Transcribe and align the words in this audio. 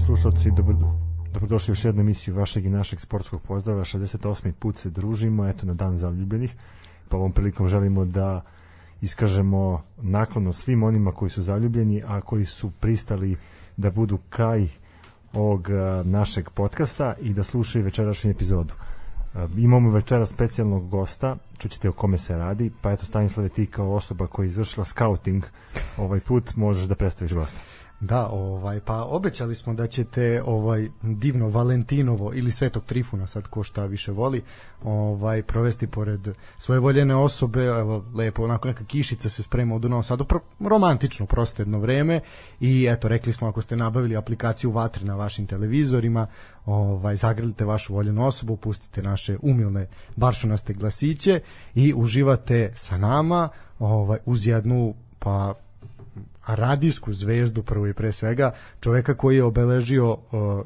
Poštovani 0.00 0.22
slušalci, 0.22 0.50
dobro, 0.50 0.76
dobrodošli 1.32 1.72
u 1.72 1.72
još 1.72 1.84
jednu 1.84 2.00
emisiju 2.00 2.34
vašeg 2.34 2.64
i 2.64 2.70
našeg 2.70 3.00
sportskog 3.00 3.42
pozdrava. 3.42 3.84
68. 3.84 4.52
put 4.52 4.78
se 4.78 4.90
družimo, 4.90 5.46
eto 5.48 5.66
na 5.66 5.74
dan 5.74 5.98
zaljubljenih. 5.98 6.54
Pa 7.08 7.16
ovom 7.16 7.32
prilikom 7.32 7.68
želimo 7.68 8.04
da 8.04 8.40
iskažemo 9.00 9.82
naklono 10.02 10.52
svim 10.52 10.82
onima 10.82 11.12
koji 11.12 11.30
su 11.30 11.42
zaljubljeni, 11.42 12.02
a 12.06 12.20
koji 12.20 12.44
su 12.44 12.70
pristali 12.70 13.36
da 13.76 13.90
budu 13.90 14.18
kraj 14.30 14.68
ovog 15.32 15.68
našeg 16.04 16.50
podcasta 16.50 17.14
i 17.20 17.34
da 17.34 17.44
slušaju 17.44 17.84
večerašnju 17.84 18.30
epizodu. 18.30 18.74
Imamo 19.56 19.90
večera 19.90 20.26
specijalnog 20.26 20.88
gosta, 20.88 21.36
čućete 21.58 21.88
o 21.88 21.92
kome 21.92 22.18
se 22.18 22.36
radi, 22.36 22.70
pa 22.80 22.92
eto 22.92 23.06
Stanislave 23.06 23.48
ti 23.48 23.66
kao 23.66 23.94
osoba 23.94 24.26
koja 24.26 24.44
je 24.44 24.48
izvršila 24.48 24.84
scouting 24.84 25.44
ovaj 25.96 26.20
put 26.20 26.56
možeš 26.56 26.84
da 26.84 26.94
predstaviš 26.94 27.32
gosta. 27.32 27.58
Da, 28.00 28.28
ovaj 28.28 28.80
pa 28.80 29.04
obećali 29.04 29.54
smo 29.54 29.74
da 29.74 29.86
ćete 29.86 30.42
ovaj 30.46 30.88
divno 31.02 31.48
Valentinovo 31.48 32.32
ili 32.34 32.50
Svetog 32.50 32.84
Trifuna 32.84 33.26
sad 33.26 33.46
ko 33.46 33.62
šta 33.62 33.84
više 33.84 34.12
voli, 34.12 34.42
ovaj 34.84 35.42
provesti 35.42 35.86
pored 35.86 36.28
svoje 36.58 36.80
voljene 36.80 37.14
osobe, 37.14 37.64
evo 37.64 38.04
lepo 38.14 38.44
onako 38.44 38.68
neka 38.68 38.84
kišica 38.84 39.28
se 39.28 39.42
sprema 39.42 39.78
Novom 39.78 40.02
Sadu, 40.02 40.24
pro, 40.24 40.40
romantično 40.60 41.26
prosto 41.26 41.62
jedno 41.62 41.78
vreme. 41.78 42.20
I 42.60 42.86
eto 42.90 43.08
rekli 43.08 43.32
smo 43.32 43.48
ako 43.48 43.62
ste 43.62 43.76
nabavili 43.76 44.16
aplikaciju 44.16 44.70
Vatre 44.70 45.04
na 45.04 45.14
vašim 45.14 45.46
televizorima, 45.46 46.26
ovaj 46.66 47.16
zagrlite 47.16 47.64
vašu 47.64 47.94
voljenu 47.94 48.26
osobu, 48.26 48.56
pustite 48.56 49.02
naše 49.02 49.36
umilne 49.42 49.88
baršunaste 50.16 50.72
glasiće 50.72 51.40
i 51.74 51.94
uživate 51.96 52.72
sa 52.76 52.98
nama, 52.98 53.48
ovaj 53.78 54.18
uz 54.26 54.46
jednu 54.46 54.94
pa 55.18 55.54
radijsku 56.54 57.12
zvezdu 57.12 57.62
prvo 57.62 57.86
i 57.86 57.92
pre 57.92 58.12
svega, 58.12 58.52
čoveka 58.80 59.14
koji 59.14 59.36
je 59.36 59.44
obeležio 59.44 60.10
uh, 60.12 60.18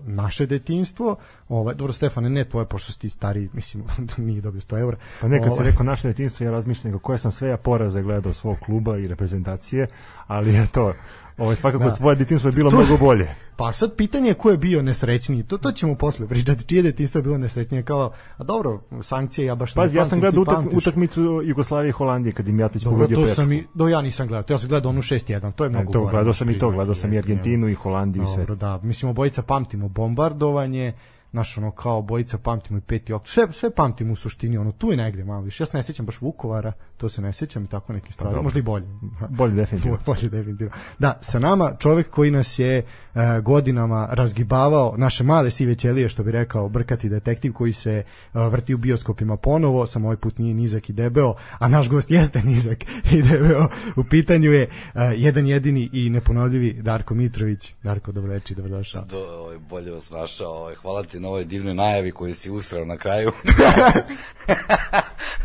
naše 0.06 0.46
detinstvo, 0.46 1.16
ovaj, 1.48 1.74
dobro 1.74 1.92
Stefane, 1.92 2.30
ne 2.30 2.44
tvoje, 2.44 2.66
pošto 2.66 2.92
si 2.92 3.00
ti 3.00 3.08
stari, 3.08 3.48
mislim, 3.52 3.84
da 4.16 4.22
nije 4.22 4.40
dobio 4.40 4.60
100 4.60 4.80
eura. 4.80 4.96
Pa 5.20 5.28
nekad 5.28 5.48
ovaj. 5.48 5.56
si 5.56 5.70
rekao 5.70 5.84
naše 5.84 6.08
detinstvo, 6.08 6.44
ja 6.44 6.50
razmišljam 6.50 6.98
koje 6.98 7.18
sam 7.18 7.30
sve 7.30 7.48
ja 7.48 7.56
poraze 7.56 8.02
gledao 8.02 8.32
svog 8.32 8.58
kluba 8.58 8.98
i 8.98 9.08
reprezentacije, 9.08 9.86
ali 10.26 10.54
je 10.54 10.66
to, 10.72 10.92
Ovo 11.38 11.54
svakako 11.54 11.84
da. 11.84 11.94
tvoje 11.94 12.16
detinjstvo 12.16 12.48
je 12.48 12.52
bilo 12.52 12.70
to, 12.70 12.76
mnogo 12.76 12.96
bolje. 12.96 13.28
Pa 13.56 13.72
sad 13.72 13.96
pitanje 13.96 14.28
je 14.28 14.34
ko 14.34 14.50
je 14.50 14.56
bio 14.56 14.82
nesrećniji. 14.82 15.42
To 15.42 15.58
to 15.58 15.72
ćemo 15.72 15.94
posle 15.94 16.28
pričati. 16.28 16.66
Čije 16.66 16.82
detinjstvo 16.82 17.18
je 17.18 17.22
bilo 17.22 17.38
nesrećnije 17.38 17.82
kao 17.82 18.12
a 18.36 18.44
dobro, 18.44 18.80
sankcije 19.02 19.46
ja 19.46 19.54
baš 19.54 19.74
Pazi, 19.74 19.98
ja 19.98 20.06
sam 20.06 20.20
gledao 20.20 20.42
utak, 20.42 20.58
utakmicu 20.72 21.40
Jugoslavije 21.44 21.88
i 21.88 21.92
Holandije 21.92 22.32
kad 22.32 22.48
im 22.48 22.60
Jatić 22.60 22.84
pogodio 22.84 23.16
to 23.16 23.26
sam 23.26 23.52
i 23.52 23.66
do 23.74 23.88
ja 23.88 24.02
nisam 24.02 24.26
gledao. 24.26 24.54
Ja 24.54 24.58
sam 24.58 24.68
gledao 24.68 24.90
onu 24.90 25.02
6:1. 25.02 25.52
To 25.52 25.64
je 25.64 25.70
mnogo. 25.70 25.84
Ne, 25.84 25.92
to 25.92 26.06
gledao 26.06 26.34
sam 26.34 26.50
i 26.50 26.58
to, 26.58 26.70
gledao 26.70 26.94
sam 26.94 27.12
i 27.12 27.18
Argentinu 27.18 27.68
i 27.68 27.74
Holandiju 27.74 28.22
i 28.22 28.26
sve. 28.26 28.36
Dobro, 28.36 28.54
da. 28.54 28.80
Mislim 28.82 29.10
obojica 29.10 29.42
pamtimo 29.42 29.88
bombardovanje, 29.88 30.92
naš 31.34 31.58
ono 31.58 31.70
kao 31.70 32.02
bojica 32.02 32.38
pamtimo 32.38 32.78
i 32.78 32.80
peti 32.80 33.12
oktobar. 33.12 33.32
Sve 33.32 33.52
sve 33.52 33.70
pamtimo 33.70 34.12
u 34.12 34.16
suštini, 34.16 34.58
ono 34.58 34.72
tu 34.72 34.90
je 34.90 34.96
negde 34.96 35.24
malo 35.24 35.42
više. 35.42 35.62
Ja 35.62 35.66
se 35.66 35.76
ne 35.76 35.82
sećam 35.82 36.06
baš 36.06 36.20
Vukovara, 36.20 36.72
to 36.96 37.08
se 37.08 37.22
ne 37.22 37.32
sećam 37.32 37.64
i 37.64 37.66
tako 37.66 37.92
neke 37.92 38.12
stvari. 38.12 38.36
Pa 38.36 38.42
Možda 38.42 38.58
i 38.58 38.62
bolje. 38.62 38.86
bolje 39.38 39.54
definitivno. 39.54 39.98
bolje 40.06 40.28
definitivno. 40.28 40.72
Da, 40.98 41.18
sa 41.20 41.38
nama 41.38 41.76
čovjek 41.78 42.10
koji 42.10 42.30
nas 42.30 42.58
je 42.58 42.82
uh, 43.14 43.20
godinama 43.42 44.08
razgibavao 44.10 44.94
naše 44.96 45.24
male 45.24 45.50
sive 45.50 45.74
ćelije, 45.74 46.08
što 46.08 46.22
bi 46.24 46.30
rekao 46.30 46.68
brkati 46.68 47.08
detektiv 47.08 47.52
koji 47.52 47.72
se 47.72 48.02
uh, 48.34 48.52
vrti 48.52 48.74
u 48.74 48.78
bioskopima 48.78 49.36
ponovo, 49.36 49.86
samo 49.86 50.08
ovaj 50.08 50.16
put 50.16 50.38
nije 50.38 50.54
nizak 50.54 50.90
i 50.90 50.92
debeo, 50.92 51.34
a 51.58 51.68
naš 51.68 51.88
gost 51.88 52.10
jeste 52.10 52.42
nizak 52.50 52.78
i 53.12 53.22
debeo. 53.22 53.68
U 53.96 54.04
pitanju 54.04 54.52
je 54.52 54.68
uh, 54.94 55.00
jedan 55.16 55.46
jedini 55.46 55.90
i 55.92 56.10
neponovljivi 56.10 56.72
Darko 56.82 57.14
Mitrović. 57.14 57.74
Darko, 57.82 58.12
dobroveče, 58.12 58.54
dobrodošao. 58.54 59.04
Do, 59.04 59.18
ovaj, 59.18 59.58
bolje 59.58 59.90
vas 59.90 60.10
našao. 60.10 60.52
Ovaj, 60.52 60.74
hvala 60.74 61.02
ti 61.02 61.20
na 61.24 61.28
ovoj 61.28 61.44
divnoj 61.44 61.74
najavi 61.74 62.10
koju 62.10 62.34
si 62.34 62.50
usrao 62.50 62.84
na 62.84 62.96
kraju. 62.96 63.32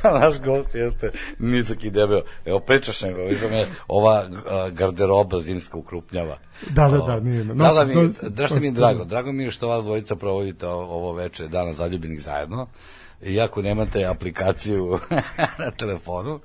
Naš 0.19 0.39
gost 0.45 0.75
jeste 0.75 1.11
nizak 1.39 1.83
i 1.83 1.89
debeo. 1.89 2.21
Evo, 2.45 2.59
pričaš 2.59 3.01
nego, 3.01 3.21
vidim 3.21 3.49
me, 3.49 3.65
ova 3.87 4.29
garderoba 4.71 5.41
zimska 5.41 5.77
ukrupnjava. 5.77 6.37
Da, 6.69 6.87
da, 6.87 6.97
da, 6.97 7.19
nije. 7.19 7.43
Nos, 7.43 7.57
da, 7.57 7.73
da, 7.73 7.85
mi, 7.85 7.95
nos, 7.95 8.11
drašto 8.29 8.59
mi 8.59 8.65
je 8.65 8.71
drago. 8.71 9.05
Drago 9.05 9.31
mi 9.31 9.43
je 9.43 9.51
što 9.51 9.67
vas 9.67 9.83
dvojica 9.83 10.15
provodite 10.15 10.67
ovo 10.67 11.13
veče 11.13 11.47
dana 11.47 11.73
zaljubljenih 11.73 12.21
zajedno 12.21 12.67
iako 13.21 13.61
nemate 13.61 14.05
aplikaciju 14.05 14.99
na 15.65 15.71
telefonu, 15.71 16.39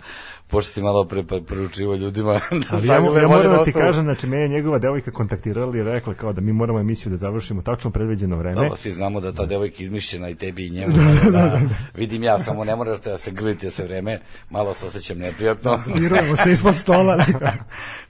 pošto 0.46 0.72
si 0.72 0.82
malo 0.82 1.04
pre 1.04 1.22
poručivo 1.48 1.94
ljudima 1.94 2.32
da 2.50 2.66
Ali 2.70 2.88
ja, 2.88 2.94
ja 2.94 3.28
moram 3.28 3.52
da 3.52 3.64
ti 3.64 3.72
kažem, 3.72 4.04
znači 4.04 4.26
me 4.26 4.36
je 4.36 4.48
njegova 4.48 4.78
devojka 4.78 5.10
kontaktirala 5.10 5.76
i 5.76 5.82
rekla 5.82 6.14
kao 6.14 6.32
da 6.32 6.40
mi 6.40 6.52
moramo 6.52 6.80
emisiju 6.80 7.10
da 7.10 7.16
završimo 7.16 7.62
tačno 7.62 7.90
predviđeno 7.90 8.36
vreme. 8.36 8.54
Dobro, 8.54 8.76
svi 8.76 8.92
znamo 8.92 9.20
da 9.20 9.32
ta 9.32 9.46
devojka 9.46 9.82
izmišljena 9.82 10.28
i 10.28 10.34
tebi 10.34 10.66
i 10.66 10.70
njemu. 10.70 10.94
da, 11.24 11.30
da, 11.30 11.30
da, 11.30 11.60
vidim 11.94 12.22
ja, 12.22 12.38
samo 12.38 12.64
ne 12.64 12.76
morate 12.76 13.10
da 13.10 13.18
se 13.18 13.30
grlite 13.30 13.70
se 13.70 13.84
vreme, 13.84 14.20
malo 14.50 14.74
se 14.74 14.86
osjećam 14.86 15.18
neprijatno. 15.18 15.82
Dirujemo 15.96 16.36
se 16.36 16.52
ispod 16.52 16.76
stola. 16.76 17.24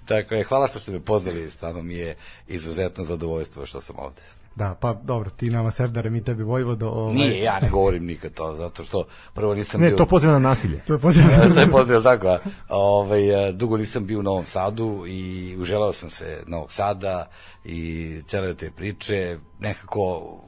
Tako 0.04 0.34
je, 0.34 0.44
hvala 0.44 0.68
što 0.68 0.78
ste 0.78 0.92
me 0.92 1.00
pozvali, 1.00 1.50
stvarno 1.50 1.82
mi 1.82 1.94
je 1.94 2.16
izuzetno 2.48 3.04
zadovoljstvo 3.04 3.66
što 3.66 3.80
sam 3.80 3.96
ovde. 3.98 4.22
Da, 4.56 4.74
pa 4.80 4.92
dobro, 4.92 5.30
ti 5.30 5.50
nama 5.50 5.70
Serdare, 5.70 6.10
mi 6.10 6.24
tebi 6.24 6.42
Vojvodo. 6.42 6.88
Ovaj... 6.88 7.14
Nije, 7.14 7.42
ja 7.42 7.60
ne 7.60 7.70
govorim 7.70 8.06
nikad 8.06 8.34
to, 8.34 8.56
zato 8.56 8.84
što 8.84 9.04
prvo 9.34 9.54
nisam 9.54 9.80
ne, 9.80 9.86
bio... 9.86 9.94
Ne, 9.94 9.98
to 9.98 10.06
poziva 10.06 10.32
na 10.32 10.38
nasilje. 10.38 10.80
To 10.86 10.92
je 10.92 10.98
poziva 10.98 11.26
na 11.26 11.36
nasilje. 11.36 11.54
to 11.54 11.60
je 11.60 11.70
poziva, 11.70 12.00
tako, 12.00 12.28
a, 12.28 12.40
ovaj, 12.68 13.52
dugo 13.52 13.76
nisam 13.76 14.06
bio 14.06 14.18
u 14.18 14.22
Novom 14.22 14.44
Sadu 14.44 15.04
i 15.06 15.56
uželao 15.58 15.92
sam 15.92 16.10
se 16.10 16.42
Novog 16.46 16.72
Sada 16.72 17.30
i 17.64 18.20
cele 18.26 18.54
te 18.54 18.70
priče, 18.70 19.38
nekako 19.60 20.00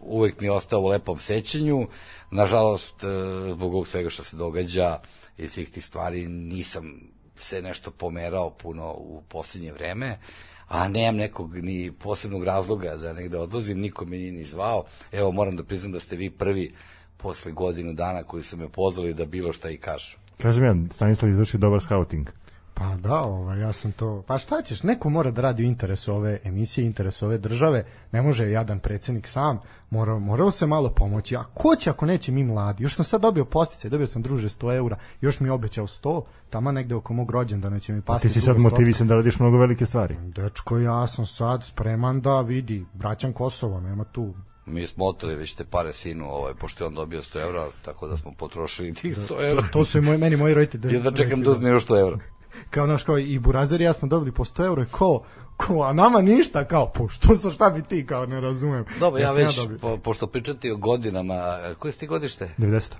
uvek 0.03 0.41
mi 0.41 0.47
je 0.47 0.53
ostao 0.53 0.81
u 0.81 0.87
lepom 0.87 1.19
sećanju, 1.19 1.89
nažalost, 2.31 3.05
e, 3.05 3.07
zbog 3.53 3.75
ovog 3.75 3.89
svega 3.89 4.11
što 4.11 4.25
se 4.25 4.37
događa 4.37 4.99
i 5.39 5.49
svih 5.49 5.71
tih 5.71 5.85
stvari, 5.85 6.29
nisam 6.29 7.01
se 7.39 7.63
nešto 7.63 7.91
pomerao 7.91 8.51
puno 8.51 8.93
u 8.93 9.23
posljednje 9.29 9.73
vreme, 9.73 10.19
a 10.69 10.89
nemam 10.89 11.17
nekog 11.17 11.57
ni 11.57 11.93
posebnog 11.99 12.45
razloga 12.45 12.97
da 12.97 13.13
negde 13.13 13.39
odlazim, 13.39 13.79
niko 13.79 14.05
me 14.05 14.17
nije 14.17 14.33
ni 14.33 14.45
zvao. 14.45 14.85
Evo, 15.13 15.33
moram 15.33 15.57
da 15.57 15.65
priznam 15.65 15.93
da 15.93 16.01
ste 16.01 16.17
vi 16.17 16.31
prvi 16.31 16.73
posle 17.17 17.53
godinu 17.53 17.93
dana 17.93 18.23
koji 18.23 18.43
su 18.43 18.57
me 18.57 18.69
pozvali 18.69 19.15
da 19.15 19.25
bilo 19.25 19.53
šta 19.53 19.71
i 19.71 19.77
kažu. 19.77 20.17
Kažem 20.43 20.65
ja, 20.65 20.75
Stanislav 20.93 21.31
izvršio 21.31 21.61
dobar 21.61 21.81
scouting. 21.81 22.29
Pa 22.79 22.97
da, 22.97 23.21
ovaj, 23.21 23.61
ja 23.61 23.73
sam 23.73 23.93
to... 23.93 24.23
Pa 24.27 24.39
šta 24.39 24.63
ćeš, 24.63 24.83
neko 24.83 25.11
mora 25.11 25.31
da 25.31 25.43
radi 25.43 25.63
u 25.63 25.67
interesu 25.67 26.15
ove 26.15 26.39
emisije, 26.45 26.87
interesu 26.87 27.27
ove 27.27 27.39
države, 27.39 27.85
ne 28.13 28.23
može 28.23 28.51
jadan 28.51 28.79
predsednik 28.79 29.29
sam, 29.29 29.59
mora, 29.91 30.19
morao 30.19 30.51
se 30.51 30.67
malo 30.67 30.91
pomoći. 30.91 31.37
A 31.37 31.45
ko 31.55 31.77
će 31.77 31.91
ako 31.91 32.07
neće 32.07 32.33
mi 32.33 32.45
mladi? 32.45 32.83
Još 32.83 32.95
sam 32.95 33.05
sad 33.05 33.21
dobio 33.21 33.45
postice, 33.45 33.89
dobio 33.89 34.07
sam 34.07 34.23
druže 34.23 34.49
100 34.49 34.77
eura, 34.77 34.97
još 35.21 35.41
mi 35.41 35.49
obećao 35.49 35.87
100, 35.87 36.23
tamo 36.51 36.73
negde 36.73 36.95
oko 36.95 37.13
mog 37.13 37.31
rođendana 37.31 37.81
će 37.81 37.93
mi 37.93 38.03
pasti. 38.03 38.27
A 38.27 38.31
ti 38.31 38.41
si 38.41 38.47
sad 38.47 38.59
motivisan 38.59 39.07
da 39.07 39.15
radiš 39.15 39.39
mnogo 39.39 39.59
velike 39.59 39.87
stvari. 39.87 40.17
Dečko, 40.21 40.79
ja 40.79 41.07
sam 41.07 41.27
sad 41.27 41.65
spreman 41.65 42.21
da 42.21 42.41
vidi, 42.41 42.87
vraćam 42.95 43.33
Kosovo, 43.33 43.81
nema 43.81 44.05
tu 44.05 44.35
mi 44.67 44.87
smo 44.87 45.05
oteli 45.05 45.37
već 45.37 45.55
te 45.55 45.65
pare 45.65 45.93
sinu, 45.93 46.25
ovaj, 46.31 46.55
pošto 46.55 46.85
je 46.85 46.89
on 46.89 46.95
dobio 46.95 47.23
100 47.23 47.43
evra, 47.43 47.67
tako 47.85 48.09
da 48.09 48.17
smo 48.17 48.33
potrošili 48.39 48.95
tih 48.95 49.17
100 49.17 49.51
evra. 49.51 49.69
To 49.73 49.85
su 49.85 49.99
i 49.99 50.01
moj, 50.01 50.19
meni 50.19 50.37
moji 50.37 50.55
roditelji. 50.55 50.95
Ja 50.97 51.01
da 51.01 51.17
čekam 51.17 51.43
da 51.43 51.51
uzme 51.51 51.69
još 51.69 51.87
100 51.87 52.01
evra 52.01 52.19
kao 52.71 52.87
naš 52.87 53.03
kao 53.03 53.19
i 53.19 53.39
Burazer 53.39 53.81
ja 53.81 53.93
smo 53.93 54.09
dobili 54.09 54.33
po 54.33 54.45
100 54.45 54.65
euro 54.67 54.85
ko 54.91 55.25
ko, 55.57 55.83
a 55.83 55.93
nama 55.93 56.23
ništa, 56.23 56.65
kao, 56.65 56.93
po 56.93 57.09
što 57.09 57.37
sa 57.37 57.51
šta 57.51 57.71
bi 57.71 57.83
ti, 57.83 58.07
kao, 58.07 58.27
ne 58.27 58.41
razumem. 58.41 58.85
Dobro, 59.01 59.21
ja, 59.21 59.27
ja 59.27 59.33
već, 59.33 59.59
ja 59.59 59.65
po, 59.81 59.97
pošto 59.97 60.27
pričati 60.27 60.71
o 60.71 60.77
godinama, 60.77 61.59
koje 61.79 61.93
ste 61.93 62.07
godište? 62.07 62.51
90. 62.59 62.93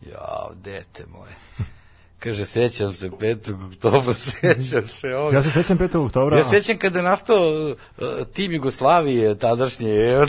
Ja, 0.00 0.48
dete 0.54 1.06
moje. 1.06 1.32
Kaže, 2.18 2.46
sećam 2.46 2.92
se 2.92 3.08
5. 3.10 3.68
oktobra, 3.68 4.14
sećam 4.40 4.88
se 4.88 5.14
ovdje. 5.14 5.36
Ja 5.36 5.42
se 5.42 5.50
sećam 5.50 5.78
5. 5.78 6.06
oktobra. 6.06 6.38
Ja 6.38 6.44
sećam 6.44 6.78
kada 6.78 6.98
je 6.98 7.02
nastao 7.02 7.50
uh, 7.50 8.06
tim 8.32 8.52
Jugoslavije 8.52 9.38
tadašnje. 9.38 9.88
Je. 9.88 10.26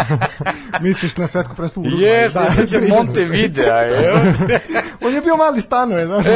Misliš 0.80 1.16
na 1.16 1.26
svetsko 1.26 1.54
prvenstvo 1.54 1.82
Uruguay? 1.82 2.00
Jes, 2.00 2.32
da, 2.32 2.50
sećam 2.56 2.88
Montevidea. 2.88 3.76
Je. 3.76 4.12
On 5.04 5.14
je 5.14 5.20
bio 5.20 5.36
mali 5.36 5.60
stanove, 5.60 6.06
znaš. 6.06 6.26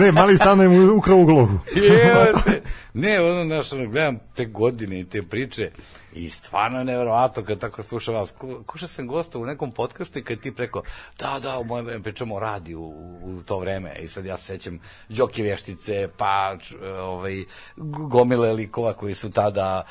ne, 0.00 0.12
mali 0.12 0.36
stanove 0.36 0.68
mu 0.68 0.96
ukrao 0.96 1.16
u 1.16 1.24
glogu. 1.24 1.60
Jeste. 1.74 2.62
Ne, 2.94 3.20
ono, 3.20 3.44
znaš, 3.44 3.72
ono, 3.72 3.88
gledam 3.88 4.18
te 4.34 4.44
godine 4.44 5.00
i 5.00 5.04
te 5.04 5.22
priče 5.22 5.70
i 6.16 6.30
stvarno 6.30 6.78
je 6.78 6.84
nevjerovatno 6.84 7.44
kad 7.44 7.58
tako 7.58 7.82
sluša 7.82 8.12
vas. 8.12 8.34
Kuša 8.66 8.86
sam 8.86 9.06
gosta 9.06 9.38
u 9.38 9.46
nekom 9.46 9.72
podcastu 9.72 10.18
i 10.18 10.24
kad 10.24 10.40
ti 10.40 10.54
preko, 10.54 10.82
da, 11.18 11.38
da, 11.42 11.58
u 11.58 11.64
mojem 11.64 11.86
vreme 11.86 12.02
pričamo 12.02 12.34
o 12.34 12.40
radiju 12.40 12.80
u, 12.80 13.18
u, 13.22 13.42
to 13.42 13.58
vreme 13.58 13.94
i 14.00 14.08
sad 14.08 14.24
ja 14.26 14.36
se 14.36 14.44
sećam 14.44 14.80
Đoki 15.08 15.42
Vještice, 15.42 16.08
pa 16.16 16.56
ovaj, 17.00 17.44
gomile 17.86 18.52
likova 18.52 18.92
koji 18.92 19.14
su 19.14 19.30
tada 19.30 19.84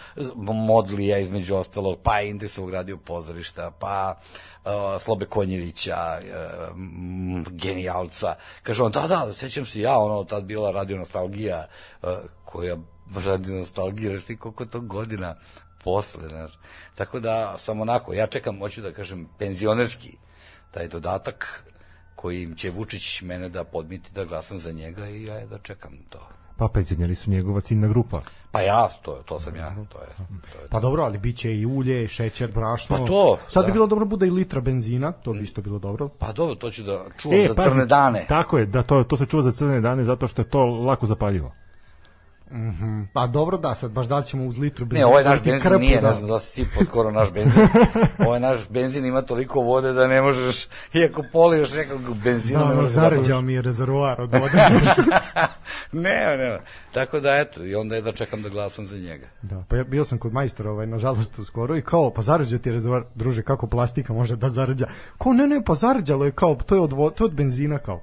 modlija 0.45 1.17
između 1.17 1.55
ostalog, 1.55 1.97
pa 2.03 2.21
Indeksovog 2.21 2.69
radio 2.69 2.97
pozorišta, 2.97 3.71
pa 3.79 4.15
uh, 4.65 4.71
Slobe 5.01 5.25
Konjevića, 5.25 6.19
uh, 6.19 6.77
genijalca. 7.51 8.35
Kaže 8.63 8.83
on, 8.83 8.91
da, 8.91 9.07
da, 9.07 9.33
sećam 9.33 9.65
se 9.65 9.81
ja, 9.81 9.97
ono, 9.97 10.23
tad 10.23 10.43
bila 10.43 10.71
radio 10.71 10.97
nostalgija 10.97 11.67
uh, 12.01 12.09
koja 12.45 12.77
radi 13.25 13.51
nostalgiraš 13.51 14.23
ti 14.23 14.37
koliko 14.37 14.65
to 14.65 14.79
godina 14.79 15.35
posle, 15.85 16.29
znaš. 16.29 16.51
Tako 16.95 17.19
da 17.19 17.57
sam 17.57 17.81
onako, 17.81 18.13
ja 18.13 18.27
čekam, 18.27 18.59
hoću 18.59 18.81
da 18.81 18.91
kažem, 18.91 19.27
penzionerski 19.37 20.17
taj 20.71 20.87
dodatak 20.87 21.63
kojim 22.15 22.55
će 22.55 22.69
Vučić 22.69 23.21
mene 23.21 23.49
da 23.49 23.63
podmiti 23.63 24.11
da 24.13 24.25
glasam 24.25 24.57
za 24.57 24.71
njega 24.71 25.07
i 25.09 25.23
ja 25.23 25.45
da 25.45 25.57
čekam 25.57 25.91
to. 26.09 26.19
Pa 26.57 26.67
penzioneri 26.67 27.15
su 27.15 27.31
njegova 27.31 27.61
ciljna 27.61 27.87
grupa. 27.87 28.21
Pa 28.51 28.61
ja, 28.61 28.87
to, 29.01 29.11
to 29.25 29.39
sam 29.39 29.55
ja, 29.55 29.75
to 29.75 29.99
je. 29.99 30.07
To 30.53 30.61
je 30.61 30.67
Pa 30.69 30.79
dobro, 30.79 31.03
ali 31.03 31.17
biće 31.17 31.55
i 31.55 31.65
ulje, 31.65 32.07
šećer, 32.07 32.51
brašno. 32.51 32.97
Pa 32.97 33.05
to, 33.05 33.37
Sad 33.47 33.63
da. 33.63 33.67
bi 33.67 33.73
bilo 33.73 33.87
dobro 33.87 34.05
bude 34.05 34.27
i 34.27 34.31
litra 34.31 34.61
benzina, 34.61 35.11
to 35.11 35.33
bi 35.33 35.39
isto 35.39 35.61
bilo 35.61 35.79
dobro. 35.79 36.07
Pa 36.07 36.31
dobro, 36.31 36.55
to 36.55 36.71
ću 36.71 36.83
da 36.83 37.05
čuvam 37.21 37.47
za 37.47 37.63
crne 37.63 37.85
dane. 37.85 38.25
Tako 38.29 38.57
je, 38.57 38.65
da 38.65 38.83
to, 38.83 39.03
to 39.03 39.17
se 39.17 39.25
čuva 39.25 39.43
za 39.43 39.51
crne 39.51 39.81
dane 39.81 40.03
zato 40.03 40.27
što 40.27 40.41
je 40.41 40.49
to 40.49 40.65
lako 40.65 41.05
zapaljivo. 41.05 41.53
Pa 43.13 43.27
dobro 43.27 43.57
da, 43.57 43.75
sad 43.75 43.91
baš 43.91 44.07
da 44.07 44.17
li 44.17 44.25
ćemo 44.25 44.45
uz 44.45 44.57
litru 44.57 44.85
Ne, 44.85 44.89
benzina... 44.89 45.07
ovaj 45.07 45.23
naš 45.23 45.37
dati 45.39 45.49
benzin 45.49 45.61
krpu, 45.63 45.79
nije, 45.79 46.01
da. 46.01 46.07
ne 46.07 46.13
znam 46.13 46.27
da 46.27 46.39
si 46.39 46.51
sipao 46.53 46.83
skoro 46.83 47.11
naš 47.11 47.33
benzin. 47.33 47.67
ovaj 48.27 48.39
naš 48.39 48.69
benzin 48.69 49.05
ima 49.05 49.21
toliko 49.21 49.59
vode 49.61 49.93
da 49.93 50.07
ne 50.07 50.21
možeš, 50.21 50.67
iako 50.93 51.23
poliješ 51.31 51.73
nekog 51.73 52.01
benzina, 52.15 52.59
Da, 52.59 52.69
ne 52.69 52.75
možeš 52.75 52.93
da 53.27 53.41
mi 53.41 53.53
je 53.53 53.61
rezervoar 53.61 54.21
od 54.21 54.31
vode. 54.31 54.51
ne, 55.93 56.37
ne, 56.37 56.59
Tako 56.91 57.19
da 57.19 57.29
eto, 57.31 57.65
i 57.65 57.75
onda 57.75 57.95
je 57.95 58.01
da 58.01 58.11
čekam 58.11 58.41
da 58.41 58.49
glasam 58.49 58.85
za 58.85 58.97
njega. 58.97 59.27
da, 59.41 59.63
pa 59.69 59.75
ja 59.75 59.83
bio 59.83 60.05
sam 60.05 60.17
kod 60.17 60.33
majstora, 60.33 60.71
ovaj, 60.71 60.87
nažalost, 60.87 61.39
skoro 61.45 61.75
i 61.75 61.81
kao, 61.81 62.09
pa 62.09 62.21
zaređao 62.21 62.59
ti 62.59 62.69
je 62.69 62.73
rezervoar, 62.73 63.03
druže, 63.15 63.41
kako 63.41 63.67
plastika 63.67 64.13
može 64.13 64.35
da 64.35 64.49
zaređa? 64.49 64.87
Ko, 65.17 65.33
ne, 65.33 65.47
ne, 65.47 65.61
pa 65.65 65.75
zaređalo 65.75 66.25
je 66.25 66.31
kao, 66.31 66.55
to 66.55 66.75
je 66.75 66.81
od, 66.81 66.93
vo- 66.93 67.09
to 67.09 67.23
je 67.23 67.25
od 67.25 67.33
benzina, 67.33 67.77
kao, 67.77 68.01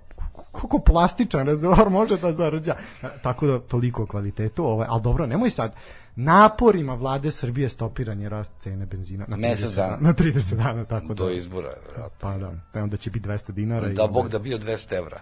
kako 0.52 0.78
plastičan 0.80 1.46
rezervoar 1.46 1.90
može 1.90 2.16
da 2.16 2.32
zaređa. 2.32 2.72
E, 3.02 3.06
Tako 3.22 3.46
da, 3.46 3.58
toliko 3.60 4.06
kvalitetu, 4.06 4.64
ovaj, 4.64 4.86
ali 4.90 5.02
dobro, 5.02 5.26
nemoj 5.26 5.50
sad, 5.50 5.74
naporima 6.16 6.94
vlade 6.94 7.30
Srbije 7.30 7.68
stopiran 7.68 8.20
je 8.20 8.28
rast 8.28 8.52
cene 8.58 8.86
benzina 8.86 9.24
na 9.28 9.36
30 9.36 9.40
Mesec 9.40 9.74
dana. 9.74 9.96
Na 10.00 10.12
30 10.14 10.54
dana, 10.56 10.84
tako 10.84 11.14
Do 11.14 11.26
da. 11.26 11.32
izbora, 11.32 11.68
verovatno. 11.86 12.18
Pa 12.20 12.38
da, 12.38 12.52
e, 12.74 12.82
onda 12.82 12.96
će 12.96 13.10
biti 13.10 13.28
200 13.28 13.52
dinara. 13.52 13.86
i 13.86 13.94
Da 13.94 14.02
onda- 14.02 14.12
Bog 14.12 14.28
da 14.28 14.38
bio 14.38 14.58
200 14.58 14.94
evra. 14.94 15.20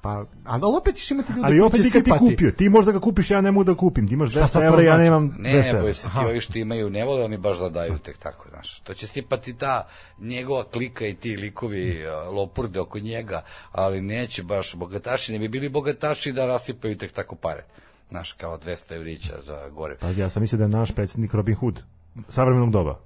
Pa, 0.00 0.24
ali 0.44 0.62
opet 0.76 0.96
ćeš 0.96 1.10
imati 1.10 1.32
ljude 1.32 1.42
Ali 1.44 1.58
koji 1.58 1.66
opet 1.66 1.82
će 1.82 1.90
ti 1.90 2.02
ti 2.02 2.10
kupio, 2.18 2.50
ti 2.50 2.68
možda 2.68 2.92
ga 2.92 3.00
kupiš, 3.00 3.30
ja 3.30 3.40
ne 3.40 3.50
mogu 3.50 3.64
da 3.64 3.74
kupim. 3.74 4.08
Ti 4.08 4.14
imaš 4.14 4.30
Šta 4.30 4.46
sad 4.46 4.62
200 4.62 4.66
to 4.66 4.72
evra, 4.72 4.82
ja 4.82 4.94
znači? 4.94 5.02
nemam 5.02 5.36
Ne, 5.38 5.50
200 5.50 5.62
ne, 5.62 5.68
evra. 5.68 5.82
boj 5.82 5.94
se, 5.94 6.08
ti 6.08 6.26
ovi 6.26 6.40
što 6.40 6.58
imaju, 6.58 6.90
ne 6.90 7.04
vole 7.04 7.24
oni 7.24 7.38
baš 7.38 7.58
da 7.58 7.68
daju 7.68 7.98
tek 7.98 8.18
tako, 8.18 8.48
znaš. 8.48 8.80
To 8.80 8.94
će 8.94 9.06
sipati 9.06 9.54
ta 9.54 9.86
njegova 10.18 10.64
klika 10.64 11.06
i 11.06 11.14
ti 11.14 11.36
likovi 11.36 12.06
a, 12.06 12.30
lopurde 12.30 12.80
oko 12.80 12.98
njega, 12.98 13.42
ali 13.72 14.00
neće 14.00 14.42
baš 14.42 14.74
bogataši, 14.74 15.32
ne 15.32 15.38
bi 15.38 15.48
bili 15.48 15.68
bogataši 15.68 16.32
da 16.32 16.46
rasipaju 16.46 16.98
tek 16.98 17.12
tako 17.12 17.36
pare. 17.36 17.64
Znaš, 18.08 18.32
kao 18.32 18.58
200 18.58 18.94
evrića 18.94 19.34
za 19.42 19.68
gore. 19.68 19.96
Pa 20.00 20.08
ja 20.08 20.30
sam 20.30 20.40
mislio 20.40 20.58
da 20.58 20.64
je 20.64 20.68
naš 20.68 20.92
predsjednik 20.94 21.34
Robin 21.34 21.54
Hood, 21.54 21.82
savremenog 22.28 22.70
doba. 22.70 23.00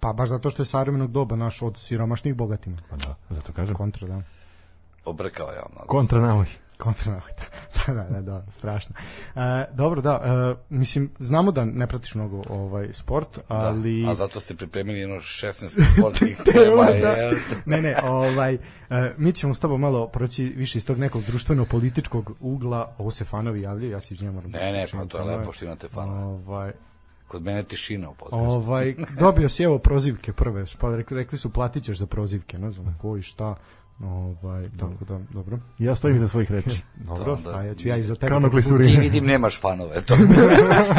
Pa 0.00 0.12
baš 0.12 0.28
zato 0.28 0.50
što 0.50 0.62
je 0.62 0.66
savremenog 0.66 1.10
doba 1.10 1.36
naš 1.36 1.62
od 1.62 1.78
siromašnih 1.78 2.34
bogatima. 2.34 2.76
Pa 2.90 2.96
da, 2.96 3.14
zato 3.30 3.52
kažem. 3.52 3.74
Kontra, 3.74 4.08
da. 4.08 4.22
Obrkao 5.08 5.50
je 5.50 5.58
ono. 5.58 5.86
Kontra 5.86 6.20
navoj. 6.20 6.46
Kontra 6.78 7.12
navoj, 7.12 7.30
da, 7.86 7.94
da, 7.94 8.02
da, 8.02 8.20
da, 8.20 8.52
strašno. 8.52 8.94
E, 9.36 9.64
dobro, 9.72 10.00
da, 10.00 10.20
e, 10.24 10.74
mislim, 10.74 11.10
znamo 11.18 11.52
da 11.52 11.64
ne 11.64 11.86
pratiš 11.86 12.14
mnogo 12.14 12.42
ovaj 12.48 12.92
sport, 12.92 13.38
ali... 13.48 14.02
Da, 14.02 14.10
a 14.10 14.14
zato 14.14 14.40
ste 14.40 14.54
pripremili 14.54 14.98
jedno 14.98 15.16
16 15.16 15.98
sportskih 15.98 16.36
tema. 16.52 16.86
da. 17.02 17.16
ne, 17.66 17.82
ne, 17.82 17.96
ovaj, 18.02 18.54
e, 18.54 18.58
mi 19.16 19.32
ćemo 19.32 19.54
s 19.54 19.60
tobom 19.60 19.80
malo 19.80 20.06
proći 20.08 20.44
više 20.44 20.78
iz 20.78 20.86
tog 20.86 20.98
nekog 20.98 21.22
društveno-političkog 21.22 22.32
ugla, 22.40 22.94
ovo 22.98 23.10
se 23.10 23.24
fanovi 23.24 23.60
javljaju, 23.60 23.92
ja 23.92 24.00
se 24.00 24.14
izvinjam. 24.14 24.34
moram 24.34 24.50
da 24.50 24.58
Ne, 24.58 24.72
ne, 24.72 24.86
pa 24.92 25.04
to 25.04 25.18
je 25.18 25.36
lepo 25.36 25.52
što 25.52 25.64
imate 25.64 25.88
fanove. 25.88 26.24
Ovaj, 26.24 26.72
Kod 27.28 27.42
mene 27.42 27.62
tišina 27.62 28.10
u 28.10 28.14
podcastu. 28.14 28.44
ovaj, 28.44 28.94
dobio 29.20 29.48
si 29.48 29.62
evo 29.62 29.78
prozivke 29.78 30.32
prve, 30.32 30.64
pa 30.78 30.96
rekli, 30.96 31.16
rekli 31.16 31.38
su 31.38 31.50
platit 31.50 31.84
ćeš 31.84 31.98
za 31.98 32.06
prozivke, 32.06 32.58
ne 32.58 32.70
znam 32.70 32.98
ko 33.00 33.16
i 33.16 33.22
šta, 33.22 33.54
ovaj, 34.04 34.68
tako 34.78 35.04
da, 35.04 35.20
dobro. 35.30 35.58
Ja 35.78 35.94
stojim 35.94 36.16
iza 36.16 36.28
svojih 36.28 36.52
reči. 36.52 36.82
Dobro, 37.08 37.32
onda- 37.32 37.36
stajaću 37.36 37.88
ja 37.88 37.96
iza 37.96 38.14
tebe. 38.14 38.28
Kao 38.28 38.40
na 38.40 38.48
glisuri. 38.48 38.86
Ti 38.86 39.00
vidim 39.00 39.24
nemaš 39.24 39.60
fanove, 39.60 40.02
to. 40.02 40.16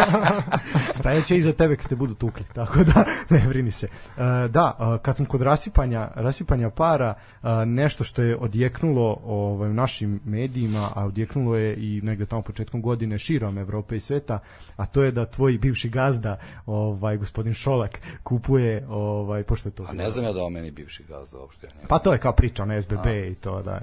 Stajaće 1.00 1.38
iza 1.38 1.54
tebe 1.54 1.76
kad 1.76 1.88
te 1.88 1.96
budu 1.96 2.14
tukli, 2.14 2.46
tako 2.56 2.84
da 2.84 3.06
ne 3.30 3.46
brini 3.48 3.72
se. 3.72 3.88
E, 3.88 4.48
da, 4.48 4.78
e, 4.80 5.04
kad 5.04 5.16
smo 5.16 5.26
kod 5.26 5.42
rasipanja, 5.42 6.12
rasipanja 6.16 6.70
para, 6.70 7.14
e, 7.44 7.66
nešto 7.66 8.04
što 8.04 8.22
je 8.22 8.38
odjeknulo 8.38 9.20
ovaj, 9.24 9.70
u 9.70 9.74
našim 9.74 10.20
medijima, 10.26 10.90
a 10.96 11.06
odjeknulo 11.06 11.56
je 11.56 11.76
i 11.76 12.02
negde 12.04 12.26
tamo 12.26 12.42
početkom 12.42 12.82
godine 12.82 13.20
širom 13.20 13.58
Evrope 13.58 13.98
i 13.98 14.00
sveta, 14.00 14.40
a 14.76 14.86
to 14.86 15.04
je 15.04 15.12
da 15.12 15.26
tvoj 15.26 15.58
bivši 15.58 15.90
gazda, 15.90 16.38
ovaj 16.66 17.18
gospodin 17.18 17.54
Šolak, 17.54 18.00
kupuje, 18.24 18.86
ovaj, 18.90 19.44
pošto 19.44 19.70
je 19.70 19.74
to... 19.74 19.86
A 19.90 19.94
ne 19.94 20.10
znam 20.10 20.26
ja 20.26 20.34
da 20.34 20.44
on 20.44 20.54
meni 20.54 20.72
bivši 20.72 21.04
gazda 21.04 21.38
uopšte. 21.40 21.68
Ne. 21.68 21.88
Pa 21.88 22.00
to 22.00 22.14
je 22.14 22.20
kao 22.20 22.32
priča 22.32 22.66
na 22.66 22.74
SBB 22.90 23.32
i 23.32 23.36
to 23.36 23.62
da 23.62 23.82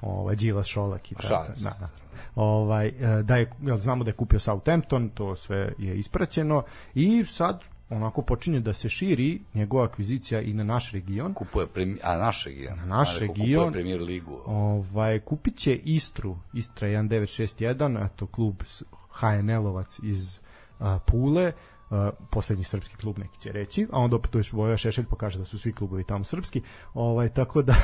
ovaj 0.00 0.36
Đilas 0.36 0.66
Šolak 0.66 1.12
i 1.12 1.14
tako. 1.14 1.52
Da, 1.56 1.70
da. 1.80 1.88
Ovaj 2.34 2.86
e, 2.86 3.22
da 3.22 3.36
je 3.36 3.52
jel, 3.62 3.78
znamo 3.78 4.04
da 4.04 4.10
je 4.10 4.14
kupio 4.14 4.38
Southampton, 4.38 5.08
to 5.08 5.36
sve 5.36 5.72
je 5.78 5.94
ispraćeno 5.94 6.62
i 6.94 7.24
sad 7.24 7.64
onako 7.90 8.22
počinje 8.22 8.60
da 8.60 8.72
se 8.72 8.88
širi 8.88 9.40
njegova 9.54 9.84
akvizicija 9.84 10.40
i 10.40 10.52
na 10.52 10.64
naš 10.64 10.92
region. 10.92 11.34
Kupuje 11.34 11.66
premi, 11.66 11.98
a 12.02 12.16
naš 12.16 12.44
region. 12.44 12.78
Na 12.78 12.84
naš 12.84 13.16
A 13.16 13.18
rekao, 13.18 13.34
region. 13.36 13.64
Kupuje 13.64 13.72
premier 13.72 14.00
ligu. 14.00 14.42
Ovaj 14.46 15.18
kupit 15.18 15.56
će 15.56 15.76
Istru, 15.76 16.36
Istra 16.52 16.88
1961, 16.88 18.06
eto 18.06 18.26
klub 18.26 18.62
HNL-ovac 19.20 20.00
iz 20.02 20.40
a, 20.78 20.98
Pule, 20.98 21.46
a, 21.46 21.52
poslednji 22.30 22.64
srpski 22.64 22.96
klub 22.96 23.18
neki 23.18 23.38
će 23.38 23.52
reći, 23.52 23.86
a 23.92 23.98
onda 24.00 24.16
opet 24.16 24.30
tu 24.30 24.38
još 24.38 24.52
Voja 24.52 24.76
Šešelj 24.76 25.04
pokaže 25.04 25.38
da 25.38 25.44
su 25.44 25.58
svi 25.58 25.72
klubovi 25.72 26.04
tamo 26.04 26.24
srpski. 26.24 26.62
Ovaj 26.94 27.28
tako 27.28 27.62
da 27.62 27.74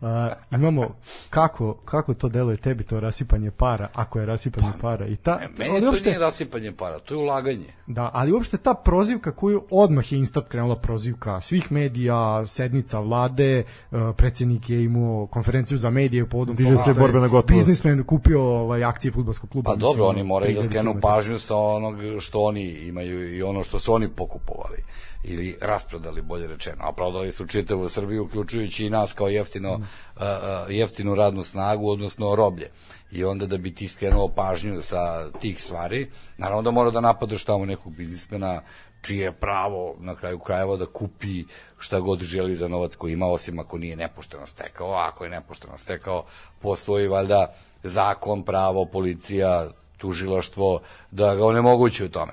a, 0.00 0.30
imamo 0.50 0.88
kako 1.30 1.74
kako 1.74 2.14
to 2.14 2.28
deluje 2.28 2.56
tebi 2.56 2.84
to 2.84 3.00
rasipanje 3.00 3.50
para, 3.50 3.88
ako 3.94 4.20
je 4.20 4.26
rasipanje 4.26 4.72
para 4.80 5.06
i 5.06 5.16
ta 5.16 5.38
E, 5.42 5.48
Meni 5.58 5.70
ali 5.70 5.80
to 5.80 5.86
uopšte- 5.86 6.06
nije 6.06 6.18
rasipanje 6.18 6.72
para, 6.72 6.98
to 6.98 7.14
je 7.14 7.18
ulaganje. 7.18 7.66
Da, 7.86 8.10
ali 8.12 8.32
uopšte 8.32 8.56
ta 8.56 8.74
prozivka 8.74 9.32
koju 9.32 9.64
odmah 9.70 10.12
je 10.12 10.18
instant 10.18 10.48
krenula 10.48 10.76
prozivka 10.76 11.40
svih 11.40 11.72
medija, 11.72 12.46
sednica 12.46 12.98
vlade, 12.98 13.62
uh, 13.90 13.98
predsjednik 14.16 14.70
je 14.70 14.84
imao 14.84 15.26
konferenciju 15.26 15.78
za 15.78 15.90
medije 15.90 16.28
povodom 16.28 16.56
Diže 16.56 16.68
toga 16.68 16.78
se 16.78 16.82
što 16.82 16.90
je 16.90 16.94
borbena 16.94 17.28
gotovost. 17.28 17.66
Biznismen 17.66 18.04
kupio 18.04 18.42
ovaj 18.42 18.84
akcije 18.84 19.12
fudbalskog 19.12 19.50
kluba. 19.50 19.70
Pa 19.70 19.76
mislim, 19.76 19.92
dobro, 19.92 20.04
oni 20.04 20.22
moraju 20.22 20.54
da 20.54 20.60
3000 20.60 20.64
skrenu 20.66 20.94
pažnju 21.02 21.38
sa 21.38 21.56
onog 21.56 21.94
što 22.20 22.40
oni 22.40 22.64
imaju 22.64 23.36
i 23.36 23.42
ono 23.44 23.64
što 23.64 23.78
su 23.78 23.94
oni 23.94 24.08
pokupovali 24.08 24.84
ili 25.24 25.56
rasprodali, 25.60 26.22
bolje 26.22 26.46
rečeno. 26.46 26.76
A 26.80 26.92
prodali 26.92 27.32
su 27.32 27.46
čitavu 27.46 27.88
Srbiju, 27.88 28.24
uključujući 28.24 28.86
i 28.86 28.90
nas 28.90 29.12
kao 29.12 29.28
jeftino, 29.28 29.72
a, 29.72 30.26
a, 30.26 30.66
jeftinu 30.68 31.14
radnu 31.14 31.42
snagu, 31.42 31.88
odnosno 31.88 32.34
roblje. 32.34 32.70
I 33.12 33.24
onda 33.24 33.46
da 33.46 33.58
bi 33.58 33.74
ti 33.74 33.88
skrenuo 33.88 34.28
pažnju 34.28 34.82
sa 34.82 35.30
tih 35.30 35.62
stvari, 35.62 36.10
naravno 36.38 36.62
da 36.62 36.70
mora 36.70 36.90
da 36.90 37.00
napadaš 37.00 37.44
tamo 37.44 37.64
nekog 37.64 37.92
biznismena 37.92 38.62
čije 39.04 39.24
je 39.24 39.32
pravo 39.32 39.94
na 39.98 40.14
kraju 40.14 40.38
krajeva 40.38 40.76
da 40.76 40.86
kupi 40.86 41.44
šta 41.78 42.00
god 42.00 42.20
želi 42.22 42.56
za 42.56 42.68
novac 42.68 42.96
koji 42.96 43.12
ima, 43.12 43.26
osim 43.26 43.58
ako 43.58 43.78
nije 43.78 43.96
nepošteno 43.96 44.46
stekao, 44.46 44.92
a 44.92 45.08
ako 45.08 45.24
je 45.24 45.30
nepošteno 45.30 45.78
stekao, 45.78 46.24
postoji 46.60 47.08
valjda 47.08 47.54
zakon, 47.82 48.42
pravo, 48.44 48.84
policija, 48.84 49.68
tužilaštvo, 49.98 50.80
da 51.10 51.34
ga 51.34 51.46
onemogući 51.46 52.04
u 52.04 52.08
tome. 52.08 52.32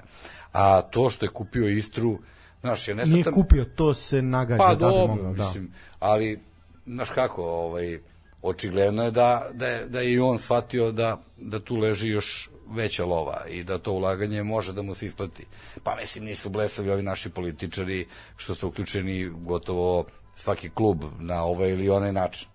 A 0.54 0.82
to 0.82 1.10
što 1.10 1.26
je 1.26 1.30
kupio 1.30 1.68
Istru, 1.68 2.20
znaš, 2.62 2.88
ja 2.88 2.96
ne 2.96 3.06
Nije 3.06 3.24
kupio, 3.24 3.66
to 3.66 3.94
se 3.94 4.22
nagađa 4.22 4.64
pa 4.64 4.76
da 4.76 4.76
dobro, 4.76 5.16
mogao, 5.16 5.34
da. 5.34 5.44
mislim, 5.44 5.74
ali, 6.00 6.40
znaš 6.86 7.10
kako, 7.10 7.44
ovaj, 7.44 8.00
očigledno 8.42 9.04
je 9.04 9.12
da, 9.12 9.50
da, 9.54 9.68
je, 9.68 9.86
da 9.86 10.00
je 10.00 10.14
i 10.14 10.20
on 10.20 10.40
shvatio 10.40 10.92
da, 10.92 11.22
da 11.38 11.60
tu 11.60 11.76
leži 11.76 12.08
još 12.08 12.50
veća 12.70 13.06
lova 13.06 13.46
i 13.50 13.64
da 13.64 13.78
to 13.78 13.92
ulaganje 13.92 14.44
može 14.44 14.74
da 14.74 14.82
mu 14.82 14.94
se 14.94 15.06
isplati. 15.06 15.46
Pa 15.84 15.96
mislim, 15.96 16.26
nisu 16.26 16.50
blesavi 16.50 16.92
ovi 16.92 17.04
naši 17.04 17.30
političari 17.30 18.08
što 18.38 18.56
su 18.56 18.68
uključeni 18.68 19.30
gotovo 19.30 20.06
svaki 20.36 20.70
klub 20.70 21.04
na 21.20 21.44
ovaj 21.44 21.70
ili 21.70 21.90
onaj 21.90 22.14
način. 22.14 22.48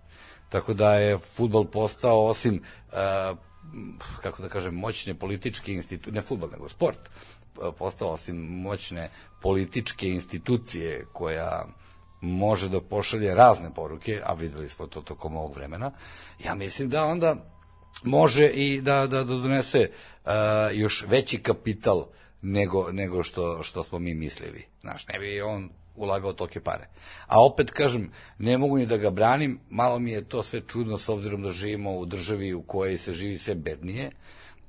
Tako 0.49 0.73
da 0.73 0.93
je 0.93 1.17
futbol 1.17 1.65
postao 1.65 2.25
osim 2.25 2.63
uh, 2.91 3.37
kako 4.21 4.41
da 4.41 4.49
kažem 4.49 4.73
moćne 4.75 5.13
političke 5.13 5.73
institucije, 5.73 6.13
ne 6.13 6.21
futbol 6.21 6.49
nego 6.49 6.69
sport, 6.69 6.99
uh, 7.57 7.73
postao 7.77 8.09
osim 8.09 8.37
moćne 8.37 9.09
političke 9.41 10.09
institucije 10.09 11.05
koja 11.13 11.65
može 12.21 12.69
da 12.69 12.81
pošalje 12.81 13.35
razne 13.35 13.73
poruke, 13.73 14.21
a 14.25 14.33
videli 14.33 14.69
smo 14.69 14.87
to 14.87 15.01
tokom 15.01 15.37
ovog 15.37 15.55
vremena, 15.55 15.91
ja 16.45 16.55
mislim 16.55 16.89
da 16.89 17.05
onda 17.05 17.35
može 18.03 18.47
i 18.47 18.81
da, 18.81 19.07
da, 19.07 19.23
da 19.23 19.35
donese 19.35 19.89
uh, 20.25 20.31
još 20.73 21.05
veći 21.07 21.39
kapital 21.39 22.05
nego, 22.41 22.91
nego 22.91 23.23
što, 23.23 23.63
što 23.63 23.83
smo 23.83 23.99
mi 23.99 24.13
mislili. 24.13 24.65
Znaš, 24.81 25.07
ne 25.07 25.19
bi 25.19 25.41
on 25.41 25.69
ulagao 25.95 26.33
tolke 26.33 26.59
pare. 26.59 26.87
A 27.27 27.45
opet 27.45 27.71
kažem, 27.71 28.11
ne 28.37 28.57
mogu 28.57 28.77
ni 28.77 28.85
da 28.85 28.97
ga 28.97 29.09
branim, 29.09 29.59
malo 29.69 29.99
mi 29.99 30.11
je 30.11 30.29
to 30.29 30.43
sve 30.43 30.61
čudno 30.67 30.97
s 30.97 31.09
obzirom 31.09 31.43
da 31.43 31.51
živimo 31.51 31.91
u 31.91 32.05
državi 32.05 32.53
u 32.53 32.61
kojoj 32.61 32.97
se 32.97 33.13
živi 33.13 33.37
sve 33.37 33.55
bednije, 33.55 34.11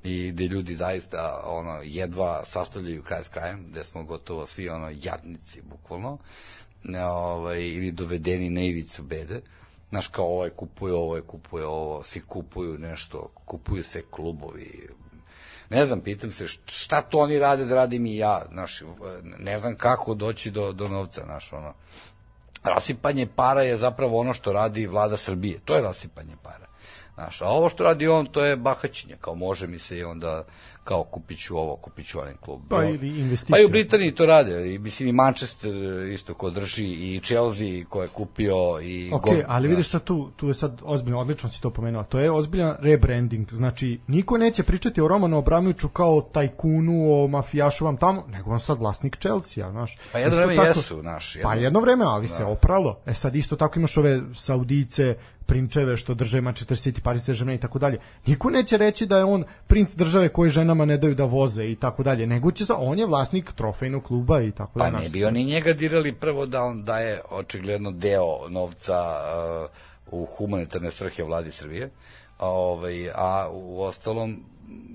i 0.03 0.31
gde 0.31 0.43
ljudi 0.43 0.75
zaista 0.75 1.41
ono 1.45 1.81
jedva 1.83 2.45
sastavljaju 2.45 3.03
kraj 3.03 3.23
s 3.23 3.27
krajem, 3.27 3.65
gde 3.69 3.83
smo 3.83 4.03
gotovo 4.03 4.45
svi 4.45 4.69
ono 4.69 4.89
jadnici 5.01 5.61
bukvalno, 5.61 6.17
ovaj, 7.09 7.67
ili 7.67 7.91
dovedeni 7.91 8.49
na 8.49 8.61
ivicu 8.61 9.03
bede. 9.03 9.41
Znaš, 9.89 10.07
kao 10.07 10.25
ovaj 10.25 10.49
kupuje 10.49 10.93
ovaj 10.93 11.21
kupuje 11.21 11.65
ovo, 11.65 12.03
svi 12.03 12.21
kupuju 12.21 12.77
nešto, 12.77 13.29
kupuju 13.45 13.83
se 13.83 14.03
klubovi, 14.11 14.89
ne 15.69 15.85
znam, 15.85 16.01
pitam 16.01 16.31
se 16.31 16.47
šta 16.65 17.01
to 17.01 17.19
oni 17.19 17.39
rade 17.39 17.65
da 17.65 17.75
radim 17.75 18.05
i 18.05 18.17
ja, 18.17 18.45
znaš, 18.51 18.83
ne 19.23 19.59
znam 19.59 19.75
kako 19.75 20.13
doći 20.13 20.51
do, 20.51 20.71
do 20.71 20.87
novca, 20.87 21.21
znaš, 21.25 21.53
ono. 21.53 21.73
Rasipanje 22.63 23.27
para 23.35 23.61
je 23.61 23.77
zapravo 23.77 24.19
ono 24.19 24.33
što 24.33 24.53
radi 24.53 24.87
vlada 24.87 25.17
Srbije, 25.17 25.59
to 25.65 25.75
je 25.75 25.81
rasipanje 25.81 26.35
para. 26.43 26.68
Znaš, 27.19 27.41
a 27.41 27.45
ovo 27.47 27.69
što 27.69 27.83
radi 27.83 28.07
on, 28.07 28.25
to 28.25 28.45
je 28.45 28.55
bahaćenje, 28.55 29.15
kao 29.21 29.35
može 29.35 29.67
mi 29.67 29.79
se 29.79 29.97
i 29.97 30.03
onda 30.03 30.43
kao 30.83 31.03
kupit 31.03 31.39
ću 31.39 31.57
ovo, 31.57 31.75
kupit 31.75 32.07
ću 32.07 32.19
onaj 32.19 32.33
klub. 32.41 32.61
Pa 32.69 32.83
ili 32.83 33.07
investicija. 33.07 33.55
Pa 33.55 33.61
i 33.61 33.65
u 33.65 33.69
Britaniji 33.69 34.15
to 34.15 34.25
rade, 34.25 34.73
i 34.73 34.79
mislim 34.79 35.09
i 35.09 35.11
Manchester 35.11 35.73
isto 36.13 36.33
ko 36.33 36.49
drži, 36.49 36.85
i 36.85 37.21
Chelsea 37.23 37.85
ko 37.89 38.01
je 38.01 38.07
kupio, 38.07 38.79
i... 38.81 39.11
Ok, 39.13 39.25
gol, 39.25 39.35
ali 39.47 39.67
vidiš 39.67 39.89
sad 39.89 40.03
tu, 40.03 40.31
tu 40.35 40.47
je 40.47 40.53
sad 40.53 40.81
ozbiljno, 40.83 41.19
odlično 41.19 41.49
si 41.49 41.61
to 41.61 41.69
pomenuo, 41.69 42.03
to 42.03 42.19
je 42.19 42.31
ozbiljan 42.31 42.75
rebranding, 42.79 43.51
znači 43.51 43.99
niko 44.07 44.37
neće 44.37 44.63
pričati 44.63 45.01
o 45.01 45.07
Romanu 45.07 45.37
Abramoviću 45.37 45.89
kao 45.89 46.21
tajkunu, 46.21 47.23
o 47.23 47.27
mafijašovam 47.27 47.97
tamo, 47.97 48.25
nego 48.27 48.51
on 48.51 48.59
sad 48.59 48.77
vlasnik 48.79 49.17
Chelsea, 49.17 49.71
znaš. 49.71 49.97
Pa 50.11 50.19
jedno 50.19 50.37
vreme 50.37 50.55
tako, 50.55 50.67
jesu, 50.67 50.99
znaš. 51.01 51.35
Jedno... 51.35 51.49
Pa 51.49 51.55
jedno 51.55 51.79
vreme, 51.79 52.05
ali 52.05 52.27
da. 52.27 52.33
se 52.33 52.43
opralo. 52.43 52.99
E 53.05 53.13
sad 53.13 53.35
isto 53.35 53.55
tako 53.55 53.79
imaš 53.79 53.97
ove 53.97 54.21
Saudice, 54.35 55.15
prinčeve 55.49 55.97
što 55.97 56.13
drže 56.13 56.41
Manchester 56.41 56.77
City, 56.77 57.01
Paris 57.01 57.23
Saint-Germain 57.29 57.55
i 57.55 57.59
tako 57.59 57.79
dalje. 57.79 57.99
Niko 58.25 58.49
neće 58.49 58.77
reći 58.77 59.05
da 59.05 59.17
je 59.17 59.23
on 59.23 59.43
princ 59.67 59.95
države 59.95 60.29
koji 60.29 60.49
ženama 60.49 60.85
ne 60.85 60.97
daju 60.97 61.15
da 61.15 61.25
voze 61.25 61.65
i 61.65 61.75
tako 61.75 62.03
dalje, 62.03 62.27
nego 62.27 62.51
će 62.51 62.65
sa, 62.65 62.75
on 62.77 62.99
je 62.99 63.05
vlasnik 63.05 63.51
trofejnog 63.51 64.03
kluba 64.03 64.41
i 64.41 64.51
tako 64.51 64.79
dalje. 64.79 64.91
Pa 64.91 64.99
ne 64.99 65.09
bi 65.09 65.25
oni 65.25 65.43
njega 65.43 65.73
dirali 65.73 66.13
prvo 66.13 66.45
da 66.45 66.63
on 66.63 66.83
daje 66.83 67.21
očigledno 67.29 67.91
deo 67.91 68.49
novca 68.49 68.99
uh, 70.11 70.21
u 70.21 70.25
humanitarne 70.25 70.91
svrhe 70.91 71.23
vladi 71.23 71.51
Srbije, 71.51 71.89
a, 72.37 72.49
ovaj, 72.49 73.09
a 73.15 73.49
u 73.51 73.81
ostalom 73.81 74.43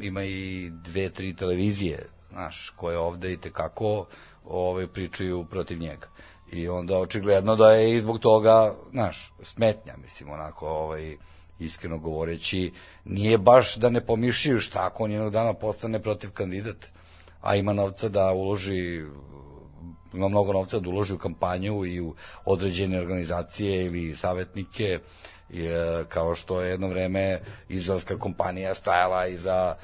ima 0.00 0.24
i 0.24 0.70
dve, 0.84 1.08
tri 1.10 1.34
televizije, 1.36 2.06
znaš, 2.32 2.72
koje 2.76 2.98
ovde 2.98 3.32
i 3.32 3.36
tekako 3.36 4.06
ovaj, 4.44 4.86
pričaju 4.86 5.44
protiv 5.44 5.78
njega 5.80 6.06
i 6.54 6.68
onda 6.68 6.98
očigledno 6.98 7.56
da 7.56 7.70
je 7.70 7.96
i 7.96 8.00
zbog 8.00 8.18
toga, 8.18 8.74
znaš, 8.90 9.32
smetnja, 9.42 9.94
mislim, 10.02 10.30
onako, 10.30 10.68
ovaj, 10.68 11.16
iskreno 11.58 11.98
govoreći, 11.98 12.72
nije 13.04 13.38
baš 13.38 13.76
da 13.76 13.90
ne 13.90 14.06
pomišljaju 14.06 14.60
šta 14.60 14.86
ako 14.86 15.04
on 15.04 15.10
jednog 15.10 15.32
dana 15.32 15.54
postane 15.54 16.02
protiv 16.02 16.30
kandidat, 16.30 16.86
a 17.40 17.56
ima 17.56 17.72
novca 17.72 18.08
da 18.08 18.32
uloži 18.32 19.04
ima 20.14 20.28
mnogo 20.28 20.52
novca 20.52 20.78
da 20.78 20.88
uloži 20.88 21.14
u 21.14 21.18
kampanju 21.18 21.84
i 21.84 22.00
u 22.00 22.14
određene 22.44 23.00
organizacije 23.00 23.86
ili 23.86 24.16
savetnike, 24.16 24.98
je, 25.48 26.04
kao 26.08 26.34
što 26.34 26.60
je 26.60 26.70
jedno 26.70 26.88
vreme 26.88 27.40
izraelska 27.68 28.18
kompanija 28.18 28.74
stajala 28.74 29.26
iza 29.26 29.76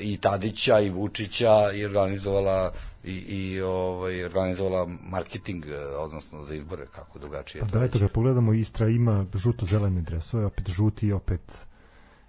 i 0.00 0.16
Tadića 0.16 0.80
i 0.80 0.90
Vučića 0.90 1.72
i 1.74 1.84
organizovala 1.84 2.72
i, 3.04 3.12
i 3.12 3.60
ovaj, 3.60 4.24
organizovala 4.24 4.88
marketing, 5.02 5.64
uh, 5.64 5.72
odnosno 5.98 6.42
za 6.42 6.54
izbore, 6.54 6.86
kako 6.86 7.18
drugačije. 7.18 7.60
Pa 7.60 7.78
da, 7.78 7.84
eto 7.84 7.98
ga 7.98 8.08
pogledamo, 8.08 8.52
Istra 8.52 8.88
ima 8.88 9.26
žuto-zelene 9.34 10.00
dresove, 10.00 10.46
opet 10.46 10.70
žuti 10.70 11.06
i 11.06 11.12
opet 11.12 11.66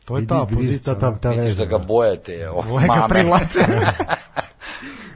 To 0.06 0.18
je 0.18 0.28
ta 0.28 0.44
vidi, 0.44 0.56
pozicija. 0.56 0.94
Ta, 0.94 1.00
ta, 1.00 1.18
ta 1.18 1.30
Misliš 1.30 1.56
da 1.56 1.66
ga 1.66 1.78
bojete? 1.78 2.50
Oh, 2.50 2.68
Boje 2.68 2.88
ga 2.88 3.06
privlače. 3.10 3.60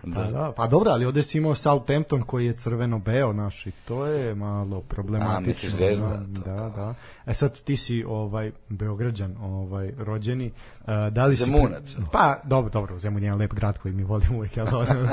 Da. 0.04 0.16
Pa, 0.16 0.32
da, 0.32 0.52
pa 0.56 0.68
dobro, 0.68 0.92
ali 0.92 1.06
ovde 1.06 1.24
si 1.24 1.38
imao 1.38 1.56
Southampton 1.56 2.22
koji 2.22 2.46
je 2.46 2.54
crveno-beo 2.54 3.34
naš 3.34 3.68
i 3.68 3.72
to 3.72 4.06
je 4.06 4.36
malo 4.36 4.82
problematično. 4.82 5.38
A, 5.38 5.40
misliš 5.40 5.72
zvezda? 5.72 6.24
Da, 6.28 6.54
da, 6.54 6.70
da. 6.70 6.94
E 7.26 7.34
sad 7.34 7.62
ti 7.62 7.78
si 7.78 8.04
ovaj 8.04 8.52
Beograđan, 8.70 9.36
ovaj 9.42 9.94
rođeni, 9.98 10.52
uh, 10.82 10.88
da 11.12 11.26
li 11.26 11.36
Zemunac. 11.36 11.90
si 11.90 11.96
pre... 11.96 12.06
Pa 12.12 12.40
dobro, 12.44 12.72
dobro, 12.72 13.00
Zemun 13.00 13.24
je 13.24 13.36
lep 13.36 13.54
grad 13.54 13.78
koji 13.78 13.94
mi 13.94 14.04
volimo 14.04 14.38
uvek, 14.38 14.58
ali 14.58 14.70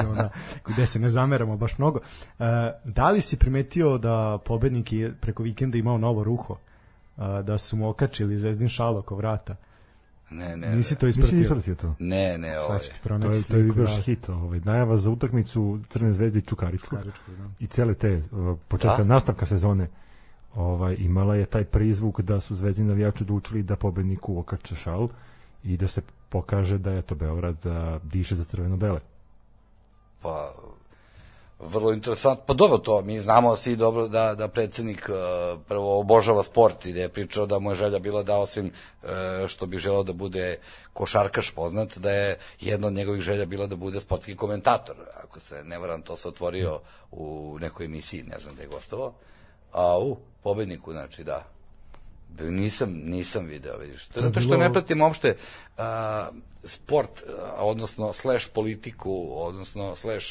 onda 0.08 0.30
gde 0.66 0.86
se 0.86 0.98
ne 0.98 1.08
zameramo 1.08 1.56
baš 1.56 1.78
mnogo. 1.78 1.98
Uh, 1.98 2.46
da 2.84 3.10
li 3.10 3.20
si 3.20 3.36
primetio 3.36 3.98
da 3.98 4.38
pobednik 4.44 4.92
je 4.92 5.14
preko 5.20 5.42
vikenda 5.42 5.78
imao 5.78 5.98
novo 5.98 6.24
ruho? 6.24 6.56
Uh, 7.16 7.24
da 7.40 7.58
su 7.58 7.76
mu 7.76 7.88
okačili 7.88 8.36
zvezdin 8.36 8.68
šal 8.68 8.96
oko 8.96 9.16
vrata. 9.16 9.56
Ne, 10.30 10.56
ne. 10.56 10.76
Nisi 10.76 10.96
to 10.96 11.06
ispratio? 11.06 11.36
Nisi 11.36 11.44
ispratio 11.44 11.74
to? 11.74 11.94
Ne, 11.98 12.38
ne, 12.38 12.60
ovaj. 12.60 12.78
To 13.02 13.30
je, 13.30 13.42
to 13.42 13.56
je 13.56 13.72
baš 13.72 14.04
hit, 14.04 14.28
ovaj. 14.28 14.60
Najava 14.60 14.96
za 14.96 15.10
utakmicu 15.10 15.80
Crne 15.88 16.12
zvezde 16.12 16.38
i 16.38 16.42
Čukaričku. 16.42 16.88
Čukaričku 16.88 17.30
da. 17.38 17.48
I 17.58 17.66
cele 17.66 17.94
te 17.94 18.16
uh, 18.16 18.58
početka 18.68 18.96
da? 18.96 19.04
nastavka 19.04 19.46
sezone 19.46 19.88
ovaj 20.54 20.96
imala 20.98 21.34
je 21.34 21.46
taj 21.46 21.64
prizvuk 21.64 22.20
da 22.20 22.40
su 22.40 22.54
zvezdini 22.54 22.88
navijači 22.88 23.24
odlučili 23.24 23.62
da 23.62 23.76
pobedniku 23.76 24.38
okače 24.38 24.74
šal 24.74 25.08
i 25.64 25.76
da 25.76 25.88
se 25.88 26.02
pokaže 26.28 26.78
da 26.78 26.90
je 26.90 27.02
to 27.02 27.14
Beograd 27.14 27.56
da 27.64 28.00
diše 28.04 28.36
za 28.36 28.44
crveno-bele. 28.44 29.00
Pa 30.22 30.54
vrlo 31.58 31.92
interesantno. 31.92 32.44
Pa 32.46 32.54
dobro 32.54 32.78
to, 32.78 33.02
mi 33.02 33.20
znamo 33.20 33.56
svi 33.56 33.76
dobro 33.76 34.08
da, 34.08 34.34
da 34.34 34.48
predsednik 34.48 35.08
uh, 35.08 35.60
prvo 35.68 36.00
obožava 36.00 36.42
sport 36.42 36.86
i 36.86 36.92
da 36.92 37.00
je 37.00 37.08
pričao 37.08 37.46
da 37.46 37.58
mu 37.58 37.70
je 37.70 37.74
želja 37.74 37.98
bila 37.98 38.22
da 38.22 38.36
osim 38.38 38.66
uh, 39.02 39.08
što 39.46 39.66
bi 39.66 39.78
želeo 39.78 40.02
da 40.02 40.12
bude 40.12 40.58
košarkaš 40.92 41.50
poznat, 41.50 41.98
da 41.98 42.10
je 42.10 42.38
jedna 42.60 42.86
od 42.86 42.92
njegovih 42.92 43.22
želja 43.22 43.44
bila 43.44 43.66
da 43.66 43.76
bude 43.76 44.00
sportski 44.00 44.36
komentator. 44.36 44.96
Ako 45.24 45.40
se 45.40 45.64
ne 45.64 45.78
varam, 45.78 46.02
to 46.02 46.16
se 46.16 46.28
otvorio 46.28 46.80
u 47.10 47.56
nekoj 47.60 47.86
emisiji, 47.86 48.22
ne 48.22 48.38
znam 48.38 48.56
da 48.56 48.62
je 48.62 48.68
gostovao. 48.68 49.12
A 49.72 49.98
u 49.98 50.16
pobedniku, 50.42 50.92
znači 50.92 51.24
da, 51.24 51.44
nisam 52.40 53.00
nisam 53.04 53.44
video 53.44 53.76
vidiš 53.76 54.06
to 54.06 54.20
zato 54.20 54.40
što 54.40 54.56
ne 54.56 54.72
pratim 54.72 55.02
uopšte 55.02 55.36
uh, 55.78 55.84
sport 56.64 57.10
uh, 57.10 57.34
odnosno 57.58 58.12
slash 58.12 58.50
politiku 58.54 59.28
odnosno 59.34 59.94
slash 59.94 60.26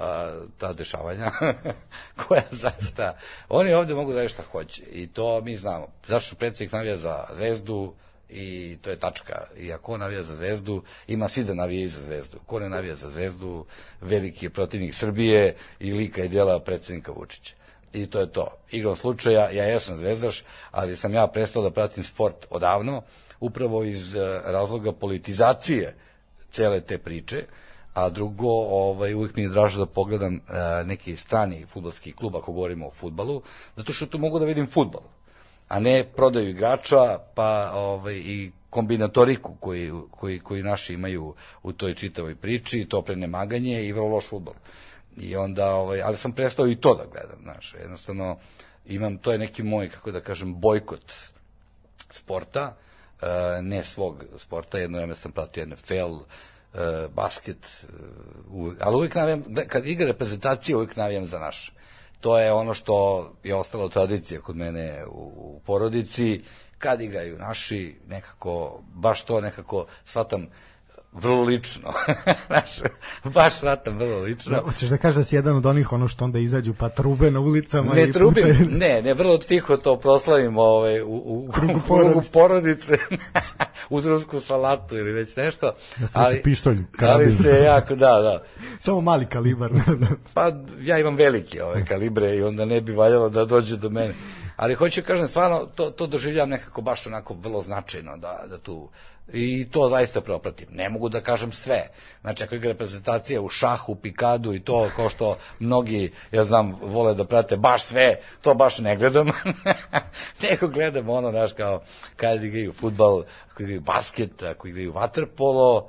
a, 0.00 0.30
ta 0.58 0.72
dešavanja 0.72 1.30
koja 2.26 2.42
zaista 2.50 3.16
oni 3.48 3.72
ovde 3.72 3.94
mogu 3.94 4.12
da 4.12 4.28
šta 4.28 4.42
hoće 4.42 4.82
i 4.82 5.06
to 5.06 5.40
mi 5.40 5.56
znamo 5.56 5.86
zašto 6.06 6.36
predsednik 6.36 6.72
navija 6.72 6.96
za 6.96 7.24
zvezdu 7.34 7.94
i 8.32 8.78
to 8.82 8.90
je 8.90 8.96
tačka. 8.96 9.46
I 9.56 9.72
ako 9.72 9.96
navija 9.96 10.22
za 10.22 10.36
zvezdu, 10.36 10.82
ima 11.06 11.28
svi 11.28 11.44
da 11.44 11.54
navija 11.54 11.84
i 11.84 11.88
za 11.88 12.02
zvezdu. 12.02 12.38
Ko 12.46 12.60
ne 12.60 12.68
navija 12.68 12.94
za 12.94 13.10
zvezdu, 13.10 13.66
veliki 14.00 14.46
je 14.46 14.50
protivnik 14.50 14.94
Srbije 14.94 15.54
i 15.80 15.92
lika 15.92 16.24
i 16.24 16.28
djela 16.28 16.60
predsednika 16.60 17.12
Vučića. 17.12 17.54
I 17.92 18.06
to 18.06 18.20
je 18.20 18.32
to. 18.32 18.46
Igrom 18.70 18.96
slučaja, 18.96 19.50
ja 19.50 19.64
jesam 19.64 19.96
zvezdaš, 19.96 20.44
ali 20.70 20.96
sam 20.96 21.14
ja 21.14 21.26
prestao 21.26 21.62
da 21.62 21.70
pratim 21.70 22.04
sport 22.04 22.46
odavno, 22.50 23.02
upravo 23.40 23.84
iz 23.84 24.14
eh, 24.14 24.40
razloga 24.44 24.92
politizacije 24.92 25.94
cele 26.50 26.80
te 26.80 26.98
priče, 26.98 27.44
a 27.94 28.08
drugo, 28.10 28.48
ovaj, 28.50 29.14
uvijek 29.14 29.36
mi 29.36 29.42
je 29.42 29.48
draže 29.48 29.78
da 29.78 29.86
pogledam 29.86 30.34
uh, 30.34 30.86
neki 30.86 31.16
strani 31.16 31.66
futbalski 31.66 32.12
klub 32.12 32.36
ako 32.36 32.52
govorimo 32.52 32.86
o 32.86 32.90
futbalu, 32.90 33.42
zato 33.76 33.92
što 33.92 34.06
tu 34.06 34.18
mogu 34.18 34.38
da 34.38 34.44
vidim 34.44 34.66
futbal, 34.66 35.02
a 35.68 35.80
ne 35.80 36.04
prodaju 36.16 36.48
igrača, 36.48 37.18
pa 37.34 37.72
ovaj, 37.74 38.14
i 38.14 38.52
kombinatoriku 38.70 39.54
koji, 39.60 39.92
koji, 40.10 40.38
koji 40.38 40.62
naši 40.62 40.94
imaju 40.94 41.34
u 41.62 41.72
toj 41.72 41.94
čitavoj 41.94 42.34
priči, 42.34 42.86
to 42.88 43.02
prenemaganje 43.02 43.84
i 43.84 43.92
vrlo 43.92 44.08
loš 44.08 44.28
futbal. 44.28 44.54
I 45.16 45.36
onda, 45.36 45.74
ovaj, 45.74 46.02
ali 46.02 46.16
sam 46.16 46.32
prestao 46.32 46.68
i 46.68 46.76
to 46.76 46.94
da 46.94 47.04
gledam, 47.12 47.38
znaš, 47.42 47.74
jednostavno 47.80 48.38
imam, 48.86 49.18
to 49.18 49.32
je 49.32 49.38
neki 49.38 49.62
moj, 49.62 49.88
kako 49.88 50.10
da 50.10 50.20
kažem, 50.20 50.60
bojkot 50.60 51.12
sporta, 52.10 52.76
uh, 53.22 53.28
ne 53.62 53.84
svog 53.84 54.24
sporta, 54.36 54.78
jedno 54.78 54.98
vreme 54.98 55.14
sam 55.14 55.32
pratio 55.32 55.66
NFL, 55.66 56.16
uh, 56.74 56.80
basket, 57.14 57.86
uh, 58.52 58.72
ali 58.80 58.96
uvijek 58.96 59.14
navijam, 59.14 59.44
kad 59.68 59.86
igra 59.86 60.06
reprezentacija, 60.06 60.76
uvijek 60.76 60.96
navijam 60.96 61.26
za 61.26 61.38
naš. 61.38 61.72
To 62.20 62.38
je 62.38 62.52
ono 62.52 62.74
što 62.74 63.30
je 63.44 63.54
ostalo 63.54 63.88
tradicija 63.88 64.40
kod 64.40 64.56
mene 64.56 65.04
u, 65.06 65.32
u 65.36 65.60
porodici, 65.66 66.42
kad 66.78 67.00
igraju 67.00 67.38
naši, 67.38 67.96
nekako, 68.08 68.82
baš 68.94 69.24
to 69.24 69.40
nekako 69.40 69.86
shvatam, 70.04 70.46
vrlo 71.12 71.42
lično. 71.42 71.92
Znaš, 72.46 72.80
baš 73.24 73.54
shvatam 73.54 73.98
vrlo 73.98 74.20
lično. 74.20 74.52
Da, 74.52 74.62
hoćeš 74.62 74.88
da 74.88 74.96
kažeš 74.96 75.16
da 75.16 75.24
si 75.24 75.36
jedan 75.36 75.56
od 75.56 75.66
onih 75.66 75.92
ono 75.92 76.08
što 76.08 76.24
onda 76.24 76.38
izađu 76.38 76.74
pa 76.74 76.88
trube 76.88 77.30
na 77.30 77.40
ulicama 77.40 77.94
ne 77.94 78.02
i 78.02 78.12
trubim, 78.12 78.44
pucaju. 78.44 78.68
ne, 78.70 79.02
ne, 79.02 79.14
vrlo 79.14 79.38
tiho 79.38 79.76
to 79.76 79.98
proslavim 79.98 80.58
ovaj, 80.58 81.02
u, 81.02 81.06
u, 81.06 81.50
krugu 81.52 81.80
porodice, 81.88 82.30
porodice 82.32 82.98
uz 83.90 84.06
rusku 84.06 84.40
salatu 84.40 84.96
ili 84.96 85.12
već 85.12 85.36
nešto. 85.36 85.72
Da 85.96 86.06
se 86.06 86.18
ali, 86.18 86.42
pištolj, 86.42 86.78
karabin. 86.98 87.26
Ali 87.26 87.36
se 87.36 87.62
jako, 87.64 87.96
da, 87.96 88.20
da. 88.20 88.42
Samo 88.78 89.00
mali 89.00 89.26
kalibar. 89.26 89.70
pa 90.34 90.52
ja 90.80 90.98
imam 90.98 91.16
velike 91.16 91.62
ove 91.64 91.84
kalibre 91.84 92.36
i 92.36 92.42
onda 92.42 92.64
ne 92.64 92.80
bi 92.80 92.92
valjalo 92.92 93.28
da 93.28 93.44
dođe 93.44 93.76
do 93.76 93.90
mene 93.90 94.14
Ali 94.60 94.74
hoću 94.74 95.02
kažem, 95.06 95.28
stvarno, 95.28 95.66
to, 95.74 95.90
to 95.90 96.06
doživljam 96.06 96.48
nekako 96.48 96.82
baš 96.82 97.06
onako 97.06 97.34
vrlo 97.34 97.60
značajno 97.60 98.16
da, 98.16 98.44
da 98.48 98.58
tu 98.58 98.88
i 99.32 99.70
to 99.70 99.88
zaista 99.88 100.20
preopratim. 100.20 100.68
Ne 100.70 100.88
mogu 100.88 101.08
da 101.08 101.20
kažem 101.20 101.52
sve. 101.52 101.82
Znači, 102.20 102.44
ako 102.44 102.54
igra 102.54 102.68
reprezentacija 102.68 103.40
u 103.40 103.48
šahu, 103.48 103.94
pikadu 103.94 104.54
i 104.54 104.60
to, 104.60 104.90
kao 104.96 105.10
što 105.10 105.36
mnogi, 105.58 106.12
ja 106.32 106.44
znam, 106.44 106.78
vole 106.82 107.14
da 107.14 107.24
prate 107.24 107.56
baš 107.56 107.84
sve, 107.84 108.16
to 108.42 108.54
baš 108.54 108.78
ne 108.78 108.96
gledam. 108.96 109.30
Nego 110.50 110.68
gledam 110.68 111.08
ono, 111.08 111.30
znaš, 111.30 111.52
kao 111.52 111.82
kada 112.16 112.44
igraju 112.44 112.72
futbal, 112.72 113.22
ako 113.50 113.62
igraju 113.62 113.80
basket, 113.80 114.42
ako 114.42 114.68
igraju 114.68 114.92
vaterpolo, 114.92 115.88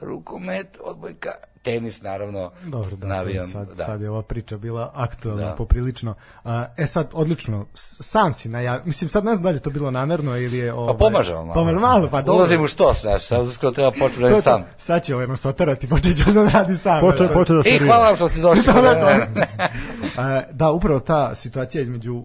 rukomet, 0.00 0.78
odbojka, 0.80 1.34
tenis 1.66 2.02
naravno 2.02 2.50
Dobro, 2.64 2.96
da, 2.96 3.06
navijam. 3.06 3.50
sad, 3.50 3.68
da. 3.76 3.84
sad 3.84 4.00
je 4.00 4.10
ova 4.10 4.22
priča 4.22 4.56
bila 4.56 4.90
aktualna 4.94 5.42
Da. 5.42 5.54
poprilično. 5.54 6.14
A, 6.44 6.66
e 6.76 6.86
sad, 6.86 7.08
odlično, 7.12 7.66
sam 8.00 8.34
si 8.34 8.48
najavio, 8.48 8.82
mislim 8.84 9.10
sad 9.10 9.24
ne 9.24 9.34
znam 9.34 9.42
da 9.42 9.50
li 9.50 9.56
je 9.56 9.60
to 9.60 9.70
bilo 9.70 9.90
namerno 9.90 10.36
ili 10.38 10.58
je... 10.58 10.72
Ovaj, 10.72 10.94
Pa 10.94 10.98
pomažemo 10.98 11.44
malo. 11.44 11.54
Pomažemo 11.54 11.80
malo, 11.80 12.08
pa 12.10 12.22
dobro. 12.22 12.34
Ulazim 12.34 12.64
u 12.64 12.68
što, 12.68 12.92
znaš, 13.00 13.26
sad 13.26 13.46
uskoro 13.46 13.72
treba 13.72 13.90
početi 13.90 14.20
To 14.20 14.28
da 14.28 14.42
sam. 14.42 14.64
Sad 14.78 15.04
će 15.04 15.14
ovaj 15.14 15.26
nas 15.26 15.44
otarati, 15.44 15.88
počet 15.88 16.16
će 16.16 16.32
da 16.32 16.48
radi 16.48 16.76
sam. 16.76 17.00
Poče, 17.00 17.28
poče 17.34 17.52
da 17.54 17.62
se 17.62 17.68
I 17.68 17.78
hvala 17.78 18.06
vam 18.06 18.16
što 18.16 18.28
ste 18.28 18.40
došli. 18.40 18.64
Da, 18.74 18.82
da, 18.82 19.26
da. 19.34 20.46
Da, 20.52 20.70
upravo 20.70 21.00
ta 21.00 21.34
situacija 21.34 21.82
između 21.82 22.22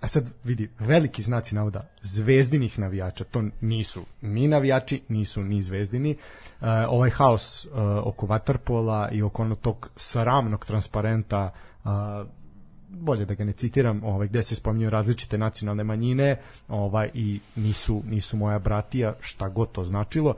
a 0.00 0.08
sad 0.08 0.30
vidi, 0.44 0.70
veliki 0.78 1.22
znaci 1.22 1.54
navoda 1.54 1.88
zvezdinih 2.02 2.78
navijača, 2.78 3.24
to 3.24 3.42
nisu 3.60 4.04
ni 4.20 4.48
navijači, 4.48 5.02
nisu 5.08 5.42
ni 5.42 5.62
zvezdini. 5.62 6.10
E, 6.10 6.16
ovaj 6.88 7.10
haos 7.10 7.64
e, 7.64 7.68
oko 8.04 8.26
Waterpola 8.26 9.08
i 9.12 9.22
oko 9.22 9.42
onog 9.42 9.58
tog 9.58 9.90
sramnog 9.96 10.66
transparenta 10.66 11.50
e, 11.84 11.88
bolje 12.88 13.24
da 13.24 13.34
ga 13.34 13.44
ne 13.44 13.52
citiram, 13.52 14.04
ovaj 14.04 14.28
gde 14.28 14.42
se 14.42 14.54
spominju 14.54 14.90
različite 14.90 15.38
nacionalne 15.38 15.84
manjine, 15.84 16.36
ovaj 16.68 17.10
i 17.14 17.40
nisu 17.56 18.02
nisu 18.06 18.36
moja 18.36 18.58
bratija, 18.58 19.14
šta 19.20 19.48
god 19.48 19.72
to 19.72 19.84
značilo. 19.84 20.34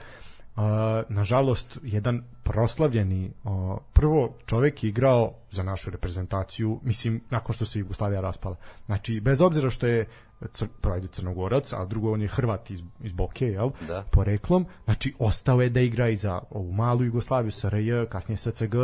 Nažalost, 1.08 1.78
jedan 1.82 2.22
proslavljeni 2.42 3.32
uh, 3.44 3.78
prvo 3.92 4.34
čovek 4.46 4.84
je 4.84 4.88
igrao 4.88 5.32
za 5.50 5.62
našu 5.62 5.90
reprezentaciju, 5.90 6.80
mislim, 6.82 7.20
nakon 7.30 7.54
što 7.54 7.64
se 7.64 7.78
Jugoslavija 7.78 8.20
raspala. 8.20 8.56
Znači, 8.86 9.20
bez 9.20 9.40
obzira 9.40 9.70
što 9.70 9.86
je 9.86 10.06
cr, 10.52 10.66
prajde 10.80 11.08
crnogorac, 11.08 11.72
a 11.72 11.84
drugo 11.84 12.12
on 12.12 12.22
je 12.22 12.28
Hrvat 12.28 12.70
iz, 12.70 12.82
iz 13.02 13.12
Boke, 13.12 13.46
jel? 13.46 13.70
Da. 13.88 14.04
Poreklom, 14.10 14.66
znači 14.84 15.14
ostao 15.18 15.62
je 15.62 15.68
da 15.68 15.80
igra 15.80 16.08
i 16.08 16.16
za 16.16 16.40
ovu 16.50 16.72
malu 16.72 17.04
Jugoslaviju, 17.04 17.52
SRJ, 17.52 18.06
kasnije 18.08 18.38
SCG, 18.38 18.74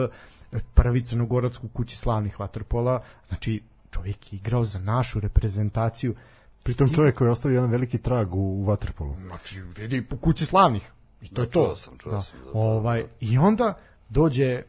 prvi 0.75 1.05
crnogorac 1.05 1.59
u 1.63 1.69
kući 1.69 1.97
slavnih 1.97 2.41
vaterpola, 2.41 3.03
znači 3.29 3.63
čovjek 3.91 4.33
je 4.33 4.37
igrao 4.37 4.65
za 4.65 4.79
našu 4.79 5.21
reprezentaciju, 5.21 6.15
Pritom 6.67 6.95
čovjek 6.95 7.15
koji 7.15 7.29
je 7.29 7.33
ostavio 7.33 7.57
jedan 7.57 7.71
veliki 7.71 7.99
trag 7.99 8.35
u, 8.35 8.39
u 8.39 8.67
Waterpolu. 8.67 9.15
znači 9.27 9.63
vidi 9.77 10.03
po 10.03 10.17
kući 10.17 10.47
slavnih 10.47 10.93
i 11.23 11.29
to 11.29 11.35
Da, 11.35 11.43
je 11.43 11.51
to 11.51 11.65
čuo 11.65 11.77
sam, 11.77 11.99
čuo 11.99 12.13
da. 12.13 12.21
sam 12.21 12.39
za 12.39 12.45
to, 12.45 12.59
ovaj 12.59 13.05
i 13.21 13.39
onda 13.39 13.75
dođe 14.09 14.63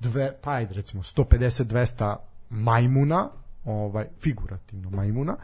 dve 0.00 0.36
pa 0.42 0.52
ajde 0.52 0.74
recimo 0.74 1.02
150 1.02 1.64
200 1.64 2.16
majmuna 2.50 3.28
ovaj 3.64 4.06
figurativno 4.20 4.90
majmuna 4.90 5.36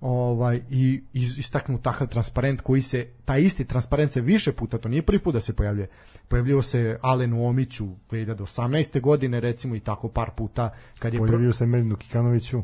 ovaj 0.00 0.60
i 0.70 1.02
iz, 1.12 1.38
istaknu 1.38 1.78
takav 1.78 2.06
transparent 2.06 2.60
koji 2.60 2.82
se 2.82 3.08
taj 3.24 3.40
isti 3.42 3.64
transparent 3.64 4.12
se 4.12 4.20
više 4.20 4.52
puta 4.52 4.78
to 4.78 4.88
nije 4.88 5.02
prvi 5.02 5.18
put 5.18 5.34
da 5.34 5.40
se 5.40 5.52
pojavljuje 5.52 5.88
pojavljivao 6.28 6.62
se 6.62 6.98
Alenu 7.02 7.46
Omiću 7.46 7.86
2018. 8.10 9.00
godine 9.00 9.40
recimo 9.40 9.74
i 9.74 9.80
tako 9.80 10.08
par 10.08 10.30
puta 10.30 10.70
kad 10.98 11.14
je 11.14 11.20
pro- 11.20 11.26
Pojavio 11.26 11.52
se 11.52 11.66
Medinu 11.66 11.96
Kikanoviću. 11.96 12.62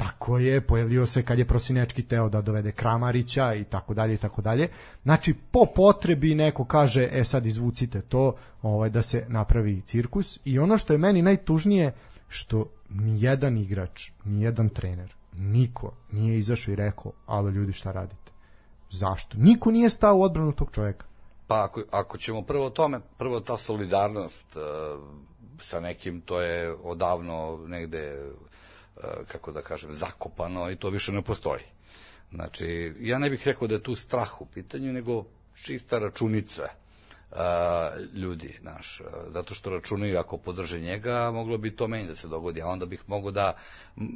Tako 0.00 0.38
je, 0.38 0.60
pojavio 0.60 1.06
se 1.06 1.22
kad 1.22 1.38
je 1.38 1.44
Prosinečki 1.44 2.02
teo 2.02 2.28
da 2.28 2.40
dovede 2.42 2.72
Kramarića 2.72 3.54
i 3.54 3.64
tako 3.64 3.94
dalje 3.94 4.14
i 4.14 4.16
tako 4.16 4.42
dalje. 4.42 4.68
Znači, 5.02 5.34
po 5.50 5.66
potrebi 5.74 6.34
neko 6.34 6.64
kaže, 6.64 7.08
e 7.12 7.24
sad 7.24 7.46
izvucite 7.46 8.00
to, 8.00 8.36
ovaj, 8.62 8.90
da 8.90 9.02
se 9.02 9.24
napravi 9.28 9.82
cirkus. 9.86 10.40
I 10.44 10.58
ono 10.58 10.78
što 10.78 10.92
je 10.92 10.98
meni 10.98 11.22
najtužnije, 11.22 11.92
što 12.28 12.66
ni 12.88 13.22
jedan 13.22 13.58
igrač, 13.58 14.10
ni 14.24 14.42
jedan 14.42 14.68
trener, 14.68 15.14
niko 15.32 15.92
nije 16.12 16.38
izašao 16.38 16.72
i 16.72 16.76
rekao, 16.76 17.12
alo 17.26 17.48
ljudi 17.48 17.72
šta 17.72 17.92
radite? 17.92 18.32
Zašto? 18.90 19.36
Niko 19.38 19.70
nije 19.70 19.90
stao 19.90 20.16
u 20.16 20.22
odbranu 20.22 20.52
tog 20.52 20.70
čovjeka. 20.72 21.06
Pa 21.46 21.64
ako, 21.64 21.82
ako 21.90 22.18
ćemo 22.18 22.42
prvo 22.42 22.66
o 22.66 22.70
tome, 22.70 23.00
prvo 23.18 23.40
ta 23.40 23.56
solidarnost 23.56 24.56
uh, 24.56 24.62
sa 25.60 25.80
nekim, 25.80 26.20
to 26.20 26.40
je 26.40 26.74
odavno 26.82 27.60
negde, 27.66 28.30
kako 29.28 29.52
da 29.52 29.62
kažem, 29.62 29.94
zakopano 29.94 30.70
i 30.70 30.76
to 30.76 30.90
više 30.90 31.12
ne 31.12 31.22
postoji. 31.22 31.62
Znači, 32.32 32.94
ja 33.00 33.18
ne 33.18 33.30
bih 33.30 33.46
rekao 33.46 33.68
da 33.68 33.74
je 33.74 33.82
tu 33.82 33.94
strah 33.94 34.40
u 34.40 34.46
pitanju, 34.46 34.92
nego 34.92 35.24
čista 35.64 35.98
računica 35.98 36.62
uh, 37.30 37.38
ljudi, 38.14 38.58
naš, 38.62 39.00
uh, 39.00 39.32
zato 39.32 39.54
što 39.54 39.70
računaju 39.70 40.18
ako 40.18 40.38
podrže 40.38 40.80
njega, 40.80 41.30
moglo 41.30 41.58
bi 41.58 41.76
to 41.76 41.88
meni 41.88 42.06
da 42.06 42.14
se 42.14 42.28
dogodi, 42.28 42.62
a 42.62 42.66
onda 42.66 42.86
bih 42.86 43.02
mogao 43.06 43.30
da, 43.30 43.56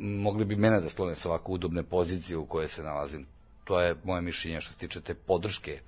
mogli 0.01 0.45
bi 0.45 0.57
mene 0.57 0.81
da 0.81 0.89
sklone 0.89 1.15
sa 1.15 1.29
ovako 1.29 1.53
udobne 1.53 1.83
pozicije 1.83 2.37
u 2.37 2.47
kojoj 2.47 2.69
se 2.69 2.83
nalazim. 2.83 3.27
To 3.65 3.81
je 3.81 3.97
moje 4.05 4.23
mišljenje 4.23 4.61
što 4.61 4.73
se 4.73 4.79
tiče 4.79 5.01
te 5.01 5.15
podrške 5.15 5.81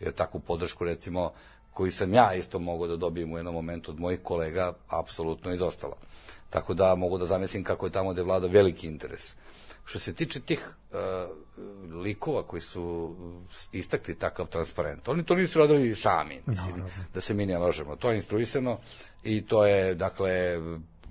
jer 0.00 0.12
takvu 0.12 0.40
podršku 0.40 0.84
recimo 0.84 1.32
koji 1.70 1.90
sam 1.90 2.14
ja 2.14 2.34
isto 2.34 2.58
mogao 2.58 2.86
da 2.86 2.96
dobijem 2.96 3.32
u 3.32 3.36
jednom 3.36 3.54
momentu 3.54 3.90
od 3.90 4.00
mojih 4.00 4.20
kolega, 4.22 4.72
apsolutno 4.88 5.52
izostala. 5.52 5.96
Tako 6.54 6.74
da 6.74 6.94
mogu 6.94 7.18
da 7.18 7.26
zamislim 7.26 7.64
kako 7.64 7.86
je 7.86 7.92
tamo 7.92 8.12
gde 8.12 8.22
vlada 8.22 8.46
veliki 8.46 8.86
interes. 8.86 9.34
Što 9.84 9.98
se 9.98 10.14
tiče 10.14 10.40
tih 10.40 10.68
uh, 10.90 10.98
likova 12.04 12.42
koji 12.42 12.60
su 12.62 13.16
istakli 13.72 14.18
takav 14.18 14.46
transparent, 14.46 15.08
oni 15.08 15.24
to 15.24 15.34
nisu 15.34 15.58
radili 15.58 15.94
sami, 15.94 16.40
mislim, 16.46 16.84
da 17.14 17.20
se 17.20 17.34
mi 17.34 17.46
ne 17.46 17.58
lažemo. 17.58 17.96
To 17.96 18.10
je 18.10 18.16
instruisano 18.16 18.78
i 19.24 19.46
to 19.46 19.66
je, 19.66 19.94
dakle, 19.94 20.60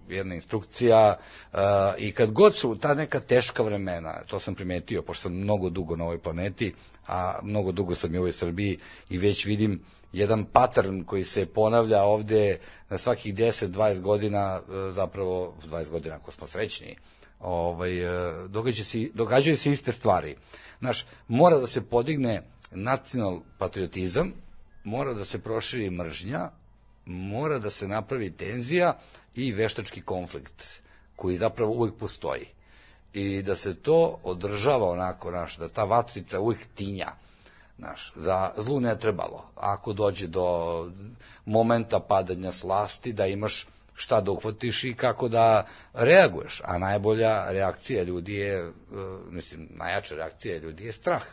jedna 0.10 0.36
instrukcija 0.36 1.18
uh, 1.54 1.60
i 1.98 2.12
kad 2.12 2.32
god 2.32 2.56
su 2.56 2.76
ta 2.76 2.94
neka 2.94 3.20
teška 3.20 3.64
vremena, 3.64 4.22
to 4.28 4.40
sam 4.40 4.56
primetio, 4.56 5.02
pošto 5.02 5.22
sam 5.22 5.34
mnogo 5.34 5.70
dugo 5.70 5.96
na 5.96 6.04
ovoj 6.04 6.20
planeti, 6.20 6.74
a 7.08 7.40
mnogo 7.44 7.72
dugo 7.72 7.96
sam 7.96 8.16
i 8.16 8.18
u 8.18 8.22
ovoj 8.22 8.32
Srbiji 8.32 8.80
i 9.10 9.18
već 9.18 9.46
vidim 9.46 9.84
jedan 10.14 10.46
pattern 10.46 11.04
koji 11.04 11.24
se 11.24 11.46
ponavlja 11.46 12.04
ovde 12.04 12.60
na 12.90 12.98
svakih 12.98 13.36
10-20 13.36 14.00
godina, 14.00 14.62
e, 14.62 14.92
zapravo 14.92 15.56
20 15.70 15.90
godina 15.90 16.16
ako 16.16 16.32
smo 16.32 16.48
srećni, 16.48 16.96
ovaj, 17.40 18.00
e, 18.00 18.48
događa 18.48 18.84
se, 18.84 19.10
događaju 19.14 19.58
se 19.58 19.72
iste 19.72 19.92
stvari. 19.92 20.36
Znaš, 20.80 21.06
mora 21.28 21.58
da 21.58 21.68
se 21.68 21.82
podigne 21.82 22.42
nacional 22.72 23.40
patriotizam, 23.58 24.34
mora 24.84 25.14
da 25.14 25.26
se 25.26 25.40
proširi 25.40 25.90
mržnja, 25.90 26.50
mora 27.06 27.60
da 27.60 27.70
se 27.70 27.88
napravi 27.88 28.32
tenzija 28.32 29.00
i 29.36 29.52
veštački 29.52 30.02
konflikt, 30.02 30.82
koji 31.16 31.38
zapravo 31.38 31.72
uvek 31.72 31.96
postoji. 31.96 32.46
I 33.14 33.42
da 33.42 33.56
se 33.56 33.76
to 33.76 34.20
održava 34.24 34.90
onako, 34.90 35.32
naš, 35.32 35.58
da 35.58 35.70
ta 35.70 35.84
vatrica 35.84 36.40
uvek 36.40 36.60
tinja. 36.76 37.12
Znaš, 37.78 38.14
za 38.16 38.52
zlu 38.58 38.80
ne 38.80 39.00
trebalo. 39.00 39.46
Ako 39.56 39.94
dođe 39.94 40.28
do 40.28 40.48
momenta 41.46 42.00
padanja 42.00 42.52
slasti, 42.52 43.14
da 43.14 43.28
imaš 43.28 43.68
šta 43.94 44.22
da 44.22 44.32
uhvatiš 44.32 44.84
i 44.84 44.94
kako 44.94 45.28
da 45.30 45.66
reaguješ. 45.94 46.62
A 46.66 46.78
najbolja 46.78 47.52
reakcija 47.52 48.04
ljudi 48.04 48.34
je, 48.34 48.60
e, 48.60 48.72
mislim, 49.30 49.70
najjača 49.70 50.16
reakcija 50.16 50.58
ljudi 50.58 50.86
je 50.86 50.92
strah. 50.92 51.24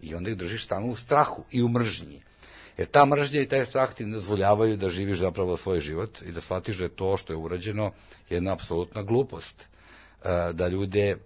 I 0.00 0.14
onda 0.14 0.30
ih 0.30 0.36
držiš 0.36 0.64
stalno 0.64 0.92
u 0.92 0.96
strahu 0.96 1.44
i 1.50 1.62
u 1.62 1.68
mržnji. 1.68 2.22
Jer 2.76 2.88
ta 2.88 3.06
mržnja 3.06 3.40
i 3.40 3.48
taj 3.48 3.66
strah 3.66 3.94
ti 3.94 4.04
dozvoljavaju 4.04 4.76
da 4.76 4.88
živiš 4.88 5.18
zapravo 5.18 5.56
svoj 5.56 5.80
život 5.80 6.22
i 6.22 6.32
da 6.32 6.40
shvatiš 6.40 6.78
da 6.78 6.84
je 6.84 6.96
to 6.96 7.16
što 7.16 7.32
je 7.32 7.36
urađeno 7.36 7.92
jedna 8.30 8.52
apsolutna 8.52 9.02
glupost. 9.02 9.62
E, 10.24 10.52
Da 10.52 10.68
ljude 10.68 11.08
e, 11.10 11.16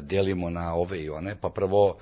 delimo 0.00 0.50
na 0.50 0.74
ove 0.74 0.98
i 0.98 1.10
one, 1.10 1.36
pa 1.40 1.48
prvo 1.50 1.96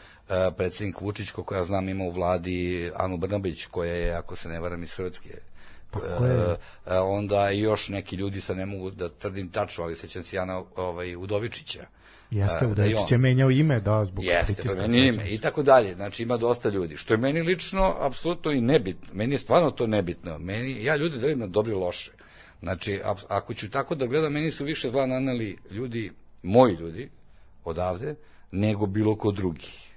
predsednik 0.57 1.01
Vučić, 1.01 1.31
koliko 1.31 1.55
ja 1.55 1.65
znam, 1.65 1.89
ima 1.89 2.05
u 2.05 2.11
vladi 2.11 2.91
Anu 2.97 3.17
Brnabić, 3.17 3.67
koja 3.67 3.95
je, 3.95 4.13
ako 4.15 4.37
se 4.37 4.49
ne 4.49 4.61
varam, 4.61 4.83
iz 4.83 4.95
Hrvatske. 4.95 5.31
Tako 5.91 6.25
je. 6.25 6.57
E, 6.87 6.99
onda 6.99 7.51
i 7.51 7.61
još 7.61 7.89
neki 7.89 8.17
ljudi, 8.17 8.41
sad 8.41 8.57
ne 8.57 8.67
mogu 8.67 8.91
da 8.91 9.09
tvrdim 9.09 9.49
tačno, 9.49 9.85
ali 9.85 9.97
sećam 9.97 10.23
se 10.23 10.37
Jana 10.37 10.63
ovaj, 10.77 11.17
Udovičića. 11.17 11.87
Jeste, 12.31 12.65
E, 12.65 12.69
da 12.69 12.75
da 12.75 12.83
on. 12.83 13.07
je 13.11 13.19
menjao 13.19 13.51
ime, 13.51 13.81
da, 13.81 14.05
zbog 14.05 14.25
Jeste, 14.25 14.45
pritiska, 14.47 14.73
promeni 14.73 15.13
sećam 15.13 15.25
ime 15.25 15.35
i 15.35 15.39
tako 15.39 15.63
dalje. 15.63 15.95
Znači 15.95 16.23
ima 16.23 16.37
dosta 16.37 16.69
ljudi. 16.69 16.97
Što 16.97 17.15
je 17.15 17.19
meni 17.19 17.43
lično 17.43 17.95
apsolutno 17.99 18.51
i 18.53 18.61
nebitno. 18.61 19.09
Meni 19.13 19.35
je 19.35 19.39
stvarno 19.39 19.71
to 19.71 19.87
nebitno. 19.87 20.39
Meni, 20.39 20.85
ja 20.85 20.97
ljude 20.97 21.19
delim 21.19 21.39
na 21.39 21.47
dobri 21.47 21.75
loše. 21.75 22.13
Znači, 22.61 23.01
ako 23.29 23.55
ću 23.55 23.71
tako 23.71 23.95
da 23.95 24.07
gledam, 24.07 24.33
meni 24.33 24.51
su 24.51 24.65
više 24.65 24.91
zla 24.91 25.07
naneli 25.07 25.57
ljudi, 25.71 26.13
moji 26.43 26.75
ljudi, 26.75 27.11
odavde, 27.65 28.15
nego 28.53 28.87
bilo 28.87 29.17
ko 29.17 29.33
drugi. 29.33 29.90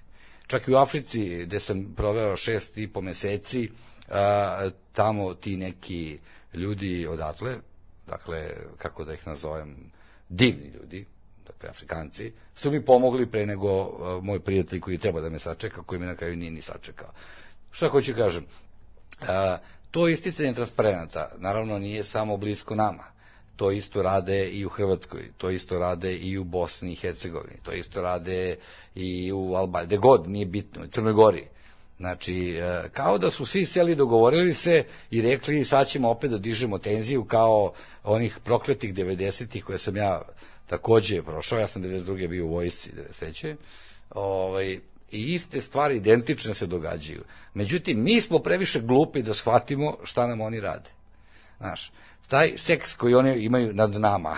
Čak 0.54 0.68
i 0.68 0.74
u 0.74 0.78
Africi, 0.78 1.46
gde 1.46 1.60
sam 1.60 1.94
proveo 1.96 2.38
šest 2.38 2.78
i 2.78 2.88
po 2.88 3.02
meseci, 3.02 3.70
a, 4.10 4.70
tamo 4.92 5.34
ti 5.34 5.58
neki 5.58 6.20
ljudi 6.54 7.08
odatle, 7.08 7.56
dakle, 8.08 8.50
kako 8.78 9.04
da 9.04 9.14
ih 9.14 9.28
nazovem, 9.28 9.92
divni 10.30 10.68
ljudi, 10.68 11.06
dakle 11.48 11.70
Afrikanci, 11.70 12.32
su 12.56 12.72
mi 12.72 12.86
pomogli 12.86 13.26
pre 13.32 13.46
nego 13.46 13.82
uh, 13.82 14.24
moj 14.24 14.40
prijatelj 14.40 14.80
koji 14.80 14.98
treba 14.98 15.22
da 15.22 15.30
me 15.30 15.40
sačeka, 15.40 15.84
koji 15.84 16.00
me 16.00 16.06
na 16.06 16.16
kraju 16.16 16.36
nije 16.38 16.52
ni 16.52 16.62
sačekao. 16.62 17.12
Šta 17.72 17.90
hoću 17.90 18.14
kažem? 18.16 18.46
Uh, 19.22 19.28
to 19.92 20.08
isticanje 20.08 20.54
transparenta, 20.54 21.32
naravno, 21.38 21.80
nije 21.80 22.04
samo 22.04 22.38
blisko 22.38 22.76
nama. 22.76 23.13
To 23.56 23.72
isto 23.72 24.02
rade 24.02 24.50
i 24.50 24.66
u 24.66 24.70
Hrvatskoj, 24.70 25.32
to 25.38 25.50
isto 25.50 25.80
rade 25.80 26.16
i 26.18 26.38
u 26.38 26.44
Bosni 26.44 26.92
i 26.92 26.96
Hercegovini, 26.96 27.58
to 27.64 27.72
isto 27.72 28.02
rade 28.02 28.56
i 28.96 29.32
u 29.32 29.56
Albaniji, 29.56 29.88
gde 29.88 29.98
god, 29.98 30.30
nije 30.30 30.46
bitno, 30.46 30.84
u 30.84 30.88
Crnoj 30.88 31.14
Gori. 31.14 31.44
Znači, 31.98 32.60
kao 32.94 33.18
da 33.18 33.30
su 33.30 33.46
svi 33.46 33.66
seli 33.66 33.96
dogovorili 33.96 34.54
se 34.54 34.84
i 35.12 35.22
rekli 35.22 35.66
sad 35.66 35.88
ćemo 35.88 36.10
opet 36.10 36.32
da 36.32 36.38
dižemo 36.38 36.78
tenziju 36.78 37.26
kao 37.26 37.74
onih 38.04 38.40
prokletih 38.44 38.94
90-ih 38.94 39.64
koje 39.64 39.78
sam 39.78 39.98
ja 39.98 40.22
takođe 40.68 41.24
prošao, 41.24 41.60
ja 41.60 41.68
sam 41.68 41.84
92. 41.84 42.28
bio 42.28 42.46
u 42.46 42.54
vojsci, 42.54 42.92
93. 43.22 43.56
Ovaj, 44.10 44.80
i 45.12 45.34
iste 45.34 45.62
stvari 45.62 45.98
identične 45.98 46.54
se 46.54 46.68
događaju. 46.68 47.24
Međutim, 47.54 48.04
mi 48.04 48.22
smo 48.22 48.40
previše 48.40 48.82
glupi 48.82 49.22
da 49.22 49.34
shvatimo 49.34 49.98
šta 50.04 50.28
nam 50.28 50.42
oni 50.42 50.60
rade. 50.60 50.90
Znaš, 51.58 51.92
taj 52.28 52.52
seks 52.58 52.96
koji 52.96 53.16
oni 53.16 53.44
imaju 53.44 53.74
nad 53.74 53.92
nama, 53.92 54.36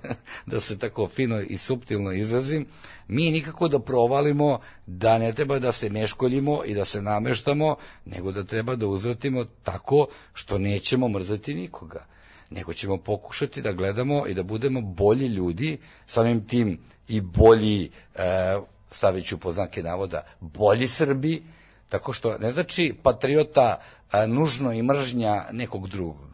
da 0.46 0.60
se 0.60 0.78
tako 0.78 1.08
fino 1.08 1.40
i 1.40 1.58
subtilno 1.58 2.12
izrazim, 2.12 2.66
mi 3.08 3.30
nikako 3.30 3.68
da 3.68 3.78
provalimo 3.78 4.60
da 4.86 5.18
ne 5.18 5.32
treba 5.32 5.58
da 5.58 5.72
se 5.72 5.90
meškoljimo 5.90 6.64
i 6.64 6.74
da 6.74 6.84
se 6.84 7.02
nameštamo, 7.02 7.76
nego 8.04 8.32
da 8.32 8.44
treba 8.44 8.76
da 8.76 8.86
uzvratimo 8.86 9.44
tako 9.62 10.06
što 10.32 10.58
nećemo 10.58 11.08
mrzati 11.08 11.54
nikoga 11.54 12.06
nego 12.50 12.74
ćemo 12.74 12.96
pokušati 12.96 13.62
da 13.62 13.72
gledamo 13.72 14.26
i 14.26 14.34
da 14.34 14.42
budemo 14.42 14.80
bolji 14.80 15.26
ljudi, 15.26 15.78
samim 16.06 16.46
tim 16.46 16.78
i 17.08 17.20
bolji, 17.20 17.90
e, 18.14 18.58
stavit 18.90 19.26
ću 19.26 19.38
po 19.38 19.52
znake 19.52 19.82
navoda, 19.82 20.22
bolji 20.40 20.88
Srbi, 20.88 21.42
tako 21.88 22.12
što 22.12 22.38
ne 22.38 22.52
znači 22.52 22.94
patriota 23.02 23.80
a, 24.10 24.26
nužno 24.26 24.72
i 24.72 24.82
mržnja 24.82 25.44
nekog 25.52 25.88
drugog, 25.88 26.33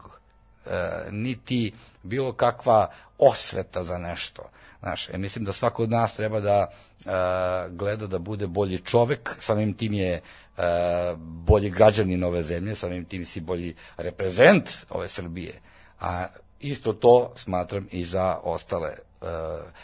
niti 1.11 1.73
bilo 2.03 2.33
kakva 2.33 2.91
osveta 3.17 3.83
za 3.83 3.97
nešto. 3.97 4.49
Znaš, 4.79 5.09
ja 5.09 5.17
mislim 5.17 5.45
da 5.45 5.51
svako 5.51 5.83
od 5.83 5.89
nas 5.89 6.15
treba 6.15 6.39
da 6.39 6.67
e, 6.67 7.11
gleda 7.69 8.07
da 8.07 8.19
bude 8.19 8.47
bolji 8.47 8.77
čovek, 8.77 9.35
samim 9.39 9.73
tim 9.73 9.93
je 9.93 10.13
e, 10.13 10.21
bolji 11.17 11.69
građanin 11.69 12.23
ove 12.23 12.43
zemlje, 12.43 12.75
samim 12.75 13.05
tim 13.05 13.25
si 13.25 13.41
bolji 13.41 13.75
reprezent 13.97 14.69
ove 14.89 15.07
Srbije. 15.07 15.53
A 15.99 16.27
isto 16.59 16.93
to 16.93 17.33
smatram 17.35 17.87
i 17.91 18.05
za 18.05 18.37
ostale 18.43 18.95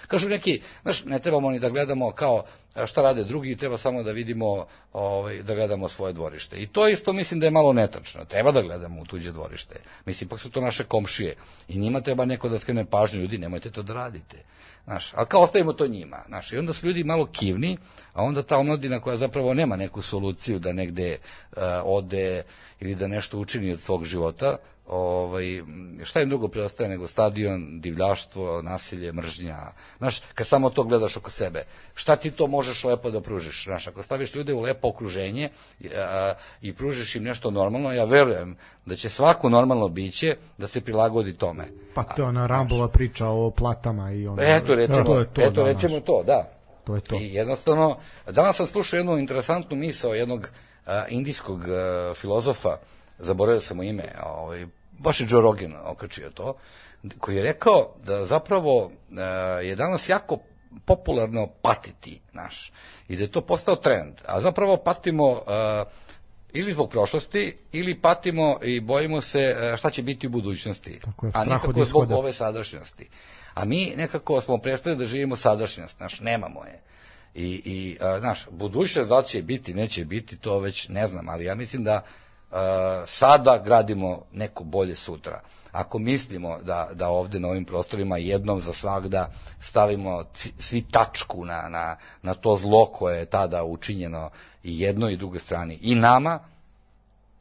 kažu 0.08 0.30
neki, 0.30 0.62
znaš, 0.82 1.06
ne 1.06 1.20
trebamo 1.20 1.52
ni 1.52 1.60
da 1.60 1.70
gledamo 1.70 2.12
kao 2.12 2.44
šta 2.86 3.02
rade 3.02 3.24
drugi, 3.24 3.56
treba 3.56 3.78
samo 3.78 4.04
da 4.04 4.12
vidimo, 4.12 4.66
ovaj, 4.94 5.44
da 5.44 5.56
gledamo 5.56 5.90
svoje 5.90 6.14
dvorište. 6.14 6.58
I 6.58 6.68
to 6.68 6.88
isto 6.88 7.14
mislim 7.14 7.40
da 7.40 7.48
je 7.48 7.52
malo 7.52 7.74
netačno. 7.74 8.26
Treba 8.26 8.52
da 8.52 8.62
gledamo 8.62 9.02
u 9.02 9.06
tuđe 9.06 9.32
dvorište. 9.32 9.76
Mislim, 10.06 10.30
pak 10.30 10.40
su 10.40 10.50
to 10.50 10.62
naše 10.62 10.84
komšije. 10.84 11.36
I 11.68 11.78
njima 11.78 12.02
treba 12.02 12.26
neko 12.26 12.50
da 12.50 12.60
skrene 12.60 12.86
pažnju, 12.86 13.22
ljudi, 13.22 13.38
nemojte 13.38 13.72
to 13.72 13.84
da 13.84 13.94
radite. 13.94 14.38
Znaš, 14.86 15.14
ali 15.16 15.28
kao 15.28 15.42
ostavimo 15.42 15.74
to 15.74 15.88
njima. 15.88 16.24
Znaš, 16.28 16.54
I 16.54 16.58
onda 16.58 16.74
su 16.74 16.88
ljudi 16.88 17.04
malo 17.04 17.26
kivni, 17.26 17.78
a 18.14 18.24
onda 18.24 18.44
ta 18.44 18.58
omladina 18.58 19.00
koja 19.00 19.18
zapravo 19.18 19.54
nema 19.54 19.76
neku 19.76 20.02
soluciju 20.02 20.60
da 20.60 20.74
negde 20.74 21.18
uh, 21.18 21.62
ode 21.84 22.44
ili 22.80 22.96
da 22.96 23.08
nešto 23.08 23.38
učini 23.38 23.72
od 23.72 23.82
svog 23.82 24.06
života, 24.06 24.58
ovaj, 24.88 25.64
šta 26.04 26.22
im 26.22 26.30
drugo 26.30 26.48
preostaje 26.48 26.90
nego 26.90 27.08
stadion, 27.08 27.82
divljaštvo, 27.82 28.62
nasilje, 28.62 29.12
mržnja. 29.12 29.58
Znaš, 29.98 30.22
kad 30.36 30.48
samo 30.48 30.70
to 30.70 30.84
gledaš 30.84 31.18
oko 31.18 31.30
sebe, 31.30 31.64
šta 31.94 32.16
ti 32.16 32.32
to 32.32 32.48
možeš 32.48 32.84
lepo 32.84 33.12
da 33.12 33.22
pružiš? 33.22 33.64
Znaš, 33.64 33.88
ako 33.88 34.04
staviš 34.04 34.36
ljude 34.36 34.54
u 34.54 34.62
lepo 34.62 34.88
okruženje 34.88 35.50
a, 35.96 36.34
i 36.62 36.74
pružiš 36.74 37.16
im 37.16 37.24
nešto 37.24 37.52
normalno, 37.52 37.94
ja 37.94 38.06
verujem 38.06 38.58
da 38.86 38.96
će 38.96 39.10
svako 39.10 39.50
normalno 39.50 39.90
biće 39.90 40.38
da 40.58 40.68
se 40.68 40.82
prilagodi 40.82 41.34
tome. 41.34 41.68
Pa 41.94 42.04
to 42.04 42.22
je 42.22 42.28
ona 42.28 42.48
Rambova 42.48 42.88
priča 42.88 43.28
o 43.28 43.52
platama 43.52 44.12
i 44.12 44.28
ono. 44.28 44.42
Eto 44.42 44.76
recimo, 44.76 45.04
to 45.04 45.24
to, 45.24 45.42
eto 45.42 45.64
da, 45.64 45.64
recimo 45.64 46.00
to, 46.00 46.24
da. 46.28 46.52
To 46.84 46.96
je 46.96 47.02
to. 47.02 47.16
I 47.16 47.34
jednostavno, 47.34 47.98
danas 48.32 48.56
sam 48.56 48.68
slušao 48.68 48.98
jednu 48.98 49.18
interesantnu 49.18 49.78
misao 49.78 50.14
jednog 50.14 50.50
a, 50.86 51.06
indijskog 51.10 51.62
a, 51.70 52.14
filozofa, 52.16 52.78
zaboravio 53.20 53.60
sam 53.60 53.78
mu 53.78 53.84
ime, 53.84 54.04
ovaj, 54.26 54.66
baš 55.00 55.20
je 55.20 55.28
Joe 55.30 55.42
Rogan 55.42 55.74
okačio 55.84 56.30
to, 56.30 56.58
koji 57.20 57.36
je 57.36 57.44
rekao 57.44 57.94
da 58.06 58.26
zapravo 58.26 58.92
e, 59.12 59.22
je 59.66 59.76
danas 59.76 60.10
jako 60.10 60.38
popularno 60.86 61.48
patiti, 61.62 62.22
naš, 62.34 62.72
i 63.08 63.16
da 63.16 63.24
je 63.24 63.32
to 63.32 63.42
postao 63.42 63.76
trend, 63.76 64.14
a 64.26 64.42
zapravo 64.42 64.78
patimo 64.78 65.42
e, 65.48 65.84
ili 66.54 66.74
zbog 66.74 66.90
prošlosti, 66.90 67.58
ili 67.72 68.02
patimo 68.02 68.60
i 68.64 68.80
bojimo 68.80 69.22
se 69.22 69.56
e, 69.60 69.78
šta 69.78 69.90
će 69.90 70.04
biti 70.04 70.28
u 70.28 70.30
budućnosti, 70.30 71.00
Tako 71.00 71.26
je, 71.26 71.32
a 71.36 71.44
nikako 71.44 71.86
zbog 71.86 72.12
ove 72.12 72.34
sadašnjosti. 72.34 73.10
A 73.54 73.66
mi 73.66 73.94
nekako 73.98 74.42
smo 74.42 74.58
prestali 74.58 74.96
da 74.96 75.06
živimo 75.06 75.36
sadašnjost, 75.36 76.00
naš, 76.00 76.20
nemamo 76.20 76.66
je. 76.66 76.82
I, 77.36 77.62
i 77.66 77.98
a, 78.02 78.20
znaš, 78.20 78.48
budućnost 78.52 79.10
da 79.10 79.24
će 79.24 79.42
biti, 79.42 79.74
neće 79.74 80.06
biti, 80.06 80.38
to 80.38 80.60
već 80.60 80.90
ne 80.90 81.08
znam, 81.08 81.30
ali 81.30 81.46
ja 81.46 81.56
mislim 81.56 81.84
da 81.84 82.04
sada 83.06 83.62
gradimo 83.66 84.24
neko 84.32 84.64
bolje 84.64 84.96
sutra. 84.96 85.42
Ako 85.72 86.00
mislimo 86.00 86.58
da, 86.62 86.90
da 86.94 87.10
ovde 87.10 87.40
na 87.40 87.48
ovim 87.48 87.66
prostorima 87.66 88.18
jednom 88.18 88.62
za 88.62 88.74
svagda 88.74 89.32
stavimo 89.60 90.24
svi- 90.60 90.92
tačku 90.92 91.46
na, 91.46 91.70
na, 91.70 91.98
na 92.22 92.34
to 92.34 92.56
zlo 92.56 92.86
koje 92.86 93.20
je 93.20 93.26
tada 93.26 93.64
učinjeno 93.64 94.30
i 94.64 94.80
jednoj 94.80 95.14
i 95.14 95.18
drugoj 95.18 95.40
strani, 95.40 95.80
i 95.82 95.96
nama, 95.96 96.40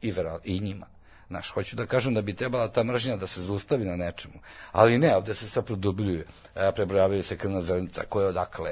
i, 0.01 0.11
vera, 0.11 0.39
i 0.43 0.59
njima. 0.59 0.85
Znaš, 1.27 1.51
hoću 1.51 1.75
da 1.75 1.85
kažem 1.85 2.13
da 2.13 2.21
bi 2.21 2.35
trebala 2.35 2.67
ta 2.67 2.83
mržnja 2.83 3.15
da 3.15 3.27
se 3.27 3.41
zaustavi 3.41 3.85
na 3.85 3.95
nečemu. 3.95 4.39
Ali 4.71 4.97
ne, 4.97 5.15
ovde 5.15 5.33
se 5.33 5.49
sad 5.49 5.65
produbljuju. 5.65 6.23
E, 6.55 6.71
prebrojavaju 6.71 7.23
se 7.23 7.37
krvna 7.37 7.61
zrnca, 7.61 8.03
koje 8.09 8.27
odakle, 8.27 8.71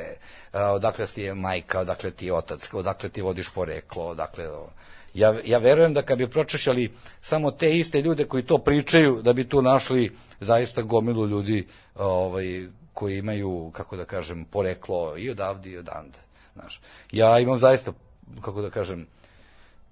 e, 0.54 0.62
odakle 0.62 1.08
ti 1.08 1.22
je 1.22 1.34
majka, 1.34 1.80
odakle 1.80 2.12
ti 2.12 2.26
je 2.26 2.34
otac, 2.34 2.74
odakle 2.74 3.10
ti 3.10 3.22
vodiš 3.22 3.50
poreklo, 3.50 4.04
odakle... 4.04 4.50
o. 4.50 4.70
Ja, 5.16 5.36
ja 5.46 5.58
verujem 5.58 5.94
da 5.94 6.02
kad 6.02 6.18
bi 6.18 6.30
pročešljali 6.30 6.94
samo 7.22 7.52
te 7.52 7.78
iste 7.78 8.02
ljude 8.02 8.26
koji 8.26 8.44
to 8.44 8.58
pričaju, 8.58 9.22
da 9.22 9.34
bi 9.34 9.50
tu 9.50 9.62
našli 9.62 10.16
zaista 10.40 10.82
gomilu 10.82 11.28
ljudi 11.28 11.68
ovaj, 11.96 12.68
koji 12.94 13.18
imaju, 13.18 13.72
kako 13.74 13.98
da 13.98 14.06
kažem, 14.06 14.46
poreklo 14.46 15.18
i 15.18 15.30
odavde 15.30 15.70
i 15.70 15.78
odande. 15.78 16.18
Znaš, 16.54 16.82
ja 17.12 17.40
imam 17.40 17.60
zaista, 17.60 17.94
kako 18.42 18.62
da 18.62 18.70
kažem, 18.70 19.08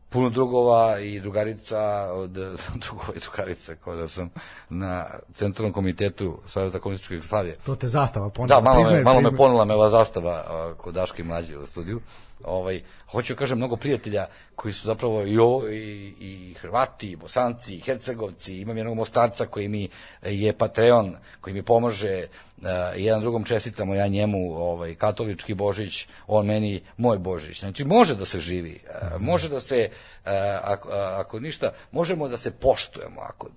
puno 0.10 0.30
drugova 0.30 1.00
i 1.00 1.20
drugarica 1.20 1.82
od 2.14 2.30
drugova 2.86 3.14
i 3.16 3.20
drugarica 3.20 3.76
kao 3.76 3.96
da 3.96 4.08
sam 4.08 4.30
na 4.70 5.06
centralnom 5.34 5.74
komitetu 5.74 6.40
Saveza 6.48 6.80
komunističke 6.80 7.14
Jugoslavije. 7.14 7.58
To 7.66 7.76
te 7.76 7.88
zastava 7.88 8.30
ponela. 8.30 8.62
Da, 8.62 8.70
malo 8.70 8.92
me, 8.92 9.04
malo 9.04 9.22
me 9.22 9.36
ponela 9.36 9.66
me 9.66 9.74
ova 9.74 9.90
zastava 9.90 10.44
kod 10.78 10.94
Daške 10.94 11.22
i 11.22 11.26
mlađe 11.26 11.58
u 11.58 11.66
studiju. 11.66 12.02
Ovaj, 12.44 12.82
hoću 13.12 13.34
da 13.34 13.38
kažem 13.38 13.58
mnogo 13.58 13.76
prijatelja 13.76 14.26
koji 14.56 14.74
su 14.74 14.88
zapravo 14.88 15.24
i, 15.26 15.38
o, 15.40 15.62
i, 15.72 16.14
i 16.20 16.54
Hrvati, 16.54 17.12
i 17.12 17.16
Bosanci, 17.16 17.76
i 17.76 17.80
Hercegovci, 17.80 18.58
imam 18.58 18.78
jednog 18.78 18.96
Mostarca 18.96 19.46
koji 19.46 19.68
mi 19.68 19.90
je 20.22 20.54
Patreon, 20.54 21.16
koji 21.42 21.54
mi 21.54 21.64
pomaže, 21.64 22.28
uh, 22.58 22.66
jedan 22.96 23.22
drugom 23.22 23.44
čestitamo, 23.44 23.96
ja 23.96 24.08
njemu 24.08 24.56
ovaj, 24.56 24.96
katolički 24.96 25.54
Božić, 25.54 26.08
on 26.28 26.46
meni 26.46 26.82
moj 26.98 27.18
Božić. 27.18 27.60
Znači, 27.60 27.86
može 27.86 28.16
da 28.16 28.26
se 28.26 28.40
živi, 28.40 28.80
uh, 28.84 29.22
može 29.22 29.50
da 29.50 29.60
se, 29.60 29.90
uh, 29.92 30.32
ako, 30.64 30.90
ako 30.92 31.40
ništa, 31.40 31.72
možemo 31.92 32.28
da 32.28 32.38
se 32.38 32.52
poštujemo, 32.52 33.22
ako, 33.22 33.50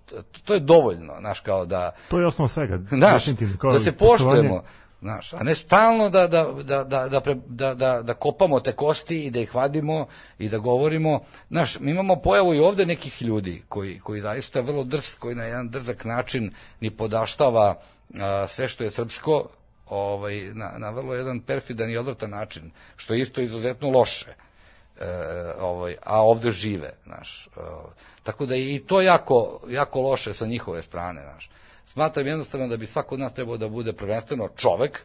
to 0.44 0.54
je 0.54 0.60
dovoljno, 0.60 1.14
znaš, 1.18 1.40
kao 1.40 1.66
da, 1.66 1.90
To 2.08 2.18
je 2.18 2.26
osnov 2.26 2.48
svega. 2.48 2.76
Definitivno, 2.76 3.56
kao 3.58 3.72
da 3.72 3.78
se 3.78 3.92
poštovanje. 3.92 4.42
poštujemo, 4.42 4.62
znaš, 5.00 5.32
a 5.32 5.42
ne 5.42 5.54
stalno 5.54 6.10
da, 6.10 6.26
da, 6.26 6.44
da, 6.62 6.84
da, 6.84 7.08
da, 7.08 7.20
pre- 7.20 7.40
da, 7.46 7.74
da, 7.74 8.02
da 8.02 8.14
kopamo 8.14 8.60
te 8.60 8.72
kosti 8.72 9.24
i 9.24 9.30
da 9.30 9.40
ih 9.40 9.54
vadimo 9.54 10.06
i 10.38 10.48
da 10.48 10.58
govorimo. 10.58 11.20
Znaš, 11.50 11.80
mi 11.80 11.90
imamo 11.90 12.16
pojavu 12.16 12.54
i 12.54 12.60
ovde 12.60 12.86
nekih 12.86 13.22
ljudi 13.22 13.62
koji, 13.68 14.00
koji 14.00 14.20
zaista 14.20 14.60
vrlo 14.60 14.84
drs, 14.84 15.14
koji 15.14 15.34
na 15.34 15.44
jedan 15.44 15.68
drzak 15.68 16.04
način 16.04 16.54
ni 16.80 16.90
podaštava 16.90 17.74
a, 18.20 18.46
sve 18.48 18.68
što 18.68 18.84
je 18.84 18.90
srpsko 18.90 19.48
ovaj, 19.86 20.50
na, 20.54 20.72
na 20.78 20.90
vrlo 20.90 21.14
jedan 21.14 21.40
perfidan 21.40 21.90
i 21.90 21.96
odvrtan 21.96 22.30
način, 22.30 22.70
što 22.96 23.14
je 23.14 23.20
isto 23.20 23.40
izuzetno 23.40 23.90
loše 23.90 24.30
e, 24.30 25.06
ovaj, 25.60 25.96
a 26.02 26.22
ovde 26.22 26.50
žive, 26.50 26.92
znaš. 27.04 27.46
E, 27.46 27.60
tako 28.22 28.46
da 28.46 28.54
je 28.54 28.74
i 28.74 28.78
to 28.78 29.00
jako, 29.00 29.60
jako 29.68 30.00
loše 30.00 30.34
sa 30.34 30.46
njihove 30.46 30.82
strane, 30.82 31.22
znaš. 31.22 31.50
Smatram 31.86 32.26
jednostavno 32.26 32.66
da 32.66 32.76
bi 32.76 32.86
svako 32.86 33.14
od 33.14 33.20
nas 33.20 33.34
trebao 33.34 33.56
da 33.56 33.68
bude 33.68 33.92
prvenstveno 33.92 34.48
čovek, 34.56 35.02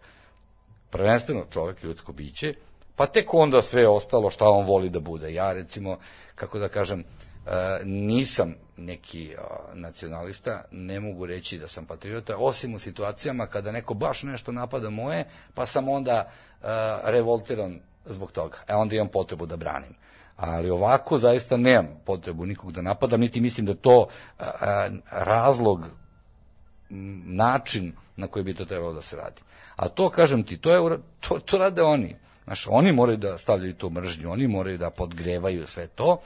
prvenstveno 0.90 1.46
čovek, 1.54 1.84
ljudsko 1.84 2.12
biće, 2.12 2.54
pa 2.96 3.06
tek 3.08 3.34
onda 3.34 3.62
sve 3.62 3.88
ostalo 3.88 4.32
šta 4.32 4.50
on 4.50 4.66
voli 4.66 4.90
da 4.90 5.00
bude. 5.00 5.34
Ja 5.34 5.54
recimo, 5.54 5.98
kako 6.36 6.60
da 6.60 6.70
kažem, 6.70 7.00
uh, 7.00 7.52
nisam 7.86 8.56
neki 8.78 9.36
nacionalista, 9.74 10.64
ne 10.72 11.00
mogu 11.00 11.26
reći 11.26 11.58
da 11.58 11.68
sam 11.68 11.86
patriota, 11.86 12.38
osim 12.38 12.74
u 12.74 12.80
situacijama 12.80 13.48
kada 13.48 13.72
neko 13.72 13.94
baš 13.94 14.24
nešto 14.24 14.52
napada 14.52 14.90
moje, 14.90 15.26
pa 15.54 15.66
sam 15.66 15.90
onda 15.90 16.26
uh, 16.62 16.68
revoltiran 17.04 17.80
zbog 18.06 18.32
toga. 18.32 18.58
E 18.68 18.76
onda 18.76 18.96
imam 18.96 19.08
potrebu 19.08 19.46
da 19.46 19.58
branim. 19.58 19.96
Ali 20.36 20.70
ovako 20.70 21.18
zaista 21.18 21.58
nemam 21.58 22.02
potrebu 22.06 22.46
nikog 22.46 22.72
da 22.72 22.82
napadam, 22.82 23.20
niti 23.20 23.42
mislim 23.42 23.66
da 23.66 23.74
to 23.74 24.08
razlog 25.12 26.01
način 27.26 27.94
na 28.16 28.28
koji 28.28 28.44
bi 28.44 28.54
to 28.54 28.66
trebalo 28.66 28.94
da 28.94 29.02
se 29.02 29.16
radi. 29.16 29.42
A 29.76 29.90
to, 29.90 30.10
kažem 30.10 30.44
ti, 30.44 30.58
to, 30.58 30.72
je, 30.72 31.00
to, 31.20 31.40
to 31.40 31.58
rade 31.58 31.82
oni. 31.82 32.16
Znaš, 32.44 32.68
oni 32.70 32.92
moraju 32.92 33.18
da 33.18 33.38
stavljaju 33.38 33.74
tu 33.74 33.90
mržnju, 33.90 34.32
oni 34.32 34.48
moraju 34.48 34.78
da 34.78 34.90
podgrevaju 34.90 35.68
sve 35.68 35.88
to, 35.88 36.22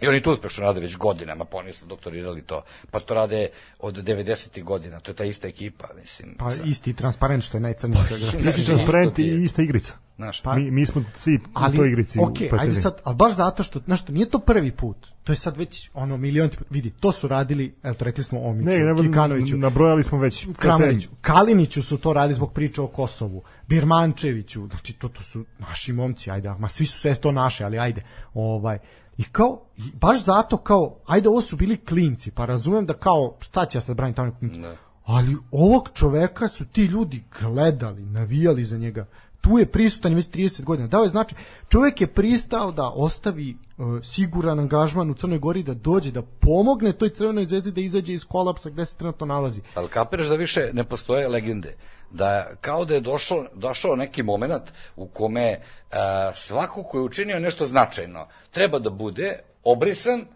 I 0.00 0.08
oni 0.08 0.22
to 0.22 0.32
uspešno 0.32 0.62
rade 0.62 0.80
već 0.80 0.96
godinama, 0.96 1.44
pa 1.44 1.56
oni 1.56 1.72
su 1.72 1.86
doktorirali 1.86 2.42
to. 2.42 2.62
Pa 2.90 3.00
to 3.00 3.14
rade 3.14 3.48
od 3.78 3.94
90. 3.94 4.64
godina, 4.64 5.00
to 5.00 5.10
je 5.10 5.14
ta 5.14 5.24
ista 5.24 5.48
ekipa, 5.48 5.88
mislim. 6.00 6.34
Pa 6.38 6.50
sa... 6.50 6.62
isti 6.62 6.94
transparent 6.94 7.44
što 7.44 7.56
je 7.56 7.60
najcrnije 7.60 8.02
svega. 8.04 8.38
Isti 8.48 8.64
transparent 8.66 9.18
i 9.18 9.44
ista 9.44 9.62
igrica. 9.62 9.94
Znaš, 10.16 10.42
pa, 10.42 10.54
mi, 10.54 10.70
mi 10.70 10.86
smo 10.86 11.04
svi 11.14 11.40
ali, 11.54 11.76
u 11.76 11.80
toj 11.80 11.88
igrici. 11.88 12.18
Ok, 12.18 12.60
ajde 12.60 12.74
sad, 12.74 13.00
ali 13.04 13.16
baš 13.16 13.34
zato 13.34 13.62
što, 13.62 13.80
znaš 13.84 14.02
što, 14.02 14.12
nije 14.12 14.30
to 14.30 14.38
prvi 14.38 14.72
put. 14.72 14.96
To 15.24 15.32
je 15.32 15.36
sad 15.36 15.56
već 15.56 15.90
ono 15.94 16.16
milion, 16.16 16.50
vidi, 16.70 16.90
to 16.90 17.12
su 17.12 17.28
radili, 17.28 17.74
evo 17.82 17.94
to 17.94 18.04
rekli 18.04 18.24
smo 18.24 18.40
Omiću, 18.40 18.68
ne, 18.68 18.78
ne, 18.78 19.02
Kikanoviću. 19.02 19.56
Nabrojali 19.56 20.04
smo 20.04 20.18
već. 20.18 20.46
Kramariću, 20.58 21.08
Kaliniću 21.20 21.82
su 21.82 21.98
to 21.98 22.12
radili 22.12 22.34
zbog 22.34 22.52
priče 22.52 22.80
o 22.80 22.86
Kosovu. 22.86 23.42
Birmančeviću, 23.68 24.66
znači 24.70 24.92
to, 24.92 25.08
to 25.08 25.22
su 25.22 25.44
naši 25.58 25.92
momci, 25.92 26.30
ajde, 26.30 26.54
ma 26.58 26.68
svi 26.68 26.86
su 26.86 27.00
sve 27.00 27.14
to 27.14 27.32
naše, 27.32 27.64
ali 27.64 27.78
ajde, 27.78 28.02
ovaj, 28.34 28.78
I 29.18 29.24
kao, 29.24 29.60
baš 29.94 30.24
zato 30.24 30.56
kao, 30.56 30.98
ajde 31.06 31.28
ovo 31.28 31.40
su 31.40 31.56
bili 31.56 31.76
klinci, 31.76 32.30
pa 32.30 32.44
razumem 32.44 32.86
da 32.86 32.94
kao, 32.94 33.36
šta 33.40 33.66
će 33.66 33.78
ja 33.78 33.82
sad 33.82 33.96
braniti 33.96 34.16
tamo 34.16 34.36
klinci? 34.38 34.60
Ne. 34.60 34.76
Ali 35.04 35.36
ovog 35.50 35.88
čoveka 35.94 36.48
su 36.48 36.64
ti 36.66 36.82
ljudi 36.82 37.24
gledali, 37.40 38.02
navijali 38.02 38.64
za 38.64 38.78
njega. 38.78 39.06
Tu 39.40 39.58
je 39.58 39.66
prisutan 39.66 40.14
već 40.14 40.26
30 40.26 40.64
godina. 40.64 40.88
Dao 40.88 41.02
je 41.02 41.08
znači, 41.08 41.34
čovek 41.68 42.00
je 42.00 42.06
pristao 42.06 42.72
da 42.72 42.90
ostavi 42.94 43.56
uh, 43.76 43.86
siguran 44.02 44.58
angažman 44.58 45.10
u 45.10 45.14
Crnoj 45.14 45.38
Gori, 45.38 45.62
da 45.62 45.74
dođe, 45.74 46.10
da 46.10 46.22
pomogne 46.22 46.92
toj 46.92 47.08
Crvenoj 47.08 47.44
zvezdi 47.44 47.72
da 47.72 47.80
izađe 47.80 48.12
iz 48.12 48.24
kolapsa 48.24 48.70
gde 48.70 48.84
se 48.84 48.96
trenutno 48.96 49.26
nalazi. 49.26 49.60
Ali 49.74 49.88
kapiraš 49.88 50.26
da 50.26 50.36
više 50.36 50.70
ne 50.72 50.84
postoje 50.84 51.28
legende 51.28 51.76
da 52.16 52.46
kao 52.60 52.84
da 52.84 52.94
je 52.94 53.00
došao, 53.00 53.46
došao 53.54 53.96
neki 53.96 54.22
moment 54.22 54.62
u 54.96 55.06
kome 55.06 55.60
a, 55.92 56.30
e, 56.32 56.34
svako 56.34 56.82
ko 56.82 56.98
je 56.98 57.02
učinio 57.02 57.40
nešto 57.40 57.66
značajno 57.66 58.28
treba 58.50 58.78
da 58.78 58.90
bude 58.90 59.38
obrisan 59.64 60.26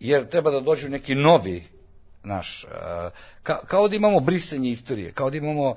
jer 0.00 0.28
treba 0.28 0.50
da 0.50 0.60
dođu 0.60 0.88
neki 0.88 1.14
novi 1.14 1.64
naš 2.24 2.64
uh, 2.64 3.12
ka, 3.42 3.58
kao 3.66 3.88
da 3.88 3.96
imamo 3.96 4.20
brisanje 4.20 4.70
istorije, 4.70 5.12
kao 5.12 5.30
da 5.30 5.36
imamo 5.36 5.70
uh, 5.70 5.76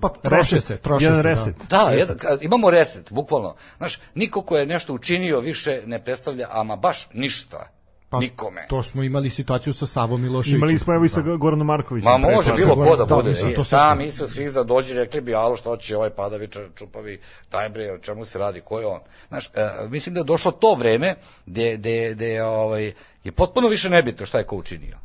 pa 0.00 0.08
troše 0.08 0.60
se, 0.60 0.76
troše 0.76 1.04
jedan 1.04 1.22
se, 1.22 1.28
reset. 1.28 1.56
Da, 1.70 1.84
da 1.84 1.90
jedan, 1.90 2.16
imamo 2.40 2.70
reset, 2.70 3.12
bukvalno. 3.12 3.54
Znaš, 3.76 4.00
niko 4.14 4.42
ko 4.42 4.56
je 4.56 4.66
nešto 4.66 4.94
učinio 4.94 5.40
više 5.40 5.82
ne 5.86 6.04
predstavlja 6.04 6.48
ama 6.50 6.76
baš 6.76 7.08
ništa 7.12 7.68
Pa, 8.10 8.18
nikome. 8.18 8.66
To 8.68 8.82
smo 8.82 9.02
imali 9.02 9.30
situaciju 9.30 9.72
sa 9.72 9.86
Savom 9.86 10.22
Miloševićem. 10.22 10.56
Imali 10.56 10.78
smo 10.78 10.94
evo 10.94 11.04
i 11.04 11.08
sa 11.08 11.22
da. 11.22 11.36
Goranom 11.36 11.66
Markovićem. 11.66 12.12
Ma 12.12 12.18
može 12.18 12.52
bilo 12.52 12.74
ko 12.74 12.96
da, 12.96 13.04
da 13.04 13.14
bude. 13.14 13.32
Da, 13.32 13.54
to 13.54 13.64
sam 13.64 14.00
Isus 14.00 14.34
Hriza 14.34 14.62
dođe 14.62 14.94
rekli 14.94 15.20
bi, 15.20 15.34
alo 15.34 15.56
što 15.56 15.76
će 15.76 15.96
ovaj 15.96 16.10
padavičar 16.10 16.62
čupavi, 16.74 17.20
taj 17.48 17.68
bre, 17.68 17.92
o 17.92 17.98
čemu 17.98 18.24
se 18.24 18.38
radi, 18.38 18.60
ko 18.60 18.80
je 18.80 18.86
on? 18.86 19.00
Znaš, 19.28 19.50
e, 19.54 19.88
mislim 19.88 20.14
da 20.14 20.20
je 20.20 20.24
došlo 20.24 20.50
to 20.50 20.74
vreme 20.74 21.14
gde, 21.46 21.76
gde, 21.76 22.10
gde 22.14 22.44
ovaj, 22.44 22.92
je 23.24 23.32
potpuno 23.32 23.68
više 23.68 23.90
nebitno 23.90 24.26
šta 24.26 24.38
je 24.38 24.46
ko 24.46 24.56
učinio. 24.56 24.98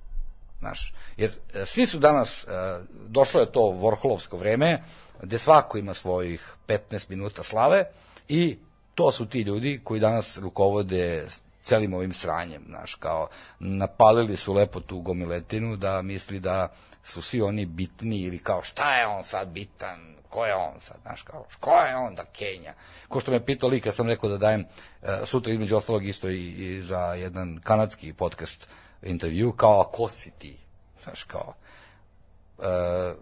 Znaš, 0.60 0.94
jer 1.18 1.32
e, 1.54 1.66
svi 1.66 1.86
su 1.86 2.00
danas, 2.00 2.44
e, 2.44 2.48
došlo 3.08 3.40
je 3.40 3.52
to 3.52 3.62
vorholovsko 3.62 4.38
vreme, 4.38 4.84
gde 5.22 5.38
svako 5.38 5.78
ima 5.78 5.94
svojih 5.94 6.54
15 6.68 7.10
minuta 7.10 7.44
slave 7.44 7.84
i 8.28 8.58
to 8.96 9.12
su 9.12 9.26
ti 9.26 9.42
ljudi 9.42 9.82
koji 9.84 10.00
danas 10.00 10.38
rukovode 10.38 11.26
celim 11.72 11.94
ovim 11.94 12.14
sranjem, 12.14 12.64
znaš, 12.68 12.96
kao 12.96 13.28
napalili 13.60 14.38
su 14.38 14.54
lepo 14.54 14.80
tu 14.80 15.00
gomiletinu 15.00 15.76
da 15.76 16.02
misli 16.02 16.40
da 16.40 16.68
su 17.04 17.22
svi 17.22 17.42
oni 17.42 17.66
bitni 17.66 18.22
ili 18.22 18.40
kao 18.40 18.64
šta 18.64 18.96
je 18.96 19.08
on 19.08 19.24
sad 19.24 19.48
bitan, 19.48 20.16
ko 20.30 20.46
je 20.46 20.56
on 20.56 20.80
sad, 20.80 20.98
znaš, 21.02 21.22
kao, 21.22 21.46
ko 21.60 21.72
je 21.72 21.96
on 21.96 22.16
da 22.16 22.26
Kenja? 22.26 22.74
Ko 23.08 23.20
što 23.20 23.32
me 23.32 23.46
pitao 23.46 23.70
lik, 23.70 23.86
ja 23.86 23.92
sam 23.92 24.08
rekao 24.08 24.30
da 24.30 24.38
dajem 24.38 24.62
uh, 25.02 25.10
sutra 25.26 25.54
između 25.54 25.76
ostalog 25.76 26.08
isto 26.08 26.30
i, 26.30 26.48
i 26.48 26.82
za 26.82 27.14
jedan 27.14 27.60
kanadski 27.64 28.14
podcast 28.14 28.68
intervju, 29.02 29.52
kao, 29.52 29.82
a 29.82 29.92
ko 29.92 30.10
si 30.10 30.32
ti? 30.32 30.58
Znaš, 31.04 31.24
kao, 31.24 31.54
uh, 32.58 32.66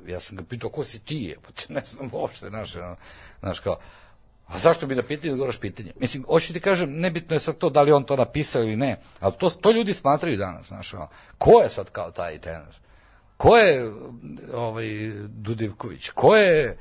ja 0.07 0.19
sam 0.19 0.37
ga 0.37 0.43
pitao, 0.43 0.69
ko 0.69 0.83
si 0.83 1.05
ti 1.05 1.23
je? 1.29 1.37
Pa 1.41 1.73
ne 1.73 1.81
znam 1.85 2.09
uopšte, 2.13 2.49
znaš, 2.49 2.73
znaš, 3.39 3.59
kao, 3.59 3.77
A 4.49 4.57
zašto 4.57 4.87
bi 4.87 4.95
na 4.95 5.03
pitanje 5.03 5.33
odgovaraš 5.33 5.59
pitanje? 5.59 5.91
Mislim, 5.99 6.23
hoću 6.23 6.53
ti 6.53 6.59
kažem, 6.59 6.99
nebitno 6.99 7.35
je 7.35 7.39
sad 7.39 7.57
to 7.57 7.69
da 7.69 7.81
li 7.81 7.91
on 7.91 8.03
to 8.03 8.15
napisao 8.15 8.61
ili 8.61 8.75
ne, 8.75 9.01
ali 9.19 9.33
to, 9.39 9.49
to 9.49 9.71
ljudi 9.71 9.93
smatraju 9.93 10.37
danas, 10.37 10.67
znaš, 10.67 10.93
ko 11.37 11.61
je 11.61 11.69
sad 11.69 11.89
kao 11.89 12.11
taj 12.11 12.37
tenor? 12.37 12.75
Ko 13.39 13.57
je 13.57 13.91
ovaj 14.53 14.87
Dudivković? 15.27 16.09
Ko 16.09 16.35
je 16.35 16.77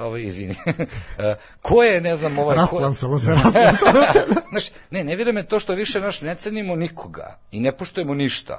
ovaj 0.00 0.22
izvini? 0.22 0.54
ko 1.62 1.82
je 1.82 2.00
ne 2.00 2.16
znam 2.16 2.38
ovaj 2.38 2.56
Rasplam 2.56 2.94
se, 2.94 3.06
se. 4.12 4.24
Znaš, 4.50 4.70
ne, 4.90 5.04
ne 5.04 5.16
vjerujem 5.16 5.46
to 5.46 5.60
što 5.60 5.74
više 5.74 6.00
naš 6.00 6.20
ne 6.20 6.34
cenimo 6.34 6.76
nikoga 6.76 7.38
i 7.50 7.60
ne 7.60 7.72
poštujemo 7.72 8.14
ništa. 8.14 8.58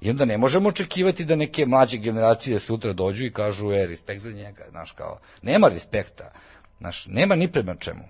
I 0.00 0.10
onda 0.10 0.24
ne 0.24 0.38
možemo 0.38 0.68
očekivati 0.68 1.24
da 1.24 1.36
neke 1.36 1.66
mlađe 1.66 1.96
generacije 1.96 2.60
sutra 2.60 2.92
dođu 2.92 3.24
i 3.24 3.32
kažu, 3.32 3.72
e, 3.72 3.86
respekt 3.86 4.22
za 4.22 4.32
njega, 4.32 4.64
znaš, 4.70 4.92
kao, 4.92 5.18
nema 5.42 5.68
respekta. 5.68 6.32
Znaš, 6.78 7.06
nema 7.06 7.34
ni 7.34 7.52
prema 7.52 7.74
čemu. 7.74 8.04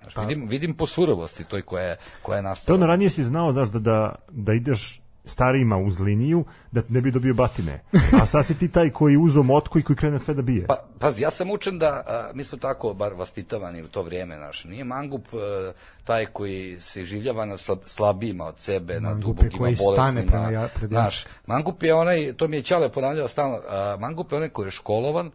Znaš, 0.00 0.14
pa, 0.14 0.22
vidim, 0.22 0.48
vidim 0.48 0.74
po 0.74 0.86
surovosti 0.86 1.44
toj 1.44 1.62
koja 1.62 1.84
je, 1.84 1.96
koja 2.22 2.36
je 2.36 2.42
nastala. 2.42 2.66
To 2.66 2.74
ono 2.74 2.86
ranije 2.86 3.10
si 3.10 3.24
znao 3.24 3.52
znaš, 3.52 3.68
da, 3.68 3.78
da, 3.78 4.14
da 4.30 4.52
ideš 4.52 5.00
starijima 5.24 5.76
uz 5.76 6.00
liniju 6.00 6.44
da 6.72 6.82
ne 6.88 7.00
bi 7.00 7.10
dobio 7.10 7.34
batine. 7.34 7.82
A 8.22 8.26
sad 8.26 8.46
si 8.46 8.58
ti 8.58 8.68
taj 8.68 8.90
koji 8.90 9.16
uzo 9.16 9.42
motku 9.42 9.78
i 9.78 9.82
koji 9.82 9.96
krene 9.96 10.18
sve 10.18 10.34
da 10.34 10.42
bije. 10.42 10.66
Pa, 10.66 10.76
pazi, 10.98 11.22
ja 11.22 11.30
sam 11.30 11.50
učen 11.50 11.78
da, 11.78 12.04
a, 12.06 12.30
mi 12.34 12.44
smo 12.44 12.58
tako 12.58 12.94
bar 12.94 13.14
vaspitavani 13.14 13.82
u 13.82 13.88
to 13.88 14.02
vrijeme, 14.02 14.36
naš. 14.36 14.64
Nije 14.64 14.84
mangup 14.84 15.26
a, 15.32 15.72
taj 16.04 16.26
koji 16.26 16.80
se 16.80 17.04
življava 17.04 17.44
na 17.44 17.56
slab, 17.56 17.78
slabijima 17.86 18.44
od 18.44 18.58
sebe, 18.58 19.00
mangup 19.00 19.16
na 19.16 19.20
dubokima 19.20 19.70
bolesnima. 19.86 20.50
Ja, 20.50 20.68
naš, 20.80 21.24
mangup 21.46 21.82
je 21.82 21.94
onaj, 21.94 22.32
to 22.32 22.48
mi 22.48 22.56
je 22.56 22.62
Ćale 22.62 22.88
ponavljao 22.88 23.28
stalno, 23.28 23.58
a, 23.68 23.96
mangup 24.00 24.32
je 24.32 24.36
onaj 24.36 24.48
koji 24.48 24.66
je 24.66 24.70
školovan, 24.70 25.30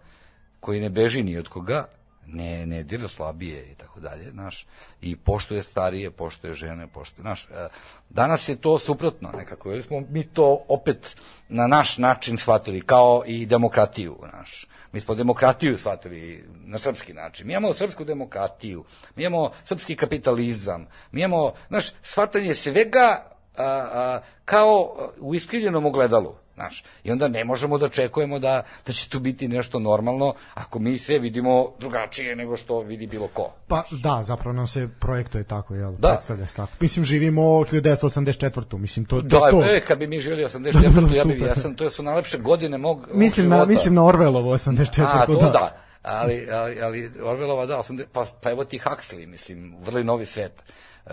koji 0.59 0.81
ne 0.81 0.89
beži 0.89 1.23
ni 1.23 1.37
od 1.37 1.47
koga, 1.47 1.85
ne, 2.27 2.65
ne 2.65 2.83
dira 2.83 3.07
slabije 3.07 3.71
i 3.71 3.75
tako 3.75 3.99
dalje, 3.99 4.31
znaš, 4.31 4.67
i 5.01 5.15
poštuje 5.15 5.63
starije, 5.63 6.11
poštuje 6.11 6.53
žene, 6.53 6.87
poštuje, 6.87 7.21
znaš, 7.21 7.47
e, 7.51 7.67
danas 8.09 8.49
je 8.49 8.55
to 8.55 8.79
suprotno 8.79 9.31
nekako, 9.37 9.71
jer 9.71 9.83
smo 9.83 9.99
mi 10.09 10.23
to 10.23 10.65
opet 10.67 11.15
na 11.49 11.67
naš 11.67 11.97
način 11.97 12.37
shvatili, 12.37 12.81
kao 12.81 13.23
i 13.25 13.45
demokratiju, 13.45 14.17
znaš, 14.29 14.67
mi 14.91 14.99
smo 14.99 15.15
demokratiju 15.15 15.77
shvatili 15.77 16.43
na 16.65 16.77
srpski 16.77 17.13
način, 17.13 17.47
mi 17.47 17.53
imamo 17.53 17.73
srpsku 17.73 18.03
demokratiju, 18.03 18.83
mi 19.15 19.23
imamo 19.23 19.51
srpski 19.65 19.95
kapitalizam, 19.95 20.87
mi 21.11 21.21
imamo, 21.21 21.53
znaš, 21.67 21.93
shvatanje 22.01 22.53
svega 22.53 23.35
a, 23.57 23.63
a, 23.63 24.19
kao 24.45 24.95
u 25.19 25.35
iskrivljenom 25.35 25.85
ogledalu, 25.85 26.35
Znaš, 26.55 26.83
I 27.03 27.11
onda 27.11 27.27
ne 27.27 27.43
možemo 27.43 27.77
da 27.77 27.85
očekujemo 27.85 28.39
da, 28.39 28.63
da 28.87 28.93
će 28.93 29.09
tu 29.09 29.19
biti 29.19 29.47
nešto 29.47 29.79
normalno 29.79 30.33
ako 30.53 30.79
mi 30.79 30.97
sve 30.97 31.19
vidimo 31.19 31.71
drugačije 31.79 32.35
nego 32.35 32.57
što 32.57 32.79
vidi 32.79 33.07
bilo 33.07 33.27
ko. 33.27 33.53
Pa 33.67 33.83
da, 34.03 34.23
zapravo 34.23 34.53
nam 34.53 34.67
se 34.67 34.89
projektuje 34.99 35.43
tako, 35.43 35.75
jel? 35.75 35.91
Da. 35.91 36.09
Predstavlja 36.09 36.47
se 36.47 36.55
tako. 36.55 36.71
Mislim, 36.79 37.05
živimo 37.05 37.41
1984. 37.41 38.77
Mislim, 38.77 39.05
to, 39.05 39.21
da, 39.21 39.39
to. 39.39 39.63
E, 39.63 39.79
kad 39.87 39.99
bi 39.99 40.07
mi 40.07 40.19
živjeli 40.19 40.43
84. 40.43 40.71
Da, 40.71 41.17
ja, 41.17 41.25
bi, 41.25 41.41
ja 41.41 41.55
sam, 41.55 41.75
to 41.75 41.89
su 41.89 42.03
najlepše 42.03 42.37
godine 42.37 42.77
mog, 42.77 43.07
mislim 43.13 43.49
mog 43.49 43.59
na, 43.59 43.65
Mislim 43.65 43.93
na 43.93 44.05
Orvelovo 44.05 44.53
84. 44.53 45.03
A, 45.05 45.25
to 45.25 45.33
da. 45.33 45.49
da. 45.49 45.81
Ali, 46.03 46.47
ali, 46.51 46.81
ali 46.81 47.11
Orvelova, 47.23 47.65
da, 47.65 47.77
80, 47.77 48.03
pa, 48.11 48.25
pa 48.41 48.51
evo 48.51 48.65
ti 48.65 48.79
Huxley, 48.79 49.27
mislim, 49.27 49.75
vrli 49.85 50.03
novi 50.03 50.25
svet. 50.25 50.63
Uh, 51.05 51.11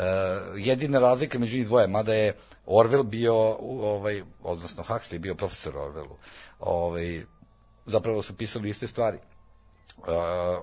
jedina 0.57 0.99
razlika 0.99 1.39
među 1.39 1.57
njih 1.57 1.67
dvoje, 1.67 1.87
mada 1.87 2.15
je 2.15 2.37
Orwell 2.67 3.03
bio, 3.03 3.35
ovaj, 3.61 4.23
odnosno 4.43 4.85
Huxley 4.85 5.19
bio 5.19 5.35
profesor 5.35 5.75
Orwellu, 5.75 6.17
ovaj, 6.61 7.23
zapravo 7.87 8.23
su 8.23 8.37
pisali 8.37 8.69
iste 8.69 8.87
stvari. 8.87 9.19
Uh, 9.99 10.05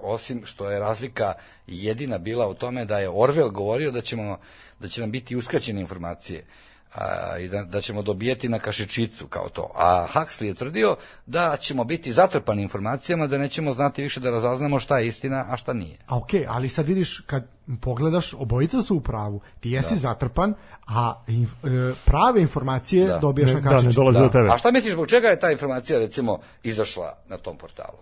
osim 0.01 0.45
što 0.45 0.69
je 0.69 0.79
razlika 0.79 1.33
jedina 1.67 2.17
bila 2.17 2.47
u 2.47 2.53
tome 2.53 2.85
da 2.85 2.99
je 2.99 3.09
Orwell 3.09 3.51
govorio 3.51 3.91
da 3.91 4.01
ćemo 4.01 4.39
da 4.79 4.87
će 4.87 5.01
nam 5.01 5.11
biti 5.11 5.35
uskraćene 5.35 5.81
informacije. 5.81 6.45
A, 6.95 7.37
i 7.37 7.47
da, 7.47 7.63
da 7.63 7.81
ćemo 7.81 8.01
dobijeti 8.01 8.49
na 8.49 8.59
kašičicu 8.59 9.27
kao 9.27 9.49
to. 9.49 9.71
A 9.75 10.07
Huxley 10.13 10.43
je 10.43 10.53
tvrdio 10.53 10.95
da 11.25 11.57
ćemo 11.57 11.83
biti 11.83 12.13
zatrpani 12.13 12.61
informacijama, 12.61 13.27
da 13.27 13.37
nećemo 13.37 13.73
znati 13.73 14.01
više 14.01 14.19
da 14.19 14.29
razaznamo 14.29 14.79
šta 14.79 14.99
je 14.99 15.07
istina, 15.07 15.45
a 15.49 15.57
šta 15.57 15.73
nije. 15.73 15.97
A 16.07 16.17
okej, 16.17 16.41
okay, 16.41 16.45
ali 16.49 16.69
sad 16.69 16.87
vidiš 16.87 17.19
kad 17.19 17.47
pogledaš, 17.81 18.33
obojica 18.33 18.81
su 18.81 18.95
u 18.95 19.01
pravu. 19.01 19.41
Ti 19.59 19.71
jesi 19.71 19.93
da. 19.93 19.99
zatrpan, 19.99 20.53
a 20.87 21.23
inf, 21.27 21.51
e, 21.63 21.93
prave 22.05 22.41
informacije 22.41 23.07
da. 23.07 23.17
dobijaš 23.17 23.49
ne, 23.49 23.61
na 23.61 23.69
kašičicu. 23.69 23.83
Da, 23.83 23.89
ne 23.89 23.95
dolaze 23.95 24.19
da. 24.19 24.25
do 24.25 24.31
tebe. 24.31 24.49
A 24.51 24.57
šta 24.57 24.71
misliš, 24.71 24.93
zbog 24.93 25.07
čega 25.07 25.27
je 25.27 25.39
ta 25.39 25.51
informacija 25.51 25.99
recimo 25.99 26.39
izašla 26.63 27.17
na 27.27 27.37
tom 27.37 27.57
portalu? 27.57 27.97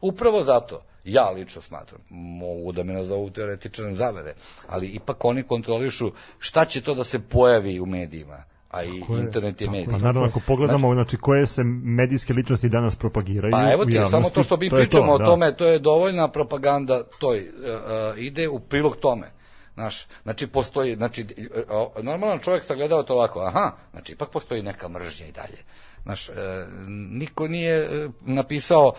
Upravo 0.00 0.42
zato 0.42 0.82
ja 1.12 1.30
lično 1.30 1.62
smatram, 1.62 2.00
mogu 2.10 2.72
da 2.72 2.82
me 2.82 2.92
nazovu 2.92 3.30
teoretičanem 3.30 3.94
zavere, 3.94 4.34
ali 4.68 4.86
ipak 4.86 5.24
oni 5.24 5.42
kontrolišu 5.42 6.10
šta 6.38 6.64
će 6.64 6.80
to 6.80 6.94
da 6.94 7.04
se 7.04 7.18
pojavi 7.18 7.80
u 7.80 7.86
medijima 7.86 8.44
a 8.70 8.84
i 8.84 8.88
je, 8.88 9.20
internet 9.20 9.60
je 9.60 9.70
medij. 9.70 9.86
Pa 9.90 9.98
naravno, 9.98 10.28
ako 10.28 10.40
pogledamo, 10.46 10.94
znači, 10.94 11.10
znači, 11.10 11.16
koje 11.16 11.46
se 11.46 11.64
medijske 11.64 12.32
ličnosti 12.32 12.68
danas 12.68 12.96
propagiraju 12.96 13.52
Pa 13.52 13.72
evo 13.72 13.84
ti, 13.84 14.00
samo 14.10 14.30
to 14.30 14.42
što 14.42 14.56
mi 14.56 14.70
to 14.70 14.76
pričamo 14.76 15.06
to, 15.06 15.12
o 15.12 15.18
da. 15.18 15.24
tome, 15.24 15.56
to 15.56 15.66
je 15.66 15.78
dovoljna 15.78 16.28
propaganda, 16.28 17.02
to 17.20 17.28
uh, 17.28 17.34
uh, 17.34 18.18
ide 18.18 18.48
u 18.48 18.60
prilog 18.60 18.96
tome. 18.96 19.26
Znaš, 19.74 20.06
znači 20.22 20.46
postoji, 20.46 20.94
znači, 20.94 21.26
uh, 21.96 22.04
normalan 22.04 22.38
čovjek 22.38 22.64
sagledava 22.64 23.02
to 23.02 23.14
ovako, 23.14 23.40
aha, 23.40 23.72
znači 23.90 24.12
ipak 24.12 24.30
postoji 24.30 24.62
neka 24.62 24.88
mržnja 24.88 25.26
i 25.26 25.32
dalje. 25.32 25.58
Znaš, 26.02 26.28
uh, 26.28 26.34
niko 27.10 27.48
nije 27.48 27.88
napisao 28.20 28.92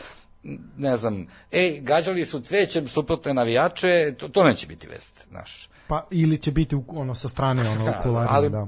ne 0.78 0.97
znam, 0.97 1.28
ej, 1.52 1.80
gađali 1.82 2.25
su 2.25 2.39
cvećem 2.39 2.88
suprotne 2.88 3.34
navijače, 3.34 4.13
to, 4.17 4.28
to 4.28 4.43
neće 4.43 4.67
biti 4.67 4.88
vest, 4.88 5.25
znaš. 5.30 5.69
Pa 5.88 6.08
ili 6.12 6.38
će 6.38 6.52
biti 6.52 6.78
ono 6.88 7.15
sa 7.15 7.28
strane 7.28 7.69
ono 7.69 7.86
u 7.86 7.93
kularima, 8.04 8.36
ali, 8.36 8.49
da 8.49 8.67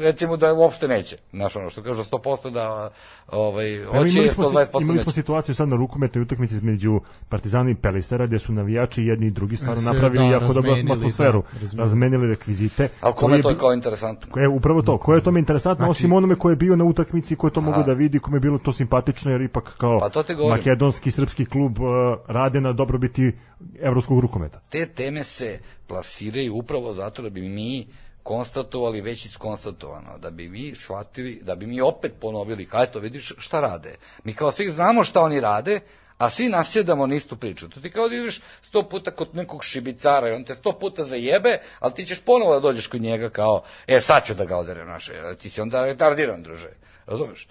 recimo 0.00 0.36
da 0.36 0.54
uopšte 0.54 0.88
neće. 0.88 1.16
Znaš, 1.32 1.56
ono 1.56 1.70
što 1.70 1.82
kažu 1.82 2.02
100% 2.02 2.50
da 2.50 2.90
ovaj, 3.28 3.84
hoće 3.84 4.12
imali 4.14 4.28
smo, 4.28 4.44
120% 4.44 4.82
Imali 4.82 4.98
smo 4.98 5.12
situaciju 5.12 5.54
sad 5.54 5.68
na 5.68 5.76
rukometnoj 5.76 6.22
utakmici 6.22 6.54
između 6.54 7.00
Partizana 7.28 7.70
i 7.70 7.74
Pelistera 7.74 8.26
gde 8.26 8.38
su 8.38 8.52
navijači 8.52 9.02
jedni 9.02 9.26
i 9.26 9.30
drugi 9.30 9.56
stvarno 9.56 9.82
napravili 9.82 10.28
da, 10.28 10.32
jako 10.32 10.52
dobru 10.52 10.72
atmosferu, 10.72 11.42
da, 11.72 11.82
razmenili 11.82 12.28
rekvizite. 12.28 12.88
A 13.00 13.12
kome 13.12 13.36
je 13.36 13.42
to 13.42 13.56
kao 13.56 13.72
interesantno? 13.72 14.40
Je, 14.40 14.48
upravo 14.48 14.82
to, 14.82 14.98
koje 14.98 15.16
je 15.18 15.22
tome 15.22 15.40
interesantno, 15.40 15.84
znači, 15.84 15.90
osim 15.90 16.12
onome 16.12 16.36
ko 16.36 16.50
je 16.50 16.56
bio 16.56 16.76
na 16.76 16.84
utakmici, 16.84 17.36
ko 17.36 17.46
je 17.46 17.52
to 17.52 17.60
mogu 17.60 17.82
da 17.82 17.92
vidi, 17.92 18.18
kome 18.18 18.36
je 18.36 18.40
bilo 18.40 18.58
to 18.58 18.72
simpatično, 18.72 19.30
jer 19.30 19.40
ipak 19.40 19.74
kao 19.78 19.98
pa 19.98 20.08
to 20.08 20.24
makedonski, 20.48 21.10
srpski 21.10 21.44
klub 21.44 21.78
uh, 21.78 21.86
rade 22.26 22.60
na 22.60 22.72
dobrobiti 22.72 23.32
evropskog 23.80 24.20
rukometa. 24.20 24.60
Te 24.68 24.86
teme 24.86 25.24
se 25.24 25.58
plasiraju 25.86 26.54
upravo 26.54 26.94
zato 26.94 27.22
da 27.22 27.30
bi 27.30 27.42
mi 27.42 27.86
konstatovali 28.22 29.00
već 29.00 29.24
iskonstatovano, 29.24 30.18
da 30.18 30.30
bi 30.30 30.48
mi 30.48 30.74
shvatili, 30.74 31.40
da 31.42 31.54
bi 31.54 31.66
mi 31.66 31.80
opet 31.80 32.12
ponovili, 32.20 32.66
kaj 32.66 32.86
to 32.86 32.98
vidiš 32.98 33.32
šta 33.38 33.60
rade. 33.60 33.94
Mi 34.24 34.34
kao 34.34 34.52
svi 34.52 34.70
znamo 34.70 35.04
šta 35.04 35.22
oni 35.22 35.40
rade, 35.40 35.80
a 36.18 36.30
svi 36.30 36.48
nasjedamo 36.48 37.06
na 37.06 37.14
istu 37.14 37.36
priču. 37.36 37.68
To 37.68 37.80
ti 37.80 37.90
kao 37.90 38.08
da 38.08 38.16
ideš 38.16 38.40
sto 38.60 38.82
puta 38.82 39.10
kod 39.10 39.34
nekog 39.34 39.64
šibicara 39.64 40.28
i 40.28 40.32
on 40.32 40.44
te 40.44 40.54
sto 40.54 40.72
puta 40.72 41.04
zajebe, 41.04 41.58
ali 41.78 41.94
ti 41.94 42.06
ćeš 42.06 42.20
ponovo 42.20 42.54
da 42.54 42.60
dođeš 42.60 42.86
kod 42.86 43.00
njega 43.00 43.30
kao, 43.30 43.62
e, 43.86 44.00
sad 44.00 44.26
ću 44.26 44.34
da 44.34 44.44
ga 44.44 44.56
oderem 44.56 44.88
naše, 44.88 45.12
ti 45.38 45.50
si 45.50 45.60
onda 45.60 45.84
retardiran, 45.84 46.42
druže. 46.42 46.70
Razumeš? 47.06 47.48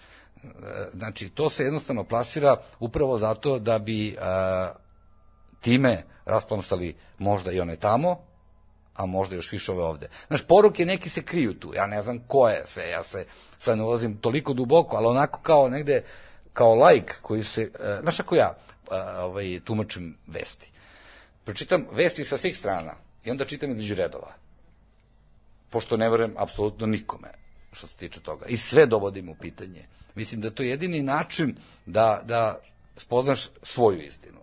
Znači, 0.94 1.30
to 1.30 1.50
se 1.50 1.64
jednostavno 1.64 2.04
plasira 2.04 2.58
upravo 2.80 3.18
zato 3.18 3.60
da 3.60 3.80
bi 3.80 4.16
a, 4.22 4.72
time 5.62 6.04
rasplamsali 6.26 6.96
možda 7.18 7.52
i 7.52 7.60
one 7.60 7.76
tamo, 7.76 8.29
a 9.00 9.06
možda 9.06 9.36
još 9.36 9.52
više 9.52 9.72
ove 9.72 9.84
ovde. 9.84 10.10
Znaš, 10.28 10.42
poruke 10.48 10.86
neki 10.86 11.10
se 11.10 11.24
kriju 11.24 11.54
tu, 11.54 11.74
ja 11.76 11.88
ne 11.88 12.02
znam 12.02 12.20
ko 12.28 12.50
je 12.50 12.64
sve, 12.66 12.90
ja 12.90 13.04
se 13.04 13.26
sad 13.60 13.78
ne 13.78 13.84
ulazim 13.84 14.18
toliko 14.18 14.54
duboko, 14.54 14.98
ali 14.98 15.08
onako 15.08 15.42
kao 15.42 15.70
negde, 15.70 16.04
kao 16.54 16.86
like 16.86 17.14
koji 17.22 17.44
se, 17.44 17.72
uh, 17.74 18.02
znaš 18.02 18.20
ako 18.20 18.36
ja 18.36 18.58
uh, 18.58 18.92
ovaj, 19.20 19.60
tumačim 19.64 20.18
vesti. 20.28 20.72
Pročitam 21.44 21.86
vesti 21.92 22.24
sa 22.24 22.38
svih 22.38 22.58
strana 22.58 22.94
i 23.24 23.32
onda 23.32 23.46
čitam 23.46 23.72
između 23.72 23.96
redova. 23.96 24.34
Pošto 25.70 25.98
ne 25.98 26.10
verujem 26.10 26.36
apsolutno 26.38 26.86
nikome 26.88 27.30
što 27.72 27.88
se 27.88 27.98
tiče 27.98 28.20
toga. 28.20 28.46
I 28.46 28.58
sve 28.58 28.86
dovodim 28.86 29.30
u 29.30 29.36
pitanje. 29.36 29.88
Mislim 30.16 30.42
da 30.42 30.52
to 30.52 30.64
je 30.64 30.70
jedini 30.70 31.02
način 31.02 31.56
da, 31.86 32.22
da 32.24 32.60
spoznaš 32.98 33.50
svoju 33.62 34.02
istinu. 34.02 34.40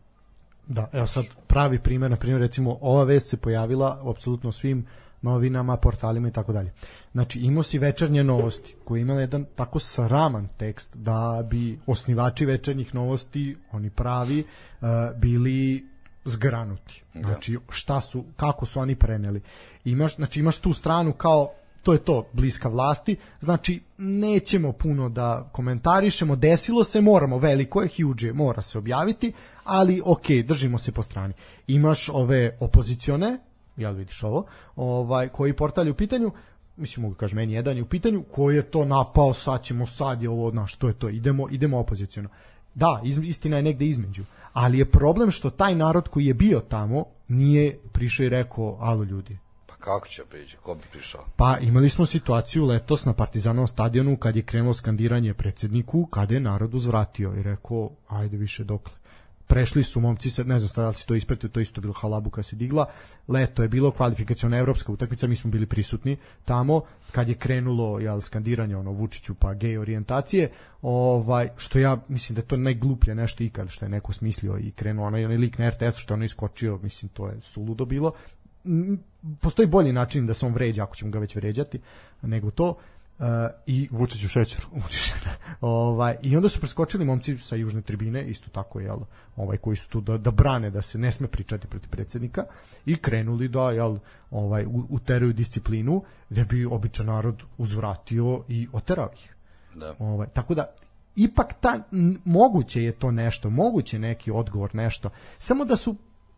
Da, 0.66 0.88
evo 0.92 1.06
sad 1.06 1.24
pravi 1.46 1.78
primjer, 1.78 2.10
na 2.10 2.16
primjer 2.16 2.40
recimo 2.40 2.78
ova 2.80 3.04
vest 3.04 3.28
se 3.28 3.36
pojavila 3.36 4.00
u 4.02 4.10
apsolutno 4.10 4.52
svim 4.52 4.86
novinama, 5.22 5.76
portalima 5.76 6.28
i 6.28 6.32
tako 6.32 6.52
dalje. 6.52 6.72
Znači 7.12 7.40
imao 7.40 7.62
si 7.62 7.78
večernje 7.78 8.24
novosti 8.24 8.74
koji 8.84 9.00
imali 9.00 9.20
jedan 9.20 9.44
tako 9.54 9.78
sraman 9.78 10.48
tekst 10.56 10.96
da 10.96 11.46
bi 11.50 11.78
osnivači 11.86 12.46
večernjih 12.46 12.94
novosti, 12.94 13.56
oni 13.72 13.90
pravi, 13.90 14.44
uh, 14.80 14.88
bili 15.16 15.86
zgranuti. 16.24 17.02
Da. 17.14 17.22
Znači 17.22 17.58
šta 17.68 18.00
su, 18.00 18.24
kako 18.36 18.66
su 18.66 18.80
oni 18.80 18.94
preneli. 18.94 19.42
Imaš, 19.84 20.16
znači 20.16 20.40
imaš 20.40 20.58
tu 20.58 20.72
stranu 20.72 21.12
kao 21.12 21.52
to 21.86 21.92
je 21.92 21.98
to, 21.98 22.28
bliska 22.32 22.68
vlasti, 22.68 23.16
znači 23.40 23.80
nećemo 23.98 24.72
puno 24.72 25.08
da 25.08 25.48
komentarišemo, 25.52 26.36
desilo 26.36 26.84
se, 26.84 27.00
moramo, 27.00 27.38
veliko 27.38 27.82
je, 27.82 27.88
huge 27.96 28.32
mora 28.32 28.62
se 28.62 28.78
objaviti, 28.78 29.32
ali 29.64 30.02
ok, 30.04 30.30
držimo 30.46 30.78
se 30.78 30.92
po 30.92 31.02
strani. 31.02 31.34
Imaš 31.66 32.08
ove 32.08 32.56
opozicione, 32.60 33.38
jel 33.76 33.94
vidiš 33.94 34.22
ovo, 34.22 34.46
ovaj, 34.76 35.28
koji 35.28 35.52
portal 35.52 35.86
je 35.86 35.92
u 35.92 35.94
pitanju, 35.94 36.32
mislim 36.76 37.02
mogu 37.02 37.14
kaži 37.14 37.36
meni 37.36 37.52
jedan 37.52 37.76
je 37.76 37.82
u 37.82 37.88
pitanju, 37.88 38.24
koji 38.34 38.56
je 38.56 38.62
to 38.62 38.84
napao, 38.84 39.34
sad 39.34 39.62
ćemo, 39.62 39.86
sad 39.86 40.22
je 40.22 40.30
ovo, 40.30 40.50
znaš, 40.50 40.74
to 40.74 40.88
je 40.88 40.94
to, 40.94 41.08
idemo, 41.08 41.48
idemo 41.50 41.78
opozicijono. 41.78 42.28
Da, 42.74 43.00
istina 43.04 43.56
je 43.56 43.62
negde 43.62 43.86
između, 43.86 44.24
ali 44.52 44.78
je 44.78 44.90
problem 44.90 45.30
što 45.30 45.50
taj 45.50 45.74
narod 45.74 46.08
koji 46.08 46.26
je 46.26 46.34
bio 46.34 46.60
tamo 46.60 47.04
nije 47.28 47.78
prišao 47.92 48.26
i 48.26 48.28
rekao, 48.28 48.76
alo 48.80 49.04
ljudi, 49.04 49.38
Kako 49.78 50.08
će 50.08 50.22
prići? 50.30 50.56
Ko 50.62 50.74
bi 50.74 50.82
prišao? 50.92 51.24
Pa 51.36 51.58
imali 51.58 51.88
smo 51.88 52.06
situaciju 52.06 52.66
letos 52.66 53.04
na 53.04 53.12
Partizanovom 53.12 53.68
stadionu 53.68 54.16
kad 54.16 54.36
je 54.36 54.42
krenulo 54.42 54.74
skandiranje 54.74 55.34
predsedniku, 55.34 56.06
kada 56.06 56.34
je 56.34 56.40
narod 56.40 56.74
uzvratio 56.74 57.34
i 57.34 57.42
rekao, 57.42 57.90
ajde 58.08 58.36
više 58.36 58.64
dokle. 58.64 58.94
Prešli 59.46 59.82
su 59.82 60.00
momci, 60.00 60.30
sad 60.30 60.46
ne 60.46 60.58
znam 60.58 60.70
da 60.76 60.88
li 60.88 60.94
si 60.94 61.06
to 61.06 61.14
ispratio, 61.14 61.48
to 61.48 61.60
isto 61.60 61.80
bilo 61.80 61.92
halabuka 61.92 62.42
se 62.42 62.56
digla. 62.56 62.86
Leto 63.28 63.62
je 63.62 63.68
bilo 63.68 63.90
kvalifikaciona 63.90 64.58
evropska 64.58 64.92
utakmica, 64.92 65.26
mi 65.26 65.36
smo 65.36 65.50
bili 65.50 65.66
prisutni 65.66 66.16
tamo 66.44 66.80
kad 67.12 67.28
je 67.28 67.34
krenulo 67.34 67.98
jel 67.98 68.20
skandiranje 68.20 68.76
ono 68.76 68.90
Vučiću 68.90 69.34
pa 69.34 69.54
gej 69.54 69.78
orijentacije, 69.78 70.50
ovaj 70.82 71.48
što 71.56 71.78
ja 71.78 71.96
mislim 72.08 72.34
da 72.34 72.40
je 72.40 72.46
to 72.46 72.56
najgluplje 72.56 73.14
nešto 73.14 73.44
ikad 73.44 73.68
što 73.68 73.84
je 73.84 73.88
neko 73.88 74.12
smislio 74.12 74.58
i 74.58 74.70
krenuo 74.70 75.06
onaj 75.06 75.26
lik 75.26 75.58
na 75.58 75.70
RTS 75.70 75.96
što 75.96 76.14
ono 76.14 76.24
iskočio, 76.24 76.78
mislim 76.82 77.08
to 77.08 77.28
je 77.28 77.40
suludo 77.40 77.84
bilo 77.84 78.12
postoji 79.40 79.68
bolji 79.68 79.92
način 79.92 80.26
da 80.26 80.34
se 80.34 80.46
on 80.46 80.52
vređa 80.52 80.82
ako 80.82 80.96
ćemo 80.96 81.10
ga 81.10 81.18
već 81.18 81.34
vređati 81.34 81.80
nego 82.22 82.50
to 82.50 82.68
uh, 83.18 83.26
i 83.66 83.88
Vučić 83.90 84.24
u 84.24 84.28
šećeru. 84.28 84.66
ovaj 85.60 86.16
i 86.22 86.36
onda 86.36 86.48
su 86.48 86.60
preskočili 86.60 87.04
momci 87.04 87.38
sa 87.38 87.56
južne 87.56 87.82
tribine, 87.82 88.24
isto 88.24 88.50
tako 88.50 88.80
jel, 88.80 88.98
ovaj 89.36 89.56
koji 89.56 89.76
su 89.76 89.88
tu 89.88 90.00
da, 90.00 90.18
da 90.18 90.30
brane 90.30 90.70
da 90.70 90.82
se 90.82 90.98
ne 90.98 91.12
sme 91.12 91.28
pričati 91.28 91.66
protiv 91.66 91.90
predsednika 91.90 92.44
i 92.86 92.96
krenuli 92.96 93.48
da 93.48 93.70
jel 93.70 93.98
ovaj 94.30 94.66
uteraju 94.88 95.32
disciplinu 95.32 96.02
da 96.30 96.44
bi 96.44 96.66
običan 96.66 97.06
narod 97.06 97.42
uzvratio 97.58 98.42
i 98.48 98.68
oterao 98.72 99.10
ih. 99.14 99.34
Da. 99.74 99.94
Ovaj 99.98 100.28
tako 100.28 100.54
da 100.54 100.66
ipak 101.16 101.54
ta 101.60 101.80
moguće 102.24 102.82
je 102.82 102.92
to 102.92 103.10
nešto, 103.10 103.50
moguće 103.50 103.98
neki 103.98 104.30
odgovor 104.30 104.74
nešto. 104.74 105.10
Samo 105.38 105.64
da 105.64 105.76
su 105.76 105.96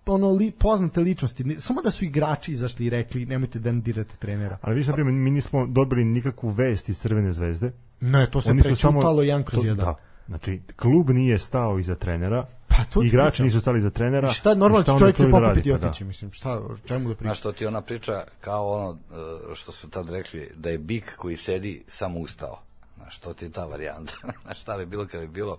ono 0.09 0.31
li, 0.31 0.51
poznate 0.51 1.01
ličnosti, 1.01 1.57
samo 1.59 1.83
da 1.83 1.91
su 1.91 2.05
igrači 2.05 2.53
izašli 2.53 2.87
i 2.87 2.91
rekli 2.91 3.27
nemojte 3.27 3.59
da 3.59 3.73
dirate 3.73 4.17
trenera. 4.19 4.59
Ali 4.63 4.77
vi 4.77 4.85
sad 4.85 4.99
mi 4.99 5.31
nismo 5.31 5.67
dobili 5.67 6.05
nikakvu 6.05 6.51
vest 6.51 6.89
iz 6.89 6.99
Crvene 7.01 7.33
zvezde. 7.33 7.73
Ne, 8.01 8.27
to 8.31 8.41
se 8.41 8.55
prečutalo 8.59 9.23
jedan 9.23 9.45
kroz 9.45 9.65
jedan. 9.65 9.85
Da. 9.85 9.95
Znači, 10.29 10.61
klub 10.77 11.11
nije 11.11 11.39
stao 11.39 11.79
iza 11.79 11.95
trenera, 11.95 12.47
pa 12.69 12.77
to 12.93 13.03
igrači 13.03 13.31
pričam. 13.31 13.47
nisu 13.47 13.61
stali 13.61 13.79
iza 13.79 13.91
trenera. 13.91 14.29
I 14.29 14.33
šta 14.33 14.55
normalno 14.55 14.83
šta 14.83 14.99
čovjek 14.99 15.17
se 15.17 15.27
da 15.27 15.31
pokupiti 15.31 15.69
i 15.69 15.73
pa 15.73 15.79
da. 15.79 15.87
otići, 15.87 16.05
mislim, 16.05 16.33
šta, 16.33 16.61
čemu 16.87 17.09
da 17.09 17.15
priča? 17.15 17.29
Znaš 17.29 17.39
što 17.39 17.53
ti 17.53 17.67
ona 17.67 17.81
priča 17.81 18.25
kao 18.41 18.69
ono 18.69 18.91
e, 18.93 19.55
što 19.55 19.73
su 19.73 19.91
tad 19.91 20.11
rekli, 20.11 20.51
da 20.57 20.71
je 20.71 20.79
bik 20.79 21.15
koji 21.17 21.37
sedi 21.37 21.85
samo 21.89 22.19
ustao. 22.19 22.63
Znaš, 22.97 23.19
to 23.19 23.35
ti 23.35 23.45
je 23.45 23.51
ta 23.51 23.65
varijanta. 23.65 24.13
Znaš, 24.45 24.61
šta 24.61 24.77
bi 24.77 24.87
bilo 24.87 25.07
kad 25.07 25.21
bi 25.21 25.29
bilo. 25.29 25.59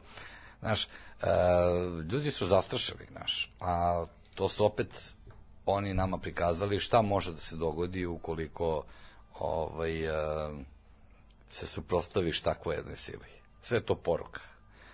Znaš, 0.59 0.87
uh, 1.21 1.27
ljudi 2.11 2.31
su 2.31 2.47
zastrašili, 2.47 3.05
znaš, 3.11 3.51
a 3.59 4.05
to 4.39 4.49
su 4.49 4.65
opet 4.65 5.15
oni 5.65 5.93
nama 5.93 6.17
prikazali 6.17 6.79
šta 6.79 7.01
može 7.01 7.31
da 7.31 7.37
se 7.37 7.55
dogodi 7.55 8.05
ukoliko 8.05 8.83
ovaj, 9.39 10.07
uh, 10.07 10.57
se 11.49 11.67
suprostaviš 11.67 12.41
takvoj 12.41 12.75
jednoj 12.75 12.95
sili. 12.95 13.27
Sve 13.61 13.81
to 13.81 13.95
poruka. 13.95 14.39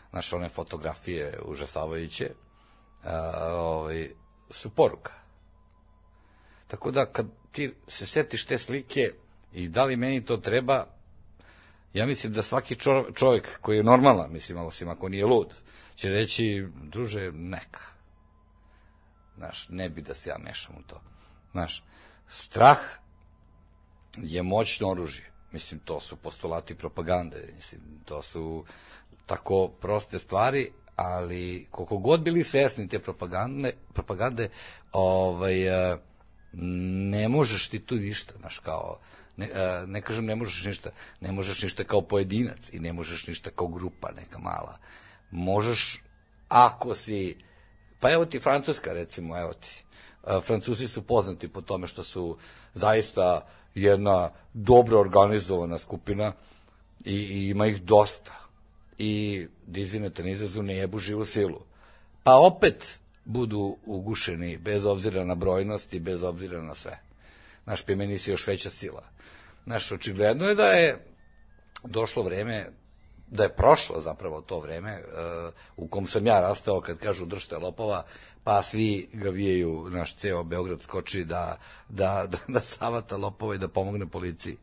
Znaš, 0.10 0.34
one 0.34 0.50
fotografije 0.50 1.39
užasavajuće 1.46 2.32
uh, 2.32 3.10
ovaj, 3.52 4.10
su 4.50 4.70
poruka. 4.70 5.14
Tako 6.68 6.91
da 6.91 7.06
kad 7.06 7.28
ti 7.52 7.74
se 7.88 8.06
setiš 8.06 8.46
te 8.46 8.58
slike 8.58 9.12
I 9.54 9.70
da 9.70 9.86
li 9.86 9.96
meni 9.96 10.26
to 10.26 10.38
treba, 10.38 10.86
ja 11.93 12.06
mislim 12.06 12.34
da 12.34 12.41
svaki 12.41 12.76
čovjek 13.14 13.60
koji 13.62 13.78
je 13.78 13.84
normalan, 13.84 14.32
mislim, 14.32 14.58
osim 14.58 14.89
ako 14.89 15.10
nije 15.10 15.26
lud, 15.26 15.54
će 15.96 16.10
reći, 16.10 16.68
druže, 16.91 17.32
neka. 17.32 17.95
Znaš, 19.38 19.68
ne 19.70 19.90
bi 19.90 20.02
da 20.02 20.14
se 20.14 20.30
ja 20.30 20.38
mešam 20.38 20.76
u 20.76 20.84
to. 20.84 21.02
Znaš, 21.52 21.84
strah 22.30 22.78
je 24.18 24.44
moćno 24.44 24.90
oružje. 24.90 25.32
Mislim, 25.52 25.80
to 25.80 26.00
su 26.00 26.16
postulati 26.16 26.76
propagande. 26.76 27.54
Mislim, 27.56 27.82
to 28.06 28.22
su 28.22 28.66
tako 29.26 29.68
proste 29.68 30.20
stvari, 30.20 30.72
ali 30.96 31.68
koliko 31.72 31.98
god 31.98 32.22
bili 32.22 32.44
svesni 32.44 32.88
te 32.88 33.00
propagande, 33.00 33.74
propagande 33.94 34.50
ovaj, 34.92 35.92
eh, 35.92 35.98
ne 36.54 37.30
možeš 37.30 37.70
ti 37.70 37.80
tu 37.80 37.96
ništa, 37.96 38.34
znaš, 38.40 38.60
kao, 38.60 39.00
ne, 39.38 39.50
eh, 39.54 39.88
ne 39.88 40.02
kažem 40.02 40.26
ne 40.26 40.36
možeš 40.36 40.66
ništa, 40.66 40.90
ne 41.22 41.32
možeš 41.32 41.64
ništa 41.64 41.84
kao 41.84 42.02
pojedinac 42.02 42.74
i 42.74 42.80
ne 42.80 42.94
možeš 42.94 43.28
ništa 43.28 43.50
kao 43.50 43.68
grupa 43.68 44.12
neka 44.12 44.40
mala. 44.40 44.78
Možeš, 45.32 46.04
ako 46.48 46.96
si, 46.96 47.38
pa 48.00 48.12
evo 48.12 48.26
ti 48.26 48.39
Francuska 48.39 48.93
recimo, 48.93 49.38
evo 49.39 49.54
ti, 49.54 49.84
Francuzi 50.41 50.88
su 50.88 51.02
poznati 51.02 51.48
po 51.48 51.62
tome 51.62 51.88
što 51.88 52.04
su 52.04 52.38
zaista 52.74 53.48
jedna 53.76 54.30
dobro 54.54 55.00
organizovana 55.00 55.78
skupina 55.78 56.34
i, 57.06 57.16
i 57.16 57.50
ima 57.50 57.68
ih 57.68 57.82
dosta 57.82 58.34
i 58.98 59.48
da 59.68 59.80
izvinete 59.80 60.24
na 60.24 60.30
izazu 60.30 60.64
ne 60.64 60.76
jebu 60.76 61.00
živu 61.00 61.26
silu. 61.26 61.62
Pa 62.24 62.36
opet 62.36 63.00
budu 63.26 63.78
ugušeni 63.86 64.58
bez 64.58 64.86
obzira 64.86 65.26
na 65.26 65.36
brojnost 65.36 65.93
i 65.93 66.00
bez 66.00 66.24
obzira 66.24 66.62
na 66.62 66.76
sve. 66.76 67.00
Naš 67.66 67.86
pimeni 67.86 68.18
si 68.18 68.32
još 68.32 68.48
veća 68.48 68.70
sila. 68.70 69.04
Naš 69.66 69.91
očigledno 69.91 70.48
je 70.48 70.56
da 70.56 70.68
je 70.68 71.06
došlo 71.84 72.24
vreme 72.24 72.70
da 73.28 73.43
je 73.43 73.55
prošlo 73.55 74.01
zapravo 74.01 74.41
to 74.41 74.59
vreme 74.59 75.01
uh, 75.03 75.53
u 75.78 75.88
kom 75.88 76.07
sam 76.07 76.28
ja 76.28 76.39
rastao 76.39 76.82
kad 76.82 76.97
kažu 76.97 77.26
držte 77.26 77.57
lopova, 77.57 78.03
pa 78.43 78.63
svi 78.63 79.09
ga 79.13 79.30
vijeju, 79.30 79.89
naš 79.89 80.15
ceo 80.15 80.43
Beograd 80.43 80.82
skoči 80.82 81.26
da, 81.26 81.57
da, 81.89 82.28
da, 82.28 82.38
da 82.47 82.59
savata 82.59 83.17
lopova 83.17 83.55
i 83.55 83.57
da 83.57 83.67
pomogne 83.67 84.07
policiji. 84.07 84.57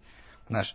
Znaš, 0.47 0.75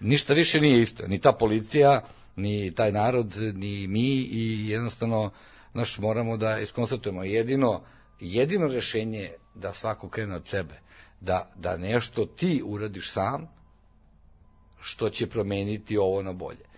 ništa 0.00 0.34
više 0.34 0.60
nije 0.60 0.82
isto. 0.82 1.06
Ni 1.06 1.20
ta 1.20 1.32
policija, 1.32 2.02
ni 2.36 2.74
taj 2.74 2.92
narod, 2.92 3.36
ni 3.54 3.86
mi 3.86 4.08
i 4.30 4.68
jednostavno 4.68 5.30
naš 5.74 5.98
moramo 5.98 6.36
da 6.36 6.58
iskonstatujemo 6.58 7.24
jedino 7.24 7.82
jedino 8.22 8.66
rešenje 8.68 9.30
da 9.54 9.72
svako 9.72 10.08
krene 10.08 10.36
od 10.36 10.46
sebe 10.46 10.74
da, 11.20 11.50
da 11.56 11.76
nešto 11.76 12.26
ti 12.26 12.62
uradiš 12.64 13.12
sam 13.12 13.48
što 14.80 15.10
će 15.10 15.26
promeniti 15.26 15.98
ovo 15.98 16.22
na 16.22 16.32
bolje 16.32 16.71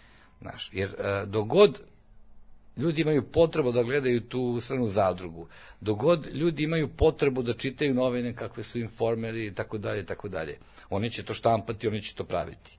znaš, 0.44 0.70
jer 0.72 0.90
e, 0.98 1.26
dogod 1.26 1.80
ljudi 2.76 3.02
imaju 3.02 3.22
potrebu 3.22 3.72
da 3.72 3.82
gledaju 3.82 4.20
tu 4.20 4.60
stranu 4.60 4.88
zadrugu, 4.88 5.48
dogod 5.80 6.26
ljudi 6.32 6.62
imaju 6.62 6.88
potrebu 6.88 7.42
da 7.42 7.54
čitaju 7.54 7.94
novine 7.94 8.34
kakve 8.36 8.62
su 8.62 8.78
informeri 8.78 9.46
i 9.46 9.54
tako 9.54 9.78
dalje, 9.78 10.06
tako 10.06 10.28
dalje, 10.28 10.58
oni 10.90 11.10
će 11.10 11.22
to 11.22 11.34
štampati, 11.34 11.88
oni 11.88 12.02
će 12.02 12.14
to 12.14 12.24
praviti. 12.24 12.78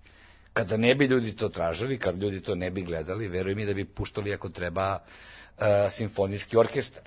Kada 0.53 0.77
ne 0.77 0.95
bi 0.95 1.05
ljudi 1.05 1.35
to 1.35 1.49
tražili, 1.49 1.99
kad 1.99 2.21
ljudi 2.21 2.41
to 2.41 2.55
ne 2.55 2.71
bi 2.71 2.81
gledali, 2.81 3.27
veruj 3.27 3.55
mi 3.55 3.65
da 3.65 3.73
bi 3.73 3.85
puštali 3.85 4.33
ako 4.33 4.49
treba 4.49 4.99
uh, 4.99 5.65
simfonijski 5.91 6.57
orkestar. 6.57 7.03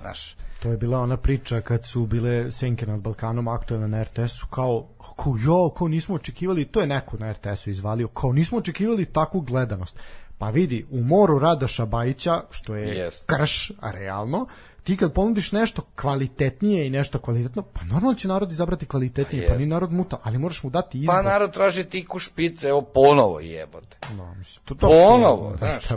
Znaš, 0.00 0.36
To 0.60 0.70
je 0.70 0.76
bila 0.76 0.98
ona 0.98 1.16
priča 1.16 1.60
kad 1.60 1.86
su 1.86 2.06
bile 2.06 2.52
Senke 2.52 2.86
nad 2.86 3.00
Balkanom 3.00 3.48
aktualne 3.48 3.88
na 3.88 4.02
RTS-u, 4.02 4.46
kao, 4.46 4.86
kao, 5.16 5.34
jo, 5.44 5.70
kao 5.70 5.88
nismo 5.88 6.14
očekivali, 6.14 6.64
to 6.64 6.80
je 6.80 6.86
neko 6.86 7.16
na 7.18 7.32
RTS-u 7.32 7.70
izvalio, 7.70 8.08
kao 8.08 8.32
nismo 8.32 8.58
očekivali 8.58 9.04
takvu 9.04 9.40
gledanost. 9.40 9.98
Pa 10.38 10.50
vidi, 10.50 10.86
u 10.90 11.02
moru 11.02 11.38
Radoša 11.38 11.86
Bajića, 11.86 12.42
što 12.50 12.76
je 12.76 12.88
Jest. 12.88 13.24
krš, 13.26 13.72
a 13.80 13.90
realno, 13.90 14.46
ti 14.84 14.96
kad 14.96 15.12
ponudiš 15.12 15.52
nešto 15.52 15.82
kvalitetnije 15.96 16.86
i 16.86 16.90
nešto 16.90 17.18
kvalitetno, 17.18 17.62
pa 17.62 17.84
normalno 17.84 18.14
će 18.14 18.28
narod 18.28 18.52
izabrati 18.52 18.86
kvalitetnije, 18.86 19.46
pa, 19.46 19.52
jest. 19.52 19.60
ni 19.60 19.66
narod 19.66 19.92
muta, 19.92 20.18
ali 20.22 20.38
moraš 20.38 20.62
mu 20.62 20.70
dati 20.70 20.98
izbor. 20.98 21.14
pa 21.14 21.22
narod 21.22 21.52
traži 21.52 21.84
tiku 21.84 22.18
špice, 22.18 22.68
evo 22.68 22.82
ponovo 22.82 23.40
jebote. 23.40 23.96
No, 24.16 24.34
mislim, 24.34 24.64
to, 24.64 24.74
to, 24.74 24.88
Ponovo, 24.88 25.50
to, 25.50 25.56
znaš, 25.58 25.90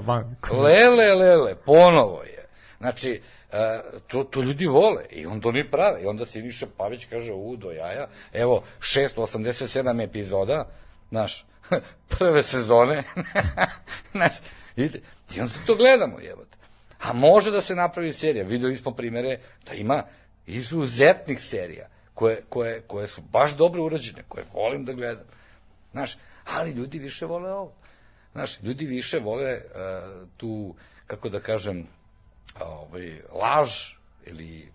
lele, 0.52 1.14
lele, 1.14 1.56
ponovo 1.56 2.24
je. 2.24 2.48
Znači, 2.80 3.12
e, 3.12 3.22
to, 4.08 4.24
to 4.24 4.42
ljudi 4.42 4.66
vole 4.68 5.06
i 5.12 5.26
on 5.26 5.42
to 5.42 5.52
ni 5.52 5.72
prave. 5.72 6.02
I 6.02 6.06
onda 6.06 6.26
Siniša 6.26 6.68
Pavić 6.78 7.06
kaže, 7.06 7.32
u, 7.32 7.56
do 7.56 7.72
jaja, 7.72 8.08
evo, 8.34 8.64
687 8.80 10.04
epizoda, 10.04 10.70
znaš, 11.10 11.46
prve 12.18 12.44
sezone, 12.44 13.04
znaš, 14.12 14.34
i 15.36 15.42
onda 15.42 15.54
to 15.66 15.76
gledamo, 15.76 16.20
jebote. 16.20 16.58
A 17.00 17.14
može 17.14 17.52
da 17.52 17.62
se 17.62 17.76
napravi 17.76 18.14
serija, 18.14 18.44
videli 18.44 18.78
smo 18.78 18.92
primere 18.92 19.40
da 19.66 19.74
ima 19.74 20.04
izuzetnih 20.46 21.42
serija, 21.42 21.88
koje, 22.14 22.42
koje, 22.50 22.82
koje 22.82 23.08
su 23.08 23.22
baš 23.22 23.56
dobro 23.58 23.84
urađene, 23.84 24.24
koje 24.28 24.46
volim 24.54 24.86
da 24.86 24.94
gledam. 24.94 25.26
Znaš, 25.92 26.18
ali 26.46 26.72
ljudi 26.72 27.00
više 27.00 27.26
vole 27.26 27.52
ovo. 27.52 27.74
Znaš, 28.34 28.60
ljudi 28.62 28.86
više 28.86 29.20
vole 29.20 29.54
uh, 29.54 30.28
tu, 30.38 30.76
kako 31.08 31.30
da 31.30 31.40
kažem, 31.40 31.88
ovaj, 32.62 33.22
laž 33.42 33.70
ili 34.26 34.72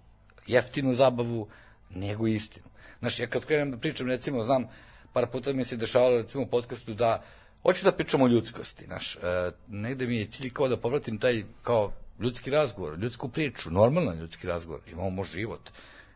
jeftinu 0.47 0.95
zabavu 0.95 1.49
nego 1.91 2.27
istinu. 2.27 2.67
Znaš, 2.99 3.21
ja 3.21 3.27
kad 3.27 3.45
krenem 3.45 3.71
da 3.71 3.77
pričam, 3.77 4.09
recimo, 4.09 4.43
znam, 4.43 4.69
par 5.13 5.27
puta 5.27 5.53
mi 5.53 5.65
se 5.65 5.77
dešavalo, 5.77 6.17
recimo, 6.17 6.45
u 6.45 6.47
podcastu 6.47 6.95
da 6.95 7.23
hoću 7.63 7.85
da 7.85 7.93
pričam 7.93 8.23
o 8.23 8.27
ljudskosti, 8.27 8.85
znaš, 8.85 9.17
e, 9.17 9.51
negde 9.69 10.07
mi 10.07 10.17
je 10.17 10.27
cilj 10.27 10.53
kao 10.53 10.69
da 10.69 10.77
povratim 10.77 11.19
taj, 11.19 11.43
kao, 11.63 11.93
ljudski 12.21 12.51
razgovor, 12.51 12.99
ljudsku 12.99 13.29
priču, 13.29 13.71
normalan 13.71 14.19
ljudski 14.19 14.47
razgovor, 14.47 14.81
imamo 14.93 15.25
život. 15.25 15.71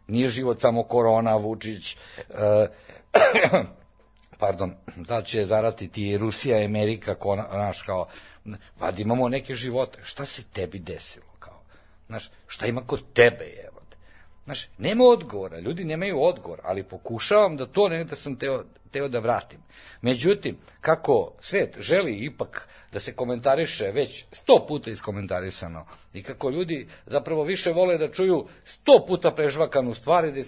Nije 0.07 0.31
život 0.31 0.61
samo 0.61 0.83
korona, 0.83 1.37
Vučić, 1.37 1.97
e, 2.31 2.67
pardon, 4.43 4.75
da 4.97 5.23
će 5.23 5.45
zaratiti 5.45 6.19
Rusija, 6.19 6.65
Amerika, 6.65 7.15
ko, 7.15 7.35
znaš, 7.51 7.83
kao, 7.83 8.07
vad 8.79 8.99
imamo 8.99 9.29
neke 9.29 9.55
živote, 9.55 9.99
šta 10.05 10.25
se 10.25 10.43
tebi 10.53 10.79
desilo, 10.79 11.32
znaš, 12.13 12.31
šta 12.47 12.67
ima 12.67 12.87
kod 12.87 13.01
tebe, 13.13 13.45
jebote, 13.45 13.97
znaš, 14.45 14.69
nema 14.79 15.05
odgovora, 15.05 15.59
ljudi 15.59 15.85
nemaju 15.85 16.23
odgovor, 16.23 16.61
ali 16.65 16.83
pokušavam 16.83 17.57
da 17.57 17.67
to 17.67 17.89
negde 17.89 18.17
sam 18.17 18.37
teo, 18.37 18.65
teo 18.91 19.09
da 19.09 19.19
vratim. 19.19 19.59
Međutim, 20.01 20.59
kako 20.81 21.33
svet 21.41 21.77
želi 21.81 22.25
ipak 22.25 22.69
da 22.93 23.01
se 23.01 23.15
komentariše 23.17 23.85
već 23.85 24.25
sto 24.33 24.65
puta 24.69 24.91
iskomentarisano 24.91 25.87
i 26.15 26.23
kako 26.23 26.51
ljudi 26.51 26.89
zapravo 27.07 27.45
više 27.45 27.73
vole 27.73 27.99
da 27.99 28.13
čuju 28.13 28.47
sto 28.65 29.05
puta 29.07 29.31
prežvakanu 29.31 29.95
stvar 29.95 30.25
i 30.25 30.33
da 30.33 30.41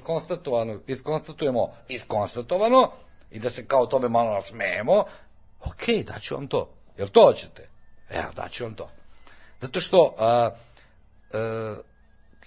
iskonstatujemo 0.87 1.73
iskonstatovano, 1.89 2.91
i 3.31 3.39
da 3.39 3.51
se 3.51 3.67
kao 3.67 3.87
tome 3.87 4.09
malo 4.09 4.31
nasmejemo, 4.31 5.05
ok, 5.61 6.05
daću 6.07 6.35
vam 6.35 6.47
to. 6.47 6.71
Jel 6.99 7.09
to 7.09 7.23
hoćete? 7.27 7.69
Evo, 8.11 8.33
daću 8.37 8.65
vam 8.65 8.75
to. 8.75 8.91
Zato 9.61 9.81
što 9.81 10.15
a, 10.19 10.51
a, 11.35 11.77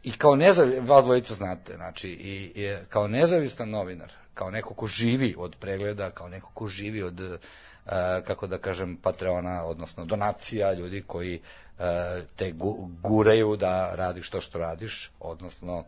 i 0.03 0.11
kao 0.11 0.35
nezavistan, 0.35 0.87
vas 0.87 1.05
dvojica 1.05 1.35
znate, 1.35 1.75
znači, 1.75 2.09
i, 2.09 2.51
i 2.55 2.75
kao 2.89 3.07
nezavistan 3.07 3.69
novinar, 3.69 4.11
kao 4.33 4.51
neko 4.51 4.73
ko 4.73 4.87
živi 4.87 5.35
od 5.37 5.55
pregleda, 5.59 6.11
kao 6.11 6.29
neko 6.29 6.49
ko 6.53 6.67
živi 6.67 7.03
od, 7.03 7.39
a, 7.85 8.21
kako 8.27 8.47
da 8.47 8.57
kažem, 8.57 8.97
Patreona, 8.97 9.65
odnosno 9.65 10.05
donacija, 10.05 10.73
ljudi 10.73 11.03
koji 11.07 11.41
a, 11.79 12.21
te 12.35 12.51
gu, 12.51 12.89
guraju 13.01 13.55
da 13.55 13.95
radiš 13.95 14.29
to 14.29 14.41
što 14.41 14.59
radiš, 14.59 15.11
odnosno 15.19 15.83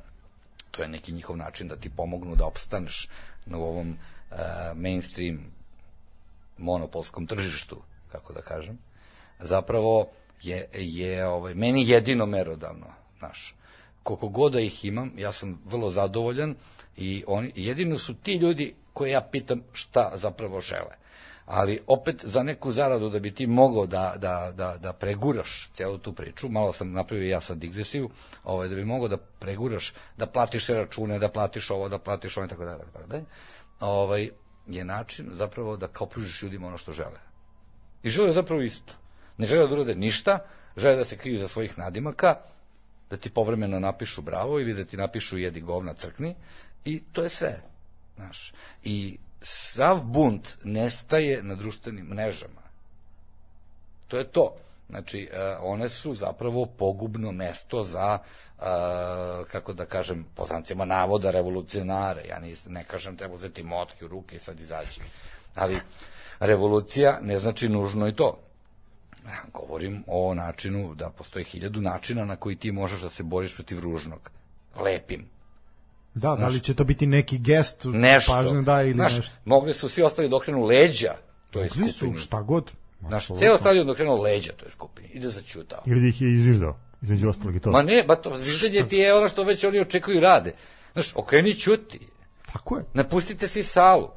to 0.72 0.82
je 0.82 0.88
neki 0.88 1.12
njihov 1.12 1.38
način 1.38 1.68
da 1.68 1.76
ti 1.76 1.89
pomognu 1.89 2.36
da 2.36 2.45
opstaneš 2.45 3.10
na 3.45 3.58
ovom 3.58 3.89
uh, 3.89 4.38
mainstream 4.76 5.39
monopolskom 6.58 7.28
tržištu, 7.28 7.82
kako 8.12 8.34
da 8.34 8.41
kažem, 8.41 8.78
zapravo 9.39 10.10
je, 10.42 10.68
je 10.74 11.28
ovaj, 11.28 11.54
meni 11.54 11.90
jedino 11.90 12.26
merodavno, 12.26 12.88
znaš. 13.20 13.56
Koliko 14.04 14.28
god 14.28 14.54
da 14.54 14.60
ih 14.60 14.86
imam, 14.86 15.12
ja 15.18 15.32
sam 15.32 15.62
vrlo 15.66 15.90
zadovoljan 15.90 16.56
i 16.98 17.24
oni, 17.28 17.52
jedino 17.56 17.98
su 17.98 18.14
ti 18.14 18.36
ljudi 18.36 18.76
koje 18.94 19.12
ja 19.12 19.22
pitam 19.22 19.62
šta 19.74 20.12
zapravo 20.16 20.62
žele. 20.62 21.00
Ali 21.46 21.80
opet 21.88 22.26
za 22.26 22.44
neku 22.44 22.72
zaradu 22.72 23.10
da 23.10 23.20
bi 23.20 23.32
ti 23.32 23.48
mogao 23.48 23.86
da, 23.86 24.14
da, 24.18 24.52
da, 24.56 24.78
da 24.78 24.94
preguraš 24.94 25.70
celu 25.74 25.98
tu 25.98 26.14
priču, 26.14 26.50
malo 26.50 26.74
sam 26.74 26.92
napravio 26.92 27.30
ja 27.30 27.42
sad 27.42 27.58
digresiju, 27.58 28.10
ovaj, 28.44 28.68
da 28.68 28.76
bi 28.76 28.86
mogao 28.86 29.08
da 29.08 29.18
preguraš, 29.18 29.94
da 30.18 30.26
platiš 30.26 30.68
račune, 30.68 31.20
da 31.20 31.30
platiš 31.30 31.70
ovo, 31.70 31.90
da 31.90 32.00
platiš 32.00 32.38
ovo 32.38 32.46
i 32.46 32.50
tako 32.50 32.66
dalje, 32.66 32.84
tako 32.94 33.08
dalje, 33.08 33.24
ovaj, 33.80 34.30
je 34.68 34.86
način 34.86 35.30
zapravo 35.34 35.78
da 35.78 35.88
kao 35.88 36.08
pružiš 36.08 36.44
ljudima 36.44 36.68
ono 36.68 36.78
što 36.78 36.94
žele. 36.94 37.20
I 38.04 38.10
žele 38.10 38.32
zapravo 38.32 38.62
isto. 38.62 38.94
Ne 39.40 39.48
žele 39.48 39.68
da 39.68 39.74
urade 39.74 39.96
ništa, 39.96 40.40
žele 40.78 40.96
da 40.96 41.06
se 41.06 41.18
kriju 41.18 41.40
za 41.40 41.48
svojih 41.48 41.78
nadimaka, 41.78 42.36
da 43.10 43.18
ti 43.18 43.30
povremeno 43.30 43.80
napišu 43.80 44.22
bravo 44.22 44.60
ili 44.60 44.74
da 44.74 44.86
ti 44.86 44.98
napišu 44.98 45.38
jedi 45.38 45.62
govna 45.62 45.94
crkni 45.94 46.36
i 46.86 47.04
to 47.12 47.24
je 47.24 47.30
sve. 47.30 47.62
Znaš. 48.16 48.54
I 48.84 49.18
sav 49.42 50.04
bunt 50.04 50.50
nestaje 50.64 51.44
na 51.44 51.56
društvenim 51.56 52.06
mrežama. 52.06 52.62
To 54.08 54.18
je 54.18 54.24
to. 54.24 54.56
Znači, 54.90 55.30
uh, 55.32 55.40
one 55.62 55.90
su 55.90 56.14
zapravo 56.14 56.66
pogubno 56.66 57.32
mesto 57.32 57.84
za, 57.84 58.18
uh, 58.58 58.64
kako 59.52 59.74
da 59.74 59.86
kažem, 59.86 60.26
poznancima 60.36 60.86
navoda 60.86 61.32
revolucionare. 61.32 62.22
Ja 62.30 62.40
nis, 62.40 62.66
ne 62.66 62.84
kažem 62.84 63.18
treba 63.18 63.34
uzeti 63.34 63.64
motke 63.64 64.06
u 64.06 64.08
ruke 64.08 64.36
i 64.36 64.40
sad 64.40 64.60
izaći. 64.60 65.02
Ali 65.56 65.80
revolucija 66.40 67.20
ne 67.22 67.40
znači 67.40 67.70
nužno 67.70 68.08
i 68.08 68.16
to. 68.16 68.40
Ja 69.30 69.43
govorim 69.53 70.03
o 70.07 70.34
načinu 70.34 70.95
da 70.95 71.09
postoji 71.09 71.45
hiljadu 71.45 71.82
načina 71.82 72.25
na 72.25 72.36
koji 72.36 72.55
ti 72.55 72.71
možeš 72.71 73.01
da 73.01 73.09
se 73.09 73.23
boriš 73.23 73.55
protiv 73.55 73.80
ružnog. 73.80 74.30
Lepim. 74.84 75.25
Da, 76.13 76.36
da 76.36 76.47
li 76.47 76.59
će 76.59 76.73
to 76.73 76.84
biti 76.84 77.07
neki 77.07 77.38
gest, 77.38 77.86
Nešto. 77.86 78.34
pažnju 78.34 78.61
da 78.61 78.82
ili 78.82 78.93
Znaš, 78.93 79.15
nešto. 79.15 79.36
Mogli 79.45 79.73
su 79.73 79.89
svi 79.89 80.03
ostali 80.03 80.30
da 80.30 80.36
okrenu 80.36 80.63
leđa 80.63 81.15
Svi 81.69 81.88
su, 81.88 81.97
skupini. 81.97 82.17
šta 82.19 82.41
god. 82.41 82.71
Znaš, 83.07 83.27
ceo 83.27 83.57
stadion 83.57 83.86
da 83.86 83.91
okrenuo 83.91 84.21
leđa 84.21 84.51
toj 84.53 84.69
skupini 84.69 85.07
i 85.13 85.19
da 85.19 85.30
začutao. 85.30 85.84
Ili 85.86 86.01
da 86.01 86.07
ih 86.07 86.21
je 86.21 86.34
izviždao, 86.34 86.77
između 87.01 87.30
ostalog 87.30 87.55
i 87.55 87.59
to. 87.59 87.71
Ma 87.71 87.82
ne, 87.82 88.03
ba 88.07 88.15
to 88.15 88.38
zviždenje 88.38 88.88
ti 88.88 88.97
je 88.97 89.13
ono 89.13 89.27
što 89.27 89.43
već 89.43 89.63
oni 89.63 89.80
očekuju 89.80 90.19
rade. 90.19 90.53
Znaš, 90.93 91.11
okreni 91.15 91.53
ćuti. 91.53 91.99
Tako 92.53 92.77
je. 92.77 92.84
Napustite 92.93 93.47
svi 93.47 93.63
salu. 93.63 94.09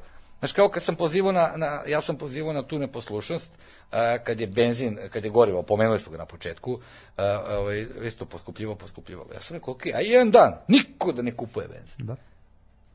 Znaš, 0.43 0.51
kao 0.51 0.69
kad 0.69 0.83
sam 0.83 0.95
pozivao 0.95 1.31
na, 1.31 1.51
na 1.55 1.81
ja 1.87 2.01
sam 2.01 2.17
pozivao 2.17 2.53
na 2.53 2.63
tu 2.63 2.79
neposlušnost, 2.79 3.51
a, 3.91 4.17
kad 4.23 4.39
je 4.39 4.47
benzin, 4.47 4.97
kad 5.09 5.25
je 5.25 5.29
gorivo, 5.29 5.61
pomenuli 5.61 5.99
smo 5.99 6.11
ga 6.11 6.17
na 6.17 6.25
početku, 6.25 6.79
a, 7.17 7.41
ovaj, 7.49 7.85
isto 8.03 8.25
poskupljivao, 8.25 8.75
poskupljivao. 8.75 9.25
Ja 9.33 9.41
sam 9.41 9.57
rekao, 9.57 9.73
ok, 9.73 9.85
a 9.85 9.99
jedan 9.99 10.31
dan, 10.31 10.53
niko 10.67 11.11
da 11.11 11.21
ne 11.21 11.31
kupuje 11.31 11.67
benzin. 11.67 12.05
Da. 12.05 12.15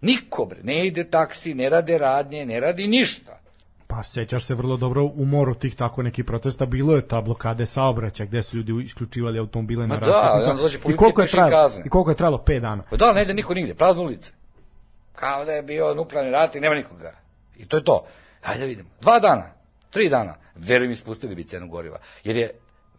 Niko, 0.00 0.46
bre, 0.46 0.58
ne 0.62 0.86
ide 0.86 1.04
taksi, 1.04 1.54
ne 1.54 1.68
rade 1.68 1.98
radnje, 1.98 2.46
ne 2.46 2.60
radi 2.60 2.86
ništa. 2.86 3.40
Pa 3.86 4.02
sećaš 4.02 4.44
se 4.44 4.54
vrlo 4.54 4.76
dobro 4.76 5.04
u 5.04 5.24
moru 5.24 5.54
tih 5.54 5.76
tako 5.76 6.02
nekih 6.02 6.24
protesta 6.24 6.66
bilo 6.66 6.96
je 6.96 7.08
ta 7.08 7.20
blokade 7.20 7.66
saobraćaja 7.66 8.26
gde 8.26 8.42
su 8.42 8.56
ljudi 8.56 8.84
isključivali 8.84 9.38
automobile 9.38 9.86
na 9.86 9.94
Ma 9.94 10.00
da, 10.00 10.54
dođe 10.58 10.78
I 10.88 10.96
koliko 10.96 11.22
je 11.22 11.28
trajalo? 11.28 11.72
I 11.84 11.88
koliko 11.88 12.10
je 12.10 12.16
trajalo 12.16 12.44
5 12.46 12.60
dana? 12.60 12.82
Pa 12.90 12.96
da, 12.96 13.12
ne 13.12 13.22
ide 13.22 13.34
niko 13.34 13.54
nigde, 13.54 13.74
prazne 13.74 14.02
ulice. 14.02 14.32
Kao 15.14 15.44
da 15.44 15.52
je 15.52 15.62
bio 15.62 15.94
nuklearni 15.94 16.30
rat 16.30 16.54
i 16.54 16.60
nema 16.60 16.74
nikoga. 16.74 17.27
I 17.58 17.66
to 17.66 17.76
je 17.76 17.84
to. 17.84 18.06
Hajde 18.40 18.60
da 18.60 18.66
vidimo. 18.66 18.88
Dva 19.00 19.18
dana, 19.18 19.54
tri 19.90 20.08
dana, 20.08 20.36
verujem 20.54 20.92
ispustili 20.92 21.34
bi 21.34 21.44
cenu 21.44 21.68
goriva. 21.68 21.98
Jer 22.24 22.36
je 22.36 22.50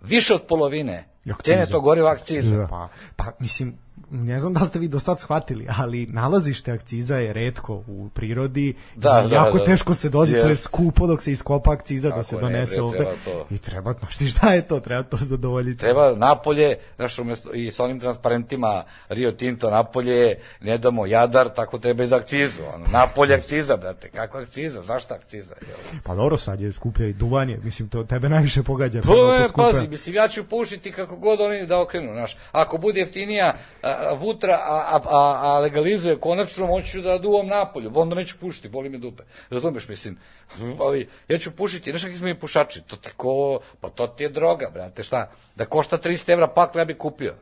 više 0.02 0.34
od 0.34 0.48
polovine. 0.48 1.06
Cene 1.44 1.66
tog 1.66 1.84
goriva 1.84 2.12
akciza. 2.12 2.58
Da. 2.58 2.68
Pa, 2.68 2.90
pa 3.16 3.32
mislim, 3.40 3.78
ne 4.12 4.40
znam 4.40 4.54
da 4.54 4.66
ste 4.66 4.80
vi 4.80 4.88
do 4.88 5.00
sad 5.00 5.20
shvatili, 5.20 5.68
ali 5.78 6.06
nalazište 6.06 6.72
akciza 6.72 7.16
je 7.16 7.34
redko 7.34 7.84
u 7.88 8.10
prirodi. 8.14 8.76
Da, 8.96 9.28
da, 9.30 9.36
jako 9.36 9.58
da. 9.58 9.66
teško 9.66 9.94
se 9.94 10.10
dođe, 10.10 10.42
to 10.42 10.48
je 10.48 10.56
skupo 10.56 11.08
dok 11.08 11.22
se 11.22 11.32
iskopa 11.32 11.72
akciza 11.72 12.10
da 12.10 12.24
se 12.24 12.36
ne, 12.36 12.42
donese 12.42 12.82
ovde. 12.82 13.08
to. 13.26 13.46
I 13.50 13.58
treba, 13.58 13.94
znaš 13.94 14.18
ti 14.18 14.28
šta 14.28 14.54
je 14.54 14.68
to, 14.68 14.80
treba 14.80 15.04
to 15.04 15.18
zadovoljiti. 15.18 15.80
Treba 15.80 16.16
napolje, 16.16 16.78
znaš, 16.96 17.20
umjesto, 17.20 17.54
i 17.54 17.72
sa 17.72 17.84
onim 17.84 18.00
transparentima 18.00 18.84
Rio 19.10 19.32
Tinto 19.32 19.70
napolje, 19.70 20.36
ne 20.62 20.78
damo 20.78 21.06
jadar, 21.06 21.50
tako 21.50 21.80
treba 21.80 22.04
i 22.04 22.08
za 22.08 22.16
akcizu. 22.16 22.62
Ono, 22.76 22.86
napolje 22.92 23.36
akciza, 23.36 23.78
brate, 23.78 24.10
kakva 24.10 24.42
akciza, 24.42 24.82
zašto 24.82 25.14
akciza? 25.14 25.56
Jel? 25.68 26.02
Pa 26.04 26.16
dobro, 26.16 26.38
sad 26.38 26.62
je 26.62 26.72
skuplja 26.72 27.08
i 27.08 27.14
duvanje, 27.14 27.60
mislim, 27.64 27.90
to 27.90 28.04
tebe 28.04 28.30
najviše 28.30 28.64
pogađa. 28.64 29.02
Pa 29.02 29.08
prvo 29.08 29.34
je, 29.34 29.42
poskupe. 29.42 29.64
pazi, 29.64 29.88
mislim, 29.88 30.16
ja 30.16 30.28
ću 30.28 30.44
pušiti 30.44 30.92
kako 30.92 31.09
god 31.16 31.42
oni 31.42 31.66
da 31.66 31.82
okrenu, 31.82 32.14
znaš. 32.14 32.38
Ako 32.52 32.78
bude 32.78 33.00
jeftinija 33.00 33.54
a, 33.82 34.14
vutra, 34.14 34.54
a, 34.54 35.00
a, 35.06 35.40
a, 35.42 35.60
legalizuje 35.60 36.20
konačno, 36.20 36.68
moću 36.68 37.02
da 37.02 37.18
duvam 37.18 37.48
napolju, 37.48 37.92
onda 37.96 38.16
neću 38.16 38.38
pušiti, 38.40 38.70
boli 38.70 38.90
me 38.90 38.98
dupe. 38.98 39.24
Razumeš, 39.50 39.88
mislim, 39.88 40.18
ali 40.86 41.10
ja 41.28 41.38
ću 41.38 41.52
pušiti, 41.52 41.90
znaš 41.90 42.02
kakvi 42.02 42.18
smo 42.18 42.28
mi 42.28 42.40
pušači, 42.40 42.82
to 42.82 42.96
tako, 42.96 43.60
pa 43.82 43.90
to 43.90 44.08
ti 44.08 44.24
je 44.24 44.30
droga, 44.30 44.70
brate, 44.74 45.04
šta, 45.04 45.32
da 45.56 45.66
košta 45.66 45.98
300 45.98 46.34
evra 46.34 46.48
pakla, 46.48 46.82
ja 46.82 46.86
bi 46.86 46.94
kupio. 46.94 47.36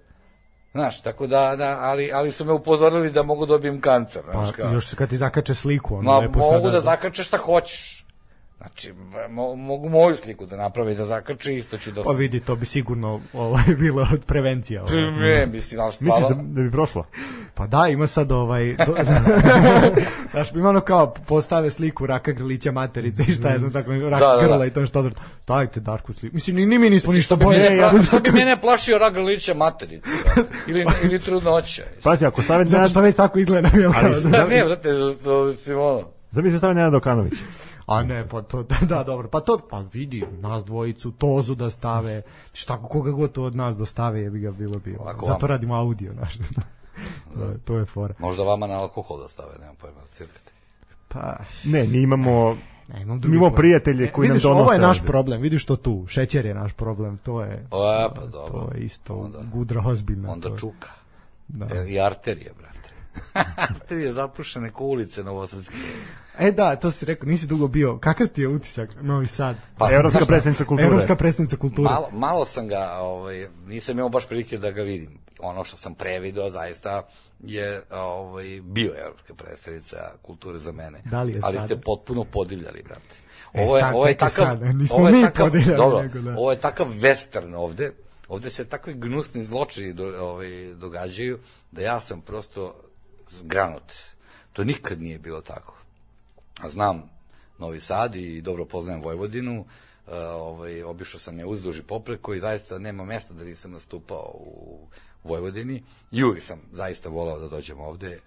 Znaš, 0.71 1.01
tako 1.01 1.27
da, 1.27 1.55
da 1.55 1.77
ali, 1.79 2.11
ali 2.13 2.31
su 2.31 2.45
me 2.45 2.53
upozorili 2.53 3.11
da 3.11 3.23
mogu 3.23 3.45
dobijem 3.45 3.81
kancer, 3.81 4.21
znaš, 4.31 4.49
Pa, 4.49 4.55
kao. 4.55 4.73
još 4.73 4.93
kad 4.93 5.09
ti 5.09 5.17
zakače 5.17 5.55
sliku, 5.55 5.95
ono 5.95 6.11
Ma, 6.11 6.17
lepo 6.17 6.39
mogu 6.39 6.51
sada. 6.51 6.69
da 6.69 6.79
zakačeš 6.79 7.27
šta 7.27 7.37
hoćeš. 7.37 8.06
Znači, 8.57 8.93
mo, 9.29 9.55
mogu 9.55 9.89
moju 9.89 10.15
sliku 10.15 10.45
da 10.45 10.57
naprave 10.57 10.91
i 10.91 10.95
da 10.95 11.05
zakače, 11.05 11.55
isto 11.55 11.77
ću 11.77 11.91
da 11.91 12.03
Pa 12.03 12.11
vidi, 12.11 12.39
to 12.39 12.55
bi 12.55 12.65
sigurno 12.65 13.21
ovaj, 13.33 13.63
bilo 13.79 14.07
od 14.13 14.25
prevencija. 14.25 14.83
Ovaj. 14.83 15.11
Ne, 15.11 15.45
mislim, 15.45 15.79
ali 15.81 15.87
Misliš 15.89 16.07
da, 16.07 16.25
stvarno... 16.25 16.43
da 16.43 16.61
bi 16.61 16.71
prošlo? 16.71 17.05
Pa 17.53 17.67
da, 17.67 17.87
ima 17.87 18.07
sad 18.07 18.31
ovaj... 18.31 18.75
Do... 18.85 18.95
Znaš, 20.31 20.51
ima 20.51 20.69
ono 20.69 20.81
kao 20.81 21.13
postave 21.27 21.71
sliku 21.71 22.05
Raka 22.05 22.31
Grlića 22.31 22.71
materice 22.71 23.23
i 23.27 23.35
šta 23.35 23.49
je 23.49 23.59
znam 23.59 23.71
tako, 23.71 23.91
Rak 23.91 24.19
Da, 24.19 24.27
da, 24.27 24.35
da. 24.35 24.47
Grla 24.47 24.65
i 24.65 24.69
to 24.69 24.85
što 24.85 24.99
odvrt. 24.99 25.17
Stavite 25.41 25.79
Darku 25.79 26.13
sliku. 26.13 26.33
Mislim, 26.35 26.55
ni, 26.55 26.65
ni 26.65 26.79
mi 26.79 26.89
nismo 26.89 27.13
ništa 27.13 27.35
Što 27.35 27.45
bolje. 27.45 27.59
mene, 27.59 27.77
ja 27.81 27.91
što 28.03 28.19
bi 28.19 28.31
mene 28.31 28.61
plašio 28.61 28.97
rak 28.97 29.13
grlića 29.13 29.53
materice, 29.53 30.09
ili, 30.67 30.85
ili 31.03 31.19
trudnoća. 31.19 31.83
Pazi, 32.03 32.25
ako 32.25 32.41
stave 32.41 32.65
Zato 32.65 32.89
što 32.89 33.01
već 33.01 33.15
tako 33.15 33.39
izgleda. 33.39 33.69
Ali- 33.95 34.21
da. 34.23 34.29
Da, 34.29 34.45
ne, 34.45 34.63
brate, 34.65 34.89
to, 35.23 35.45
mislim, 35.45 35.79
ono. 35.79 36.03
zamisli 36.31 36.57
stave 36.57 36.73
Nenad 36.73 36.93
Okanović. 36.93 37.33
A 37.87 38.03
ne, 38.03 38.27
pa 38.27 38.41
to, 38.41 38.63
da, 38.81 39.03
dobro, 39.03 39.27
pa 39.27 39.39
to, 39.39 39.59
pa 39.59 39.83
vidi, 39.93 40.25
nas 40.31 40.65
dvojicu, 40.65 41.11
tozu 41.11 41.55
da 41.55 41.69
stave, 41.69 42.21
šta, 42.53 42.77
koga 42.79 43.11
god 43.11 43.31
to 43.31 43.43
od 43.43 43.55
nas 43.55 43.77
dostave, 43.77 44.21
je 44.21 44.29
bi 44.29 44.39
ga 44.39 44.51
bilo 44.51 44.79
bilo. 44.79 44.99
Ovako 44.99 45.25
Zato 45.25 45.39
vam. 45.39 45.49
radimo 45.49 45.75
audio, 45.75 46.13
znaš. 46.13 46.37
to, 47.33 47.43
je, 47.43 47.57
to 47.59 47.77
je 47.77 47.85
fora. 47.85 48.13
Možda 48.19 48.43
vama 48.43 48.67
na 48.67 48.73
alkohol 48.75 49.19
da 49.19 49.29
stave, 49.29 49.49
nemam 49.59 49.75
pojma, 49.75 49.97
cirkate. 50.07 50.51
Pa, 51.07 51.37
Ne, 51.65 51.83
mi 51.83 51.97
imamo 51.97 52.57
ne, 52.87 53.01
imam 53.01 53.19
drugi 53.19 53.35
imamo 53.35 53.47
problem. 53.47 53.57
prijatelje 53.57 54.03
E, 54.03 54.11
koji 54.11 54.27
nam 54.27 54.33
vidiš, 54.33 54.43
donose 54.43 54.61
ovo 54.61 54.73
je 54.73 54.79
naš 54.79 54.97
ovde. 54.97 55.07
problem, 55.07 55.41
vidiš 55.41 55.65
to 55.65 55.75
tu, 55.75 56.05
šećer 56.07 56.45
je 56.45 56.53
naš 56.53 56.73
problem, 56.73 57.17
to 57.17 57.41
je, 57.43 57.67
O, 57.71 57.93
e, 57.95 58.09
pa 58.15 58.21
dobro. 58.21 58.61
to 58.61 58.75
je 58.75 58.81
isto 58.81 59.13
Onda, 59.15 59.39
gudra 59.43 59.81
ozbiljna. 59.81 60.27
to 60.27 60.31
onda 60.33 60.49
je. 60.49 60.57
čuka. 60.57 60.89
Da. 61.47 61.65
E, 61.67 61.87
I 61.87 61.99
arterije, 61.99 62.53
brate. 62.53 62.89
arterije 63.69 64.13
zapušene 64.13 64.69
ko 64.69 64.83
ulice 64.83 65.23
Novosadske. 65.23 65.75
E 66.39 66.51
da, 66.51 66.75
to 66.75 66.91
si 66.91 67.05
rekao, 67.05 67.29
nisi 67.29 67.47
dugo 67.47 67.67
bio. 67.67 67.97
Kakav 67.97 68.27
ti 68.27 68.41
je 68.41 68.47
utisak 68.47 68.89
Novi 69.01 69.27
Sad? 69.27 69.55
Pa, 69.77 69.91
Evropska 69.91 70.17
znaš 70.17 70.27
predstavnica 70.27 70.65
kulture. 70.65 70.87
Evropska 70.87 71.15
predstavnica 71.15 71.57
kulture. 71.57 71.89
Malo, 71.89 72.09
malo 72.11 72.45
sam 72.45 72.67
ga, 72.67 72.97
ovaj, 72.99 73.47
nisam 73.65 73.97
imao 73.97 74.09
baš 74.09 74.27
prilike 74.27 74.57
da 74.57 74.71
ga 74.71 74.81
vidim. 74.81 75.19
Ono 75.39 75.63
što 75.63 75.77
sam 75.77 75.95
prevideo 75.95 76.49
zaista 76.49 77.03
je 77.39 77.81
ovaj, 77.91 78.61
bio 78.63 78.93
evropska 79.05 79.33
predstavnica 79.33 79.97
kulture 80.21 80.59
za 80.59 80.71
mene. 80.71 81.01
Da 81.05 81.23
li 81.23 81.33
je 81.33 81.39
Ali 81.43 81.55
sada? 81.55 81.65
ste 81.65 81.81
potpuno 81.81 82.23
podivljali, 82.23 82.83
brate. 82.83 83.15
E, 83.53 83.63
Ovo 83.63 83.77
je, 83.77 83.81
sad, 83.81 83.93
ovo 83.93 84.07
je 84.07 84.13
čekaj 84.13 84.29
takav, 84.29 84.45
sad, 84.45 84.61
nismo 84.79 84.97
ovo 84.97 85.07
je 85.07 85.13
mi 85.13 85.21
takav, 85.21 85.45
podivljali, 85.45 85.77
dobro, 85.77 86.01
nego 86.01 86.19
da. 86.19 86.31
ovo 86.37 86.51
je 86.51 86.59
takav 86.59 86.87
western 86.87 87.55
ovde. 87.55 87.91
Ovde 88.27 88.49
se 88.49 88.65
takvi 88.65 88.93
gnusni 88.93 89.43
zločini 89.43 89.93
do, 89.93 90.13
ovaj, 90.19 90.73
događaju 90.73 91.39
da 91.71 91.81
ja 91.81 91.99
sam 91.99 92.21
prosto 92.21 92.75
zgranut. 93.29 93.93
To 94.53 94.63
nikad 94.63 95.01
nije 95.01 95.19
bilo 95.19 95.41
tako. 95.41 95.76
Znam 96.65 97.09
Novi 97.57 97.79
Sad 97.79 98.15
i 98.15 98.41
dobro 98.41 98.65
poznajem 98.65 99.01
Vojvodinu, 99.01 99.59
uh, 99.59 100.13
ovaj, 100.35 100.83
obišao 100.83 101.19
sam 101.19 101.39
je 101.39 101.45
uzduž 101.45 101.79
i 101.79 101.83
popreko 101.83 102.33
i 102.33 102.39
zaista 102.39 102.79
nema 102.79 103.05
mesta 103.05 103.33
da 103.33 103.43
nisam 103.43 103.71
nastupao 103.71 104.31
u 104.33 104.87
Vojvodini. 105.23 105.83
I 106.11 106.23
uvijek 106.23 106.43
sam 106.43 106.59
zaista 106.71 107.09
volao 107.09 107.39
da 107.39 107.47
dođem 107.47 107.79
ovde. 107.79 108.19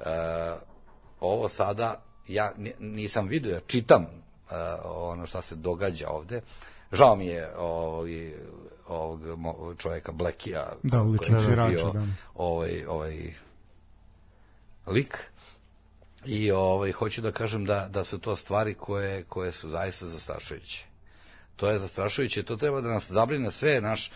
Uh, 0.00 0.06
ovo 1.20 1.48
sada, 1.48 2.02
ja 2.28 2.52
ni- 2.56 2.74
nisam 2.78 3.28
vidio, 3.28 3.54
ja 3.54 3.60
čitam 3.66 4.02
uh, 4.02 4.52
ono 4.84 5.26
šta 5.26 5.42
se 5.42 5.54
događa 5.54 6.08
ovde. 6.08 6.40
Žao 6.92 7.16
mi 7.16 7.26
je 7.26 7.56
ovaj, 7.56 8.32
ovog 8.88 9.20
čoveka 9.78 10.12
Blekija 10.12 10.72
Da, 10.82 10.98
koji 10.98 11.40
je 11.50 11.68
bio 11.68 11.90
da. 11.92 12.06
ovaj, 12.34 12.84
ovaj 12.86 13.34
lik 14.86 15.18
i 16.26 16.50
ovaj 16.50 16.92
hoću 16.92 17.20
da 17.20 17.32
kažem 17.32 17.64
da 17.64 17.88
da 17.90 18.04
su 18.04 18.18
to 18.18 18.36
stvari 18.36 18.74
koje 18.74 19.24
koje 19.24 19.52
su 19.52 19.70
zaista 19.70 20.06
zastrašujuće. 20.06 20.84
To 21.56 21.68
je 21.70 21.78
zastrašujuće, 21.78 22.42
to 22.42 22.56
treba 22.56 22.80
da 22.80 22.88
nas 22.88 23.10
zabrine 23.10 23.50
sve 23.50 23.80
naš 23.80 24.10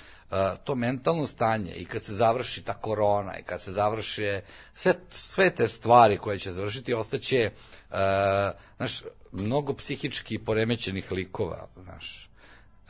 to 0.64 0.74
mentalno 0.74 1.26
stanje 1.26 1.72
i 1.72 1.84
kad 1.84 2.02
se 2.02 2.14
završi 2.14 2.62
ta 2.62 2.74
korona 2.74 3.38
i 3.38 3.42
kad 3.42 3.60
se 3.60 3.72
završe 3.72 4.40
sve 4.74 4.94
sve 5.10 5.50
te 5.50 5.68
stvari 5.68 6.18
koje 6.18 6.38
će 6.38 6.52
završiti 6.52 6.94
ostaće 6.94 7.50
a, 7.90 8.52
znaš 8.76 9.02
mnogo 9.32 9.74
psihički 9.74 10.38
poremećenih 10.38 11.12
likova, 11.12 11.66
znaš. 11.82 12.30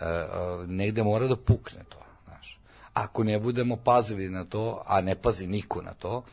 A, 0.00 0.64
negde 0.68 1.02
mora 1.02 1.26
da 1.26 1.36
pukne 1.36 1.84
to, 1.88 1.98
znaš. 2.24 2.60
Ako 2.92 3.24
ne 3.24 3.38
budemo 3.38 3.76
pazili 3.76 4.28
na 4.28 4.44
to, 4.44 4.82
a 4.86 5.00
ne 5.00 5.14
pazi 5.14 5.46
niko 5.46 5.82
na 5.82 5.94
to, 5.94 6.24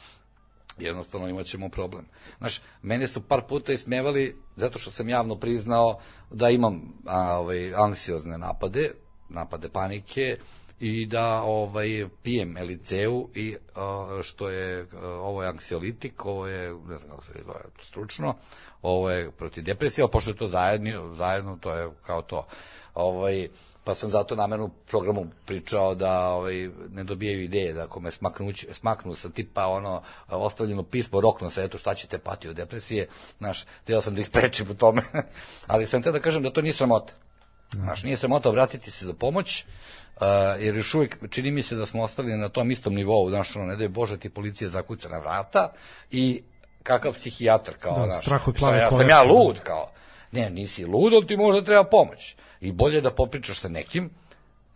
jednostavno 0.81 1.29
imat 1.29 1.45
ćemo 1.45 1.69
problem. 1.69 2.05
Znaš, 2.37 2.61
mene 2.81 3.07
su 3.07 3.21
par 3.21 3.41
puta 3.49 3.73
ismevali 3.73 4.37
zato 4.55 4.79
što 4.79 4.91
sam 4.91 5.09
javno 5.09 5.35
priznao 5.35 5.99
da 6.31 6.49
imam 6.49 6.81
a, 7.05 7.37
ovaj, 7.37 7.73
anksiozne 7.75 8.37
napade, 8.37 8.91
napade 9.29 9.69
panike 9.69 10.37
i 10.79 11.05
da 11.05 11.41
ovaj 11.41 12.07
pijem 12.23 12.57
eliceu 12.57 13.29
i 13.35 13.55
uh, 13.55 14.21
što 14.21 14.49
je 14.49 14.83
uh, 14.83 14.89
ovo 15.03 15.43
je 15.43 15.49
anksiolitik, 15.49 16.25
ovo 16.25 16.47
je 16.47 16.73
ne 16.87 16.97
znam 16.97 17.09
kako 17.09 17.23
se 17.23 17.31
zove 17.45 17.59
stručno, 17.81 18.35
ovo 18.81 19.09
je 19.09 19.31
protiv 19.31 19.63
depresije, 19.63 20.07
pošto 20.11 20.29
je 20.29 20.37
to 20.37 20.47
zajedno, 20.47 21.15
zajedno 21.15 21.57
to 21.61 21.73
je 21.73 21.89
kao 22.05 22.21
to. 22.21 22.47
Ovaj 22.93 23.47
pa 23.89 23.95
sam 23.95 24.09
zato 24.09 24.35
namerno 24.35 24.65
u 24.65 24.69
programu 24.69 25.25
pričao 25.45 25.95
da 25.95 26.29
ovaj, 26.29 26.69
ne 26.91 27.03
dobijaju 27.03 27.43
ideje, 27.43 27.73
da 27.73 27.83
ako 27.83 27.99
me 27.99 28.11
smaknu, 28.11 28.51
smaknu 28.71 29.13
sa 29.13 29.29
tipa 29.29 29.67
ono 29.67 30.01
ostavljeno 30.27 30.83
pismo 30.83 31.21
rok 31.21 31.41
na 31.41 31.49
setu 31.49 31.77
šta 31.77 31.95
ćete 31.95 32.19
pati 32.19 32.47
od 32.49 32.55
depresije, 32.55 33.07
znaš, 33.37 33.65
htio 33.83 34.01
sam 34.01 34.15
da 34.15 34.21
ih 34.21 34.27
sprečim 34.27 34.67
u 34.71 34.73
tome, 34.73 35.01
ali 35.67 35.87
sam 35.87 36.01
te 36.01 36.11
da 36.11 36.19
kažem 36.19 36.43
da 36.43 36.51
to 36.51 36.61
nije 36.61 36.73
sramota. 36.73 37.13
Znaš, 37.71 38.03
nije 38.03 38.17
sramota 38.17 38.49
obratiti 38.49 38.91
se 38.91 39.05
za 39.05 39.13
pomoć, 39.13 39.65
Uh, 40.15 40.25
jer 40.59 40.75
još 40.75 40.93
uvijek 40.93 41.17
čini 41.29 41.51
mi 41.51 41.61
se 41.63 41.75
da 41.75 41.85
smo 41.85 42.03
ostali 42.03 42.37
na 42.37 42.49
tom 42.49 42.71
istom 42.71 42.93
nivou, 42.93 43.29
znaš, 43.29 43.55
ono, 43.55 43.65
ne 43.65 43.75
da 43.75 43.83
je 43.83 43.89
Bože 43.89 44.17
ti 44.17 44.29
policija 44.29 44.69
zakuca 44.69 45.09
na 45.09 45.17
vrata 45.17 45.71
i 46.11 46.41
kakav 46.83 47.13
psihijatar 47.13 47.73
kao, 47.79 47.99
Da, 47.99 48.05
znaš, 48.05 48.21
strah 48.21 48.47
od 48.47 48.55
šta, 48.55 48.65
plave 48.65 48.79
ja 48.79 48.91
sam 48.91 49.09
ja 49.09 49.23
lud, 49.23 49.59
kao, 49.59 49.87
ne, 50.31 50.49
nisi 50.49 50.85
lud, 50.85 51.13
ali 51.13 51.27
ti 51.27 51.37
možda 51.37 51.63
treba 51.63 51.83
pomoć. 51.83 52.35
I 52.61 52.71
bolje 52.71 53.01
da 53.01 53.11
popričaš 53.11 53.59
sa 53.59 53.69
nekim, 53.69 54.09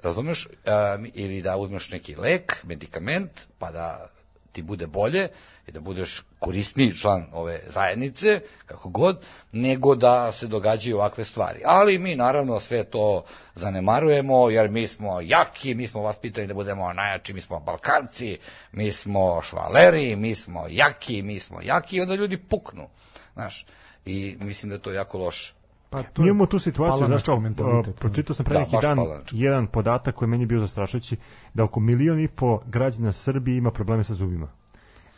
razumeš, 0.04 0.48
um, 0.48 1.12
ili 1.14 1.42
da 1.42 1.58
uzmeš 1.58 1.90
neki 1.90 2.16
lek, 2.16 2.64
medikament, 2.64 3.32
pa 3.60 3.72
da 3.72 4.10
ti 4.54 4.62
bude 4.62 4.88
bolje 4.88 5.30
i 5.68 5.72
da 5.72 5.80
budeš 5.80 6.24
korisniji 6.40 6.98
član 6.98 7.26
ove 7.34 7.60
zajednice, 7.68 8.42
kako 8.66 8.90
god, 8.90 9.26
nego 9.52 9.96
da 9.96 10.32
se 10.32 10.48
događaju 10.48 10.96
ovakve 10.96 11.26
stvari. 11.26 11.62
Ali 11.66 11.98
mi 11.98 12.16
naravno 12.16 12.60
sve 12.60 12.84
to 12.84 13.24
zanemarujemo, 13.56 14.50
jer 14.50 14.70
mi 14.70 14.88
smo 14.88 15.22
jaki, 15.22 15.76
mi 15.76 15.88
smo 15.88 16.02
vaspitani 16.02 16.48
da 16.48 16.54
budemo 16.54 16.94
najjači, 16.94 17.34
mi 17.34 17.42
smo 17.42 17.60
Balkanci, 17.60 18.38
mi 18.72 18.92
smo 18.92 19.42
švaleri, 19.42 20.16
mi 20.16 20.36
smo 20.36 20.66
jaki, 20.70 21.22
mi 21.22 21.40
smo 21.40 21.62
jaki, 21.62 21.96
i 21.96 22.02
onda 22.02 22.16
ljudi 22.16 22.38
puknu, 22.38 22.90
znaš. 23.34 23.66
I 24.06 24.36
mislim 24.40 24.70
da 24.70 24.76
je 24.76 24.82
to 24.82 24.92
jako 24.92 25.18
loše. 25.18 25.54
Pa 25.94 26.04
to 26.04 26.22
Mi 26.22 26.28
je 26.28 26.30
imamo 26.30 26.46
tu 26.46 26.60
situaciju, 26.60 27.08
znaš 27.08 27.24
kao, 27.24 27.40
mentalitet, 27.40 27.88
uh, 27.90 28.00
pročitao 28.00 28.34
sam 28.34 28.46
pre 28.46 28.54
Da, 28.54 28.60
neki 28.60 28.78
dan 28.82 28.98
palanački. 28.98 29.40
jedan 29.40 29.68
podatak 29.68 30.16
koji 30.16 30.28
je 30.28 30.32
meni 30.32 30.46
bio 30.46 30.60
zastrašujući, 30.60 31.18
da 31.54 31.64
oko 31.64 31.80
milion 31.80 32.20
i 32.20 32.28
po 32.28 32.60
građana 32.66 33.12
Srbije 33.12 33.58
ima 33.58 33.72
probleme 33.72 34.04
sa 34.04 34.14
zubima. 34.14 34.48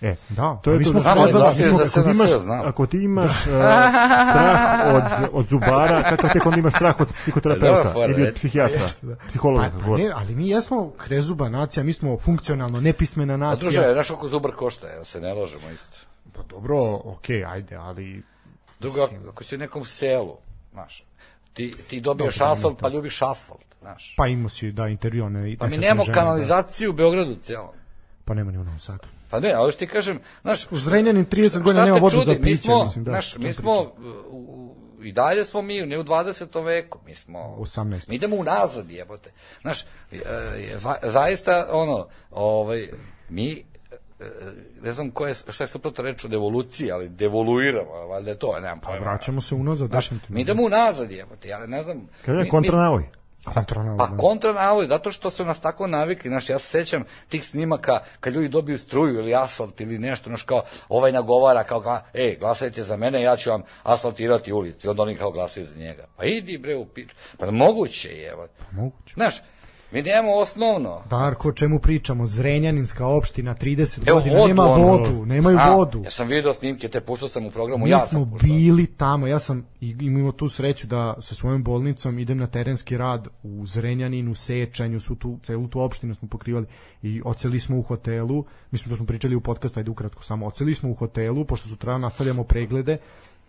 E, 0.02 0.16
Da, 0.30 0.56
to 0.56 0.72
je 0.72 0.78
mi 0.78 0.84
to 0.84 0.90
smo 0.92 1.00
da- 1.00 1.12
prozvali- 1.12 1.32
glasio 1.34 1.66
mi 1.66 1.72
smo- 1.72 1.86
za 1.86 2.02
ako 2.02 2.10
imaš-. 2.12 2.66
Ako 2.66 2.86
ti 2.86 2.98
imaš 3.00 3.32
uh, 3.32 3.54
strah 4.26 4.60
od, 4.88 5.04
od 5.34 5.48
zubara, 5.48 6.04
kakav 6.04 6.30
tek 6.32 6.46
onda 6.46 6.60
imaš 6.60 6.74
strah 6.74 6.96
od 7.00 7.08
psihoterapeuta 7.14 7.94
fora, 7.94 8.06
ili 8.06 8.14
od 8.14 8.20
reci. 8.20 8.36
psihijatra, 8.36 8.88
psihologa. 9.28 9.64
Pa, 9.66 9.72
kako 9.72 9.92
pa 9.92 9.98
ne, 9.98 10.12
ali 10.16 10.36
mi 10.36 10.50
jesmo 10.50 10.92
krezuba 10.98 11.50
nacija, 11.50 11.84
mi 11.84 11.94
smo 11.94 12.18
funkcionalno 12.18 12.82
nepismena 12.82 13.34
A 13.34 13.38
nacija. 13.38 13.62
druže, 13.62 13.94
znaš 13.94 14.08
koliko 14.08 14.28
zubar 14.28 14.52
košta, 14.54 14.88
ja 14.88 15.04
se 15.04 15.22
ne 15.22 15.34
ložemo 15.34 15.70
isto. 15.70 15.98
Pa 16.34 16.42
dobro, 16.44 16.78
okej, 16.96 17.46
ajde, 17.46 17.76
ali 17.76 18.24
Drugo, 18.80 19.02
ako- 19.02 19.30
ako 19.30 19.44
si 19.44 19.56
u 19.56 19.60
nekom 19.60 19.86
selu, 19.86 20.34
znaš, 20.76 21.04
ti, 21.54 21.74
ti 21.88 22.02
dobijaš 22.02 22.38
Dobro, 22.38 22.52
asfalt, 22.52 22.80
pa 22.80 22.90
ljubiš 22.90 23.22
asfalt, 23.22 23.66
znaš. 23.80 24.14
pa 24.18 24.28
imao 24.28 24.50
si 24.50 24.72
da 24.72 24.88
intervju 24.88 25.26
one 25.26 25.58
Pa 25.60 25.68
mi 25.68 25.78
nemamo 25.78 26.06
da. 26.06 26.14
kanalizaciju 26.14 26.90
u 26.90 26.94
Beogradu 26.94 27.36
celom. 27.36 27.76
Pa 28.26 28.34
nema 28.34 28.52
ni 28.52 28.58
u 28.58 28.64
Novom 28.64 28.80
Sadu. 28.80 29.08
Pa 29.30 29.40
ne, 29.40 29.52
ali 29.52 29.72
što 29.72 29.80
ti 29.80 29.88
kažem, 29.88 30.20
znaš, 30.42 30.72
U 30.72 30.78
Zrenjanin 30.78 31.26
30 31.26 31.62
godina 31.62 31.86
nema 31.86 31.98
vodu 31.98 32.18
za 32.18 32.34
čudi? 32.34 32.36
Mi 32.36 32.42
piće, 32.42 32.62
smo, 32.62 32.84
mislim, 32.84 33.04
da. 33.04 33.12
znaš, 33.12 33.38
mi 33.38 33.54
smo, 33.54 33.82
u, 34.30 34.76
i 35.04 35.12
dalje 35.12 35.46
smo 35.46 35.62
mi, 35.62 35.82
ne 35.82 36.00
u 36.00 36.04
20. 36.04 36.66
veku, 36.66 37.00
mi 37.06 37.16
smo... 37.16 37.40
18.. 37.60 38.10
Mi 38.10 38.16
idemo 38.16 38.36
unazad, 38.36 38.92
jebote. 38.92 39.32
Znaš, 39.62 39.84
e, 40.12 40.18
za, 40.76 40.96
zaista, 41.04 41.68
ono, 41.72 42.08
ovaj, 42.32 42.88
mi, 43.30 43.66
ne 44.82 44.94
znam 44.94 45.12
ko 45.12 45.28
je, 45.28 45.34
šta 45.34 45.64
je 45.64 45.68
suprotno 45.68 46.04
reč 46.04 46.26
od 46.26 46.34
evolucije, 46.34 46.92
ali 46.92 47.10
devoluiramo, 47.10 47.92
valjda 47.92 48.32
je 48.32 48.40
to, 48.40 48.60
nemam 48.60 48.80
Pa 48.80 48.88
pojma. 48.88 49.06
vraćamo 49.06 49.42
se 49.42 49.56
unazad, 49.56 49.90
Znaš, 49.90 50.12
mi 50.30 50.42
idemo 50.42 50.64
unazad, 50.64 51.12
jebote, 51.12 51.48
ja 51.48 51.66
ne 51.68 51.84
znam. 51.84 52.08
Kada 52.26 52.40
je 52.40 52.50
kontranavoj? 52.50 53.04
Kontranavod, 53.54 53.98
Pa 53.98 54.08
da. 54.08 54.18
kontra 54.18 54.54
navoj, 54.54 54.88
zato 54.88 55.12
što 55.12 55.30
su 55.30 55.46
nas 55.46 55.60
tako 55.60 55.88
navikli, 55.88 56.30
znaš, 56.30 56.50
ja 56.50 56.60
se 56.60 56.68
sećam 56.68 57.04
tih 57.30 57.46
snimaka 57.46 58.00
kad 58.20 58.34
ljudi 58.34 58.48
dobiju 58.50 58.78
struju 58.78 59.20
ili 59.20 59.36
asfalt 59.36 59.82
ili 59.82 60.00
nešto, 60.00 60.30
znaš, 60.30 60.44
kao 60.44 60.64
ovaj 60.90 61.12
nagovara, 61.12 61.64
kao, 61.64 62.00
ej, 62.14 62.38
glasajte 62.40 62.84
za 62.84 62.98
mene, 62.98 63.22
ja 63.22 63.38
ću 63.38 63.50
vam 63.50 63.64
asfaltirati 63.84 64.54
ulici, 64.54 64.88
onda 64.88 65.04
oni 65.04 65.16
kao 65.16 65.32
glasaju 65.32 65.66
za 65.66 65.76
njega. 65.76 66.08
Pa 66.16 66.26
idi 66.26 66.58
bre 66.58 66.76
u 66.76 66.86
pič, 66.86 67.10
pa 67.38 67.52
moguće 67.52 68.10
je, 68.10 68.30
evo. 68.30 68.48
Moguće. 68.72 69.14
Znaš, 69.14 69.42
mi 69.96 70.02
nemamo 70.02 70.32
osnovno. 70.34 71.02
Darko, 71.10 71.50
o 71.50 71.52
čemu 71.52 71.80
pričamo? 71.80 72.26
Zrenjaninska 72.26 73.08
opština, 73.08 73.56
30 73.56 74.10
Evo 74.10 74.20
godina, 74.20 74.36
vodu, 74.38 74.48
nema 74.48 74.64
ono. 74.64 74.88
vodu, 74.88 75.26
nemaju 75.26 75.58
A, 75.62 75.76
vodu. 75.76 76.02
Ja 76.04 76.12
sam 76.12 76.28
video 76.28 76.54
snimke, 76.54 76.88
te 76.88 77.02
puštao 77.02 77.30
sam 77.30 77.46
u 77.46 77.52
programu, 77.52 77.84
Mi 77.86 77.90
ja 77.90 78.00
smo 78.00 78.20
sam 78.20 78.32
puštao. 78.32 78.48
bili 78.50 78.88
tamo, 78.88 79.28
ja 79.28 79.40
sam 79.40 79.66
imao 79.82 80.32
tu 80.32 80.50
sreću 80.50 80.88
da 80.88 81.16
sa 81.20 81.36
svojom 81.36 81.64
bolnicom 81.64 82.20
idem 82.20 82.38
na 82.38 82.48
terenski 82.48 82.98
rad 82.98 83.28
u 83.44 83.66
Zrenjaninu, 83.66 84.36
Sečanju, 84.36 85.00
svu 85.00 85.16
tu, 85.16 85.40
celu 85.44 85.68
tu 85.68 85.82
opštinu 85.82 86.16
smo 86.16 86.28
pokrivali 86.28 86.66
i 87.02 87.22
oceli 87.26 87.60
smo 87.60 87.78
u 87.78 87.82
hotelu, 87.82 88.46
mislim 88.72 88.90
da 88.90 88.96
smo 88.98 89.06
pričali 89.06 89.36
u 89.36 89.42
podcastu, 89.42 89.80
ajde 89.80 89.92
ukratko 89.92 90.24
samo, 90.24 90.48
oceli 90.48 90.74
smo 90.74 90.90
u 90.90 90.94
hotelu, 90.94 91.46
pošto 91.46 91.68
sutra 91.68 91.98
nastavljamo 91.98 92.44
preglede, 92.44 92.98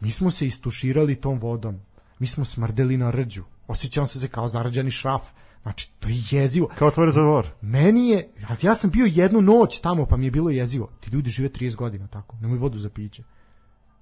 mi 0.00 0.10
smo 0.10 0.30
se 0.30 0.46
istuširali 0.46 1.14
tom 1.14 1.38
vodom, 1.38 1.80
mi 2.18 2.26
smo 2.26 2.44
smrdeli 2.44 2.96
na 2.96 3.10
rđu, 3.10 3.42
osjećam 3.68 4.06
se 4.06 4.20
se 4.20 4.28
kao 4.28 4.48
zarađani 4.48 4.90
šraf, 4.90 5.22
znači 5.66 5.90
to 5.92 6.08
je 6.08 6.14
jezivo. 6.32 6.68
Kao 6.68 6.90
tvoj 6.90 7.06
rezervoar. 7.06 7.46
Meni 7.60 8.08
je, 8.08 8.28
ali 8.48 8.58
ja 8.62 8.74
sam 8.74 8.90
bio 8.90 9.06
jednu 9.06 9.40
noć 9.42 9.80
tamo 9.80 10.06
pa 10.06 10.16
mi 10.16 10.24
je 10.24 10.30
bilo 10.30 10.50
jezivo. 10.50 10.90
Ti 11.00 11.10
ljudi 11.10 11.30
žive 11.30 11.48
30 11.48 11.76
godina 11.76 12.06
tako, 12.06 12.36
nemaju 12.36 12.60
vodu 12.60 12.78
za 12.78 12.90
piće. 12.90 13.22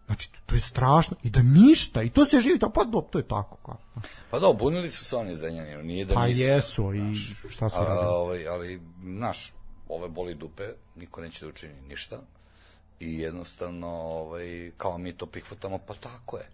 Znači, 0.07 0.33
to- 0.33 0.39
to 0.47 0.55
je 0.55 0.61
strašno. 0.61 1.17
I 1.23 1.31
da 1.31 1.43
ništa, 1.43 2.03
i 2.03 2.11
to 2.11 2.25
se 2.25 2.41
živi 2.41 2.59
tako, 2.59 2.73
pa 2.73 2.85
do, 2.85 3.01
to 3.03 3.19
je 3.19 3.29
tako. 3.29 3.57
Kao. 3.57 3.77
Pa 4.31 4.39
da, 4.39 4.53
bunili 4.53 4.91
su 4.91 5.05
se 5.05 5.17
oni 5.17 5.37
za 5.37 5.51
njenju, 5.51 5.83
nije 5.83 6.05
da 6.05 6.15
Pa 6.15 6.27
nisu. 6.27 6.43
jesu, 6.43 6.95
i 6.95 7.15
šta 7.49 7.69
su 7.69 7.77
A, 7.77 7.85
radili? 7.85 8.07
ovaj, 8.07 8.49
ali, 8.49 8.81
znaš, 9.05 9.55
ove 9.89 10.09
boli 10.09 10.35
dupe, 10.35 10.63
niko 10.97 11.21
neće 11.21 11.45
da 11.45 11.49
učini 11.49 11.81
ništa 11.83 12.21
i 13.01 13.19
jednostavno, 13.19 13.89
ovaj, 13.89 14.71
kao 14.77 14.99
mi 14.99 15.13
to 15.13 15.27
prihvatamo, 15.27 15.79
pa 15.79 15.95
tako 15.95 16.37
je. 16.37 16.49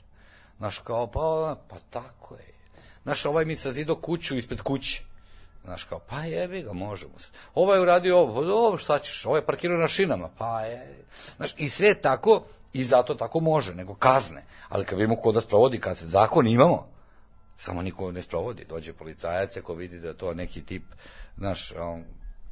Znaš, 0.58 0.78
kao, 0.78 1.06
pa, 1.06 1.20
pa 1.68 1.76
tako 1.90 2.34
je. 2.34 2.59
Znaš, 3.02 3.24
ovaj 3.24 3.44
mi 3.44 3.56
sazido 3.56 3.94
kuću 3.94 4.36
ispred 4.36 4.62
kuće. 4.62 5.02
Znaš, 5.64 5.84
kao, 5.84 5.98
pa 5.98 6.24
jebi 6.24 6.62
ga, 6.62 6.72
možemo. 6.72 7.12
Ovaj 7.54 7.78
je 7.78 7.82
uradio 7.82 8.18
ovo, 8.18 8.34
pa 8.34 8.46
dobro, 8.46 8.78
šta 8.78 8.98
ćeš, 8.98 9.26
ovaj 9.26 9.40
je 9.40 9.46
parkirao 9.46 9.78
na 9.78 9.88
šinama, 9.88 10.28
pa 10.38 10.60
je. 10.60 11.04
Znaš, 11.36 11.54
i 11.58 11.68
sve 11.68 11.94
tako, 11.94 12.44
i 12.72 12.84
zato 12.84 13.14
tako 13.14 13.40
može, 13.40 13.74
nego 13.74 13.94
kazne. 13.94 14.44
Ali 14.68 14.84
kad 14.84 14.98
vidimo 14.98 15.16
ko 15.16 15.32
da 15.32 15.40
sprovodi 15.40 15.80
kazne, 15.80 16.08
zakon 16.08 16.46
imamo, 16.46 16.88
samo 17.56 17.82
niko 17.82 18.12
ne 18.12 18.22
sprovodi. 18.22 18.64
Dođe 18.68 18.92
policajac 18.92 19.56
ako 19.56 19.74
vidi 19.74 20.00
da 20.00 20.14
to 20.14 20.34
neki 20.34 20.64
tip, 20.64 20.84
znaš, 21.36 21.72
on, 21.78 22.04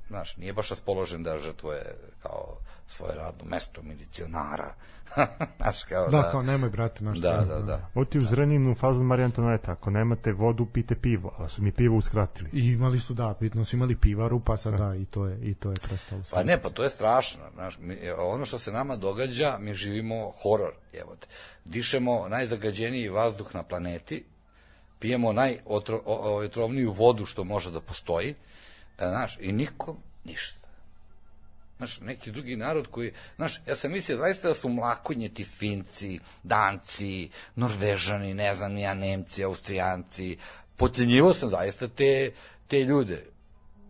znaš, 0.08 0.36
nije 0.36 0.52
baš 0.52 0.70
raspoložen 0.70 1.22
da 1.22 1.38
žrtvuje 1.38 1.96
kao 2.22 2.58
svoje 2.88 3.14
radno 3.14 3.44
mesto 3.44 3.82
milicionara. 3.82 4.74
znaš, 5.60 5.84
kao 5.84 6.08
Da, 6.08 6.22
da, 6.22 6.30
kao 6.30 6.42
nemoj, 6.42 6.70
brate, 6.70 7.04
naš 7.04 7.18
da, 7.18 7.44
da, 7.48 7.62
da. 7.62 7.88
Ovo 7.94 8.04
ti 8.04 8.18
u 8.18 8.26
Zrenjaninu 8.26 8.74
fazu 8.74 9.02
Marija 9.02 9.24
Antoneta, 9.24 9.72
ako 9.72 9.90
nemate 9.90 10.32
vodu, 10.32 10.66
pite 10.66 10.94
pivo, 10.94 11.34
ali 11.38 11.48
su 11.48 11.62
mi 11.62 11.72
pivo 11.72 11.96
uskratili. 11.96 12.50
I 12.52 12.66
imali 12.66 12.98
su, 12.98 13.14
da, 13.14 13.34
bitno 13.40 13.64
su 13.64 13.76
imali 13.76 13.96
pivaru, 13.96 14.40
pa 14.40 14.56
sad 14.56 14.74
da, 14.74 14.94
i 14.96 15.04
to 15.04 15.26
je, 15.26 15.38
i 15.42 15.54
to 15.54 15.70
je 15.70 15.76
prestalo. 15.88 16.22
Pa 16.30 16.42
ne, 16.42 16.62
pa 16.62 16.70
to 16.70 16.82
je 16.82 16.90
strašno. 16.90 17.40
Znaš, 17.54 17.78
mi, 17.78 17.96
ono 18.18 18.44
što 18.44 18.58
se 18.58 18.72
nama 18.72 18.96
događa, 18.96 19.56
mi 19.60 19.74
živimo 19.74 20.32
horor. 20.42 20.72
Evo 20.92 21.16
te. 21.16 21.26
Dišemo 21.64 22.28
najzagađeniji 22.28 23.08
vazduh 23.08 23.54
na 23.54 23.62
planeti, 23.62 24.24
pijemo 24.98 25.32
najotrovniju 25.32 26.92
vodu 26.92 27.26
što 27.26 27.44
može 27.44 27.70
da 27.70 27.80
postoji, 27.80 28.30
e, 28.30 28.34
znaš, 28.98 29.38
i 29.40 29.52
nikom 29.52 29.96
ništa. 30.24 30.57
Znaš, 31.78 32.00
neki 32.00 32.30
drugi 32.30 32.56
narod 32.56 32.86
koji, 32.90 33.12
znaš, 33.36 33.60
ja 33.66 33.76
sam 33.76 33.92
mislio 33.92 34.18
zaista 34.18 34.48
da 34.48 34.54
su 34.54 34.68
mlakonjeti 34.68 35.44
Finci, 35.44 36.18
Danci, 36.42 37.30
Norvežani, 37.54 38.34
ne 38.34 38.54
znam, 38.54 38.78
ja, 38.78 38.94
Nemci, 38.94 39.44
Austrijanci, 39.44 40.36
pocenjivao 40.76 41.32
sam 41.32 41.50
zaista 41.50 41.88
te, 41.88 42.32
te 42.66 42.84
ljude, 42.84 43.24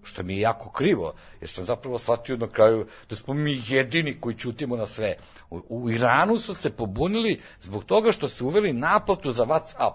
što 0.02 0.22
mi 0.22 0.34
je 0.34 0.40
jako 0.40 0.70
krivo, 0.70 1.14
jer 1.40 1.50
sam 1.50 1.64
zapravo 1.64 1.98
shvatio 1.98 2.36
na 2.36 2.48
kraju 2.48 2.86
da 3.10 3.16
smo 3.16 3.34
mi 3.34 3.60
jedini 3.68 4.20
koji 4.20 4.36
čutimo 4.36 4.76
na 4.76 4.86
sve. 4.86 5.16
U, 5.50 5.62
u 5.68 5.90
Iranu 5.90 6.38
su 6.38 6.54
se 6.54 6.70
pobunili 6.70 7.40
zbog 7.62 7.84
toga 7.84 8.12
što 8.12 8.28
su 8.28 8.46
uveli 8.46 8.72
naplatu 8.72 9.32
za 9.32 9.46
Whatsapp. 9.46 9.94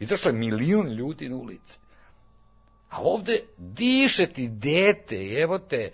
Izašlo 0.00 0.28
je 0.28 0.36
milion 0.36 0.88
ljudi 0.88 1.28
na 1.28 1.36
ulici. 1.36 1.78
A 2.92 3.00
ovde 3.00 3.40
diše 3.56 4.26
ti 4.26 4.48
dete, 4.48 5.40
evo 5.40 5.58
te, 5.58 5.90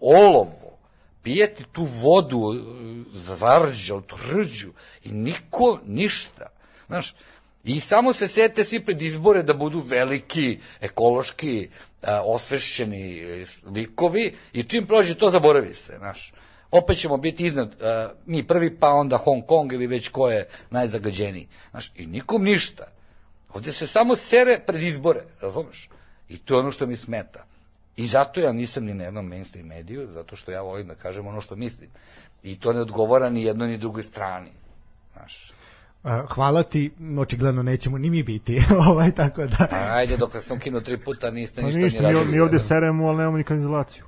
olovo, 0.00 0.78
pijeti 1.22 1.64
tu 1.72 1.84
vodu, 1.84 2.54
e, 2.54 2.58
zarđal, 3.12 4.02
tu 4.02 4.16
rđu, 4.32 4.70
i 5.04 5.12
niko 5.12 5.80
ništa. 5.86 6.46
Znaš, 6.86 7.14
I 7.64 7.80
samo 7.80 8.12
se 8.12 8.28
sete 8.28 8.64
svi 8.64 8.78
pred 8.80 9.02
izbore 9.02 9.42
da 9.42 9.54
budu 9.54 9.82
veliki, 9.84 10.58
ekološki, 10.80 11.68
a, 12.02 12.22
osvešćeni 12.24 13.18
e, 13.20 13.44
likovi 13.74 14.36
i 14.52 14.62
čim 14.62 14.86
prođe 14.86 15.14
to 15.14 15.30
zaboravi 15.30 15.74
se, 15.74 15.96
znaš. 15.98 16.32
Opet 16.70 16.98
ćemo 16.98 17.16
biti 17.16 17.46
iznad, 17.46 17.76
mi 18.26 18.46
prvi 18.46 18.76
pa 18.76 18.88
onda 18.88 19.16
Hong 19.16 19.46
Kong 19.46 19.72
ili 19.72 19.86
već 19.86 20.08
ko 20.08 20.30
je 20.30 20.48
najzagađeniji. 20.70 21.48
Znaš, 21.70 21.92
i 21.96 22.06
nikom 22.06 22.44
ništa. 22.44 22.86
Ovde 23.54 23.72
se 23.72 23.86
samo 23.86 24.16
sere 24.16 24.60
pred 24.66 24.82
izbore, 24.82 25.24
razumeš? 25.40 25.88
I 26.30 26.38
to 26.38 26.54
je 26.54 26.60
ono 26.60 26.72
što 26.72 26.86
mi 26.86 26.96
smeta. 26.96 27.44
I 27.96 28.06
zato 28.06 28.40
ja 28.40 28.52
nisam 28.52 28.84
ni 28.84 28.94
na 28.94 29.04
jednom 29.04 29.26
mainstream 29.26 29.66
mediju, 29.66 30.08
zato 30.12 30.36
što 30.36 30.50
ja 30.50 30.62
volim 30.62 30.86
da 30.86 30.94
kažem 30.94 31.26
ono 31.26 31.40
što 31.40 31.56
mislim. 31.56 31.90
I 32.42 32.60
to 32.60 32.72
ne 32.72 32.80
odgovara 32.80 33.30
ni 33.30 33.42
jednoj 33.42 33.68
ni 33.68 33.78
drugoj 33.78 34.02
strani. 34.02 34.50
Znaš. 35.12 35.52
hvala 36.28 36.62
ti, 36.62 36.90
očigledno 37.18 37.62
nećemo 37.62 37.98
ni 37.98 38.10
mi 38.10 38.22
biti, 38.22 38.62
ovaj, 38.88 39.10
tako 39.10 39.46
da... 39.46 39.68
Ajde, 39.70 40.16
dok 40.16 40.30
sam 40.40 40.58
kinuo 40.58 40.80
tri 40.80 40.98
puta, 40.98 41.30
niste 41.30 41.60
Pa 41.60 41.66
ništa, 41.66 41.80
ništa, 41.80 42.02
ni 42.02 42.08
mi, 42.08 42.14
radili. 42.14 42.32
mi 42.32 42.40
ovde 42.40 42.58
seremo, 42.58 43.08
ali 43.08 43.18
nemamo 43.18 43.36
ni 43.36 43.44
kanalizaciju. 43.44 44.04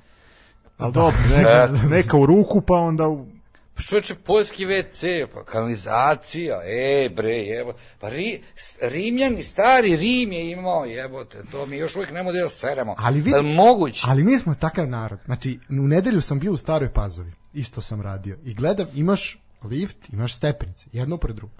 Ali 0.77 0.93
dobro, 0.93 1.17
neka, 1.37 1.69
neka 1.95 2.17
u 2.17 2.25
ruku, 2.25 2.61
pa 2.61 2.73
onda 2.73 3.07
u... 3.07 3.27
Pa 3.75 3.81
čoveče, 3.81 4.15
poljski 4.15 4.65
WC, 4.65 5.27
pa 5.33 5.43
kanalizacija, 5.43 6.61
e, 6.65 7.09
bre, 7.15 7.37
jebo. 7.37 7.73
Pa 7.99 8.09
ri, 8.09 8.43
Rimljani, 8.81 9.43
stari 9.43 9.95
Rim 9.95 10.31
je 10.31 10.51
imao, 10.51 10.85
jebote, 10.85 11.43
to 11.51 11.65
mi 11.65 11.77
još 11.77 11.95
uvijek 11.95 12.11
nemo 12.11 12.31
da 12.31 12.49
seremo. 12.49 12.95
Ali 12.97 13.17
vidi, 13.17 13.29
Je 13.29 13.37
li 13.37 13.53
moguće? 13.53 14.05
Ali 14.07 14.23
mi 14.23 14.37
smo 14.37 14.55
takav 14.55 14.87
narod. 14.87 15.19
Znači, 15.25 15.59
u 15.69 15.87
nedelju 15.87 16.21
sam 16.21 16.39
bio 16.39 16.53
u 16.53 16.57
Staroj 16.57 16.93
Pazovi. 16.93 17.31
Isto 17.53 17.81
sam 17.81 18.01
radio. 18.01 18.37
I 18.43 18.53
gledam, 18.53 18.87
imaš 18.93 19.39
lift, 19.63 20.09
imaš 20.09 20.35
stepenice. 20.35 20.85
Jedno 20.91 21.17
pred 21.17 21.35
drugo. 21.35 21.53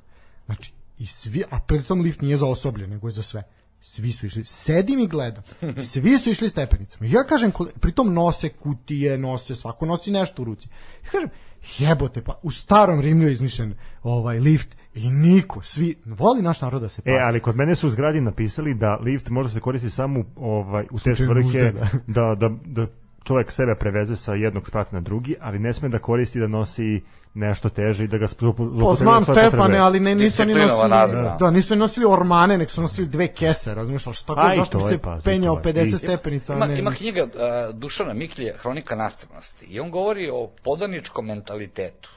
Znači, 0.45 0.73
i 0.97 1.05
svi, 1.05 1.43
a 1.49 1.59
pred 1.59 1.85
tom 1.85 2.01
lift 2.01 2.21
nije 2.21 2.37
za 2.37 2.45
osoblje, 2.45 2.87
nego 2.87 3.07
je 3.07 3.11
za 3.11 3.23
sve. 3.23 3.43
Svi 3.81 4.11
su 4.11 4.25
išli, 4.25 4.45
sedim 4.45 4.99
i 4.99 5.07
gledam. 5.07 5.43
Svi 5.91 6.17
su 6.17 6.29
išli 6.29 6.49
stepenicama. 6.49 7.05
Ja 7.05 7.23
kažem, 7.23 7.51
pritom 7.79 8.13
nose 8.13 8.49
kutije, 8.49 9.17
nose, 9.17 9.55
svako 9.55 9.85
nosi 9.85 10.11
nešto 10.11 10.41
u 10.41 10.45
ruci. 10.45 10.67
I 11.03 11.05
kažem, 11.05 11.29
jebote, 11.77 12.21
pa 12.21 12.39
u 12.43 12.51
starom 12.51 12.99
Rimlju 13.01 13.27
je 13.27 13.31
izmišljen 13.33 13.73
ovaj 14.03 14.39
lift 14.39 14.75
i 14.93 15.09
niko, 15.09 15.61
svi, 15.61 15.95
voli 16.05 16.41
naš 16.41 16.61
narod 16.61 16.81
da 16.81 16.89
se 16.89 17.01
E, 17.05 17.11
pali. 17.11 17.19
ali 17.19 17.39
kod 17.39 17.55
mene 17.55 17.75
su 17.75 17.87
u 17.87 17.89
zgradi 17.89 18.21
napisali 18.21 18.73
da 18.73 18.95
lift 18.95 19.29
može 19.29 19.49
se 19.49 19.59
koristi 19.59 19.89
samo 19.89 20.23
ovaj, 20.35 20.85
u 20.91 20.99
te 20.99 21.15
svrhe 21.15 21.43
nužde, 21.43 21.73
da, 22.07 22.35
da, 22.35 22.49
da 22.65 22.87
čovjek 23.23 23.51
sebe 23.51 23.75
preveze 23.79 24.15
sa 24.15 24.33
jednog 24.33 24.67
sprata 24.67 24.89
na 24.91 25.01
drugi, 25.01 25.35
ali 25.41 25.59
ne 25.59 25.73
sme 25.73 25.89
da 25.89 25.99
koristi 25.99 26.39
da 26.39 26.47
nosi 26.47 27.03
nešto 27.33 27.69
teže 27.69 28.03
i 28.03 28.07
da 28.07 28.17
ga 28.17 28.27
zloupotrebljava 28.27 28.91
Pa 28.91 28.95
znam 28.95 29.23
sva 29.23 29.33
potrebe. 29.33 29.49
Stefane, 29.49 29.77
ali 29.77 29.99
ne, 29.99 30.15
nisu 30.15 30.45
ni 30.45 30.53
nosili, 30.53 30.89
narod, 30.89 31.39
da. 31.39 31.51
nisu 31.51 31.75
ni 31.75 31.79
nosili 31.79 32.05
ormane, 32.05 32.57
nek 32.57 32.69
su 32.69 32.81
nosili 32.81 33.07
dve 33.07 33.27
kese, 33.27 33.73
razumiješ, 33.73 34.07
ali 34.07 34.15
šta 34.15 34.33
A, 34.37 34.43
god, 34.47 34.53
i 34.53 34.57
zašto 34.57 34.77
bi 34.77 34.83
se 34.83 34.97
pazi, 34.97 35.23
penjao 35.23 35.55
to 35.55 35.69
je. 35.69 35.75
50 35.75 35.95
I- 35.95 35.97
stepenica, 35.97 36.53
a 36.53 36.55
Ima, 36.55 36.65
ne, 36.65 36.79
ima 36.79 36.91
knjiga 36.91 37.23
uh, 37.23 37.29
Dušana 37.75 38.13
Miklje, 38.13 38.53
Hronika 38.57 38.95
nastavnosti, 38.95 39.65
i 39.65 39.79
on 39.79 39.91
govori 39.91 40.29
o 40.29 40.51
podaničkom 40.63 41.25
mentalitetu, 41.25 42.09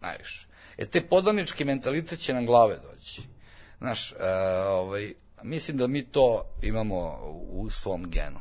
najviše. 0.00 0.46
E, 0.78 0.86
te 0.86 1.00
podanički 1.00 1.64
mentalitet 1.64 2.18
će 2.18 2.34
nam 2.34 2.46
glave 2.46 2.76
doći. 2.76 3.22
Znaš, 3.78 4.12
uh, 4.12 4.18
ovaj, 4.68 5.12
mislim 5.42 5.76
da 5.76 5.86
mi 5.86 6.02
to 6.02 6.42
imamo 6.62 7.18
u 7.50 7.70
svom 7.70 8.10
genu. 8.10 8.40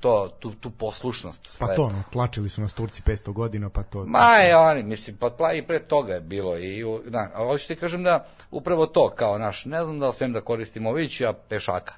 To, 0.00 0.28
tu, 0.38 0.54
tu 0.54 0.70
poslušnost 0.70 1.42
pa 1.42 1.48
slepu. 1.48 1.76
to, 1.76 1.88
no, 1.88 2.02
tlačili 2.12 2.48
su 2.48 2.60
nas 2.60 2.74
Turci 2.74 3.02
500 3.02 3.32
godina, 3.32 3.68
pa 3.68 3.82
to... 3.82 4.04
Ma 4.06 4.34
je 4.34 4.56
oni, 4.56 4.82
mislim, 4.82 5.16
pa 5.16 5.30
pla 5.30 5.52
i 5.52 5.62
pre 5.62 5.78
toga 5.78 6.14
je 6.14 6.20
bilo 6.20 6.58
i, 6.58 6.84
da, 7.06 7.30
a 7.34 7.44
hoću 7.44 7.66
ti 7.66 7.76
kažem 7.76 8.02
da 8.02 8.26
upravo 8.50 8.86
to, 8.86 9.10
kao 9.10 9.38
naš, 9.38 9.64
ne 9.64 9.84
znam 9.84 9.98
da 9.98 10.06
li 10.06 10.12
smijem 10.12 10.32
da 10.32 10.40
koristim 10.40 10.86
ović, 10.86 11.20
ja 11.20 11.32
pešaka, 11.32 11.94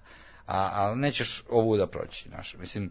a, 0.47 0.71
a 0.73 0.95
nećeš 0.95 1.45
ovu 1.51 1.77
da 1.77 1.87
proći, 1.87 2.29
naš, 2.29 2.57
mislim, 2.61 2.91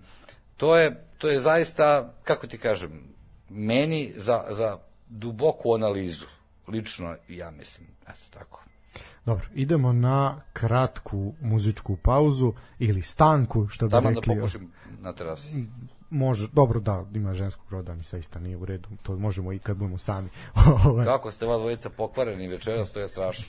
to 0.57 0.77
je, 0.77 1.05
to 1.17 1.29
je 1.29 1.41
zaista, 1.41 2.13
kako 2.23 2.47
ti 2.47 2.57
kažem, 2.57 3.03
meni 3.49 4.13
za, 4.15 4.43
za 4.49 4.77
duboku 5.07 5.73
analizu, 5.73 6.25
lično 6.67 7.15
ja 7.27 7.51
mislim, 7.51 7.87
eto 8.03 8.25
tako. 8.29 8.63
Dobro, 9.25 9.45
idemo 9.53 9.93
na 9.93 10.41
kratku 10.53 11.33
muzičku 11.41 11.95
pauzu 11.95 12.53
ili 12.79 13.01
stanku, 13.01 13.67
što 13.67 13.85
bi 13.85 13.91
Tamo 13.91 14.11
da 14.11 14.15
rekli. 14.15 14.35
pokušim 14.35 14.71
na 14.99 15.13
terasi. 15.13 15.65
Može, 16.11 16.47
dobro, 16.47 16.79
da, 16.79 17.05
ima 17.13 17.33
ženskog 17.33 17.65
roda, 17.71 17.95
mi 17.95 18.03
saista 18.03 18.39
nije 18.39 18.57
u 18.57 18.65
redu, 18.65 18.89
to 19.03 19.15
možemo 19.17 19.53
i 19.53 19.59
kad 19.59 19.77
budemo 19.77 19.97
sami. 19.97 20.29
Ovaj, 20.85 21.05
Kako 21.05 21.31
ste 21.31 21.45
vas 21.45 21.59
dvojica 21.59 21.89
pokvareni 21.89 22.47
večeras, 22.47 22.91
to 22.91 22.99
je 22.99 23.07
strašno. 23.07 23.45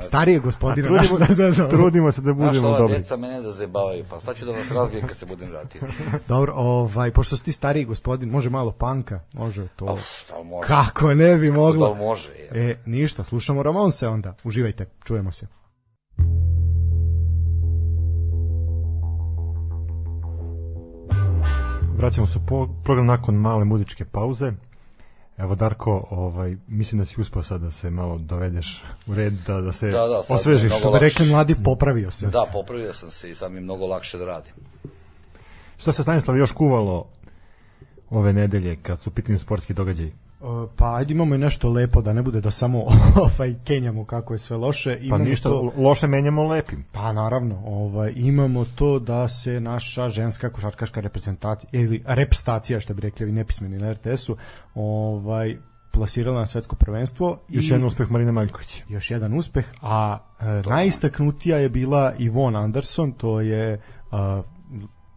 Starije 0.00 0.38
gospodine, 0.38 0.82
Trudimo, 0.82 1.18
naš 1.18 1.28
da 1.28 1.34
zezamo. 1.34 1.68
trudimo 1.70 2.12
se 2.12 2.20
da 2.20 2.32
budemo 2.32 2.68
ova 2.68 2.78
dobri. 2.78 2.94
djeca 2.94 3.16
mene 3.16 3.40
da 3.40 3.52
zebavaju, 3.52 4.04
pa 4.10 4.20
sad 4.20 4.36
ću 4.36 4.44
da 4.44 4.52
vas 4.52 4.70
razbijem 4.70 5.06
kad 5.06 5.16
se 5.16 5.26
budem 5.26 5.50
vratio. 5.50 5.80
Dobro, 6.28 6.52
ovaj, 6.56 7.10
pošto 7.10 7.36
si 7.36 7.44
ti 7.44 7.52
stariji 7.52 7.84
gospodin, 7.84 8.28
može 8.28 8.50
malo 8.50 8.72
panka, 8.72 9.20
može 9.32 9.68
to. 9.68 9.84
Uf, 9.84 10.00
da 10.30 10.42
može? 10.42 10.68
Kako 10.68 11.14
ne 11.14 11.34
bi 11.36 11.46
Da 11.48 11.52
moglo? 11.52 11.90
li 11.90 11.98
može? 11.98 12.30
Je. 12.30 12.70
E, 12.70 12.78
ništa, 12.86 13.24
slušamo 13.24 13.62
Ramonse 13.62 14.08
onda. 14.08 14.34
Uživajte, 14.44 14.86
čujemo 15.04 15.32
se. 15.32 15.46
Vraćamo 21.98 22.26
se 22.26 22.38
po 22.48 22.68
program 22.84 23.06
nakon 23.06 23.34
male 23.34 23.64
muzičke 23.64 24.04
pauze. 24.04 24.52
Evo 25.36 25.54
Darko, 25.54 26.06
ovaj 26.10 26.56
mislim 26.66 26.98
da 26.98 27.04
si 27.04 27.20
uspeo 27.20 27.42
sad 27.42 27.60
da 27.60 27.70
se 27.70 27.90
malo 27.90 28.18
dovedeš 28.18 28.84
u 29.06 29.14
red, 29.14 29.32
da 29.46 29.60
da 29.60 29.72
se 29.72 29.86
Da, 29.86 30.06
da, 30.06 30.22
osvežiš. 30.34 30.72
Što 30.78 30.92
bi 30.92 30.98
rekli 30.98 31.26
mladi, 31.26 31.56
popravio 31.64 32.10
se. 32.10 32.26
Da, 32.26 32.46
popravio 32.52 32.92
sam 32.92 33.10
se 33.10 33.30
i 33.30 33.34
sad 33.34 33.52
mi 33.52 33.60
mnogo 33.60 33.86
lakše 33.86 34.18
da 34.18 34.24
radim. 34.24 34.54
Šta 35.76 35.92
se 35.92 36.02
Stanislav 36.02 36.36
još 36.36 36.52
kuvalo 36.52 37.08
ove 38.10 38.32
nedelje 38.32 38.76
kad 38.82 38.98
su 38.98 39.10
pitanju 39.10 39.38
sportski 39.38 39.74
događaji? 39.74 40.12
Uh, 40.40 40.70
pa 40.76 40.94
ajde 40.96 41.12
imamo 41.14 41.34
i 41.34 41.38
nešto 41.38 41.70
lepo 41.70 42.02
da 42.02 42.12
ne 42.12 42.22
bude 42.22 42.40
da 42.40 42.50
samo 42.50 42.78
ovaj 43.38 43.54
kenjamo 43.64 44.04
kako 44.04 44.34
je 44.34 44.38
sve 44.38 44.56
loše. 44.56 44.96
Pa 44.98 45.04
Imamo 45.04 45.24
ništa, 45.24 45.48
to, 45.48 45.72
loše 45.76 46.06
menjamo 46.06 46.42
lepim. 46.46 46.84
pa 46.92 47.12
naravno, 47.12 47.62
ovaj 47.66 48.12
imamo 48.16 48.64
to 48.74 48.98
da 48.98 49.28
se 49.28 49.60
naša 49.60 50.08
ženska 50.08 50.50
košarkaška 50.50 51.00
reprezentacija 51.00 51.70
ili 51.72 52.02
repstacija 52.06 52.80
što 52.80 52.94
bi 52.94 53.00
rekli 53.00 53.24
ovi 53.24 53.32
nepismeni 53.32 53.78
na 53.78 53.92
RTS-u, 53.92 54.36
ovaj 54.74 55.56
plasirala 55.90 56.40
na 56.40 56.46
svetsko 56.46 56.76
prvenstvo 56.76 57.38
Još 57.48 57.64
i 57.64 57.68
jedan 57.68 57.84
uspeh 57.84 58.10
Marine 58.10 58.32
Maljković. 58.32 58.82
još 58.88 59.10
jedan 59.10 59.38
uspeh, 59.38 59.66
a 59.82 60.18
e, 60.40 60.44
najistaknutija 60.70 61.58
je 61.58 61.68
bila 61.68 62.12
Ivon 62.18 62.56
Anderson, 62.56 63.12
to 63.12 63.40
je 63.40 63.80
a, 64.10 64.42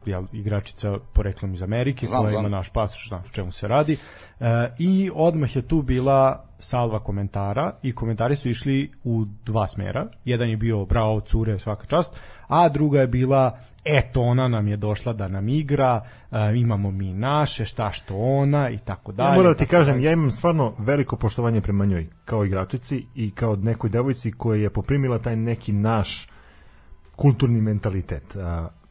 jel, 0.05 0.23
igračica 0.31 0.97
poreklom 1.13 1.53
iz 1.53 1.61
Amerike, 1.61 2.05
Znam, 2.05 2.21
koja 2.21 2.31
znam. 2.31 2.45
ima 2.45 2.57
naš 2.57 2.69
pasoš, 2.69 3.07
zna 3.07 3.17
o 3.17 3.29
čemu 3.29 3.51
se 3.51 3.67
radi. 3.67 3.97
E, 4.39 4.69
I 4.79 5.11
odmah 5.15 5.55
je 5.55 5.61
tu 5.61 5.81
bila 5.81 6.45
salva 6.59 6.99
komentara 6.99 7.73
i 7.83 7.95
komentari 7.95 8.35
su 8.35 8.49
išli 8.49 8.91
u 9.03 9.25
dva 9.45 9.67
smera. 9.67 10.07
Jedan 10.25 10.49
je 10.49 10.57
bio 10.57 10.85
bravo 10.85 11.19
cure, 11.19 11.59
svaka 11.59 11.85
čast, 11.85 12.19
a 12.47 12.69
druga 12.69 13.01
je 13.01 13.07
bila 13.07 13.59
eto 13.85 14.21
ona 14.21 14.47
nam 14.47 14.67
je 14.67 14.77
došla 14.77 15.13
da 15.13 15.27
nam 15.27 15.49
igra, 15.49 16.01
e, 16.31 16.37
imamo 16.55 16.91
mi 16.91 17.13
naše, 17.13 17.65
šta 17.65 17.91
što 17.91 18.17
ona 18.17 18.69
i 18.69 18.77
tako 18.77 19.11
dalje. 19.11 19.29
Ja 19.29 19.35
moram 19.37 19.51
da 19.51 19.57
ti 19.57 19.65
kažem, 19.65 19.93
dalje. 19.95 20.05
ja 20.05 20.11
imam 20.11 20.31
stvarno 20.31 20.73
veliko 20.77 21.15
poštovanje 21.15 21.61
prema 21.61 21.85
njoj, 21.85 22.07
kao 22.25 22.45
igračici 22.45 23.05
i 23.15 23.31
kao 23.31 23.55
nekoj 23.55 23.89
devojci 23.89 24.31
koja 24.31 24.61
je 24.61 24.69
poprimila 24.69 25.19
taj 25.19 25.35
neki 25.35 25.73
naš 25.73 26.27
kulturni 27.15 27.61
mentalitet. 27.61 28.35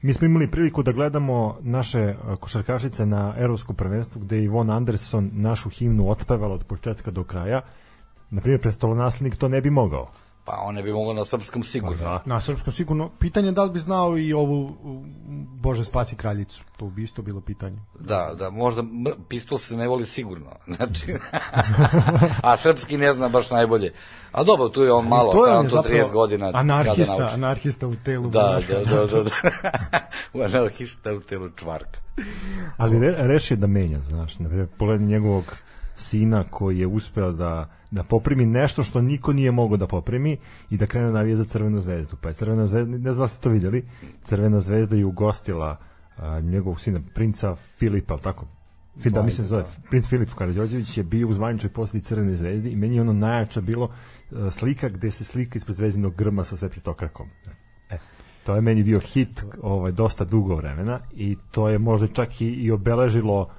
Mi 0.03 0.13
smo 0.15 0.27
imali 0.27 0.51
priliku 0.51 0.83
da 0.83 0.93
gledamo 0.93 1.57
naše 1.61 2.01
a, 2.01 2.37
košarkašice 2.37 3.07
na 3.07 3.35
Evropskom 3.39 3.77
prvenstvu 3.77 4.21
gde 4.21 4.37
je 4.37 4.45
Ivon 4.45 4.71
Anderson 4.71 5.31
našu 5.33 5.71
himnu 5.71 6.11
otpevala 6.11 6.55
od 6.55 6.65
početka 6.65 7.11
do 7.11 7.25
kraja. 7.25 7.61
Na 8.31 8.41
primjer, 8.41 8.61
prestolonaslednik 8.61 9.37
to 9.37 9.49
ne 9.49 9.61
bi 9.61 9.71
mogao. 9.71 10.11
Pa 10.51 10.57
on 10.63 10.75
ne 10.75 10.83
bi 10.83 10.93
mogao 10.93 11.15
na 11.15 11.25
srpskom 11.25 11.63
sigurno. 11.63 11.97
Da. 11.97 12.23
Na 12.25 12.41
srpskom 12.41 12.73
sigurno. 12.73 13.11
Pitanje 13.19 13.49
je 13.49 13.53
da 13.53 13.65
li 13.65 13.71
bi 13.71 13.79
znao 13.79 14.19
i 14.19 14.33
ovu 14.33 14.77
Bože 15.61 15.85
spasi 15.85 16.17
kraljicu. 16.17 16.65
To 16.77 16.87
bi 16.87 17.03
isto 17.03 17.23
bilo 17.23 17.41
pitanje. 17.41 17.79
Da, 18.01 18.31
da, 18.39 18.51
možda 18.51 18.83
pistol 19.29 19.59
se 19.59 19.77
ne 19.77 19.89
voli 19.89 20.07
sigurno. 20.07 20.51
Znači, 20.77 21.15
a 22.43 22.57
srpski 22.57 22.99
ne 22.99 23.13
zna 23.13 23.29
baš 23.29 23.51
najbolje. 23.51 23.93
A 24.33 24.45
dobro, 24.45 24.69
tu 24.69 24.83
je 24.83 24.93
on 24.93 25.09
malo, 25.09 25.33
to 25.33 25.47
je 25.47 25.57
on 25.57 25.65
to 25.65 25.71
zapravo 25.71 25.99
30 25.99 26.13
godina. 26.13 26.51
Anarhista, 26.55 27.17
kada 27.17 27.31
anarhista 27.35 27.87
u 27.87 27.95
telu. 28.05 28.29
Da, 28.29 28.61
da, 28.69 28.85
da, 28.85 29.07
da, 29.07 29.23
da. 29.23 30.45
Anarhista 30.45 31.13
u 31.13 31.21
telu 31.21 31.51
čvarka. 31.57 32.01
Ali 32.77 32.99
re, 32.99 33.15
reši 33.19 33.57
da 33.57 33.67
menja, 33.67 33.99
znaš, 33.99 34.39
na 34.39 34.49
primjer, 34.49 34.69
pogledaj 34.79 35.07
njegovog 35.07 35.57
sina 35.97 36.45
koji 36.51 36.79
je 36.79 36.87
uspeo 36.87 37.33
da, 37.33 37.69
da 37.91 38.03
poprimi 38.03 38.47
nešto 38.47 38.83
što 38.83 39.01
niko 39.01 39.33
nije 39.33 39.51
mogao 39.51 39.77
da 39.77 39.87
poprimi 39.87 40.37
i 40.71 40.77
da 40.77 40.87
krene 40.87 41.11
navije 41.11 41.37
za 41.37 41.45
Crvenu 41.45 41.81
zvezdu. 41.81 42.17
Pa 42.21 42.29
je 42.29 42.35
Crvena 42.35 42.67
zvezda, 42.67 42.99
ne 42.99 43.13
znam 43.13 43.25
da 43.25 43.29
ste 43.29 43.43
to 43.43 43.51
vidjeli, 43.51 43.85
Crvena 44.25 44.61
zvezda 44.61 44.97
je 44.97 45.05
ugostila 45.05 45.77
a, 46.17 46.41
njegovog 46.41 46.81
sina, 46.81 47.01
princa 47.15 47.57
Filipa, 47.79 48.15
ali 48.15 48.23
tako, 48.23 48.47
Fi- 49.03 49.11
da 49.11 49.23
mislim 49.23 49.47
zove 49.47 49.65
princ 49.91 50.07
Filip 50.07 50.35
Karađorđević 50.35 50.99
je 50.99 51.05
bio 51.05 51.29
u 51.29 51.33
zvaničnoj 51.35 51.73
poseti 51.73 52.05
Crvene 52.05 52.37
zvezde 52.37 52.71
i 52.71 52.77
meni 52.77 52.95
je 52.95 53.01
ono 53.01 53.13
najjača 53.13 53.61
bilo 53.61 53.85
uh, 53.85 54.51
slika 54.51 54.89
gde 54.89 55.11
se 55.11 55.25
slika 55.25 55.59
ispred 55.59 55.77
zvezdinog 55.77 56.15
grma 56.15 56.45
sa 56.45 56.57
svetlitokrakom. 56.57 57.29
E, 57.91 57.99
to 58.45 58.55
je 58.55 58.61
meni 58.61 58.83
bio 58.83 59.01
hit 59.01 59.45
ovaj, 59.63 59.93
dosta 59.93 60.25
dugo 60.25 60.55
vremena 60.55 61.01
i 61.13 61.37
to 61.51 61.69
je 61.69 61.79
možda 61.79 62.07
čak 62.07 62.41
i, 62.41 62.47
i 62.47 62.71
obeležilo 62.71 63.51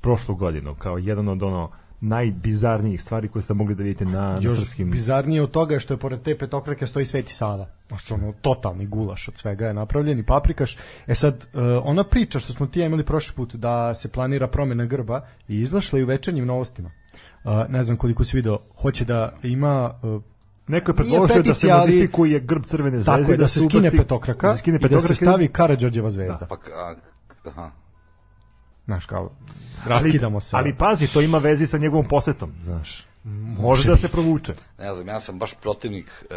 prošlu 0.00 0.34
godinu 0.34 0.74
kao 0.74 0.98
jedan 0.98 1.28
od 1.28 1.42
ono 1.42 1.70
najbizarnijih 2.00 3.02
stvari 3.02 3.28
koje 3.28 3.42
ste 3.42 3.54
mogli 3.54 3.74
da 3.74 3.82
vidite 3.82 4.04
na, 4.04 4.12
na 4.12 4.38
Još 4.42 4.58
srpskim 4.58 4.90
bizarnije 4.90 5.42
od 5.42 5.50
toga 5.50 5.74
je 5.74 5.80
što 5.80 5.94
je 5.94 5.98
pored 5.98 6.22
te 6.22 6.38
petokrake 6.38 6.86
stoji 6.86 7.06
Sveti 7.06 7.34
Sava. 7.34 7.66
Znači 7.88 8.14
ono 8.14 8.32
totalni 8.32 8.86
gulaš 8.86 9.28
od 9.28 9.36
svega 9.36 9.66
je 9.66 9.74
napravljen 9.74 10.18
i 10.18 10.26
paprikaš. 10.26 10.76
E 11.06 11.14
sad, 11.14 11.34
uh, 11.34 11.60
ona 11.84 12.04
priča 12.04 12.40
što 12.40 12.52
smo 12.52 12.66
ti 12.66 12.80
imali 12.80 13.04
prošli 13.04 13.34
put 13.34 13.54
da 13.54 13.94
se 13.94 14.08
planira 14.08 14.48
promena 14.48 14.84
grba 14.84 15.20
i 15.48 15.60
izašla 15.60 15.98
i 15.98 16.02
u 16.02 16.06
večernjim 16.06 16.46
novostima. 16.46 16.90
Uh, 17.44 17.52
ne 17.68 17.84
znam 17.84 17.96
koliko 17.96 18.24
si 18.24 18.36
video, 18.36 18.58
hoće 18.82 19.04
da 19.04 19.32
ima 19.42 19.94
uh, 20.02 20.22
Neko 20.68 20.90
je 20.90 20.96
predložio 20.96 21.42
da 21.42 21.54
se 21.54 21.74
modifikuje 21.74 22.40
grb 22.40 22.64
Crvene 22.64 22.96
zvezde 22.98 23.22
tako 23.22 23.30
je 23.30 23.36
da 23.36 23.48
se 23.48 23.60
skine 23.60 23.90
petokraka 23.90 24.48
da 24.48 24.54
se 24.54 24.58
skine 24.58 24.76
i 24.76 24.78
da 24.78 24.88
petokraka 24.88 25.14
se 25.14 25.24
stavi 25.24 25.48
Karadžorđeva 25.48 26.10
zvezda. 26.10 26.46
Pa, 26.48 26.54
a, 26.54 26.94
aha. 27.44 27.70
Znaš 28.86 29.06
kao, 29.06 29.30
raskidamo 29.86 30.40
se. 30.40 30.56
Ali 30.56 30.74
pazi, 30.74 31.06
to 31.12 31.20
ima 31.20 31.38
vezi 31.38 31.66
sa 31.66 31.78
njegovom 31.78 32.08
posetom, 32.08 32.52
znaš. 32.64 33.06
Može 33.58 33.88
da 33.88 33.96
se 33.96 34.08
provuče. 34.08 34.54
ne 34.78 34.94
znam, 34.94 35.08
ja 35.08 35.20
sam 35.20 35.38
baš 35.38 35.54
protivnik 35.62 36.06
e, 36.06 36.34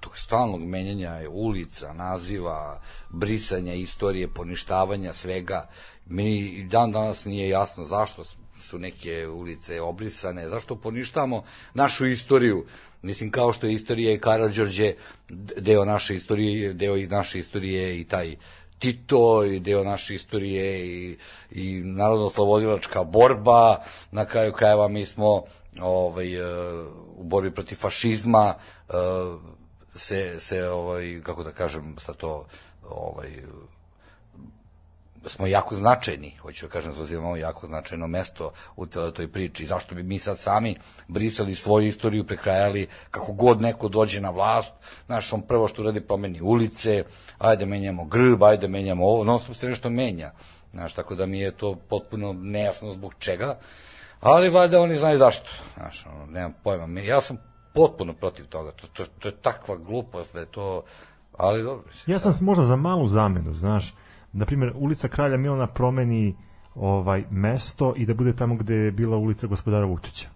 tog 0.00 0.18
stalnog 0.18 0.60
menjanja 0.60 1.20
ulica, 1.30 1.92
naziva, 1.92 2.80
brisanja 3.10 3.74
istorije, 3.74 4.28
poništavanja 4.28 5.12
svega. 5.12 5.68
Meni 6.06 6.38
i 6.38 6.64
dan 6.64 6.92
danas 6.92 7.24
nije 7.24 7.48
jasno 7.48 7.84
zašto 7.84 8.22
su 8.60 8.78
neke 8.78 9.28
ulice 9.28 9.80
obrisane, 9.80 10.48
zašto 10.48 10.76
poništamo 10.76 11.42
našu 11.74 12.06
istoriju. 12.06 12.66
Mislim, 13.02 13.30
kao 13.30 13.52
što 13.52 13.66
je 13.66 13.74
istorija 13.74 14.12
i 14.12 14.18
Karadžorđe, 14.18 14.94
deo 15.58 15.84
naše 15.84 16.14
istorije, 16.14 16.72
deo 16.72 16.96
i 16.96 17.06
naše 17.06 17.38
istorije 17.38 18.00
i 18.00 18.04
taj 18.04 18.36
Tito 18.78 19.44
i 19.44 19.60
deo 19.60 19.84
naše 19.84 20.14
istorije 20.14 20.86
i, 20.86 21.18
i 21.50 21.80
narodno 21.84 22.30
slobodilačka 22.30 23.04
borba, 23.04 23.76
na 24.10 24.24
kraju 24.24 24.52
krajeva 24.52 24.88
mi 24.88 25.06
smo 25.06 25.42
ovaj, 25.80 26.34
e, 26.34 26.40
u 27.16 27.24
borbi 27.24 27.54
protiv 27.54 27.76
fašizma 27.76 28.54
e, 28.88 28.92
se, 29.94 30.40
se 30.40 30.68
ovaj, 30.68 31.20
kako 31.22 31.44
da 31.44 31.52
kažem, 31.52 31.96
sa 31.98 32.12
to 32.12 32.46
ovaj, 32.88 33.42
smo 35.26 35.46
jako 35.46 35.74
značajni, 35.74 36.36
hoću 36.42 36.66
da 36.66 36.72
kažem, 36.72 36.92
zauzimamo 36.92 37.36
jako 37.36 37.66
značajno 37.66 38.06
mesto 38.06 38.52
u 38.76 38.86
celoj 38.86 39.12
toj 39.12 39.32
priči. 39.32 39.66
Zašto 39.66 39.94
bi 39.94 40.02
mi 40.02 40.18
sad 40.18 40.38
sami 40.38 40.76
brisali 41.08 41.54
svoju 41.54 41.86
istoriju, 41.86 42.26
prekrajali 42.26 42.86
kako 43.10 43.32
god 43.32 43.60
neko 43.60 43.88
dođe 43.88 44.20
na 44.20 44.30
vlast, 44.30 44.74
znaš, 45.06 45.32
on 45.32 45.42
prvo 45.42 45.68
što 45.68 45.82
radi 45.82 46.00
promeni 46.00 46.40
ulice, 46.40 47.04
ajde 47.38 47.66
menjamo 47.66 48.04
grb, 48.04 48.42
ajde 48.42 48.68
menjamo 48.68 49.06
ovo, 49.06 49.24
non 49.24 49.38
stop 49.38 49.54
se 49.54 49.68
nešto 49.68 49.90
menja. 49.90 50.30
Znaš, 50.72 50.92
tako 50.92 51.14
da 51.14 51.26
mi 51.26 51.40
je 51.40 51.50
to 51.50 51.74
potpuno 51.74 52.32
nejasno 52.32 52.92
zbog 52.92 53.14
čega, 53.18 53.58
ali 54.20 54.50
valjda 54.50 54.80
oni 54.80 54.96
znaju 54.96 55.18
zašto. 55.18 55.50
Znaš, 55.74 56.06
ono, 56.06 56.26
nemam 56.26 56.54
pojma. 56.62 57.00
Ja 57.00 57.20
sam 57.20 57.38
potpuno 57.74 58.12
protiv 58.12 58.46
toga. 58.46 58.72
To, 58.72 58.86
to, 58.86 59.04
to 59.18 59.28
je 59.28 59.36
takva 59.36 59.76
glupost 59.76 60.34
da 60.34 60.40
je 60.40 60.46
to... 60.46 60.82
Ali 61.36 61.62
dobro. 61.62 61.84
mislim, 61.88 62.14
Ja 62.14 62.18
sam 62.18 62.44
možda 62.44 62.64
za 62.64 62.76
malu 62.76 63.08
zamenu, 63.08 63.54
znaš. 63.54 63.94
Na 64.36 64.44
primjer, 64.44 64.72
ulica 64.74 65.08
Kralja 65.08 65.36
Milana 65.36 65.66
promeni 65.66 66.36
ovaj 66.74 67.24
mesto 67.30 67.94
i 67.96 68.06
da 68.06 68.14
bude 68.14 68.36
tamo 68.36 68.54
gde 68.54 68.74
je 68.74 68.90
bila 68.90 69.16
ulica 69.16 69.46
gospodara 69.46 69.86
Vučića. 69.86 70.28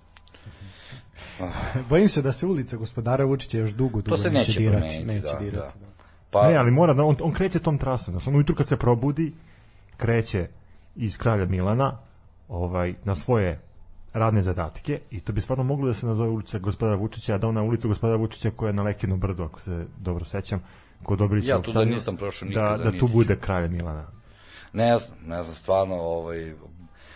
Bojim 1.89 2.09
se 2.09 2.23
da 2.23 2.33
se 2.33 2.47
ulica 2.47 2.77
gospodara 2.77 3.25
Vučića 3.25 3.59
još 3.59 3.71
dugo, 3.71 4.01
dugo 4.01 4.11
To 4.11 4.17
se 4.17 4.31
neće, 4.31 4.49
neće 4.49 4.61
dirati. 4.61 4.81
promeniti, 4.81 5.07
neće 5.07 5.33
da, 5.33 5.39
dirati. 5.39 5.79
da. 5.79 5.87
Pa, 6.31 6.49
Ne, 6.49 6.57
ali 6.57 6.71
mora 6.71 6.95
da 6.95 7.05
on, 7.05 7.17
on 7.23 7.33
kreće 7.33 7.59
tom 7.59 7.79
trasom. 7.79 8.13
Znaš, 8.13 8.27
on 8.27 8.35
ujutru 8.35 8.55
kad 8.55 8.69
se 8.69 8.77
probudi, 8.77 9.33
kreće 9.97 10.49
iz 10.97 11.19
Kralja 11.19 11.47
Milana 11.47 11.99
ovaj, 12.49 12.95
na 13.05 13.15
svoje 13.15 13.61
radne 14.13 14.43
zadatke 14.43 15.01
i 15.11 15.21
to 15.21 15.33
bi 15.33 15.41
stvarno 15.41 15.65
moglo 15.65 15.87
da 15.87 15.95
se 15.95 16.07
nazove 16.07 16.29
ulica 16.29 16.59
gospodara 16.59 16.97
Vučića, 16.97 17.35
a 17.35 17.39
da 17.39 17.49
ona 17.49 17.63
ulica 17.63 17.89
gospodara 17.89 18.19
Vučića 18.19 18.51
koja 18.51 18.69
je 18.69 18.73
na 18.75 18.83
Lekinu 18.83 19.17
brdu, 19.17 19.43
ako 19.43 19.61
se 19.61 19.87
dobro 19.99 20.25
sećam, 20.25 20.63
kod 21.03 21.19
Dobrića. 21.19 21.51
Ja 21.51 21.63
tu 21.63 21.73
da 21.73 21.85
nisam 21.85 22.17
prošao 22.17 22.49
da, 22.49 22.61
nikada, 22.61 22.77
da 22.77 22.85
tu 22.85 22.91
niti 22.93 22.99
ću. 22.99 23.09
bude 23.09 23.39
Kralja 23.41 23.69
Milana. 23.69 24.07
Ne 24.73 24.99
znam, 24.99 25.19
ne 25.27 25.43
znam, 25.43 25.55
stvarno, 25.55 25.95
ovaj, 25.95 26.55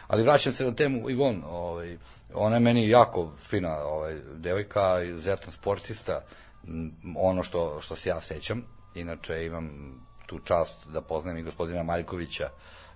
ali 0.06 0.22
vraćam 0.22 0.52
se 0.52 0.64
na 0.64 0.74
temu 0.74 1.10
Ivon, 1.10 1.42
ovaj, 1.46 1.98
ona 2.34 2.56
je 2.56 2.60
meni 2.60 2.88
jako 2.88 3.32
fina 3.36 3.76
ovaj, 3.84 4.14
devojka, 4.34 5.02
izuzetan 5.02 5.52
sportista, 5.52 6.20
ono 7.16 7.42
što, 7.42 7.80
što 7.80 7.96
se 7.96 8.08
ja 8.08 8.20
sećam, 8.20 8.62
inače 8.94 9.46
imam 9.46 9.94
tu 10.26 10.38
čast 10.38 10.88
da 10.92 11.00
poznajem 11.00 11.38
i 11.38 11.42
gospodina 11.42 11.82
Maljkovića 11.82 12.48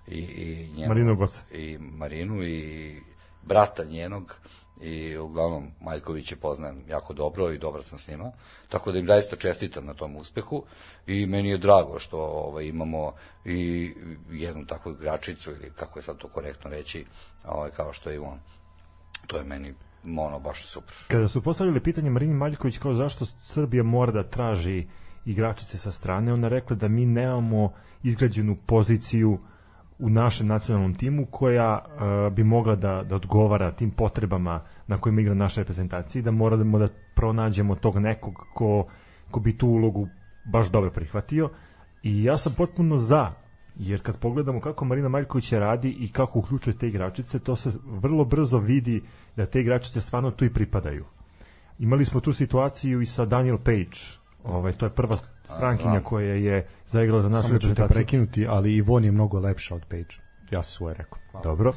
i, 0.07 0.19
i 0.19 0.69
njenu, 0.75 0.87
Marinu 0.87 1.15
Goca. 1.15 1.41
i 1.51 1.77
Marinu 1.77 2.43
i 2.43 2.95
brata 3.43 3.83
njenog 3.83 4.35
i 4.81 5.17
uglavnom 5.17 5.71
Maljković 5.81 6.31
je 6.31 6.37
poznajem 6.37 6.83
jako 6.87 7.13
dobro 7.13 7.51
i 7.51 7.57
dobro 7.57 7.81
sam 7.81 7.99
s 7.99 8.07
njima, 8.07 8.31
tako 8.69 8.91
da 8.91 8.99
im 8.99 9.07
zaista 9.07 9.35
čestitam 9.35 9.85
na 9.85 9.93
tom 9.93 10.15
uspehu 10.15 10.63
i 11.07 11.25
meni 11.25 11.49
je 11.49 11.57
drago 11.57 11.99
što 11.99 12.17
ovaj, 12.17 12.65
imamo 12.65 13.13
i 13.45 13.93
jednu 14.31 14.65
takvu 14.65 14.91
igračicu 14.91 15.51
ili 15.51 15.71
kako 15.75 15.99
je 15.99 16.03
sad 16.03 16.17
to 16.17 16.27
korektno 16.27 16.69
reći, 16.69 17.05
ovaj, 17.45 17.69
kao 17.71 17.93
što 17.93 18.09
je 18.09 18.19
on. 18.19 18.39
To 19.27 19.37
je 19.37 19.43
meni 19.43 19.73
ono 20.17 20.39
baš 20.39 20.65
super. 20.65 20.95
Kada 21.07 21.27
su 21.27 21.41
postavili 21.41 21.83
pitanje 21.83 22.09
Marini 22.09 22.33
Maljković 22.33 22.77
kao 22.77 22.93
zašto 22.93 23.25
Srbija 23.25 23.83
mora 23.83 24.11
da 24.11 24.29
traži 24.29 24.87
igračice 25.25 25.77
sa 25.77 25.91
strane, 25.91 26.33
ona 26.33 26.47
rekla 26.47 26.75
da 26.75 26.87
mi 26.87 27.05
nemamo 27.05 27.73
izgrađenu 28.03 28.57
poziciju 28.65 29.39
u 29.99 30.09
našem 30.09 30.47
nacionalnom 30.47 30.95
timu 30.95 31.25
koja 31.25 31.85
uh, 31.85 32.33
bi 32.33 32.43
mogla 32.43 32.75
da, 32.75 33.03
da 33.03 33.15
odgovara 33.15 33.71
tim 33.71 33.91
potrebama 33.91 34.61
na 34.87 34.97
kojima 34.97 35.21
igra 35.21 35.33
naša 35.33 35.61
reprezentacija 35.61 36.19
i 36.19 36.23
da 36.23 36.31
moramo 36.31 36.79
da 36.79 36.87
pronađemo 37.15 37.75
tog 37.75 37.97
nekog 37.97 38.35
ko, 38.53 38.85
ko 39.31 39.39
bi 39.39 39.57
tu 39.57 39.67
ulogu 39.67 40.07
baš 40.45 40.69
dobro 40.71 40.91
prihvatio 40.91 41.49
i 42.03 42.23
ja 42.23 42.37
sam 42.37 42.53
potpuno 42.57 42.97
za 42.97 43.31
jer 43.79 44.01
kad 44.01 44.19
pogledamo 44.19 44.59
kako 44.59 44.85
Marina 44.85 45.09
Maljković 45.09 45.51
radi 45.53 45.95
i 45.99 46.07
kako 46.07 46.39
uključuje 46.39 46.77
te 46.77 46.87
igračice, 46.87 47.39
to 47.39 47.55
se 47.55 47.71
vrlo 47.85 48.25
brzo 48.25 48.57
vidi 48.57 49.01
da 49.35 49.45
te 49.45 49.61
igračice 49.61 50.01
stvarno 50.01 50.31
tu 50.31 50.45
i 50.45 50.53
pripadaju. 50.53 51.05
Imali 51.79 52.05
smo 52.05 52.19
tu 52.19 52.33
situaciju 52.33 53.01
i 53.01 53.05
sa 53.05 53.25
Daniel 53.25 53.57
Page, 53.57 54.18
ovaj, 54.43 54.71
to 54.71 54.85
je 54.85 54.89
prva 54.89 55.15
strankinja 55.43 56.01
koja 56.01 56.33
je 56.33 56.67
zaigrala 56.87 57.21
za 57.21 57.29
našu 57.29 57.47
Samo 57.47 57.57
ću 57.59 57.61
te 57.61 57.69
reprezentaciju. 57.69 57.95
prekinuti, 57.95 58.47
ali 58.47 58.75
Ivon 58.75 59.05
je 59.05 59.11
mnogo 59.11 59.39
lepša 59.39 59.75
od 59.75 59.85
Page. 59.85 60.15
Ja 60.51 60.63
sam 60.63 60.71
svoje 60.71 60.95
rekao. 60.95 61.19
Hvala. 61.31 61.43
Dobro. 61.43 61.73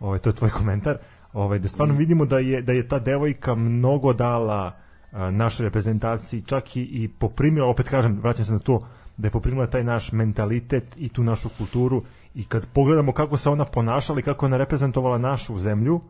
Ovaj 0.00 0.18
to 0.18 0.30
je 0.30 0.34
tvoj 0.34 0.50
komentar. 0.50 0.98
Ovaj 1.32 1.58
da 1.58 1.68
stvarno 1.68 1.94
vidimo 1.94 2.24
da 2.24 2.38
je 2.38 2.62
da 2.62 2.72
je 2.72 2.88
ta 2.88 2.98
devojka 2.98 3.54
mnogo 3.54 4.12
dala 4.12 4.72
a, 5.12 5.30
našoj 5.30 5.64
reprezentaciji, 5.64 6.42
čak 6.42 6.76
i, 6.76 6.82
i 6.82 7.08
poprimila, 7.08 7.68
opet 7.68 7.88
kažem, 7.88 8.18
vraćam 8.22 8.44
se 8.44 8.52
na 8.52 8.58
to, 8.58 8.86
da 9.16 9.26
je 9.26 9.30
poprimila 9.30 9.66
taj 9.66 9.84
naš 9.84 10.12
mentalitet 10.12 10.84
i 10.96 11.08
tu 11.08 11.22
našu 11.22 11.48
kulturu 11.58 12.02
i 12.34 12.44
kad 12.44 12.66
pogledamo 12.66 13.12
kako 13.12 13.36
se 13.36 13.50
ona 13.50 13.64
ponašala 13.64 14.20
i 14.20 14.22
kako 14.22 14.44
je 14.44 14.48
ona 14.48 14.56
reprezentovala 14.56 15.18
našu 15.18 15.58
zemlju, 15.58 16.00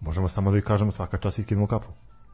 možemo 0.00 0.28
samo 0.28 0.50
da 0.50 0.56
joj 0.56 0.62
kažemo 0.62 0.92
svaka 0.92 1.18
čast 1.18 1.38
iskinemo 1.38 1.66
kapu. 1.66 1.88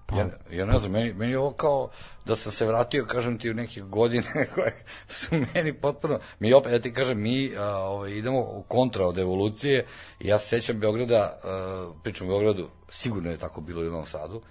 Pa, 0.07 0.17
Ja, 0.17 0.29
ja 0.51 0.67
ne 0.67 0.79
znam, 0.79 0.93
meni, 0.93 1.13
meni 1.13 1.33
je 1.33 1.39
ovo 1.39 1.51
kao 1.51 1.91
da 2.25 2.37
sam 2.37 2.53
se 2.53 2.67
vratio, 2.67 3.07
kažem 3.07 3.39
ti, 3.39 3.51
u 3.51 3.55
neke 3.55 3.81
godine 3.81 4.47
koje 4.55 4.85
su 5.09 5.35
meni 5.55 5.73
potpuno... 5.73 6.19
Mi 6.39 6.53
opet, 6.53 6.73
ja 6.73 6.79
ti 6.79 6.95
kažem, 6.95 7.21
mi 7.21 7.53
a, 7.57 7.67
ovaj, 7.67 8.11
idemo 8.11 8.63
kontra 8.69 9.07
od 9.07 9.19
evolucije. 9.19 9.87
Ja 10.21 10.39
se 10.39 10.49
sećam 10.49 10.81
Beograda, 10.81 11.41
a, 11.45 11.93
pričam 12.03 12.27
o 12.27 12.31
Beogradu, 12.31 12.69
sigurno 12.89 13.31
je 13.31 13.39
tako 13.39 13.61
bilo 13.61 13.83
i 13.83 13.89
u 13.89 13.91
Novom 13.91 14.07
Sadu, 14.07 14.43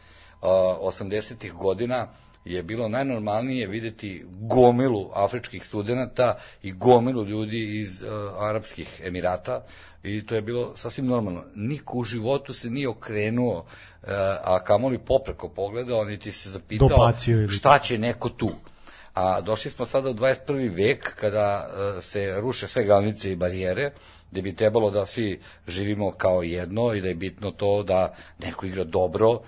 a, 0.41 0.47
80-ih 0.82 1.54
godina 1.54 2.08
je 2.45 2.63
bilo 2.63 2.87
najnormalnije 2.87 3.67
videti 3.67 4.25
gomilu 4.29 5.09
afričkih 5.13 5.65
studenta 5.65 6.37
i 6.63 6.71
gomilu 6.71 7.25
ljudi 7.25 7.79
iz 7.79 8.03
uh, 8.03 8.09
arapskih 8.43 9.01
emirata 9.05 9.63
i 10.03 10.25
to 10.25 10.35
je 10.35 10.41
bilo 10.41 10.71
sasvim 10.75 11.05
normalno. 11.05 11.43
Niko 11.55 11.97
u 11.97 12.03
životu 12.03 12.53
se 12.53 12.69
nije 12.69 12.89
okrenuo, 12.89 13.57
uh, 13.57 14.09
a 14.43 14.63
kamoli 14.63 14.97
popreko 14.97 15.49
pogledao, 15.49 16.05
niti 16.05 16.31
se 16.31 16.49
zapitao 16.49 17.13
šta 17.49 17.79
će 17.79 17.97
neko 17.97 18.29
tu. 18.29 18.49
A 19.13 19.41
došli 19.41 19.71
smo 19.71 19.85
sada 19.85 20.09
u 20.09 20.13
21. 20.13 20.75
vek 20.75 21.15
kada 21.15 21.67
uh, 21.67 22.03
se 22.03 22.41
ruše 22.41 22.67
sve 22.67 22.83
granice 22.83 23.31
i 23.31 23.35
barijere, 23.35 23.91
gde 24.31 24.41
bi 24.41 24.55
trebalo 24.55 24.91
da 24.91 25.05
svi 25.05 25.39
živimo 25.67 26.11
kao 26.11 26.43
jedno 26.43 26.93
i 26.93 27.01
da 27.01 27.07
je 27.07 27.15
bitno 27.15 27.51
to 27.51 27.83
da 27.83 28.15
neko 28.39 28.65
igra 28.65 28.83
dobro, 28.83 29.39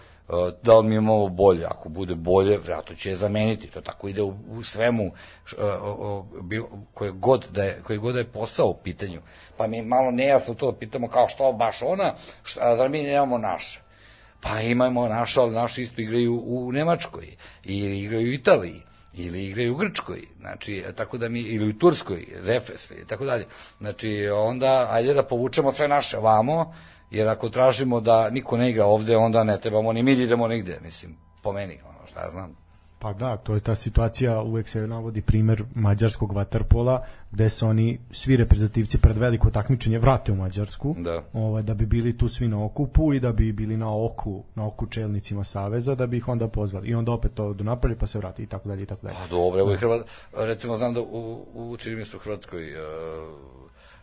da 0.64 0.80
li 0.80 0.88
mi 0.88 0.96
imamo 0.96 1.28
bolje, 1.30 1.66
ako 1.66 1.90
bude 1.90 2.16
bolje, 2.16 2.58
vjerojatno 2.58 2.96
će 2.96 3.10
je 3.10 3.16
zameniti, 3.16 3.68
to 3.68 3.82
tako 3.82 4.08
ide 4.08 4.22
u, 4.22 4.34
u 4.50 4.64
svemu 4.64 5.12
o, 5.58 6.26
koje, 6.94 7.12
god 7.12 7.48
da 7.52 7.64
je, 7.64 7.82
koje 7.84 7.98
god 7.98 8.14
da 8.14 8.20
je 8.20 8.32
posao 8.32 8.68
u 8.68 8.78
pitanju, 8.84 9.22
pa 9.58 9.68
mi 9.68 9.82
malo 9.82 10.12
nejasno 10.12 10.54
to 10.54 10.72
pitamo 10.72 11.08
kao 11.08 11.30
što 11.30 11.54
baš 11.54 11.82
ona, 11.82 12.14
šta, 12.44 12.76
zar 12.76 12.90
mi 12.90 13.04
nemamo 13.04 13.38
naše? 13.38 13.82
Pa 14.42 14.62
imamo 14.62 15.08
naše, 15.08 15.40
ali 15.40 15.54
naši 15.54 15.82
isto 15.82 16.02
igraju 16.02 16.42
u 16.46 16.72
Nemačkoj, 16.72 17.28
ili 17.64 18.00
igraju 18.00 18.30
u 18.30 18.34
Italiji, 18.34 18.82
ili 19.14 19.46
igraju 19.46 19.74
u 19.74 19.78
Grčkoj, 19.78 20.22
znači, 20.40 20.84
tako 20.96 21.18
da 21.18 21.30
mi, 21.30 21.40
ili 21.40 21.70
u 21.70 21.78
Turskoj, 21.80 22.28
Zefes, 22.42 22.92
i 22.92 23.08
tako 23.08 23.26
dalje. 23.26 23.46
Znači, 23.80 24.28
onda, 24.28 24.88
ajde 24.92 25.14
da 25.14 25.24
povučemo 25.24 25.72
sve 25.72 25.88
naše 25.88 26.18
vamo, 26.18 26.74
jer 27.12 27.28
ako 27.28 27.50
tražimo 27.50 28.02
da 28.02 28.30
niko 28.30 28.58
ne 28.58 28.70
igra 28.70 28.86
ovde, 28.86 29.18
onda 29.18 29.44
ne 29.44 29.60
trebamo 29.60 29.94
ni 29.94 30.04
mi 30.04 30.16
da 30.16 30.24
idemo 30.24 30.48
nigde, 30.48 30.80
mislim, 30.84 31.18
po 31.44 31.54
meni, 31.54 31.80
ono, 31.90 32.08
šta 32.08 32.22
ja 32.22 32.32
znam. 32.32 32.66
Pa 33.00 33.14
da, 33.14 33.38
to 33.38 33.54
je 33.54 33.60
ta 33.60 33.76
situacija, 33.76 34.42
uvek 34.42 34.68
se 34.70 34.88
navodi 34.88 35.22
primer 35.22 35.64
mađarskog 35.76 36.32
vaterpola, 36.32 37.06
gde 37.32 37.50
se 37.50 37.66
oni, 37.66 38.00
svi 38.12 38.38
reprezentativci 38.38 38.98
pred 38.98 39.18
veliko 39.18 39.50
takmičenje 39.50 40.00
vrate 40.00 40.32
u 40.32 40.36
Mađarsku, 40.36 40.96
da. 40.98 41.24
Ovaj, 41.34 41.64
da 41.64 41.74
bi 41.74 41.86
bili 41.86 42.18
tu 42.18 42.30
svi 42.30 42.48
na 42.48 42.66
okupu 42.66 43.14
i 43.14 43.20
da 43.20 43.32
bi 43.32 43.52
bili 43.54 43.78
na 43.78 44.06
oku, 44.06 44.44
na 44.56 44.68
oku 44.68 44.88
čelnicima 44.88 45.44
Saveza, 45.44 45.96
da 45.96 46.08
bi 46.08 46.18
ih 46.18 46.28
onda 46.28 46.48
pozvali. 46.48 46.88
I 46.88 46.96
onda 46.96 47.12
opet 47.12 47.34
to 47.34 47.54
do 47.54 47.64
napolje, 47.64 47.96
pa 47.96 48.08
se 48.08 48.18
vrati 48.18 48.44
i 48.44 48.48
tako 48.48 48.70
dalje 48.70 48.84
i 48.84 48.86
tako 48.86 49.06
dalje. 49.06 49.18
Pa 49.22 49.28
dobro, 49.28 49.60
evo 49.60 49.74
i 49.74 49.78
Hrvat, 49.78 50.08
recimo 50.38 50.78
znam 50.78 50.94
da 50.94 51.02
u, 51.02 51.46
u 51.54 51.78
čini 51.78 51.96
mi 51.96 52.06
Hrvatskoj 52.06 52.74
uh, 52.74 53.55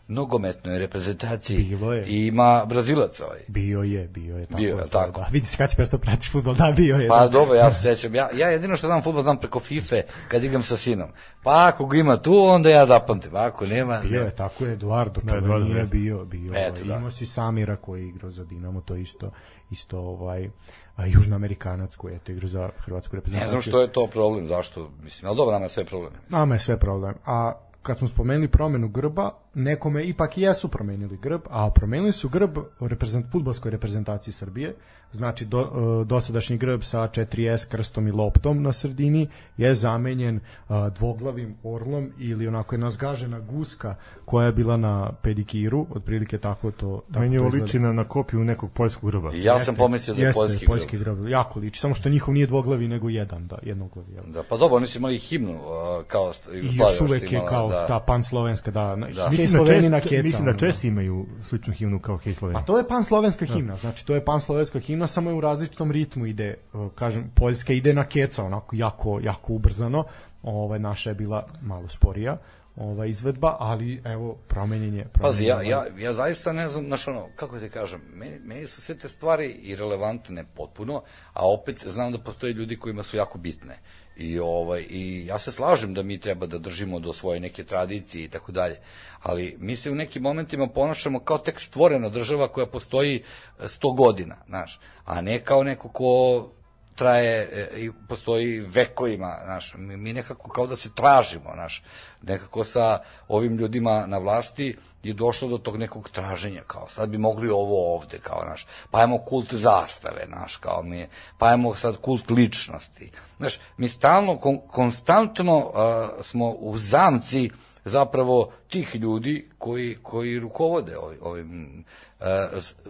nogometnoj 0.07 0.79
reprezentaciji 0.79 1.63
bilo 1.63 1.93
je. 1.93 2.25
ima 2.25 2.65
Brazilac 2.65 3.19
ovaj. 3.19 3.39
Bio 3.47 3.83
je, 3.83 4.07
bio 4.07 4.37
je. 4.37 4.45
Tako, 4.45 4.57
bio 4.57 4.77
je, 4.77 4.87
tako. 4.87 5.19
Da, 5.19 5.27
vidi 5.31 5.45
se 5.45 5.57
kad 5.57 5.69
si 5.69 5.75
presto 5.75 5.97
prati 5.97 6.29
futbol, 6.29 6.55
da, 6.55 6.73
bio 6.75 6.95
je. 6.97 7.07
Pa 7.07 7.19
da. 7.19 7.27
dobro, 7.27 7.55
ja 7.55 7.71
se 7.71 7.81
sećam. 7.81 8.15
Ja, 8.15 8.29
ja 8.35 8.49
jedino 8.49 8.77
što 8.77 8.87
znam 8.87 9.01
futbol 9.03 9.23
znam 9.23 9.37
preko 9.37 9.59
FIFA 9.59 9.95
kad 10.27 10.43
igram 10.43 10.63
sa 10.63 10.77
sinom. 10.77 11.09
Pa 11.43 11.67
ako 11.67 11.85
ga 11.85 11.97
ima 11.97 12.17
tu, 12.17 12.43
onda 12.43 12.69
ja 12.69 12.85
zapamtim. 12.85 13.35
Ako 13.35 13.65
nema... 13.65 13.99
Bio 14.01 14.19
ne. 14.19 14.25
je, 14.25 14.35
tako 14.35 14.65
je, 14.65 14.73
Eduardo 14.73 15.21
Da, 15.23 15.37
Eduardo 15.37 15.73
je 15.73 15.79
jeste. 15.79 15.97
bio, 15.97 16.25
bio. 16.25 16.53
Eto, 16.55 16.75
ovaj, 16.75 16.87
da. 16.87 16.95
Imao 16.95 17.11
si 17.11 17.25
Samira 17.25 17.75
koji 17.75 18.01
je 18.01 18.07
igrao 18.07 18.31
za 18.31 18.43
Dinamo, 18.43 18.81
to 18.81 18.95
isto, 18.95 19.31
isto 19.71 19.99
ovaj, 19.99 20.49
a, 20.95 21.05
južnoamerikanac 21.05 21.95
koji 21.95 22.13
je 22.13 22.19
to 22.19 22.31
igrao 22.31 22.49
za 22.49 22.69
hrvatsku 22.77 23.15
Ne 23.15 23.17
reprezentaciju. 23.17 23.51
znam 23.51 23.61
što 23.61 23.81
je 23.81 23.91
to 23.91 24.07
problem, 24.07 24.47
zašto, 24.47 24.91
mislim, 25.03 25.27
ali 25.29 25.37
dobro, 25.37 25.53
nama 25.53 25.65
je 25.65 25.69
sve 25.69 25.85
problem. 25.85 26.13
Nama 26.29 26.55
je 26.55 26.59
sve 26.59 26.77
problem. 26.79 27.13
A 27.25 27.53
kad 27.81 27.97
smo 27.97 28.07
spomenuli 28.07 28.47
promenu 28.47 28.87
grba, 28.87 29.31
nekome 29.55 30.03
ipak 30.03 30.37
jesu 30.37 30.67
promenili 30.67 31.17
grb, 31.17 31.41
a 31.49 31.69
promenili 31.69 32.11
su 32.11 32.29
grb 32.29 32.57
u 32.79 32.87
reprezent, 32.87 33.25
futbolskoj 33.31 33.71
reprezentaciji 33.71 34.33
Srbije, 34.33 34.75
znači 35.13 35.45
do, 35.45 35.59
e, 36.01 36.05
dosadašnji 36.05 36.57
grb 36.57 36.81
sa 36.81 36.99
4S 36.99 37.67
krstom 37.67 38.07
i 38.07 38.11
loptom 38.11 38.63
na 38.63 38.73
sredini 38.73 39.27
je 39.57 39.75
zamenjen 39.75 40.39
a, 40.67 40.89
dvoglavim 40.89 41.55
orlom 41.63 42.11
ili 42.19 42.47
onako 42.47 42.75
jedna 42.75 42.89
zgažena 42.89 43.39
guska 43.41 43.95
koja 44.25 44.45
je 44.45 44.51
bila 44.51 44.77
na 44.77 45.11
pedikiru, 45.13 45.87
otprilike 45.89 46.37
tako 46.37 46.71
to 46.71 47.01
tako 47.07 47.19
Meni 47.19 47.35
izgleda. 47.37 47.57
liči 47.57 47.79
na, 47.79 47.93
na 47.93 48.07
kopiju 48.07 48.39
nekog 48.39 48.71
poljskog 48.71 49.11
grba. 49.11 49.33
I 49.33 49.43
ja 49.43 49.59
sam 49.59 49.75
pomislio 49.75 50.15
da 50.15 50.21
je 50.21 50.25
Jeste, 50.27 50.39
poljski, 50.39 50.65
poljski 50.65 50.97
grb. 50.97 51.15
grb. 51.15 51.27
Jako 51.29 51.59
liči, 51.59 51.79
samo 51.79 51.93
što 51.93 52.09
njihov 52.09 52.33
nije 52.33 52.47
dvoglavi 52.47 52.87
nego 52.87 53.09
jedan, 53.09 53.47
da, 53.47 53.57
jednoglavi. 53.63 54.13
Jel? 54.13 54.23
Da, 54.27 54.43
pa 54.43 54.57
dobro, 54.57 54.75
oni 54.77 54.87
su 54.87 54.97
imali 54.97 55.17
himnu 55.17 55.59
kao 56.07 56.33
st- 56.33 56.53
I 56.53 56.57
Jugoslavija. 56.57 56.85
još 56.85 56.95
što 56.95 57.05
uvek 57.05 57.23
je 57.23 57.29
imala, 57.29 57.49
kao 57.49 57.69
da. 57.69 57.87
ta 57.87 57.99
pan-slovenska, 57.99 58.71
da, 58.71 58.95
da. 58.95 59.07
Da. 59.07 59.29
Mislim 59.43 59.59
da, 59.59 59.65
Sloveni 59.65 59.89
na 59.89 59.99
Čes, 59.99 60.09
keca. 60.09 60.23
mislim 60.23 60.45
da 60.45 60.57
Česi 60.57 60.87
imaju 60.87 61.25
sličnu 61.49 61.73
himnu 61.73 61.99
kao 61.99 62.17
Hej 62.17 62.33
Slovenija. 62.33 62.59
Pa 62.59 62.65
to 62.65 62.77
je 62.77 62.87
pan-slovenska 62.87 63.45
himna, 63.45 63.75
znači 63.75 64.05
to 64.05 64.15
je 64.15 64.25
pan-slovenska 64.25 64.79
himna, 64.79 65.07
samo 65.07 65.29
je 65.29 65.35
u 65.35 65.41
različitom 65.41 65.91
ritmu 65.91 66.25
ide, 66.25 66.55
uh, 66.73 66.91
kažem, 66.95 67.31
Poljska 67.35 67.73
ide 67.73 67.93
na 67.93 68.05
keca, 68.05 68.43
onako 68.43 68.75
jako, 68.75 69.19
jako 69.23 69.53
ubrzano, 69.53 70.05
ovaj, 70.43 70.79
naša 70.79 71.09
je 71.09 71.15
bila 71.15 71.47
malo 71.61 71.87
sporija, 71.87 72.37
ova 72.75 73.05
izvedba, 73.05 73.55
ali 73.59 74.01
evo 74.05 74.35
promenjen 74.47 74.95
je. 74.95 75.07
Pazi, 75.21 75.45
ja, 75.45 75.61
ja, 75.61 75.85
ja 75.97 76.13
zaista 76.13 76.53
ne 76.53 76.69
znam, 76.69 76.85
znaš 76.85 77.07
ono, 77.07 77.27
kako 77.35 77.59
ti 77.59 77.69
kažem, 77.69 78.01
meni, 78.13 78.39
meni 78.39 78.67
su 78.67 78.81
sve 78.81 78.97
te 78.97 79.09
stvari 79.09 79.51
irelevantne 79.51 80.45
potpuno, 80.55 81.01
a 81.33 81.49
opet 81.49 81.87
znam 81.87 82.11
da 82.11 82.17
postoje 82.17 82.53
ljudi 82.53 82.75
kojima 82.75 83.03
su 83.03 83.17
jako 83.17 83.37
bitne. 83.37 83.79
I, 84.17 84.39
ovaj, 84.39 84.85
I 84.89 85.25
ja 85.25 85.39
se 85.39 85.51
slažem 85.51 85.93
da 85.93 86.03
mi 86.03 86.19
treba 86.19 86.45
da 86.45 86.57
držimo 86.57 86.99
do 86.99 87.13
svoje 87.13 87.39
neke 87.39 87.63
tradicije 87.63 88.23
i 88.23 88.27
tako 88.27 88.51
dalje, 88.51 88.79
ali 89.21 89.55
mi 89.59 89.75
se 89.75 89.91
u 89.91 89.95
nekim 89.95 90.23
momentima 90.23 90.67
ponašamo 90.67 91.19
kao 91.19 91.37
tek 91.37 91.59
stvorena 91.59 92.09
država 92.09 92.47
koja 92.47 92.65
postoji 92.67 93.15
e, 93.59 93.63
100 93.63 93.95
godina, 93.97 94.35
znaš, 94.47 94.79
a 95.05 95.21
ne 95.21 95.39
kao 95.39 95.63
neko 95.63 95.89
ko 95.89 96.49
traje 96.95 97.49
e, 97.53 97.81
i 97.81 97.91
postoji 98.09 98.59
vekovima, 98.59 99.35
znaš, 99.43 99.73
mi 99.77 100.13
nekako 100.13 100.49
kao 100.49 100.67
da 100.67 100.75
se 100.75 100.95
tražimo, 100.95 101.51
znaš, 101.53 101.83
nekako 102.21 102.63
sa 102.63 102.99
ovim 103.27 103.57
ljudima 103.57 104.05
na 104.07 104.17
vlasti 104.17 104.75
je 105.03 105.13
došlo 105.13 105.47
do 105.47 105.57
tog 105.57 105.77
nekog 105.77 106.09
traženja, 106.09 106.61
kao 106.67 106.87
sad 106.87 107.09
bi 107.09 107.17
mogli 107.17 107.49
ovo 107.49 107.95
ovde, 107.95 108.19
kao, 108.19 108.41
znaš, 108.45 108.67
pa 108.91 108.99
ajmo 108.99 109.17
kult 109.17 109.53
zastave, 109.53 110.25
znaš, 110.27 110.55
kao 110.55 110.83
mi, 110.83 111.07
pa 111.37 111.47
ajmo 111.47 111.75
sad 111.75 111.97
kult 111.97 112.29
ličnosti, 112.29 113.11
znaš, 113.43 113.59
mi 113.77 113.87
stalno, 113.87 114.37
kon, 114.37 114.59
konstantno 114.67 115.57
uh, 115.57 116.25
smo 116.25 116.49
u 116.49 116.77
zamci 116.77 117.49
zapravo 117.85 118.51
tih 118.67 118.95
ljudi 118.95 119.49
koji, 119.57 119.97
koji 120.03 120.39
rukovode 120.39 120.97
ovim, 120.97 121.19
ovim 121.21 121.83
uh, 122.19 122.25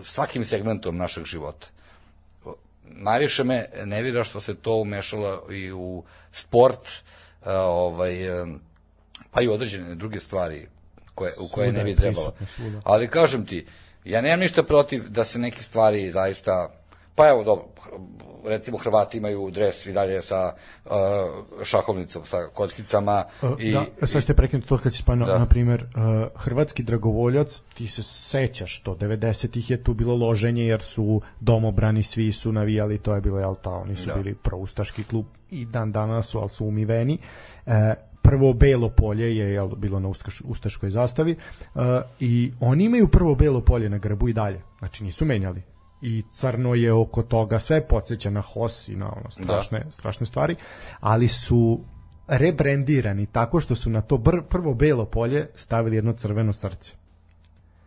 svakim 0.03 0.45
segmentom 0.45 0.97
našeg 0.97 1.25
života 1.25 1.67
najviše 2.95 3.43
me 3.43 3.65
nevira 3.85 4.23
što 4.23 4.39
se 4.39 4.55
to 4.55 4.75
umešalo 4.75 5.47
i 5.51 5.71
u 5.71 6.03
sport, 6.31 6.89
a, 7.43 7.59
ovaj, 7.61 8.15
pa 9.31 9.41
i 9.41 9.47
određene 9.47 9.95
druge 9.95 10.19
stvari 10.19 10.67
koje, 11.15 11.33
u 11.39 11.47
koje 11.47 11.71
ne 11.71 11.83
bi 11.83 11.95
trebalo. 11.95 12.33
Ali 12.83 13.07
kažem 13.07 13.45
ti, 13.45 13.65
ja 14.03 14.21
nemam 14.21 14.39
ništa 14.39 14.63
protiv 14.63 15.09
da 15.09 15.23
se 15.23 15.39
neke 15.39 15.63
stvari 15.63 16.11
zaista, 16.11 16.71
pa 17.15 17.29
evo 17.29 17.43
dobro, 17.43 17.65
recimo 18.45 18.77
Hrvati 18.77 19.17
imaju 19.17 19.51
dres 19.51 19.85
i 19.85 19.93
dalje 19.93 20.21
sa 20.21 20.53
uh, 20.85 20.91
šahovnicom, 21.63 22.25
sa 22.25 22.37
kockicama. 22.53 23.23
I, 23.59 23.67
I, 23.69 23.71
da, 23.71 24.07
sad 24.07 24.23
ste 24.23 24.33
prekinuti 24.33 24.67
to 24.69 24.77
kad 24.77 24.93
si 24.93 24.99
spomenuo, 24.99 25.27
Da. 25.27 25.39
na 25.39 25.45
primjer, 25.45 25.83
uh, 25.83 26.41
hrvatski 26.41 26.83
dragovoljac, 26.83 27.61
ti 27.73 27.87
se 27.87 28.03
sećaš 28.03 28.81
to, 28.81 28.95
90-ih 28.95 29.69
je 29.69 29.83
tu 29.83 29.93
bilo 29.93 30.15
loženje 30.15 30.65
jer 30.65 30.81
su 30.81 31.21
domobrani, 31.39 32.03
svi 32.03 32.31
su 32.31 32.51
navijali, 32.51 32.97
to 32.97 33.15
je 33.15 33.21
bilo, 33.21 33.39
jel 33.39 33.55
ta, 33.63 33.69
oni 33.71 33.95
su 33.95 34.07
Da. 34.07 34.13
bili 34.13 34.35
proustaški 34.35 35.03
klub 35.03 35.25
i 35.49 35.65
dan 35.65 35.91
danas 35.91 36.27
su, 36.27 36.39
ali 36.39 36.49
su 36.49 36.65
umiveni. 36.65 37.17
E, 37.65 37.93
prvo 38.21 38.53
belo 38.53 38.89
polje 38.89 39.37
je 39.37 39.53
jel, 39.53 39.67
bilo 39.67 39.99
na 39.99 40.07
ustaš, 40.07 40.41
ustaškoj 40.45 40.89
zastavi 40.89 41.31
e, 41.31 41.79
i 42.19 42.51
oni 42.59 42.83
imaju 42.83 43.07
prvo 43.07 43.35
belo 43.35 43.61
polje 43.61 43.89
na 43.89 43.97
grbu 43.97 44.29
i 44.29 44.33
dalje, 44.33 44.61
znači 44.79 45.03
nisu 45.03 45.25
menjali 45.25 45.61
i 46.03 46.23
crno 46.31 46.73
je 46.73 46.93
oko 46.93 47.23
toga 47.23 47.59
sve 47.59 47.87
podsjeća 47.87 48.29
na 48.29 48.41
HOS 48.41 48.87
i 48.87 48.95
na 48.95 49.13
ono 49.17 49.31
strašne, 49.31 49.79
da. 49.79 49.91
strašne 49.91 50.25
stvari 50.25 50.55
ali 50.99 51.27
su 51.27 51.79
rebrendirani 52.27 53.25
tako 53.25 53.59
što 53.59 53.75
su 53.75 53.89
na 53.89 54.01
to 54.01 54.17
br 54.17 54.41
prvo 54.49 54.73
belo 54.73 55.05
polje 55.05 55.47
stavili 55.55 55.95
jedno 55.95 56.13
crveno 56.13 56.53
srce 56.53 56.93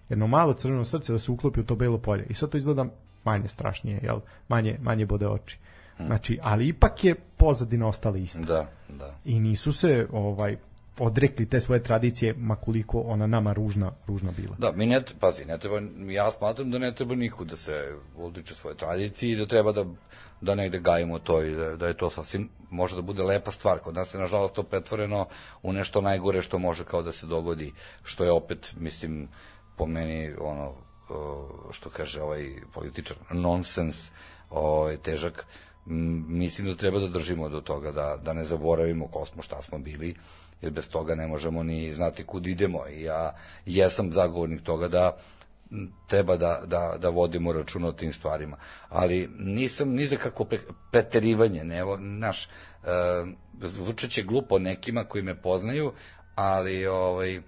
jedno 0.09 0.27
malo 0.27 0.55
crveno 0.55 0.85
srce 0.85 1.13
da 1.13 1.19
se 1.19 1.31
uklopi 1.31 1.61
u 1.61 1.65
to 1.65 1.77
belo 1.77 1.99
polje 1.99 2.27
i 2.29 2.35
sad 2.35 2.51
to 2.51 2.57
izgleda 2.57 2.87
manje 3.25 3.49
strašnije 3.49 4.01
jel? 4.03 4.21
manje, 4.49 4.79
manje 4.81 5.07
bode 5.07 5.29
oči 5.29 5.59
znači 6.07 6.39
ali 6.43 6.69
ipak 6.69 7.05
je 7.05 7.15
pozadina 7.37 7.89
ostala 7.89 8.19
ista 8.19 8.41
da, 8.41 8.71
da. 8.89 9.15
i 9.25 9.41
nisu 9.41 9.73
se 9.73 10.07
ovaj 10.13 10.57
odrekli 10.99 11.49
te 11.49 11.61
svoje 11.61 11.83
tradicije 11.83 12.35
makoliko 12.39 13.01
ona 13.01 13.27
nama 13.27 13.53
ružna 13.53 13.93
ružna 14.07 14.31
bila 14.37 14.57
Da, 14.59 14.73
mi 14.73 14.87
ne, 14.87 15.03
pazi, 15.21 15.45
ne 15.45 15.59
treba, 15.59 15.81
ja 16.13 16.31
smatram 16.31 16.71
da 16.71 16.79
ne 16.79 16.95
treba 16.95 17.15
niko 17.15 17.45
da 17.45 17.57
se 17.57 17.95
odriče 18.17 18.55
svoje 18.55 18.77
tradicije 18.77 19.33
i 19.33 19.37
da 19.37 19.47
treba 19.47 19.73
da, 19.73 19.85
da 20.41 20.55
negde 20.55 20.79
gajimo 20.79 21.19
to 21.19 21.43
i 21.43 21.55
da, 21.55 21.77
da 21.77 21.87
je 21.87 21.97
to 21.97 22.11
sasvim, 22.11 22.49
može 22.71 22.97
da 22.97 23.03
bude 23.03 23.23
lepa 23.23 23.51
stvar. 23.51 23.79
Kod 23.79 23.95
nas 23.95 24.15
je, 24.15 24.21
nažalost, 24.21 24.55
to 24.55 24.63
pretvoreno 24.63 25.27
u 25.63 25.73
nešto 25.73 26.01
najgore 26.01 26.43
što 26.43 26.59
može 26.59 26.85
kao 26.85 27.03
da 27.03 27.13
se 27.13 27.27
dogodi, 27.27 27.73
što 28.03 28.25
je 28.25 28.31
opet, 28.31 28.75
mislim, 28.79 29.29
po 29.77 29.87
meni, 29.87 30.35
ono, 30.41 30.73
što 31.71 31.91
kaže 31.91 32.23
ovaj 32.23 32.55
političar, 32.75 33.17
nonsens, 33.31 34.11
ovaj, 34.51 34.97
težak, 34.97 35.47
mislim 36.29 36.69
da 36.69 36.75
treba 36.75 36.99
da 36.99 37.09
držimo 37.09 37.49
do 37.49 37.61
toga, 37.61 37.93
da, 37.93 38.17
da 38.23 38.33
ne 38.33 38.45
zaboravimo 38.45 39.07
ko 39.07 39.27
smo, 39.27 39.43
šta 39.43 39.63
smo 39.63 39.79
bili, 39.79 40.15
jer 40.63 40.73
bez 40.73 40.91
toga 40.91 41.15
ne 41.15 41.27
možemo 41.27 41.63
ni 41.63 41.95
znati 41.95 42.25
kud 42.25 42.47
idemo 42.47 42.89
i 42.89 43.03
ja 43.03 43.37
jesam 43.67 44.13
zagovornik 44.13 44.63
toga 44.63 44.89
da 44.89 45.17
treba 46.07 46.37
da, 46.37 46.63
da, 46.67 46.97
da 46.99 47.09
vodimo 47.09 47.53
računa 47.53 47.89
o 47.89 47.93
tim 47.93 48.13
stvarima. 48.13 48.57
Ali 48.89 49.31
nisam 49.39 49.89
ni 49.89 50.07
za 50.07 50.17
kako 50.17 50.45
pre, 50.45 50.59
preterivanje, 50.93 51.65
ne, 51.65 51.77
evo, 51.77 51.97
naš, 51.97 52.45
e, 52.45 52.49
zvučeće 53.63 54.23
glupo 54.23 54.59
nekima 54.59 55.05
koji 55.05 55.25
me 55.25 55.43
poznaju, 55.43 55.93
ali 56.35 56.87
ovaj, 56.87 57.41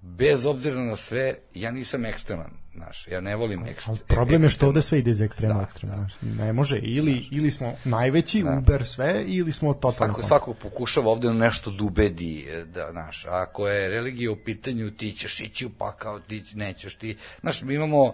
bez 0.00 0.46
obzira 0.46 0.80
na 0.80 0.96
sve, 0.96 1.38
ja 1.54 1.70
nisam 1.70 2.04
ekstreman. 2.04 2.50
Znaš, 2.76 3.08
ja 3.08 3.20
ne 3.20 3.36
volim 3.36 3.66
ekstre, 3.66 3.90
Ali 3.90 3.98
problem 3.98 4.42
je 4.42 4.48
što 4.48 4.66
ovde 4.66 4.82
sve 4.82 4.98
ide 4.98 5.10
iz 5.10 5.20
ekstrema 5.20 5.54
da, 5.54 5.62
ekstrema. 5.62 5.94
Da. 5.96 6.44
Ne 6.44 6.52
može, 6.52 6.78
ili, 6.78 7.12
znaš. 7.12 7.28
ili 7.30 7.50
smo 7.50 7.74
najveći, 7.84 8.42
da. 8.42 8.58
Uber 8.58 8.86
sve, 8.86 9.24
ili 9.26 9.52
smo 9.52 9.74
totalno... 9.74 10.14
Svako, 10.14 10.22
svako 10.22 10.54
pokušava 10.54 11.10
ovde 11.10 11.30
nešto 11.30 11.70
da 11.70 11.84
ubedi, 11.84 12.46
e, 12.50 12.64
da, 12.64 12.88
znaš, 12.90 13.26
ako 13.28 13.68
je 13.68 13.88
religija 13.88 14.32
u 14.32 14.36
pitanju, 14.44 14.90
ti 14.90 15.12
ćeš 15.12 15.40
ići 15.40 15.66
u 15.66 15.70
pakao, 15.70 16.20
ti 16.20 16.44
nećeš, 16.54 16.94
ti... 16.94 17.16
Znaš, 17.40 17.62
mi 17.62 17.74
imamo 17.74 18.02
uh, 18.04 18.12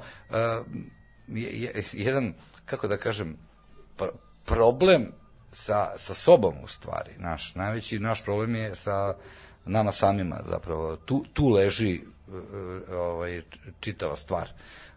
jedan, 1.92 2.34
kako 2.64 2.88
da 2.88 2.96
kažem, 2.96 3.36
problem 4.44 5.12
sa, 5.52 5.92
sa 5.96 6.14
sobom 6.14 6.54
u 6.64 6.66
stvari, 6.66 7.10
naš, 7.18 7.54
najveći 7.54 7.98
naš 7.98 8.24
problem 8.24 8.54
je 8.54 8.74
sa 8.74 9.14
nama 9.64 9.92
samima 9.92 10.40
zapravo, 10.50 10.96
tu, 10.96 11.24
tu 11.32 11.48
leži 11.48 12.00
ovaj, 12.92 13.42
čitava 13.80 14.16
stvar. 14.16 14.48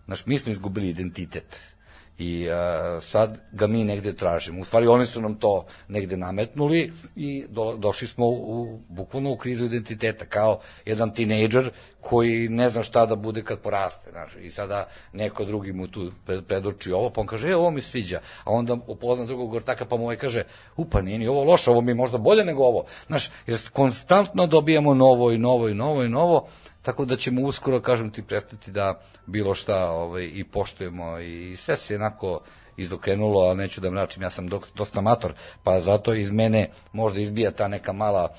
Znaš, 0.05 0.25
mi 0.25 0.39
smo 0.39 0.51
izgubili 0.51 0.89
identitet 0.89 1.75
i 2.17 2.47
uh, 2.49 3.03
sad 3.03 3.37
ga 3.51 3.67
mi 3.67 3.83
negde 3.83 4.13
tražimo. 4.13 4.61
U 4.61 4.63
stvari 4.63 4.87
oni 4.87 5.05
su 5.05 5.21
nam 5.21 5.35
to 5.35 5.65
negde 5.87 6.17
nametnuli 6.17 6.93
i 7.15 7.45
do, 7.49 7.75
došli 7.77 8.07
smo 8.07 8.25
u, 8.25 8.61
u, 8.61 8.79
bukvalno 8.89 9.31
u 9.31 9.37
krizu 9.37 9.65
identiteta, 9.65 10.25
kao 10.25 10.59
jedan 10.85 11.13
tinejdžer 11.13 11.71
koji 12.01 12.49
ne 12.49 12.69
zna 12.69 12.83
šta 12.83 13.05
da 13.05 13.15
bude 13.15 13.43
kad 13.43 13.59
poraste. 13.59 14.11
Znaš, 14.11 14.35
I 14.41 14.49
sada 14.49 14.87
neko 15.13 15.45
drugi 15.45 15.73
mu 15.73 15.87
tu 15.87 16.11
predoči 16.47 16.91
ovo, 16.91 17.09
pa 17.09 17.21
on 17.21 17.27
kaže, 17.27 17.49
e, 17.49 17.55
ovo 17.55 17.71
mi 17.71 17.81
sviđa. 17.81 18.21
A 18.43 18.51
onda 18.51 18.77
upozna 18.87 19.25
drugog 19.25 19.49
gortaka, 19.49 19.85
pa 19.85 19.97
mu 19.97 20.03
ovaj 20.03 20.17
kaže, 20.17 20.43
upa, 20.77 21.01
nije 21.01 21.19
ni 21.19 21.27
ovo 21.27 21.43
loše, 21.43 21.69
ovo 21.69 21.81
mi 21.81 21.91
je 21.91 21.95
možda 21.95 22.17
bolje 22.17 22.45
nego 22.45 22.63
ovo. 22.63 22.85
Znaš, 23.07 23.31
jer 23.47 23.59
konstantno 23.73 24.47
dobijamo 24.47 24.93
novo 24.93 25.31
i 25.31 25.37
novo 25.37 25.69
i 25.69 25.73
novo 25.73 26.03
i 26.03 26.09
novo, 26.09 26.47
tako 26.85 27.05
da 27.05 27.17
ćemo 27.17 27.41
uskoro, 27.41 27.81
kažem 27.81 28.11
ti, 28.11 28.21
prestati 28.21 28.71
da 28.71 29.01
bilo 29.25 29.55
šta 29.55 29.91
ovaj, 29.91 30.29
i 30.33 30.43
poštujemo 30.43 31.19
i 31.19 31.55
sve 31.55 31.77
se 31.77 31.93
jednako 31.93 32.41
izokrenulo, 32.77 33.49
a 33.49 33.53
neću 33.53 33.81
da 33.81 33.91
mračim, 33.91 34.23
ja 34.23 34.29
sam 34.29 34.47
dosta 34.75 34.99
amator, 34.99 35.33
pa 35.63 35.79
zato 35.79 36.13
iz 36.13 36.31
mene 36.31 36.69
možda 36.93 37.19
izbija 37.19 37.51
ta 37.51 37.67
neka 37.67 37.93
mala 37.93 38.35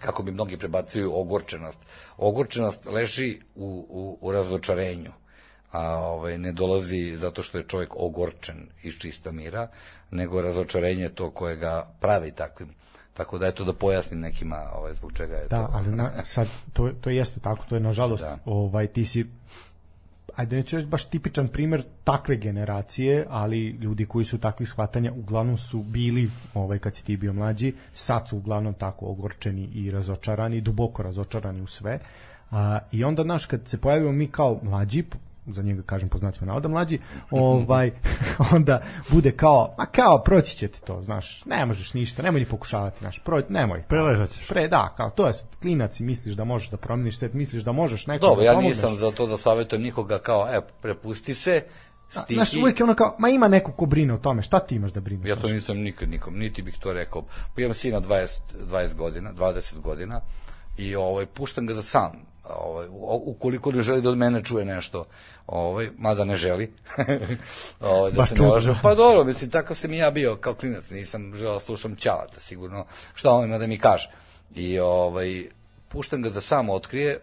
kako 0.00 0.22
bi 0.22 0.32
mnogi 0.32 0.56
prebacuju 0.56 1.12
ogorčenost. 1.14 1.80
Ogorčenost 2.16 2.86
leži 2.86 3.40
u, 3.54 3.86
u, 3.88 4.18
u 4.20 4.32
razočarenju 4.32 5.12
a 5.72 5.98
ovaj, 5.98 6.38
ne 6.38 6.52
dolazi 6.52 7.16
zato 7.16 7.42
što 7.42 7.58
je 7.58 7.68
čovjek 7.68 7.96
ogorčen 7.96 8.68
iz 8.82 8.94
čista 8.94 9.32
mira, 9.32 9.68
nego 10.10 10.42
razočarenje 10.42 11.08
to 11.08 11.30
koje 11.30 11.56
ga 11.56 11.88
pravi 12.00 12.32
takvim. 12.32 12.74
Tako 13.14 13.38
da 13.38 13.46
eto 13.46 13.64
da 13.64 13.72
pojasnim 13.72 14.20
nekima 14.20 14.70
ovaj 14.74 14.94
zbog 14.94 15.12
čega 15.12 15.34
je 15.34 15.42
da, 15.42 15.48
to. 15.48 15.56
Da, 15.56 15.68
ali 15.72 15.88
na, 15.88 16.10
sad 16.24 16.48
to 16.72 16.90
to 17.00 17.10
jeste 17.10 17.40
tako, 17.40 17.64
to 17.68 17.74
je 17.74 17.80
nažalost 17.80 18.22
da. 18.22 18.38
ovaj 18.44 18.86
ti 18.86 19.04
si 19.04 19.26
ajde 20.36 20.56
neću 20.56 20.76
reći 20.76 20.88
baš 20.88 21.04
tipičan 21.04 21.48
primer 21.48 21.82
takve 22.04 22.36
generacije, 22.36 23.26
ali 23.28 23.68
ljudi 23.68 24.06
koji 24.06 24.24
su 24.24 24.38
takvih 24.38 24.68
shvatanja 24.68 25.12
uglavnom 25.12 25.58
su 25.58 25.82
bili, 25.82 26.30
ovaj, 26.54 26.78
kad 26.78 26.94
si 26.94 27.04
ti 27.04 27.16
bio 27.16 27.32
mlađi, 27.32 27.74
sad 27.92 28.28
su 28.28 28.36
uglavnom 28.36 28.74
tako 28.74 29.06
ogorčeni 29.06 29.68
i 29.74 29.90
razočarani, 29.90 30.60
duboko 30.60 31.02
razočarani 31.02 31.60
u 31.60 31.66
sve. 31.66 31.98
A, 32.50 32.78
I 32.92 33.04
onda, 33.04 33.24
naš, 33.24 33.46
kad 33.46 33.68
se 33.68 33.78
pojavimo 33.78 34.12
mi 34.12 34.26
kao 34.26 34.60
mlađi, 34.62 35.04
za 35.54 35.62
njega 35.62 35.82
kažem 35.82 36.08
po 36.08 36.18
znacima 36.18 36.46
navoda 36.46 36.68
mlađi, 36.68 36.98
ovaj, 37.30 37.90
onda 38.56 38.82
bude 39.08 39.32
kao, 39.32 39.74
ma 39.78 39.86
kao, 39.86 40.22
proći 40.22 40.56
će 40.56 40.68
ti 40.68 40.82
to, 40.82 41.02
znaš, 41.02 41.44
ne 41.44 41.66
možeš 41.66 41.94
ništa, 41.94 42.22
nemoj 42.22 42.40
ni 42.40 42.46
pokušavati, 42.46 42.98
znaš, 42.98 43.18
proj, 43.24 43.44
nemoj. 43.48 43.82
Preležat 43.88 44.30
ćeš. 44.30 44.48
Pre, 44.48 44.68
da, 44.68 44.94
kao, 44.96 45.10
to 45.10 45.26
je 45.26 45.32
klinac 45.62 46.00
i 46.00 46.04
misliš 46.04 46.34
da 46.34 46.44
možeš 46.44 46.70
da 46.70 46.76
promeniš 46.76 47.18
svet, 47.18 47.34
misliš 47.34 47.62
da 47.62 47.72
možeš 47.72 48.06
neko 48.06 48.26
Dobro, 48.26 48.44
da 48.44 48.52
ja 48.52 48.60
nisam 48.60 48.96
za 48.96 49.10
to 49.10 49.26
da 49.26 49.36
savjetujem 49.36 49.82
nikoga 49.82 50.18
kao, 50.18 50.48
e, 50.50 50.60
prepusti 50.80 51.34
se, 51.34 51.62
stihi. 52.10 52.34
Znaš, 52.34 52.54
uvijek 52.54 52.80
je 52.80 52.84
ono 52.84 52.94
kao, 52.94 53.16
ma 53.18 53.28
ima 53.28 53.48
neko 53.48 53.72
ko 53.72 53.86
brine 53.86 54.14
o 54.14 54.18
tome, 54.18 54.42
šta 54.42 54.58
ti 54.58 54.74
imaš 54.74 54.92
da 54.92 55.00
brineš? 55.00 55.28
Ja 55.28 55.36
to 55.36 55.48
nisam 55.48 55.78
nikad 55.78 56.08
nikom, 56.08 56.38
niti 56.38 56.62
bih 56.62 56.76
to 56.80 56.92
rekao. 56.92 57.22
Pa 57.54 57.62
imam 57.62 57.74
sina 57.74 58.00
20, 58.00 58.40
20 58.70 58.94
godina, 58.94 59.32
20 59.32 59.80
godina 59.80 60.20
i 60.76 60.96
ovaj, 60.96 61.26
puštam 61.26 61.66
ga 61.66 61.74
da 61.74 61.82
sam 61.82 62.29
ovaj, 62.58 62.86
ukoliko 63.24 63.72
ne 63.72 63.82
želi 63.82 64.02
da 64.02 64.10
od 64.10 64.18
mene 64.18 64.44
čuje 64.44 64.64
nešto, 64.64 65.04
ovaj, 65.46 65.90
mada 65.98 66.24
ne 66.24 66.36
želi, 66.36 66.72
ovaj, 67.80 68.12
da 68.12 68.26
se 68.26 68.34
ne 68.34 68.46
laže. 68.48 68.74
Pa 68.82 68.94
dobro, 68.94 69.24
mislim, 69.24 69.50
tako 69.50 69.74
sam 69.74 69.92
i 69.92 69.98
ja 69.98 70.10
bio 70.10 70.36
kao 70.36 70.54
klinac, 70.54 70.90
nisam 70.90 71.34
želeo 71.34 71.54
da 71.54 71.60
slušam 71.60 71.96
ćalata, 71.96 72.40
sigurno, 72.40 72.86
šta 73.14 73.32
on 73.32 73.44
ima 73.44 73.58
da 73.58 73.66
mi 73.66 73.78
kaže. 73.78 74.10
I 74.54 74.78
ovaj, 74.78 75.44
puštam 75.88 76.22
ga 76.22 76.30
da 76.30 76.40
samo 76.40 76.72
otkrije, 76.72 77.20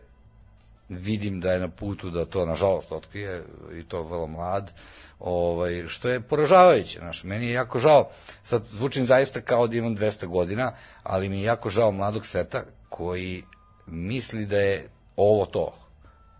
vidim 0.90 1.42
da 1.42 1.54
je 1.54 1.60
na 1.60 1.70
putu 1.70 2.10
da 2.10 2.26
to 2.26 2.46
nažalost 2.46 2.92
otkrije 2.92 3.44
i 3.80 3.84
to 3.84 4.04
vrlo 4.04 4.28
mlad, 4.28 4.72
ovaj, 5.20 5.84
što 5.88 6.10
je 6.10 6.22
poražavajuće. 6.22 7.00
Znaš, 7.00 7.24
meni 7.24 7.46
je 7.48 7.54
jako 7.54 7.80
žao, 7.80 8.10
sad 8.44 8.64
zvučim 8.70 9.06
zaista 9.06 9.42
kao 9.42 9.68
da 9.68 9.78
imam 9.78 9.98
200 9.98 10.28
godina, 10.28 10.72
ali 11.04 11.30
mi 11.30 11.38
je 11.38 11.44
jako 11.44 11.70
žao 11.70 11.92
mladog 11.92 12.26
sveta 12.26 12.64
koji 12.90 13.44
misli 13.86 14.46
da 14.46 14.58
je 14.58 14.90
ovo 15.18 15.46
to, 15.46 15.74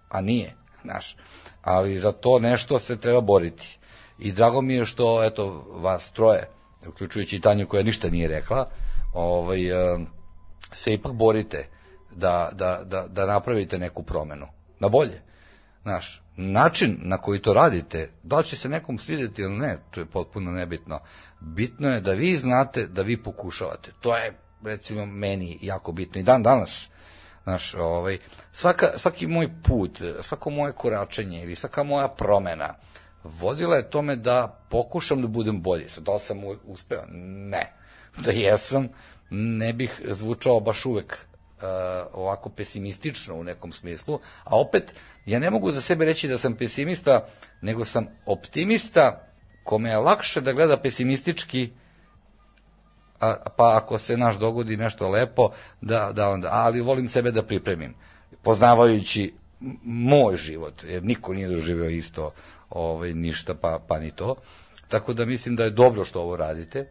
a 0.10 0.22
nije, 0.22 0.56
znaš. 0.82 1.18
Ali 1.62 2.00
za 2.00 2.12
to 2.12 2.40
nešto 2.40 2.80
se 2.80 2.98
treba 2.98 3.22
boriti. 3.22 3.78
I 4.20 4.32
drago 4.32 4.62
mi 4.62 4.74
je 4.74 4.86
što, 4.86 5.24
eto, 5.24 5.66
vas 5.70 6.12
troje, 6.12 6.50
uključujući 6.88 7.36
i 7.36 7.42
Tanju 7.42 7.68
koja 7.68 7.84
ništa 7.84 8.10
nije 8.10 8.28
rekla, 8.28 8.70
ovaj, 9.14 9.70
eh, 9.70 9.98
se 10.72 10.94
ipak 10.94 11.14
borite 11.14 11.68
da, 12.12 12.50
da, 12.54 12.82
da, 12.84 13.08
da 13.08 13.26
napravite 13.26 13.78
neku 13.78 14.04
promenu. 14.04 14.48
Na 14.80 14.90
bolje. 14.90 15.22
Znaš, 15.82 16.22
način 16.36 16.98
na 17.02 17.18
koji 17.18 17.42
to 17.42 17.54
radite, 17.54 18.10
da 18.24 18.38
li 18.38 18.44
će 18.44 18.56
se 18.56 18.70
nekom 18.70 18.98
svidjeti 18.98 19.42
ili 19.42 19.58
ne, 19.58 19.80
to 19.92 20.00
je 20.00 20.06
potpuno 20.06 20.52
nebitno. 20.52 21.00
Bitno 21.40 21.90
je 21.90 22.02
da 22.02 22.14
vi 22.14 22.38
znate 22.38 22.88
da 22.88 23.02
vi 23.02 23.24
pokušavate. 23.24 23.92
To 24.02 24.18
je, 24.18 24.38
recimo, 24.64 25.06
meni 25.06 25.58
jako 25.62 25.92
bitno. 25.92 26.20
I 26.20 26.24
dan 26.24 26.44
danas, 26.44 26.90
Znaš, 27.48 27.74
ovaj, 27.74 28.18
svaka, 28.52 28.88
svaki 28.98 29.28
moj 29.28 29.50
put, 29.64 30.02
svako 30.22 30.50
moje 30.50 30.74
koračenje 30.74 31.44
ili 31.44 31.56
svaka 31.56 31.84
moja 31.84 32.08
promena 32.08 32.74
vodila 33.24 33.76
je 33.76 33.90
tome 33.90 34.16
da 34.16 34.66
pokušam 34.70 35.22
da 35.22 35.28
budem 35.28 35.62
bolji. 35.62 35.90
Sad, 35.90 36.04
da 36.04 36.14
li 36.14 36.20
sam 36.20 36.38
uspeo? 36.66 37.04
Ne. 37.50 37.74
Da 38.18 38.32
jesam, 38.32 38.90
ne 39.30 39.74
bih 39.74 40.02
zvučao 40.06 40.60
baš 40.60 40.86
uvek 40.86 41.14
uh, 41.14 41.64
ovako 42.14 42.50
pesimistično 42.50 43.36
u 43.36 43.44
nekom 43.44 43.72
smislu, 43.72 44.20
a 44.44 44.60
opet, 44.60 44.96
ja 45.26 45.40
ne 45.40 45.50
mogu 45.50 45.72
za 45.72 45.82
sebe 45.82 46.06
reći 46.06 46.28
da 46.28 46.38
sam 46.38 46.56
pesimista, 46.56 47.28
nego 47.62 47.86
sam 47.86 48.08
optimista 48.26 49.28
kome 49.64 49.90
je 49.90 49.98
lakše 49.98 50.42
da 50.42 50.54
gleda 50.54 50.78
pesimistički 50.78 51.72
uh, 51.72 51.87
a, 53.20 53.36
pa 53.58 53.78
ako 53.78 53.98
se 53.98 54.18
naš 54.18 54.40
dogodi 54.40 54.78
nešto 54.78 55.10
lepo, 55.10 55.50
da, 55.82 56.12
da 56.14 56.30
onda, 56.30 56.50
ali 56.52 56.82
volim 56.82 57.10
sebe 57.10 57.32
da 57.32 57.44
pripremim, 57.44 57.94
poznavajući 58.44 59.34
moj 59.84 60.38
život, 60.38 60.84
jer 60.84 61.04
niko 61.04 61.34
nije 61.34 61.48
doživeo 61.48 61.90
isto 61.90 62.32
ovaj, 62.70 63.14
ništa, 63.14 63.54
pa, 63.54 63.80
pa 63.88 64.00
ni 64.00 64.12
to. 64.12 64.36
Tako 64.88 65.14
da 65.14 65.26
mislim 65.26 65.56
da 65.56 65.64
je 65.64 65.70
dobro 65.70 66.06
što 66.06 66.22
ovo 66.22 66.38
radite, 66.38 66.90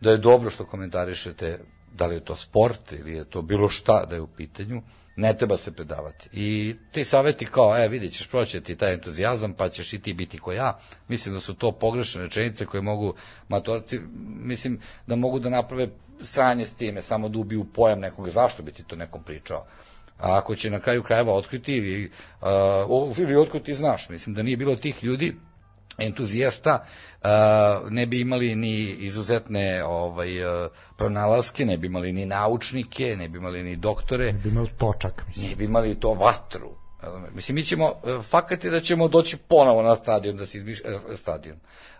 da 0.00 0.10
je 0.10 0.16
dobro 0.16 0.50
što 0.50 0.66
komentarišete 0.66 1.58
da 1.92 2.06
li 2.06 2.14
je 2.14 2.24
to 2.24 2.36
sport 2.36 2.92
ili 2.92 3.14
je 3.14 3.24
to 3.24 3.42
bilo 3.42 3.68
šta 3.68 4.04
da 4.04 4.14
je 4.14 4.20
u 4.20 4.26
pitanju, 4.26 4.82
ne 5.20 5.34
treba 5.34 5.56
se 5.56 5.72
predavati. 5.72 6.28
I 6.32 6.74
ti 6.92 7.04
saveti 7.04 7.46
kao, 7.46 7.76
e, 7.78 7.88
vidjet 7.88 8.12
ćeš, 8.12 8.28
proćeti 8.28 8.76
taj 8.76 8.94
entuzijazam, 8.94 9.52
pa 9.52 9.68
ćeš 9.68 9.92
i 9.92 9.98
ti 9.98 10.12
biti 10.12 10.38
ko 10.38 10.52
ja, 10.52 10.78
mislim 11.08 11.34
da 11.34 11.40
su 11.40 11.54
to 11.54 11.72
pogrešne 11.72 12.22
rečenice 12.22 12.66
koje 12.66 12.82
mogu 12.82 13.14
matorci, 13.48 14.00
mislim 14.24 14.80
da 15.06 15.16
mogu 15.16 15.38
da 15.38 15.48
naprave 15.48 15.88
sranje 16.22 16.66
s 16.66 16.74
time, 16.74 17.02
samo 17.02 17.28
da 17.28 17.38
ubiju 17.38 17.64
pojam 17.64 18.00
nekog, 18.00 18.30
zašto 18.30 18.62
bi 18.62 18.72
ti 18.72 18.82
to 18.82 18.96
nekom 18.96 19.22
pričao. 19.22 19.66
A 20.18 20.38
ako 20.38 20.56
će 20.56 20.70
na 20.70 20.80
kraju 20.80 21.02
krajeva 21.02 21.34
otkriti 21.34 21.72
ili, 21.72 22.10
uh, 22.40 23.18
ili 23.18 23.36
otkriti 23.36 23.74
znaš, 23.74 24.08
mislim 24.08 24.34
da 24.34 24.42
nije 24.42 24.56
bilo 24.56 24.76
tih 24.76 25.04
ljudi, 25.04 25.36
entuzijasta 26.00 26.84
ne 27.90 28.06
bi 28.06 28.20
imali 28.20 28.54
ni 28.54 28.74
izuzetne 28.90 29.84
ovaj 29.84 30.30
pronalaske, 30.96 31.66
ne 31.66 31.76
bi 31.78 31.86
imali 31.86 32.12
ni 32.12 32.26
naučnike, 32.26 33.16
ne 33.16 33.28
bi 33.28 33.38
imali 33.38 33.62
ni 33.62 33.76
doktore, 33.76 34.32
ne 34.32 34.38
bi 34.38 34.48
imali 34.48 34.68
točak, 34.78 35.24
mislim. 35.28 35.48
Ne 35.48 35.56
bi 35.56 35.64
imali 35.64 35.94
to 35.94 36.14
vatru. 36.14 36.79
Mislim, 37.34 37.54
mi 37.54 37.64
ćemo, 37.64 37.92
e, 38.04 38.22
fakat 38.22 38.64
je 38.64 38.70
da 38.70 38.80
ćemo 38.80 39.08
doći 39.08 39.36
ponovo 39.36 39.82
na 39.82 39.96
stadion, 39.96 40.36
da 40.36 40.46
se 40.46 40.58
izmiš, 40.58 40.80
e, 40.80 41.16
stadion, 41.16 41.56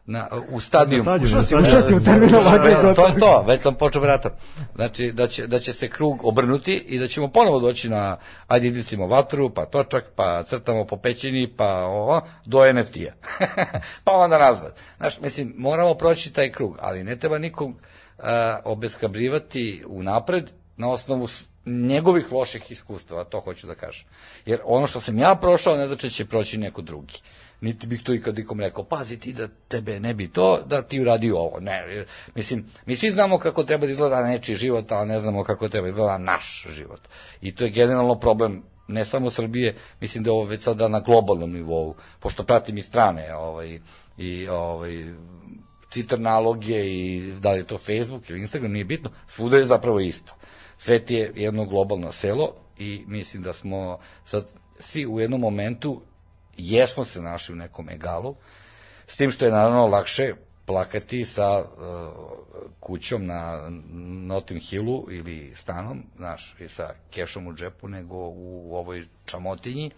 na, 0.06 0.28
u 0.51 0.60
stadion. 0.60 1.22
Ušao 1.22 1.43
si, 1.43 1.56
ušao 1.56 1.82
si 1.82 1.94
u 1.94 2.01
termin 2.05 2.35
ovakve 2.35 2.94
To 2.94 3.06
je 3.06 3.20
to, 3.20 3.44
već 3.48 3.62
sam 3.62 3.74
počeo 3.74 4.02
vrata. 4.02 4.31
Znači, 4.74 5.12
da 5.12 5.27
će, 5.27 5.47
da 5.47 5.59
će 5.59 5.72
se 5.72 5.89
krug 5.89 6.24
obrnuti 6.24 6.72
i 6.72 6.98
da 6.98 7.09
ćemo 7.09 7.28
ponovo 7.28 7.60
doći 7.60 7.89
na, 7.89 8.16
ajde 8.47 8.70
mislimo 8.70 9.06
vatru, 9.06 9.51
pa 9.51 9.64
točak, 9.64 10.05
pa 10.16 10.43
crtamo 10.43 10.86
po 10.86 10.97
pećini, 10.97 11.52
pa 11.56 11.85
ovo, 11.85 12.22
do 12.44 12.72
NFT-a. 12.72 13.12
pa 14.05 14.12
onda 14.12 14.39
nazad. 14.39 14.77
Znaš, 14.97 15.20
mislim, 15.20 15.55
moramo 15.56 15.94
proći 15.94 16.32
taj 16.32 16.51
krug, 16.51 16.78
ali 16.81 17.05
ne 17.05 17.16
treba 17.16 17.39
nikog 17.39 17.70
uh, 17.70 18.24
obezkabrivati 18.64 19.85
u 19.86 20.02
napred, 20.02 20.51
na 20.77 20.90
osnovu 20.90 21.27
njegovih 21.66 22.32
loših 22.32 22.70
iskustava, 22.70 23.24
to 23.24 23.40
hoću 23.40 23.66
da 23.66 23.74
kažem. 23.74 24.06
Jer 24.46 24.60
ono 24.64 24.86
što 24.86 25.00
sam 25.00 25.18
ja 25.18 25.34
prošao 25.34 25.76
ne 25.76 25.86
znači 25.86 26.06
da 26.06 26.10
će 26.10 26.26
proći 26.26 26.58
neko 26.58 26.82
drugi. 26.82 27.18
Niti 27.60 27.86
bih 27.86 28.02
to 28.02 28.14
ikad 28.14 28.38
ikom 28.38 28.60
rekao, 28.60 28.84
pazi 28.84 29.18
ti 29.18 29.32
da 29.32 29.48
tebe 29.68 30.00
ne 30.00 30.14
bi 30.14 30.28
to, 30.32 30.62
da 30.66 30.82
ti 30.82 31.00
uradi 31.00 31.30
ovo. 31.30 31.60
Ne, 31.60 32.04
mislim, 32.34 32.66
mi 32.86 32.96
svi 32.96 33.10
znamo 33.10 33.38
kako 33.38 33.64
treba 33.64 33.86
da 33.86 33.92
izgleda 33.92 34.26
nečiji 34.26 34.56
život, 34.56 34.92
ali 34.92 35.08
ne 35.08 35.20
znamo 35.20 35.44
kako 35.44 35.68
treba 35.68 35.84
da 35.84 35.90
izgleda 35.90 36.18
naš 36.18 36.66
život. 36.70 37.00
I 37.40 37.54
to 37.54 37.64
je 37.64 37.70
generalno 37.70 38.14
problem 38.20 38.62
ne 38.88 39.04
samo 39.04 39.30
Srbije, 39.30 39.76
mislim 40.00 40.24
da 40.24 40.30
je 40.30 40.32
ovo 40.32 40.44
već 40.44 40.62
sada 40.62 40.88
na 40.88 41.00
globalnom 41.00 41.52
nivou, 41.52 41.94
pošto 42.20 42.44
pratim 42.44 42.78
i 42.78 42.82
strane 42.82 43.34
ovaj, 43.34 43.80
i 44.18 44.48
ovaj, 44.48 45.04
Twitter 45.90 46.18
naloge 46.18 46.86
i 46.86 47.32
da 47.40 47.52
li 47.52 47.58
je 47.58 47.66
to 47.66 47.78
Facebook 47.78 48.30
ili 48.30 48.40
Instagram, 48.40 48.72
nije 48.72 48.84
bitno, 48.84 49.10
svuda 49.26 49.56
je 49.56 49.66
zapravo 49.66 50.00
isto. 50.00 50.32
Svet 50.81 51.11
je 51.11 51.32
jedno 51.36 51.65
globalno 51.65 52.12
selo 52.12 52.55
i 52.78 53.05
mislim 53.07 53.43
da 53.43 53.52
smo 53.52 53.98
sad 54.24 54.52
svi 54.78 55.07
u 55.07 55.20
jednom 55.20 55.40
momentu 55.40 56.02
jesmo 56.57 57.05
se 57.05 57.23
našli 57.23 57.52
u 57.52 57.57
nekom 57.57 57.89
egalu, 57.89 58.35
s 59.07 59.16
tim 59.16 59.31
što 59.31 59.44
je 59.44 59.51
naravno 59.51 59.86
lakše 59.86 60.35
plakati 60.66 61.24
sa 61.24 61.59
uh, 61.59 61.66
kućom 62.81 63.27
na 63.27 63.70
Notting 64.27 64.61
Hillu 64.61 65.07
ili 65.11 65.52
stanom, 65.55 66.02
znaš, 66.16 66.57
i 66.61 66.69
sa 66.69 66.94
kešom 67.11 67.47
u 67.47 67.55
džepu, 67.55 67.89
nego 67.89 68.16
u 68.16 68.77
ovoj 68.77 69.07
čamotinji, 69.24 69.90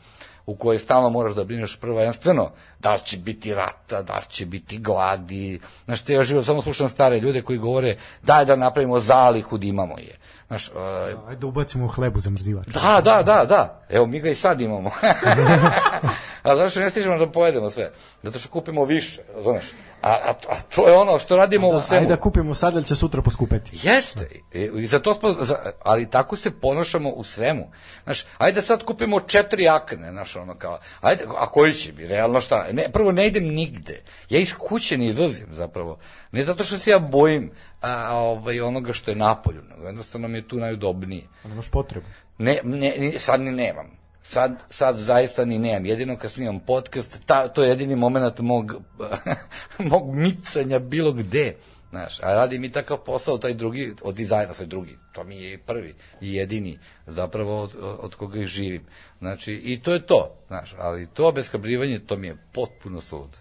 u 0.47 0.57
kojoj 0.57 0.79
stalno 0.79 1.11
moraš 1.11 1.35
da 1.35 1.45
brineš 1.45 1.79
prvenstveno 1.81 2.51
da 2.81 2.95
li 2.95 3.01
će 3.05 3.17
biti 3.17 3.55
rata, 3.55 4.03
da 4.03 4.17
li 4.17 4.25
će 4.29 4.47
biti 4.47 4.79
gladi. 4.79 5.61
Znaš, 5.85 6.09
ja 6.09 6.23
život 6.23 6.45
samo 6.45 6.63
slušam 6.63 6.89
stare 6.89 7.21
ljude 7.21 7.43
koji 7.43 7.59
govore 7.59 7.97
daj 8.23 8.45
da 8.45 8.57
napravimo 8.57 9.01
zalihu 9.01 9.59
da 9.59 9.67
imamo 9.67 9.99
je. 9.99 10.19
Znaš, 10.53 10.69
uh, 10.69 11.29
Ajde 11.29 11.41
da 11.41 11.47
ubacimo 11.47 11.87
hlebu 11.87 12.21
za 12.21 12.31
mrzivač. 12.31 12.67
Da, 12.67 13.01
da, 13.05 13.23
da, 13.23 13.45
da. 13.45 13.83
Evo, 13.89 14.07
mi 14.07 14.21
ga 14.21 14.31
i 14.31 14.35
sad 14.35 14.61
imamo. 14.61 14.91
A 16.43 16.57
zašto 16.57 16.81
ne 16.81 16.91
stižemo 16.91 17.19
da 17.19 17.31
pojedemo 17.31 17.71
sve? 17.71 17.93
Zato 18.23 18.39
što 18.39 18.49
kupimo 18.49 18.85
više, 18.85 19.23
razumeš? 19.35 19.73
A, 20.03 20.11
a, 20.11 20.35
a 20.49 20.61
to 20.75 20.89
je 20.89 20.97
ono 20.97 21.19
što 21.19 21.37
radimo 21.37 21.71
da, 21.71 21.77
u 21.77 21.81
svemu. 21.81 22.03
Ajde 22.03 22.15
da 22.15 22.21
kupimo 22.21 22.55
sad, 22.55 22.77
ali 22.77 22.85
će 22.85 22.95
sutra 22.97 23.23
poskupeti. 23.23 23.71
Jeste, 23.83 24.29
i 24.55 24.87
za 24.87 24.99
to 24.99 25.15
smo, 25.15 25.31
za, 25.31 25.73
ali 25.83 26.11
tako 26.11 26.37
se 26.37 26.51
ponašamo 26.51 27.11
u 27.11 27.25
svemu. 27.25 27.71
Znaš, 28.05 28.27
ajde 28.39 28.55
da 28.55 28.63
sad 28.63 28.85
kupimo 28.85 29.21
četiri 29.21 29.69
akne, 29.69 30.11
znaš, 30.11 30.37
ono 30.37 30.55
kao, 30.55 30.79
ajde, 31.01 31.25
a 31.39 31.47
koji 31.47 31.75
će 31.75 31.93
bi, 31.93 32.07
realno 32.07 32.41
šta? 32.41 32.67
Ne, 32.73 32.89
prvo, 32.93 33.13
ne 33.13 33.27
idem 33.27 33.45
nigde. 33.45 34.03
Ja 34.29 34.39
iz 34.39 34.55
kuće 34.55 34.99
ne 34.99 35.07
izlazim, 35.07 35.47
zapravo. 35.51 35.99
Ne 36.33 36.45
zato 36.45 36.65
što 36.65 36.79
se 36.79 36.91
ja 36.91 36.99
bojim 36.99 37.51
a, 37.81 38.17
ovaj, 38.17 38.61
onoga 38.61 38.93
što 38.93 39.11
je 39.11 39.17
napolju, 39.17 39.63
nego 39.63 39.87
jednostavno 39.87 40.29
mi 40.29 40.39
je 40.39 40.49
tu 40.49 40.57
najudobnije. 40.57 41.23
A 41.45 41.49
nemaš 41.49 41.69
potrebu? 41.69 42.07
Ne, 42.39 42.61
ne, 42.65 43.13
sad 43.19 43.41
ni 43.41 43.53
nemam. 43.53 44.02
Sad, 44.23 44.63
sad 44.69 44.97
zaista 44.97 45.45
ni 45.45 45.59
nemam. 45.59 45.87
Jedino 45.87 46.17
kad 46.17 46.31
snimam 46.31 46.61
podcast, 46.61 47.27
ta, 47.27 47.49
to 47.49 47.63
je 47.63 47.69
jedini 47.69 47.97
moment 47.97 48.39
mog, 48.39 48.73
mog 49.91 50.15
micanja 50.15 50.79
bilo 50.79 51.13
gde. 51.13 51.57
Znaš, 51.91 52.21
a 52.23 52.35
radi 52.35 52.59
mi 52.59 52.73
takav 52.73 52.97
posao, 53.07 53.39
taj 53.39 53.55
drugi, 53.55 53.93
od 54.03 54.15
dizajna, 54.15 54.55
svoj 54.55 54.67
drugi, 54.67 54.97
to 55.13 55.25
mi 55.25 55.37
je 55.37 55.59
prvi 55.59 55.95
i 56.21 56.35
jedini, 56.35 56.79
zapravo 57.07 57.63
od, 57.63 57.77
od 58.01 58.15
koga 58.15 58.41
i 58.41 58.47
živim. 58.47 58.83
Znači, 59.19 59.53
i 59.53 59.81
to 59.81 59.93
je 59.93 60.07
to, 60.07 60.37
znaš, 60.47 60.75
ali 60.79 61.07
to 61.07 61.29
obeshrabljivanje, 61.29 61.99
to 61.99 62.17
mi 62.17 62.27
je 62.27 62.37
potpuno 62.53 63.01
suludo. 63.01 63.39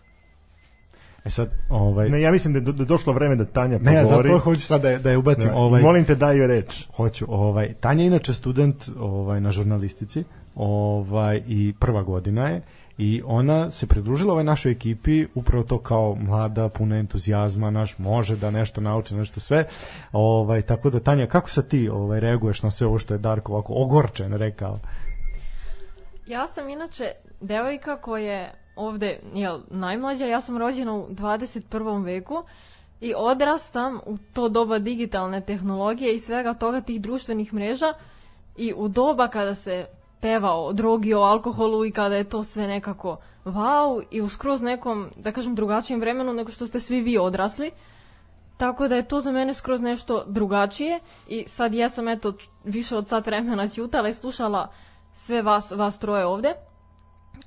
E 1.25 1.29
sad, 1.29 1.49
ovaj... 1.69 2.09
Ne, 2.09 2.21
ja 2.21 2.31
mislim 2.31 2.53
da 2.53 2.59
je 2.59 2.63
do, 2.63 2.85
došlo 2.85 3.13
vreme 3.13 3.35
da 3.35 3.45
Tanja 3.45 3.77
pogovori. 3.79 3.95
Ne, 3.95 4.05
zato 4.05 4.39
hoću 4.39 4.61
sad 4.61 4.81
da, 4.81 4.97
da 4.97 5.11
je 5.11 5.17
ubacim. 5.17 5.49
Da, 5.49 5.55
ovaj... 5.55 5.81
Molim 5.81 6.05
te 6.05 6.15
daj 6.15 6.37
joj 6.37 6.47
reč. 6.47 6.87
Hoću. 6.95 7.25
Ovaj, 7.29 7.73
Tanja 7.79 8.03
je 8.03 8.07
inače 8.07 8.33
student 8.33 8.89
ovaj, 8.99 9.41
na 9.41 9.51
žurnalistici 9.51 10.23
ovaj, 10.55 11.41
i 11.47 11.73
prva 11.79 12.03
godina 12.03 12.49
je 12.49 12.61
i 12.97 13.21
ona 13.25 13.71
se 13.71 13.87
pridružila 13.87 14.31
ovoj 14.31 14.43
našoj 14.43 14.71
ekipi 14.71 15.27
upravo 15.35 15.63
to 15.63 15.77
kao 15.77 16.15
mlada, 16.15 16.69
puna 16.69 16.97
entuzijazma, 16.97 17.69
naš 17.69 17.97
može 17.97 18.35
da 18.35 18.51
nešto 18.51 18.81
nauči, 18.81 19.15
nešto 19.15 19.39
sve. 19.39 19.67
Ovaj 20.11 20.61
tako 20.61 20.89
da 20.89 20.99
Tanja, 20.99 21.27
kako 21.27 21.49
se 21.49 21.67
ti 21.67 21.89
ovaj 21.89 22.19
reaguješ 22.19 22.63
na 22.63 22.71
sve 22.71 22.87
ovo 22.87 22.99
što 22.99 23.13
je 23.13 23.17
Darko 23.17 23.53
ovako 23.53 23.73
ogorčen 23.75 24.33
rekao? 24.33 24.79
Ja 26.27 26.47
sam 26.47 26.69
inače 26.69 27.11
devojka 27.41 27.97
koja 27.97 28.31
je 28.31 28.53
ovde 28.75 29.19
jel, 29.33 29.59
najmlađa, 29.69 30.25
ja 30.25 30.41
sam 30.41 30.57
rođena 30.57 30.93
u 30.93 31.07
21. 31.09 32.05
veku 32.05 32.43
i 33.01 33.13
odrastam 33.17 33.99
u 34.05 34.17
to 34.33 34.49
doba 34.49 34.79
digitalne 34.79 35.41
tehnologije 35.41 36.15
i 36.15 36.19
svega 36.19 36.53
toga 36.53 36.81
tih 36.81 37.01
društvenih 37.01 37.53
mreža 37.53 37.93
i 38.57 38.73
u 38.77 38.87
doba 38.87 39.27
kada 39.27 39.55
se 39.55 39.85
peva 40.21 40.55
o 40.55 40.73
drogi, 40.73 41.13
o 41.13 41.21
alkoholu 41.21 41.85
i 41.85 41.91
kada 41.91 42.15
je 42.15 42.29
to 42.29 42.43
sve 42.43 42.67
nekako 42.67 43.17
wow 43.45 44.03
i 44.11 44.21
u 44.21 44.29
skroz 44.29 44.61
nekom, 44.61 45.09
da 45.15 45.31
kažem, 45.31 45.55
drugačijem 45.55 45.99
vremenu 45.99 46.33
nego 46.33 46.51
što 46.51 46.67
ste 46.67 46.79
svi 46.79 47.01
vi 47.01 47.17
odrasli. 47.17 47.71
Tako 48.57 48.87
da 48.87 48.95
je 48.95 49.07
to 49.07 49.21
za 49.21 49.31
mene 49.31 49.53
skroz 49.53 49.81
nešto 49.81 50.23
drugačije 50.27 50.99
i 51.27 51.47
sad 51.47 51.73
jesam 51.73 52.07
eto 52.07 52.33
više 52.63 52.97
od 52.97 53.07
sat 53.07 53.25
vremena 53.25 53.67
ćutala 53.67 54.09
i 54.09 54.13
slušala 54.13 54.71
sve 55.13 55.41
vas, 55.41 55.71
vas 55.71 55.99
troje 55.99 56.25
ovde. 56.25 56.53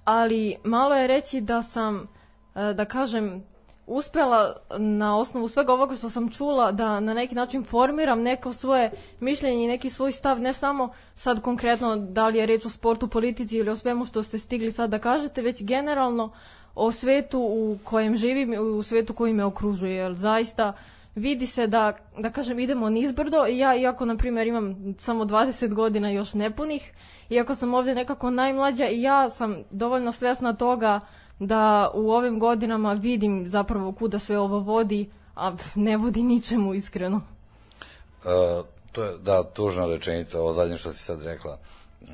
Ali 0.04 0.56
malo 0.64 0.94
je 0.94 1.06
reći 1.06 1.40
da 1.40 1.62
sam, 1.62 2.06
da 2.54 2.84
kažem, 2.84 3.44
uspela 3.86 4.56
na 4.78 5.18
osnovu 5.18 5.48
svega 5.48 5.72
ovoga 5.72 5.96
što 5.96 6.10
sam 6.10 6.30
čula 6.30 6.72
da 6.72 7.00
na 7.00 7.14
neki 7.14 7.34
način 7.34 7.64
formiram 7.64 8.20
neko 8.20 8.52
svoje 8.52 8.90
mišljenje 9.20 9.64
i 9.64 9.68
neki 9.68 9.90
svoj 9.90 10.12
stav, 10.12 10.40
ne 10.40 10.52
samo 10.52 10.88
sad 11.14 11.40
konkretno 11.40 11.96
da 11.96 12.28
li 12.28 12.38
je 12.38 12.46
reč 12.46 12.66
o 12.66 12.70
sportu, 12.70 13.08
politici 13.08 13.56
ili 13.56 13.70
o 13.70 13.76
svemu 13.76 14.06
što 14.06 14.22
ste 14.22 14.38
stigli 14.38 14.72
sad 14.72 14.90
da 14.90 14.98
kažete, 14.98 15.42
već 15.42 15.62
generalno 15.64 16.32
o 16.74 16.92
svetu 16.92 17.38
u 17.40 17.78
kojem 17.84 18.16
živim 18.16 18.52
i 18.52 18.58
u 18.58 18.82
svetu 18.82 19.14
koji 19.14 19.32
me 19.32 19.44
okružuje, 19.44 19.94
jer 19.94 20.14
zaista 20.14 20.72
vidi 21.14 21.46
se 21.46 21.66
da, 21.66 21.96
da 22.18 22.30
kažem, 22.30 22.58
idemo 22.58 22.90
nizbrdo 22.90 23.46
i 23.46 23.58
ja, 23.58 23.76
iako, 23.76 24.04
na 24.04 24.16
primjer, 24.16 24.46
imam 24.46 24.94
samo 24.98 25.24
20 25.24 25.74
godina 25.74 26.10
još 26.10 26.34
nepunih, 26.34 26.92
iako 27.30 27.54
sam 27.54 27.74
ovde 27.74 27.94
nekako 27.94 28.30
najmlađa 28.30 28.86
i 28.88 29.02
ja 29.02 29.30
sam 29.30 29.56
dovoljno 29.70 30.12
svesna 30.12 30.52
toga 30.52 31.00
da 31.38 31.90
u 31.94 32.10
ovim 32.12 32.38
godinama 32.38 32.92
vidim 32.92 33.48
zapravo 33.48 33.92
kuda 33.92 34.18
sve 34.18 34.38
ovo 34.38 34.58
vodi, 34.58 35.10
a 35.34 35.56
ne 35.74 35.96
vodi 35.96 36.22
ničemu 36.22 36.74
iskreno. 36.74 37.16
Uh, 38.24 38.66
to 38.92 39.04
je, 39.04 39.18
da, 39.18 39.44
tužna 39.44 39.86
rečenica, 39.86 40.40
ovo 40.40 40.52
zadnje 40.52 40.78
što 40.78 40.92
si 40.92 41.04
sad 41.04 41.22
rekla. 41.22 41.58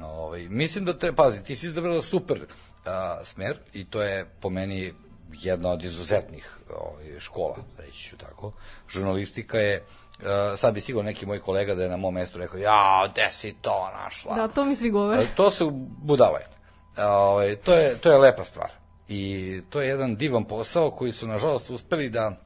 Ovaj, 0.03 0.49
mislim 0.49 0.85
da 0.85 0.99
treba, 0.99 1.17
pazi, 1.17 1.45
ti 1.45 1.57
si 1.57 1.67
izabrala 1.67 2.03
super 2.03 2.37
uh, 2.37 2.91
smer 3.25 3.57
i 3.73 3.85
to 3.85 4.03
je 4.03 4.27
po 4.41 4.51
meni 4.51 4.93
jedna 5.33 5.69
od 5.69 5.85
izuzetnih 5.85 6.59
ovaj, 6.77 7.21
škola, 7.21 7.57
reći 7.79 8.05
ću 8.09 8.17
tako. 8.17 8.53
Žurnalistika 8.89 9.59
je 9.59 9.85
Uh, 10.21 10.27
sad 10.59 10.75
bi 10.75 10.81
sigurno 10.81 11.09
neki 11.09 11.27
moj 11.27 11.39
kolega 11.39 11.75
da 11.75 11.83
je 11.83 11.89
na 11.89 11.97
mom 11.97 12.15
mestu 12.15 12.39
rekao, 12.39 12.59
ja, 12.59 13.09
gde 13.13 13.29
si 13.31 13.55
to 13.63 13.91
našla? 13.95 14.35
Da, 14.35 14.49
to 14.49 14.65
mi 14.65 14.77
svi 14.77 14.91
govore. 14.91 15.19
Uh, 15.19 15.27
to 15.37 15.51
se 15.51 15.65
budale. 16.03 16.41
Uh, 16.41 17.63
to, 17.65 17.75
je, 17.75 17.99
to 17.99 18.11
je 18.11 18.19
lepa 18.19 18.45
stvar. 18.45 18.71
I 19.13 19.61
to 19.71 19.81
je 19.81 19.89
jedan 19.89 20.17
divan 20.17 20.45
posao 20.45 20.91
koji 20.91 21.13
su, 21.13 21.27
nažalost, 21.27 21.71
uspeli 21.71 22.11
da, 22.11 22.37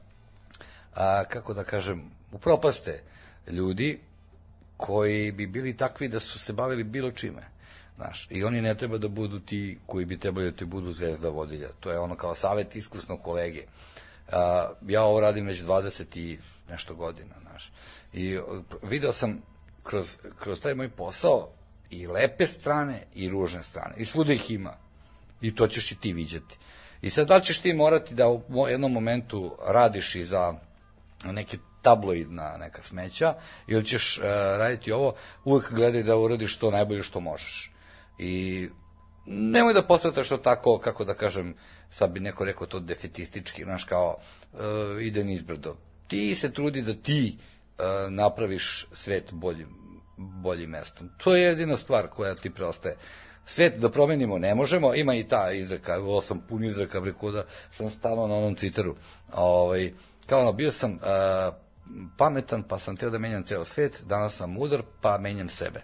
a, 0.95 1.23
kako 1.29 1.53
da 1.53 1.63
kažem, 1.63 2.11
upropaste 2.31 3.03
ljudi 3.47 3.99
koji 4.77 5.31
bi 5.31 5.47
bili 5.47 5.77
takvi 5.77 6.07
da 6.07 6.19
su 6.19 6.39
se 6.39 6.53
bavili 6.53 6.83
bilo 6.83 7.11
čime. 7.11 7.43
Znaš, 7.95 8.27
I 8.31 8.43
oni 8.43 8.61
ne 8.61 8.75
treba 8.75 8.97
da 8.97 9.07
budu 9.07 9.39
ti 9.39 9.79
koji 9.85 10.05
bi 10.05 10.19
trebali 10.19 10.51
da 10.51 10.57
ti 10.57 10.65
budu 10.65 10.91
zvezda 10.91 11.29
vodilja. 11.29 11.69
To 11.79 11.91
je 11.91 11.99
ono 11.99 12.15
kao 12.15 12.35
savet 12.35 12.75
iskusnog 12.75 13.21
kolege. 13.21 13.63
A, 14.31 14.69
ja 14.87 15.03
ovo 15.03 15.19
radim 15.21 15.45
već 15.45 15.61
20 15.61 16.17
i 16.17 16.39
nešto 16.69 16.95
godina, 16.95 17.35
znaš. 17.41 17.71
I 18.13 18.39
video 18.83 19.11
sam 19.11 19.41
kroz, 19.83 20.17
kroz 20.39 20.61
taj 20.61 20.75
moj 20.75 20.89
posao 20.89 21.49
i 21.89 22.07
lepe 22.07 22.47
strane 22.47 23.03
i 23.15 23.29
ružne 23.29 23.63
strane. 23.63 23.93
I 23.97 24.05
svuda 24.05 24.33
ih 24.33 24.51
ima 24.51 24.84
i 25.47 25.55
to 25.55 25.67
ćeš 25.67 25.91
i 25.91 25.99
ti 25.99 26.13
viđati. 26.13 26.57
I 27.01 27.09
sad 27.09 27.27
da 27.27 27.35
li 27.35 27.43
ćeš 27.43 27.61
ti 27.61 27.73
morati 27.73 28.15
da 28.15 28.29
u 28.29 28.67
jednom 28.69 28.91
momentu 28.91 29.57
radiš 29.67 30.15
i 30.15 30.25
za 30.25 30.53
neke 31.25 31.57
tabloidna 31.81 32.57
neka 32.57 32.83
smeća 32.83 33.33
ili 33.67 33.85
ćeš 33.85 34.17
uh, 34.17 34.23
raditi 34.57 34.91
ovo, 34.91 35.15
uvek 35.43 35.71
gledaj 35.71 36.03
da 36.03 36.17
uradiš 36.17 36.57
to 36.57 36.71
najbolje 36.71 37.03
što 37.03 37.19
možeš. 37.19 37.71
I 38.19 38.67
nemoj 39.25 39.73
da 39.73 39.81
posmetaš 39.81 40.29
to 40.29 40.37
tako, 40.37 40.77
kako 40.77 41.05
da 41.05 41.13
kažem, 41.13 41.55
sad 41.89 42.11
bi 42.11 42.19
neko 42.19 42.45
rekao 42.45 42.67
to 42.67 42.79
defetistički, 42.79 43.63
znaš, 43.63 43.83
kao 43.83 44.17
uh, 44.53 44.59
ide 45.01 45.23
nizbrdo. 45.23 45.75
Ti 46.07 46.35
se 46.35 46.53
trudi 46.53 46.81
da 46.81 46.93
ti 46.93 47.37
uh, 47.37 47.85
napraviš 48.09 48.87
svet 48.93 49.33
boljim, 49.33 49.69
boljim 50.17 50.69
mestom. 50.69 51.09
To 51.17 51.35
je 51.35 51.43
jedina 51.43 51.77
stvar 51.77 52.07
koja 52.07 52.35
ti 52.35 52.49
preostaje 52.49 52.95
svet 53.45 53.77
da 53.79 53.89
promenimo 53.89 54.37
ne 54.39 54.55
možemo, 54.55 54.95
ima 54.95 55.15
i 55.15 55.23
ta 55.23 55.51
izreka, 55.51 55.97
ovo 55.97 56.21
sam 56.21 56.39
pun 56.49 56.63
izreka, 56.63 57.01
preko 57.01 57.31
da 57.31 57.45
sam 57.71 57.89
stalno 57.89 58.27
na 58.27 58.35
onom 58.35 58.55
Twitteru, 58.55 58.93
ovaj, 59.33 59.91
kao 60.25 60.41
ono, 60.41 60.53
bio 60.53 60.71
sam 60.71 60.91
uh, 60.91 60.99
pametan, 62.17 62.63
pa 62.63 62.79
sam 62.79 62.95
teo 62.97 63.09
da 63.09 63.19
menjam 63.19 63.43
ceo 63.43 63.65
svet, 63.65 64.03
danas 64.05 64.35
sam 64.35 64.51
mudar, 64.51 64.81
pa 65.01 65.17
menjam 65.17 65.49
sebe. 65.49 65.81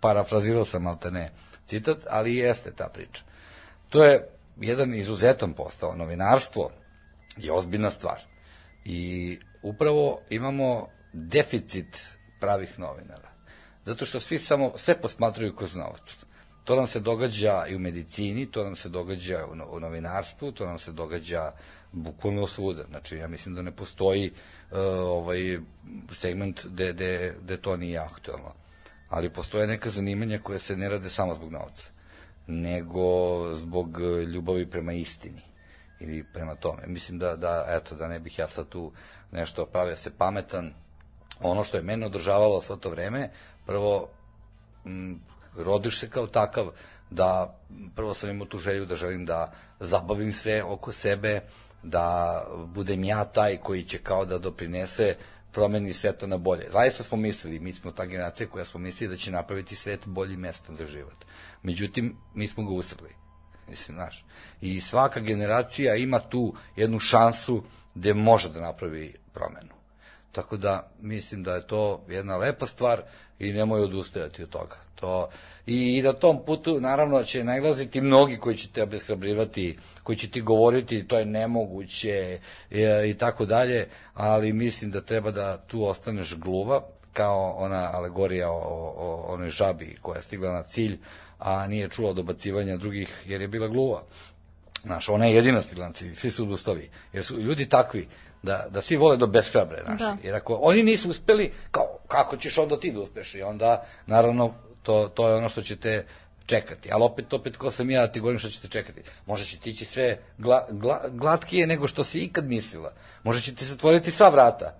Parafrazirao 0.00 0.64
sam, 0.64 0.86
ali 0.86 0.98
te 1.00 1.10
ne, 1.10 1.32
citat, 1.66 1.98
ali 2.10 2.36
jeste 2.36 2.72
ta 2.72 2.88
priča. 2.88 3.22
To 3.88 4.04
je 4.04 4.28
jedan 4.60 4.94
izuzetan 4.94 5.52
postao. 5.52 5.94
Novinarstvo 5.94 6.70
je 7.36 7.52
ozbiljna 7.52 7.90
stvar. 7.90 8.20
I 8.84 9.38
upravo 9.62 10.20
imamo 10.30 10.88
deficit 11.12 12.16
pravih 12.40 12.78
novinara. 12.78 13.28
Zato 13.84 14.06
što 14.06 14.20
svi 14.20 14.38
samo 14.38 14.72
sve 14.76 15.00
posmatraju 15.00 15.56
kroz 15.56 15.76
novac. 15.76 16.16
To 16.68 16.76
nam 16.76 16.86
se 16.86 17.00
događa 17.00 17.66
i 17.68 17.76
u 17.76 17.78
medicini, 17.78 18.46
to 18.46 18.64
nam 18.64 18.76
se 18.76 18.88
događa 18.88 19.46
u 19.70 19.80
novinarstvu, 19.80 20.52
to 20.52 20.66
nam 20.66 20.78
se 20.78 20.92
događa 20.92 21.52
bukvalno 21.92 22.46
svuda. 22.46 22.84
Znači, 22.88 23.16
ja 23.16 23.28
mislim 23.28 23.54
da 23.54 23.62
ne 23.62 23.72
postoji 23.76 24.30
uh, 24.30 24.78
ovaj 25.08 25.58
segment 26.12 26.66
gde, 26.66 26.92
gde, 26.92 27.34
gde 27.42 27.56
to 27.56 27.76
nije 27.76 27.98
aktualno. 27.98 28.52
Ali 29.08 29.30
postoje 29.30 29.66
neka 29.66 29.90
zanimanja 29.90 30.38
koje 30.38 30.58
se 30.58 30.76
ne 30.76 30.88
rade 30.88 31.10
samo 31.10 31.34
zbog 31.34 31.52
novca, 31.52 31.90
nego 32.46 33.00
zbog 33.54 33.98
ljubavi 34.34 34.70
prema 34.70 34.92
istini 34.92 35.40
ili 36.00 36.24
prema 36.32 36.54
tome. 36.54 36.82
Mislim 36.86 37.18
da, 37.18 37.36
da, 37.36 37.64
eto, 37.68 37.94
da 37.94 38.08
ne 38.08 38.20
bih 38.20 38.38
ja 38.38 38.48
sad 38.48 38.68
tu 38.68 38.92
nešto 39.32 39.66
pravio 39.66 39.96
se 39.96 40.10
pametan. 40.18 40.72
Ono 41.40 41.64
što 41.64 41.76
je 41.76 41.82
mene 41.82 42.06
održavalo 42.06 42.60
sve 42.60 42.80
to 42.80 42.90
vreme, 42.90 43.30
prvo, 43.66 44.08
m, 44.84 45.20
rodiš 45.58 46.00
se 46.00 46.10
kao 46.10 46.26
takav, 46.26 46.70
da 47.10 47.58
prvo 47.96 48.14
sam 48.14 48.30
imao 48.30 48.46
tu 48.46 48.58
želju 48.58 48.86
da 48.86 48.96
želim 48.96 49.26
da 49.26 49.52
zabavim 49.80 50.32
sve 50.32 50.62
oko 50.62 50.92
sebe, 50.92 51.40
da 51.82 52.44
budem 52.66 53.04
ja 53.04 53.24
taj 53.24 53.56
koji 53.56 53.82
će 53.82 53.98
kao 53.98 54.24
da 54.24 54.38
doprinese 54.38 55.16
promeni 55.52 55.92
sveta 55.92 56.26
na 56.26 56.36
bolje. 56.36 56.70
Zaista 56.70 57.04
smo 57.04 57.18
mislili, 57.18 57.60
mi 57.60 57.72
smo 57.72 57.90
ta 57.90 58.04
generacija 58.04 58.48
koja 58.48 58.64
smo 58.64 58.80
mislili 58.80 59.14
da 59.14 59.16
će 59.16 59.30
napraviti 59.30 59.76
svet 59.76 60.00
boljim 60.06 60.40
mestom 60.40 60.76
za 60.76 60.86
život. 60.86 61.24
Međutim, 61.62 62.16
mi 62.34 62.48
smo 62.48 62.64
ga 62.64 62.70
usrli. 62.70 63.10
Mislim, 63.68 63.96
znaš. 63.96 64.24
I 64.60 64.80
svaka 64.80 65.20
generacija 65.20 65.94
ima 65.96 66.18
tu 66.18 66.54
jednu 66.76 66.98
šansu 66.98 67.62
gde 67.94 68.14
može 68.14 68.48
da 68.48 68.60
napravi 68.60 69.14
promenu. 69.34 69.77
Tako 70.32 70.56
da 70.56 70.90
mislim 71.00 71.42
da 71.42 71.54
je 71.54 71.66
to 71.66 72.04
jedna 72.08 72.36
lepa 72.36 72.66
stvar 72.66 73.02
i 73.38 73.52
nemoj 73.52 73.80
odustajati 73.80 74.42
od 74.42 74.48
toga. 74.48 74.76
To, 74.94 75.28
i, 75.66 75.98
I 75.98 76.02
na 76.02 76.12
tom 76.12 76.44
putu 76.46 76.80
naravno 76.80 77.22
će 77.24 77.44
naglaziti 77.44 78.00
mnogi 78.00 78.36
koji 78.36 78.56
će 78.56 78.68
te 78.68 78.82
obeshrabrivati, 78.82 79.78
koji 80.02 80.18
će 80.18 80.30
ti 80.30 80.40
govoriti 80.40 81.08
to 81.08 81.18
je 81.18 81.24
nemoguće 81.24 82.38
i, 82.70 82.82
i 83.10 83.14
tako 83.14 83.46
dalje, 83.46 83.88
ali 84.14 84.52
mislim 84.52 84.90
da 84.90 85.00
treba 85.00 85.30
da 85.30 85.56
tu 85.56 85.84
ostaneš 85.84 86.36
gluva, 86.36 86.82
kao 87.12 87.54
ona 87.58 87.90
alegorija 87.92 88.50
o, 88.50 88.94
o, 88.96 89.24
onoj 89.28 89.50
žabi 89.50 89.96
koja 90.02 90.16
je 90.16 90.22
stigla 90.22 90.52
na 90.52 90.62
cilj, 90.62 90.98
a 91.38 91.66
nije 91.66 91.88
čula 91.88 92.12
dobacivanja 92.12 92.76
drugih 92.76 93.22
jer 93.26 93.40
je 93.40 93.48
bila 93.48 93.68
gluva. 93.68 94.02
Znaš, 94.82 95.08
ona 95.08 95.26
je 95.26 95.34
jedina 95.34 95.62
stigla 95.62 95.92
svi 96.14 96.30
su 96.30 96.42
odustali. 96.42 96.90
Jer 97.12 97.24
su 97.24 97.40
ljudi 97.40 97.68
takvi, 97.68 98.08
da, 98.42 98.66
da 98.70 98.80
svi 98.80 98.96
vole 98.96 99.16
do 99.16 99.26
beshrabre, 99.26 99.82
znaš. 99.84 99.98
Da. 99.98 100.16
Jer 100.22 100.34
ako 100.34 100.54
oni 100.54 100.82
nisu 100.82 101.10
uspeli, 101.10 101.52
kao, 101.70 101.98
kako 102.08 102.36
ćeš 102.36 102.58
onda 102.58 102.80
ti 102.80 102.92
da 102.92 103.00
uspeš? 103.00 103.34
I 103.34 103.42
onda, 103.42 103.84
naravno, 104.06 104.54
to, 104.82 105.08
to 105.08 105.28
je 105.28 105.34
ono 105.34 105.48
što 105.48 105.62
ćete 105.62 106.06
čekati. 106.46 106.92
Ali 106.92 107.04
opet, 107.04 107.32
opet, 107.32 107.56
ko 107.56 107.70
sam 107.70 107.90
ja, 107.90 108.06
ti 108.06 108.20
govorim 108.20 108.38
što 108.38 108.48
ćete 108.48 108.68
čekati. 108.68 109.02
Može 109.26 109.44
će 109.44 109.58
ti 109.58 109.70
ići 109.70 109.84
sve 109.84 110.18
gla, 110.38 110.66
gla, 110.70 111.00
glatkije 111.08 111.66
nego 111.66 111.88
što 111.88 112.04
si 112.04 112.20
ikad 112.20 112.44
mislila. 112.44 112.92
Može 113.22 113.42
će 113.42 113.54
ti 113.54 113.64
se 113.64 113.74
otvoriti 113.74 114.10
sva 114.10 114.28
vrata. 114.28 114.74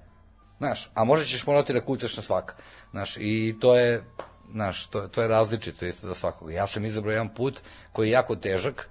Znaš, 0.58 0.90
a 0.94 1.04
može 1.04 1.26
ćeš 1.26 1.46
morati 1.46 1.72
da 1.72 1.84
kucaš 1.84 2.16
na 2.16 2.22
svaka. 2.22 2.54
Znaš, 2.90 3.16
i 3.20 3.56
to 3.60 3.76
je, 3.76 4.04
znaš, 4.52 4.86
to, 4.86 5.08
to 5.08 5.22
je 5.22 5.28
različito 5.28 5.86
isto 5.86 6.06
za 6.06 6.14
svakog. 6.14 6.52
Ja 6.52 6.66
sam 6.66 6.84
izabrao 6.84 7.12
jedan 7.12 7.34
put 7.34 7.60
koji 7.92 8.08
je 8.08 8.12
jako 8.12 8.36
težak, 8.36 8.88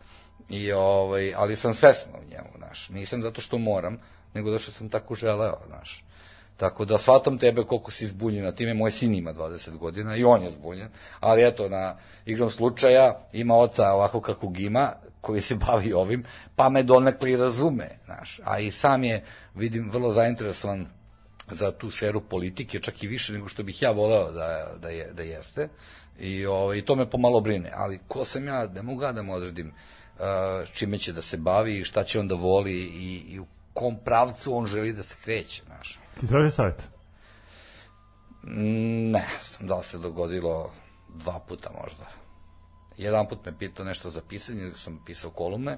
i, 0.49 0.71
ovaj, 0.71 1.33
ali 1.35 1.55
sam 1.55 1.73
svesno 1.73 2.13
u 2.13 2.29
njemu, 2.31 2.49
znaš. 2.57 2.89
Nisam 2.89 3.21
zato 3.21 3.41
što 3.41 3.57
moram, 3.57 3.99
nego 4.37 4.51
da 4.51 4.59
što 4.59 4.71
sam 4.71 4.89
tako 4.89 5.15
želeo, 5.15 5.57
znaš. 5.67 6.03
Tako 6.57 6.85
da 6.85 6.97
shvatam 6.97 7.37
tebe 7.37 7.63
koliko 7.63 7.91
si 7.91 8.07
zbunjena 8.07 8.51
time, 8.51 8.73
moj 8.73 8.91
sin 8.91 9.13
ima 9.13 9.33
20 9.33 9.77
godina 9.77 10.15
i 10.15 10.23
on 10.23 10.43
je 10.43 10.49
zbunjen, 10.49 10.89
ali 11.19 11.47
eto, 11.47 11.69
na 11.69 11.97
igrom 12.25 12.49
slučaja 12.49 13.27
ima 13.33 13.55
oca 13.55 13.91
ovako 13.91 14.21
kakvog 14.21 14.59
ima, 14.59 14.93
koji 15.21 15.41
se 15.41 15.55
bavi 15.67 15.93
ovim, 15.93 16.23
pa 16.55 16.69
me 16.69 16.83
donekli 16.83 17.35
razume, 17.37 17.89
znaš, 18.05 18.39
a 18.43 18.59
i 18.59 18.71
sam 18.71 19.03
je, 19.03 19.23
vidim, 19.55 19.89
vrlo 19.91 20.11
zainteresovan 20.11 20.87
za 21.51 21.71
tu 21.71 21.91
sferu 21.91 22.21
politike, 22.21 22.79
čak 22.79 23.03
i 23.03 23.07
više 23.07 23.33
nego 23.33 23.47
što 23.47 23.63
bih 23.63 23.81
ja 23.81 23.91
voleo 23.91 24.31
da, 24.31 24.73
da, 24.81 24.89
je, 24.89 25.13
da 25.13 25.23
jeste, 25.23 25.69
i, 26.19 26.45
ovaj, 26.45 26.77
i 26.77 26.81
to 26.81 26.95
me 26.95 27.09
pomalo 27.09 27.41
brine, 27.41 27.71
ali 27.75 27.99
ko 28.07 28.25
sam 28.25 28.47
ja, 28.47 28.67
ne 28.67 28.81
mogu 28.81 29.01
da 29.01 29.21
mu 29.21 29.33
odredim 29.33 29.73
čime 30.73 30.97
će 30.97 31.13
da 31.13 31.21
se 31.21 31.37
bavi, 31.37 31.83
šta 31.83 32.03
će 32.03 32.19
on 32.19 32.27
da 32.27 32.35
voli 32.35 32.73
i, 32.73 33.23
i 33.29 33.39
u 33.39 33.45
kom 33.77 33.97
pravcu 34.05 34.57
on 34.57 34.65
želi 34.65 34.93
da 34.93 35.03
se 35.03 35.15
kreće, 35.23 35.63
znaš. 35.65 35.99
Ti 36.19 36.27
traži 36.27 36.51
savjet? 36.51 36.83
Mm, 38.43 39.11
ne, 39.11 39.25
da 39.59 39.77
li 39.77 39.83
se 39.83 39.97
dogodilo 39.97 40.71
dva 41.15 41.39
puta 41.39 41.69
možda. 41.81 42.05
Jedan 42.97 43.27
put 43.27 43.45
me 43.45 43.57
pitao 43.57 43.85
nešto 43.85 44.09
za 44.09 44.21
pisanje, 44.29 44.71
sam 44.75 45.03
pisao 45.05 45.31
kolumne, 45.31 45.77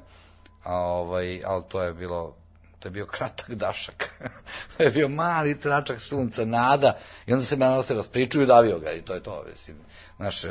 a 0.63 0.75
ovaj, 0.75 1.41
ali 1.45 1.63
to 1.67 1.83
je 1.83 1.93
bilo 1.93 2.35
to 2.79 2.87
je 2.87 2.91
bio 2.91 3.05
kratak 3.05 3.55
dašak. 3.55 4.09
to 4.77 4.83
je 4.83 4.89
bio 4.89 5.07
mali 5.07 5.59
tračak 5.59 6.01
sunca, 6.01 6.45
nada, 6.45 6.97
i 7.25 7.33
onda 7.33 7.45
se 7.45 7.55
me 7.55 7.65
nadal 7.65 7.83
se 7.83 7.95
raspričuju 7.95 8.43
i 8.43 8.47
davio 8.47 8.79
ga, 8.79 8.91
i 8.91 9.01
to 9.01 9.13
je 9.13 9.23
to, 9.23 9.43
mislim. 9.49 9.77
Znaš, 10.17 10.43
e, 10.43 10.49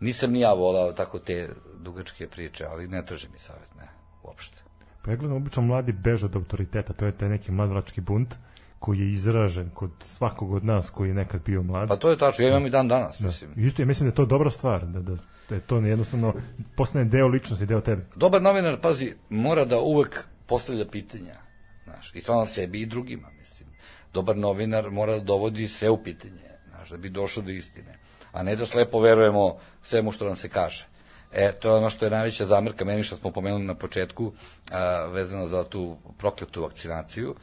nisam 0.00 0.32
ni 0.32 0.40
ja 0.40 0.52
volao 0.52 0.92
tako 0.92 1.18
te 1.18 1.48
dugačke 1.74 2.28
priče, 2.28 2.66
ali 2.66 2.88
ne 2.88 3.06
traži 3.06 3.28
mi 3.32 3.38
savjet, 3.38 3.74
ne, 3.78 3.88
uopšte. 4.22 4.63
Pregledam, 5.04 5.36
obično 5.36 5.62
mladi 5.62 5.92
beže 5.92 6.26
od 6.26 6.36
autoriteta, 6.36 6.92
to 6.92 7.06
je 7.06 7.12
taj 7.12 7.28
neki 7.28 7.52
mladalački 7.52 8.00
bunt 8.00 8.34
koji 8.78 8.98
je 8.98 9.10
izražen 9.10 9.70
kod 9.74 9.90
svakog 10.00 10.52
od 10.52 10.64
nas 10.64 10.90
koji 10.90 11.08
je 11.08 11.14
nekad 11.14 11.42
bio 11.44 11.62
mlad. 11.62 11.88
Pa 11.88 11.96
to 11.96 12.10
je 12.10 12.18
tačno, 12.18 12.44
ja 12.44 12.50
imam 12.50 12.66
i 12.66 12.70
dan 12.70 12.88
danas, 12.88 13.20
da. 13.20 13.26
mislim. 13.26 13.50
Isto, 13.56 13.82
ja 13.82 13.86
mislim 13.86 14.08
da 14.08 14.12
je 14.12 14.14
to 14.14 14.26
dobra 14.26 14.50
stvar, 14.50 14.86
da, 14.86 15.00
da, 15.00 15.16
da 15.48 15.54
je 15.54 15.60
to 15.60 15.76
jednostavno 15.76 16.34
postane 16.76 17.04
deo 17.04 17.28
ličnosti, 17.28 17.66
deo 17.66 17.80
tebe. 17.80 18.06
Dobar 18.16 18.42
novinar, 18.42 18.80
pazi, 18.80 19.14
mora 19.30 19.64
da 19.64 19.80
uvek 19.80 20.24
postavlja 20.46 20.84
pitanja, 20.92 21.34
znaš, 21.84 22.14
i 22.14 22.20
sam 22.20 22.46
sebi 22.46 22.80
i 22.80 22.86
drugima, 22.86 23.28
mislim. 23.38 23.68
Dobar 24.12 24.36
novinar 24.36 24.90
mora 24.90 25.18
da 25.18 25.24
dovodi 25.24 25.68
sve 25.68 25.90
u 25.90 26.02
pitanje, 26.02 26.50
znaš, 26.70 26.90
da 26.90 26.96
bi 26.96 27.08
došao 27.08 27.42
do 27.42 27.50
istine, 27.50 27.98
a 28.32 28.42
ne 28.42 28.56
da 28.56 28.66
slepo 28.66 29.00
verujemo 29.00 29.56
svemu 29.82 30.12
što 30.12 30.24
nam 30.24 30.36
se 30.36 30.48
kaže. 30.48 30.93
E, 31.34 31.52
to 31.52 31.68
je 31.68 31.74
ono 31.74 31.90
što 31.90 32.04
je 32.06 32.10
najveća 32.10 32.46
zamrka 32.46 32.84
meni 32.84 33.02
što 33.02 33.16
smo 33.16 33.30
pomenuli 33.30 33.64
na 33.64 33.74
početku, 33.74 34.32
a, 34.70 35.06
vezano 35.12 35.48
za 35.48 35.64
tu 35.64 35.98
prokletu 36.18 36.62
vakcinaciju. 36.62 37.34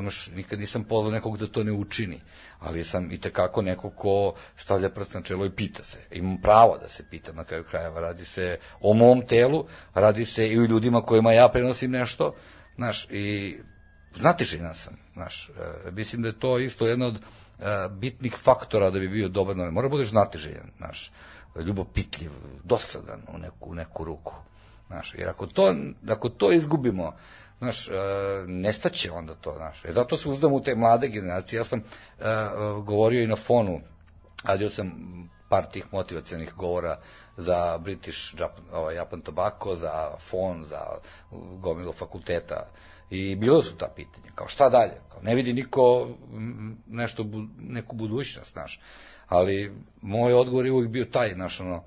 Znaš, 0.00 0.30
nikad 0.34 0.60
nisam 0.60 0.84
pozvao 0.84 1.12
nekog 1.12 1.38
da 1.38 1.46
to 1.46 1.64
ne 1.64 1.72
učini, 1.72 2.20
ali 2.60 2.84
sam 2.84 3.10
i 3.10 3.18
tekako 3.20 3.62
neko 3.62 3.90
ko 3.90 4.34
stavlja 4.56 4.90
prst 4.90 5.14
na 5.14 5.22
čelo 5.22 5.46
i 5.46 5.50
pita 5.50 5.82
se. 5.82 5.98
Imam 6.10 6.40
pravo 6.42 6.78
da 6.78 6.88
se 6.88 7.04
pitam 7.10 7.36
na 7.36 7.44
kraju 7.44 7.64
krajeva. 7.64 8.00
Radi 8.00 8.24
se 8.24 8.58
o 8.80 8.94
mom 8.94 9.26
telu, 9.26 9.66
radi 9.94 10.24
se 10.24 10.48
i 10.48 10.58
o 10.58 10.64
ljudima 10.64 11.02
kojima 11.02 11.32
ja 11.32 11.48
prenosim 11.48 11.90
nešto, 11.90 12.34
znaš, 12.76 13.08
i 13.10 13.56
znatižina 14.14 14.74
sam, 14.74 14.96
znaš. 15.12 15.50
E, 15.86 15.90
mislim 15.90 16.22
da 16.22 16.28
je 16.28 16.38
to 16.38 16.58
isto 16.58 16.86
jedno 16.86 17.06
od 17.06 17.16
e, 17.16 17.64
bitnih 17.90 18.34
faktora 18.36 18.90
da 18.90 18.98
bi 18.98 19.08
bio 19.08 19.28
dobar 19.28 19.56
novinar. 19.56 19.72
Mora 19.72 19.88
da 19.88 19.90
budeš 19.90 20.08
znatiželjan, 20.08 20.70
znaš 20.76 21.12
ljubopitljiv, 21.60 22.30
dosadan 22.64 23.22
u 23.34 23.38
neku, 23.38 23.70
u 23.70 23.74
neku 23.74 24.04
ruku. 24.04 24.34
Znaš, 24.86 25.14
jer 25.18 25.28
ako 25.28 25.46
to, 25.46 25.74
ako 26.08 26.28
to 26.28 26.52
izgubimo, 26.52 27.12
znaš, 27.58 27.88
e, 27.88 27.92
nestaće 28.46 29.12
onda 29.12 29.34
to, 29.34 29.52
znaš. 29.56 29.84
E, 29.84 29.92
zato 29.92 30.16
se 30.16 30.28
uzdam 30.28 30.52
u 30.52 30.62
te 30.62 30.74
mlade 30.74 31.08
generacije. 31.08 31.58
Ja 31.58 31.64
sam 31.64 31.78
e, 31.78 31.82
govorio 32.84 33.22
i 33.22 33.26
na 33.26 33.36
fonu, 33.36 33.80
radio 34.44 34.68
sam 34.68 34.90
par 35.48 35.66
tih 35.72 35.86
motivacijalnih 35.92 36.54
govora 36.54 36.98
za 37.36 37.78
British 37.78 38.18
Japan, 38.40 38.64
ovaj, 38.72 38.94
Japan 38.94 39.20
Tobacco, 39.20 39.76
za 39.76 40.10
fon, 40.20 40.64
za 40.64 40.80
gomilo 41.60 41.92
fakulteta 41.92 42.66
i 43.10 43.36
bilo 43.36 43.62
su 43.62 43.76
ta 43.76 43.88
pitanja, 43.96 44.30
kao 44.34 44.48
šta 44.48 44.68
dalje, 44.68 45.00
kao 45.12 45.22
ne 45.22 45.34
vidi 45.34 45.52
niko 45.52 46.08
nešto, 46.86 47.24
neku 47.58 47.96
budućnost, 47.96 48.52
znaš 48.52 48.80
ali 49.28 49.72
moj 50.02 50.32
odgovor 50.32 50.66
je 50.66 50.72
uvijek 50.72 50.90
bio 50.90 51.04
taj, 51.04 51.32
znaš, 51.32 51.60
ono, 51.60 51.82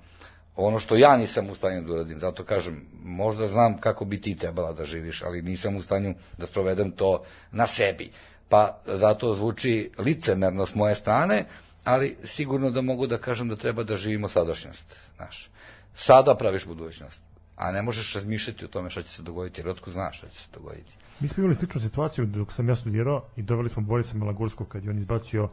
ono 0.56 0.78
što 0.78 0.96
ja 0.96 1.16
nisam 1.16 1.50
u 1.50 1.54
stanju 1.54 1.82
da 1.82 1.92
uradim, 1.92 2.20
zato 2.20 2.44
kažem, 2.44 2.86
možda 3.02 3.48
znam 3.48 3.78
kako 3.78 4.04
bi 4.04 4.20
ti 4.20 4.36
trebala 4.36 4.72
da 4.72 4.84
živiš, 4.84 5.22
ali 5.22 5.42
nisam 5.42 5.76
u 5.76 5.82
stanju 5.82 6.14
da 6.38 6.46
sprovedem 6.46 6.90
to 6.90 7.22
na 7.52 7.66
sebi. 7.66 8.10
Pa 8.48 8.80
zato 8.86 9.34
zvuči 9.34 9.90
licemerno 9.98 10.66
s 10.66 10.74
moje 10.74 10.94
strane, 10.94 11.44
ali 11.84 12.16
sigurno 12.24 12.70
da 12.70 12.82
mogu 12.82 13.06
da 13.06 13.18
kažem 13.18 13.48
da 13.48 13.56
treba 13.56 13.82
da 13.82 13.96
živimo 13.96 14.28
sadašnjost, 14.28 14.96
znaš. 15.16 15.50
Sada 15.94 16.34
praviš 16.34 16.66
budućnost, 16.66 17.22
a 17.56 17.72
ne 17.72 17.82
možeš 17.82 18.14
razmišljati 18.14 18.64
o 18.64 18.68
tome 18.68 18.90
šta 18.90 19.02
će 19.02 19.08
se 19.08 19.22
dogoditi, 19.22 19.60
jer 19.60 19.68
otko 19.68 19.90
znaš 19.90 20.18
šta 20.18 20.28
će 20.28 20.38
se 20.38 20.48
dogoditi. 20.54 20.96
Mi 21.20 21.28
smo 21.28 21.40
imali 21.40 21.54
sličnu 21.54 21.80
situaciju 21.80 22.26
dok 22.26 22.52
sam 22.52 22.68
ja 22.68 22.74
studirao 22.74 23.24
i 23.36 23.42
doveli 23.42 23.68
smo 23.68 23.82
Borisa 23.82 24.16
Malagurskog 24.16 24.68
kad 24.68 24.84
je 24.84 24.90
on 24.90 24.98
izbacio 24.98 25.48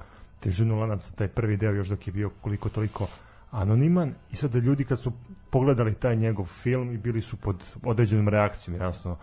težinu 0.45 0.77
lanaca, 0.80 1.15
taj 1.15 1.27
prvi 1.27 1.57
deo 1.57 1.73
još 1.73 1.88
dok 1.89 2.07
je 2.07 2.13
bio 2.13 2.30
koliko 2.41 2.69
toliko 2.69 3.07
anoniman. 3.51 4.13
I 4.31 4.35
sada 4.35 4.59
ljudi 4.59 4.85
kad 4.85 4.99
su 4.99 5.11
pogledali 5.49 5.93
taj 5.93 6.15
njegov 6.15 6.45
film 6.45 6.91
i 6.91 6.97
bili 6.97 7.22
su 7.22 7.38
pod 7.38 7.63
određenom 7.84 8.30
reakcijom, 8.30 8.77
jasno 8.77 9.17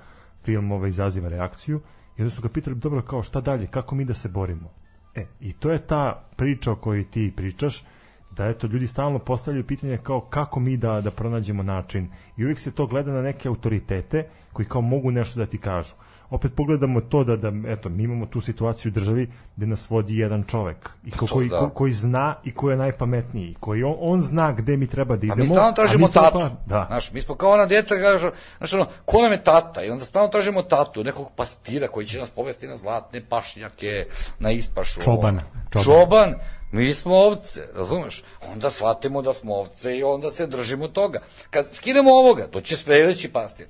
film 0.44 0.72
ovaj 0.72 0.90
izaziva 0.90 1.28
reakciju 1.28 1.80
i 2.16 2.22
onda 2.22 2.34
su 2.34 2.42
ga 2.42 2.48
pitali 2.48 2.76
dobro 2.76 3.02
kao 3.02 3.22
šta 3.22 3.40
dalje, 3.40 3.66
kako 3.66 3.94
mi 3.94 4.04
da 4.04 4.14
se 4.14 4.28
borimo? 4.28 4.70
E, 5.14 5.26
i 5.40 5.52
to 5.52 5.70
je 5.70 5.86
ta 5.86 6.28
priča 6.36 6.72
o 6.72 6.76
kojoj 6.76 7.04
ti 7.10 7.32
pričaš 7.36 7.84
da 8.30 8.46
eto 8.48 8.66
ljudi 8.66 8.86
stalno 8.86 9.18
postavljaju 9.18 9.66
pitanje 9.66 9.98
kao 9.98 10.20
kako 10.20 10.60
mi 10.60 10.76
da 10.76 11.00
da 11.00 11.10
pronađemo 11.10 11.62
način. 11.62 12.08
I 12.36 12.44
uvijek 12.44 12.58
se 12.58 12.72
to 12.72 12.86
gleda 12.86 13.12
na 13.12 13.22
neke 13.22 13.48
autoritete 13.48 14.28
koji 14.52 14.66
kao 14.66 14.80
mogu 14.80 15.10
nešto 15.10 15.40
da 15.40 15.46
ti 15.46 15.58
kažu 15.58 15.94
opet 16.32 16.52
pogledamo 16.56 17.00
to 17.00 17.24
da, 17.24 17.36
da 17.36 17.52
eto, 17.68 17.88
mi 17.88 18.02
imamo 18.02 18.26
tu 18.26 18.40
situaciju 18.40 18.90
u 18.90 18.92
državi 18.92 19.30
gde 19.56 19.66
nas 19.66 19.90
vodi 19.90 20.16
jedan 20.16 20.44
čovek 20.44 20.90
i 21.06 21.10
ko, 21.10 21.26
koji, 21.26 21.48
da. 21.48 21.58
ko, 21.58 21.70
koji 21.70 21.92
zna 21.92 22.36
i 22.44 22.54
ko 22.54 22.70
je 22.70 22.76
najpametniji 22.76 23.56
koji 23.60 23.82
on, 23.82 23.96
on 24.00 24.20
zna 24.20 24.52
gde 24.52 24.76
mi 24.76 24.86
treba 24.86 25.16
da 25.16 25.26
idemo 25.26 25.32
A 25.32 25.36
mi 25.36 25.46
stalno 25.46 25.72
tražimo 25.72 26.06
mi 26.06 26.12
tatu. 26.12 26.38
pa- 26.38 26.50
da. 26.66 26.86
Znaš, 26.88 27.12
mi 27.12 27.20
smo 27.20 27.34
kao 27.34 27.50
ona 27.50 27.66
djeca, 27.66 27.94
kažu, 27.94 28.30
znaš, 28.58 28.72
ono, 28.72 28.86
ko 29.04 29.22
nam 29.22 29.32
je 29.32 29.44
tata? 29.44 29.84
I 29.84 29.90
onda 29.90 30.04
stalno 30.04 30.28
tražimo 30.28 30.62
tatu, 30.62 31.04
nekog 31.04 31.26
pastira 31.36 31.88
koji 31.88 32.06
će 32.06 32.18
nas 32.18 32.30
povesti 32.30 32.66
na 32.66 32.76
zlatne 32.76 33.22
pašnjake, 33.28 34.06
na 34.38 34.50
ispašu. 34.50 35.00
Čoban. 35.00 35.40
čoban. 35.72 35.84
Čoban. 35.84 36.34
Mi 36.72 36.94
smo 36.94 37.14
ovce, 37.14 37.60
razumeš? 37.74 38.24
Onda 38.52 38.70
shvatimo 38.70 39.22
da 39.22 39.32
smo 39.32 39.54
ovce 39.54 39.98
i 39.98 40.02
onda 40.02 40.30
se 40.30 40.46
držimo 40.46 40.88
toga. 40.88 41.20
Kad 41.50 41.66
skinemo 41.72 42.10
ovoga, 42.10 42.46
to 42.46 42.60
će 42.60 42.76
sledeći 42.76 43.28
pastir. 43.28 43.66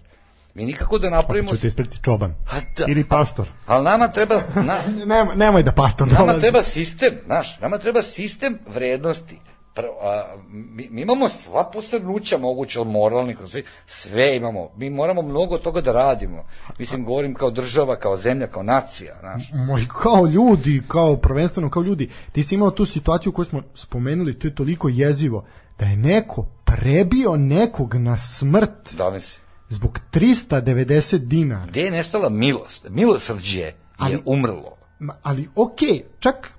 Mi 0.55 0.65
nikako 0.65 0.99
da 0.99 1.11
napravimo... 1.11 1.49
Ću 1.49 1.57
ti 1.61 1.67
ispriti 1.67 1.99
čoban. 2.05 2.31
A 2.31 2.55
da, 2.77 2.85
ili 2.89 3.05
pastor 3.05 3.47
ali 3.67 3.85
nama 3.85 4.09
treba... 4.09 4.41
Na, 4.55 4.79
Nemoj, 5.07 5.37
nemoj 5.37 5.63
da 5.63 5.73
pastor 5.73 6.09
Nama 6.09 6.19
dolazi. 6.19 6.41
treba 6.41 6.63
sistem, 6.63 7.11
znaš, 7.27 7.59
nama 7.61 7.79
treba 7.79 8.03
sistem 8.03 8.59
vrednosti. 8.75 9.39
Pr, 9.75 9.83
a, 10.03 10.25
mi, 10.51 10.89
mi 10.91 11.01
imamo 11.03 11.29
sva 11.29 11.71
posrnuća 11.71 12.39
moguće 12.39 12.81
od 12.81 12.87
moralnih, 12.87 13.39
sve, 13.47 13.63
sve 13.87 14.37
imamo. 14.37 14.71
Mi 14.77 14.91
moramo 14.91 15.23
mnogo 15.23 15.59
toga 15.59 15.81
da 15.81 15.93
radimo. 15.93 16.45
Mislim, 16.79 17.05
govorim 17.05 17.35
kao 17.35 17.51
država, 17.51 17.97
kao 17.97 18.17
zemlja, 18.17 18.47
kao 18.47 18.63
nacija, 18.63 19.15
znaš. 19.21 19.51
Moj, 19.67 19.87
kao 20.03 20.27
ljudi, 20.27 20.83
kao 20.89 21.17
prvenstveno 21.17 21.71
kao 21.71 21.83
ljudi, 21.83 22.09
ti 22.33 22.43
si 22.43 22.55
imao 22.55 22.71
tu 22.71 22.87
situaciju 22.87 23.33
koju 23.33 23.45
smo 23.45 23.63
spomenuli, 23.75 24.39
to 24.39 24.47
je 24.47 24.55
toliko 24.55 24.89
jezivo, 24.89 25.45
da 25.79 25.87
je 25.87 25.97
neko 25.97 26.47
prebio 26.65 27.37
nekog 27.37 27.95
na 27.95 28.19
smrt 28.19 28.95
Da 28.97 29.11
mi 29.11 29.21
se. 29.21 29.41
Zbog 29.73 29.99
390 30.13 31.19
dinara. 31.19 31.67
Gde 31.67 31.81
je 31.81 31.91
nestala 31.91 32.29
milost? 32.29 32.87
Milosrđe 32.91 33.61
je 33.61 33.77
Ali- 33.97 34.23
umrlo. 34.25 34.77
Ma, 34.99 35.15
ali 35.23 35.49
okej, 35.55 36.05
čak 36.19 36.51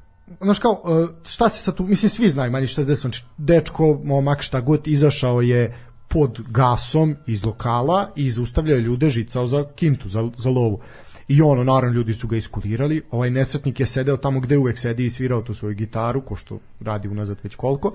znaš 0.42 0.60
kao, 0.60 0.82
uh, 0.84 1.10
šta 1.26 1.50
se 1.50 1.64
sad 1.64 1.76
tu, 1.76 1.84
mislim 1.84 2.10
svi 2.10 2.30
znaju 2.30 2.52
manje 2.52 2.68
šta 2.68 2.82
se 2.82 2.88
desilo, 2.88 3.02
znači 3.02 3.24
dečko, 3.38 4.02
momak, 4.04 4.42
šta 4.42 4.62
god, 4.62 4.88
izašao 4.88 5.42
je 5.42 5.76
pod 6.08 6.42
gasom 6.50 7.16
iz 7.28 7.46
lokala 7.46 8.12
i 8.16 8.32
zaustavljao 8.32 8.76
je 8.76 8.82
ljude 8.82 9.10
žicao 9.10 9.48
za 9.48 9.66
kintu, 9.76 10.10
za, 10.10 10.30
za 10.38 10.50
lovu. 10.50 10.80
I 11.28 11.42
ono, 11.42 11.64
naravno, 11.64 11.96
ljudi 11.96 12.14
su 12.14 12.28
ga 12.28 12.36
iskulirali. 12.38 13.02
Ovaj 13.12 13.30
nesretnik 13.30 13.80
je 13.80 13.86
sedeo 13.86 14.18
tamo 14.18 14.40
gde 14.40 14.58
uvek 14.58 14.80
sedi 14.80 15.06
i 15.06 15.10
svirao 15.10 15.42
tu 15.42 15.54
svoju 15.54 15.76
gitaru, 15.76 16.22
ko 16.22 16.36
što 16.36 16.60
radi 16.80 17.08
unazad 17.08 17.38
već 17.44 17.56
koliko. 17.56 17.94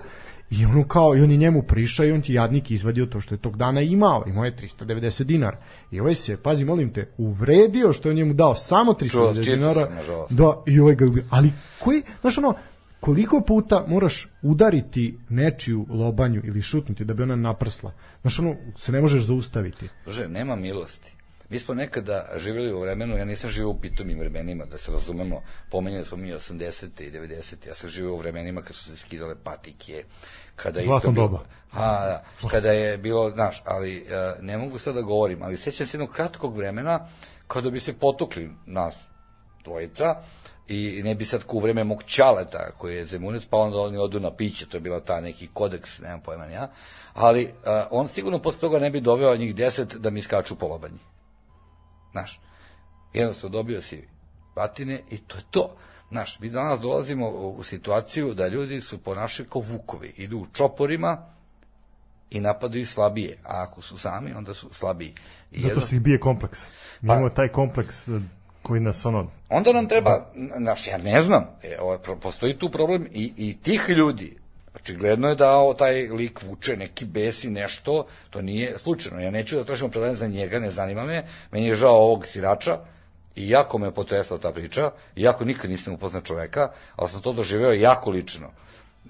I 0.50 0.64
ono 0.64 0.84
kao, 0.88 1.16
i 1.16 1.20
on 1.20 1.30
je 1.30 1.36
njemu 1.36 1.62
prišao 1.62 2.06
i 2.06 2.12
on 2.12 2.22
ti 2.22 2.34
jadnik 2.34 2.70
izvadio 2.70 3.06
to 3.06 3.20
što 3.20 3.34
je 3.34 3.38
tog 3.38 3.56
dana 3.56 3.80
imao. 3.80 4.24
Imao 4.26 4.44
je 4.44 4.56
390 4.56 5.22
dinara. 5.22 5.58
I 5.90 6.00
ovaj 6.00 6.14
se, 6.14 6.36
pazi, 6.36 6.64
molim 6.64 6.92
te, 6.92 7.08
uvredio 7.18 7.92
što 7.92 8.08
je 8.08 8.14
njemu 8.14 8.34
dao 8.34 8.54
samo 8.54 8.92
390 8.92 9.10
Čuo, 9.10 9.32
dinara. 9.32 9.88
nažalost. 9.94 10.32
Da, 10.32 10.62
i 10.66 10.80
ovaj 10.80 10.94
ga 10.94 11.06
ubio. 11.06 11.24
Ali 11.30 11.52
koji, 11.78 12.02
znaš 12.20 12.38
ono, 12.38 12.54
koliko 13.00 13.40
puta 13.40 13.84
moraš 13.88 14.28
udariti 14.42 15.18
nečiju 15.28 15.86
lobanju 15.90 16.42
ili 16.44 16.62
šutnuti 16.62 17.04
da 17.04 17.14
bi 17.14 17.22
ona 17.22 17.36
naprsla? 17.36 17.92
Znaš 18.20 18.38
ono, 18.38 18.56
se 18.76 18.92
ne 18.92 19.00
možeš 19.00 19.24
zaustaviti. 19.24 19.88
Druže, 20.04 20.28
nema 20.28 20.56
milosti. 20.56 21.17
Mi 21.48 21.58
smo 21.58 21.74
nekada 21.74 22.28
živjeli 22.36 22.72
u 22.72 22.80
vremenu, 22.80 23.16
ja 23.16 23.24
nisam 23.24 23.50
živio 23.50 23.70
u 23.70 23.80
pitomim 23.80 24.18
vremenima, 24.18 24.64
da 24.64 24.78
se 24.78 24.92
razumemo, 24.92 25.42
pomenjali 25.70 26.04
smo 26.04 26.16
mi 26.16 26.32
80. 26.32 27.02
i 27.02 27.10
90. 27.10 27.68
Ja 27.68 27.74
sam 27.74 27.90
živio 27.90 28.14
u 28.14 28.18
vremenima 28.18 28.62
kad 28.62 28.76
su 28.76 28.84
se 28.84 28.96
skidale 28.96 29.34
patike, 29.44 30.04
kada 30.56 30.80
je 30.80 30.86
isto 30.96 31.10
bilo, 31.10 31.28
doba. 31.28 31.44
a, 31.72 32.06
da, 32.06 32.48
kada 32.50 32.72
je 32.72 32.98
bilo, 32.98 33.30
znaš, 33.30 33.62
ali 33.66 33.96
e, 33.96 34.02
ne 34.40 34.58
mogu 34.58 34.78
sad 34.78 34.94
da 34.94 35.00
govorim, 35.00 35.42
ali 35.42 35.56
sećam 35.56 35.86
se 35.86 35.96
jednog 35.96 36.14
kratkog 36.14 36.56
vremena 36.56 37.08
kada 37.46 37.70
bi 37.70 37.80
se 37.80 37.92
potukli 37.92 38.50
nas 38.66 38.94
dvojica 39.64 40.16
i 40.68 41.00
ne 41.04 41.14
bi 41.14 41.24
sad 41.24 41.44
ku 41.44 41.58
vreme 41.60 41.84
mog 41.84 42.02
ćaleta 42.02 42.70
koji 42.78 42.96
je 42.96 43.04
zemunec, 43.04 43.46
pa 43.46 43.56
onda 43.56 43.78
oni 43.78 43.98
odu 43.98 44.20
na 44.20 44.34
piće, 44.36 44.68
to 44.68 44.76
je 44.76 44.80
bila 44.80 45.00
ta 45.00 45.20
neki 45.20 45.48
kodeks, 45.54 45.98
nemam 46.00 46.20
pojma 46.20 46.44
ja, 46.44 46.70
ali 47.14 47.44
uh, 47.44 47.50
on 47.90 48.08
sigurno 48.08 48.38
posle 48.38 48.60
toga 48.60 48.78
ne 48.78 48.90
bi 48.90 49.00
doveo 49.00 49.36
njih 49.36 49.54
deset 49.54 49.94
da 49.94 50.10
mi 50.10 50.22
skaču 50.22 50.56
po 50.56 50.68
lobanji. 50.68 50.98
Znaš, 52.18 52.40
jednostavno 53.12 53.52
dobio 53.52 53.82
si 53.82 54.08
batine 54.54 55.00
i 55.10 55.18
to 55.18 55.36
je 55.36 55.42
to. 55.50 55.76
Znaš, 56.10 56.38
mi 56.40 56.50
danas 56.50 56.80
dolazimo 56.80 57.28
u, 57.28 57.62
situaciju 57.62 58.34
da 58.34 58.48
ljudi 58.48 58.80
su 58.80 58.98
ponašaju 58.98 59.48
kao 59.48 59.62
vukovi, 59.62 60.12
idu 60.16 60.38
u 60.38 60.46
čoporima 60.52 61.26
i 62.30 62.40
napadaju 62.40 62.86
slabije, 62.86 63.38
a 63.44 63.62
ako 63.62 63.82
su 63.82 63.98
sami, 63.98 64.32
onda 64.32 64.54
su 64.54 64.68
slabiji. 64.72 65.14
I 65.52 65.60
zato 65.60 65.80
što 65.80 65.94
ih 65.94 66.00
bije 66.00 66.20
kompleks 66.20 66.66
mi 67.00 67.08
Pa- 67.08 67.14
imamo 67.14 67.30
taj 67.30 67.48
kompleks 67.48 68.08
eh, 68.08 68.20
koji 68.62 68.80
nas 68.80 69.06
ono 69.06 69.30
Onda 69.48 69.72
nam 69.72 69.88
treba, 69.88 70.32
znaš, 70.56 70.86
ja 70.86 70.98
ne 70.98 71.22
znam, 71.22 71.46
e, 71.62 71.76
ovaj, 71.80 71.98
postoji 72.20 72.58
tu 72.58 72.70
problem 72.70 73.06
i, 73.12 73.32
i 73.36 73.56
tih 73.62 73.88
ljudi, 73.88 74.36
očigledno 74.74 75.28
je 75.28 75.34
da 75.34 75.56
o, 75.58 75.74
taj 75.74 76.08
lik 76.08 76.42
vuče 76.42 76.76
neki 76.76 77.04
bes 77.04 77.44
i 77.44 77.50
nešto, 77.50 78.06
to 78.30 78.42
nije 78.42 78.78
slučajno. 78.78 79.20
Ja 79.20 79.30
neću 79.30 79.56
da 79.56 79.64
tražim 79.64 79.86
opravdanje 79.86 80.14
za 80.14 80.26
njega, 80.26 80.58
ne 80.58 80.70
zanima 80.70 81.04
me, 81.04 81.24
meni 81.52 81.66
je 81.66 81.74
žao 81.74 81.96
ovog 81.96 82.26
sirača, 82.26 82.78
i 83.38 83.48
jako 83.48 83.78
me 83.78 83.94
potresla 83.94 84.38
ta 84.38 84.52
priča, 84.52 84.90
iako 85.16 85.44
nikad 85.44 85.70
nisam 85.70 85.94
upoznao 85.94 86.22
čoveka, 86.22 86.70
ali 86.96 87.08
sam 87.08 87.22
to 87.22 87.32
doživeo 87.32 87.72
jako 87.72 88.10
lično. 88.10 88.50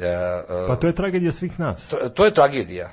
E, 0.00 0.06
e, 0.06 0.66
pa 0.68 0.76
to 0.76 0.86
je 0.86 0.94
tragedija 0.94 1.32
svih 1.32 1.60
nas 1.60 1.88
to, 1.88 1.96
to 2.08 2.24
je 2.24 2.34
tragedija. 2.34 2.90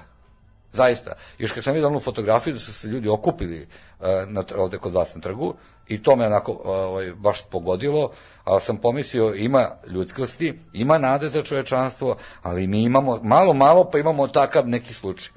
Zaista. 0.73 1.13
Još 1.37 1.51
kad 1.51 1.63
sam 1.63 1.73
vidio 1.73 1.87
onu 1.87 1.99
fotografiju 1.99 2.53
da 2.53 2.59
su 2.59 2.73
se 2.73 2.87
ljudi 2.87 3.09
okupili 3.09 3.67
uh, 3.99 4.05
na, 4.27 4.43
ovde 4.55 4.77
kod 4.77 4.93
vas 4.93 5.15
na 5.15 5.21
trgu 5.21 5.55
i 5.87 6.03
to 6.03 6.15
me 6.15 6.25
onako 6.25 6.61
ovaj, 6.63 7.11
baš 7.11 7.39
pogodilo, 7.51 8.11
ali 8.43 8.61
sam 8.61 8.77
pomislio 8.77 9.33
ima 9.35 9.69
ljudskosti, 9.87 10.59
ima 10.73 10.97
nade 10.97 11.29
za 11.29 11.43
čovečanstvo, 11.43 12.17
ali 12.41 12.67
mi 12.67 12.83
imamo 12.83 13.19
malo, 13.23 13.53
malo 13.53 13.89
pa 13.91 13.97
imamo 13.97 14.27
takav 14.27 14.67
neki 14.67 14.93
slučaj. 14.93 15.29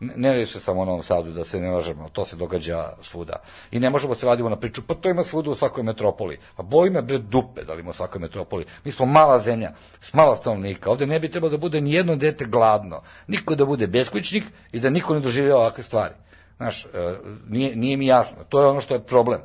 Ne, 0.00 0.32
ne 0.32 0.46
se 0.46 0.60
samo 0.60 0.82
u 0.82 0.84
Novom 0.84 1.02
Sadu, 1.02 1.32
da 1.32 1.44
se 1.44 1.60
ne 1.60 1.70
lažemo, 1.70 2.08
to 2.08 2.24
se 2.24 2.36
događa 2.36 2.92
svuda. 3.02 3.36
I 3.70 3.80
ne 3.80 3.90
možemo 3.90 4.14
se 4.14 4.26
vadimo 4.26 4.48
na 4.48 4.56
priču, 4.56 4.82
pa 4.86 4.94
to 4.94 5.08
ima 5.08 5.22
svuda 5.22 5.50
u 5.50 5.54
svakoj 5.54 5.84
metropoli. 5.84 6.38
Pa 6.56 6.62
boli 6.62 6.90
me 6.90 7.02
bre 7.02 7.18
dupe 7.18 7.64
da 7.64 7.74
li 7.74 7.80
ima 7.80 7.90
u 7.90 7.94
svakoj 7.94 8.20
metropoli. 8.20 8.64
Mi 8.84 8.92
smo 8.92 9.06
mala 9.06 9.38
zemlja, 9.40 9.72
s 10.00 10.14
mala 10.14 10.36
stanovnika. 10.36 10.90
Ovde 10.90 11.06
ne 11.06 11.20
bi 11.20 11.30
trebalo 11.30 11.50
da 11.50 11.56
bude 11.56 11.80
ni 11.80 11.92
jedno 11.92 12.16
dete 12.16 12.44
gladno. 12.44 13.02
Niko 13.26 13.54
da 13.54 13.64
bude 13.64 13.86
beskućnik 13.86 14.44
i 14.72 14.80
da 14.80 14.90
niko 14.90 15.14
ne 15.14 15.20
doživljava 15.20 15.60
ovakve 15.60 15.82
stvari. 15.82 16.14
Znaš, 16.56 16.84
e, 16.84 16.88
nije, 17.48 17.76
nije 17.76 17.96
mi 17.96 18.06
jasno. 18.06 18.44
To 18.48 18.60
je 18.60 18.66
ono 18.66 18.80
što 18.80 18.94
je 18.94 19.06
problem. 19.06 19.40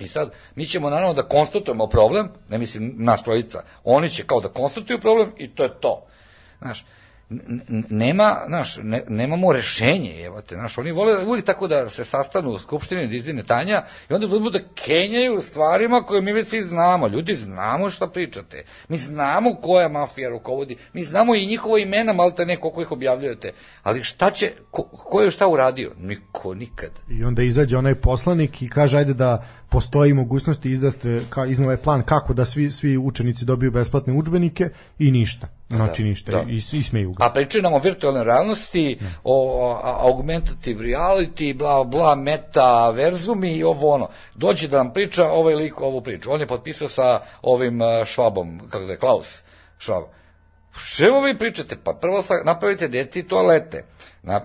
I 0.00 0.08
sad, 0.08 0.32
mi 0.54 0.66
ćemo 0.66 0.90
naravno 0.90 1.14
da 1.14 1.28
konstatujemo 1.28 1.86
problem, 1.86 2.28
ne 2.48 2.58
mislim 2.58 2.94
nas 2.98 3.22
trojica, 3.22 3.62
oni 3.84 4.10
će 4.10 4.24
kao 4.26 4.40
da 4.40 4.48
konstatuju 4.48 5.00
problem 5.00 5.32
i 5.36 5.54
to 5.54 5.62
je 5.62 5.80
to. 5.80 6.06
Znaš, 6.58 6.84
nema, 7.90 8.36
znaš, 8.46 8.78
ne, 8.82 9.02
nemamo 9.08 9.52
rešenje, 9.52 10.24
evo 10.24 10.42
te, 10.42 10.54
znaš, 10.54 10.78
oni 10.78 10.92
vole 10.92 11.24
uvijek 11.26 11.44
tako 11.44 11.68
da 11.68 11.88
se 11.88 12.04
sastanu 12.04 12.50
u 12.50 12.58
skupštini 12.58 13.06
da 13.06 13.16
izvine 13.16 13.42
Tanja 13.42 13.82
i 14.10 14.14
onda 14.14 14.26
budu 14.26 14.50
da 14.50 14.58
kenjaju 14.74 15.40
stvarima 15.40 16.02
koje 16.02 16.22
mi 16.22 16.32
već 16.32 16.48
svi 16.48 16.62
znamo. 16.62 17.08
Ljudi, 17.08 17.36
znamo 17.36 17.90
šta 17.90 18.06
pričate. 18.06 18.64
Mi 18.88 18.98
znamo 18.98 19.54
koja 19.54 19.88
mafija 19.88 20.30
rukovodi, 20.30 20.76
mi 20.92 21.04
znamo 21.04 21.34
i 21.34 21.46
njihova 21.46 21.78
imena, 21.78 22.12
malte 22.12 22.46
ne, 22.46 22.56
koliko 22.56 22.82
ih 22.82 22.92
objavljujete. 22.92 23.52
Ali 23.82 24.04
šta 24.04 24.30
će, 24.30 24.52
ko, 24.70 24.82
ko 24.82 25.20
je 25.20 25.30
šta 25.30 25.48
uradio? 25.48 25.92
Niko, 25.98 26.54
nikad. 26.54 26.90
I 27.10 27.24
onda 27.24 27.42
izađe 27.42 27.76
onaj 27.76 27.94
poslanik 27.94 28.62
i 28.62 28.68
kaže 28.68 28.98
ajde 28.98 29.14
da 29.14 29.46
postoji 29.74 30.12
mogućnosti 30.14 30.70
izdaste 30.70 31.22
ka 31.30 31.46
iznove 31.46 31.76
plan 31.76 32.02
kako 32.02 32.34
da 32.34 32.44
svi 32.44 32.72
svi 32.72 32.98
učenici 32.98 33.44
dobiju 33.44 33.70
besplatne 33.70 34.12
udžbenike 34.12 34.68
i 34.98 35.10
ništa. 35.10 35.48
Znači 35.68 36.02
Da, 36.02 36.08
ništa 36.08 36.32
da. 36.32 36.42
i, 36.48 36.54
i 36.72 36.82
smeju 36.82 37.12
ga. 37.12 37.24
A 37.24 37.32
pričaju 37.32 37.62
nam 37.62 37.72
o 37.72 37.78
virtualnoj 37.78 38.24
realnosti, 38.24 38.98
o 39.24 39.36
a- 39.84 39.96
augmentative 40.00 40.84
reality, 40.84 41.56
bla, 41.56 41.84
bla, 41.84 42.14
meta, 42.14 42.90
verzumi 42.90 43.52
i 43.52 43.64
ovo 43.64 43.94
ono. 43.94 44.08
Dođe 44.34 44.68
da 44.68 44.76
nam 44.76 44.92
priča 44.92 45.30
ovaj 45.30 45.54
lik 45.54 45.80
ovu 45.80 46.00
priču. 46.00 46.32
On 46.32 46.40
je 46.40 46.46
potpisao 46.46 46.88
sa 46.88 47.20
ovim 47.42 47.80
uh, 47.80 47.88
Švabom, 48.06 48.58
kako 48.58 48.78
se 48.78 48.86
zove, 48.86 48.98
Klaus 48.98 49.42
Švab. 49.78 50.02
Čemu 50.96 51.20
vi 51.20 51.38
pričate? 51.38 51.76
Pa 51.84 51.92
prvo 51.92 52.22
napravite 52.44 52.88
deci 52.88 53.22
toalete, 53.22 53.84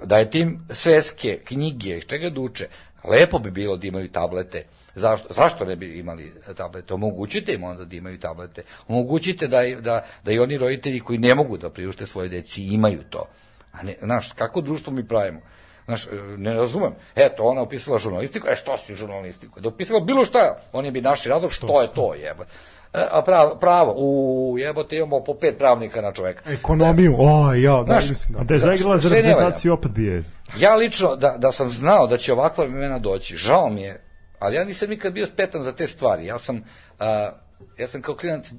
dajte 0.04 0.40
im 0.40 0.68
sveske, 0.70 1.40
knjige, 1.46 2.02
čega 2.02 2.30
da 2.30 2.42
uče. 2.42 2.68
Lepo 3.04 3.40
bi 3.40 3.52
bilo 3.52 3.78
da 3.78 3.88
imaju 3.88 4.10
tablete. 4.12 4.64
Zašto, 4.96 5.34
zašto 5.34 5.66
ne 5.66 5.76
bi 5.76 6.00
imali 6.00 6.32
tablete? 6.58 6.94
Omogućite 6.94 7.54
im 7.54 7.64
onda 7.64 7.86
da 7.86 7.96
imaju 7.96 8.20
tablete. 8.20 8.64
Omogućite 8.88 9.48
da, 9.48 9.62
da, 9.80 10.06
da 10.24 10.32
i 10.32 10.40
oni 10.40 10.58
roditelji 10.58 11.00
koji 11.00 11.20
ne 11.20 11.36
mogu 11.36 11.58
da 11.58 11.70
priušte 11.70 12.06
svoje 12.06 12.30
deci 12.30 12.64
imaju 12.64 13.04
to. 13.10 13.26
A 13.72 13.84
ne, 13.84 13.96
znaš, 14.02 14.32
kako 14.32 14.62
društvo 14.62 14.94
mi 14.94 15.08
pravimo? 15.08 15.40
Znaš, 15.86 16.08
ne 16.38 16.54
razumem. 16.54 16.92
Eto, 17.16 17.44
ona 17.44 17.62
upisala 17.62 18.00
žurnalistiku, 18.00 18.48
e 18.48 18.56
što 18.56 18.78
si 18.78 18.96
žurnalistiku? 18.96 19.60
Da 19.60 19.70
upisala 19.70 20.00
bilo 20.00 20.26
šta, 20.26 20.62
oni 20.74 20.92
bi 20.92 21.02
naši 21.02 21.30
razlog, 21.30 21.52
što 21.52 21.82
je 21.82 21.88
to, 21.88 22.14
jeba. 22.14 22.46
E, 22.94 23.06
a 23.12 23.22
pravo, 23.22 23.56
pravo, 23.56 23.94
u 23.98 24.56
jebote 24.58 24.98
imamo 24.98 25.24
po 25.24 25.34
pet 25.34 25.58
pravnika 25.58 26.02
na 26.02 26.12
čoveka. 26.12 26.52
Ekonomiju, 26.52 27.16
o, 27.20 27.54
ja, 27.54 27.84
da, 27.84 27.94
Znaš, 27.94 28.10
mislim 28.10 28.38
da. 28.38 28.44
Da 28.44 28.54
je 28.54 28.60
zaigrala 28.60 28.98
za 28.98 29.10
reprezentaciju 29.10 29.74
opet 29.74 29.92
bi 29.92 30.06
je. 30.06 30.24
Ja 30.60 30.76
lično, 30.76 31.16
da, 31.16 31.36
da 31.38 31.52
sam 31.52 31.70
znao 31.70 32.08
da 32.08 32.18
će 32.18 32.34
ovakva 32.34 32.66
vremena 32.66 33.00
doći, 33.00 33.38
žao 33.38 33.70
mi 33.70 33.82
je, 33.82 34.02
ali 34.40 34.56
ja 34.56 34.64
nisam 34.66 34.90
nikad 34.90 35.14
bio 35.14 35.28
spetan 35.28 35.64
za 35.64 35.72
te 35.72 35.88
stvari. 35.88 36.26
Ja 36.26 36.40
sam, 36.40 36.64
a, 37.00 37.32
ja 37.78 37.88
sam 37.88 38.02
kao 38.02 38.16
klinac 38.16 38.52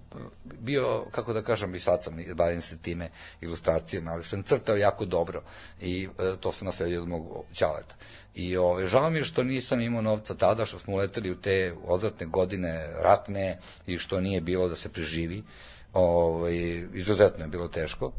bio, 0.44 1.04
kako 1.10 1.32
da 1.32 1.42
kažem, 1.42 1.74
i 1.74 1.80
sad 1.80 2.04
sam, 2.04 2.16
bavim 2.34 2.62
se 2.62 2.78
time 2.78 3.10
ilustracijama, 3.40 4.10
ali 4.10 4.24
sam 4.24 4.42
crtao 4.42 4.76
jako 4.76 5.04
dobro 5.04 5.42
i 5.80 6.08
e, 6.18 6.36
to 6.40 6.52
sam 6.52 6.66
nasledio 6.66 7.02
od 7.02 7.08
mog 7.08 7.44
ćaleta. 7.52 7.94
I 8.34 8.56
ove, 8.56 8.86
žao 8.86 9.10
mi 9.10 9.18
je 9.18 9.24
što 9.24 9.42
nisam 9.42 9.80
imao 9.80 10.02
novca 10.02 10.34
tada, 10.34 10.66
što 10.66 10.78
smo 10.78 10.94
uleteli 10.94 11.30
u 11.30 11.40
te 11.40 11.74
odvratne 11.84 12.26
godine 12.26 12.86
ratne 13.02 13.58
i 13.86 13.98
što 13.98 14.20
nije 14.20 14.40
bilo 14.40 14.68
da 14.68 14.76
se 14.76 14.88
preživi. 14.88 15.42
Ove, 15.92 16.56
izuzetno 16.94 17.44
je 17.44 17.48
bilo 17.48 17.68
teško. 17.68 18.12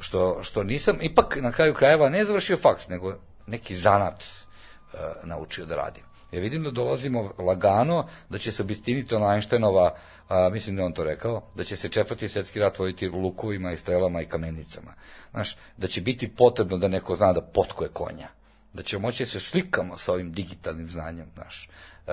Što, 0.00 0.42
što 0.42 0.64
nisam, 0.64 0.98
ipak 1.00 1.36
na 1.40 1.52
kraju 1.52 1.74
krajeva 1.74 2.08
ne 2.08 2.24
završio 2.24 2.56
faks, 2.56 2.88
nego 2.88 3.14
neki 3.46 3.74
zanat 3.74 4.22
e, 4.22 4.98
naučio 5.24 5.66
da 5.66 5.76
radim. 5.76 6.05
Ja 6.32 6.40
vidim 6.40 6.62
da 6.62 6.70
dolazimo 6.70 7.32
lagano, 7.38 8.06
da 8.28 8.38
će 8.38 8.52
se 8.52 8.62
obistiniti 8.62 9.14
ona 9.14 9.34
Einsteinova, 9.34 9.94
a, 10.28 10.48
mislim 10.52 10.76
da 10.76 10.84
on 10.84 10.92
to 10.92 11.04
rekao, 11.04 11.42
da 11.54 11.64
će 11.64 11.76
se 11.76 11.88
četvrti 11.88 12.28
svetski 12.28 12.60
rat 12.60 12.78
voditi 12.78 13.08
lukovima 13.08 13.72
i 13.72 13.76
strelama 13.76 14.22
i 14.22 14.26
kamenicama. 14.26 14.94
Znaš, 15.30 15.56
da 15.76 15.88
će 15.88 16.00
biti 16.00 16.28
potrebno 16.28 16.78
da 16.78 16.88
neko 16.88 17.16
zna 17.16 17.32
da 17.32 17.40
potkuje 17.40 17.88
konja. 17.88 18.28
Da 18.72 18.82
ćemo 18.82 19.02
moći 19.02 19.22
da 19.22 19.30
se 19.30 19.40
slikamo 19.40 19.98
sa 19.98 20.12
ovim 20.12 20.32
digitalnim 20.32 20.88
znanjem, 20.88 21.30
znaš. 21.34 21.68
Uh, 22.06 22.12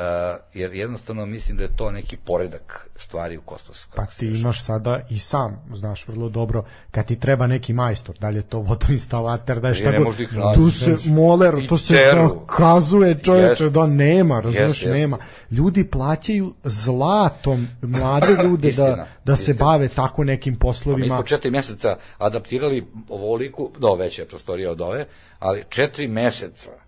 jer 0.54 0.74
jednostavno 0.74 1.26
mislim 1.26 1.58
da 1.58 1.64
je 1.64 1.76
to 1.76 1.92
neki 1.92 2.18
poredak 2.18 2.90
stvari 2.96 3.38
u 3.38 3.42
kosmosu. 3.42 3.88
Pa 3.96 4.06
ti 4.06 4.28
imaš 4.28 4.64
sada 4.64 5.02
i 5.10 5.20
sam, 5.20 5.66
znaš 5.74 6.08
vrlo 6.08 6.30
dobro, 6.30 6.64
kad 6.92 7.06
ti 7.06 7.20
treba 7.20 7.48
neki 7.48 7.74
majstor, 7.74 8.16
da 8.20 8.30
li 8.30 8.36
je 8.36 8.42
to 8.42 8.60
vodoinstalater, 8.60 9.60
da 9.60 9.68
je 9.68 9.84
Ja 9.84 9.92
šta 9.92 10.04
god, 10.04 10.56
tu 10.56 10.72
se 10.72 10.98
moler, 11.06 11.58
I 11.58 11.68
to 11.68 11.78
se 11.78 11.96
zakazuje 12.14 13.20
čoveče 13.24 13.48
Jeste. 13.48 13.70
da 13.70 13.88
nema, 13.88 14.40
razumeš, 14.40 14.84
jeste. 14.84 14.90
nema. 15.00 15.18
Ljudi 15.52 15.88
plaćaju 15.90 16.54
zlatom 16.64 17.68
mlade 17.82 18.36
ljude 18.44 18.62
da, 18.62 18.70
Istina, 18.70 19.06
da 19.26 19.36
se 19.36 19.54
bave 19.54 19.88
tako 19.88 20.24
nekim 20.24 20.54
Mi 20.54 20.60
poslovima. 20.60 21.16
smo 21.16 21.24
četiri 21.24 21.52
meseca 21.52 21.98
adaptirali 22.18 22.88
ovoliku, 23.10 23.72
do 23.80 23.96
veća 23.96 24.22
je 24.22 24.28
prostorija 24.28 24.72
od 24.72 24.82
ove, 24.82 25.06
ali 25.40 25.64
četiri 25.70 26.08
meseca 26.08 26.83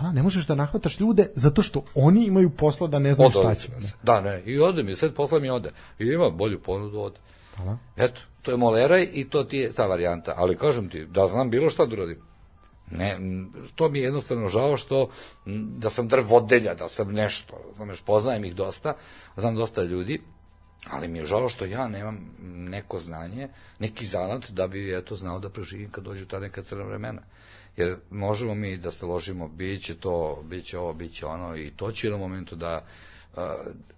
Da, 0.00 0.12
ne 0.12 0.22
možeš 0.22 0.46
da 0.46 0.54
nahvataš 0.54 1.00
ljude 1.00 1.30
zato 1.34 1.62
što 1.62 1.84
oni 1.94 2.26
imaju 2.26 2.50
posla 2.50 2.86
da 2.86 2.98
ne 2.98 3.14
znaju 3.14 3.30
šta 3.30 3.54
će. 3.54 3.68
Da, 4.02 4.20
ne, 4.20 4.42
i 4.46 4.60
ode 4.60 4.82
mi, 4.82 4.96
sad 4.96 5.14
posla 5.14 5.38
mi 5.38 5.50
ode. 5.50 5.72
I 5.98 6.04
ima 6.04 6.30
bolju 6.30 6.62
ponudu, 6.62 6.98
ode. 6.98 7.18
da. 7.58 7.78
Eto, 7.96 8.20
to 8.42 8.50
je 8.50 8.56
moleraj 8.56 9.08
i 9.12 9.28
to 9.28 9.44
ti 9.44 9.58
je 9.58 9.72
ta 9.72 9.86
varijanta. 9.86 10.34
Ali 10.36 10.56
kažem 10.56 10.88
ti, 10.88 11.06
da 11.06 11.26
znam 11.26 11.50
bilo 11.50 11.70
šta 11.70 11.86
da 11.86 11.94
uradim. 11.94 12.18
Ne, 12.90 13.18
to 13.74 13.88
mi 13.88 13.98
je 13.98 14.04
jednostavno 14.04 14.48
žao 14.48 14.76
što 14.76 15.10
da 15.78 15.90
sam 15.90 16.08
drvodelja, 16.08 16.74
da 16.74 16.88
sam 16.88 17.12
nešto, 17.12 17.72
znaš, 17.76 18.02
poznajem 18.02 18.44
ih 18.44 18.54
dosta, 18.54 18.94
znam 19.36 19.56
dosta 19.56 19.82
ljudi, 19.82 20.20
ali 20.90 21.08
mi 21.08 21.18
je 21.18 21.26
žao 21.26 21.48
što 21.48 21.64
ja 21.64 21.88
nemam 21.88 22.30
neko 22.42 22.98
znanje, 22.98 23.48
neki 23.78 24.06
zanat 24.06 24.50
da 24.50 24.66
bi 24.66 24.96
eto 24.96 25.16
znao 25.16 25.38
da 25.38 25.50
preživim 25.50 25.90
kad 25.90 26.04
dođu 26.04 26.26
ta 26.26 26.38
neka 26.38 26.62
crna 26.62 26.84
vremena. 26.84 27.22
Jer 27.76 27.96
možemo 28.10 28.54
mi 28.54 28.76
da 28.76 28.90
se 28.90 29.06
ložimo, 29.06 29.48
bit 29.48 29.84
će 29.84 29.94
to, 29.94 30.42
bit 30.44 30.64
će 30.64 30.78
ovo, 30.78 30.92
bit 30.92 31.14
će 31.14 31.26
ono 31.26 31.56
i 31.56 31.70
to 31.76 31.92
će 31.92 32.06
jednom 32.06 32.20
momentu 32.20 32.56
da 32.56 32.86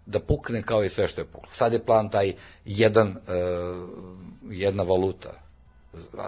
da 0.07 0.21
pukne 0.21 0.63
kao 0.63 0.85
i 0.85 0.89
sve 0.89 1.09
što 1.09 1.21
je 1.21 1.25
puklo. 1.25 1.49
Sad 1.53 1.73
je 1.73 1.85
plan 1.85 2.11
taj 2.11 2.35
jedan, 2.65 3.09
e, 3.09 3.17
jedna 4.51 4.83
valuta. 4.83 5.43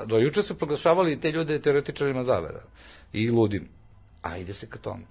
Do 0.07 0.19
juče 0.19 0.43
su 0.43 0.59
proglašavali 0.59 1.21
te 1.21 1.33
ljude 1.33 1.63
teoretičarima 1.63 2.25
zavera 2.25 2.63
i 3.13 3.31
ludim. 3.31 3.69
A 4.23 4.39
ide 4.39 4.53
se 4.53 4.67
ka 4.67 4.79
tome. 4.79 5.05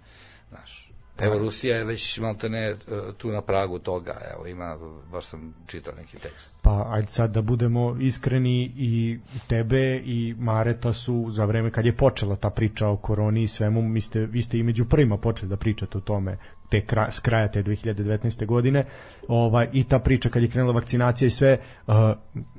Znaš, 0.50 0.92
evo 1.20 1.38
Rusija 1.38 1.78
je 1.78 1.84
već 1.84 2.20
maltene 2.20 2.60
e, 2.60 2.76
tu 3.18 3.32
na 3.32 3.42
pragu 3.42 3.80
toga. 3.80 4.22
Evo 4.34 4.48
ima, 4.48 4.78
baš 5.12 5.26
sam 5.26 5.54
čitao 5.68 5.94
neki 5.96 6.18
tekst. 6.18 6.50
Pa 6.62 6.86
ajde 6.90 7.08
sad 7.08 7.32
da 7.32 7.42
budemo 7.42 7.98
iskreni 8.00 8.72
i 8.78 9.20
tebe 9.48 10.02
i 10.06 10.36
Mareta 10.38 10.94
su 10.94 11.26
za 11.30 11.46
vreme 11.46 11.72
kad 11.72 11.86
je 11.86 11.96
počela 11.96 12.36
ta 12.36 12.50
priča 12.50 12.88
o 12.88 12.98
koroni 12.98 13.44
i 13.44 13.48
svemu, 13.48 13.82
mi 13.82 14.02
ste, 14.02 14.20
vi 14.20 14.42
ste 14.42 14.58
i 14.58 14.64
među 14.64 14.86
prvima 14.86 15.18
počeli 15.18 15.50
da 15.50 15.58
pričate 15.58 15.98
o 15.98 16.02
tome 16.02 16.38
te 16.70 16.82
kra, 16.82 17.12
s 17.12 17.20
kraja 17.20 17.48
te 17.48 17.64
2019. 17.64 18.46
godine 18.46 18.86
ovaj, 19.28 19.68
i 19.74 19.84
ta 19.84 20.00
priča 20.00 20.30
kad 20.30 20.44
je 20.44 20.50
krenula 20.50 20.74
vakcinacija 20.74 21.28
i 21.28 21.32
sve 21.32 21.58
uh, 21.88 21.94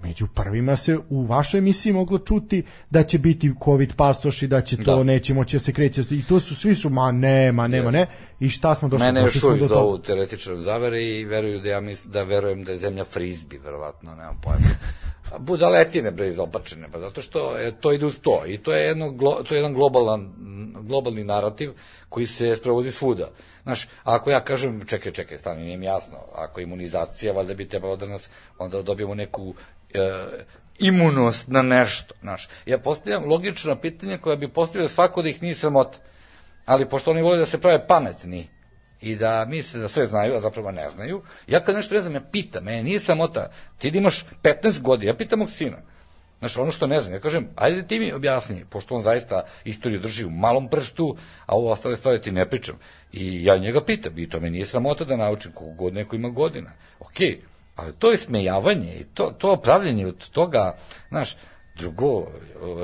među 0.02 0.26
prvima 0.35 0.76
se 0.76 0.98
u 1.09 1.26
vašoj 1.26 1.59
emisiji 1.59 1.93
moglo 1.93 2.18
čuti 2.18 2.62
da 2.90 3.02
će 3.02 3.18
biti 3.18 3.52
covid 3.64 3.94
pasoš 3.97 4.43
i 4.43 4.47
da 4.47 4.60
će 4.60 4.76
to 4.76 4.97
Da. 4.97 5.05
neće 5.05 5.35
moći 5.35 5.56
da 5.56 5.60
se 5.60 5.72
kreće 5.72 6.02
i 6.10 6.22
to 6.22 6.40
su 6.40 6.55
svi 6.55 6.74
su 6.74 6.90
ma 6.90 7.12
nema, 7.12 7.66
nema, 7.68 7.90
ne 7.90 8.06
i 8.40 8.48
šta 8.48 8.74
smo 8.74 8.89
došli 8.89 9.06
Mene 9.06 9.20
još 9.20 9.43
uvijek 9.43 9.60
do 9.60 9.66
zovu 9.66 9.98
teoretičarom 9.98 10.60
zavere 10.60 11.05
i 11.05 11.24
veruju 11.24 11.60
da 11.60 11.68
ja 11.68 11.81
mislim 11.81 12.12
da 12.12 12.22
verujem 12.22 12.64
da 12.64 12.72
je 12.72 12.78
zemlja 12.78 13.05
frizbi, 13.05 13.59
verovatno, 13.59 14.14
nemam 14.14 14.40
pojma. 14.43 14.68
Budaletine 15.38 16.10
bre 16.10 16.28
izopačene, 16.28 16.88
pa 16.92 16.98
zato 16.98 17.22
što 17.22 17.56
je, 17.56 17.72
to 17.80 17.92
ide 17.92 18.06
uz 18.06 18.20
to 18.20 18.42
i 18.46 18.59
to 18.59 18.72
je 18.74 18.86
jedno 18.86 19.14
to 19.48 19.55
je 19.55 19.59
jedan 19.59 19.74
globalan 19.74 20.34
globalni 20.80 21.24
narativ 21.24 21.72
koji 22.09 22.26
se 22.26 22.56
sprovodi 22.56 22.90
svuda. 22.90 23.30
Znaš, 23.62 23.88
ako 24.02 24.30
ja 24.30 24.44
kažem, 24.44 24.86
čekaj, 24.86 25.12
čekaj, 25.12 25.38
stani, 25.38 25.64
nije 25.64 25.76
mi 25.76 25.86
jasno, 25.86 26.18
ako 26.34 26.60
je 26.60 26.64
imunizacija, 26.64 27.32
valjda 27.32 27.55
bi 27.55 27.68
trebalo 27.68 27.96
da 27.96 28.06
nas, 28.06 28.30
onda 28.59 28.82
dobijemo 28.82 29.14
neku 29.14 29.55
e, 29.94 30.10
imunost 30.78 31.48
na 31.48 31.62
nešto, 31.62 32.14
znaš. 32.20 32.48
Ja 32.66 32.78
postavljam 32.78 33.24
logična 33.24 33.76
pitanja 33.76 34.18
koja 34.18 34.36
bi 34.36 34.48
postavila 34.48 34.88
svako 34.88 35.22
da 35.22 35.28
ih 35.28 35.42
nije 35.42 35.55
sramota. 35.55 35.98
Ali 36.64 36.88
pošto 36.88 37.10
oni 37.10 37.22
vole 37.22 37.38
da 37.38 37.46
se 37.46 37.60
prave 37.60 37.86
pametni 37.86 38.48
i 39.05 39.16
da 39.16 39.44
misle 39.44 39.81
da 39.81 39.89
sve 39.89 40.06
znaju, 40.06 40.35
a 40.35 40.40
zapravo 40.40 40.70
ne 40.70 40.90
znaju, 40.90 41.22
ja 41.47 41.60
kad 41.60 41.74
nešto 41.74 41.94
ne 41.94 42.01
znam, 42.01 42.14
ja 42.14 42.20
pitam, 42.32 42.64
mene 42.64 42.82
nije 42.82 43.01
samota, 43.01 43.51
ti 43.78 43.90
da 43.90 43.98
imaš 43.98 44.26
15 44.43 44.81
godina, 44.81 45.10
ja 45.10 45.16
pitam 45.16 45.39
mog 45.39 45.51
sina, 45.51 45.76
Znaš, 46.39 46.56
ono 46.56 46.72
što 46.72 46.86
ne 46.86 47.01
znam, 47.01 47.14
ja 47.14 47.20
kažem, 47.20 47.48
ajde 47.56 47.86
ti 47.86 47.98
mi 47.98 48.12
objasni, 48.12 48.64
pošto 48.70 48.94
on 48.94 49.02
zaista 49.02 49.43
istoriju 49.64 50.01
drži 50.01 50.24
u 50.24 50.31
malom 50.31 50.68
prstu, 50.68 51.16
a 51.47 51.56
ovo 51.56 51.70
ostale 51.72 51.97
stvari 51.97 52.20
ti 52.20 52.32
ne 52.32 52.51
pričam. 52.51 52.78
I 53.12 53.44
ja 53.44 53.56
njega 53.56 53.85
pitam, 53.85 54.18
i 54.18 54.28
to 54.28 54.40
me 54.40 54.51
nije 54.51 54.66
sramota 54.66 55.05
da 55.05 55.16
naučim, 55.16 55.52
koliko 55.52 55.76
god 55.76 55.94
neko 55.94 56.16
ima 56.16 56.28
godina. 56.28 56.70
Okej, 57.01 57.40
ali 57.76 57.93
to 57.98 58.10
je 58.10 58.16
smejavanje 58.16 58.94
i 59.01 59.05
to, 59.05 59.35
to 59.39 59.56
pravljenje 59.56 60.06
od 60.06 60.28
toga, 60.31 60.76
znaš, 61.09 61.36
drugo, 61.74 62.26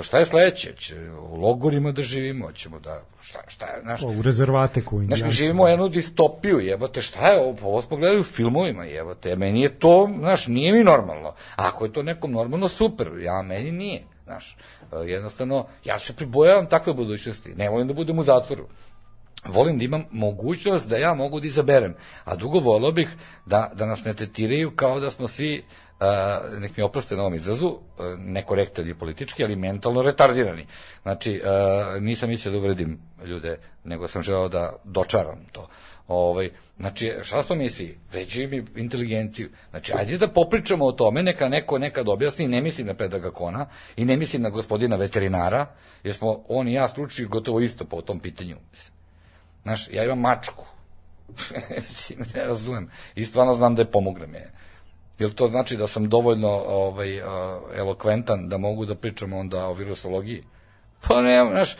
šta 0.03 0.19
je 0.19 0.27
sledeće? 0.27 0.75
Će 0.77 1.11
u 1.11 1.37
logorima 1.37 1.93
da 1.93 2.03
živimo, 2.03 2.53
ćemo 2.53 2.81
da, 2.81 3.03
šta, 3.21 3.39
šta 3.47 3.67
je, 3.67 3.83
znaš, 3.83 4.03
u 4.03 4.23
rezervate 4.23 4.85
koji 4.85 5.07
Znaš, 5.07 5.23
mi 5.23 5.31
živimo 5.31 5.69
jednu 5.69 5.89
distopiju, 5.89 6.61
jebote, 6.61 7.03
šta 7.03 7.29
je 7.29 7.41
ovo, 7.41 7.57
pa 7.57 7.67
ovo 7.67 7.83
smo 7.83 7.97
gledali 7.97 8.21
u 8.21 8.25
filmovima, 8.25 8.85
jebote, 8.85 9.37
meni 9.37 9.61
je 9.61 9.79
to, 9.79 10.11
znaš, 10.19 10.47
nije 10.47 10.73
mi 10.73 10.85
normalno. 10.85 11.35
Ako 11.57 11.85
je 11.85 11.93
to 11.93 12.03
nekom 12.03 12.33
normalno, 12.33 12.69
super, 12.69 13.11
ja, 13.21 13.43
meni 13.43 13.73
nije, 13.73 14.03
znaš, 14.25 14.57
E, 14.93 14.97
jednostavno, 14.97 15.67
ja 15.85 15.99
se 15.99 16.13
pribojavam 16.13 16.67
takve 16.67 16.95
budućnosti, 16.95 17.55
ne 17.55 17.69
volim 17.69 17.89
da 17.89 17.95
budem 17.95 18.19
u 18.19 18.23
zatvoru. 18.23 18.67
Volim 19.45 19.79
da 19.79 19.85
imam 19.85 20.05
mogućnost 20.11 20.89
da 20.89 20.97
ja 20.97 21.15
mogu 21.15 21.41
da 21.41 21.47
izaberem. 21.47 21.95
A 22.25 22.37
drugo, 22.37 22.59
volio 22.59 22.93
bih 22.93 23.09
da, 23.47 23.71
da 23.75 23.87
nas 23.87 24.05
ne 24.05 24.15
tretiraju 24.15 24.71
kao 24.77 25.01
da 25.01 25.11
smo 25.11 25.29
svi, 25.29 25.63
uh, 26.01 26.61
nek 26.61 26.77
mi 26.77 26.83
oproste 26.83 27.17
na 27.17 27.23
ovom 27.23 27.35
izrazu, 27.35 27.67
uh, 27.67 27.79
nekorektan 28.19 28.89
i 28.89 28.99
politički, 28.99 29.45
ali 29.45 29.57
mentalno 29.57 30.03
retardirani. 30.03 30.67
Znači, 31.03 31.43
uh, 31.45 32.03
nisam 32.03 32.29
mislio 32.29 32.53
da 32.53 32.59
uvredim 32.59 32.99
ljude, 33.25 33.59
nego 33.85 34.09
sam 34.09 34.23
želeo 34.23 34.49
da 34.49 34.73
dočaram 34.85 35.47
to. 35.53 35.69
Ovaj, 36.09 36.51
znači, 36.79 37.13
šta 37.23 37.43
smo 37.43 37.57
mi 37.57 37.71
svi? 37.71 37.99
Vređuju 38.13 38.49
mi 38.49 38.65
inteligenciju. 38.77 39.49
Znači, 39.71 39.93
ajde 39.97 40.19
da 40.19 40.29
popričamo 40.29 40.85
o 40.85 40.93
tome, 40.93 41.23
neka 41.23 41.49
neko 41.49 41.79
nekad 41.79 42.09
objasni, 42.09 42.49
ne 42.49 42.61
mislim 42.61 42.87
na 42.87 42.95
predaga 42.95 43.31
Kona 43.31 43.67
i 43.97 44.05
ne 44.05 44.17
mislim 44.17 44.43
na 44.43 44.51
gospodina 44.51 44.97
veterinara, 44.97 45.67
jer 46.05 46.15
smo 46.15 46.45
on 46.49 46.69
i 46.69 46.73
ja 46.73 46.89
stručni 46.89 47.25
gotovo 47.25 47.61
isto 47.61 47.85
po 47.85 48.03
tom 48.03 48.21
pitanju. 48.21 48.57
Znaš, 49.63 49.89
ja 49.93 50.05
imam 50.05 50.21
mačku. 50.21 50.65
Ne 52.35 52.45
razumem. 52.45 52.91
I 53.15 53.25
stvarno 53.25 53.55
znam 53.55 53.75
da 53.75 53.83
je 53.83 53.91
pomognem 53.91 54.35
je. 54.35 54.51
Jel 55.21 55.31
to 55.31 55.47
znači 55.47 55.77
da 55.77 55.87
sam 55.87 56.09
dovoljno 56.09 56.49
ovaj, 56.49 57.21
elokventan 57.77 58.49
da 58.49 58.59
mogu 58.59 58.85
da 58.85 58.95
pričam 58.95 59.33
onda 59.33 59.67
o 59.67 59.75
virusologiji? 59.75 60.43
Pa 61.09 61.21
ne, 61.21 61.47
znaš, 61.51 61.77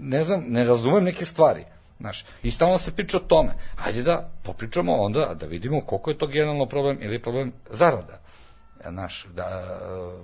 ne 0.00 0.24
znam, 0.24 0.44
ne 0.48 0.64
razumem 0.64 1.04
neke 1.04 1.24
stvari. 1.24 1.64
Znaš, 2.00 2.24
i 2.42 2.50
stalno 2.50 2.78
se 2.78 2.92
priča 2.92 3.16
o 3.16 3.20
tome. 3.20 3.50
Hajde 3.76 4.02
da 4.02 4.30
popričamo 4.42 4.96
onda, 4.96 5.34
da 5.34 5.46
vidimo 5.46 5.80
koliko 5.80 6.10
je 6.10 6.18
to 6.18 6.26
generalno 6.26 6.66
problem 6.66 6.98
ili 7.02 7.22
problem 7.22 7.52
zarada. 7.70 8.20
Znaš, 8.90 9.26
da, 9.34 9.62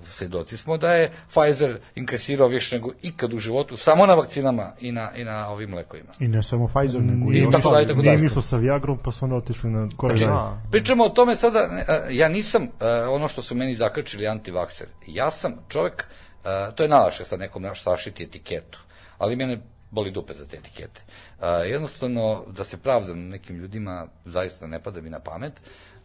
svedoci 0.05 0.57
smo 0.57 0.77
da 0.77 0.93
je 0.93 1.13
Pfizer 1.29 1.79
inkasirao 1.95 2.49
više 2.49 2.77
nego 2.77 2.91
ikad 3.03 3.33
u 3.35 3.39
životu, 3.39 3.77
samo 3.77 4.07
na 4.07 4.15
vakcinama 4.15 4.73
i 4.81 4.93
na, 4.93 5.11
i 5.17 5.25
na 5.25 5.49
ovim 5.49 5.75
lekovima. 5.75 6.09
I 6.21 6.29
ne 6.29 6.43
samo 6.43 6.69
Pfizer, 6.69 7.03
nego 7.03 7.33
I 7.33 7.39
i, 7.39 7.51
tako 7.53 7.71
dalje, 7.71 7.87
tako 7.87 8.01
Nije 8.03 8.13
dalje. 8.13 8.23
mišlo 8.23 8.43
sa 8.43 8.57
Viagrom, 8.57 8.99
pa 9.05 9.13
su 9.13 9.25
onda 9.25 9.37
otišli 9.37 9.71
na 9.71 9.89
korak 9.97 10.17
Znači, 10.19 10.31
dalje. 10.31 10.71
pričamo 10.71 11.05
o 11.05 11.09
tome 11.09 11.37
sada, 11.37 11.59
e, 11.59 12.15
ja 12.15 12.29
nisam 12.29 12.63
e, 12.63 12.69
ono 13.09 13.29
što 13.29 13.43
su 13.43 13.55
meni 13.55 13.75
zakačili 13.75 14.27
antivakser. 14.27 14.87
Ja 15.07 15.31
sam 15.31 15.53
čovek, 15.69 16.05
e, 16.45 16.75
to 16.75 16.83
je 16.83 16.89
nalaše 16.89 17.25
sad 17.25 17.41
nekom 17.41 17.63
naš 17.63 17.83
sašiti 17.83 18.23
etiketu, 18.23 18.79
ali 19.19 19.37
mene 19.37 19.59
boli 19.91 20.11
dupe 20.11 20.35
za 20.35 20.45
te 20.47 20.57
etikete. 20.57 21.03
E, 21.43 21.47
jednostavno, 21.69 22.45
da 22.47 22.65
se 22.65 22.77
pravdam 22.79 23.29
nekim 23.29 23.57
ljudima, 23.57 24.07
zaista 24.25 24.67
ne 24.67 24.83
pada 24.83 25.01
mi 25.01 25.11
na 25.11 25.21
pamet, 25.21 25.53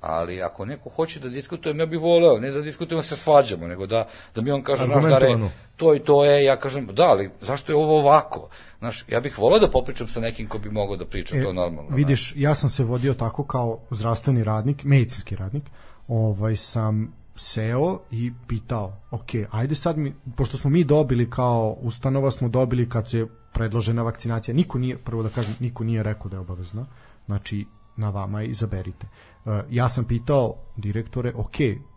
ali 0.04 0.42
ako 0.42 0.66
neko 0.66 0.90
hoće 0.90 1.20
da 1.20 1.30
diskutujem, 1.30 1.80
ja 1.80 1.86
bih 1.86 2.00
voleo, 2.00 2.40
ne 2.40 2.52
da 2.52 2.62
diskutujemo, 2.62 3.02
da 3.02 3.08
se 3.08 3.16
svađamo, 3.16 3.68
nego 3.68 3.88
da, 3.88 4.08
da 4.36 4.42
mi 4.42 4.52
on 4.52 4.64
kaže, 4.64 4.88
naš 4.88 5.04
dare, 5.04 5.38
to 5.76 5.96
i 5.96 6.00
to 6.00 6.26
je, 6.26 6.44
ja 6.44 6.56
kažem, 6.56 6.88
da, 6.92 7.04
ali 7.04 7.30
zašto 7.42 7.72
je 7.72 7.76
ovo 7.76 8.00
ovako? 8.00 8.50
Znaš, 8.80 9.06
ja 9.08 9.20
bih 9.20 9.40
voleo 9.40 9.60
da 9.60 9.68
popričam 9.68 10.08
sa 10.08 10.20
nekim 10.20 10.48
ko 10.48 10.58
bi 10.58 10.70
mogao 10.70 10.98
da 10.98 11.06
priča 11.06 11.44
to 11.44 11.54
normalno. 11.54 11.88
znaš. 11.88 11.98
Vidiš, 11.98 12.34
ja 12.36 12.56
sam 12.56 12.70
se 12.70 12.84
vodio 12.84 13.14
tako 13.14 13.44
kao 13.44 13.80
zdravstveni 13.92 14.44
radnik, 14.44 14.84
medicinski 14.84 15.36
radnik, 15.36 15.64
ovaj 16.08 16.56
sam 16.56 17.14
seo 17.36 18.00
i 18.12 18.32
pitao, 18.48 19.02
ok, 19.12 19.30
ajde 19.52 19.76
sad 19.76 19.98
mi, 19.98 20.14
pošto 20.36 20.58
smo 20.58 20.70
mi 20.70 20.84
dobili 20.84 21.30
kao 21.30 21.78
ustanova, 21.82 22.32
smo 22.32 22.50
dobili 22.50 22.90
kad 22.90 23.10
se 23.10 23.28
predložena 23.54 24.04
vakcinacija, 24.04 24.56
niko 24.56 24.78
nije, 24.78 24.98
prvo 24.98 25.24
da 25.24 25.30
kažem, 25.30 25.56
niko 25.60 25.84
nije 25.84 26.04
rekao 26.04 26.30
da 26.30 26.38
je 26.38 26.42
obavezna, 26.42 26.86
znači 27.26 27.66
na 27.96 28.10
vama 28.10 28.42
je, 28.42 28.48
izaberite. 28.48 29.08
E, 29.46 29.64
ja 29.70 29.90
sam 29.90 30.06
pitao 30.06 30.56
direktore, 30.78 31.34
ok, 31.36 31.56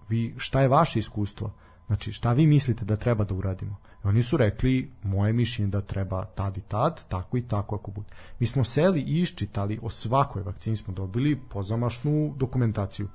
vi, 0.08 0.34
šta 0.36 0.60
je 0.60 0.68
vaše 0.68 0.98
iskustvo? 0.98 1.52
Znači, 1.86 2.12
šta 2.12 2.32
vi 2.32 2.46
mislite 2.46 2.84
da 2.84 2.96
treba 2.96 3.24
da 3.24 3.34
uradimo? 3.34 3.76
I 4.04 4.08
oni 4.08 4.22
su 4.22 4.36
rekli, 4.36 4.90
moje 5.02 5.32
mišljenje 5.32 5.70
da 5.70 5.80
treba 5.80 6.24
tad 6.24 6.56
i 6.56 6.60
tad, 6.60 7.08
tako 7.08 7.36
i 7.36 7.42
tako 7.42 7.76
ako 7.76 7.90
bude. 7.90 8.08
Mi 8.38 8.46
smo 8.46 8.64
seli 8.64 9.00
i 9.00 9.20
iščitali, 9.20 9.78
o 9.82 9.90
svakoj 9.90 10.42
vakcini 10.42 10.76
smo 10.76 10.94
dobili 10.94 11.40
pozamašnu 11.50 12.34
dokumentaciju. 12.36 13.08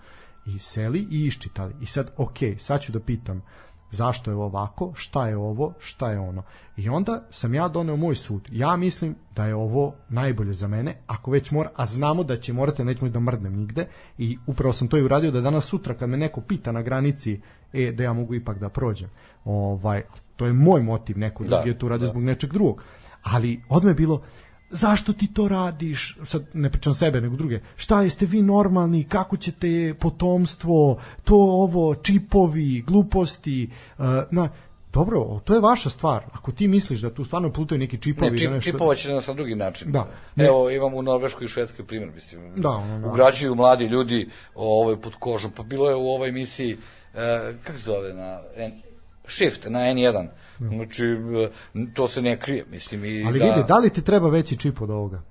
I 0.45 0.59
seli 0.59 1.07
i 1.11 1.25
iščitali. 1.25 1.73
I 1.81 1.85
sad, 1.85 2.11
ok, 2.17 2.37
sad 2.59 2.81
ću 2.81 2.91
da 2.91 2.99
pitam, 2.99 3.41
zašto 3.91 4.31
je 4.31 4.35
ovo 4.35 4.45
ovako, 4.45 4.91
šta 4.95 5.27
je 5.27 5.37
ovo, 5.37 5.73
šta 5.79 6.11
je 6.11 6.19
ono. 6.19 6.43
I 6.77 6.89
onda 6.89 7.23
sam 7.31 7.53
ja 7.53 7.67
doneo 7.67 7.95
moj 7.95 8.15
sud. 8.15 8.47
Ja 8.51 8.75
mislim 8.75 9.15
da 9.35 9.45
je 9.45 9.55
ovo 9.55 9.93
najbolje 10.09 10.53
za 10.53 10.67
mene, 10.67 10.95
ako 11.07 11.31
već 11.31 11.51
mora, 11.51 11.69
a 11.75 11.85
znamo 11.85 12.23
da 12.23 12.39
će 12.39 12.53
morate, 12.53 12.85
nećemo 12.85 13.09
da 13.09 13.19
mrdnem 13.19 13.55
nigde 13.55 13.87
i 14.17 14.37
upravo 14.47 14.73
sam 14.73 14.87
to 14.87 14.97
i 14.97 15.03
uradio 15.03 15.31
da 15.31 15.41
danas 15.41 15.65
sutra 15.65 15.93
kad 15.93 16.09
me 16.09 16.17
neko 16.17 16.41
pita 16.41 16.71
na 16.71 16.81
granici 16.81 17.41
e, 17.73 17.91
da 17.91 18.03
ja 18.03 18.13
mogu 18.13 18.35
ipak 18.35 18.59
da 18.59 18.69
prođem. 18.69 19.09
Ovaj, 19.45 20.03
to 20.35 20.45
je 20.45 20.53
moj 20.53 20.81
motiv, 20.81 21.17
neko 21.17 21.43
Da, 21.43 21.49
drugi 21.49 21.69
je 21.69 21.79
to 21.79 21.85
uradio 21.85 22.07
zbog 22.07 22.23
nečeg 22.23 22.53
drugog. 22.53 22.83
Ali 23.23 23.61
odme 23.69 23.89
je 23.89 23.95
bilo, 23.95 24.21
zašto 24.71 25.13
ti 25.13 25.33
to 25.33 25.47
radiš, 25.47 26.17
sad 26.25 26.43
ne 26.53 26.69
pričam 26.69 26.93
sebe 26.93 27.21
nego 27.21 27.35
druge, 27.35 27.59
šta 27.75 28.01
jeste 28.01 28.25
vi 28.25 28.41
normalni, 28.41 29.03
kako 29.03 29.37
ćete 29.37 29.93
potomstvo, 29.99 30.97
to 31.23 31.35
ovo, 31.35 31.95
čipovi, 31.95 32.81
gluposti, 32.87 33.69
uh, 33.97 34.05
na, 34.31 34.49
dobro, 34.93 35.39
to 35.43 35.53
je 35.53 35.59
vaša 35.59 35.89
stvar, 35.89 36.23
ako 36.33 36.51
ti 36.51 36.67
misliš 36.67 37.01
da 37.01 37.13
tu 37.13 37.25
stvarno 37.25 37.51
plutaju 37.53 37.79
neki 37.79 37.97
čipovi, 37.97 38.31
Ne, 38.31 38.31
da 38.31 38.37
čip, 38.37 38.51
nešto- 38.51 38.71
čipovaće 38.71 39.11
nas 39.11 39.27
na 39.27 39.33
drugi 39.33 39.55
način. 39.55 39.91
Da. 39.91 40.07
Ne. 40.35 40.45
Evo, 40.45 40.69
imamo 40.69 40.97
u 40.97 41.01
Norveškoj 41.01 41.45
i 41.45 41.49
Švedskoj 41.49 41.85
primjer, 41.85 42.11
mislim. 42.13 42.55
Da, 42.55 42.69
ono, 42.69 42.99
da. 42.99 43.07
Ugrađuju 43.07 43.55
mladi 43.55 43.85
ljudi 43.85 44.29
ovaj, 44.55 44.95
pod 44.95 45.15
kožom. 45.19 45.51
Pa 45.51 45.63
bilo 45.63 45.89
je 45.89 45.95
u 45.95 46.07
ovoj 46.09 46.29
emisiji, 46.29 46.77
e, 47.13 47.53
kako 47.63 47.77
se 47.77 47.83
zove, 47.83 48.13
na 48.13 48.39
Shift, 49.27 49.65
na 49.69 49.79
N1. 49.79 50.27
Znači, 50.59 51.05
e, 51.75 51.93
to 51.93 52.07
se 52.07 52.21
ne 52.21 52.37
krije, 52.37 52.65
mislim. 52.71 53.05
I 53.05 53.23
Ali 53.27 53.39
da, 53.39 53.45
vidi, 53.45 53.63
da 53.67 53.77
li 53.77 53.89
ti 53.89 54.01
treba 54.01 54.29
veći 54.29 54.57
čip 54.57 54.81
od 54.81 54.89
ovoga? 54.89 55.21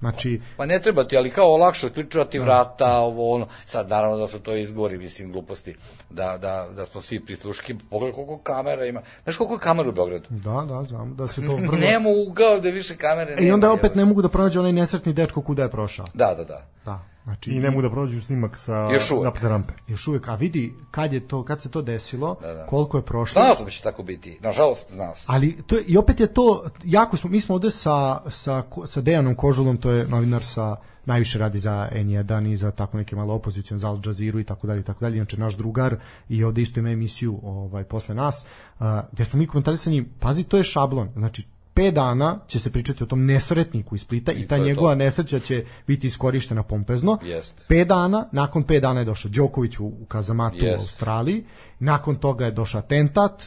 Znači, 0.00 0.40
Pa 0.56 0.66
ne 0.66 0.82
treba 0.82 1.04
ti, 1.04 1.16
ali 1.16 1.30
kao 1.30 1.52
olakše 1.52 1.86
otključivati 1.86 2.38
vrata, 2.38 2.98
ovo 2.98 3.34
ono. 3.34 3.46
Sad 3.66 3.88
naravno 3.88 4.16
da 4.16 4.26
su 4.26 4.40
to 4.40 4.56
izgovori, 4.56 4.98
mislim, 4.98 5.32
gluposti, 5.32 5.74
da, 6.10 6.38
da, 6.38 6.68
da 6.76 6.86
smo 6.86 7.00
svi 7.00 7.20
prisluški. 7.24 7.74
Pogledaj 7.90 8.14
koliko 8.14 8.38
kamera 8.38 8.86
ima. 8.86 9.02
Znaš 9.22 9.36
koliko 9.36 9.54
je 9.54 9.60
kamera 9.60 9.88
u 9.88 9.92
Beogradu? 9.92 10.26
da, 10.30 10.64
da, 10.68 10.84
znam, 10.84 11.16
da 11.16 11.26
se 11.26 11.46
to 11.46 11.56
vrlo... 11.56 11.78
Nema 11.90 12.08
ugao 12.28 12.60
da 12.60 12.68
više 12.68 12.96
kamere 12.96 13.34
nema. 13.34 13.46
I 13.46 13.52
onda 13.52 13.72
opet 13.72 13.94
ne 13.94 14.04
mogu 14.04 14.22
da 14.22 14.28
pronađe 14.28 14.58
onaj 14.58 14.72
nesretni 14.72 15.12
dečko 15.12 15.42
kuda 15.42 15.62
je 15.62 15.70
prošao. 15.70 16.06
Da, 16.14 16.34
da, 16.34 16.44
da. 16.44 16.66
Da, 16.84 17.04
znači... 17.28 17.50
I 17.50 17.60
ne 17.60 17.70
mogu 17.70 17.82
da 17.82 17.90
prođu 17.90 18.20
snimak 18.20 18.56
sa 18.56 18.74
Još 18.92 19.10
uvek. 19.10 19.24
napred 19.24 19.44
rampe. 19.44 19.74
Još 19.88 20.08
uvijek, 20.08 20.28
a 20.28 20.34
vidi 20.34 20.74
kad 20.90 21.12
je 21.12 21.20
to, 21.20 21.44
kad 21.44 21.62
se 21.62 21.70
to 21.70 21.82
desilo, 21.82 22.36
Da, 22.40 22.54
da. 22.54 22.66
koliko 22.66 22.96
je 22.96 23.02
prošlo. 23.02 23.42
Znao 23.42 23.54
sam 23.54 23.64
da 23.64 23.70
će 23.70 23.82
tako 23.82 24.02
biti. 24.02 24.38
Nažalost, 24.42 24.92
znao 24.92 25.14
sam. 25.14 25.34
Ali 25.34 25.62
to 25.62 25.76
je, 25.76 25.82
i 25.86 25.96
opet 25.96 26.20
je 26.20 26.34
to 26.34 26.64
jako 26.84 27.16
smo 27.16 27.30
mi 27.30 27.40
smo 27.40 27.54
ovde 27.54 27.70
sa 27.70 28.20
sa 28.30 28.62
sa 28.86 29.00
Dejanom 29.00 29.34
Kožulom, 29.34 29.76
to 29.76 29.90
je 29.90 30.06
novinar 30.06 30.44
sa 30.44 30.76
najviše 31.04 31.38
radi 31.38 31.58
za 31.58 31.88
N1 31.92 32.52
i 32.52 32.56
za 32.56 32.70
tako 32.70 32.96
neke 32.96 33.16
malo 33.16 33.34
opozicion 33.34 33.78
za 33.78 33.88
Al 33.88 34.00
Jazeera 34.06 34.40
i 34.40 34.44
tako 34.44 34.66
dalje 34.66 34.80
i 34.80 34.84
tako 34.84 35.00
dalje. 35.00 35.16
Inače 35.16 35.36
naš 35.36 35.54
drugar 35.54 35.96
i 36.28 36.44
ovde 36.44 36.62
isto 36.62 36.80
ima 36.80 36.90
emisiju 36.90 37.40
ovaj 37.42 37.84
posle 37.84 38.14
nas, 38.14 38.44
uh, 38.80 38.86
gde 39.12 39.24
smo 39.24 39.38
mi 39.38 39.46
komentarisali, 39.46 40.08
pazi 40.20 40.44
to 40.44 40.56
je 40.56 40.64
šablon. 40.64 41.08
Znači 41.16 41.44
5 41.78 41.90
dana 41.90 42.38
će 42.46 42.58
se 42.58 42.72
pričati 42.72 43.02
o 43.02 43.06
tom 43.06 43.26
nesretniku 43.26 43.94
iz 43.94 44.00
Splita 44.00 44.32
i, 44.32 44.40
I 44.40 44.46
ta 44.46 44.58
njegova 44.58 44.92
to. 44.92 44.94
nesreća 44.94 45.38
će 45.38 45.64
biti 45.86 46.06
iskorištena 46.06 46.62
pompezno. 46.62 47.18
Jeste. 47.22 47.64
5 47.68 47.84
dana, 47.84 48.28
nakon 48.32 48.64
5 48.64 48.80
dana 48.80 49.00
je 49.00 49.04
došao 49.04 49.30
Đoković 49.30 49.78
u, 49.78 49.84
u 49.84 50.04
kazamatu 50.08 50.56
u 50.56 50.64
Jeste. 50.64 50.74
Australiji, 50.74 51.44
nakon 51.78 52.16
toga 52.16 52.44
je 52.44 52.50
došao 52.50 52.78
atentat, 52.78 53.44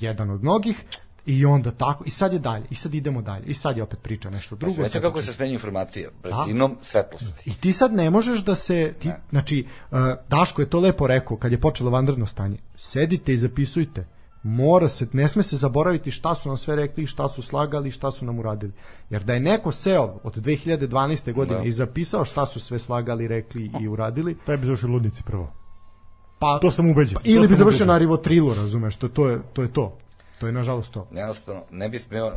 jedan 0.00 0.30
od 0.30 0.42
mnogih, 0.42 0.84
i 1.26 1.44
onda 1.44 1.70
tako, 1.70 2.04
i 2.04 2.10
sad 2.10 2.32
je 2.32 2.38
dalje, 2.38 2.64
i 2.70 2.74
sad 2.74 2.94
idemo 2.94 3.22
dalje, 3.22 3.44
i 3.46 3.54
sad 3.54 3.76
je 3.76 3.82
opet 3.82 3.98
priča 4.02 4.30
nešto 4.30 4.56
drugo. 4.56 4.88
Sad 4.88 5.02
kako 5.02 5.22
se 5.22 5.32
smenju 5.32 5.52
informacije? 5.52 6.10
Brzinom 6.22 6.76
svetlosti. 6.82 7.50
I 7.50 7.54
ti 7.54 7.72
sad 7.72 7.94
ne 7.94 8.10
možeš 8.10 8.44
da 8.44 8.54
se, 8.54 8.94
ti, 8.98 9.10
znači, 9.30 9.66
uh, 9.90 9.98
Daško 10.28 10.62
je 10.62 10.70
to 10.70 10.80
lepo 10.80 11.06
rekao 11.06 11.36
kad 11.36 11.52
je 11.52 11.60
počelo 11.60 11.90
vanredno 11.90 12.26
stanje, 12.26 12.58
sedite 12.76 13.32
i 13.32 13.36
zapisujte, 13.36 14.06
mora 14.44 14.88
se, 14.88 15.06
ne 15.12 15.28
sme 15.28 15.42
se 15.42 15.56
zaboraviti 15.56 16.10
šta 16.10 16.34
su 16.34 16.48
nam 16.48 16.56
sve 16.56 16.76
rekli, 16.76 17.06
šta 17.06 17.28
su 17.28 17.42
slagali, 17.42 17.90
šta 17.90 18.10
su 18.10 18.24
nam 18.24 18.38
uradili. 18.38 18.72
Jer 19.10 19.22
da 19.24 19.34
je 19.34 19.40
neko 19.40 19.72
seo 19.72 20.20
od 20.24 20.36
2012. 20.36 21.32
godine 21.32 21.58
Da. 21.58 21.64
i 21.64 21.72
zapisao 21.72 22.24
šta 22.24 22.46
su 22.46 22.60
sve 22.60 22.78
slagali, 22.78 23.28
rekli 23.28 23.70
i 23.80 23.88
uradili, 23.88 24.36
Pa 24.46 24.56
bi 24.56 24.66
završili 24.66 24.92
ludnici 24.92 25.22
prvo. 25.22 25.52
pa 26.38 26.58
To 26.58 26.70
sam 26.70 26.90
ubeđen. 26.90 27.18
ili 27.24 27.36
to 27.38 27.40
bi 27.42 27.54
završio 27.54 27.66
ubeđen. 27.76 27.88
na 27.88 27.98
rivotrilu, 27.98 28.54
razumeš, 28.54 28.96
to, 28.96 29.08
to, 29.08 29.28
je, 29.28 29.40
to 29.52 29.62
je 29.62 29.72
to. 29.72 29.98
To 30.38 30.46
je 30.46 30.52
nažalost 30.52 30.92
to. 30.92 31.06
Jednostavno, 31.12 31.62
ne 31.70 31.88
bi 31.88 31.98
smeo, 31.98 32.30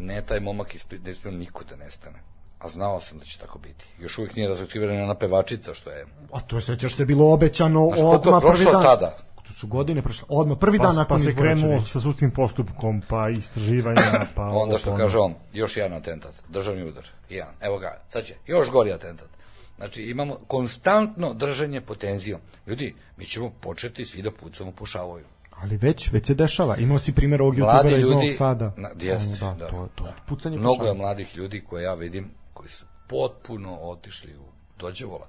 ne 0.00 0.22
taj 0.22 0.40
momak 0.40 0.74
iz 0.74 0.80
Splita, 0.80 1.04
ne 1.04 1.10
bi 1.10 1.14
smeo 1.14 1.32
niko 1.32 1.64
da 1.64 1.76
nestane. 1.76 2.18
A 2.58 2.68
znao 2.68 3.00
sam 3.00 3.18
da 3.18 3.24
će 3.24 3.38
tako 3.38 3.58
biti. 3.58 3.86
Još 4.00 4.18
uvijek 4.18 4.36
nije 4.36 4.48
razotkrivena 4.48 5.04
ona 5.04 5.14
pevačica, 5.14 5.74
što 5.74 5.90
je... 5.90 6.06
A 6.32 6.40
to 6.40 6.60
sećaš 6.60 6.94
se 6.94 7.04
bilo 7.06 7.32
obećano 7.32 7.86
Znaš 7.86 7.98
je 7.98 8.04
odmah 8.04 8.40
prvi 8.42 8.54
prošlo 8.54 8.72
dan. 8.72 8.82
tada? 8.84 9.16
Su 9.64 9.68
godine 9.68 10.02
prošle. 10.02 10.26
Odmah 10.28 10.58
prvi 10.58 10.78
Pa, 10.78 10.84
dan 10.84 10.94
pa 10.94 10.98
nakon 10.98 11.20
se 11.20 11.30
će 11.30 11.36
krenulo 11.36 11.74
reći. 11.74 11.90
sa 11.90 12.00
sudskim 12.00 12.30
postupkom, 12.30 13.02
pa 13.08 13.28
istraživanja, 13.28 14.26
pa 14.36 14.42
Onda 14.42 14.78
što 14.78 14.90
pa 14.90 14.96
kaže 14.96 15.18
on, 15.18 15.34
još 15.52 15.76
jedan 15.76 15.92
atentat, 15.92 16.34
državni 16.48 16.84
udar, 16.84 17.06
jedan, 17.30 17.54
evo 17.60 17.78
ga, 17.78 18.02
sad 18.08 18.24
će, 18.24 18.34
još 18.46 18.70
gori 18.70 18.92
atentat. 18.92 19.28
Znači 19.76 20.02
imamo 20.02 20.36
konstantno 20.46 21.34
držanje 21.34 21.80
pod 21.80 21.98
tenzijom. 21.98 22.40
Ljudi, 22.66 22.94
mi 23.16 23.26
ćemo 23.26 23.50
početi 23.60 24.04
svi 24.04 24.22
da 24.22 24.30
pucamo 24.30 24.72
po 24.72 24.86
šavoju. 24.86 25.24
Ali 25.50 25.76
već, 25.76 26.12
već 26.12 26.26
se 26.26 26.34
dešava. 26.34 26.76
Imao 26.76 26.98
si 26.98 27.12
primjer 27.14 27.42
ovog 27.42 27.58
Mladi 27.58 27.88
youtubera 27.88 27.98
iz 27.98 28.08
Novog 28.08 28.24
ljudi, 28.24 28.36
Sada. 28.36 28.72
na, 28.76 28.90
jest, 29.00 29.42
Ono, 29.42 29.54
da, 29.54 29.68
to, 29.68 29.88
to 29.94 30.04
da. 30.04 30.10
je 30.10 30.16
pucanje 30.28 30.56
po 30.56 30.60
Mnogo 30.60 30.84
je 30.84 30.88
šalu. 30.88 30.98
mladih 30.98 31.36
ljudi 31.36 31.60
koje 31.60 31.82
ja 31.82 31.94
vidim, 31.94 32.30
koji 32.54 32.68
su 32.70 32.84
potpuno 33.08 33.76
otišli 33.76 34.36
u 34.36 34.44
dođevola. 34.78 35.26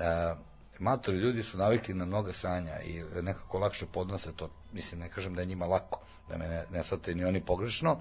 E, 0.00 0.02
matori 0.78 1.18
ljudi 1.18 1.42
su 1.42 1.58
navikli 1.58 1.94
na 1.94 2.04
mnoga 2.04 2.32
sanja 2.32 2.80
i 2.84 3.02
nekako 3.22 3.58
lakše 3.58 3.86
podnose 3.86 4.32
to. 4.36 4.50
Mislim, 4.72 5.00
ne 5.00 5.08
kažem 5.08 5.34
da 5.34 5.40
je 5.40 5.46
njima 5.46 5.66
lako, 5.66 6.00
da 6.28 6.38
me 6.38 6.48
ne, 6.48 6.64
ne 6.72 6.82
shvate 6.82 7.14
ni 7.14 7.24
oni 7.24 7.40
pogrešno, 7.40 8.00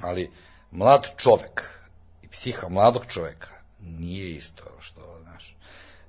ali 0.00 0.30
mlad 0.70 1.06
čovek 1.16 1.62
i 2.22 2.28
psiha 2.28 2.68
mladog 2.68 3.06
čoveka 3.06 3.48
nije 3.80 4.34
isto 4.34 4.64
što, 4.80 5.18
znaš. 5.22 5.56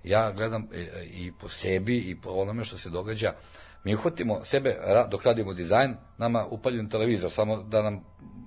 Ja 0.04 0.32
gledam 0.32 0.68
e, 0.74 1.06
i 1.06 1.32
po 1.40 1.50
sebi 1.50 1.98
i 1.98 2.22
po 2.22 2.30
onome 2.30 2.64
što 2.64 2.78
se 2.78 2.90
događa. 2.90 3.34
Mi 3.84 3.96
uhvatimo 3.96 4.46
sebe 4.46 4.78
dok 5.10 5.26
radimo 5.26 5.54
dizajn, 5.54 5.96
nama 6.18 6.46
upaljen 6.46 6.90
televizor, 6.90 7.32
samo 7.32 7.58
da 7.58 7.82
nam 7.82 8.04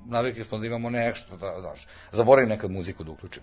navikli 0.07 0.45
smo 0.45 0.59
da 0.59 0.67
imamo 0.67 0.91
nešto, 0.91 1.37
da, 1.37 1.61
znaš, 1.61 1.89
zaboravim 2.13 2.49
nekad 2.49 2.71
muziku 2.71 3.05
da 3.05 3.11
uključim. 3.11 3.43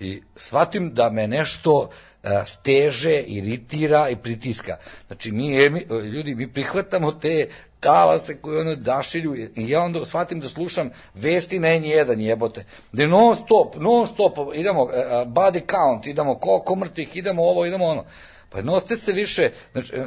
I 0.00 0.22
shvatim 0.36 0.94
da 0.94 1.10
me 1.10 1.28
nešto 1.28 1.90
a, 2.22 2.44
steže, 2.46 3.20
iritira 3.20 4.08
i 4.08 4.16
pritiska. 4.16 4.76
Znači, 5.06 5.32
mi, 5.32 5.64
emi, 5.64 5.86
ljudi, 5.90 6.34
mi 6.34 6.52
prihvatamo 6.52 7.12
te 7.12 7.48
talase 7.80 8.36
koje 8.40 8.60
ono 8.60 8.76
dašilju 8.76 9.34
i 9.34 9.70
ja 9.70 9.82
onda 9.82 10.06
shvatim 10.06 10.40
da 10.40 10.48
slušam 10.48 10.90
vesti 11.14 11.58
na 11.58 11.68
N1 11.68 12.18
jebote. 12.18 12.64
Da 12.92 13.06
non 13.06 13.36
stop, 13.36 13.76
non 13.76 14.06
stop, 14.06 14.38
idemo 14.54 14.88
body 15.26 15.60
count, 15.70 16.06
idemo 16.06 16.34
koliko 16.34 16.76
mrtvih, 16.76 17.16
idemo 17.16 17.42
ovo, 17.42 17.66
idemo 17.66 17.84
ono. 17.84 18.04
Pa 18.50 18.62
noste 18.62 18.96
se 18.96 19.12
više, 19.12 19.50
znači, 19.72 19.92
uh, 19.96 20.04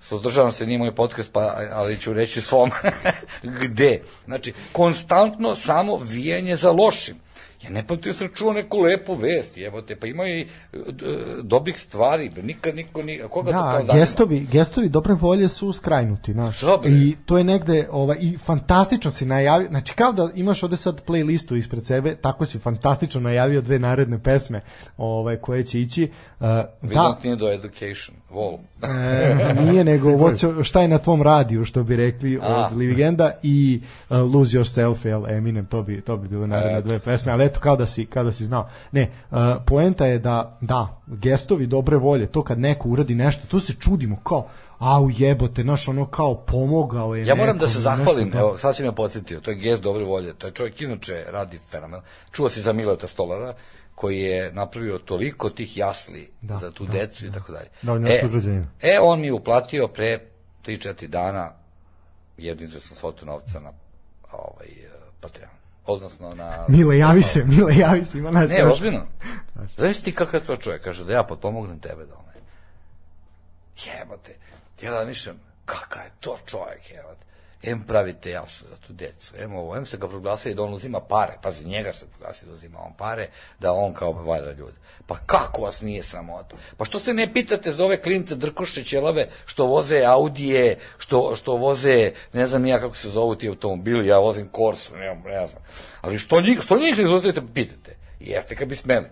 suzdržavam 0.00 0.52
se, 0.52 0.66
nije 0.66 0.78
moj 0.78 0.94
podcast, 0.94 1.32
pa, 1.32 1.56
ali 1.72 1.98
ću 1.98 2.12
reći 2.12 2.40
svom 2.40 2.70
gde. 3.62 4.02
Znači, 4.24 4.52
konstantno 4.72 5.56
samo 5.56 5.96
vijanje 5.96 6.56
za 6.56 6.70
lošim. 6.70 7.16
Ja 7.62 7.70
ne 7.70 7.86
pamtim 7.86 8.12
da 8.12 8.18
sam 8.18 8.28
čuo 8.34 8.52
neku 8.52 8.78
lepu 8.78 9.14
vest, 9.14 9.56
jebote, 9.56 9.96
pa 9.96 10.06
ima 10.06 10.28
i 10.28 10.46
uh, 10.72 10.80
dobrih 11.42 11.78
stvari, 11.78 12.30
nikad 12.42 12.76
niko 12.76 13.02
ni 13.02 13.20
koga 13.30 13.52
da, 13.52 13.58
to 13.58 13.70
kao 13.70 13.82
zanima. 13.82 14.04
gestovi, 14.04 14.46
gestovi 14.52 14.88
dobre 14.88 15.14
volje 15.14 15.48
su 15.48 15.72
skrajnuti, 15.72 16.32
znaš. 16.32 16.60
Dobre. 16.60 16.90
I 16.90 17.16
to 17.26 17.38
je 17.38 17.44
negde 17.44 17.88
ovaj 17.90 18.16
i 18.20 18.38
fantastično 18.38 19.10
si 19.10 19.26
najavio, 19.26 19.68
znači 19.68 19.94
kao 19.94 20.12
da 20.12 20.30
imaš 20.34 20.62
ovde 20.62 20.76
sad 20.76 21.04
playlistu 21.06 21.56
ispred 21.56 21.86
sebe, 21.86 22.16
tako 22.16 22.44
si 22.44 22.58
fantastično 22.58 23.20
najavio 23.20 23.60
dve 23.60 23.78
naredne 23.78 24.22
pesme, 24.22 24.60
ovaj 24.96 25.36
koje 25.36 25.64
će 25.64 25.80
ići. 25.80 26.10
Uh, 26.40 26.46
We 26.46 26.94
da, 26.94 26.94
don't 26.94 27.24
need 27.24 27.42
education, 27.42 28.16
vol. 28.30 28.58
e, 28.82 29.54
nije 29.54 29.84
nego 29.84 30.08
what's, 30.20 30.62
šta 30.62 30.80
je 30.82 30.88
na 30.88 30.98
tvom 30.98 31.22
radiju 31.22 31.64
što 31.64 31.82
bi 31.82 31.96
rekli 31.96 32.38
A. 32.42 32.68
od 32.70 32.78
Livigenda 32.78 33.30
i 33.42 33.80
uh, 34.10 34.16
Lose 34.34 34.58
Yourself 34.58 35.06
jel 35.06 35.26
Eminem 35.28 35.66
to 35.66 35.82
bi 35.82 36.00
to 36.00 36.16
bi 36.16 36.28
bilo 36.28 36.46
naredne 36.46 36.78
Eto. 36.78 36.88
dve 36.88 36.98
pesme 36.98 37.32
ali 37.32 37.44
eto 37.44 37.60
kao 37.60 37.76
da 37.76 37.86
si 37.86 38.06
kao 38.06 38.24
da 38.24 38.32
si 38.32 38.44
znao 38.44 38.68
ne 38.92 39.10
uh, 39.30 39.38
poenta 39.66 40.06
je 40.06 40.18
da 40.18 40.58
da 40.60 41.00
gestovi 41.06 41.66
dobre 41.66 41.96
volje 41.96 42.26
to 42.26 42.42
kad 42.42 42.58
neko 42.58 42.88
uradi 42.88 43.14
nešto 43.14 43.46
to 43.48 43.60
se 43.60 43.72
čudimo 43.80 44.16
kao 44.16 44.48
au 44.80 45.10
jebote 45.18 45.64
naš 45.64 45.88
ono 45.88 46.06
kao 46.06 46.34
pomogao 46.34 47.14
je 47.14 47.26
Ja 47.26 47.34
moram 47.34 47.58
da 47.58 47.66
nekom, 47.66 47.68
se 47.68 47.78
nešto, 47.78 47.96
zahvalim, 47.96 48.30
da. 48.30 48.38
evo, 48.38 48.58
sad 48.58 48.76
si 48.76 48.82
me 48.82 48.94
podsjetio, 48.94 49.40
to 49.40 49.50
je 49.50 49.56
gest 49.56 49.82
dobre 49.82 50.04
volje, 50.04 50.32
to 50.34 50.46
je 50.46 50.52
čovjek 50.52 50.80
inače 50.80 51.24
radi 51.32 51.58
fenomen. 51.58 52.00
Čuo 52.32 52.48
si 52.48 52.60
za 52.60 52.72
Mileta 52.72 53.06
Stolara, 53.06 53.54
koji 54.00 54.20
je 54.20 54.52
napravio 54.52 54.98
toliko 54.98 55.50
tih 55.50 55.76
jasli 55.76 56.30
Da, 56.40 56.56
za 56.56 56.70
tu 56.70 56.84
da, 56.84 56.92
decu 56.92 57.26
i 57.26 57.32
tako 57.32 57.52
dalje. 57.52 57.68
Da, 57.82 57.92
on 57.92 58.06
e, 58.06 58.20
e, 58.80 58.98
on 59.00 59.20
mi 59.20 59.26
je 59.26 59.32
uplatio 59.32 59.88
pre 59.88 60.20
3-4 60.66 61.06
dana 61.06 61.52
jednu 62.36 62.64
izvesnu 62.64 62.96
svotu 62.96 63.26
novca 63.26 63.60
na 63.60 63.72
ovaj, 64.32 64.68
Patreon. 65.20 65.50
Odnosno 65.86 66.34
na... 66.34 66.64
Mile 66.68 66.98
javi 66.98 67.22
se 67.22 67.44
Mile 67.44 67.76
javi 67.76 68.04
se 68.04 68.18
ima 68.18 68.30
nas 68.30 68.50
Ne, 68.50 68.64
ozbiljno. 68.64 69.06
Znaš 69.76 70.00
ti 70.02 70.14
kakav 70.14 70.40
je 70.40 70.44
to 70.44 70.56
čovjek? 70.56 70.84
Kaže 70.84 71.04
da 71.04 71.12
ja 71.12 71.22
potpomognem 71.22 71.80
tebe 71.80 72.06
da 72.06 72.14
onaj. 72.14 72.36
Jebote. 73.84 74.36
Ja 74.82 74.90
da 74.90 75.04
mišljam, 75.04 75.40
kakav 75.64 76.02
je 76.04 76.10
to 76.20 76.38
čovjek, 76.46 76.90
jebote. 76.90 77.26
Em 77.62 77.82
pravite 77.86 78.30
jasno 78.30 78.68
za 78.68 78.76
tu 78.76 78.92
decu, 78.92 79.34
em 79.38 79.54
ovo, 79.54 79.76
em 79.76 79.86
se 79.86 79.96
ga 79.96 80.08
proglasili 80.08 80.54
da 80.54 80.62
on 80.62 80.72
uzima 80.72 81.00
pare, 81.00 81.32
pazi, 81.42 81.64
njega 81.64 81.92
se 81.92 82.06
proglasi 82.06 82.46
da 82.46 82.52
uzima 82.52 82.78
on 82.78 82.92
pare, 82.96 83.28
da 83.58 83.72
on 83.72 83.94
kao 83.94 84.12
valja 84.12 84.52
ljude. 84.52 84.72
Pa 85.06 85.16
kako 85.26 85.62
vas 85.62 85.80
nije 85.80 86.02
sramota? 86.02 86.56
Pa 86.76 86.84
što 86.84 86.98
se 86.98 87.14
ne 87.14 87.32
pitate 87.32 87.72
za 87.72 87.84
ove 87.84 88.02
klince 88.02 88.34
drkoše 88.34 88.84
ćelave 88.84 89.28
što 89.46 89.66
voze 89.66 90.04
Audije, 90.04 90.78
što, 90.98 91.36
što 91.36 91.56
voze, 91.56 92.12
ne 92.32 92.46
znam 92.46 92.66
ja 92.66 92.80
kako 92.80 92.96
se 92.96 93.08
zovu 93.08 93.34
ti 93.34 93.48
automobili, 93.48 94.06
ja 94.06 94.18
vozim 94.18 94.48
Corsu, 94.56 94.96
ne, 94.96 95.14
ne 95.24 95.46
znam. 95.46 95.62
Ali 96.00 96.18
što 96.18 96.40
njih, 96.40 96.60
što 96.60 96.78
njih 96.78 96.96
ne 96.96 97.02
izvozite, 97.02 97.42
pitate? 97.54 97.96
Jeste 98.20 98.56
kad 98.56 98.68
bi 98.68 98.74
smeli. 98.74 99.06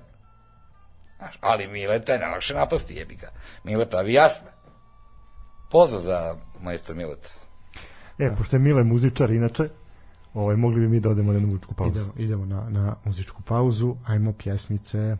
Znaš, 1.18 1.38
ali 1.40 1.66
Mileta 1.66 2.12
je 2.12 2.18
najlakše 2.18 2.54
napasti, 2.54 2.94
jebi 2.94 3.14
ga. 3.14 3.30
Mile 3.64 3.90
pravi 3.90 4.12
jasne. 4.12 4.48
Pozdrav 5.70 6.00
za 6.00 6.36
majstor 6.60 6.96
Mileta. 6.96 7.28
E, 8.18 8.30
pošto 8.38 8.56
je 8.56 8.60
Mile 8.60 8.84
muzičar, 8.84 9.30
inače, 9.30 9.68
ovaj, 10.34 10.56
mogli 10.56 10.80
bi 10.80 10.88
mi 10.88 11.00
da 11.00 11.10
odemo 11.10 11.32
na 11.32 11.40
muzičku 11.40 11.74
pauzu. 11.74 12.00
idemo 12.00 12.12
idemo 12.16 12.46
na 12.46 12.70
na 12.70 12.96
muzičku 13.04 13.42
pauzu 13.42 13.96
ajmo 14.06 14.32
pjesmice 14.32 15.16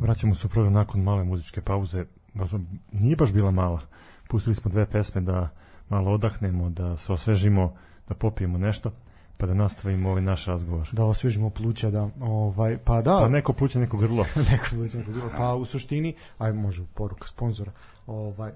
Vraćamo 0.00 0.34
se 0.34 0.46
u 0.46 0.50
program 0.50 0.72
nakon 0.72 1.02
male 1.02 1.24
muzičke 1.24 1.60
pauze. 1.60 2.04
Baš, 2.34 2.50
nije 2.92 3.16
baš 3.16 3.32
bila 3.32 3.50
mala. 3.50 3.80
Pustili 4.28 4.54
smo 4.54 4.70
dve 4.70 4.86
pesme 4.86 5.20
da 5.20 5.48
malo 5.88 6.10
odahnemo, 6.10 6.70
da 6.70 6.96
se 6.96 7.12
osvežimo, 7.12 7.76
da 8.08 8.14
popijemo 8.14 8.58
nešto, 8.58 8.92
pa 9.40 9.46
da 9.46 9.54
nastavimo 9.54 10.08
ovaj 10.08 10.22
naš 10.22 10.46
razgovor. 10.46 10.88
da 10.92 11.04
osvežimo 11.04 11.50
pluća 11.50 11.90
da 11.90 12.08
ovaj 12.20 12.78
pa 12.78 13.02
da 13.02 13.18
Pa 13.18 13.28
neko 13.28 13.52
pluće, 13.52 13.78
neko 13.78 13.96
grlo. 13.96 14.24
neko 14.50 14.66
bude 14.72 14.98
bilo. 14.98 15.30
Pa 15.36 15.54
u 15.54 15.64
suštini, 15.64 16.14
aj 16.38 16.52
može 16.52 16.82
poruka 16.94 17.28
sponzora. 17.28 17.72
Ovaj 18.06 18.52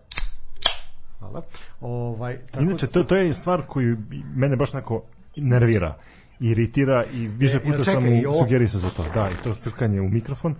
Hvala. 1.21 1.43
Ovaj 1.81 2.39
tako 2.47 2.65
Inače, 2.65 2.87
to, 2.87 3.05
to 3.05 3.17
je 3.17 3.35
stvar 3.35 3.63
koju 3.63 3.99
mene 4.35 4.57
baš 4.57 4.73
neko 4.73 5.03
nervira 5.37 5.97
iritira 6.41 7.05
i 7.05 7.29
više 7.29 7.57
E, 7.57 7.61
puta 7.61 7.75
sam 7.77 7.95
čekaj, 7.95 8.11
mu 8.11 8.17
i 8.17 8.27
ovo- 8.27 8.39
sugerisao 8.39 8.81
za 8.81 8.91
to. 8.91 9.05
Da, 9.05 9.29
i 9.31 9.45
to 9.45 9.55
crkanje 9.55 10.01
u 10.01 10.09
mikrofon, 10.09 10.55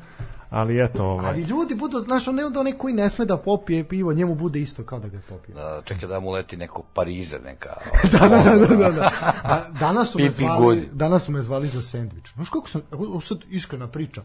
ali 0.51 0.85
eto, 0.85 1.05
ovaj, 1.05 1.31
Ali 1.31 1.43
ljudi 1.43 1.75
budu, 1.75 2.01
znaš, 2.01 2.29
on 2.29 2.35
ne 2.35 2.51
da 2.51 2.61
onaj 2.61 2.73
koji 2.73 2.95
ne 2.95 3.11
sme 3.11 3.25
da 3.25 3.37
popije 3.37 3.89
pivo, 3.89 4.13
njemu 4.13 4.35
bude 4.35 4.61
isto 4.61 4.85
kao 4.85 4.99
da 4.99 5.09
ga 5.09 5.17
je 5.17 5.23
popio. 5.23 5.55
Da, 5.55 5.83
čekaj 5.85 6.09
da 6.09 6.21
mu 6.21 6.31
leti 6.31 6.57
neko 6.57 6.83
parizer, 6.95 7.43
neka... 7.45 7.71
da, 8.13 8.29
da, 8.29 8.43
da, 8.45 8.67
da, 8.67 8.77
da, 8.77 8.91
da. 8.91 9.11
A, 9.43 9.69
danas 9.81 10.11
su 10.11 10.19
me 10.19 10.31
zvali, 10.31 10.65
Gulj. 10.65 10.89
danas 10.93 11.23
su 11.23 11.33
me 11.33 11.43
zvali 11.43 11.69
za 11.69 11.83
sendvič. 11.83 12.35
Znaš 12.35 12.49
kako 12.49 12.69
sam, 12.69 12.83
evo 12.93 13.21
sad 13.21 13.39
iskrena 13.51 13.89
priča. 13.89 14.23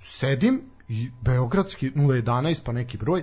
Sedim 0.00 0.62
i 0.88 1.10
beogradski 1.20 1.90
011 1.90 2.60
pa 2.64 2.72
neki 2.72 2.98
broj. 2.98 3.22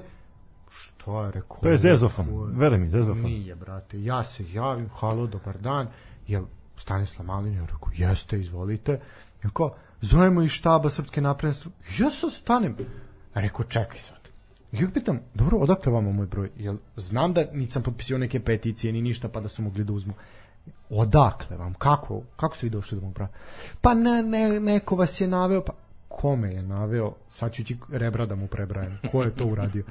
Šta 0.69 1.25
je 1.25 1.31
rekao? 1.31 1.57
to 1.61 1.69
je 1.69 1.77
zezofon, 1.77 2.27
vere 2.55 2.77
mi, 2.77 2.89
zezofon. 2.89 3.23
Nije, 3.23 3.55
brate. 3.55 4.03
Ja 4.03 4.23
se 4.23 4.51
javim, 4.51 4.89
halo, 4.89 5.27
dobar 5.27 5.57
dan. 5.57 5.87
Jel 6.27 6.43
Stanislav 6.77 7.25
Malin? 7.25 7.53
Ja 7.53 7.61
rekao, 7.61 7.89
jeste, 7.93 8.39
izvolite. 8.39 8.99
Ja 9.43 9.49
kao, 9.53 9.75
zovemo 10.01 10.41
iz 10.41 10.51
štaba 10.51 10.89
Srpske 10.89 11.21
napredne 11.21 11.53
stru... 11.53 11.71
Ja 11.99 12.11
sad 12.11 12.33
stanem. 12.33 12.75
Rekao, 13.33 13.65
čekaj 13.65 13.99
sad. 13.99 14.19
Ja 14.71 14.85
ga 14.85 14.93
pitam, 14.93 15.19
dobro, 15.33 15.57
odakle 15.57 15.91
vama 15.91 16.11
moj 16.11 16.27
broj? 16.27 16.51
Jel 16.57 16.77
znam 16.95 17.33
da 17.33 17.43
nisam 17.53 17.83
potpisio 17.83 18.17
neke 18.17 18.39
peticije 18.39 18.93
ni 18.93 19.01
ništa 19.01 19.29
pa 19.29 19.39
da 19.39 19.49
su 19.49 19.61
mogli 19.61 19.83
da 19.83 19.93
uzmu. 19.93 20.13
Odakle 20.89 21.57
vam? 21.57 21.73
Kako? 21.73 22.21
Kako 22.35 22.55
ste 22.55 22.65
vi 22.65 22.69
došli 22.69 22.99
do 22.99 23.05
mog 23.05 23.13
broja? 23.13 23.29
Pa 23.81 23.93
ne, 23.93 24.23
ne, 24.23 24.59
neko 24.59 24.95
vas 24.95 25.21
je 25.21 25.27
naveo, 25.27 25.61
pa 25.61 25.73
kome 26.07 26.53
je 26.53 26.61
naveo, 26.61 27.13
sad 27.27 27.53
ću 27.53 27.61
ići 27.61 27.77
rebra 27.91 28.25
da 28.25 28.35
mu 28.35 28.47
prebrajem, 28.47 28.99
ko 29.11 29.23
je 29.23 29.35
to 29.35 29.45
uradio? 29.45 29.83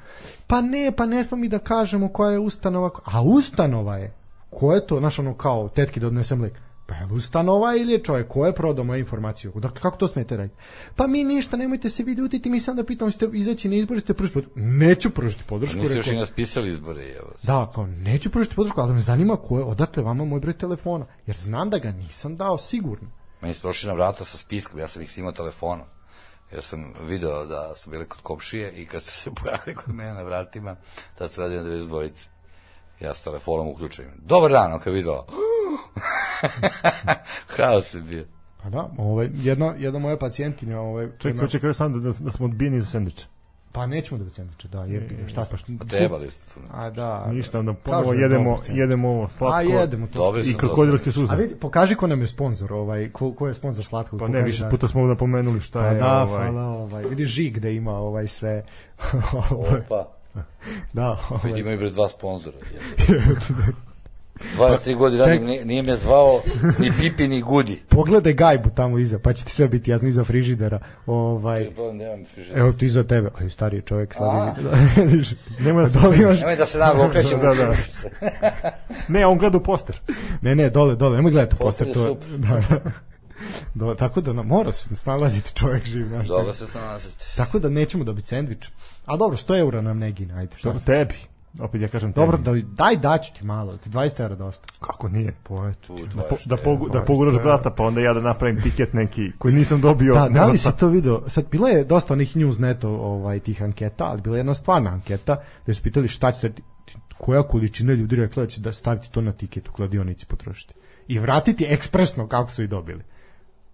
Pa 0.47 0.61
ne, 0.61 0.91
pa 0.97 1.05
ne 1.05 1.23
smo 1.23 1.37
mi 1.37 1.49
da 1.49 1.59
kažemo 1.59 2.09
koja 2.09 2.31
je 2.31 2.39
ustanova, 2.39 2.89
a 3.05 3.21
ustanova 3.21 3.97
je, 3.97 4.13
ko 4.49 4.73
je 4.73 4.87
to, 4.87 4.99
znaš 4.99 5.19
ono 5.19 5.33
kao, 5.33 5.69
tetki 5.69 5.99
da 5.99 6.07
odnesem 6.07 6.41
lik, 6.41 6.53
pa 6.89 6.95
je 6.95 7.05
ustanova 7.05 7.75
ili 7.75 7.93
je 7.93 8.03
čovjek, 8.03 8.27
ko 8.27 8.45
je 8.45 8.55
prodao 8.55 8.85
moju 8.85 8.99
informaciju, 8.99 9.51
dakle 9.55 9.81
kako 9.81 9.97
to 9.97 10.07
smete 10.07 10.37
raditi? 10.37 10.55
Pa 10.95 11.07
mi 11.07 11.23
ništa, 11.23 11.57
nemojte 11.57 11.89
se 11.89 12.03
vi 12.03 12.13
ljutiti, 12.13 12.49
mi 12.49 12.59
sam 12.59 12.75
da 12.75 12.83
pitam, 12.83 13.11
ste 13.11 13.29
izaći 13.33 13.69
na 13.69 13.75
izbori, 13.75 13.99
ste 13.99 14.13
pružiti 14.13 14.33
podršku, 14.35 14.59
neću 14.59 15.09
pružiti 15.09 15.43
podršku, 15.47 15.77
Nisu 15.77 15.95
još 15.97 16.07
i 16.07 16.09
rekao, 16.09 16.19
nas 16.19 16.31
pisali 16.31 16.69
izbore, 16.69 17.09
evo. 17.19 17.31
da, 17.43 17.71
kao, 17.75 17.87
neću 17.87 18.31
pružiti 18.31 18.55
podršku, 18.55 18.81
ali 18.81 18.93
me 18.93 19.01
zanima 19.01 19.35
ko 19.35 19.57
je, 19.57 19.63
odakle 19.63 20.03
vama 20.03 20.25
moj 20.25 20.39
broj 20.39 20.57
telefona, 20.57 21.05
jer 21.25 21.37
znam 21.37 21.69
da 21.69 21.77
ga 21.77 21.91
nisam 21.91 22.35
dao 22.35 22.57
sigurno. 22.57 23.09
Meni 23.41 23.53
su 23.53 23.67
došli 23.67 23.87
na 23.87 23.93
vrata 23.93 24.25
sa 24.25 24.37
spiskom, 24.37 24.79
ja 24.79 24.87
sam 24.87 25.01
ih 25.01 25.17
imao 25.17 25.31
telefonom. 25.31 25.85
Jer 26.51 26.63
sam 26.63 26.93
video 27.01 27.45
da 27.45 27.75
su 27.75 27.89
bili 27.89 28.05
kod 28.05 28.21
komšije 28.21 28.71
i 28.71 28.85
kad 28.85 29.03
su 29.03 29.11
se 29.11 29.31
pojavili 29.41 29.75
kod 29.75 29.95
mene 29.95 30.13
na 30.13 30.21
vratima, 30.21 30.75
tad 31.17 31.31
su 31.31 31.41
radili 31.41 31.63
na 31.63 31.69
92. 31.69 32.27
Ja 32.99 33.13
s 33.13 33.21
telefonom 33.21 33.67
uključujem. 33.67 34.11
Dobar 34.17 34.51
dan, 34.51 34.73
on 34.73 34.79
kad 34.79 34.93
je 34.93 34.99
video. 34.99 35.25
Haos 37.57 37.93
je 37.93 38.01
bio. 38.01 38.25
Pa 38.63 38.69
da, 38.69 38.89
ovaj, 38.97 39.29
jedna, 39.33 39.73
jedna 39.77 39.99
moja 39.99 40.17
pacijentkinja, 40.17 40.79
ovaj, 40.79 41.05
Čekaj, 41.17 41.29
jedna- 41.29 41.41
hoće 41.41 41.59
kaže 41.59 41.73
sam 41.73 42.03
da, 42.03 42.11
da 42.19 42.31
smo 42.31 42.45
odbijeni 42.45 42.81
za 42.81 42.87
sendviče. 42.87 43.25
pa 43.71 43.85
nećemo 43.85 44.23
da 44.23 44.29
sendviče, 44.31 44.67
da, 44.67 44.83
jebi 44.83 45.15
ga, 45.15 45.27
šta 45.27 45.45
pa 45.51 45.57
šta. 45.57 45.67
Trebali 45.89 46.31
su 46.31 46.53
tu. 46.53 46.59
A 46.71 46.89
da. 46.89 47.25
Ništa, 47.31 47.59
onda 47.59 47.73
ponovo 47.73 48.03
da 48.03 48.13
je 48.13 48.21
jedemo, 48.21 48.57
jedemo 48.69 49.09
ovo 49.09 49.27
slatko 49.27 49.57
A 49.57 49.61
jedemo 49.61 50.07
to. 50.07 50.19
Dobri 50.19 50.43
su 50.43 50.49
i 50.49 50.53
krokodilske 50.53 51.11
suze. 51.11 51.33
A 51.33 51.35
vidi, 51.35 51.55
pokaži 51.55 51.95
ko 51.95 52.07
nam 52.07 52.21
je 52.21 52.27
sponsor, 52.27 52.73
ovaj, 52.73 53.09
ko, 53.11 53.33
ko 53.33 53.47
je 53.47 53.53
sponsor 53.53 53.85
slatkog. 53.85 54.19
Pa 54.19 54.27
ne, 54.27 54.41
više 54.41 54.63
da- 54.63 54.69
puta 54.69 54.87
smo 54.87 55.07
napomenuli 55.07 55.61
šta 55.61 55.79
Pa 55.79 55.87
je 55.87 55.99
da, 55.99 56.23
ovaj, 56.23 56.47
hvala, 56.51 56.67
ovaj, 56.67 57.03
vidi 57.03 57.25
žig 57.25 57.59
da 57.59 57.69
ima 57.69 57.91
ovaj 57.91 58.27
sve. 58.27 58.63
ovaj, 59.51 59.79
Opa, 59.87 60.07
da, 60.93 61.09
ovaj. 61.29 61.41
vidi 61.43 61.61
imaju 61.61 61.77
bre 61.77 61.89
dva 61.89 62.09
sponzora. 62.09 62.57
23 64.57 64.95
godine 64.95 65.25
radim, 65.25 65.45
nije, 65.45 65.65
nije 65.65 65.83
me 65.83 65.97
zvao 65.97 66.41
ni 66.79 66.91
Pipi 66.93 67.27
ni 67.27 67.41
Gudi. 67.41 67.81
Pogledaj 67.89 68.33
gajbu 68.33 68.69
tamo 68.69 68.97
iza, 68.99 69.19
pa 69.19 69.33
će 69.33 69.45
ti 69.45 69.51
sve 69.51 69.67
biti 69.67 69.91
jasno 69.91 70.07
iza 70.09 70.23
frižidera. 70.23 70.79
Ovaj, 71.05 71.59
Čekaj, 71.59 71.73
problem, 71.75 71.97
nemam 71.97 72.25
frižider. 72.25 72.57
evo 72.59 72.71
ti 72.71 72.85
iza 72.85 73.03
tebe, 73.03 73.29
aj 73.39 73.49
stariji 73.49 73.81
čovjek, 73.81 74.11
A. 74.11 74.13
slabiji. 74.13 74.63
Da. 74.63 74.77
Nemoj 75.65 75.83
da 75.83 75.89
se 75.89 75.99
Dole 75.99 76.17
imaš- 76.17 76.39
Nemoj 76.39 76.55
da 76.55 76.65
se 76.65 76.77
naglo 76.79 77.05
okrećemo. 77.05 77.41
Da, 77.43 77.53
da. 77.55 77.73
Ne, 79.07 79.25
on 79.25 79.37
gleda 79.37 79.57
u 79.57 79.63
poster. 79.63 79.99
Ne, 80.41 80.55
ne, 80.55 80.69
dole, 80.69 80.95
dole, 80.95 81.15
nemoj 81.15 81.31
gledati 81.31 81.55
u 81.55 81.57
Poster 81.57 81.87
poster. 81.87 82.01
je 82.01 82.07
To, 82.07 82.13
super. 82.15 82.37
da, 82.39 82.61
da. 82.69 82.91
Do, 83.75 83.95
tako 83.95 84.21
da 84.21 84.33
no, 84.33 84.43
mora 84.43 84.71
se 84.71 84.95
snalaziti 84.95 85.55
čovjek 85.55 85.85
živ. 85.85 86.07
Dobro 86.27 86.53
se 86.53 86.67
snalazite. 86.67 87.25
Tako 87.35 87.59
da 87.59 87.69
nećemo 87.69 88.03
dobiti 88.03 88.27
sendvič. 88.27 88.69
A 89.05 89.17
dobro, 89.17 89.37
100 89.37 89.59
eura 89.59 89.81
nam 89.81 89.97
ne 89.99 90.11
gine, 90.11 90.33
ajde. 90.33 90.55
Šta 90.55 90.69
Dobro, 90.69 90.81
tebi. 90.85 91.15
Opet 91.59 91.81
ja 91.81 91.87
kažem. 91.87 92.11
Dobro, 92.11 92.37
da, 92.37 92.51
daj 92.61 92.97
daću 92.97 93.33
ti 93.33 93.45
malo, 93.45 93.77
ti 93.77 93.89
20 93.89 94.21
eura 94.21 94.35
dosta. 94.35 94.67
Kako 94.79 95.09
nije? 95.09 95.33
Po, 95.43 95.67
eto. 95.67 95.95
Da, 96.15 96.21
po, 96.21 96.35
20 96.35 96.47
da, 96.47 96.57
pogu, 96.57 96.89
da 96.89 97.01
poguraš 97.01 97.33
brata, 97.33 97.69
pa 97.69 97.83
onda 97.83 98.01
ja 98.01 98.13
da 98.13 98.21
napravim 98.21 98.61
tiket 98.61 98.93
neki 98.93 99.31
koji 99.37 99.53
nisam 99.53 99.81
dobio. 99.81 100.13
Da, 100.13 100.29
da 100.29 100.45
li 100.45 100.57
si 100.57 100.77
to 100.77 100.87
video? 100.87 101.29
Sad, 101.29 101.45
bila 101.51 101.69
je 101.69 101.83
dosta 101.83 102.13
onih 102.13 102.35
newsneto 102.35 102.85
ovaj, 102.85 103.39
tih 103.39 103.63
anketa, 103.63 104.05
ali 104.05 104.21
bila 104.21 104.35
je 104.35 104.39
jedna 104.39 104.53
stvarna 104.53 104.89
anketa 104.89 105.37
gde 105.63 105.73
su 105.73 105.83
pitali 105.83 106.07
šta 106.07 106.31
ćete, 106.31 106.61
koja 107.17 107.43
količina 107.43 107.93
ljudi 107.93 108.15
rekla 108.15 108.43
da 108.43 108.49
će 108.49 108.61
da 108.61 108.73
staviti 108.73 109.11
to 109.11 109.21
na 109.21 109.31
tiket 109.31 109.67
u 109.67 109.71
kladionici 109.71 110.25
potrošiti. 110.25 110.73
I 111.07 111.19
vratiti 111.19 111.65
ekspresno 111.69 112.27
kako 112.27 112.51
su 112.51 112.63
i 112.63 112.67
dobili. 112.67 113.03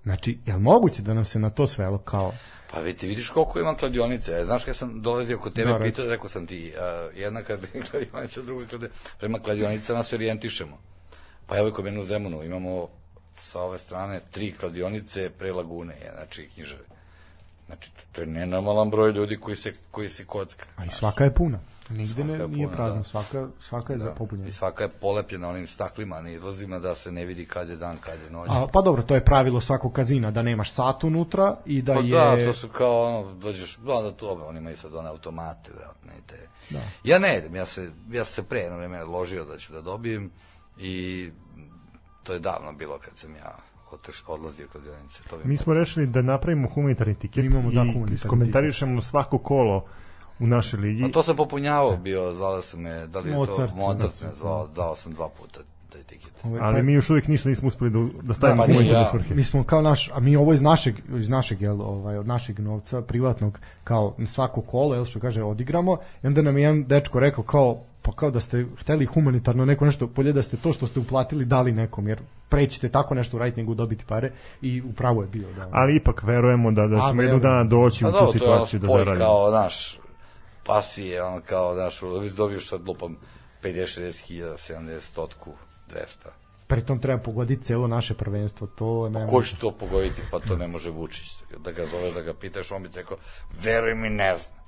Znači, 0.05 0.39
je 0.45 0.53
li 0.53 0.61
moguće 0.61 1.01
da 1.01 1.13
nam 1.13 1.25
se 1.25 1.39
na 1.39 1.49
to 1.49 1.67
svelo 1.67 1.97
kao... 1.97 2.33
Pa 2.71 2.79
vi 2.79 2.93
ti 2.93 3.07
vidiš 3.07 3.29
koliko 3.29 3.59
ima 3.59 3.75
kladionice. 3.75 4.31
E, 4.31 4.45
Znaš 4.45 4.63
kad 4.63 4.75
sam 4.75 5.01
dolazio 5.01 5.37
kod 5.37 5.53
tebe, 5.53 5.71
reci. 5.71 5.83
pitao, 5.83 6.05
rekao 6.09 6.29
sam 6.29 6.47
ti, 6.47 6.73
uh, 6.75 7.17
jedna 7.19 7.43
kladionica, 7.91 8.41
druga 8.41 8.65
je, 8.85 8.89
prema 9.19 9.39
kladionicama 9.39 10.03
se 10.03 10.15
orijentišemo. 10.15 10.77
Pa 11.45 11.57
evo 11.57 11.67
i 11.67 11.71
kod 11.71 11.85
mene 11.85 11.99
u 11.99 12.05
Zemunu 12.05 12.43
imamo 12.43 12.87
sa 13.41 13.61
ove 13.61 13.79
strane 13.79 14.21
tri 14.31 14.53
kladionice 14.59 15.29
pre 15.29 15.51
lagune, 15.51 15.95
znači 16.15 16.49
knjižare. 16.53 16.83
Znači, 17.65 17.91
to 18.11 18.21
je 18.21 18.27
nenormalan 18.27 18.89
broj 18.89 19.11
ljudi 19.11 19.37
koji 19.37 19.55
se, 19.55 19.73
koji 19.91 20.09
se 20.09 20.25
kocka. 20.25 20.65
A 20.75 20.85
i 20.85 20.89
svaka 20.89 21.23
je 21.23 21.33
puna. 21.33 21.59
Nigde 21.89 22.23
ne, 22.23 22.47
nije 22.47 22.67
puna, 22.67 22.77
prazna, 22.77 23.01
da. 23.01 23.03
svaka, 23.03 23.47
svaka 23.59 23.93
je 23.93 23.99
Da. 23.99 24.05
zapopunjena. 24.05 24.47
I 24.47 24.51
svaka 24.51 24.83
je 24.83 24.89
polepljena 24.89 25.49
onim 25.49 25.67
staklima 25.67 26.21
na 26.21 26.29
izlazima 26.29 26.79
da 26.79 26.95
se 26.95 27.11
ne 27.11 27.25
vidi 27.25 27.45
kad 27.45 27.69
je 27.69 27.75
dan, 27.75 27.97
kad 27.97 28.21
je 28.21 28.29
noć. 28.29 28.49
A, 28.51 28.67
pa 28.73 28.81
dobro, 28.81 29.01
to 29.01 29.15
je 29.15 29.25
pravilo 29.25 29.61
svakog 29.61 29.93
kazina, 29.93 30.31
da 30.31 30.41
nemaš 30.41 30.71
sat 30.71 31.03
unutra 31.03 31.57
i 31.65 31.81
da 31.81 31.93
Pa 31.93 31.99
je... 31.99 32.11
da, 32.11 32.45
to 32.45 32.53
su 32.53 32.67
kao 32.69 33.05
ono, 33.05 33.33
dođeš, 33.33 33.77
da, 33.77 34.01
da 34.01 34.11
to, 34.11 34.45
oni 34.47 34.59
imaju 34.59 34.77
sad 34.77 34.95
one 34.95 35.09
automate, 35.09 35.71
vjerojatno, 35.71 36.11
i 36.19 36.21
te. 36.27 36.47
Da. 36.69 36.79
Ja 37.03 37.19
ne 37.19 37.37
idem, 37.37 37.55
ja 37.55 37.65
se, 37.65 37.91
ja 38.11 38.25
se 38.25 38.43
pre 38.43 38.59
jedno 38.59 38.77
vreme 38.77 39.03
ložio 39.03 39.45
da 39.45 39.57
ću 39.57 39.73
da 39.73 39.81
dobijem 39.81 40.31
i 40.77 41.29
to 42.23 42.33
je 42.33 42.39
davno 42.39 42.73
bilo 42.73 42.99
kad 42.99 43.17
sam 43.17 43.35
ja 43.35 43.57
odlazio 44.27 44.67
kod. 44.73 44.81
To 45.29 45.37
bi 45.37 45.43
Mi 45.45 45.57
smo 45.57 45.73
rešili 45.73 46.07
da 46.07 46.21
napravimo 46.21 46.67
humanitarni 46.69 47.15
tiket 47.15 47.43
Mi 47.43 47.45
imamo, 47.45 47.71
da, 47.71 47.71
i 47.71 47.75
humanitarni 47.75 48.13
iskomentarišemo 48.15 49.01
svako 49.01 49.37
kolo 49.37 49.85
u 50.39 50.47
našoj 50.47 50.79
ligi. 50.79 51.03
A 51.03 51.11
to 51.11 51.23
sam 51.23 51.35
popunjavao 51.35 51.97
bio, 51.97 52.33
zvala 52.33 52.61
su 52.61 52.77
me, 52.77 53.07
da 53.07 53.19
li 53.19 53.29
je 53.29 53.35
Mozart, 53.35 53.69
to, 53.71 53.75
Mozart 53.75 54.01
Mozart, 54.03 54.21
me 54.23 54.29
zvao, 54.37 54.67
dao 54.67 54.95
sam 54.95 55.13
dva 55.13 55.29
puta 55.29 55.59
taj 55.89 56.03
tiket. 56.03 56.31
Ovaj, 56.43 56.59
Ali 56.61 56.75
pa- 56.75 56.81
mi 56.81 56.93
još 56.93 57.09
uvijek 57.09 57.27
ništa 57.27 57.49
nismo 57.49 57.67
uspeli 57.67 57.89
da, 57.91 57.99
da 58.21 58.33
stavimo 58.33 58.67
Da, 58.67 58.73
da, 58.73 58.79
pa 58.79 58.83
ja. 58.85 59.05
svrhe. 59.05 59.35
Mi 59.35 59.43
smo 59.43 59.63
kao 59.63 59.81
naš, 59.81 60.09
a 60.13 60.19
mi 60.19 60.35
ovo 60.35 60.53
iz 60.53 60.61
našeg, 60.61 60.95
iz 61.09 61.29
našeg, 61.29 61.61
jel, 61.61 61.81
ovaj, 61.81 62.17
od 62.17 62.27
našeg 62.27 62.59
novca, 62.59 63.01
privatnog, 63.01 63.59
kao 63.83 64.15
svako 64.27 64.61
kolo, 64.61 64.95
jel, 64.95 65.05
što 65.05 65.19
kaže, 65.19 65.43
odigramo, 65.43 65.97
i 66.23 66.27
onda 66.27 66.41
nam 66.41 66.57
je 66.57 66.63
jedan 66.63 66.83
dečko 66.83 67.19
rekao 67.19 67.43
kao, 67.43 67.77
pa 68.01 68.11
kao 68.11 68.31
da 68.31 68.39
ste 68.39 68.65
hteli 68.79 69.05
humanitarno 69.05 69.65
neko 69.65 69.85
nešto, 69.85 70.07
bolje 70.07 70.33
da 70.33 70.43
ste 70.43 70.57
to 70.57 70.73
što 70.73 70.87
ste 70.87 70.99
uplatili 70.99 71.45
dali 71.45 71.71
nekom, 71.71 72.07
jer 72.07 72.19
prećete 72.49 72.89
tako 72.89 73.15
nešto 73.15 73.37
uraditi 73.37 73.61
nego 73.61 73.73
dobiti 73.73 74.05
pare 74.05 74.31
i 74.61 74.81
upravo 74.81 75.21
je 75.21 75.27
bio. 75.27 75.47
Da, 75.53 75.69
Ali 75.71 75.95
ipak 75.95 76.23
verujemo 76.23 76.71
da, 76.71 76.87
da 76.87 76.95
A, 76.97 77.09
ćemo 77.09 77.21
jednog 77.21 77.41
dana 77.41 77.63
doći 77.63 78.03
Pa 78.03 78.09
u 78.09 78.11
tu 78.11 78.17
dobro, 78.17 78.31
to 78.31 78.45
je 78.45 78.51
ono 78.51 78.65
situaciju 78.65 78.79
da 78.79 78.87
zaradimo. 78.87 79.25
kao, 79.25 79.51
naš, 79.51 79.99
pasije, 80.65 81.23
ono 81.23 81.41
kao, 81.41 81.73
znaš, 81.73 81.99
dobiješ 82.37 82.69
sad 82.69 82.87
lupam 82.87 83.17
50, 83.63 83.99
60 83.99 84.27
hiljada, 84.27 84.57
70, 84.57 84.99
stotku, 84.99 85.51
200. 85.89 86.27
Pritom 86.67 86.99
treba 86.99 87.21
pogoditi 87.21 87.63
celo 87.63 87.87
naše 87.87 88.13
prvenstvo, 88.13 88.67
to 88.67 89.09
ne 89.09 89.27
Ko 89.27 89.43
će 89.43 89.55
to 89.55 89.71
pogoditi? 89.71 90.21
Pa 90.31 90.39
to 90.39 90.55
ne 90.55 90.67
može 90.67 90.89
Vučić. 90.89 91.27
Da 91.57 91.71
ga 91.71 91.85
zove, 91.85 92.11
da 92.11 92.21
ga 92.21 92.33
pitaš, 92.33 92.71
on 92.71 92.83
bi 92.83 92.89
ti 92.89 92.99
rekao, 92.99 93.17
veruj 93.63 93.95
mi, 93.95 94.09
ne 94.09 94.35
znam. 94.35 94.59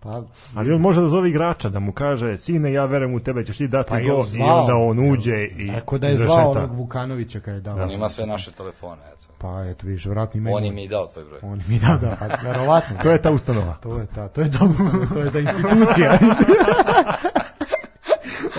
Pa, 0.00 0.22
Ali 0.54 0.72
on 0.72 0.80
može 0.80 1.00
da 1.00 1.08
zove 1.08 1.30
igrača, 1.30 1.68
da 1.68 1.78
mu 1.78 1.92
kaže, 1.92 2.38
sine, 2.38 2.72
ja 2.72 2.84
verujem 2.84 3.14
u 3.14 3.20
tebe, 3.20 3.44
ćeš 3.44 3.56
ti 3.56 3.68
dati 3.68 3.90
Pa 3.90 4.00
gol, 4.00 4.24
i 4.34 4.42
onda 4.42 4.74
on 4.74 5.12
uđe 5.12 5.44
i 5.58 5.70
Rekao 5.70 5.98
da 5.98 6.08
je 6.08 6.16
zvao 6.16 6.50
onog 6.50 6.74
Vukanovića 6.74 7.40
kada 7.40 7.54
je 7.54 7.60
dao. 7.60 7.82
On 7.82 7.90
ima 7.90 8.08
sve 8.08 8.26
naše 8.26 8.52
telefone, 8.52 9.02
eto. 9.12 9.25
Pa 9.38 9.64
eto, 9.64 9.86
vidiš, 9.86 10.06
vratno 10.06 10.38
ima. 10.38 10.50
On 10.50 10.64
je 10.64 10.72
mi 10.72 10.84
i 10.84 10.88
dao 10.88 11.06
tvoj 11.06 11.24
broj. 11.24 11.40
On 11.42 11.62
mi 11.68 11.78
da, 11.78 11.96
da, 11.96 12.16
pa, 12.18 12.48
verovatno. 12.48 12.96
To 13.02 13.10
je 13.10 13.22
ta 13.22 13.30
ustanova. 13.30 13.74
To 13.82 13.98
je 13.98 14.06
ta, 14.14 14.28
to 14.28 14.40
je 14.40 14.48
da 14.48 14.64
ustanova, 14.64 15.06
to 15.06 15.20
je 15.20 15.30
da 15.30 15.38
institucija. 15.38 16.18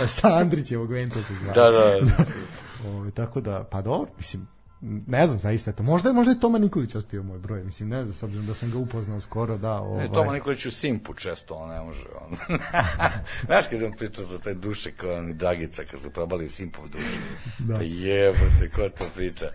Sa 0.08 0.34
Andrićevog 0.34 0.92
venca 0.92 1.24
se 1.24 1.34
zva. 1.44 1.54
Da, 1.54 1.72
da, 1.72 2.00
Ovaj, 2.90 3.12
tako 3.12 3.42
da, 3.42 3.64
pa 3.64 3.82
dobro, 3.82 4.12
mislim, 4.18 4.48
ne 5.08 5.28
znam 5.28 5.40
zaista 5.40 5.72
to. 5.72 5.84
Možda 5.84 6.10
je, 6.10 6.14
možda 6.14 6.32
je 6.32 6.40
Toma 6.40 6.58
Nikolić 6.58 6.96
ostavio 6.96 7.24
moj 7.24 7.40
broj, 7.40 7.64
mislim, 7.64 7.90
ne 7.90 8.04
znam, 8.04 8.16
s 8.16 8.24
obzirom 8.24 8.46
da 8.46 8.54
sam 8.54 8.72
ga 8.72 8.78
upoznao 8.78 9.22
skoro, 9.22 9.58
da, 9.58 9.74
ovaj. 9.74 10.06
E, 10.06 10.12
Toma 10.14 10.34
Nikolić 10.34 10.66
u 10.66 10.72
Simpu 10.72 11.14
često, 11.14 11.54
on 11.54 11.70
ne 11.70 11.82
može. 11.82 12.06
On. 12.22 12.38
Znaš 13.46 13.66
kada 13.70 13.86
on 13.86 13.92
pričao 13.92 14.26
za 14.26 14.40
taj 14.40 14.54
duše 14.54 14.92
kao 14.92 15.14
on 15.14 15.30
i 15.30 15.34
Dragica, 15.34 15.84
kad 15.92 16.00
su 16.00 16.10
probali 16.10 16.50
Simpov 16.50 16.88
duše. 16.88 17.20
Da. 17.60 17.76
Pa 17.76 17.82
jebote, 17.82 18.70
ko 18.76 18.90
to 18.90 19.06
priča? 19.16 19.52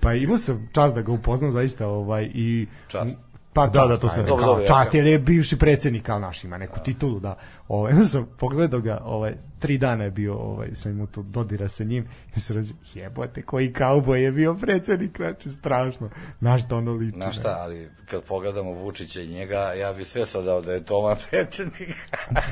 Pa 0.00 0.14
imao 0.14 0.38
sam 0.38 0.66
čast 0.72 0.94
da 0.94 1.02
ga 1.02 1.12
upoznam 1.12 1.52
zaista, 1.52 1.86
ovaj, 1.88 2.30
i... 2.34 2.66
Čast. 2.88 3.16
Pa 3.56 3.66
Da, 3.66 3.72
čast, 3.72 3.88
da, 3.88 3.96
to 3.96 4.08
sam 4.08 4.20
ajde, 4.20 4.22
rekao. 4.22 4.36
kao 4.36 4.46
Dobro, 4.46 4.66
čast, 4.66 4.94
jer 4.94 5.06
je 5.06 5.18
bivši 5.18 5.58
predsjednik 5.58 6.02
kao 6.02 6.18
naš, 6.18 6.44
ima 6.44 6.58
neku 6.58 6.80
titulu, 6.84 7.20
da. 7.20 7.36
Ovaj, 7.68 7.92
onda 7.94 8.04
sam 8.04 8.28
pogledao 8.38 8.80
ga, 8.80 9.00
ovaj, 9.04 9.34
tri 9.58 9.78
dana 9.78 10.04
je 10.04 10.10
bio, 10.10 10.34
ovaj, 10.34 10.68
sam 10.74 10.92
imao 10.92 11.06
to 11.06 11.22
dodira 11.22 11.68
sa 11.68 11.84
njim, 11.84 12.08
i 12.36 12.40
se 12.40 12.54
rađu, 12.54 12.74
jebote, 12.94 13.42
koji 13.42 13.72
kauboj 13.72 14.22
je 14.22 14.32
bio 14.32 14.54
predsjednik, 14.54 15.16
znači, 15.16 15.48
strašno. 15.48 16.10
Na 16.40 16.58
šta 16.58 16.76
ono 16.76 16.92
liči. 16.92 17.18
Znaš 17.18 17.36
ne? 17.36 17.40
šta, 17.40 17.58
ali 17.60 17.88
kad 18.10 18.22
pogledamo 18.22 18.72
Vučića 18.72 19.20
i 19.20 19.28
njega, 19.28 19.58
ja 19.58 19.92
bi 19.92 20.04
sve 20.04 20.26
sad 20.26 20.44
dao 20.44 20.60
da 20.60 20.72
je 20.72 20.84
Toma 20.84 21.16
predsjednik. 21.30 21.96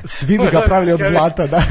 Svi 0.05 0.39
bi 0.39 0.45
ga 0.53 0.61
pravili 0.67 0.93
od 0.93 1.01
blata, 1.13 1.47
da. 1.47 1.63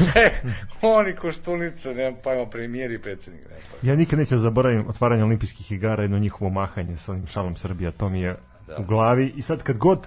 Oni 0.82 1.12
koštunice, 1.12 1.94
nemam 1.94 2.20
pojma, 2.22 2.46
premijer 2.46 2.92
i 2.92 3.02
predsjednik. 3.02 3.42
Ne, 3.50 3.56
pa. 3.70 3.88
Ja 3.88 3.96
nikad 3.96 4.18
neću 4.18 4.38
zaboravim 4.38 4.88
otvaranje 4.88 5.24
olimpijskih 5.24 5.72
igara, 5.72 6.02
jedno 6.02 6.18
njihovo 6.18 6.50
mahanje 6.50 6.96
sa 6.96 7.12
onim 7.12 7.26
šalom 7.26 7.56
Srbija, 7.56 7.90
to 7.90 8.08
mi 8.08 8.20
je 8.20 8.36
Da. 8.66 8.76
u 8.78 8.82
glavi 8.82 9.32
i 9.36 9.42
sad 9.42 9.62
kad 9.62 9.78
god 9.78 10.06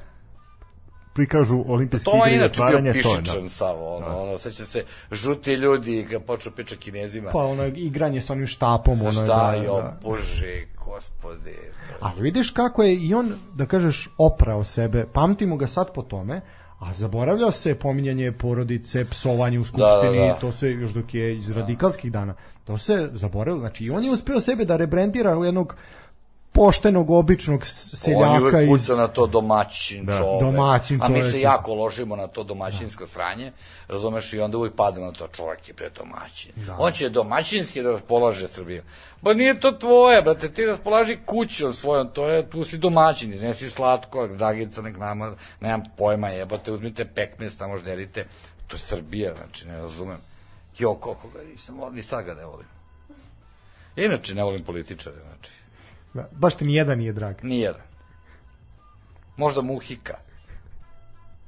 prikažu 1.14 1.64
olimpijske 1.68 2.06
Toma 2.06 2.26
je 2.26 2.32
igre 2.32 2.36
i 2.36 2.46
inače 2.46 2.56
bio 2.56 2.66
otvaranje, 2.66 2.92
to 2.94 2.98
je, 2.98 3.04
pišičan 3.04 3.44
da. 3.44 3.50
sav, 3.50 3.76
ono, 3.86 4.18
ono, 4.18 4.38
seća 4.38 4.66
se, 4.66 4.84
žuti 5.12 5.54
ljudi, 5.54 6.08
kad 6.12 6.24
počeo 6.24 6.52
priča 6.52 6.76
kinezima, 6.76 7.30
Pa 7.32 7.40
ono 7.40 7.66
igranje 7.66 8.22
sa 8.22 8.34
onim 8.34 8.48
štapom, 8.48 8.96
za 8.96 9.04
ono, 9.04 9.12
šta, 9.14 9.52
da, 9.52 9.56
jo, 9.56 9.74
da. 9.74 9.98
bože, 10.04 10.54
gospode, 10.86 11.52
to- 11.54 11.98
Ali 12.00 12.22
vidiš 12.22 12.50
kako 12.50 12.84
je 12.84 12.96
i 12.96 13.14
on, 13.14 13.34
da 13.54 13.66
kažeš, 13.66 14.10
oprao 14.18 14.64
sebe, 14.64 15.06
pamtimo 15.14 15.58
ga 15.58 15.68
sad 15.68 15.94
po 15.94 16.02
tome, 16.02 16.42
a 16.80 16.94
zaboravljao 16.94 17.52
se 17.52 17.76
pominjanje 17.76 18.32
porodice, 18.32 19.06
psovanje 19.06 19.60
u 19.60 19.64
skupštini, 19.64 20.18
Da, 20.18 20.22
da, 20.22 20.28
da. 20.28 20.34
to 20.34 20.52
se 20.52 20.72
još 20.72 20.92
dok 20.92 21.14
je 21.14 21.36
iz 21.36 21.50
radikalskih 21.50 22.12
dana, 22.12 22.34
to 22.64 22.78
se 22.78 23.10
zaboravilo, 23.14 23.60
znači 23.60 23.84
i 23.84 23.90
on 23.90 24.04
je 24.04 24.12
uspeo 24.12 24.40
sebe 24.40 24.66
da 24.66 24.78
rebrandira 24.78 25.38
u 25.38 25.46
jednog 25.46 25.76
poštenog, 26.52 27.10
običnog 27.10 27.62
On 27.62 27.98
seljaka 27.98 28.42
uvek 28.42 28.62
iz... 28.64 28.68
puca 28.68 28.96
na 28.96 29.08
to 29.08 29.28
domaćin 29.28 30.06
Da. 30.06 30.18
čovek. 30.18 30.42
Domaćin 30.42 31.00
A 31.02 31.10
mi 31.10 31.18
čovek. 31.20 31.32
se 31.32 31.42
jako 31.42 31.74
ložimo 31.74 32.16
na 32.16 32.28
to 32.28 32.44
domaćinsko 32.44 33.06
sranje, 33.06 33.52
razumeš, 33.88 34.34
i 34.34 34.40
onda 34.40 34.58
uvijek 34.58 34.76
padamo 34.76 35.06
na 35.06 35.12
to, 35.12 35.28
čovjek 35.28 35.68
je 35.68 35.74
pre 35.74 35.90
domaćin. 35.90 36.52
On 36.78 36.92
će 36.92 37.10
domaćinski 37.10 37.82
da 37.82 37.92
raspolaže 37.92 38.48
Srbijom. 38.48 38.86
Pa 39.24 39.34
nije 39.34 39.60
to 39.60 39.72
tvoje, 39.72 40.22
brate, 40.22 40.50
ti 40.50 40.66
raspolaži 40.66 41.18
kućom 41.26 41.74
svojom, 41.74 42.10
to 42.14 42.30
je, 42.30 42.50
tu 42.50 42.64
si 42.64 42.78
domaćin, 42.78 43.34
iznesi 43.34 43.70
slatko, 43.70 44.28
dragica, 44.28 44.82
nek 44.82 44.98
nama, 44.98 45.36
nemam 45.62 45.84
pojma, 45.98 46.30
jebote, 46.30 46.72
uzmite 46.72 47.06
pekmez, 47.06 47.58
tamo 47.58 47.78
žderite, 47.78 48.28
to 48.68 48.76
je 48.76 48.80
Srbija, 48.80 49.34
znači, 49.34 49.68
ne 49.68 49.78
razumem. 49.78 50.18
Jo, 50.78 50.94
koliko 50.96 51.28
ga 51.28 51.44
nisam, 51.44 51.78
volim, 51.78 51.96
ni 51.96 52.04
sad 52.04 52.26
ga 52.26 52.34
ne 52.34 52.46
volim. 52.46 52.68
Inače, 53.96 54.36
ne 54.36 54.44
volim 54.44 54.64
političare, 54.64 55.16
znači. 55.28 55.57
Da, 56.14 56.30
baš 56.32 56.56
ti 56.56 56.66
nijedan 56.66 56.98
nije 56.98 57.14
drag. 57.14 57.36
Nijedan. 57.44 57.82
Možda 59.38 59.62
Muhika. 59.62 60.18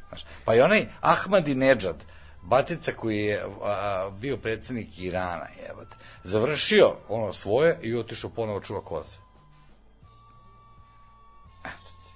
Znaš, 0.07 0.25
pa 0.45 0.55
i 0.55 0.61
onaj 0.61 0.87
Ahmadinejad, 1.01 2.03
batica 2.41 2.91
koji 2.91 3.17
je 3.17 3.43
a, 3.63 4.09
bio 4.19 4.37
predsednik 4.37 4.99
Irana, 4.99 5.47
jebate, 5.67 5.97
završio 6.23 6.95
ono 7.09 7.33
svoje 7.33 7.79
i 7.81 7.95
otišao 7.95 8.29
ponovo 8.29 8.59
čuva 8.59 8.81
koze. 8.81 9.17
Eto 11.65 11.89
ti. 12.03 12.13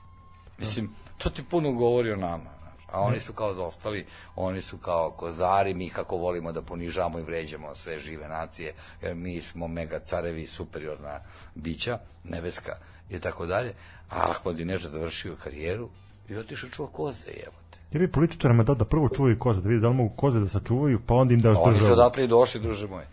Mislim, 0.58 0.90
to 1.18 1.30
ti 1.30 1.44
puno 1.44 1.72
govori 1.72 2.12
o 2.12 2.16
nama. 2.16 2.53
A 2.94 3.02
oni 3.02 3.20
su 3.20 3.34
kao 3.34 3.54
zostali, 3.54 4.06
oni 4.36 4.62
su 4.62 4.78
kao 4.78 5.12
kozari, 5.12 5.74
mi 5.74 5.90
kako 5.90 6.18
volimo 6.18 6.52
da 6.52 6.62
ponižamo 6.62 7.20
i 7.20 7.24
vređamo 7.24 7.76
sve 7.76 8.00
žive 8.00 8.28
nacije, 8.28 8.74
jer 9.02 9.16
mi 9.16 9.42
smo 9.42 9.68
mega 9.68 10.00
carevi, 10.00 10.48
superiorna 10.48 11.20
bića, 11.56 12.00
nebeska 12.24 12.76
i 13.10 13.20
tako 13.20 13.46
dalje. 13.46 13.74
A 14.10 14.30
Ahmadinejad 14.30 14.82
završio 14.82 15.36
karijeru 15.44 15.90
i 16.30 16.36
otišao 16.36 16.70
čuva 16.70 16.90
koze, 16.92 17.32
evo. 17.46 17.56
Ja 17.92 18.00
bi 18.00 18.12
političarima 18.12 18.64
dao 18.64 18.76
da 18.76 18.86
prvo 18.86 19.10
čuvaju 19.10 19.40
koze, 19.40 19.62
da 19.62 19.70
vidi 19.70 19.82
da 19.82 19.88
li 19.88 19.94
mogu 19.96 20.16
koze 20.16 20.40
da 20.40 20.50
sačuvaju, 20.50 21.00
pa 21.08 21.14
onda 21.14 21.34
im 21.34 21.40
daš 21.40 21.58
Oni 21.60 21.74
su 21.78 21.80
državu. 21.80 21.94
odatle 21.94 22.24
i 22.24 22.28
došli, 22.28 22.62
druže 22.62 22.88
moje. 22.88 23.08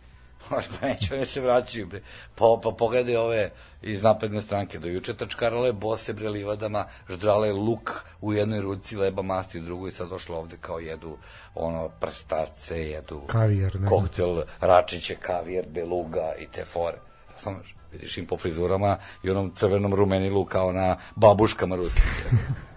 Pa 0.51 0.87
neće, 0.87 1.15
oni 1.15 1.27
se 1.27 1.41
vraćaju. 1.41 1.87
Bre. 1.87 2.01
Pa, 2.35 2.45
pa 2.63 2.71
pogledaj 2.79 3.17
ove 3.17 3.51
iz 3.83 4.03
napredne 4.03 4.43
stranke. 4.43 4.79
Do 4.79 4.89
juče 4.89 5.17
tačkarale 5.17 5.73
bose 5.73 6.13
bre 6.13 6.29
livadama, 6.29 6.85
ždrale 7.09 7.53
luk 7.53 8.05
u 8.21 8.33
jednoj 8.33 8.61
ruci, 8.61 8.97
leba 8.97 9.23
masti 9.23 9.59
u 9.59 9.63
drugoj, 9.63 9.91
sad 9.91 10.09
došlo 10.09 10.39
ovde 10.39 10.57
kao 10.61 10.79
jedu 10.79 11.17
ono 11.55 11.89
prstace, 11.89 12.89
jedu 12.89 13.21
Kavijer, 13.27 13.81
ne. 13.81 13.89
koktel, 13.89 14.43
račiće, 14.61 15.17
kavijer, 15.17 15.67
beluga 15.69 16.33
i 16.39 16.47
te 16.47 16.65
fore. 16.65 16.99
Samo 17.37 17.59
vidiš 17.93 18.19
im 18.19 18.27
po 18.27 18.37
frizurama 18.37 18.97
i 19.23 19.31
onom 19.31 19.55
crvenom 19.55 19.95
rumenilu 19.95 20.45
kao 20.45 20.73
na 20.73 20.97
babuškama 21.17 21.77
ruskim. 21.77 22.03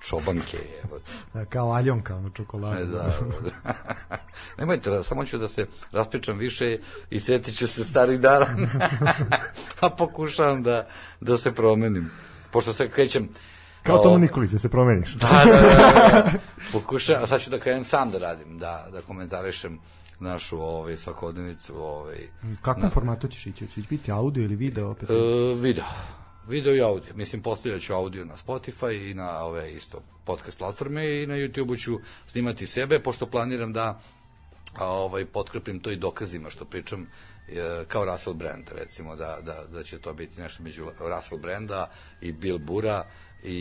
Čobanke, 0.00 0.58
evo. 0.84 1.00
Da, 1.34 1.44
kao 1.44 1.70
aljonka, 1.70 2.16
ono 2.16 2.30
čokolada. 2.30 2.80
E, 2.80 2.84
da, 2.84 3.10
da. 3.64 3.74
Nemojte, 4.58 4.90
da, 4.90 5.02
samo 5.02 5.24
ću 5.24 5.38
da 5.38 5.48
se 5.48 5.66
raspričam 5.92 6.38
više 6.38 6.78
i 7.10 7.20
setit 7.20 7.56
ću 7.56 7.66
se 7.66 7.84
starih 7.84 8.20
dana. 8.20 8.46
A 9.80 9.90
pokušavam 9.90 10.62
da, 10.62 10.86
da 11.20 11.38
se 11.38 11.52
promenim. 11.52 12.10
Pošto 12.50 12.72
se 12.72 12.88
krećem... 12.88 13.28
Kao 13.82 13.98
Tomo 13.98 14.18
Nikolić, 14.18 14.50
da 14.50 14.58
se 14.58 14.68
promeniš. 14.68 15.14
Da, 15.14 15.42
da, 15.44 15.52
da, 15.52 15.60
da. 15.60 16.32
Pokušavam, 16.72 17.22
a 17.22 17.26
sad 17.26 17.40
ću 17.40 17.50
da 17.50 17.58
krenem 17.58 17.84
sam 17.84 18.10
da 18.10 18.18
radim, 18.18 18.58
da, 18.58 18.88
da 18.92 19.00
komentarišem 19.02 19.78
našu 20.20 20.60
ovaj, 20.60 20.96
svakodnevnicu. 20.96 21.76
Ovaj, 21.76 22.18
kakvom 22.62 22.90
formatu 22.90 23.28
ćeš 23.28 23.46
ići? 23.46 23.66
Hoće 23.66 23.80
biti 23.90 24.12
audio 24.12 24.44
ili 24.44 24.56
video 24.56 24.90
opet? 24.90 25.10
E, 25.10 25.14
video. 25.54 25.84
Video 26.48 26.74
i 26.74 26.80
audio. 26.80 27.14
Mislim, 27.14 27.42
postavljat 27.42 27.80
ću 27.80 27.94
audio 27.94 28.24
na 28.24 28.36
Spotify 28.36 29.10
i 29.10 29.14
na 29.14 29.44
ove 29.44 29.72
isto 29.72 30.02
podcast 30.24 30.58
platforme 30.58 31.22
i 31.22 31.26
na 31.26 31.34
YouTube-u 31.34 31.76
ću 31.76 31.98
snimati 32.26 32.66
sebe, 32.66 33.02
pošto 33.02 33.26
planiram 33.26 33.72
da 33.72 34.00
a, 34.78 34.86
ovaj, 34.86 35.24
potkrepim 35.24 35.80
to 35.80 35.90
i 35.90 35.96
dokazima 35.96 36.50
što 36.50 36.64
pričam 36.64 37.06
e, 37.48 37.84
kao 37.88 38.04
Russell 38.04 38.36
Brand, 38.36 38.68
recimo, 38.74 39.16
da, 39.16 39.38
da, 39.42 39.64
da 39.72 39.82
će 39.82 39.98
to 39.98 40.14
biti 40.14 40.40
nešto 40.40 40.62
među 40.62 40.86
Russell 40.98 41.40
Branda 41.40 41.90
i 42.20 42.32
Bill 42.32 42.58
Bura 42.58 43.04
i, 43.44 43.56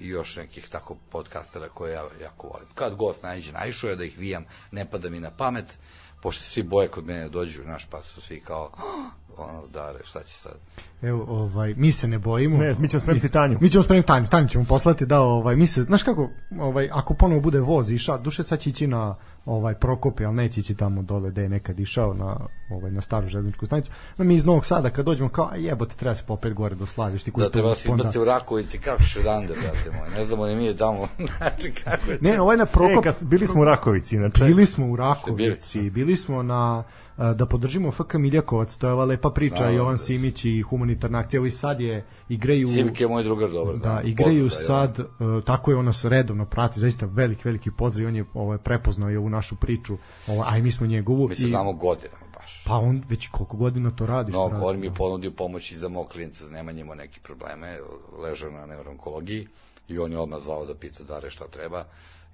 i 0.00 0.08
još 0.08 0.36
nekih 0.36 0.68
tako 0.68 0.96
podcastera 1.10 1.68
koje 1.68 1.92
ja 1.92 2.04
jako 2.22 2.48
volim. 2.48 2.68
Kad 2.74 2.94
gost 2.94 3.22
najđe, 3.22 3.52
je 3.82 3.96
da 3.96 4.04
ih 4.04 4.18
vijam, 4.18 4.44
ne 4.70 4.90
pada 4.90 5.10
mi 5.10 5.20
na 5.20 5.30
pamet, 5.30 5.78
pošto 6.20 6.42
se 6.42 6.50
svi 6.50 6.62
boje 6.62 6.88
kod 6.88 7.06
mene 7.06 7.28
dođu, 7.28 7.62
znaš, 7.62 7.86
pa 7.90 8.02
su 8.02 8.20
svi 8.20 8.40
kao, 8.40 8.70
ono, 9.36 9.66
dare, 9.66 9.98
šta 10.04 10.22
će 10.22 10.36
sad? 10.36 10.54
Evo, 11.02 11.24
ovaj, 11.28 11.74
mi 11.76 11.92
se 11.92 12.08
ne 12.08 12.18
bojimo. 12.18 12.58
Ne, 12.58 12.74
mi 12.78 12.88
ćemo 12.88 13.00
spremiti 13.00 13.26
Mi- 13.26 13.32
Tanju. 13.32 13.58
Mi 13.60 13.68
ćemo 13.68 13.84
spremiti 13.84 14.06
Tanju, 14.06 14.26
Tanju 14.26 14.48
ćemo 14.48 14.64
poslati 14.64 15.06
da, 15.06 15.20
ovaj, 15.20 15.56
mi 15.56 15.66
se, 15.66 15.82
znaš 15.82 16.02
kako, 16.02 16.30
ovaj, 16.58 16.88
ako 16.92 17.14
ponovo 17.14 17.40
bude 17.40 17.60
voz 17.60 17.90
išao, 17.90 18.18
duše 18.18 18.42
sad 18.42 18.58
će 18.58 18.70
ići 18.70 18.86
na 18.86 19.14
ovaj 19.48 19.74
Prokopje, 19.74 20.26
ali 20.26 20.36
neće 20.36 20.60
ići 20.60 20.74
tamo 20.74 21.02
dole 21.02 21.30
gde 21.30 21.42
je 21.42 21.48
nekad 21.48 21.80
išao 21.80 22.14
na 22.14 22.36
ovaj 22.70 22.90
na 22.90 23.00
staru 23.00 23.28
železničku 23.28 23.66
stanicu. 23.66 23.90
No 24.16 24.24
mi 24.24 24.34
iz 24.34 24.44
Novog 24.44 24.66
Sada 24.66 24.90
kad 24.90 25.04
dođemo 25.04 25.28
kao 25.28 25.48
"Aj, 25.52 25.62
jebote 25.66 25.94
treba 25.94 26.14
se 26.14 26.22
popet 26.26 26.54
gore 26.54 26.74
do 26.74 26.86
Slaviš 26.86 27.22
ti 27.22 27.32
Da 27.36 27.50
treba 27.50 27.74
se 27.74 27.88
izbaci 27.88 28.18
u 28.18 28.24
Rakovici, 28.24 28.78
kako 28.78 29.02
će 29.02 29.20
odande, 29.20 29.54
brate 29.54 29.98
moj, 29.98 30.18
ne 30.18 30.24
znamo 30.24 30.46
ni 30.46 30.56
mi 30.56 30.76
tamo, 30.76 31.08
znači 31.38 31.72
kako 31.84 32.10
je 32.10 32.18
Ne, 32.20 32.40
ovaj 32.40 32.56
na 32.56 32.64
E, 32.64 32.72
Prokop 32.72 33.04
kad, 33.04 33.24
bili 33.24 33.46
smo 33.46 33.60
u 33.60 33.64
Rakovici, 33.64 34.16
inače. 34.16 34.44
Bili 34.44 34.66
smo 34.66 34.86
u 34.86 34.96
Rakovici, 34.96 35.90
bili 35.90 36.16
smo 36.16 36.42
na 36.42 36.84
da 37.18 37.46
podržimo 37.46 37.92
FK 37.92 38.14
Miljakovac, 38.14 38.76
to 38.76 38.86
je 38.86 38.92
ova 38.92 39.04
lepa 39.04 39.30
priča, 39.30 39.56
Znam, 39.56 39.74
Jovan 39.74 39.94
da. 39.94 39.98
Simić 39.98 40.44
i 40.44 40.62
humanitarna 40.62 41.18
akcija, 41.18 41.40
ovi 41.40 41.50
sad 41.50 41.80
je, 41.80 42.06
igraju... 42.28 42.68
Simke 42.68 43.04
je 43.04 43.08
moj 43.08 43.22
drugar 43.22 43.50
dobar. 43.50 43.74
Da, 43.74 43.80
znam, 43.80 44.06
igraju 44.06 44.50
sad, 44.50 44.98
uh, 44.98 45.44
tako 45.44 45.70
je 45.70 45.76
ono 45.76 45.92
se 45.92 46.08
redovno 46.08 46.44
prati, 46.44 46.80
zaista 46.80 47.06
velik, 47.06 47.44
veliki 47.44 47.70
pozdrav, 47.70 48.08
on 48.08 48.16
je 48.16 48.24
ovaj, 48.34 48.58
prepoznao 48.58 49.08
je 49.10 49.18
ovu 49.18 49.28
našu 49.28 49.56
priču, 49.56 49.96
ovaj, 50.26 50.54
a 50.54 50.58
i 50.58 50.62
mi 50.62 50.70
smo 50.70 50.86
njegovu. 50.86 51.28
Mi 51.28 51.34
se 51.34 51.42
i, 51.42 51.46
znamo 51.46 51.72
godinama 51.72 52.26
baš. 52.34 52.64
Pa 52.66 52.78
on 52.78 53.02
već 53.08 53.28
koliko 53.28 53.56
godina 53.56 53.90
to 53.90 54.06
radi, 54.06 54.32
No, 54.32 54.48
radi. 54.48 54.64
on 54.64 54.80
mi 54.80 54.86
je 54.86 54.94
ponudio 54.94 55.30
pomoć 55.30 55.72
i 55.72 55.76
za 55.76 55.88
mog 55.88 56.08
klinca, 56.08 56.44
Nemanja 56.44 56.80
imao 56.80 56.94
neke 56.94 57.20
probleme, 57.20 57.78
ležao 58.22 58.50
na 58.50 58.66
neuronkologiji 58.66 59.48
i 59.88 59.98
on 59.98 60.12
je 60.12 60.18
odmah 60.18 60.40
zvao 60.40 60.66
da 60.66 60.74
pita 60.74 61.04
Dare 61.04 61.30
šta 61.30 61.48
treba 61.48 61.84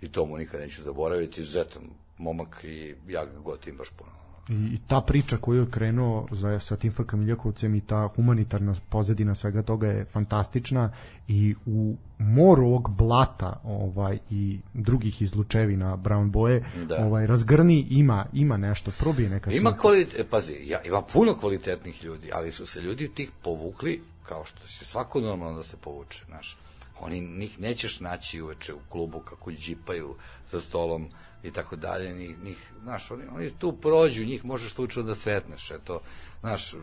i 0.01 0.13
to 0.13 0.27
mu 0.27 0.37
nikad 0.37 0.61
neću 0.61 0.83
zaboraviti, 0.83 1.41
izuzetan 1.41 1.83
momak 2.19 2.65
i 2.65 2.95
ja 3.09 3.25
ga 3.25 3.39
gotivim 3.45 3.79
baš 3.79 3.89
puno. 3.91 4.24
I, 4.49 4.55
I 4.55 4.79
ta 4.87 5.01
priča 5.01 5.37
koju 5.37 5.61
je 5.61 5.71
krenuo 5.71 6.27
za, 6.31 6.61
sa 6.61 6.77
tim 6.77 6.93
FK 6.93 7.13
Miljakovcem 7.13 7.75
i 7.75 7.81
ta 7.81 8.09
humanitarna 8.17 8.75
pozadina 8.89 9.35
svega 9.35 9.63
toga 9.63 9.87
je 9.87 10.05
fantastična 10.05 10.93
i 11.29 11.55
u 11.67 11.97
moru 12.19 12.67
ovog 12.67 12.91
blata 12.91 13.61
ovaj 13.65 14.19
i 14.31 14.61
drugih 14.75 15.23
izlučevina 15.23 15.97
brown 15.97 16.31
boje 16.31 16.65
Da. 16.85 16.97
ovaj 16.99 17.27
razgrni 17.27 17.87
ima 17.91 18.27
ima 18.33 18.57
nešto 18.57 18.91
probije 18.99 19.31
neka 19.31 19.51
Ima 19.51 19.71
sunce. 19.71 19.81
kvalitet, 19.81 20.27
pazi, 20.31 20.53
ja, 20.63 20.83
ima 20.83 21.03
puno 21.03 21.35
kvalitetnih 21.35 22.05
ljudi, 22.05 22.31
ali 22.33 22.53
su 22.53 22.67
se 22.67 22.81
ljudi 22.81 23.09
tih 23.09 23.31
povukli, 23.43 24.03
kao 24.23 24.45
što 24.45 24.69
se 24.69 24.85
svako 24.85 25.21
normalno 25.21 25.57
da 25.57 25.63
se 25.63 25.77
povuče, 25.77 26.25
znaš. 26.27 26.59
Oni, 27.01 27.21
njih 27.21 27.61
nećeš 27.61 28.01
naći 28.01 28.41
uveče 28.41 28.75
u 28.75 28.81
klubu 28.89 29.21
kako 29.21 29.53
džipaju 29.53 30.15
za 30.51 30.61
stolom 30.61 31.09
i 31.45 31.51
tako 31.51 31.77
dalje, 31.77 32.13
njih, 32.13 32.43
njih, 32.45 32.73
znaš, 32.83 33.11
oni, 33.11 33.23
oni 33.35 33.51
tu 33.51 33.73
prođu, 33.73 34.25
njih 34.25 34.45
možeš 34.45 34.75
slučajno 34.75 35.09
da 35.09 35.15
sretneš, 35.15 35.71
eto, 35.71 36.01
znaš, 36.41 36.75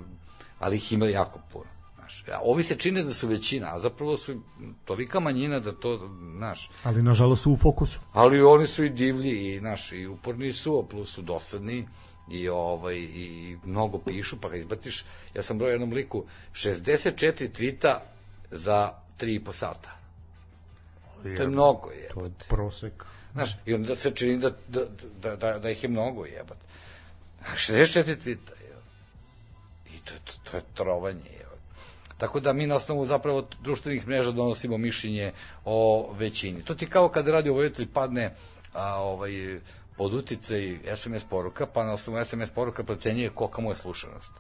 ali 0.60 0.76
ih 0.76 0.92
ima 0.92 1.06
jako 1.06 1.40
puno. 1.52 1.66
Znaš, 1.96 2.24
a 2.28 2.40
ovi 2.44 2.64
se 2.64 2.76
čine 2.76 3.04
da 3.04 3.14
su 3.14 3.28
većina, 3.28 3.76
a 3.76 3.80
zapravo 3.80 4.18
su 4.18 4.42
tolika 4.86 5.20
manjina 5.20 5.60
da 5.60 5.72
to, 5.72 6.10
znaš, 6.38 6.70
ali 6.84 7.04
nažalost 7.04 7.44
su 7.44 7.52
u 7.52 7.58
fokusu 7.58 8.00
ali 8.14 8.42
oni 8.42 8.68
su 8.68 8.84
i 8.84 8.90
divlji 8.90 9.56
i 9.56 9.62
naši 9.62 9.98
i 9.98 10.08
uporni 10.08 10.54
su, 10.54 10.80
a 10.80 10.88
plus 10.90 11.14
su 11.14 11.22
dosadni 11.22 11.88
i 12.32 12.50
ovaj 12.50 12.96
i, 12.96 13.06
i 13.06 13.58
mnogo 13.66 13.98
pišu, 13.98 14.38
pa 14.42 14.50
ga 14.50 14.56
izbaciš. 14.56 15.06
Ja 15.34 15.44
sam 15.44 15.58
broj 15.58 15.72
jednom 15.72 15.94
liku 15.94 16.24
64 16.54 17.52
tvita 17.52 18.02
za 18.52 18.94
3,5 19.20 19.54
sata. 19.54 19.98
To 21.24 21.28
je 21.28 21.48
mnogo, 21.48 21.90
je. 21.90 22.10
to 22.14 22.26
je 22.26 22.32
prosek 22.50 23.06
Znaš, 23.34 23.58
i 23.66 23.74
onda 23.74 23.96
se 23.96 24.12
čini 24.12 24.38
da, 24.38 24.50
da, 24.68 24.82
da, 25.22 25.36
da, 25.36 25.60
da 25.60 25.70
ih 25.70 25.84
je 25.84 25.90
mnogo, 25.90 26.26
jebat. 26.26 26.58
A 27.42 27.56
64 27.56 28.22
tvita, 28.22 28.54
je. 28.54 28.76
I 29.96 30.00
to 30.00 30.14
je, 30.14 30.20
to 30.44 30.58
je 30.58 30.64
trovanje, 30.74 31.30
je. 31.30 31.42
Tako 32.22 32.40
da 32.40 32.54
mi 32.54 32.68
na 32.68 32.76
osnovu 32.76 33.06
zapravo 33.06 33.48
društvenih 33.62 34.08
mreža 34.08 34.32
donosimo 34.32 34.78
mišljenje 34.78 35.32
o 35.66 36.10
većini. 36.18 36.62
To 36.62 36.76
ti 36.76 36.86
kao 36.86 37.10
kad 37.10 37.28
radio 37.28 37.54
vojitelj 37.54 37.88
padne 37.94 38.36
a, 38.74 38.96
ovaj, 38.96 39.32
pod 39.98 40.14
uticaj 40.14 40.80
SMS 40.96 41.24
poruka, 41.24 41.66
pa 41.66 41.84
na 41.86 41.94
osnovu 41.94 42.26
SMS 42.26 42.50
poruka 42.50 42.84
procenjuje 42.84 43.30
kolika 43.30 43.62
mu 43.62 43.72
je 43.72 43.76
slušanost. 43.76 44.32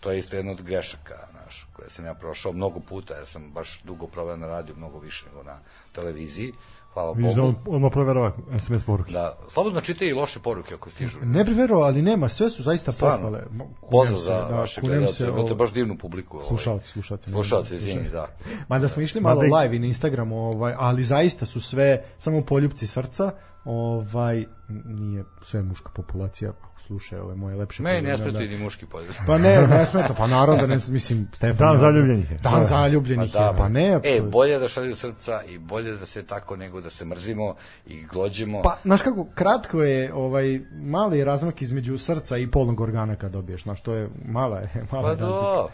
To 0.00 0.10
je 0.10 0.18
isto 0.18 0.36
jedna 0.36 0.52
od 0.52 0.62
grešaka, 0.62 1.26
znaš, 1.30 1.66
koje 1.72 1.90
sam 1.90 2.04
ja 2.04 2.14
prošao 2.14 2.52
mnogo 2.52 2.80
puta, 2.80 3.14
jer 3.14 3.26
sam 3.26 3.50
baš 3.52 3.80
dugo 3.84 4.06
proveo 4.06 4.36
na 4.36 4.46
radiju, 4.46 4.76
mnogo 4.76 4.98
više 4.98 5.26
nego 5.26 5.42
na 5.42 5.58
televiziji. 5.92 6.52
Hvala 6.92 7.14
da 7.14 7.20
Bogu. 7.20 7.40
on 7.40 7.54
odmah 7.66 7.92
proverava 7.92 8.32
SMS 8.58 8.84
poruke. 8.84 9.12
Da, 9.12 9.38
slobodno 9.48 9.80
čitaj 9.80 10.08
i 10.08 10.12
loše 10.12 10.40
poruke 10.40 10.74
ako 10.74 10.90
stižu. 10.90 11.18
ne 11.22 11.44
bi 11.44 11.52
verovao 11.52 11.84
ali 11.84 12.02
nema 12.02 12.28
sve 12.28 12.50
su 12.50 12.62
zaista 12.62 12.92
pohvale 12.92 13.42
Pozdrav 13.90 14.18
za 14.18 14.46
da, 14.50 14.56
vaše 14.56 14.80
gledalce, 14.80 15.28
imate 15.28 15.54
baš 15.54 15.72
divnu 15.72 15.98
publiku. 15.98 16.40
Slušalci, 16.48 16.88
slušalci, 16.88 17.30
ne, 17.30 17.32
Slušalci, 17.32 17.74
izvini, 17.74 18.08
da. 18.08 18.26
Mada 18.68 18.88
smo 18.88 19.02
išli 19.02 19.20
malo 19.20 19.40
live 19.40 19.76
i 19.76 19.78
na 19.78 19.86
Instagramu, 19.86 20.36
ovaj, 20.36 20.74
ali 20.78 21.02
zaista 21.02 21.46
su 21.46 21.60
sve 21.60 22.04
samo 22.18 22.42
poljupci 22.42 22.86
srca, 22.86 23.32
ovaj 23.64 24.44
nije 24.84 25.24
sve 25.42 25.62
muška 25.62 25.90
populacija, 25.94 26.50
ako 26.50 26.80
slušaju 26.80 27.22
ove 27.22 27.34
moje 27.34 27.56
lepše. 27.56 27.82
Ne 27.82 27.90
programe, 27.90 28.16
smeta 28.16 28.38
da. 28.38 28.44
ni 28.44 28.58
muški 28.58 28.86
pozdrav. 28.86 29.16
Pa 29.26 29.38
ne, 29.38 29.66
ne 29.66 29.86
smeta, 29.86 30.14
pa 30.14 30.26
naravno 30.26 30.60
da 30.60 30.66
ne, 30.66 30.78
mislim, 30.88 31.28
Stefan... 31.32 31.56
Dan 31.68 31.78
zaljubljenih 31.78 32.30
je. 32.30 32.38
Dan 32.38 32.64
zaljubljenih 32.64 33.34
je, 33.34 33.52
pa 33.58 33.68
ne. 33.68 34.00
E, 34.04 34.18
to- 34.18 34.24
bolje 34.24 34.58
da 34.58 34.68
šalju 34.68 34.96
srca 34.96 35.42
i 35.48 35.58
bolje 35.58 35.92
da 35.92 36.06
se 36.06 36.26
tako 36.26 36.56
nego 36.56 36.80
da 36.80 36.90
se 36.90 37.04
mrzimo 37.04 37.54
i 37.86 38.02
glođemo. 38.02 38.62
Pa, 38.62 38.78
znaš 38.84 39.02
kako, 39.02 39.26
kratko 39.34 39.82
je, 39.82 40.14
ovaj, 40.14 40.60
mali 40.72 41.24
razmak 41.24 41.62
između 41.62 41.98
srca 41.98 42.36
i 42.36 42.50
polnog 42.50 42.80
organa 42.80 43.16
kad 43.16 43.32
dobiješ, 43.32 43.62
znaš, 43.62 43.82
to 43.82 43.94
je, 43.94 44.08
mala 44.24 44.58
je, 44.58 44.68
mala 44.92 45.02
Pa 45.02 45.08
razlika. 45.08 45.26
do, 45.26 45.68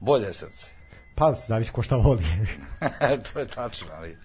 bolje 0.00 0.26
je 0.26 0.34
srce. 0.34 0.66
Pa, 1.14 1.34
zavisi 1.48 1.72
ko 1.72 1.82
šta 1.82 1.96
voli. 1.96 2.24
to 3.32 3.38
je 3.38 3.46
tačno, 3.46 3.88
ali 3.96 4.16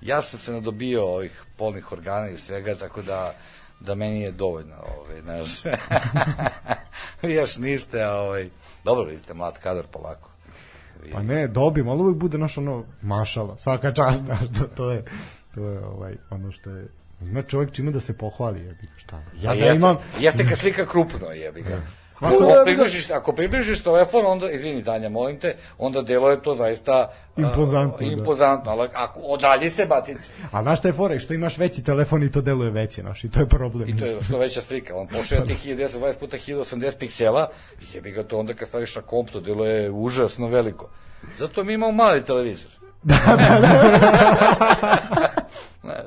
ja 0.00 0.22
sam 0.22 0.38
se 0.38 0.52
nadobio 0.52 1.06
ovih 1.06 1.42
polnih 1.56 1.92
organa 1.92 2.28
i 2.28 2.36
svega, 2.36 2.74
tako 2.74 3.02
da 3.02 3.34
da 3.80 3.94
meni 3.94 4.20
je 4.20 4.32
dovoljno, 4.32 4.74
ovaj, 4.96 5.20
znaš. 5.20 5.64
Vi 7.22 7.34
još 7.40 7.56
niste, 7.56 8.06
ovaj, 8.06 8.50
dobro, 8.84 9.04
vi 9.04 9.18
ste 9.18 9.34
mlad 9.34 9.58
kadar, 9.58 9.86
polako. 9.86 10.30
Vi- 11.02 11.12
Pa 11.12 11.22
ne, 11.22 11.48
dobim, 11.48 11.88
ali 11.88 12.02
uvijek 12.02 12.18
bude 12.18 12.38
naš 12.38 12.58
ono 12.58 12.84
mašala, 13.02 13.56
svaka 13.58 13.92
čast, 13.92 14.20
znaš, 14.24 14.40
to, 14.58 14.64
to 14.66 14.90
je, 14.90 15.04
to 15.54 15.64
je 15.64 15.78
ovaj, 15.80 16.16
ono 16.30 16.52
što 16.52 16.70
je 16.70 16.88
ima 17.22 17.42
čovjek 17.42 17.72
čime 17.72 17.90
da 17.90 18.00
se 18.00 18.12
pohvali, 18.12 18.60
jebi 18.60 18.82
ga, 18.84 18.98
šta. 18.98 19.22
Ja 19.34 19.50
da 19.50 19.52
jeste, 19.54 19.76
imam, 19.76 19.96
jeste 20.20 20.44
kad 20.44 20.58
slika 20.58 20.86
krupno, 20.86 21.26
jebi 21.26 21.62
ga. 21.62 21.80
Svako 22.18 22.34
Ako 22.34 22.44
da- 22.44 22.64
približiš, 22.64 23.10
ako 23.10 23.32
približiš 23.32 23.82
telefon, 23.82 24.26
onda, 24.26 24.50
izvini 24.50 24.84
Tanja, 24.84 25.08
molim 25.08 25.40
te, 25.40 25.56
onda 25.78 26.02
delo 26.02 26.30
je 26.30 26.42
to 26.42 26.54
zaista 26.54 27.10
Impozantno, 27.36 28.06
da. 28.06 28.12
impozantno 28.12 28.70
ali 28.70 28.88
ako 28.94 29.20
odalji 29.20 29.70
se 29.70 29.86
batice. 29.86 30.32
a 30.52 30.62
znaš 30.62 30.78
šta 30.78 30.88
je 30.88 30.92
fora, 30.94 31.18
što 31.18 31.34
imaš 31.34 31.58
veći 31.58 31.84
telefon 31.84 32.22
i 32.22 32.32
to 32.32 32.40
deluje 32.40 32.70
veće, 32.70 33.00
znaš, 33.02 33.24
i 33.24 33.30
to 33.30 33.40
je 33.40 33.46
problem. 33.46 33.88
I 33.88 33.98
to 33.98 34.04
je 34.04 34.16
što 34.22 34.38
veća 34.38 34.62
slika. 34.62 34.96
On 34.96 35.06
pošalje 35.08 35.46
ti 35.46 35.74
1020 35.74 36.18
puta 36.18 36.36
1080 36.36 36.98
piksela, 36.98 37.48
jebi 37.94 38.10
ga 38.10 38.22
to 38.22 38.38
onda 38.38 38.54
kad 38.54 38.68
staviš 38.68 38.96
na 38.96 39.02
komp, 39.02 39.30
to 39.30 39.40
delo 39.40 39.66
je 39.66 39.90
užasno 39.90 40.48
veliko. 40.48 40.88
Zato 41.38 41.64
mi 41.64 41.72
imamo 41.72 41.92
mali 41.92 42.22
televizor. 42.24 42.70
Znaš, 45.82 46.06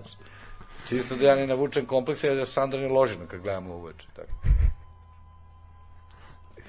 čisto 0.89 1.15
da 1.15 1.25
ja 1.25 1.35
ne 1.35 1.47
navučem 1.47 1.85
komplekse, 1.85 2.27
jer 2.27 2.37
da 2.37 2.45
Sandra 2.45 2.79
ne 2.79 2.87
loži 2.87 3.17
na 3.17 3.25
kad 3.25 3.39
gledamo 3.41 3.75
uveče. 3.75 4.07
Tako. 4.15 4.31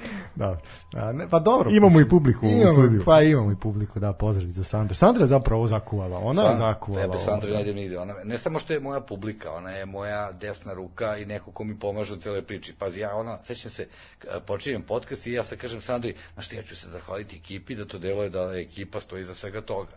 Da. 0.34 0.60
A, 0.94 1.12
ne, 1.12 1.28
pa 1.30 1.38
dobro. 1.38 1.70
Imamo 1.70 2.00
i 2.00 2.08
publiku 2.08 2.46
u 2.46 2.48
imamo, 2.48 2.72
studiju. 2.72 3.02
Pa 3.04 3.22
imamo 3.22 3.52
i 3.52 3.56
publiku, 3.56 4.00
da, 4.00 4.12
pozdrav 4.12 4.48
za 4.48 4.64
Sandra. 4.64 4.94
Sandra 4.94 5.22
je 5.22 5.28
zapravo 5.28 5.66
zakuvala, 5.66 6.18
ona 6.18 6.42
je 6.42 6.56
zakuvala. 6.56 7.06
Ne, 7.06 7.12
bez 7.12 7.24
Sandre 7.24 7.50
ovaj. 7.50 7.62
ne 7.62 7.70
idem 7.70 7.76
nigde. 7.76 7.98
Ona, 7.98 8.14
ne 8.24 8.38
samo 8.38 8.58
što 8.58 8.72
je 8.72 8.80
moja 8.80 9.00
publika, 9.00 9.52
ona 9.52 9.70
je 9.70 9.86
moja 9.86 10.32
desna 10.32 10.74
ruka 10.74 11.16
i 11.16 11.26
neko 11.26 11.50
ko 11.50 11.64
mi 11.64 11.78
pomaže 11.78 12.14
u 12.14 12.16
celoj 12.16 12.42
priči. 12.42 12.74
Pazi, 12.78 13.00
ja 13.00 13.14
ona, 13.16 13.38
sećam 13.44 13.70
se, 13.70 13.88
počinjem 14.46 14.82
podcast 14.82 15.26
i 15.26 15.32
ja 15.32 15.44
se 15.44 15.56
kažem 15.56 15.80
Sandri, 15.80 16.14
znaš 16.34 16.48
ti, 16.48 16.56
ja 16.56 16.62
ću 16.62 16.76
se 16.76 16.88
zahvaliti 16.88 17.36
ekipi 17.36 17.74
da 17.74 17.84
to 17.84 17.98
deluje 17.98 18.30
da 18.30 18.58
ekipa 18.58 19.00
stoji 19.00 19.24
za 19.24 19.34
svega 19.34 19.60
toga. 19.60 19.92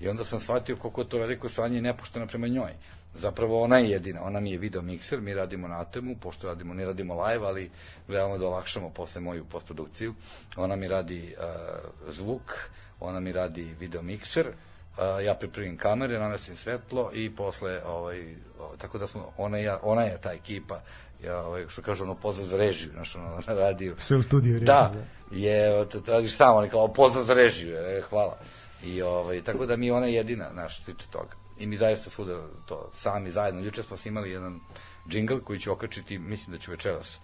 I 0.00 0.08
onda 0.08 0.24
sam 0.24 0.40
shvatio 0.40 0.76
koliko 0.76 1.00
je 1.00 1.08
to 1.08 1.18
veliko 1.18 1.48
sanje 1.48 1.78
i 1.78 1.82
nepošteno 1.82 2.26
prema 2.26 2.48
njoj. 2.48 2.72
Zapravo 3.14 3.62
ona 3.62 3.78
je 3.78 3.90
jedina, 3.90 4.22
ona 4.22 4.40
mi 4.40 4.50
je 4.50 4.58
video 4.58 4.82
mikser, 4.82 5.20
mi 5.20 5.34
radimo 5.34 5.68
na 5.68 5.84
temu, 5.84 6.16
pošto 6.20 6.46
radimo, 6.46 6.74
ne 6.74 6.84
radimo 6.84 7.22
live, 7.22 7.46
ali 7.46 7.70
gledamo 8.08 8.38
da 8.38 8.46
olakšamo 8.46 8.90
posle 8.90 9.20
moju 9.20 9.44
postprodukciju. 9.44 10.14
Ona 10.56 10.76
mi 10.76 10.88
radi 10.88 11.34
uh, 11.38 12.12
zvuk, 12.12 12.52
ona 13.00 13.20
mi 13.20 13.32
radi 13.32 13.74
video 13.80 14.02
mikser, 14.02 14.46
Uh, 14.92 15.24
ja 15.24 15.34
pripremim 15.34 15.76
kamere, 15.76 16.18
namesim 16.18 16.56
svetlo 16.56 17.10
i 17.14 17.36
posle 17.36 17.80
ovaj 17.86 18.34
tako 18.78 18.98
da 18.98 19.06
smo 19.06 19.32
ona 19.36 19.58
ja, 19.58 19.78
ona 19.82 20.02
je 20.02 20.20
ta 20.20 20.32
ekipa 20.32 20.80
ja 21.24 21.38
ovaj 21.38 21.64
što 21.68 21.82
kaže 21.82 22.02
ono 22.02 22.14
poza 22.14 22.44
za 22.44 22.56
režiju 22.56 22.90
znači 22.92 23.18
ono 23.18 23.42
na 23.46 23.54
radiju. 23.54 23.96
Sve 23.98 24.16
u 24.16 24.22
studiju 24.22 24.52
režije, 24.52 24.66
da 24.66 24.92
je 25.30 25.86
radiš 26.06 26.36
samo 26.36 26.56
ali 26.56 26.68
kao 26.68 26.88
poza 26.88 27.22
za 27.22 27.34
režiju 27.34 27.76
e, 27.76 28.02
hvala. 28.10 28.38
I 28.84 29.02
ovaj 29.02 29.42
tako 29.42 29.66
da 29.66 29.76
mi 29.76 29.90
ona 29.90 30.06
je 30.06 30.14
jedina 30.14 30.50
naš 30.54 30.74
što 30.74 30.84
se 30.84 30.94
tiče 30.94 31.10
toga 31.10 31.41
i 31.62 31.66
mi 31.66 31.76
zaista 31.76 32.10
svuda 32.10 32.48
to 32.66 32.90
sami 32.94 33.30
zajedno. 33.30 33.60
Juče 33.60 33.82
smo 33.82 33.96
snimali 33.96 34.30
jedan 34.30 34.60
džingl 35.08 35.38
koji 35.38 35.60
ću 35.60 35.72
okačiti 35.72 36.18
mislim 36.18 36.56
da 36.56 36.62
ću 36.62 36.70
večeras 36.70 37.18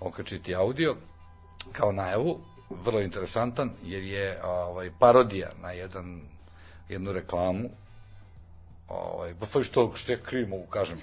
okačiti 0.00 0.54
audio 0.54 0.96
kao 1.72 1.92
najavu 1.92 2.40
vrlo 2.70 3.00
interesantan 3.00 3.70
jer 3.84 4.02
je 4.02 4.44
ovaj 4.44 4.90
parodija 4.98 5.50
na 5.62 5.70
jedan 5.70 6.20
jednu 6.88 7.12
reklamu 7.12 7.70
ovaj 8.88 9.34
pa 9.40 9.62
što 9.62 9.92
što 9.94 10.12
ja 10.12 10.18
kriv 10.18 10.48
mogu 10.48 10.66
kažem 10.66 11.00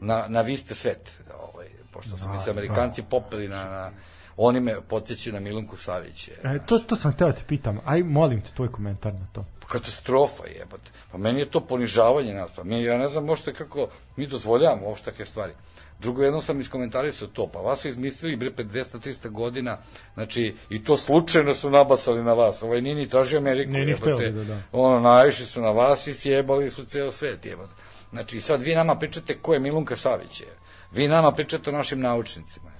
na 0.00 0.24
na 0.28 0.40
vi 0.40 0.56
ste 0.56 0.74
svet 0.74 1.20
ovaj 1.40 1.68
pošto 1.92 2.16
su 2.18 2.28
mi 2.28 2.38
se 2.38 2.50
Amerikanci 2.50 3.02
popeli 3.02 3.48
na, 3.48 3.64
na 3.64 3.90
oni 4.36 4.60
me 4.60 4.80
podsjećaju 4.80 5.34
na 5.34 5.40
Milunku 5.40 5.76
Savić 5.76 6.28
je, 6.28 6.34
E, 6.44 6.58
to, 6.66 6.78
to 6.78 6.96
sam 6.96 7.12
hteo 7.12 7.26
da 7.28 7.32
te 7.34 7.42
pitam. 7.48 7.78
Aj, 7.84 8.02
molim 8.02 8.40
te, 8.40 8.50
tvoj 8.56 8.72
komentar 8.72 9.14
na 9.14 9.26
to. 9.32 9.44
katastrofa 9.68 10.42
jebote. 10.58 10.90
Pa 11.12 11.18
meni 11.18 11.40
je 11.40 11.50
to 11.50 11.60
ponižavanje 11.60 12.34
nas. 12.34 12.50
Pa 12.56 12.64
mi, 12.64 12.82
ja 12.82 12.98
ne 12.98 13.08
znam 13.08 13.24
možete 13.24 13.52
kako 13.54 13.88
mi 14.16 14.26
dozvoljavamo 14.26 14.86
uopšte 14.86 15.10
takve 15.10 15.26
stvari. 15.26 15.52
Drugo, 16.00 16.22
jednom 16.22 16.42
sam 16.42 16.60
iskomentarisao 16.60 17.28
to, 17.28 17.46
pa 17.46 17.58
vas 17.58 17.80
su 17.80 17.88
izmislili 17.88 18.36
bre 18.36 18.50
pred 18.52 18.66
200-300 18.66 19.28
godina, 19.30 19.78
znači, 20.14 20.54
i 20.70 20.84
to 20.84 20.96
slučajno 20.96 21.54
su 21.54 21.70
nabasali 21.70 22.24
na 22.24 22.32
vas. 22.32 22.62
Ovaj 22.62 22.80
nije 22.80 22.94
ni 22.94 23.08
tražio 23.08 23.38
Ameriku, 23.38 23.72
Nije 23.72 23.96
hteli 23.96 24.32
da, 24.32 24.44
da. 24.44 24.62
Ono, 24.72 25.00
naišli 25.00 25.46
su 25.46 25.60
na 25.60 25.70
vas 25.70 26.06
i 26.06 26.14
sjebali 26.14 26.70
su 26.70 26.84
ceo 26.84 27.12
svet, 27.12 27.46
jebote. 27.46 27.72
Znači, 28.10 28.40
sad 28.40 28.62
vi 28.62 28.74
nama 28.74 28.94
pričate 28.98 29.38
ko 29.38 29.54
je 29.54 29.60
Milunka 29.60 29.96
Savić, 29.96 30.40
je. 30.40 30.56
Vi 30.92 31.08
nama 31.08 31.32
pričate 31.32 31.70
o 31.70 31.72
našim 31.72 32.00
naučnicima. 32.00 32.71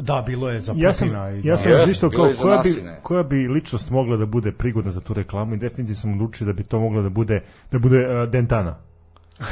Da, 0.00 0.24
bilo 0.26 0.50
je 0.50 0.60
za 0.60 0.74
Ja 0.76 0.92
sam, 0.92 1.08
Putina. 1.08 1.30
i 1.30 1.36
ja 1.36 1.50
da. 1.50 1.56
sam 1.56 1.70
Jeste, 1.70 1.80
razmišljao 1.80 2.10
kao 2.10 2.32
za 2.32 2.42
koja 2.42 2.62
bi, 2.62 2.70
koja 3.02 3.22
bi 3.22 3.48
ličnost 3.48 3.90
mogla 3.90 4.16
da 4.16 4.26
bude 4.26 4.52
prigodna 4.52 4.90
za 4.90 5.00
tu 5.00 5.14
reklamu 5.14 5.54
i 5.54 5.58
definitivno 5.58 6.00
sam 6.00 6.12
odlučio 6.12 6.46
da 6.46 6.52
bi 6.52 6.64
to 6.64 6.80
mogla 6.80 7.02
da 7.02 7.08
bude 7.08 7.40
da 7.70 7.78
bude 7.78 7.98
uh, 7.98 8.30
Dentana. 8.30 8.76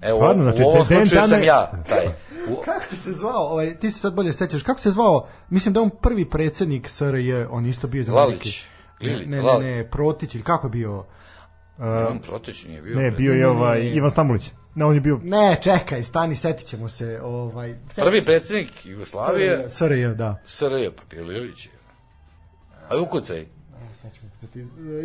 Evo, 0.00 0.16
Stvarno, 0.16 0.42
znači, 0.42 0.62
u 0.62 0.66
ovom 0.66 0.84
slučaju 0.84 1.28
sam 1.28 1.42
ja, 1.42 1.72
taj. 1.88 2.06
U, 2.48 2.56
Kako 2.64 2.94
se 2.94 3.12
zvao, 3.12 3.48
ovaj, 3.48 3.74
ti 3.74 3.90
se 3.90 3.98
sad 3.98 4.14
bolje 4.14 4.32
sećaš, 4.32 4.62
kako 4.62 4.80
se 4.80 4.90
zvao, 4.90 5.28
mislim 5.50 5.74
da 5.74 5.80
on 5.80 5.90
prvi 6.02 6.30
predsednik 6.30 6.88
SRJ, 6.88 7.32
on 7.50 7.66
isto 7.66 7.86
bio 7.86 8.00
iz 8.00 8.08
Amerike. 8.08 8.30
Lalić. 8.30 8.68
Ne, 9.00 9.12
Ili, 9.12 9.26
ne, 9.26 9.42
ne, 9.42 9.58
ne, 9.60 9.90
Protić, 9.90 10.34
ili 10.34 10.44
kako 10.44 10.66
je 10.66 10.70
bio? 10.70 11.04
on 12.10 12.18
protić 12.18 12.64
nije 12.64 12.82
bio. 12.82 12.96
Ne, 12.96 13.10
bio 13.10 13.32
je 13.32 13.48
ovaj 13.48 13.90
Ivan 13.94 14.10
Stambolić. 14.10 14.52
Ne, 14.74 14.84
on 14.84 14.94
je 14.94 15.00
bio 15.00 15.20
Ne, 15.22 15.58
čekaj, 15.62 16.02
stani, 16.02 16.36
setit 16.36 16.66
ćemo 16.66 16.88
se. 16.88 17.20
Ovaj, 17.22 17.74
Prvi 17.96 18.24
predsednik 18.24 18.70
Jugoslavije, 18.84 19.66
SRJ, 19.70 20.06
da. 20.06 20.42
SRJ, 20.46 20.90
pa 20.96 21.02
Pililić 21.08 21.66
je. 21.66 21.72
A 22.90 23.00
ukucaj. 23.00 23.46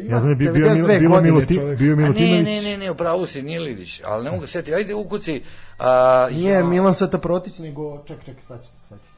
Ja 0.03 0.19
znam 0.19 0.37
da 0.37 0.43
je 0.43 0.51
bio, 0.51 0.53
bio, 0.53 1.21
Miloti, 1.21 1.59
bio 1.77 1.87
je 1.87 1.93
A 1.93 1.95
ne, 1.95 1.95
Milutinović. 1.95 2.45
ne, 2.45 2.61
ne, 2.61 2.77
ne, 2.77 2.91
upravo 2.91 3.25
si 3.25 3.41
Nilić, 3.41 4.01
ali 4.05 4.23
ne 4.23 4.31
mogu 4.31 4.45
se 4.45 4.51
setiti. 4.51 4.75
Ajde 4.75 4.93
ukucaj. 4.93 5.41
A, 5.79 6.27
Nije 6.31 6.53
ja, 6.53 6.65
Milan 6.65 6.93
Sveta 6.93 7.17
Protić, 7.17 7.59
nego, 7.59 8.03
čekaj, 8.07 8.25
čekaj, 8.25 8.43
sad 8.43 8.63
ću 8.63 8.67
se 8.69 8.87
setiti. 8.87 9.09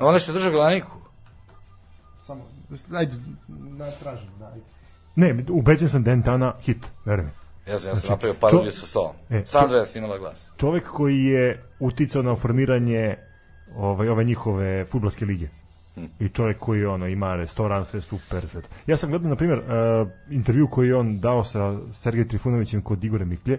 Ono 0.00 0.18
što 0.18 0.32
drža 0.32 0.50
glaniku. 0.50 0.96
Samo, 2.26 2.44
ajde, 2.94 3.14
na, 3.48 3.90
tražim, 3.90 4.28
da, 4.38 4.46
ajde. 4.46 4.60
Ne, 5.16 5.44
ubeđen 5.50 5.88
sam 5.88 6.02
Dentana 6.02 6.54
hit, 6.62 6.86
verujem. 7.04 7.30
Ja 7.68 7.78
sam, 7.78 7.88
ja 7.88 7.96
sam 7.96 8.10
napravio 8.10 8.36
parodiju 8.40 8.72
sa 8.72 8.86
sobom. 8.86 9.12
e, 9.30 9.42
Sandra 9.46 9.78
je 9.78 9.86
snimala 9.86 10.18
glas. 10.18 10.52
Čovek 10.56 10.84
koji 10.86 11.24
je 11.24 11.62
uticao 11.80 12.22
na 12.22 12.36
formiranje 12.36 13.16
ovaj, 13.76 14.08
ove 14.08 14.24
njihove 14.24 14.84
futbolske 14.84 15.24
lige. 15.24 15.48
I 16.18 16.28
čovjek 16.28 16.58
koji 16.58 16.84
ono 16.84 17.06
ima 17.06 17.34
restoran, 17.34 17.84
sve 17.84 18.00
super, 18.00 18.48
sve. 18.48 18.62
Ja 18.86 18.96
sam 18.96 19.10
gledao, 19.10 19.30
na 19.30 19.36
primjer, 19.36 19.58
uh, 19.58 20.08
intervju 20.30 20.68
koji 20.70 20.88
je 20.88 20.96
on 20.96 21.20
dao 21.20 21.44
sa 21.44 21.78
Sergej 21.92 22.28
Trifunovićem 22.28 22.82
kod 22.82 23.04
Igore 23.04 23.24
Miklje. 23.24 23.58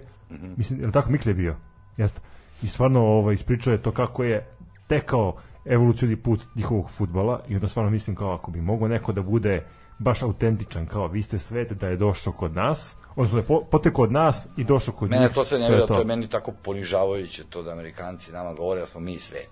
Mislim, 0.57 0.79
je 0.79 0.85
li 0.85 0.91
tako 0.91 1.11
Miklje 1.11 1.33
bio? 1.33 1.55
Jeste. 1.97 2.21
I 2.63 2.67
stvarno 2.67 2.99
ovaj, 2.99 3.33
ispričao 3.33 3.71
je 3.71 3.81
to 3.81 3.91
kako 3.91 4.23
je 4.23 4.47
tekao 4.87 5.37
evolucijni 5.65 6.15
put 6.15 6.45
njihovog 6.55 6.91
futbala 6.91 7.43
i 7.47 7.55
onda 7.55 7.67
stvarno 7.67 7.91
mislim 7.91 8.15
kao 8.15 8.33
ako 8.33 8.51
bi 8.51 8.61
mogao 8.61 8.87
neko 8.87 9.11
da 9.11 9.21
bude 9.21 9.65
baš 9.99 10.23
autentičan 10.23 10.85
kao 10.85 11.07
vi 11.07 11.21
ste 11.21 11.39
svet 11.39 11.71
da 11.71 11.87
je 11.87 11.97
došao 11.97 12.33
kod 12.33 12.55
nas 12.55 12.97
odnosno 13.17 13.35
da 13.35 13.41
je 13.41 13.47
po- 13.47 13.63
potekao 13.71 14.03
od 14.03 14.11
nas 14.11 14.47
i 14.57 14.63
došao 14.63 14.93
kod 14.93 15.09
Mene 15.09 15.25
njih 15.25 15.33
to 15.35 15.43
se 15.43 15.59
ne 15.59 15.65
je 15.65 15.69
vjeruje, 15.69 15.87
to 15.87 15.99
je 15.99 16.05
meni 16.05 16.29
tako 16.29 16.51
ponižavajuće 16.63 17.43
to 17.49 17.63
da 17.63 17.71
Amerikanci 17.71 18.31
nama 18.31 18.53
govore 18.53 18.79
da 18.79 18.87
smo 18.87 18.99
mi 18.99 19.19
svet. 19.19 19.49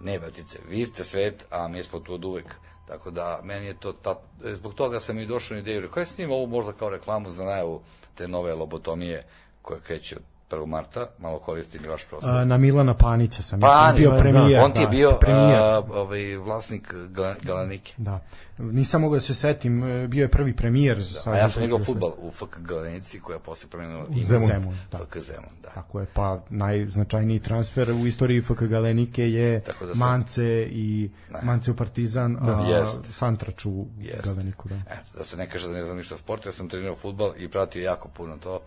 Ne, 0.00 0.18
bratice, 0.18 0.58
vi 0.68 0.86
ste 0.86 1.04
svet, 1.04 1.46
a 1.50 1.68
mi 1.68 1.82
smo 1.82 2.00
tu 2.00 2.14
od 2.14 2.24
uvek. 2.24 2.54
Tako 2.86 3.10
da, 3.10 3.40
meni 3.42 3.66
je 3.66 3.74
to, 3.74 3.92
ta, 3.92 4.20
e, 4.44 4.54
zbog 4.54 4.74
toga 4.74 5.00
sam 5.00 5.18
i 5.18 5.26
došao 5.26 5.54
na 5.54 5.60
ideju, 5.60 5.80
rekao, 5.80 6.00
ja 6.00 6.06
snim 6.06 6.30
ovo 6.30 6.46
možda 6.46 6.72
kao 6.72 6.88
reklamu 6.90 7.30
za 7.30 7.44
najavu 7.44 7.82
te 8.14 8.28
nove 8.28 8.54
lobotomije 8.54 9.26
koja 9.62 9.80
kreće 9.80 10.16
od 10.16 10.22
1. 10.50 10.66
marta, 10.66 11.06
malo 11.18 11.38
koristim 11.38 11.84
i 11.84 11.88
vaš 11.88 12.04
prostor. 12.04 12.30
A, 12.30 12.44
na 12.44 12.58
Milana 12.58 12.94
Panića 12.94 13.42
sam, 13.42 13.60
Pa, 13.60 13.66
mislim, 13.82 13.96
bio 13.96 14.10
da, 14.10 14.18
premijer. 14.20 14.60
On 14.60 14.72
ti 14.72 14.80
je 14.80 14.86
da, 14.86 14.90
bio 14.90 15.12
premijer. 15.12 15.56
a, 15.56 15.78
ovaj, 15.80 16.36
vlasnik 16.36 16.92
Gala- 16.94 17.34
Galanike. 17.42 17.94
Da. 17.96 18.20
Nisam 18.58 19.00
mogao 19.00 19.14
da 19.14 19.20
se 19.20 19.34
setim, 19.34 19.82
e, 19.84 20.08
bio 20.08 20.22
je 20.22 20.28
prvi 20.28 20.52
premijer. 20.52 21.04
sa- 21.04 21.30
A 21.30 21.36
ja 21.36 21.48
sam 21.48 21.62
igrao 21.62 21.78
futbal 21.78 22.10
u 22.18 22.30
FK 22.32 22.58
Galenici, 22.58 23.20
koja 23.20 23.34
je 23.34 23.40
posle 23.40 23.68
promenila 23.70 24.06
ime. 24.10 24.24
Zemun. 24.24 24.46
Zemun, 24.46 24.76
da. 24.92 24.98
FK 24.98 25.16
Zemun, 25.18 25.50
da. 25.62 25.68
Tako 25.68 26.00
je, 26.00 26.06
pa 26.06 26.40
najznačajniji 26.50 27.38
transfer 27.40 27.90
u 27.92 28.06
istoriji 28.06 28.42
FK 28.42 28.60
Galenike 28.60 29.30
je 29.30 29.60
Tako 29.60 29.86
da 29.86 29.94
sam- 29.94 29.98
Mance 30.00 30.44
i 30.64 31.10
Ne. 31.30 31.40
Mance 31.42 31.70
u 31.70 31.76
Partizan, 31.76 32.36
a 32.38 32.66
Jest. 32.68 33.00
Santrač 33.12 33.64
u 33.64 33.86
Jest. 33.98 34.24
Galeniku. 34.24 34.68
Da. 34.68 34.74
Eto, 34.74 35.18
da 35.18 35.24
se 35.24 35.36
ne 35.36 35.50
kaže 35.50 35.66
da 35.66 35.72
ne 35.72 35.84
znam 35.84 35.96
ništa 35.96 36.14
o 36.14 36.18
sportu, 36.18 36.48
ja 36.48 36.52
sam 36.52 36.68
trenirao 36.68 36.96
futbal 36.96 37.32
i 37.36 37.48
pratio 37.48 37.82
jako 37.82 38.08
puno 38.08 38.36
to, 38.36 38.60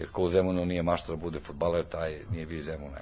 jer 0.00 0.08
ko 0.12 0.22
u 0.22 0.28
Zemunu 0.28 0.64
nije 0.64 0.82
mašta 0.82 1.12
da 1.12 1.16
bude 1.16 1.40
futbaler, 1.40 1.84
taj 1.84 2.18
nije 2.32 2.46
bio 2.46 2.62
Zemuna. 2.62 2.96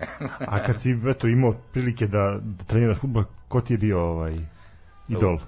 A 0.53 0.63
kad 0.67 0.83
si 0.83 0.99
eto, 1.11 1.27
imao 1.27 1.55
prilike 1.73 2.07
da, 2.07 2.39
da 2.41 2.65
treniraš 2.65 2.99
futbol, 2.99 3.25
ko 3.49 3.61
ti 3.61 3.75
je 3.75 3.79
bio 3.79 4.01
ovaj 4.01 4.39
idol? 5.09 5.39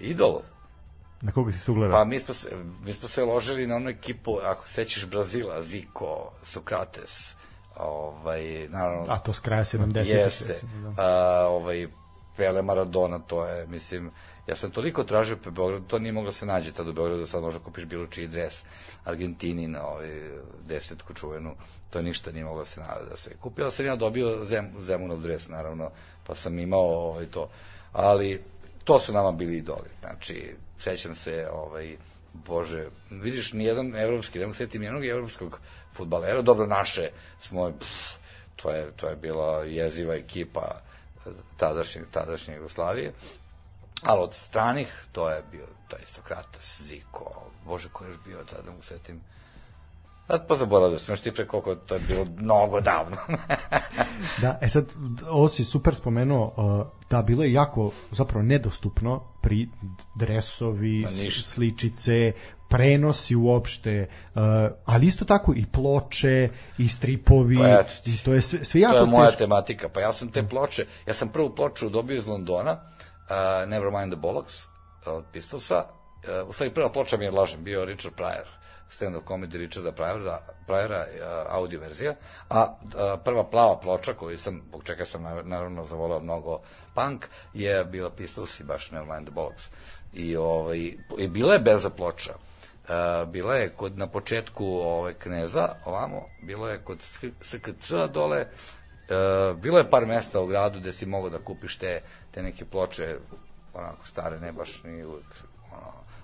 Idol. 0.00 0.40
Na 1.20 1.32
koga 1.32 1.52
si 1.52 1.58
se 1.58 1.70
ugledao? 1.70 1.98
Pa 1.98 2.04
mi 2.04 2.18
smo, 2.18 2.34
se, 2.34 2.56
mi 2.84 2.92
smo 2.92 3.08
se 3.08 3.24
ložili 3.24 3.66
na 3.66 3.76
onu 3.76 3.88
ekipu, 3.88 4.38
ako 4.44 4.68
sećaš 4.68 5.06
Brazila, 5.06 5.62
Zico, 5.62 6.30
Sokrates, 6.42 7.36
ovaj, 7.76 8.68
naravno, 8.68 9.06
A 9.08 9.18
to 9.18 9.32
s 9.32 9.40
kraja 9.40 9.64
70. 9.64 9.96
jeste, 9.96 10.44
recimo, 10.48 10.72
da. 10.90 11.02
a, 11.02 11.46
ovaj, 11.48 11.86
Pele 12.36 12.62
Maradona, 12.62 13.18
to 13.18 13.46
je, 13.46 13.66
mislim, 13.66 14.10
Ja 14.50 14.56
sam 14.56 14.70
toliko 14.70 15.04
tražio 15.04 15.36
po 15.36 15.50
Beogradu, 15.50 15.86
to 15.86 15.98
nije 15.98 16.12
moglo 16.12 16.32
se 16.32 16.46
nađe 16.46 16.72
tada 16.72 16.90
u 16.90 16.92
Beogradu, 16.92 17.20
da 17.20 17.26
sad 17.26 17.42
možda 17.42 17.60
kupiš 17.60 17.84
bilo 17.84 18.06
čiji 18.06 18.26
dres, 18.26 18.64
na 19.66 19.86
ovaj 19.86 20.08
desetku 20.66 21.14
čuvenu, 21.14 21.54
to 21.90 22.02
ništa 22.02 22.32
nije 22.32 22.44
moglo 22.44 22.64
se, 22.64 22.80
da 23.10 23.16
se 23.16 23.36
kupila 23.40 23.70
sam 23.70 23.86
ja 23.86 23.96
dobio 23.96 24.44
zem, 24.44 24.72
Zemunov 24.80 25.20
dres, 25.20 25.48
naravno, 25.48 25.90
pa 26.26 26.34
sam 26.34 26.58
imao 26.58 26.80
ovaj, 26.80 27.26
to, 27.26 27.50
ali 27.92 28.40
to 28.84 28.98
su 28.98 29.12
nama 29.12 29.32
bili 29.32 29.56
idoli, 29.56 29.88
znači, 30.00 30.54
sećam 30.78 31.14
se, 31.14 31.48
ovaj, 31.52 31.96
Bože, 32.32 32.88
vidiš, 33.10 33.52
nijedan 33.52 33.94
evropski, 33.96 34.38
ne 34.38 34.46
mogu 34.46 34.54
setiti 34.54 34.78
nijednog 34.78 35.04
evropskog 35.04 35.60
futbalera, 35.92 36.42
dobro, 36.42 36.66
naše 36.66 37.10
smo, 37.40 37.72
pff, 37.80 37.90
to 38.56 38.70
je, 38.70 38.90
to 38.96 39.08
je 39.08 39.16
bila 39.16 39.64
jeziva 39.64 40.14
ekipa 40.14 40.80
tadašnje, 41.56 42.02
tadašnje 42.10 42.54
Jugoslavije, 42.54 43.12
ali 44.02 44.20
od 44.20 44.34
stranih, 44.34 45.06
to 45.12 45.30
je 45.30 45.42
bio 45.50 45.66
taj 45.88 46.00
Sokrates, 46.06 46.82
Ziko, 46.82 47.50
Bože, 47.66 47.88
ko 47.92 48.04
je 48.04 48.08
još 48.08 48.18
bio 48.24 48.44
tada, 48.44 48.70
mu 48.70 48.82
setim, 48.82 49.20
A 50.30 50.38
pa 50.48 50.56
zaboravio 50.56 50.98
sam, 50.98 51.12
još 51.12 51.20
ti 51.20 51.32
pre 51.32 51.46
koliko 51.46 51.74
to 51.74 51.94
je 51.94 52.00
bilo 52.08 52.26
mnogo 52.36 52.80
davno. 52.80 53.16
da, 54.42 54.58
e 54.60 54.68
sad, 54.68 54.84
ovo 55.28 55.48
si 55.48 55.64
super 55.64 55.94
spomenuo, 55.94 56.52
uh, 56.56 56.86
da, 57.10 57.22
bilo 57.22 57.42
je 57.42 57.52
jako 57.52 57.90
zapravo 58.12 58.42
nedostupno 58.42 59.22
pri 59.42 59.68
dresovi, 60.14 61.06
sličice, 61.44 62.32
prenosi 62.68 63.36
uopšte, 63.36 64.08
uh, 64.34 64.40
ali 64.84 65.06
isto 65.06 65.24
tako 65.24 65.54
i 65.56 65.66
ploče, 65.72 66.48
i 66.78 66.88
stripovi, 66.88 67.56
pa 67.56 67.82
i 68.04 68.16
to 68.24 68.32
je 68.32 68.42
sve, 68.42 68.64
sve 68.64 68.80
jako 68.80 68.94
To 68.94 69.00
je 69.00 69.06
moja 69.06 69.26
teško. 69.26 69.38
tematika, 69.38 69.88
pa 69.88 70.00
ja 70.00 70.12
sam 70.12 70.28
te 70.28 70.48
ploče, 70.48 70.86
ja 71.06 71.14
sam 71.14 71.28
prvu 71.28 71.54
ploču 71.54 71.88
dobio 71.88 72.16
iz 72.16 72.26
Londona, 72.26 72.80
Nevermind 73.66 74.12
the 74.12 74.20
Bollocks, 74.20 74.66
od 75.06 75.24
Pistolsa, 75.32 75.84
uh, 75.84 76.48
u 76.48 76.52
stvari 76.52 76.74
prva 76.74 76.92
ploča 76.92 77.16
mi 77.16 77.24
je 77.24 77.30
lažem, 77.30 77.64
bio 77.64 77.84
Richard 77.84 78.14
Pryor 78.14 78.60
stand-up 78.90 79.24
comedy 79.24 79.58
Richarda 79.58 79.92
Pryora, 79.92 80.38
Pryora 80.66 81.06
audio 81.48 81.80
verzija, 81.80 82.14
a, 82.48 82.60
a 82.96 83.16
prva 83.16 83.44
plava 83.44 83.78
ploča 83.80 84.14
koju 84.14 84.38
sam, 84.38 84.62
zbog 84.68 84.84
čega 84.84 85.04
sam 85.04 85.22
naravno 85.44 85.84
zavolao 85.84 86.20
mnogo 86.20 86.60
punk, 86.94 87.26
je 87.54 87.84
bila 87.84 88.10
Pistols 88.10 88.60
i 88.60 88.64
baš 88.64 88.90
Nevermind 88.90 89.26
the 89.26 89.34
Bollocks. 89.34 89.70
I, 90.12 90.36
ovaj, 90.36 90.78
i 91.18 91.28
bila 91.28 91.52
je 91.52 91.58
berza 91.58 91.90
ploča. 91.90 92.34
Uh, 92.34 93.28
bila 93.28 93.56
je 93.56 93.68
kod 93.68 93.98
na 93.98 94.06
početku 94.06 94.64
ovaj 94.66 95.14
kneza 95.14 95.68
ovamo, 95.84 96.22
bilo 96.42 96.68
je 96.68 96.78
kod 96.78 97.02
SKC 97.40 97.92
dole, 98.12 98.40
uh, 98.40 98.79
bilo 99.56 99.78
je 99.78 99.90
par 99.90 100.06
mesta 100.06 100.40
u 100.40 100.46
gradu 100.46 100.80
gde 100.80 100.92
si 100.92 101.06
mogao 101.06 101.30
da 101.30 101.38
kupiš 101.38 101.78
te, 101.78 102.02
te 102.30 102.42
neke 102.42 102.64
ploče 102.64 103.16
onako 103.74 104.06
stare, 104.06 104.40
ne 104.40 104.52
baš 104.52 104.82
ni 104.84 105.04
uvek 105.04 105.26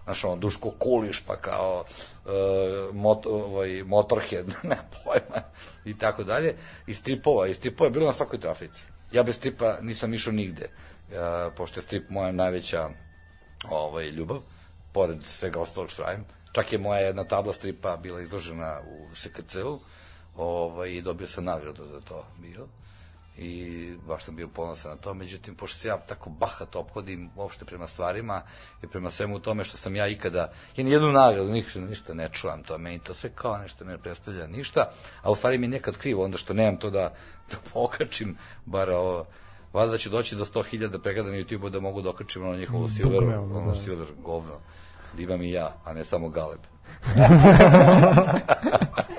znaš, 0.07 0.25
ono, 0.25 0.37
Duško 0.37 0.71
Kuliš, 0.71 1.21
pa 1.27 1.37
kao 1.37 1.85
uh, 2.25 2.95
mot, 2.95 3.27
ovaj, 3.27 3.83
Motorhead, 3.83 4.47
ne 4.71 4.79
pojma, 5.05 5.43
i 5.85 5.99
tako 5.99 6.25
dalje, 6.25 6.55
i 6.87 6.95
stripova, 6.95 7.47
i 7.47 7.55
stripova 7.55 7.89
je 7.89 7.93
bilo 7.93 8.07
na 8.07 8.13
svakoj 8.13 8.41
trafici. 8.41 8.87
Ja 9.13 9.23
bez 9.23 9.37
stripa 9.37 9.77
nisam 9.81 10.15
išao 10.15 10.33
nigde, 10.33 10.69
uh, 10.69 11.17
pošto 11.57 11.81
je 11.81 11.85
strip 11.85 12.11
moja 12.11 12.33
najveća 12.33 12.89
ovaj, 13.71 14.11
ljubav, 14.11 14.39
pored 14.93 15.25
svega 15.25 15.61
ostalog 15.61 15.91
što 15.91 16.03
radim. 16.03 16.25
Čak 16.53 16.73
je 16.73 16.79
moja 16.79 17.01
jedna 17.01 17.25
tabla 17.25 17.53
stripa 17.53 17.97
bila 17.97 18.21
izložena 18.21 18.81
u 18.89 19.15
SKC-u, 19.15 19.81
ovaj, 20.37 20.91
i 20.91 21.03
dobio 21.03 21.27
sam 21.27 21.45
nagradu 21.45 21.85
za 21.85 22.01
to 22.01 22.25
bio 22.39 22.67
i 23.39 23.93
baš 24.09 24.25
sam 24.25 24.37
bio 24.37 24.49
ponosan 24.49 24.91
na 24.91 24.97
to, 24.97 25.15
međutim, 25.15 25.55
pošto 25.55 25.79
se 25.79 25.89
ja 25.89 25.97
tako 25.97 26.31
bahat 26.31 26.77
ophodim 26.77 27.31
uopšte 27.37 27.65
prema 27.65 27.87
stvarima 27.87 28.43
i 28.83 28.87
prema 28.87 29.11
svemu 29.11 29.39
tome 29.39 29.65
što 29.65 29.77
sam 29.77 29.97
ja 29.97 30.09
ikada, 30.09 30.53
ja 30.77 30.85
nijednu 30.85 31.13
nagradu, 31.13 31.53
ništa, 31.53 31.81
ništa 31.81 32.15
ne 32.15 32.29
čuvam 32.33 32.63
to, 32.63 32.79
meni 32.79 32.99
to 32.99 33.15
sve 33.15 33.31
kao 33.35 33.59
nešto 33.59 33.85
ne 33.85 33.99
predstavlja 33.99 34.47
ništa, 34.47 34.91
a 35.23 35.31
u 35.31 35.37
stvari 35.37 35.59
mi 35.59 35.69
nekad 35.69 35.97
krivo, 35.97 36.25
onda 36.25 36.39
što 36.39 36.55
nemam 36.55 36.77
to 36.77 36.91
da, 36.91 37.15
da 37.51 37.57
pokačim, 37.73 38.37
bar 38.65 38.91
ovo, 38.91 39.27
valjda 39.73 39.93
da 39.93 39.99
će 39.99 40.11
doći 40.11 40.37
do 40.37 40.45
100.000 40.45 40.99
pregleda 40.99 41.31
na 41.31 41.37
YouTube-u 41.37 41.71
da 41.71 41.81
mogu 41.81 42.03
da 42.03 42.11
okačim 42.11 42.43
ono 42.43 42.57
njihovo 42.57 42.89
silver, 42.89 43.39
ono 43.39 43.67
da. 43.67 43.75
silver 43.75 44.07
govno, 44.23 44.59
da 45.17 45.23
imam 45.23 45.43
i 45.43 45.51
ja, 45.51 45.77
a 45.85 45.93
ne 45.93 46.05
samo 46.05 46.29
Galeb. 46.29 46.61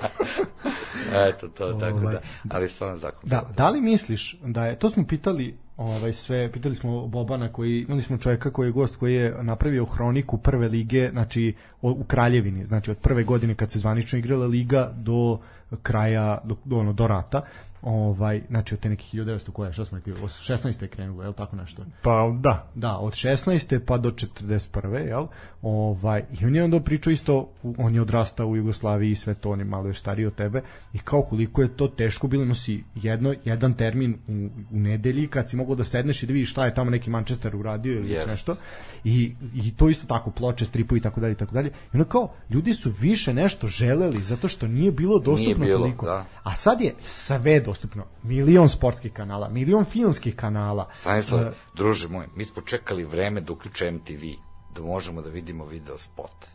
Eto, 1.28 1.48
to, 1.48 1.72
tako 1.72 1.98
ovaj, 1.98 2.14
da. 2.14 2.20
Ali 2.48 2.68
stvarno 2.68 2.98
tako. 2.98 3.26
Da, 3.26 3.50
da 3.56 3.70
li 3.70 3.80
misliš 3.80 4.36
da 4.44 4.66
je, 4.66 4.78
to 4.78 4.90
smo 4.90 5.06
pitali 5.06 5.56
ovaj 5.76 6.12
sve 6.12 6.52
pitali 6.52 6.74
smo 6.74 7.06
Bobana 7.06 7.52
koji 7.52 7.82
imali 7.82 8.02
smo 8.02 8.18
čovjeka 8.18 8.50
koji 8.50 8.68
je 8.68 8.72
gost 8.72 8.96
koji 8.96 9.14
je 9.14 9.36
napravio 9.42 9.84
hroniku 9.84 10.38
prve 10.38 10.68
lige 10.68 11.10
znači 11.10 11.54
u 11.82 12.04
Kraljevini 12.04 12.66
znači 12.66 12.90
od 12.90 12.96
prve 12.96 13.24
godine 13.24 13.54
kad 13.54 13.70
se 13.70 13.78
zvanično 13.78 14.18
igrala 14.18 14.46
liga 14.46 14.92
do 14.96 15.38
kraja 15.82 16.38
do, 16.44 16.56
do 16.64 16.78
ono 16.78 16.92
do 16.92 17.06
rata 17.06 17.42
ovaj 17.82 18.42
znači 18.48 18.74
od 18.74 18.80
te 18.80 18.88
nekih 18.88 19.14
1900 19.14 19.52
koja 19.52 19.72
šta 19.72 19.84
smo 19.84 19.98
rekli 19.98 20.12
od 20.12 20.18
16. 20.18 20.82
je 20.82 20.88
krenulo 20.88 21.22
je 21.22 21.28
l' 21.28 21.32
tako 21.32 21.56
nešto 21.56 21.84
pa 22.02 22.36
da 22.40 22.70
da 22.74 22.98
od 22.98 23.12
16. 23.12 23.78
pa 23.86 23.98
do 23.98 24.10
41. 24.10 25.06
jel 25.06 25.26
ovaj 25.62 26.24
i 26.40 26.46
on 26.46 26.56
je 26.56 26.64
onda 26.64 26.80
pričao 26.80 27.10
isto 27.10 27.48
on 27.78 27.94
je 27.94 28.00
odrastao 28.00 28.46
u 28.46 28.56
Jugoslaviji 28.56 29.10
i 29.10 29.16
sve 29.16 29.34
to 29.34 29.50
on 29.50 29.58
je 29.58 29.64
malo 29.64 29.86
još 29.86 30.00
stariji 30.00 30.26
od 30.26 30.34
tebe 30.34 30.62
i 30.92 30.98
kao 30.98 31.22
koliko 31.22 31.62
je 31.62 31.76
to 31.76 31.88
teško 31.88 32.28
bilo 32.28 32.44
nosi 32.44 32.84
jedno 32.94 33.34
jedan 33.44 33.74
termin 33.74 34.18
u, 34.28 34.48
u 34.76 34.78
nedelji 34.78 35.26
kad 35.26 35.50
si 35.50 35.56
mogao 35.56 35.74
da 35.74 35.84
sedneš 35.84 36.22
i 36.22 36.26
da 36.26 36.32
vidiš 36.32 36.50
šta 36.50 36.64
je 36.64 36.74
tamo 36.74 36.90
neki 36.90 37.10
Manchester 37.10 37.56
uradio 37.56 37.92
ili 37.92 38.08
yes. 38.08 38.28
nešto 38.28 38.56
i, 39.04 39.32
i 39.54 39.74
to 39.76 39.88
isto 39.88 40.06
tako 40.06 40.30
ploče 40.30 40.64
stripovi 40.64 40.98
i 40.98 41.02
tako 41.02 41.20
dalje 41.20 41.32
i 41.32 41.36
tako 41.36 41.52
dalje 41.52 41.68
i 41.68 41.96
ono 41.96 42.04
kao 42.04 42.32
ljudi 42.50 42.74
su 42.74 42.92
više 43.00 43.34
nešto 43.34 43.68
želeli 43.68 44.22
zato 44.22 44.48
što 44.48 44.68
nije 44.68 44.92
bilo 44.92 45.18
dostupno 45.18 45.64
nije 45.64 45.76
bilo, 45.76 45.78
toliko 45.78 46.06
da. 46.06 46.24
a 46.42 46.54
sad 46.54 46.80
je 46.80 46.94
sve 47.04 47.38
dostupno. 47.68 48.06
Milion 48.22 48.68
sportskih 48.68 49.12
kanala, 49.12 49.48
milion 49.48 49.84
filmskih 49.84 50.36
kanala. 50.36 50.88
Stanislav, 50.94 51.40
uh, 51.40 51.52
druže 51.74 52.08
moj, 52.08 52.28
mi 52.36 52.44
smo 52.44 52.62
čekali 52.62 53.04
vreme 53.04 53.40
da 53.40 53.52
uključe 53.52 53.90
MTV, 53.90 54.32
da 54.74 54.82
možemo 54.82 55.22
da 55.22 55.30
vidimo 55.30 55.66
video 55.66 55.98
spot. 55.98 56.48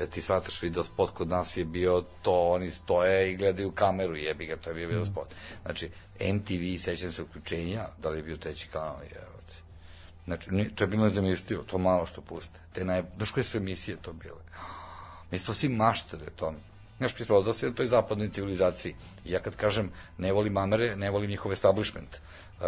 Ja 0.00 0.06
ti 0.06 0.22
shvataš 0.22 0.62
video 0.62 0.84
spot 0.84 1.10
kod 1.10 1.28
nas 1.28 1.56
je 1.56 1.64
bio 1.64 2.02
to, 2.22 2.34
oni 2.54 2.70
stoje 2.70 3.32
i 3.32 3.36
gledaju 3.36 3.70
kameru, 3.70 4.16
jebi 4.16 4.46
ga, 4.46 4.56
to 4.56 4.70
je 4.70 4.74
bio 4.74 4.88
video 4.88 5.02
mm. 5.02 5.10
spot. 5.12 5.34
Znači, 5.62 5.90
MTV, 6.34 6.78
sećam 6.78 7.12
se 7.12 7.22
uključenja, 7.22 7.88
da 8.02 8.08
li 8.08 8.18
je 8.18 8.22
bio 8.22 8.36
treći 8.36 8.68
kanal, 8.68 9.02
je, 9.02 9.28
Znači, 10.28 10.50
to 10.74 10.84
je 10.84 10.88
bilo 10.88 11.04
nezamislivo, 11.04 11.62
to 11.62 11.78
malo 11.78 12.06
što 12.06 12.20
puste. 12.20 12.60
Te 12.72 12.84
naj... 12.84 13.02
Znaš 13.16 13.30
koje 13.30 13.44
su 13.44 13.56
emisije 13.56 13.96
to 13.96 14.12
bile? 14.12 14.42
Mi 15.30 15.38
smo 15.38 15.54
svi 15.54 15.68
maštali 15.68 16.22
o 16.26 16.30
tome. 16.36 16.58
Znaš, 16.98 17.14
prispodao 17.14 17.52
se 17.52 17.66
na 17.66 17.74
toj 17.74 17.86
zapadnoj 17.86 18.28
civilizaciji. 18.28 18.94
Ja 19.24 19.40
kad 19.40 19.56
kažem 19.56 19.90
ne 20.18 20.32
volim 20.32 20.56
Amere, 20.56 20.96
ne 20.96 21.10
volim 21.10 21.30
njihov 21.30 21.52
establishment. 21.52 22.16
Uh, 22.16 22.64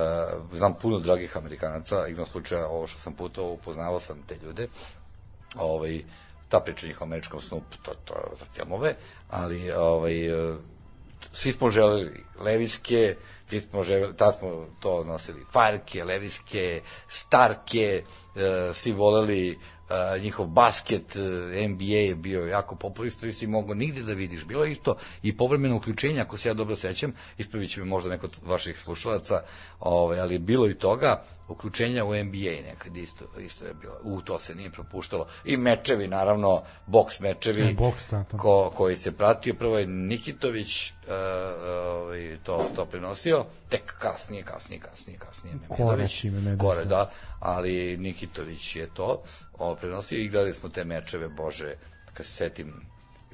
znam 0.55 0.75
puno 0.75 0.99
dragih 0.99 1.37
Amerikanaca, 1.37 2.07
igrom 2.09 2.27
slučaja 2.27 2.69
ovo 2.69 2.87
što 2.87 2.99
sam 2.99 3.15
putao, 3.15 3.53
upoznavao 3.53 4.01
sam 4.01 4.23
te 4.27 4.37
ljude. 4.43 4.69
Ovaj, 5.57 6.03
ta 6.49 6.61
priča 6.61 6.87
njihov 6.87 7.07
američkom 7.07 7.41
snu, 7.41 7.63
to, 7.83 7.95
to 8.05 8.15
za 8.39 8.45
filmove, 8.45 8.95
ali 9.31 9.71
ovaj, 9.71 10.51
uh, 10.51 10.57
svi 11.33 11.53
smo 11.53 11.71
želeli 11.71 12.25
leviske, 12.41 13.17
svi 13.49 13.61
smo 13.61 13.83
želeli, 13.83 14.17
ta 14.17 14.33
smo 14.33 14.67
to 14.81 15.05
nosili, 15.05 15.45
farke, 15.53 16.05
leviske, 16.05 16.81
starke, 17.09 18.03
uh, 18.35 18.77
svi 18.77 18.93
voleli 18.93 19.59
njihov 20.23 20.47
basket, 20.47 21.17
uh, 21.17 21.71
NBA 21.71 21.85
je 21.85 22.15
bio 22.15 22.47
jako 22.47 22.75
populista, 22.77 23.27
i 23.27 23.33
si 23.33 23.47
mogo 23.47 23.75
nigde 23.75 24.03
da 24.03 24.13
vidiš. 24.13 24.45
Bilo 24.45 24.65
je 24.65 24.73
isto 24.73 24.97
i 25.23 25.37
povremeno 25.37 25.77
uključenje, 25.77 26.21
ako 26.21 26.37
se 26.37 26.49
ja 26.49 26.55
dobro 26.55 26.77
sećam, 26.77 27.13
ispravit 27.39 27.71
će 27.71 27.81
me 27.81 27.87
možda 27.87 28.11
neko 28.11 28.27
od 28.27 28.37
vaših 28.47 28.81
slušalaca, 28.81 29.43
ovaj, 29.81 30.21
ali 30.21 30.39
bilo 30.39 30.69
i 30.69 30.75
toga, 30.75 31.23
uključenja 31.51 32.05
u 32.05 32.15
NBA 32.15 32.63
nekad 32.69 32.97
isto, 32.97 33.25
isto 33.39 33.65
je 33.65 33.75
bilo. 33.75 33.95
U, 34.03 34.21
to 34.23 34.39
se 34.39 34.55
nije 34.55 34.71
propuštalo. 34.71 35.27
I 35.45 35.57
mečevi, 35.57 36.09
naravno, 36.09 36.63
boks 36.87 37.21
mečevi, 37.21 37.63
e, 37.63 37.75
boks, 37.75 38.11
da, 38.11 38.25
da. 38.33 38.39
Ko, 38.39 38.73
koji 38.77 38.97
se 38.97 39.13
pratio. 39.13 39.55
Prvo 39.55 39.79
je 39.79 39.87
Nikitović 39.87 40.91
uh, 40.91 40.95
uh, 41.09 42.43
to, 42.43 42.71
to 42.77 42.87
prenosio, 42.87 43.45
tek 43.69 43.95
kasnije, 43.99 44.43
kasnije, 44.43 44.81
kasnije, 44.81 45.19
kasnije. 45.19 45.57
Koreć 45.69 46.25
ime 46.25 46.41
Medović. 46.41 46.61
Kore, 46.61 46.85
da, 46.85 47.11
ali 47.41 47.97
Nikitović 47.97 48.77
je 48.77 48.87
to 48.95 49.23
ovo 49.59 49.77
prenosio 49.77 50.19
i 50.19 50.29
gledali 50.29 50.55
smo 50.55 50.69
te 50.69 50.85
mečeve, 50.85 51.29
bože, 51.29 51.75
kad 52.15 52.27
se 52.27 52.33
setim, 52.33 52.75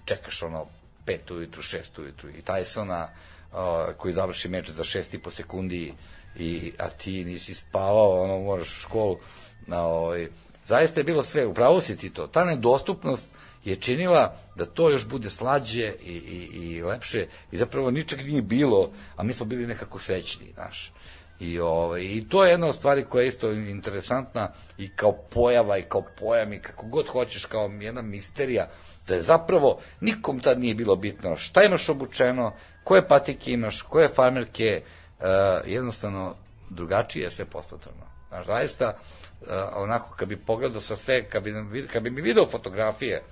čekaš 0.04 0.42
ono 0.42 0.66
pet 1.04 1.30
ujutru, 1.30 1.62
šest 1.62 1.98
ujutru 1.98 2.30
i 2.30 2.42
Tysona, 2.42 3.06
uh, 3.52 3.94
koji 3.96 4.14
završi 4.14 4.48
meč 4.48 4.70
za 4.70 4.84
šest 4.84 5.14
i 5.14 5.18
po 5.18 5.30
sekundi 5.30 5.94
i, 6.38 6.72
a 6.78 6.88
ti 6.88 7.24
nisi 7.24 7.54
spavao, 7.54 8.22
ono, 8.22 8.38
moraš 8.38 8.68
u 8.68 8.80
školu, 8.80 9.18
na, 9.66 9.82
ovaj, 9.82 10.28
zaista 10.66 11.00
je 11.00 11.04
bilo 11.04 11.24
sve, 11.24 11.46
upravo 11.46 11.80
si 11.80 11.96
ti 11.96 12.10
to, 12.10 12.26
ta 12.26 12.44
nedostupnost 12.44 13.34
je 13.64 13.76
činila 13.76 14.36
da 14.56 14.66
to 14.66 14.90
još 14.90 15.06
bude 15.06 15.30
slađe 15.30 15.92
i, 16.04 16.12
i, 16.12 16.48
i 16.62 16.82
lepše. 16.82 17.26
I 17.52 17.56
zapravo 17.56 17.90
ničeg 17.90 18.26
nije 18.26 18.42
bilo, 18.42 18.90
a 19.16 19.22
mi 19.22 19.32
smo 19.32 19.46
bili 19.46 19.66
nekako 19.66 19.98
sećni, 19.98 20.46
znaš. 20.54 20.92
I, 21.40 21.60
ovaj, 21.60 22.02
I 22.02 22.24
to 22.28 22.44
je 22.44 22.50
jedna 22.50 22.66
od 22.66 22.74
stvari 22.74 23.04
koja 23.04 23.22
je 23.22 23.28
isto 23.28 23.52
interesantna 23.52 24.52
i 24.78 24.88
kao 24.88 25.12
pojava 25.12 25.78
i 25.78 25.82
kao 25.82 26.04
pojam 26.18 26.52
i 26.52 26.58
kako 26.58 26.86
god 26.86 27.08
hoćeš, 27.08 27.44
kao 27.44 27.70
jedna 27.80 28.02
misterija, 28.02 28.68
da 29.06 29.14
je 29.14 29.22
zapravo 29.22 29.78
nikom 30.00 30.40
tad 30.40 30.60
nije 30.60 30.74
bilo 30.74 30.96
bitno 30.96 31.36
šta 31.36 31.62
imaš 31.62 31.88
obučeno, 31.88 32.52
koje 32.84 33.08
patike 33.08 33.52
imaš, 33.52 33.82
koje 33.82 34.08
farmerke, 34.08 34.82
jednostavno 35.64 36.34
drugačije 36.70 37.24
je 37.24 37.30
sve 37.30 37.44
pospatrano. 37.44 38.06
Znaš, 38.28 38.46
zaista, 38.46 38.96
uh, 39.40 39.46
onako, 39.74 40.16
kad 40.16 40.28
bi 40.28 40.36
pogledao 40.36 40.80
sa 40.80 40.96
sve, 40.96 41.24
kad 41.24 41.42
bi, 41.42 41.86
kad 41.92 42.02
bi 42.02 42.10
mi 42.10 42.20
video 42.20 42.46
fotografije 42.46 43.22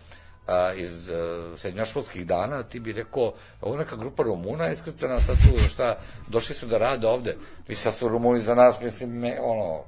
a, 0.46 0.72
iz 0.72 1.08
uh, 1.08 1.58
srednjoškolskih 1.58 2.26
dana, 2.26 2.62
ti 2.62 2.80
bi 2.80 2.92
rekao, 2.92 3.32
ovo 3.60 3.76
neka 3.76 3.96
grupa 3.96 4.22
Rumuna 4.22 4.70
iskrcana 4.70 5.20
sad 5.20 5.36
tu, 5.36 5.68
šta, 5.68 5.98
došli 6.28 6.54
su 6.54 6.66
da 6.66 6.78
rade 6.78 7.06
ovde. 7.06 7.36
Mi 7.68 7.74
sad 7.74 7.94
su 7.94 8.08
Rumuni 8.08 8.40
za 8.40 8.54
nas, 8.54 8.80
mislim, 8.80 9.10
me, 9.10 9.38
ono, 9.40 9.84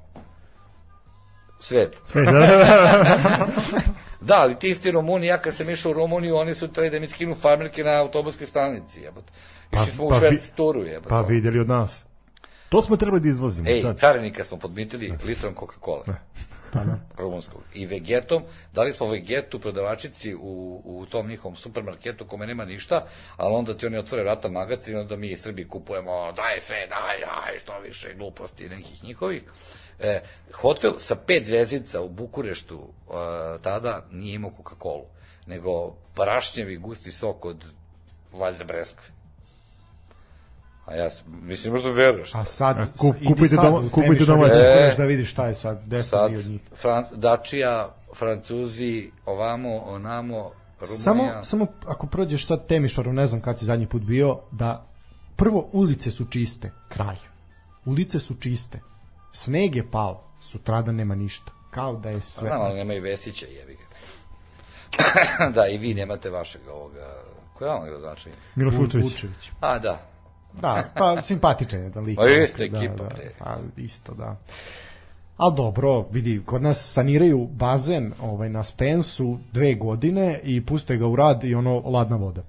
svet. 1.59 1.97
Da, 4.21 4.35
ali 4.35 4.59
ti 4.59 4.69
isti 4.69 4.91
Rumuni, 4.91 5.27
ja 5.27 5.37
kad 5.37 5.55
sam 5.55 5.69
išao 5.69 5.91
u 5.91 5.93
Rumuniju, 5.93 6.35
oni 6.35 6.55
su 6.55 6.67
trebali 6.67 6.89
da 6.89 6.99
mi 6.99 7.07
skinu 7.07 7.35
farmerke 7.35 7.83
na 7.83 8.01
autobuskoj 8.01 8.47
stanici, 8.47 9.01
jebote. 9.01 9.31
Išli 9.71 9.91
smo 9.91 10.05
u 10.05 10.09
pa 10.09 10.19
šverc 10.19 10.45
vi- 10.45 10.55
turu, 10.55 10.83
jebote. 10.83 11.09
Pa 11.09 11.21
vidjeli 11.21 11.59
od 11.59 11.67
nas. 11.67 12.05
To 12.69 12.81
smo 12.81 12.97
trebali 12.97 13.21
da 13.21 13.29
izvozimo. 13.29 13.69
Ej, 13.69 13.81
sad. 13.81 13.99
carinika 13.99 14.43
smo 14.43 14.57
podmitili 14.57 15.13
litrom 15.25 15.55
Coca-Cola. 15.55 16.03
Pa 16.73 16.79
da. 16.83 16.99
rumunskog. 17.17 17.61
I 17.73 17.85
vegetom, 17.85 18.43
dali 18.73 18.93
smo 18.93 19.07
vegetu 19.07 19.59
prodavačici 19.59 20.35
u, 20.35 20.81
u 20.85 21.05
tom 21.05 21.27
njihovom 21.27 21.55
supermarketu 21.55 22.25
kome 22.25 22.47
nema 22.47 22.65
ništa, 22.65 23.05
ali 23.37 23.55
onda 23.55 23.77
ti 23.77 23.85
oni 23.85 23.97
otvore 23.97 24.23
vrata 24.23 24.49
magacin 24.49 24.93
i 24.93 24.99
onda 24.99 25.15
mi 25.15 25.27
iz 25.27 25.41
Srbiji 25.41 25.67
kupujemo 25.67 26.31
daj 26.31 26.59
sve, 26.59 26.87
daj, 26.87 27.19
daj, 27.19 27.59
što 27.59 27.79
više 27.79 28.13
gluposti 28.17 28.69
nekih 28.69 29.03
njihovih. 29.03 29.43
E, 29.99 30.19
hotel 30.53 30.91
sa 30.99 31.15
pet 31.15 31.45
zvezdica 31.45 32.01
u 32.01 32.09
Bukureštu 32.09 32.79
e, 32.79 33.11
tada 33.61 34.05
nije 34.11 34.35
imao 34.35 34.51
Coca-Cola, 34.51 35.05
nego 35.47 35.91
prašnjevi 36.13 36.77
gusti 36.77 37.11
sok 37.11 37.45
od 37.45 37.65
valjda 38.33 38.63
Breskve. 38.63 39.03
A 40.85 40.95
ja 40.95 41.09
sam, 41.09 41.25
mislim, 41.41 41.73
možda 41.73 41.89
veruješ. 41.89 42.35
A 42.35 42.45
sad, 42.45 42.77
A 42.77 42.85
kup- 42.97 43.49
sad 43.49 43.65
doma- 43.65 43.89
Temišvar 43.95 44.37
domaće. 44.37 44.59
E. 44.59 44.93
da 44.97 45.03
vidiš 45.05 45.31
šta 45.31 45.47
je 45.47 45.55
sad, 45.55 45.81
gde 45.85 46.03
smo 46.03 46.17
Sad, 46.17 46.31
mi 46.31 46.37
od 46.37 46.45
njih. 46.45 46.61
Fran, 46.75 47.05
Dačija, 47.15 47.95
Francuzi, 48.15 49.11
ovamo, 49.25 49.77
onamo, 49.77 50.51
Rumunija. 50.79 51.03
Samo, 51.03 51.43
samo 51.43 51.67
ako 51.85 52.07
prođeš 52.07 52.47
sad 52.47 52.67
Temišvaru, 52.67 53.13
ne 53.13 53.27
znam 53.27 53.41
kad 53.41 53.59
si 53.59 53.65
zadnji 53.65 53.87
put 53.87 54.01
bio, 54.01 54.39
da 54.51 54.85
prvo 55.35 55.69
ulice 55.71 56.11
su 56.11 56.25
čiste, 56.25 56.71
kraj. 56.89 57.15
Ulice 57.85 58.19
su 58.19 58.33
čiste. 58.33 58.79
Sneg 59.37 59.75
je 59.75 59.91
pao, 59.91 60.23
sutradan 60.41 60.95
nema 60.95 61.15
ništa. 61.15 61.51
Kao 61.71 61.95
da 61.95 62.09
je 62.09 62.21
sve... 62.21 62.49
Znam, 62.49 62.61
ali 62.61 62.75
nema 62.75 62.93
i 62.93 62.99
Vesića, 62.99 63.45
jebi 63.45 63.77
ga. 63.77 63.85
da, 65.55 65.67
i 65.67 65.77
vi 65.77 65.93
nemate 65.93 66.29
vašeg 66.29 66.61
ovoga... 66.67 67.13
Koja 67.53 67.71
je 67.71 67.79
on 67.79 67.85
gradonačelnik? 67.85 68.39
Miloš 68.55 68.75
Vu- 68.75 68.81
Vučević. 68.81 69.05
Vučević. 69.05 69.51
A, 69.59 69.79
da. 69.79 70.01
Da, 70.53 70.89
pa 70.97 71.21
simpatičan 71.21 71.79
je 71.79 71.89
da 71.89 71.99
lik. 71.99 72.17
Ma 72.17 72.23
jeste 72.23 72.67
da, 72.67 72.77
ekipa, 72.77 73.03
da, 73.03 73.09
bre. 73.09 73.31
Pa 73.39 73.57
isto, 73.77 74.13
da. 74.13 74.35
Ali 75.37 75.55
dobro, 75.55 76.01
vidi, 76.11 76.41
kod 76.45 76.61
nas 76.61 76.91
saniraju 76.93 77.47
bazen 77.47 78.13
ovaj, 78.21 78.49
na 78.49 78.63
Spensu 78.63 79.37
dve 79.51 79.73
godine 79.73 80.39
i 80.43 80.65
puste 80.65 80.97
ga 80.97 81.07
u 81.07 81.15
rad 81.15 81.43
i 81.43 81.55
ono 81.55 81.79
ladna 81.79 82.15
voda. 82.15 82.41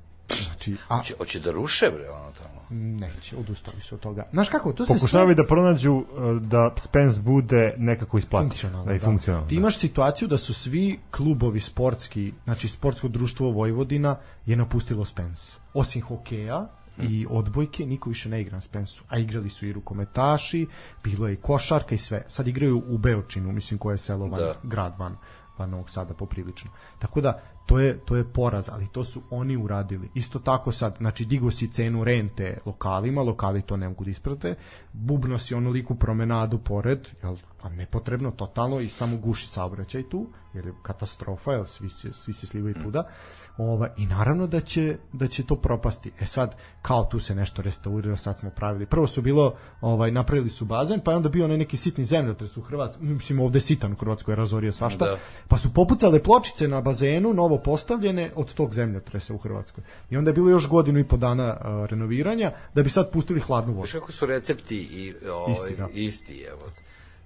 Znači, 0.44 0.76
a 0.88 0.96
Hoće, 0.96 1.14
hoće 1.18 1.40
da 1.40 1.50
ruše, 1.50 1.90
bre, 1.90 2.10
ono 2.10 2.32
tamo. 2.42 2.57
Neće, 2.70 3.36
odustali 3.36 3.80
su 3.82 3.94
od 3.94 4.00
toga. 4.00 4.28
Znaš 4.32 4.48
kako, 4.48 4.72
to 4.72 4.86
se 4.86 4.92
Pokušavaju 4.94 5.34
sve 5.36 5.42
da 5.42 5.48
pronađu 5.48 5.92
uh, 5.92 6.04
da 6.42 6.74
Spence 6.76 7.20
bude 7.20 7.74
nekako 7.78 8.18
isplati. 8.18 8.44
funkcionalno. 8.44 8.84
Da, 8.86 8.94
i 8.94 8.98
funkcionalno. 8.98 9.48
Ti 9.48 9.54
imaš 9.54 9.78
situaciju 9.78 10.28
da 10.28 10.38
su 10.38 10.54
svi 10.54 10.98
klubovi 11.10 11.60
sportski, 11.60 12.32
znači 12.44 12.68
sportsko 12.68 13.08
društvo 13.08 13.50
Vojvodina 13.50 14.16
je 14.46 14.56
napustilo 14.56 15.04
Spens. 15.04 15.56
Osim 15.74 16.02
hokeja 16.02 16.68
i 17.02 17.26
odbojke, 17.30 17.86
niko 17.86 18.08
više 18.08 18.28
ne 18.28 18.40
igra 18.40 18.54
na 18.54 18.60
Spensu. 18.60 19.04
A 19.08 19.18
igrali 19.18 19.48
su 19.48 19.66
i 19.66 19.72
rukometaši, 19.72 20.66
bilo 21.04 21.26
je 21.28 21.34
i 21.34 21.36
košarka 21.36 21.94
i 21.94 21.98
sve. 21.98 22.24
Sad 22.28 22.48
igraju 22.48 22.82
u 22.88 22.98
Beočinu, 22.98 23.52
mislim 23.52 23.78
koje 23.78 23.94
je 23.94 23.98
selo 23.98 24.26
van, 24.26 24.40
Da. 24.40 24.54
grad 24.62 24.94
van, 24.98 25.16
van 25.58 25.70
Novog 25.70 25.90
Sada 25.90 26.14
poprilično. 26.14 26.70
Tako 26.98 27.20
da, 27.20 27.40
to 27.68 27.78
je, 27.78 27.98
to 27.98 28.16
je 28.16 28.24
poraz, 28.24 28.68
ali 28.72 28.88
to 28.92 29.04
su 29.04 29.22
oni 29.30 29.56
uradili. 29.56 30.10
Isto 30.14 30.38
tako 30.38 30.72
sad, 30.72 30.96
znači 30.98 31.24
digo 31.24 31.50
si 31.50 31.72
cenu 31.72 32.04
rente 32.04 32.58
lokalima, 32.66 33.22
lokali 33.22 33.62
to 33.62 33.76
ne 33.76 33.88
mogu 33.88 34.04
da 34.04 34.10
isprate, 34.10 34.54
bubno 34.92 35.38
si 35.38 35.54
onoliku 35.54 35.94
promenadu 35.94 36.58
pored, 36.58 37.08
jel, 37.22 37.36
a 37.62 37.68
nepotrebno, 37.68 38.30
totalno 38.30 38.80
i 38.80 38.88
samo 38.88 39.16
guši 39.16 39.46
saobraćaj 39.46 40.08
tu, 40.08 40.26
jer 40.54 40.66
je 40.66 40.72
katastrofa, 40.82 41.52
jel, 41.52 41.64
svi, 41.64 41.88
se, 41.88 42.12
svi 42.12 42.32
se 42.32 42.46
slivaju 42.46 42.74
tuda. 42.82 43.08
Ova, 43.56 43.88
I 43.96 44.06
naravno 44.06 44.46
da 44.46 44.60
će, 44.60 44.96
da 45.12 45.28
će 45.28 45.46
to 45.46 45.56
propasti. 45.56 46.12
E 46.20 46.26
sad, 46.26 46.56
kao 46.82 47.04
tu 47.04 47.20
se 47.20 47.34
nešto 47.34 47.62
restauriralo, 47.62 48.16
sad 48.16 48.38
smo 48.38 48.50
pravili. 48.50 48.86
Prvo 48.86 49.06
su 49.06 49.22
bilo, 49.22 49.54
ovaj, 49.80 50.10
napravili 50.10 50.50
su 50.50 50.64
bazen, 50.64 51.00
pa 51.00 51.10
je 51.10 51.16
onda 51.16 51.28
bio 51.28 51.44
onaj 51.44 51.56
neki 51.58 51.76
sitni 51.76 52.04
zemljotres 52.04 52.56
u 52.56 52.62
Hrvatskoj, 52.62 53.06
mislim 53.06 53.40
ovde 53.40 53.60
sitan 53.60 53.92
u 53.92 53.96
Hrvatskoj 53.96 54.32
je 54.32 54.36
razorio 54.36 54.72
svašta, 54.72 55.04
Da. 55.04 55.18
pa 55.48 55.58
su 55.58 55.74
popucale 55.74 56.22
pločice 56.22 56.68
na 56.68 56.80
bazenu, 56.80 57.34
novo 57.34 57.58
postavljene 57.58 58.30
od 58.36 58.54
tog 58.54 58.74
zemljotresa 58.74 59.34
u 59.34 59.38
Hrvatskoj. 59.38 59.84
I 60.10 60.16
onda 60.16 60.30
je 60.30 60.34
bilo 60.34 60.50
još 60.50 60.68
godinu 60.68 60.98
i 60.98 61.04
po 61.04 61.16
dana 61.16 61.56
uh, 61.60 61.86
renoviranja, 61.90 62.52
da 62.74 62.82
bi 62.82 62.90
sad 62.90 63.12
pustili 63.12 63.40
hladnu 63.40 63.72
vodu. 63.72 63.88
Kako 63.92 64.12
su 64.12 64.26
recepti 64.26 64.76
i, 64.76 65.14
ovaj, 65.30 65.52
Isti, 65.52 65.76
da. 65.76 65.88
isti 65.92 66.40
evo. 66.42 66.62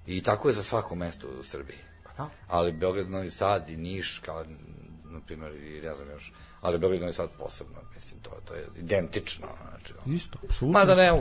I 0.07 0.23
tako 0.23 0.47
je 0.47 0.53
za 0.53 0.63
svako 0.63 0.95
mesto 0.95 1.27
u 1.39 1.43
Srbiji. 1.43 1.77
da. 2.17 2.29
Ali 2.47 2.71
Beograd, 2.71 3.09
Novi 3.09 3.29
Sad 3.31 3.69
i 3.69 3.77
Niš, 3.77 4.21
kao, 4.25 4.45
na 5.05 5.19
primjer, 5.25 5.55
i 5.55 5.81
ne 5.81 5.95
znam 5.95 6.09
još, 6.09 6.33
ali 6.61 6.77
Beograd, 6.77 7.01
Novi 7.01 7.13
Sad 7.13 7.29
posebno, 7.37 7.79
mislim, 7.95 8.19
to, 8.21 8.29
to 8.47 8.53
je 8.53 8.67
identično, 8.77 9.47
znači. 9.69 9.93
Isto, 10.15 10.39
apsolutno. 10.43 10.79
Ma 10.79 10.85
da 10.85 10.95
ne 10.95 11.11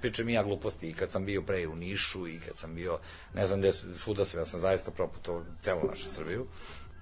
pričam 0.00 0.28
i 0.28 0.32
ja 0.32 0.42
gluposti 0.42 0.90
i 0.90 0.94
kad 0.94 1.10
sam 1.10 1.24
bio 1.24 1.42
pre 1.42 1.68
u 1.68 1.76
Nišu 1.76 2.28
i 2.28 2.40
kad 2.40 2.56
sam 2.56 2.74
bio, 2.74 2.98
ne 3.34 3.46
znam 3.46 3.60
gde, 3.60 3.72
svuda 3.72 4.24
sam, 4.24 4.40
ja 4.40 4.44
sam 4.44 4.60
zaista 4.60 4.90
proputovao 4.90 5.44
celu 5.60 5.80
našu 5.88 6.08
Srbiju 6.08 6.46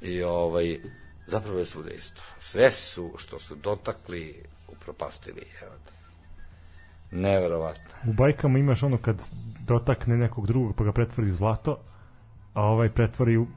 i 0.00 0.22
ovaj, 0.22 0.80
zapravo 1.26 1.58
je 1.58 1.64
svuda 1.64 1.90
isto. 1.90 2.22
Sve 2.38 2.72
su 2.72 3.14
što 3.16 3.38
su 3.38 3.54
dotakli, 3.54 4.44
upropastili, 4.68 5.46
evo. 5.62 5.72
Neverovatno. 7.16 7.84
U 8.09 8.12
bajkama 8.12 8.59
imaš 8.59 8.82
ono 8.82 8.97
kad 8.97 9.22
dotakne 9.66 10.16
nekog 10.16 10.47
drugog 10.47 10.76
pa 10.76 10.84
ga 10.84 10.93
pretvori 10.93 11.30
u 11.30 11.36
zlato, 11.36 11.78
a 12.55 12.62
ovaj 12.62 12.88
pretvori 12.90 13.36
u, 13.36 13.43
u 13.43 13.48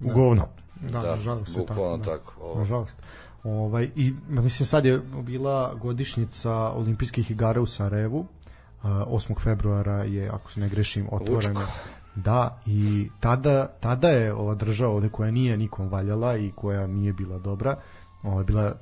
Da. 0.00 0.12
govno. 0.12 0.48
Da, 0.80 1.00
Da, 1.00 1.16
nažalost 1.16 1.56
bukvalno 1.56 2.04
tako. 2.04 2.18
tako, 2.18 2.34
Da, 2.38 2.44
ovo. 2.44 2.58
nažalost. 2.58 3.02
Ovaj, 3.44 3.90
I 3.96 4.14
mislim 4.28 4.66
sad 4.66 4.84
je 4.84 5.00
bila 5.22 5.74
godišnjica 5.74 6.52
olimpijskih 6.70 7.30
igara 7.30 7.60
u 7.60 7.66
Sarajevu. 7.66 8.18
Uh, 8.18 8.88
8. 8.90 9.40
februara 9.42 10.02
je, 10.04 10.28
ako 10.28 10.50
se 10.52 10.60
ne 10.60 10.68
grešim, 10.68 11.06
otvorena. 11.12 11.60
Vučko. 11.60 11.72
Da, 12.14 12.58
i 12.66 13.08
tada, 13.20 13.66
tada 13.80 14.08
je 14.08 14.32
ova 14.34 14.54
država 14.54 14.92
ovde 14.92 15.08
koja 15.08 15.30
nije 15.30 15.56
nikom 15.56 15.88
valjala 15.88 16.36
i 16.36 16.52
koja 16.56 16.86
nije 16.86 17.12
bila 17.12 17.38
dobra, 17.38 17.76
ovaj, 18.22 18.44
bila 18.44 18.74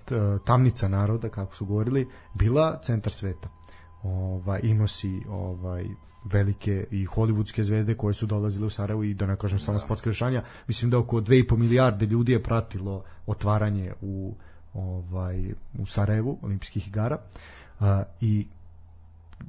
tamnica 0.45 0.89
naroda, 0.89 1.29
kako 1.29 1.57
su 1.57 1.67
govorili, 1.67 2.09
bila 2.35 2.81
centar 2.83 3.13
sveta. 3.13 3.49
Ovaj, 4.03 4.61
imao 4.63 4.87
si 4.87 5.23
ovaj, 5.29 5.87
velike 6.25 6.87
i 6.91 7.07
hollywoodske 7.07 7.63
zvezde 7.63 7.95
koje 7.95 8.15
su 8.15 8.27
dolazile 8.27 8.67
u 8.67 8.71
Sarajevo 8.71 9.05
i 9.05 9.15
da 9.15 9.27
ne 9.27 9.37
kažem 9.37 9.59
samo 9.59 9.79
sportske 9.79 10.11
rešanja, 10.11 10.43
mislim 10.67 10.91
da 10.91 10.99
oko 10.99 11.21
2,5 11.21 11.57
milijarde 11.57 12.07
ljudi 12.07 12.33
je 12.33 12.43
pratilo 12.43 13.05
otvaranje 13.27 13.93
u 14.01 14.35
ovaj 14.75 15.53
u 15.79 15.87
Sarajevu 15.87 16.39
olimpijskih 16.43 16.89
igara. 16.89 17.19
Uh, 17.81 17.87
i 18.21 18.47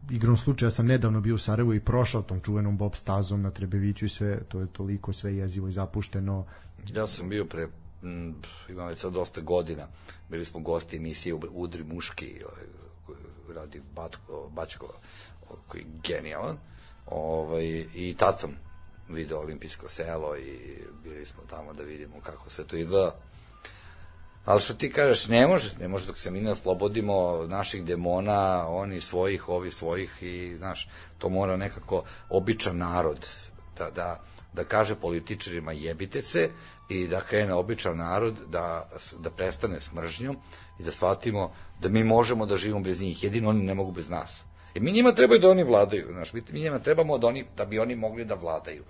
igrom 0.09 0.37
slučaja 0.37 0.71
sam 0.71 0.85
nedavno 0.85 1.21
bio 1.21 1.35
u 1.35 1.37
Sarajevu 1.37 1.73
i 1.73 1.79
prošao 1.79 2.21
tom 2.21 2.39
čuvenom 2.39 2.77
bob 2.77 2.95
stazom 2.95 3.41
na 3.41 3.51
Trebeviću 3.51 4.05
i 4.05 4.09
sve, 4.09 4.43
to 4.43 4.59
je 4.59 4.67
toliko 4.67 5.13
sve 5.13 5.35
jezivo 5.35 5.67
i 5.67 5.71
zapušteno. 5.71 6.45
Ja 6.93 7.07
sam 7.07 7.29
bio 7.29 7.45
pre, 7.45 7.67
m, 8.03 8.41
imam 8.69 8.87
već 8.87 8.99
sad 8.99 9.13
dosta 9.13 9.41
godina, 9.41 9.87
bili 10.29 10.45
smo 10.45 10.59
gosti 10.59 10.97
emisije 10.97 11.33
Udri 11.33 11.83
muški, 11.83 12.43
ovaj, 12.45 12.65
koji 13.05 13.17
radi 13.55 13.81
Batko, 13.95 14.49
Bačko, 14.49 14.93
koji 15.67 15.81
je 15.81 15.87
genijalan, 16.03 16.57
ovaj, 17.05 17.85
i 17.95 18.15
tad 18.17 18.39
sam 18.39 18.57
video 19.09 19.39
olimpijsko 19.39 19.89
selo 19.89 20.37
i 20.37 20.77
bili 21.03 21.25
smo 21.25 21.43
tamo 21.49 21.73
da 21.73 21.83
vidimo 21.83 22.21
kako 22.23 22.49
sve 22.49 22.67
to 22.67 22.75
izgleda. 22.75 23.15
Ali 24.45 24.61
što 24.61 24.73
ti 24.73 24.91
kažeš, 24.91 25.27
ne 25.27 25.47
može, 25.47 25.77
ne 25.79 25.87
može 25.87 26.07
dok 26.07 26.17
se 26.17 26.31
mi 26.31 26.41
ne 26.41 26.51
oslobodimo 26.51 27.45
naših 27.47 27.83
demona, 27.85 28.67
oni 28.67 29.01
svojih, 29.01 29.49
ovi 29.49 29.71
svojih 29.71 30.17
i, 30.21 30.55
znaš, 30.55 30.89
to 31.17 31.29
mora 31.29 31.57
nekako 31.57 32.03
običan 32.29 32.77
narod 32.77 33.27
da, 33.77 33.89
da, 33.89 34.23
da 34.53 34.63
kaže 34.63 34.95
političarima 34.95 35.71
jebite 35.71 36.21
se 36.21 36.49
i 36.91 37.07
da 37.07 37.21
krene 37.21 37.53
običan 37.53 37.97
narod 37.97 38.39
da, 38.47 38.89
da 39.19 39.29
prestane 39.29 39.79
s 39.79 39.93
mržnjom 39.93 40.37
i 40.79 40.83
da 40.83 40.91
shvatimo 40.91 41.51
da 41.79 41.89
mi 41.89 42.03
možemo 42.03 42.45
da 42.45 42.57
živimo 42.57 42.79
bez 42.79 43.01
njih, 43.01 43.23
jedino 43.23 43.49
oni 43.49 43.63
ne 43.63 43.73
mogu 43.73 43.91
bez 43.91 44.09
nas. 44.09 44.45
I 44.73 44.79
mi 44.79 44.91
njima 44.91 45.11
trebaju 45.11 45.39
da 45.39 45.49
oni 45.49 45.63
vladaju, 45.63 46.07
znaš, 46.11 46.33
mi, 46.33 46.43
njima 46.51 46.79
trebamo 46.79 47.17
da, 47.17 47.27
oni, 47.27 47.45
da 47.57 47.65
bi 47.65 47.79
oni 47.79 47.95
mogli 47.95 48.25
da 48.25 48.35
vladaju. 48.35 48.83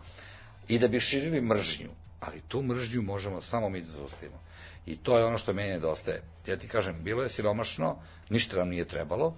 I 0.68 0.80
da 0.80 0.88
bi 0.88 1.00
širili 1.00 1.42
mržnju. 1.42 1.90
Ali 2.20 2.42
tu 2.48 2.62
mržnju 2.62 3.02
možemo 3.02 3.42
samo 3.42 3.70
mi 3.70 3.82
da 3.82 3.88
zaustavimo. 3.88 4.40
I 4.86 4.98
to 4.98 5.18
je 5.18 5.26
ono 5.26 5.38
što 5.38 5.54
meni 5.54 5.70
nedostaje. 5.70 6.22
Ja 6.48 6.56
ti 6.58 6.68
kažem, 6.68 7.04
bilo 7.04 7.24
je 7.24 7.30
siromašno, 7.30 7.98
ništa 8.30 8.58
nam 8.58 8.70
nije 8.70 8.86
trebalo, 8.86 9.36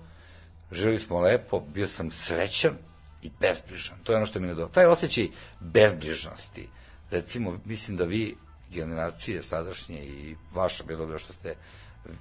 živjeli 0.72 0.99
smo 0.99 1.19
lepo, 1.19 1.60
bio 1.60 1.88
sam 1.88 2.11
srećan 2.11 2.77
i 3.22 3.31
bezbrižan. 3.40 3.98
To 4.03 4.11
je 4.11 4.18
ono 4.18 4.26
što 4.26 4.40
mi 4.40 4.48
nedostaje. 4.48 4.73
Taj 4.73 4.91
osjećaj 4.91 5.27
bezbrižnosti, 5.60 6.69
recimo, 7.11 7.60
mislim 7.65 7.98
da 7.98 8.03
vi, 8.03 8.35
generacije 8.73 9.43
sadašnje 9.43 10.03
i 10.03 10.35
vaša, 10.53 10.83
bilo 10.83 10.99
dobro 10.99 11.19
što 11.19 11.33
ste, 11.33 11.55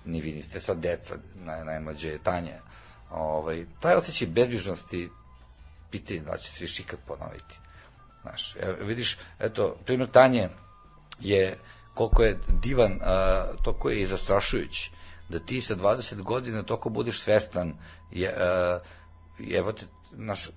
ni 0.04 0.20
vi 0.20 0.32
niste 0.32 0.60
sad 0.60 0.78
deca, 0.78 1.14
naj, 1.34 1.64
najmlađe 1.64 2.08
je 2.08 2.22
Tanja, 2.22 2.60
ovaj, 3.10 3.66
taj 3.80 3.94
osjećaj 3.94 4.28
bezbrižnosti, 4.28 5.10
pitanje 5.90 6.20
da 6.20 6.36
će 6.36 6.50
se 6.50 6.64
više 6.64 6.82
ikad 6.82 6.98
ponoviti. 7.06 7.58
Znaš, 8.22 8.56
vidiš, 8.80 9.18
eto, 9.40 9.76
primjer 9.84 10.10
Tanje 10.10 10.48
je 11.20 11.58
koliko 11.94 12.22
je 12.22 12.38
divan, 12.62 12.98
a, 13.02 13.44
toliko 13.62 13.90
je 13.90 14.00
i 14.02 14.06
zastrašujući, 14.06 14.90
da 15.28 15.38
ti 15.38 15.60
sa 15.60 15.76
20 15.76 16.22
godina 16.22 16.62
toliko 16.62 16.88
budeš 16.88 17.20
svestan 17.20 17.74
je, 18.10 18.34
a, 18.38 18.78
jebate, 19.38 19.86
naš, 20.12 20.50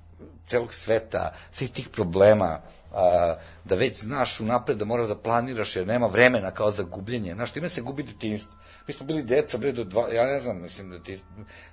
celog 0.45 0.73
sveta, 0.73 1.34
svih 1.51 1.72
tih 1.72 1.89
problema, 1.89 2.59
a, 2.95 3.35
da 3.65 3.76
već 3.76 4.03
znaš 4.03 4.39
unapred 4.39 4.77
da 4.77 4.85
moraš 4.85 5.07
da 5.07 5.17
planiraš 5.17 5.76
jer 5.76 5.88
nema 5.88 6.07
vremena 6.07 6.51
kao 6.51 6.72
za 6.72 6.84
gubljenje. 6.84 7.34
Znaš, 7.34 7.51
time 7.51 7.69
se 7.69 7.81
gubi 7.81 8.03
detinstvo. 8.03 8.57
Mi 8.88 8.93
smo 8.93 9.05
bili 9.05 9.23
deca, 9.23 9.57
bre, 9.57 9.72
do 9.72 9.84
dva, 9.84 10.09
ja 10.13 10.26
ne 10.26 10.39
znam, 10.39 10.61
mislim 10.61 10.89
da 10.89 11.03
ti, 11.03 11.19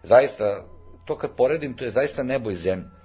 zaista, 0.03 0.65
to 1.05 1.19
kad 1.19 1.36
poredim, 1.36 1.77
to 1.77 1.85
je 1.85 1.90
zaista 1.90 2.23
nebo 2.23 2.51
i 2.51 2.57
zemlja. 2.57 3.03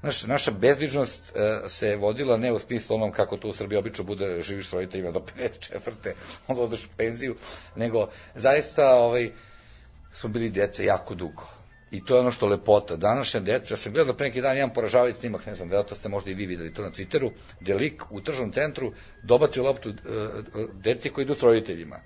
Znaš, 0.00 0.24
naša 0.24 0.50
bezbrižnost 0.50 1.20
uh, 1.20 1.70
se 1.70 1.96
vodila 1.96 2.36
ne 2.36 2.52
u 2.52 2.58
smislu 2.58 2.96
onom 2.96 3.12
kako 3.12 3.36
to 3.36 3.48
u 3.48 3.52
Srbiji 3.52 3.78
obično 3.78 4.04
bude, 4.04 4.42
živiš 4.42 4.68
s 4.68 4.72
roditeljima 4.72 5.10
do 5.10 5.22
54. 5.38 6.12
onda 6.48 6.62
odeš 6.62 6.84
u 6.86 6.88
penziju, 6.96 7.36
nego 7.76 8.08
zaista 8.34 8.94
ovaj, 8.94 9.30
smo 10.12 10.28
bili 10.28 10.50
deca 10.50 10.82
jako 10.82 11.14
dugo. 11.14 11.63
I 11.94 12.04
to 12.04 12.14
je 12.14 12.20
ono 12.20 12.32
što 12.32 12.46
lepota. 12.46 12.96
Današnja 12.96 13.40
deca, 13.40 13.74
ja 13.74 13.78
sam 13.78 13.92
gledao 13.92 14.14
pre 14.14 14.26
neki 14.26 14.40
dan 14.40 14.56
jedan 14.56 14.74
poražavajući 14.74 15.18
snimak, 15.18 15.46
ne 15.46 15.54
znam, 15.54 15.70
to 15.88 15.94
ste 15.94 16.08
možda 16.08 16.30
i 16.30 16.34
vi 16.34 16.46
videli 16.46 16.74
to 16.74 16.82
na 16.82 16.90
Twitteru, 16.90 17.30
gde 17.60 17.74
lik 17.74 18.02
u 18.10 18.20
tržnom 18.20 18.52
centru 18.52 18.92
dobaci 19.22 19.60
loptu 19.60 19.88
uh, 19.88 19.96
deci 20.72 21.10
koji 21.10 21.22
idu 21.22 21.34
s 21.34 21.42
roditeljima. 21.42 22.00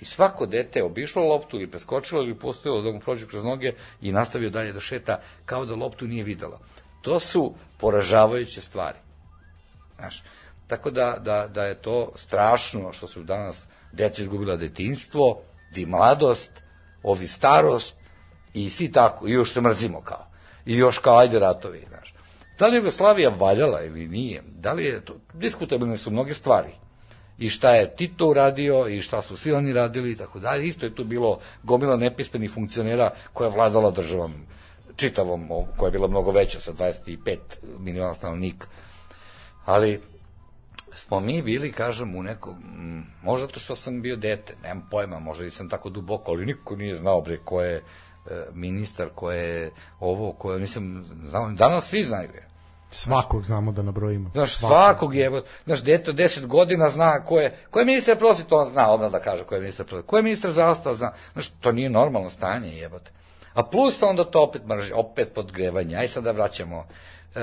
I 0.00 0.04
svako 0.04 0.46
dete 0.46 0.78
je 0.78 0.84
obišlo 0.84 1.28
loptu 1.28 1.56
ili 1.56 1.70
preskočilo 1.70 2.22
ili 2.22 2.38
postojilo 2.38 2.82
da 2.82 2.92
mu 2.92 3.00
prođe 3.00 3.26
kroz 3.26 3.44
noge 3.44 3.72
i 4.02 4.12
nastavio 4.12 4.50
dalje 4.50 4.72
da 4.72 4.80
šeta 4.80 5.20
kao 5.44 5.66
da 5.66 5.74
loptu 5.74 6.06
nije 6.06 6.24
videla. 6.24 6.60
To 7.02 7.18
su 7.20 7.54
poražavajuće 7.78 8.60
stvari. 8.60 8.98
Znaš, 9.96 10.24
tako 10.66 10.90
da, 10.90 11.16
da, 11.20 11.48
da 11.48 11.64
je 11.64 11.74
to 11.74 12.12
strašno 12.16 12.92
što 12.92 13.06
su 13.06 13.22
danas 13.22 13.68
deca 13.92 14.22
izgubila 14.22 14.56
detinstvo, 14.56 15.40
vi 15.74 15.86
mladost, 15.86 16.52
ovi 17.02 17.26
starost 17.26 18.03
i 18.54 18.70
svi 18.70 18.92
tako, 18.92 19.28
i 19.28 19.32
još 19.32 19.52
se 19.52 19.60
mrzimo 19.60 20.00
kao. 20.00 20.26
I 20.66 20.76
još 20.76 20.98
kao 20.98 21.18
ajde 21.18 21.38
ratovi, 21.38 21.84
znaš. 21.88 22.14
Da 22.58 22.66
li 22.66 22.76
Jugoslavija 22.76 23.30
valjala 23.30 23.82
ili 23.82 24.08
nije? 24.08 24.42
Da 24.46 24.72
li 24.72 24.84
je 24.84 25.04
to, 25.04 25.16
diskutabilne 25.32 25.96
su 25.96 26.10
mnoge 26.10 26.34
stvari. 26.34 26.70
I 27.38 27.50
šta 27.50 27.74
je 27.74 27.96
Tito 27.96 28.26
uradio 28.26 28.88
i 28.88 29.02
šta 29.02 29.22
su 29.22 29.36
svi 29.36 29.52
oni 29.52 29.72
radili 29.72 30.12
i 30.12 30.16
tako 30.16 30.38
dalje. 30.38 30.66
Isto 30.66 30.86
je 30.86 30.94
tu 30.94 31.04
bilo 31.04 31.38
gomila 31.62 31.96
nepismenih 31.96 32.50
funkcionera 32.50 33.10
koja 33.32 33.48
je 33.48 33.54
vladala 33.54 33.90
državom 33.90 34.34
čitavom, 34.96 35.48
koja 35.76 35.88
je 35.88 35.92
bila 35.92 36.08
mnogo 36.08 36.30
veća 36.30 36.60
sa 36.60 36.72
25 36.72 37.38
miliona 37.78 38.14
stanovnika. 38.14 38.66
Ali 39.64 40.00
smo 40.94 41.20
mi 41.20 41.42
bili, 41.42 41.72
kažem, 41.72 42.16
u 42.16 42.22
nekom, 42.22 42.54
možda 43.22 43.46
to 43.46 43.60
što 43.60 43.76
sam 43.76 44.02
bio 44.02 44.16
dete, 44.16 44.54
nemam 44.62 44.88
pojma, 44.90 45.18
možda 45.18 45.44
nisam 45.44 45.68
tako 45.68 45.90
duboko, 45.90 46.30
ali 46.30 46.46
niko 46.46 46.76
nije 46.76 46.96
znao 46.96 47.20
bre 47.20 47.38
ko 47.44 47.62
je 47.62 47.82
ministar, 48.52 49.08
ko 49.14 49.30
je 49.30 49.70
ovo, 50.00 50.32
ko 50.32 50.52
je, 50.52 50.60
nisam 50.60 51.04
znao, 51.28 51.50
danas 51.50 51.88
svi 51.88 52.02
znaju 52.02 52.28
je. 52.34 52.48
Svakog 52.90 53.44
znamo 53.44 53.72
da 53.72 53.82
nabrojimo. 53.82 54.30
Znaš, 54.34 54.56
svakog, 54.56 54.76
svakog 54.76 55.14
je, 55.14 55.42
znaš, 55.64 55.82
dete 55.82 56.10
od 56.10 56.16
10 56.16 56.46
godina 56.46 56.88
zna 56.88 57.24
ko 57.24 57.40
je, 57.40 57.56
ko 57.70 57.78
je 57.78 57.84
ministar 57.84 58.18
prosveta, 58.18 58.56
on 58.56 58.66
zna 58.66 58.90
odmah 58.90 59.12
da 59.12 59.20
kaže 59.20 59.44
ko 59.44 59.54
je 59.54 59.60
ministar 59.60 59.86
prosveta, 59.86 60.06
ko 60.06 60.16
je 60.16 60.22
ministar 60.22 60.52
zdravstva, 60.52 60.94
zna, 60.94 61.12
znaš, 61.32 61.48
to 61.60 61.72
nije 61.72 61.90
normalno 61.90 62.30
stanje, 62.30 62.76
jebote. 62.76 63.10
A 63.54 63.62
plus 63.62 64.02
onda 64.02 64.24
to 64.24 64.42
opet 64.42 64.66
mrži, 64.66 64.92
opet 64.92 65.34
podgrevanje. 65.34 65.96
Aj 65.96 66.08
sad 66.08 66.24
da 66.24 66.32
vraćamo 66.32 66.86
e, 67.34 67.40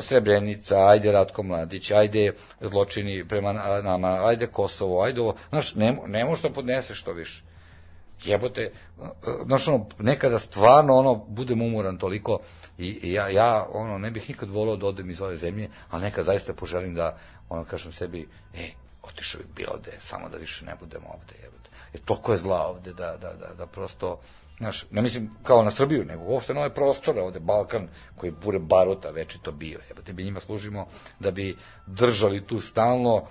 Srebrenica, 0.00 0.86
ajde 0.86 1.12
Ratko 1.12 1.42
Mladić, 1.42 1.90
ajde 1.90 2.32
zločini 2.60 3.28
prema 3.28 3.52
nama, 3.82 4.26
ajde 4.26 4.46
Kosovo, 4.46 5.02
ajde 5.02 5.20
ovo. 5.20 5.34
Znaš, 5.48 5.74
ne, 5.74 5.98
ne 6.06 6.24
možeš 6.24 6.42
da 6.42 6.50
podneseš 6.50 7.02
to 7.02 7.12
više. 7.12 7.42
Jebote, 8.24 8.72
znaš, 9.44 9.68
ono, 9.68 9.86
nekada 9.98 10.38
stvarno, 10.38 10.94
ono, 10.94 11.14
budem 11.14 11.62
umoran 11.62 11.98
toliko 11.98 12.38
i, 12.78 12.98
i 13.02 13.12
ja, 13.12 13.28
ja, 13.28 13.66
ono, 13.72 13.98
ne 13.98 14.10
bih 14.10 14.28
nikad 14.28 14.50
volao 14.50 14.76
da 14.76 14.86
odem 14.86 15.10
iz 15.10 15.20
ove 15.20 15.36
zemlje, 15.36 15.68
ali 15.90 16.02
nekad 16.02 16.24
zaista 16.24 16.54
poželim 16.54 16.94
da, 16.94 17.18
ono, 17.48 17.64
kažem 17.64 17.92
sebi, 17.92 18.28
e, 18.54 18.70
otišao 19.02 19.40
bi 19.40 19.46
bilo 19.56 19.78
gde, 19.78 19.92
samo 19.98 20.28
da 20.28 20.36
više 20.36 20.64
ne 20.64 20.76
budemo 20.80 21.06
ovde, 21.08 21.34
jebote. 21.42 21.70
Jer 21.92 22.02
toliko 22.02 22.32
je 22.32 22.38
zla 22.38 22.66
ovde 22.66 22.92
da, 22.92 23.16
da, 23.16 23.32
da, 23.32 23.54
da 23.54 23.66
prosto, 23.66 24.20
Znaš, 24.58 24.86
ne 24.90 25.02
mislim 25.02 25.30
kao 25.42 25.62
na 25.62 25.70
Srbiju, 25.70 26.04
nego 26.04 26.22
uopšte 26.22 26.54
na 26.54 26.60
ove 26.60 26.74
prostore, 26.74 27.22
ovde 27.22 27.40
Balkan, 27.40 27.88
koji 28.16 28.30
je 28.30 28.40
pure 28.40 28.58
baruta 28.58 29.10
večito 29.10 29.52
bio. 29.52 29.80
Evo, 29.90 30.02
te 30.02 30.12
bi 30.12 30.24
njima 30.24 30.40
služimo 30.40 30.86
da 31.20 31.30
bi 31.30 31.56
držali 31.86 32.46
tu 32.46 32.60
stalno, 32.60 33.26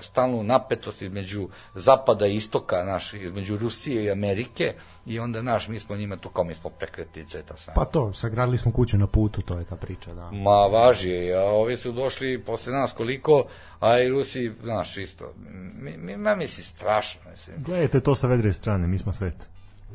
stalnu 0.00 0.42
napetost 0.42 1.02
između 1.02 1.48
zapada 1.74 2.26
i 2.26 2.36
istoka, 2.36 2.84
naš, 2.84 3.14
između 3.14 3.56
Rusije 3.56 4.04
i 4.04 4.10
Amerike, 4.10 4.74
i 5.06 5.18
onda, 5.18 5.42
naš, 5.42 5.68
mi 5.68 5.80
smo 5.80 5.96
njima 5.96 6.16
tu 6.16 6.28
kao 6.28 6.44
mi 6.44 6.54
smo 6.54 6.70
prekretnice, 6.70 7.42
to 7.42 7.56
sam. 7.56 7.74
Pa 7.74 7.84
to, 7.84 8.12
sagradili 8.12 8.58
smo 8.58 8.72
kuću 8.72 8.98
na 8.98 9.06
putu, 9.06 9.42
to 9.42 9.58
je 9.58 9.64
ta 9.64 9.76
priča, 9.76 10.14
da. 10.14 10.30
Ma, 10.30 10.66
važi, 10.66 11.32
a 11.32 11.44
ovi 11.44 11.76
su 11.76 11.92
došli 11.92 12.42
posle 12.42 12.72
nas 12.72 12.92
koliko, 12.92 13.44
a 13.80 13.98
i 13.98 14.08
Rusi, 14.08 14.52
znaš, 14.62 14.96
isto. 14.96 15.32
Mi, 15.80 15.96
mi, 15.96 16.16
ma, 16.16 16.34
misli, 16.34 16.64
strašno, 16.64 17.20
mislim. 17.30 17.62
Gledajte 17.62 18.00
to 18.00 18.14
sa 18.14 18.26
vedre 18.26 18.52
strane, 18.52 18.86
mi 18.86 18.98
smo 18.98 19.12
svet. 19.12 19.34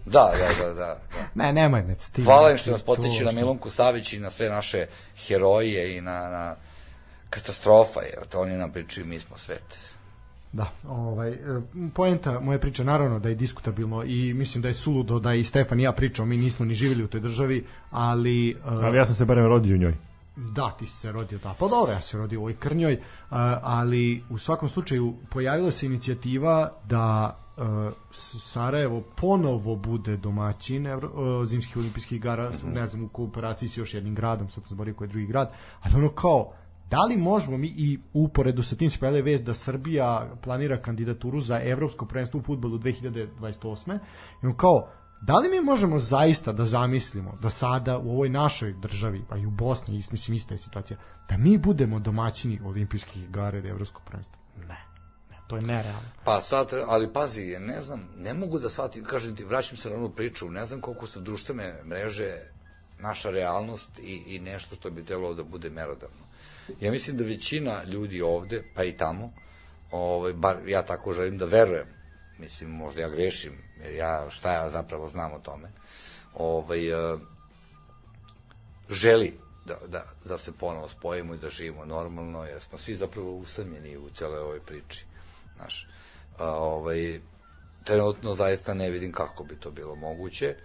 Da, 0.06 0.32
da, 0.40 0.66
da, 0.66 0.74
da. 0.74 1.00
Ne, 1.36 1.54
nemoj 1.54 1.84
me 1.84 1.96
ti. 1.96 2.24
Hvala 2.24 2.52
im 2.52 2.58
što 2.58 2.72
nas 2.72 2.84
podsjeća 2.84 3.24
na 3.24 3.32
Milunku 3.32 3.70
Savić 3.70 4.14
i 4.14 4.20
na 4.20 4.30
sve 4.30 4.50
naše 4.50 4.88
heroje 5.28 5.98
i 5.98 6.02
na, 6.02 6.30
na 6.30 6.56
katastrofa, 7.30 8.00
jer 8.02 8.28
to 8.30 8.42
oni 8.42 8.58
nam 8.58 8.72
pričaju, 8.72 9.08
mi 9.08 9.20
smo 9.20 9.38
svet. 9.38 9.98
Da, 10.54 10.72
ovaj, 10.88 11.30
e, 11.30 11.38
poenta 11.94 12.40
moje 12.40 12.60
priče 12.60 12.84
naravno 12.84 13.20
da 13.20 13.30
je 13.30 13.36
diskutabilno 13.36 14.04
i 14.04 14.34
mislim 14.34 14.62
da 14.62 14.68
je 14.68 14.74
suludo 14.74 15.20
da 15.20 15.34
i 15.34 15.44
Stefan 15.44 15.80
i 15.80 15.84
ja 15.84 15.92
pričamo, 15.92 16.26
mi 16.26 16.38
nismo 16.38 16.66
ni 16.66 16.74
živjeli 16.74 17.04
u 17.04 17.08
toj 17.08 17.22
državi, 17.22 17.66
ali... 17.92 18.56
Uh, 18.66 18.84
ali 18.84 18.98
ja 18.98 19.06
sam 19.06 19.16
se 19.16 19.26
barem 19.26 19.46
rodio 19.46 19.76
u 19.76 19.80
njoj. 19.80 19.96
Da, 20.36 20.76
ti 20.80 20.86
si 20.86 20.98
se 20.98 21.12
rodio, 21.12 21.40
da. 21.44 21.56
Pa 21.60 21.68
dobro, 21.68 21.92
ja 21.94 22.02
se 22.02 22.18
rodio 22.18 22.40
u 22.40 22.44
ovoj 22.44 22.56
Krnjoj, 22.56 22.94
uh, 22.94 23.38
ali 23.62 24.24
u 24.30 24.38
svakom 24.38 24.70
slučaju 24.70 25.16
pojavila 25.30 25.72
se 25.72 25.86
inicijativa 25.86 26.72
da 26.90 27.38
uh, 27.58 27.64
Sarajevo 28.12 29.02
ponovo 29.02 29.76
bude 29.76 30.18
domaćin 30.18 30.88
Evro, 30.88 31.10
uh, 31.10 31.48
zimskih 31.48 31.78
olimpijskih 31.78 32.18
igara, 32.18 32.50
mm 32.50 32.54
-hmm. 32.54 32.74
ne 32.74 32.88
znam 32.88 33.04
u 33.04 33.10
kooperaciji 33.10 33.70
s 33.70 33.78
još 33.78 33.94
jednim 33.94 34.16
gradom, 34.16 34.50
sad 34.50 34.64
sam 34.64 34.70
zaboravio 34.70 34.96
koji 34.96 35.08
je 35.08 35.12
drugi 35.12 35.28
grad, 35.28 35.52
ali 35.82 35.96
ono 35.96 36.10
kao 36.10 36.54
da 36.90 37.02
li 37.02 37.18
možemo 37.18 37.58
mi 37.58 37.68
i 37.68 38.00
uporedu 38.14 38.64
sa 38.64 38.76
tim 38.76 38.90
pojavila 39.00 39.24
vest 39.24 39.46
da 39.46 39.54
Srbija 39.54 40.36
planira 40.44 40.82
kandidaturu 40.82 41.40
za 41.40 41.62
evropsko 41.64 42.06
prvenstvo 42.06 42.40
u 42.40 42.44
fudbalu 42.44 42.78
2028. 42.78 44.00
I 44.44 44.46
on 44.46 44.58
kao, 44.58 44.90
da 45.22 45.38
li 45.38 45.50
mi 45.50 45.62
možemo 45.62 46.00
zaista 46.00 46.54
da 46.54 46.66
zamislimo 46.66 47.36
da 47.42 47.50
sada 47.50 47.98
u 47.98 48.12
ovoj 48.12 48.30
našoj 48.30 48.74
državi, 48.74 49.26
a 49.30 49.38
i 49.38 49.46
u 49.46 49.52
Bosni, 49.52 50.04
mislim 50.12 50.36
ista 50.36 50.54
je 50.54 50.58
situacija, 50.58 50.98
da 51.30 51.38
mi 51.38 51.58
budemo 51.58 52.00
domaćini 52.00 52.60
olimpijskih 52.66 53.24
igara 53.24 53.58
i 53.58 53.68
evropskog 53.68 54.02
prvenstva? 54.06 54.38
Ne. 54.68 54.86
To 55.48 55.56
je 55.56 55.62
nerealno. 55.62 56.10
Pa 56.24 56.42
sad, 56.42 56.68
ali 56.88 57.14
pazi, 57.14 57.56
ne 57.60 57.82
znam, 57.82 58.10
ne 58.18 58.34
mogu 58.34 58.60
da 58.60 58.70
shvatim, 58.70 59.04
kažem 59.04 59.36
ti, 59.36 59.46
vraćam 59.46 59.78
se 59.78 59.90
na 59.90 59.96
onu 59.96 60.10
priču, 60.10 60.50
ne 60.50 60.66
znam 60.66 60.82
koliko 60.82 61.08
su 61.08 61.22
društvene 61.22 61.84
mreže 61.86 62.32
naša 63.00 63.30
realnost 63.30 64.00
i, 64.00 64.24
i 64.28 64.40
nešto 64.40 64.76
što 64.76 64.90
bi 64.90 65.06
trebalo 65.06 65.34
da 65.34 65.44
bude 65.44 65.70
merodavno. 65.70 66.27
Ja 66.80 66.92
mislim 66.92 67.18
da 67.18 67.24
većina 67.24 67.84
ljudi 67.84 68.22
ovde, 68.22 68.64
pa 68.76 68.84
i 68.84 68.98
tamo, 68.98 69.34
ovaj, 69.92 70.34
bar 70.34 70.58
ja 70.68 70.82
tako 70.82 71.14
želim 71.14 71.38
da 71.38 71.46
verujem, 71.46 71.88
mislim, 72.40 72.70
možda 72.70 73.02
ja 73.02 73.10
grešim, 73.10 73.58
jer 73.84 73.96
ja, 73.96 74.28
šta 74.30 74.54
ja 74.54 74.70
zapravo 74.70 75.08
znam 75.08 75.34
o 75.34 75.40
tome, 75.40 75.72
ovaj, 76.34 76.94
uh, 76.94 77.20
želi 78.90 79.34
da, 79.66 79.78
da, 79.88 80.06
da 80.26 80.38
se 80.38 80.52
ponovo 80.52 80.90
spojimo 80.90 81.34
i 81.34 81.38
da 81.38 81.50
živimo 81.50 81.86
normalno, 81.86 82.44
jer 82.44 82.62
smo 82.62 82.78
svi 82.78 82.96
zapravo 82.96 83.36
usamljeni 83.36 83.98
u 83.98 84.10
celoj 84.10 84.40
ovoj 84.40 84.60
priči. 84.60 85.06
Znaš, 85.56 85.88
a, 86.38 86.52
ovaj, 86.52 87.20
trenutno 87.84 88.34
zaista 88.34 88.74
ne 88.74 88.90
vidim 88.90 89.12
kako 89.12 89.44
bi 89.44 89.56
to 89.56 89.72
bilo 89.72 89.96
moguće, 89.96 90.56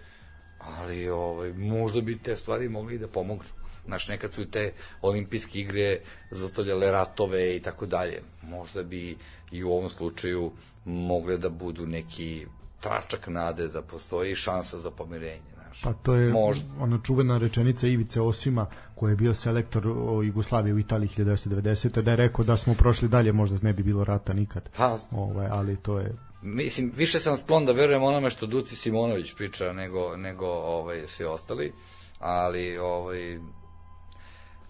ali 0.59 1.09
ovaj, 1.09 1.53
možda 1.53 2.01
bi 2.01 2.19
te 2.19 2.35
stvari 2.35 2.69
mogli 2.69 2.97
da 2.97 3.07
pomognu. 3.07 3.62
Znaš, 3.85 4.07
nekad 4.07 4.33
su 4.33 4.45
te 4.45 4.73
olimpijske 5.01 5.59
igre 5.59 5.99
zastavljale 6.31 6.91
ratove 6.91 7.55
i 7.55 7.59
tako 7.59 7.85
dalje. 7.85 8.21
Možda 8.41 8.83
bi 8.83 9.17
i 9.51 9.63
u 9.63 9.71
ovom 9.71 9.89
slučaju 9.89 10.51
mogle 10.85 11.37
da 11.37 11.49
budu 11.49 11.85
neki 11.85 12.45
tračak 12.79 13.27
nade 13.27 13.67
da 13.67 13.81
postoji 13.81 14.35
šansa 14.35 14.79
za 14.79 14.91
pomirenje. 14.91 15.53
Znaš. 15.53 15.81
Pa 15.81 15.93
to 15.93 16.13
je 16.13 16.31
Možda. 16.31 16.65
ona 16.79 16.99
čuvena 17.03 17.37
rečenica 17.37 17.87
Ivice 17.87 18.21
Osima 18.21 18.65
koji 18.95 19.11
je 19.11 19.15
bio 19.15 19.33
selektor 19.33 19.87
o 19.87 20.21
Jugoslavije 20.21 20.73
u 20.73 20.79
Italiji 20.79 21.09
1990. 21.09 22.01
da 22.01 22.11
je 22.11 22.17
rekao 22.17 22.45
da 22.45 22.57
smo 22.57 22.73
prošli 22.73 23.07
dalje 23.07 23.31
možda 23.33 23.57
ne 23.61 23.73
bi 23.73 23.83
bilo 23.83 24.03
rata 24.03 24.33
nikad. 24.33 24.69
Pa, 24.77 24.97
Ovaj, 25.11 25.47
ali 25.51 25.77
to 25.77 25.99
je 25.99 26.15
mislim, 26.43 26.91
više 26.95 27.19
sam 27.19 27.37
sklon 27.37 27.65
da 27.65 27.71
verujem 27.71 28.03
onome 28.03 28.29
što 28.29 28.45
Duci 28.45 28.75
Simonović 28.75 29.33
priča 29.35 29.73
nego, 29.73 30.17
nego 30.17 30.45
ovaj, 30.47 31.07
svi 31.07 31.25
ostali, 31.25 31.73
ali 32.19 32.77
ovaj, 32.77 33.39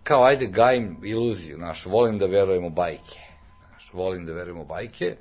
kao 0.03 0.23
ajde 0.23 0.47
gajim 0.47 0.97
iluziju, 1.03 1.57
znaš, 1.57 1.85
volim 1.85 2.19
da 2.19 2.25
verujem 2.25 2.65
u 2.65 2.69
bajke, 2.69 3.19
znaš, 3.69 3.89
volim 3.93 4.25
da 4.25 4.33
verujem 4.33 4.59
u 4.59 4.65
bajke, 4.65 5.15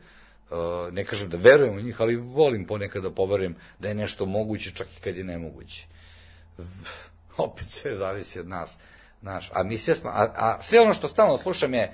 uh, 0.50 0.92
ne 0.92 1.04
kažem 1.04 1.30
da 1.30 1.36
verujem 1.36 1.76
u 1.76 1.80
njih, 1.80 2.00
ali 2.00 2.16
volim 2.16 2.66
ponekad 2.66 3.02
da 3.02 3.10
poverujem 3.10 3.56
da 3.78 3.88
je 3.88 3.94
nešto 3.94 4.26
moguće 4.26 4.70
čak 4.74 4.86
i 4.96 5.00
kad 5.00 5.16
je 5.16 5.24
nemoguće. 5.24 5.86
Opet 7.36 7.66
sve 7.66 7.96
zavisi 7.96 8.40
od 8.40 8.48
nas, 8.48 8.78
znaš, 9.20 9.50
a 9.54 9.62
mi 9.62 9.78
sve 9.78 9.94
smo, 9.94 10.10
a, 10.10 10.28
a 10.36 10.62
sve 10.62 10.80
ono 10.80 10.94
što 10.94 11.09
stalno 11.09 11.38
slušam 11.38 11.74
je, 11.74 11.92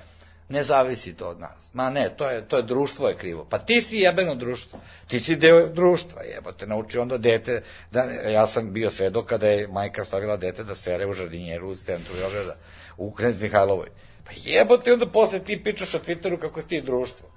ne 0.49 0.63
zavisi 0.63 1.17
to 1.17 1.29
od 1.29 1.41
nas. 1.41 1.71
Ma 1.73 1.91
ne, 1.91 2.11
to 2.17 2.31
je, 2.31 2.49
to 2.49 2.57
je 2.57 2.63
društvo 2.63 3.09
je 3.09 3.17
krivo. 3.17 3.47
Pa 3.51 3.59
ti 3.59 3.83
si 3.83 3.97
jebeno 3.97 4.35
društvo. 4.35 4.81
Ti 5.07 5.21
si 5.21 5.37
deo 5.37 5.67
društva, 5.67 6.23
jebote. 6.23 6.67
Nauči 6.67 6.99
onda 6.99 7.19
dete, 7.19 7.63
da, 7.91 8.03
ja 8.05 8.47
sam 8.47 8.73
bio 8.73 8.91
svedok 8.91 9.27
kada 9.27 9.47
je 9.47 9.69
majka 9.69 10.05
stavila 10.05 10.37
dete 10.37 10.65
da 10.65 10.75
sere 10.75 11.07
u 11.07 11.13
žardinjeru 11.13 11.71
u 11.71 11.75
centru 11.75 12.15
Beograda, 12.15 12.57
u 12.99 13.11
Knez 13.11 13.43
Mihajlovoj. 13.43 13.89
Pa 14.25 14.31
jebote, 14.45 14.93
onda 14.93 15.07
posle 15.07 15.39
ti 15.39 15.63
pričaš 15.63 15.93
na 15.93 16.01
Twitteru 16.01 16.39
kako 16.39 16.61
si 16.61 16.69
ti 16.69 16.81
društvo. 16.81 17.29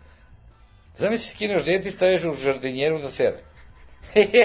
Zamisli 0.97 1.29
skineš 1.29 1.65
dete 1.65 1.89
i 1.89 1.91
staviš 1.91 2.23
u 2.23 2.35
žardinjeru 2.35 2.99
da 2.99 3.09
sere. 3.09 3.37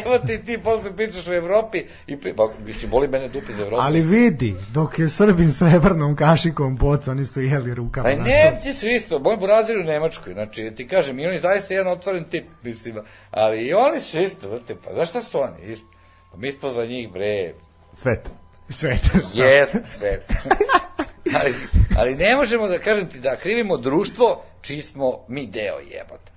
Evo 0.05 0.18
ti 0.26 0.44
ti 0.44 0.59
posle 0.64 0.97
pričaš 0.97 1.28
u 1.28 1.32
Evropi 1.32 1.84
i 2.06 2.16
pri... 2.20 2.32
Ba, 2.32 2.48
mislim, 2.66 2.90
boli 2.90 3.09
mene 3.09 3.28
dupe 3.28 3.52
za 3.52 3.62
Evropu. 3.62 3.82
Ali 3.82 4.01
vidi, 4.01 4.55
dok 4.72 4.98
je 4.98 5.09
Srbin 5.09 5.52
srebrnom 5.52 6.16
kašikom 6.16 6.76
boca, 6.76 7.10
oni 7.10 7.24
su 7.24 7.43
jeli 7.43 7.74
rukama. 7.74 8.09
Pa. 8.09 8.22
Nemci 8.22 8.72
su 8.72 8.86
isto, 8.86 9.18
moj 9.18 9.36
burazir 9.36 9.78
u 9.78 9.82
Nemačkoj, 9.82 10.32
znači 10.32 10.72
ti 10.76 10.88
kažem, 10.88 11.18
i 11.18 11.26
oni 11.26 11.38
zaista 11.38 11.74
jedan 11.74 11.93
otvoren 11.93 12.24
tip, 12.24 12.47
mislim, 12.62 12.97
ali 13.30 13.66
i 13.66 13.74
oni 13.74 14.01
su 14.01 14.18
isto, 14.18 14.48
vrte, 14.48 14.76
pa 14.84 14.93
znaš 14.93 15.09
šta 15.10 15.22
su 15.22 15.40
oni, 15.40 15.72
isto, 15.72 15.86
pa 16.32 16.36
mi 16.38 16.52
smo 16.52 16.70
za 16.70 16.86
njih, 16.86 17.12
bre, 17.12 17.52
Svet. 17.94 18.30
Sve. 18.70 18.98
jes, 19.34 19.70
sve. 19.93 20.20
ali, 21.40 21.54
ali 21.98 22.14
ne 22.14 22.36
možemo 22.36 22.68
da 22.68 22.78
kažem 22.78 23.08
ti 23.08 23.20
da 23.20 23.36
krivimo 23.36 23.76
društvo 23.76 24.42
čiji 24.62 24.82
smo 24.82 25.24
mi 25.28 25.46
deo 25.46 25.78
jebote. 25.78 26.32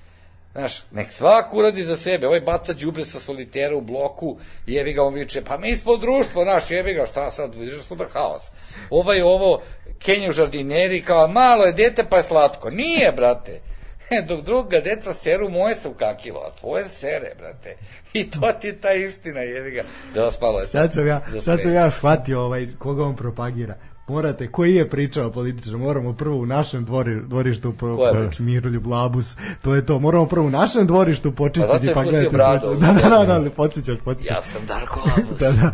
Znaš, 0.51 0.83
nek 0.91 1.11
svak 1.11 1.53
uradi 1.53 1.83
za 1.83 1.97
sebe, 1.97 2.27
ovaj 2.27 2.41
baca 2.41 2.73
đubre 2.73 3.05
sa 3.05 3.19
solitera 3.19 3.75
u 3.75 3.81
bloku, 3.81 4.37
jebi 4.67 4.93
ga 4.93 5.03
on 5.03 5.13
viče, 5.13 5.43
pa 5.43 5.57
mi 5.57 5.77
smo 5.77 5.97
društvo, 5.97 6.45
naš, 6.45 6.71
jebi 6.71 6.93
ga, 6.93 7.05
šta 7.05 7.31
sad, 7.31 7.55
vidiš 7.55 7.83
smo 7.83 7.95
da 7.95 8.05
haos. 8.13 8.43
Ovaj 8.89 9.21
ovo, 9.21 9.61
Kenju 9.99 10.31
žardineri, 10.31 11.01
kao 11.01 11.27
malo 11.27 11.65
je 11.65 11.73
dete 11.73 12.03
pa 12.09 12.17
je 12.17 12.23
slatko. 12.23 12.69
Nije, 12.69 13.11
brate. 13.11 13.61
Dok 14.27 14.41
druga 14.41 14.79
deca 14.79 15.13
seru, 15.13 15.49
moje 15.49 15.75
se 15.75 15.89
ukakilo, 15.89 16.39
a 16.39 16.55
tvoje 16.59 16.89
sere, 16.89 17.31
brate. 17.37 17.75
I 18.13 18.29
to 18.29 18.51
ti 18.61 18.67
je 18.67 18.81
ta 18.81 18.93
istina, 18.93 19.39
jebi 19.39 19.71
ga. 19.71 19.83
Da 20.13 20.23
vas 20.23 20.41
malo... 20.41 20.59
Sad 20.59 20.93
sam 20.93 21.07
ja, 21.07 21.21
sad 21.41 21.61
sam 21.61 21.73
ja 21.73 21.91
shvatio 21.91 22.41
ovaj, 22.41 22.67
koga 22.79 23.03
on 23.03 23.15
propagira. 23.15 23.75
Morate, 24.09 24.47
koji 24.47 24.75
je 24.75 24.89
pričao 24.89 25.31
političar, 25.31 25.77
moramo 25.77 26.13
prvo 26.13 26.37
u 26.37 26.45
našem 26.45 26.85
dvori, 26.85 27.21
dvorištu 27.21 27.73
po, 27.73 27.97
po? 27.97 28.41
Miroljub 28.41 28.87
Labus, 28.87 29.25
to 29.61 29.75
je 29.75 29.85
to, 29.85 29.99
moramo 29.99 30.25
prvo 30.25 30.47
u 30.47 30.51
našem 30.51 30.87
dvorištu 30.87 31.31
počistiti 31.31 31.69
Pa 31.79 31.87
je 31.89 31.93
pa 31.95 32.03
gledati. 32.03 32.33
bradu, 32.33 32.75
Da, 32.75 32.87
da, 32.93 33.09
da, 33.09 33.25
da, 33.25 33.33
ali 33.33 33.49
podsjećaš, 33.49 33.97
podsjećaš. 33.99 34.37
Ja 34.37 34.41
sam 34.43 34.61
Darko 34.67 34.99
Labus. 34.99 35.39
Da, 35.39 35.51
da, 35.51 35.71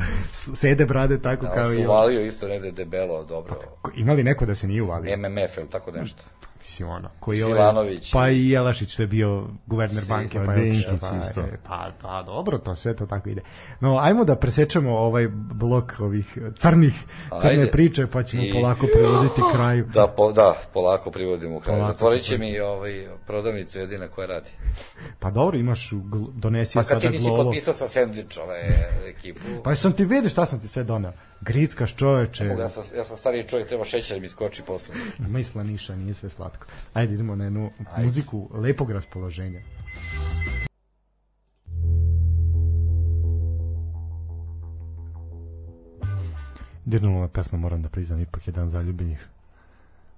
sede 0.56 0.86
brade 0.86 1.20
tako 1.20 1.46
Da, 1.46 1.52
kao 1.52 1.74
i 1.74 1.78
on. 1.78 1.86
uvalio 1.86 2.22
isto 2.22 2.48
negde 2.48 2.72
debelo, 2.74 3.24
dobro. 3.24 3.56
Ko- 3.82 3.92
Ima 3.96 4.14
li 4.14 4.24
neko 4.24 4.46
da 4.46 4.56
se 4.56 4.68
nije 4.68 4.82
uvalio? 4.82 5.18
MMF 5.18 5.58
ili 5.58 5.70
tako 5.70 5.92
nešto. 5.92 6.24
Mislim 6.66 6.90
ono, 6.90 7.10
koji 7.20 7.40
je 7.40 7.46
Silanović. 7.46 8.12
pa 8.12 8.30
i 8.30 8.50
Jelašić 8.50 8.96
to 8.96 9.04
je 9.04 9.08
bio 9.08 9.44
guverner 9.66 10.04
banke 10.06 10.40
pa 10.40 10.46
pa 10.46 10.54
je 10.54 10.62
Dinkić 10.62 10.86
otišao, 10.88 11.10
pa, 11.12 11.18
isto. 11.20 11.44
pa, 11.64 11.92
pa 12.02 12.24
dobro 12.24 12.58
to 12.58 12.76
sve 12.76 12.96
to 12.96 13.06
tako 13.06 13.30
ide 13.30 13.42
no 13.80 13.98
ajmo 13.98 14.24
da 14.24 14.36
presečemo 14.36 14.92
ovaj 14.92 15.28
blok 15.32 15.94
ovih 16.00 16.26
crnih 16.56 16.94
crne 17.32 17.52
Ajde. 17.52 17.72
priče 17.72 18.08
pa 18.08 18.24
ćemo 18.24 18.44
I- 18.44 18.54
polako 18.54 18.88
privoditi 18.88 19.42
kraju 19.54 19.86
Da, 19.86 20.08
po, 20.08 20.32
da, 20.32 20.56
polako 20.74 21.12
privodimo 21.12 21.58
u 21.58 21.60
kraju. 21.60 21.78
Polako. 21.78 21.94
Zatvorit 21.94 22.24
će 22.24 22.38
mi 22.38 22.60
ovaj, 22.60 23.08
prodavnicu 23.28 23.80
jedina 23.80 24.08
koja 24.08 24.28
radi. 24.28 24.50
pa 25.20 25.32
dobro 25.32 25.58
imaš 25.58 25.90
donesi 26.34 26.74
Pa 26.74 26.80
je 26.80 26.86
kad 26.86 26.98
ti 26.98 27.02
sada 27.02 27.12
nisi 27.12 27.26
glovo 27.26 27.44
potpisao 27.44 27.74
sa 27.74 27.88
sandvič 27.88 28.38
ove 28.38 28.56
ekipu, 29.08 29.40
pa 29.64 29.76
sam 29.76 29.92
ti 29.92 30.04
vidiš 30.06 30.32
šta 30.32 30.46
sam 30.46 30.60
ti 30.60 30.68
sve 30.68 30.84
doneo 30.84 31.12
grickaš 31.42 31.96
čoveče 31.96 32.46
ja 32.46 32.70
sam, 32.70 32.84
ja 32.98 33.06
sam 33.06 33.18
stariji 33.18 33.48
čovjek, 33.48 33.68
treba 33.68 33.86
šećer 33.86 34.18
da 34.18 34.22
mi 34.22 34.30
skoči 34.30 34.62
posle. 34.68 34.96
ima 35.28 35.40
i 35.40 35.44
slaniša 35.44 35.96
nije 35.96 36.14
sve 36.14 36.30
slatko 36.30 36.68
ajde 36.94 37.14
idemo 37.14 37.36
na 37.36 37.44
jednu 37.44 37.72
muziku 37.98 38.50
lepog 38.54 38.92
raspoloženja 38.92 39.60
Dirnula 46.86 47.22
me 47.22 47.28
pesma, 47.28 47.58
moram 47.58 47.82
da 47.82 47.90
priznam, 47.90 48.20
ipak 48.22 48.48
je 48.48 48.52
dan 48.52 48.70
zaljubljenih. 48.70 49.28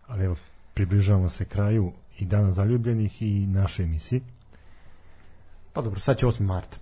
Ali 0.07 0.26
evo, 0.26 0.35
približavamo 0.73 1.30
se 1.30 1.45
kraju 1.45 1.91
i 2.19 2.26
dana 2.26 2.52
zaljubljenih 2.52 3.22
i 3.22 3.48
naše 3.48 3.84
emisije. 3.84 4.22
pa 5.73 5.81
dobro 5.81 5.99
sad 5.99 6.18
će 6.18 6.26
8. 6.26 6.41
mart 6.41 6.80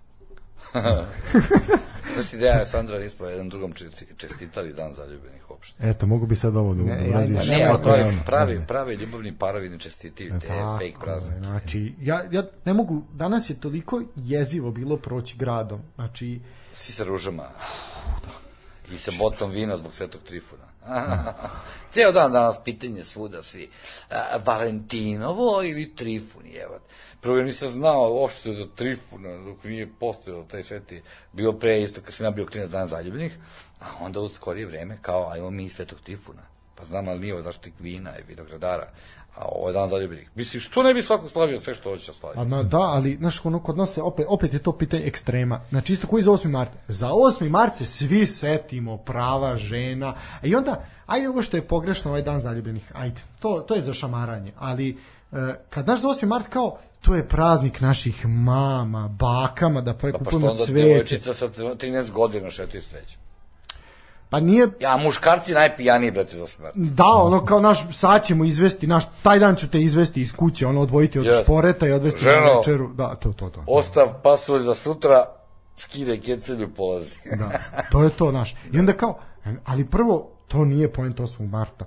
Znaš 2.16 2.28
ti 2.28 2.38
da 2.38 2.46
ja 2.48 2.66
Sandra 2.66 3.00
nismo 3.00 3.26
jedan 3.26 3.50
drugom 3.50 3.74
česti- 3.74 4.16
čestitali 4.18 4.74
dan 4.74 4.94
zaljubljenih 4.94 5.52
uopšte. 5.52 5.90
Eto, 5.90 6.08
mogu 6.08 6.26
bi 6.26 6.36
sad 6.36 6.56
ovo 6.56 6.74
da 6.74 6.84
Ne, 6.84 6.92
ja- 7.02 7.10
uradiš. 7.10 7.48
ja- 7.48 7.58
Ne, 7.58 7.64
ali 7.66 7.82
pravi, 7.84 8.18
pravi, 8.26 8.56
ne. 8.56 8.68
pravi 8.68 8.96
ljubavni 8.96 9.34
parovi 9.34 9.70
ne 9.70 9.80
čestitiju 9.80 10.30
te 10.32 10.48
Tako 10.48 10.74
fake 10.74 10.86
je, 10.86 10.94
praznike. 11.00 11.40
Znači, 11.40 11.94
ja, 12.02 12.24
ja 12.32 12.44
ne 12.66 12.74
mogu, 12.74 13.04
danas 13.14 13.50
je 13.50 13.56
toliko 13.56 14.02
jezivo 14.16 14.72
bilo 14.72 14.98
proći 14.98 15.38
gradom. 15.38 15.82
Znači, 15.96 16.40
Svi 16.74 16.94
sa 16.94 17.04
ružama. 17.04 17.44
I 18.92 18.98
sa 18.98 19.12
bocom 19.18 19.52
vina 19.52 19.78
zbog 19.78 19.94
svetog 19.94 20.22
trifuna. 20.22 20.64
Ceo 21.94 22.12
dan 22.12 22.32
danas 22.32 22.58
pitanje 22.64 23.06
svuda 23.06 23.42
svi. 23.42 23.70
A, 24.10 24.38
Valentinovo 24.46 25.64
ili 25.64 25.96
Trifun, 25.96 26.46
jevat. 26.46 26.82
Prvo 27.22 27.42
nisam 27.42 27.70
znao 27.70 28.14
uopšte 28.14 28.52
da 28.52 28.66
Trifuna, 28.76 29.38
dok 29.38 29.64
nije 29.64 29.90
postojao 30.00 30.44
taj 30.44 30.64
sveti, 30.64 31.02
bio 31.34 31.54
pre 31.54 31.82
isto 31.82 32.02
kad 32.02 32.14
sam 32.14 32.26
ja 32.26 32.32
bio 32.32 32.46
klinac 32.46 32.70
dan 32.70 32.88
zaljubljenih, 32.88 33.38
a 33.80 33.86
onda 34.00 34.20
u 34.20 34.30
skorije 34.30 34.66
vreme 34.66 34.98
kao, 35.02 35.30
ajmo 35.32 35.50
mi 35.50 35.70
svetog 35.70 36.00
Trifuna. 36.04 36.42
Pa 36.76 36.86
znam, 36.86 37.08
ali 37.08 37.20
nije 37.20 37.34
ovo 37.34 37.44
zaštitnik 37.44 37.74
vina 37.80 38.12
i 38.20 38.24
vinogradara, 38.28 38.88
a 39.36 39.46
ovo 39.46 39.68
je 39.70 39.74
dan 39.74 39.90
zaljubljenih. 39.90 40.30
Mislim, 40.36 40.62
što 40.62 40.84
ne 40.84 40.94
bi 40.94 41.04
svako 41.04 41.30
slavio 41.30 41.60
sve 41.60 41.76
što 41.76 41.90
hoće 41.90 42.08
da 42.08 42.14
slavi? 42.14 42.40
a 42.40 42.44
na, 42.44 42.64
da, 42.64 42.80
ali, 42.80 43.16
znaš, 43.16 43.46
ono, 43.46 43.60
kod 43.60 43.78
nas 43.78 43.94
se, 43.94 44.02
opet, 44.02 44.26
opet 44.30 44.54
je 44.54 44.60
to 44.60 44.72
pitanje 44.72 45.04
ekstrema. 45.06 45.62
Znači, 45.70 45.94
isto 45.94 46.08
koji 46.08 46.24
za 46.24 46.32
8. 46.32 46.48
mart. 46.48 46.72
Za 46.88 47.08
8. 47.08 47.50
mart 47.50 47.76
se 47.76 47.86
svi 47.86 48.26
setimo 48.26 48.98
prava 48.98 49.58
žena. 49.58 50.16
I 50.44 50.56
onda, 50.56 50.86
ajde 51.06 51.30
ovo 51.30 51.42
što 51.42 51.58
je 51.58 51.68
pogrešno 51.68 52.12
ovaj 52.12 52.22
dan 52.22 52.42
zaljubljenih, 52.42 52.92
ajde, 52.94 53.22
to, 53.40 53.66
to 53.68 53.76
je 53.76 53.82
za 53.82 53.94
šamaranje. 53.94 54.52
Ali, 54.58 54.98
e, 55.32 55.36
kad 55.70 55.88
naš 55.88 56.02
za 56.02 56.08
8. 56.08 56.26
mart 56.26 56.48
kao, 56.48 56.78
to 57.02 57.16
je 57.16 57.28
praznik 57.28 57.82
naših 57.82 58.26
mama, 58.26 59.08
bakama, 59.08 59.82
da 59.82 59.94
Pa, 59.94 59.98
pa 59.98 60.00
što 60.00 60.08
prekupujemo 60.08 60.48
onda 60.48 60.66
cveće. 60.66 60.88
devojčica 60.88 61.34
sa 61.34 61.50
13 61.50 62.12
godina 62.12 62.52
šetaju 62.52 62.82
sveće? 62.84 63.18
Pa 64.30 64.40
nije, 64.40 64.68
Ja, 64.80 64.98
muškarci 64.98 65.54
najpijaniji, 65.54 66.12
brate, 66.12 66.38
za 66.38 66.48
smrt. 66.48 66.72
Da, 66.76 67.06
ono 67.06 67.46
kao 67.46 67.60
naš, 67.60 67.98
sad 67.98 68.26
ćemo 68.26 68.46
izvesti, 68.46 68.88
naš, 68.88 69.04
taj 69.24 69.40
dan 69.40 69.56
ću 69.56 69.68
te 69.70 69.82
izvesti 69.82 70.22
iz 70.22 70.34
kuće, 70.34 70.68
ono 70.68 70.82
odvojiti 70.82 71.20
od 71.20 71.26
Yes. 71.26 71.44
šporeta 71.44 71.88
i 71.88 71.92
odvesti 71.92 72.26
na 72.26 72.32
Ženo. 72.32 72.58
večeru. 72.58 72.94
Da, 72.94 73.16
to, 73.16 73.34
to, 73.34 73.50
to. 73.50 73.64
Ostav 73.68 74.14
pasulj 74.24 74.62
za 74.62 74.76
sutra, 74.76 75.26
skidaj 75.78 76.20
kecelju, 76.20 76.70
polazi. 76.70 77.16
Da, 77.38 77.52
to 77.92 78.04
je 78.04 78.10
to, 78.10 78.32
naš. 78.32 78.56
I 78.72 78.80
onda 78.80 78.94
kao, 78.94 79.20
ali 79.66 79.86
prvo, 79.86 80.30
to 80.48 80.66
nije 80.66 80.94
point 80.94 81.18
8. 81.20 81.50
marta. 81.50 81.86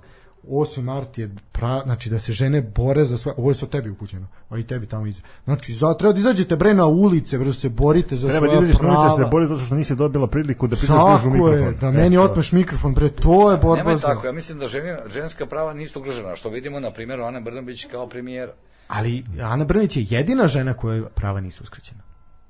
8. 0.49 0.81
mart 0.81 1.17
je 1.17 1.29
pra, 1.51 1.81
znači 1.83 2.09
da 2.09 2.19
se 2.19 2.33
žene 2.33 2.61
bore 2.63 3.05
za 3.05 3.17
svoje, 3.17 3.35
ovo 3.37 3.51
je 3.51 3.55
sa 3.55 3.65
tebi 3.67 3.89
upućeno, 3.89 4.27
a 4.49 4.57
i 4.57 4.63
tebi 4.63 4.85
tamo 4.85 5.05
iza. 5.05 5.21
Znači, 5.45 5.73
za, 5.73 5.93
treba 5.93 6.13
da 6.13 6.19
izađete 6.19 6.55
bre 6.55 6.73
na 6.73 6.85
ulice, 6.85 7.37
bre 7.37 7.47
da 7.47 7.53
se 7.53 7.69
borite 7.69 8.15
za 8.15 8.29
Treba 8.29 8.47
da 8.47 8.51
svoja 8.51 8.63
izađeš 8.63 8.81
na 8.81 8.87
ulicu 8.87 9.01
prava. 9.01 9.09
da 9.09 9.23
se 9.23 9.29
bori 9.31 9.47
zato 9.47 9.61
što 9.61 9.75
nisi 9.75 9.95
dobila 9.95 10.27
priliku 10.27 10.67
da 10.67 10.75
pitaš 10.75 10.89
dužu 10.89 10.97
Tako 10.97 11.29
mikrofon. 11.29 11.63
je, 11.63 11.71
da 11.71 11.87
E, 11.87 11.91
meni 11.91 12.17
otmeš 12.17 12.51
mikrofon, 12.51 12.93
bre, 12.93 13.09
to 13.09 13.51
je 13.51 13.57
borba 13.57 13.75
Nemoj 13.77 13.95
za... 13.95 14.07
tako, 14.07 14.27
ja 14.27 14.33
mislim 14.33 14.59
da 14.59 14.67
ženi, 14.67 14.89
ženska 15.07 15.45
prava 15.45 15.73
nisu 15.73 15.99
ugrožena, 15.99 16.35
što 16.35 16.49
vidimo 16.49 16.79
na 16.79 16.91
primjeru 16.91 17.23
Ane 17.23 17.41
Brnabić 17.41 17.85
kao 17.85 18.07
premijera. 18.07 18.53
Ali 18.87 19.23
Ana 19.41 19.65
Brnić 19.65 19.97
je 19.97 20.05
jedina 20.09 20.47
žena 20.47 20.73
koja 20.73 21.03
prava 21.05 21.39
nisu 21.41 21.63
uskraćena. 21.63 22.01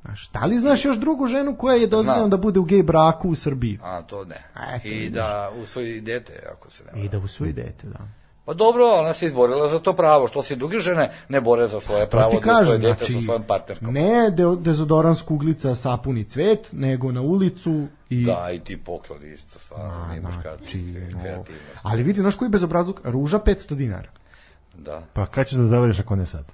Znaš, 0.06 0.30
da 0.34 0.46
li 0.46 0.60
znaš 0.60 0.86
još 0.86 0.98
drugu 0.98 1.28
ženu 1.28 1.56
koja 1.56 1.76
je 1.76 1.88
dozvoljena 1.88 2.28
da 2.28 2.38
bude 2.38 2.60
u 2.60 2.64
gej 2.64 2.84
braku 2.84 3.30
u 3.30 3.36
Srbiji? 3.36 3.80
A 3.84 4.02
to 4.02 4.26
ne. 4.26 4.44
Eto, 4.76 4.88
I 4.88 5.10
da 5.10 5.52
usvoji 5.64 6.02
dete, 6.02 6.34
ako 6.56 6.72
se 6.72 6.84
ne. 6.94 7.04
I 7.04 7.10
da 7.10 7.20
usvoji 7.20 7.54
dete, 7.54 7.88
da. 7.88 8.00
Pa 8.46 8.54
dobro, 8.54 8.86
ona 8.86 9.14
se 9.14 9.26
izborila 9.26 9.68
za 9.70 9.80
to 9.80 9.94
pravo, 9.94 10.28
što 10.28 10.42
se 10.42 10.56
druge 10.56 10.80
žene 10.80 11.12
ne 11.30 11.42
bore 11.42 11.68
za 11.68 11.80
svoje 11.80 12.08
pravo 12.08 12.32
To 12.32 12.40
ti 12.40 12.46
da 12.46 12.54
kažem, 12.54 12.82
dete 12.82 12.98
znači, 12.98 13.14
sa 13.14 13.20
svojom 13.22 13.44
partnerkom. 13.44 13.94
ne 13.94 14.30
de, 14.32 14.44
dezodorans 14.60 15.22
kuglica 15.22 15.76
sapuni 15.76 16.24
cvet, 16.24 16.70
nego 16.72 17.12
na 17.12 17.22
ulicu 17.22 17.88
i... 18.10 18.26
Da, 18.26 18.52
i 18.52 18.60
ti 18.60 18.78
pokloni 18.78 19.32
isto, 19.34 19.60
stvarno, 19.60 19.94
A, 19.94 20.22
muškarci, 20.22 20.82
znači, 20.82 21.14
no. 21.16 21.22
kreativnost. 21.22 21.80
Ali 21.84 22.04
vidi, 22.04 22.22
znaš 22.22 22.36
koji 22.36 22.50
bezobrazluk? 22.50 23.02
Ruža 23.04 23.40
500 23.40 23.76
dinara. 23.76 24.10
Da, 24.78 25.02
Pa 25.14 25.26
kad 25.26 25.48
ćeš 25.48 25.58
da 25.58 25.68
zavadiš 25.68 26.00
ako 26.00 26.16
ne 26.16 26.26
sad? 26.26 26.46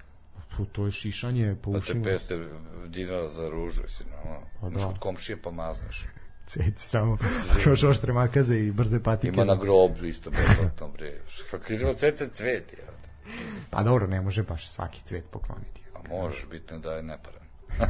Pu, 0.58 0.66
to 0.66 0.86
je 0.86 0.92
šišanje 0.92 1.56
po 1.62 1.72
pa 1.72 1.80
te 1.80 1.84
ušima. 1.84 2.06
500 2.06 2.48
dinara 2.88 3.28
za 3.28 3.50
ružu, 3.50 3.82
jesi, 3.82 4.04
no, 4.04 4.42
Pa 4.62 4.70
da. 4.70 4.86
kod 4.86 5.00
komšije 5.00 5.42
pa 5.42 5.52
mazneš. 5.52 6.06
Ceci, 6.48 6.90
samo 6.90 7.18
imaš 7.66 7.84
oštre 7.84 8.14
makaze 8.14 8.58
i 8.60 8.72
brze 8.72 9.04
patike. 9.04 9.34
Ima 9.34 9.46
na 9.46 9.56
groblju 9.56 10.08
isto 10.08 10.30
besplatno, 10.30 10.88
bre. 10.88 11.14
Kako 11.52 11.74
izgleda 11.74 11.98
cvete 11.98 12.30
cvet, 12.30 12.74
je. 12.74 12.80
Pa 13.70 13.84
dobro, 13.84 14.08
ne 14.08 14.22
može 14.22 14.44
baš 14.44 14.70
svaki 14.70 15.02
cvet 15.04 15.26
pokloniti. 15.32 15.82
A 15.96 16.00
možeš, 16.10 16.46
bitno 16.52 16.80
da 16.80 16.92
je 16.92 17.04
neparan. 17.04 17.46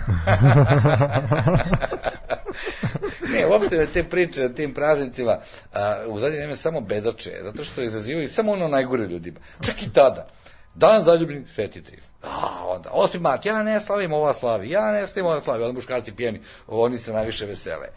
ne, 3.33 3.47
uopšte 3.47 3.87
te 3.93 4.03
priče 4.03 4.45
o 4.45 4.49
tim 4.49 4.73
praznicima 4.73 5.37
a, 5.73 6.03
u 6.07 6.19
zadnje 6.19 6.37
vreme 6.37 6.55
samo 6.55 6.81
bedače, 6.81 7.31
zato 7.43 7.63
što 7.63 7.81
izazivaju 7.81 8.29
samo 8.29 8.51
ono 8.51 8.67
najgore 8.67 9.07
ljudima. 9.07 9.39
Čak 9.61 9.83
i 9.83 9.89
tada. 9.93 10.27
Dan 10.75 11.03
zaljubljenih 11.03 11.51
Sveti 11.51 11.83
Trif. 11.83 12.03
A, 12.26 12.65
onda, 12.68 12.89
8. 12.93 13.19
mart, 13.19 13.45
ja 13.45 13.64
ne 13.64 13.80
slavim 13.80 14.14
ova 14.14 14.34
slavi, 14.34 14.69
ja 14.69 14.91
ne 14.91 15.07
slavim 15.07 15.26
ova 15.26 15.39
slavi, 15.39 15.64
onda 15.64 15.73
muškarci 15.73 16.15
pijeni, 16.15 16.41
oni 16.68 16.97
se 16.97 17.14
najviše 17.14 17.45
vesele. 17.45 17.88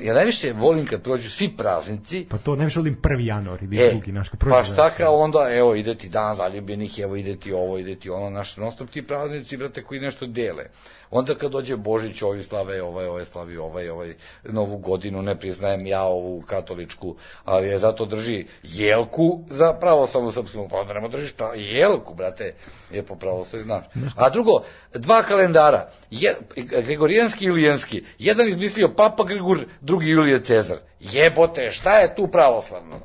Ja 0.00 0.14
najviše 0.14 0.52
volim 0.52 0.86
kad 0.86 1.02
prođu 1.02 1.30
svi 1.30 1.56
praznici, 1.56 2.26
Pa 2.30 2.38
to 2.38 2.56
ne 2.56 2.64
više 2.64 2.78
volim 2.78 2.98
1. 3.02 3.26
januar 3.26 3.62
ili 3.62 3.80
E, 3.80 3.90
drugi, 3.90 4.12
naš, 4.12 4.28
kad 4.28 4.40
pa 4.40 4.46
prođe 4.46 4.72
šta 4.72 4.90
kao 4.90 5.16
onda, 5.16 5.48
evo, 5.52 5.74
ide 5.74 5.94
ti 5.94 6.08
dan 6.08 6.34
zaljubljenih, 6.34 6.98
evo, 6.98 7.16
ide 7.16 7.36
ti 7.36 7.52
ovo, 7.52 7.78
ide 7.78 7.94
ti 7.94 8.10
ono, 8.10 8.30
naš, 8.30 8.56
non 8.56 8.72
stop 8.72 8.90
ti 8.90 9.06
praznici, 9.06 9.56
brate, 9.56 9.82
koji 9.82 10.00
nešto 10.00 10.26
dele. 10.26 10.64
Onda 11.10 11.34
kad 11.34 11.50
dođe 11.50 11.76
Božić, 11.76 12.22
ovi 12.22 12.42
slave, 12.42 12.82
ovaj, 12.82 13.06
ovaj 13.06 13.24
slavi, 13.24 13.56
ovaj, 13.56 13.88
ovaj, 13.88 14.14
novu 14.44 14.78
godinu, 14.78 15.22
ne 15.22 15.38
priznajem 15.38 15.86
ja 15.86 16.02
ovu 16.02 16.42
katoličku, 16.46 17.16
ali 17.44 17.68
je 17.68 17.78
zato 17.78 18.06
drži 18.06 18.46
jelku 18.62 19.44
za 19.50 19.72
pravoslavnu 19.72 20.32
srpsku, 20.32 20.68
pa 20.70 20.76
onda 20.76 20.94
nemo 20.94 21.08
držiš 21.08 21.32
pa 21.32 21.54
jelku, 21.54 22.14
brate, 22.14 22.54
je 22.90 23.02
po 23.02 23.16
pravoslavnu, 23.16 23.64
znaš. 23.64 23.84
A 24.16 24.30
drugo, 24.30 24.62
dva 24.94 25.22
kalendara, 25.22 25.90
je, 26.10 26.34
Gregorijanski 26.56 27.44
i 27.44 27.48
Julijanski, 27.48 28.04
jedan 28.18 28.48
izmislio 28.48 28.88
Papa 28.88 29.24
Grigor, 29.24 29.66
drugi 29.80 30.10
Julije 30.10 30.40
Cezar. 30.40 30.76
Jebote, 31.00 31.70
šta 31.70 31.90
je 31.92 32.14
tu 32.14 32.28
pravoslavno? 32.28 32.96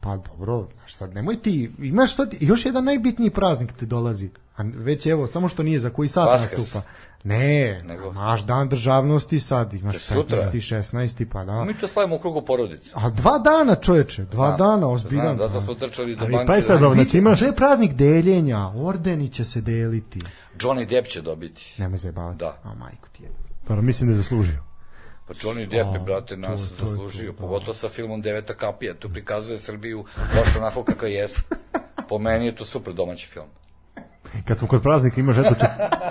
Pa 0.00 0.16
dobro, 0.18 0.68
znaš 0.74 0.94
sad, 0.94 1.14
nemoj 1.14 1.36
ti, 1.36 1.70
imaš 1.80 2.16
sad 2.16 2.34
još 2.40 2.66
jedan 2.66 2.84
najbitniji 2.84 3.30
praznik 3.30 3.72
ti 3.72 3.86
dolazi. 3.86 4.30
A 4.56 4.62
već 4.66 5.06
evo, 5.06 5.26
samo 5.26 5.48
što 5.48 5.62
nije 5.62 5.80
za 5.80 5.90
koji 5.90 6.08
sad 6.08 6.26
Vaskrs. 6.26 6.58
nastupa. 6.58 6.82
Ne, 7.24 7.80
Nego? 7.84 8.12
naš 8.12 8.42
dan 8.42 8.68
državnosti 8.68 9.40
sad, 9.40 9.74
imaš 9.74 9.98
Sutra. 9.98 10.42
15. 10.42 10.76
16. 10.92 11.26
pa 11.26 11.44
da. 11.44 11.64
Mi 11.64 11.74
to 11.74 11.88
slavimo 11.88 12.16
u 12.16 12.20
krugu 12.20 12.42
porodice. 12.42 12.92
A 12.94 13.10
dva 13.10 13.38
dana 13.38 13.74
čoveče, 13.74 14.24
dva 14.24 14.46
Znam, 14.46 14.58
dana, 14.58 14.88
ozbiljan. 14.88 15.24
Znam, 15.26 15.38
zato 15.38 15.60
smo 15.60 15.74
trčali 15.74 16.16
do 16.16 16.24
Ali 16.24 16.32
banke. 16.32 16.46
pa 16.46 16.54
je 16.54 16.62
sad 16.62 16.80
da- 16.80 16.94
znači 16.94 17.18
imaš... 17.18 17.38
To 17.38 17.44
je 17.44 17.52
praznik 17.52 17.92
deljenja, 17.92 18.68
ordeni 18.68 19.28
će 19.28 19.44
se 19.44 19.60
deliti. 19.60 20.18
Johnny 20.56 20.86
Depp 20.86 21.08
će 21.08 21.22
dobiti. 21.22 21.74
Nemoj 21.78 21.98
zajebavati. 21.98 22.38
Da. 22.38 22.56
A 22.64 22.74
majku 22.74 23.08
ti 23.12 23.22
je. 23.22 23.30
Pa 23.66 23.74
mislim 23.76 24.08
da 24.08 24.16
je 24.16 24.22
zaslužio. 24.22 24.71
Pa 25.34 25.38
Johnny 25.40 25.66
Depp 25.66 25.94
je, 25.94 26.00
brate, 26.00 26.36
nas 26.36 26.60
to- 26.60 26.76
to 26.76 26.82
je 26.82 26.88
zaslužio. 26.88 27.26
to, 27.26 27.32
da. 27.32 27.38
Pogotovo 27.38 27.74
sa 27.74 27.88
filmom 27.88 28.20
Deveta 28.20 28.54
kapija. 28.54 28.94
Tu 28.94 29.08
prikazuje 29.10 29.58
Srbiju 29.58 30.04
baš 30.34 30.56
onako 30.56 30.84
kakva 30.84 31.08
jeste. 31.08 31.40
Po 32.08 32.18
meni 32.18 32.46
je 32.46 32.54
to 32.54 32.64
super 32.64 32.92
domaći 32.94 33.28
film. 33.28 33.46
Kad 34.44 34.58
smo 34.58 34.68
kod 34.68 34.82
praznika 34.82 35.20
imaš 35.20 35.38
eto 35.38 35.54
čet, 35.54 35.68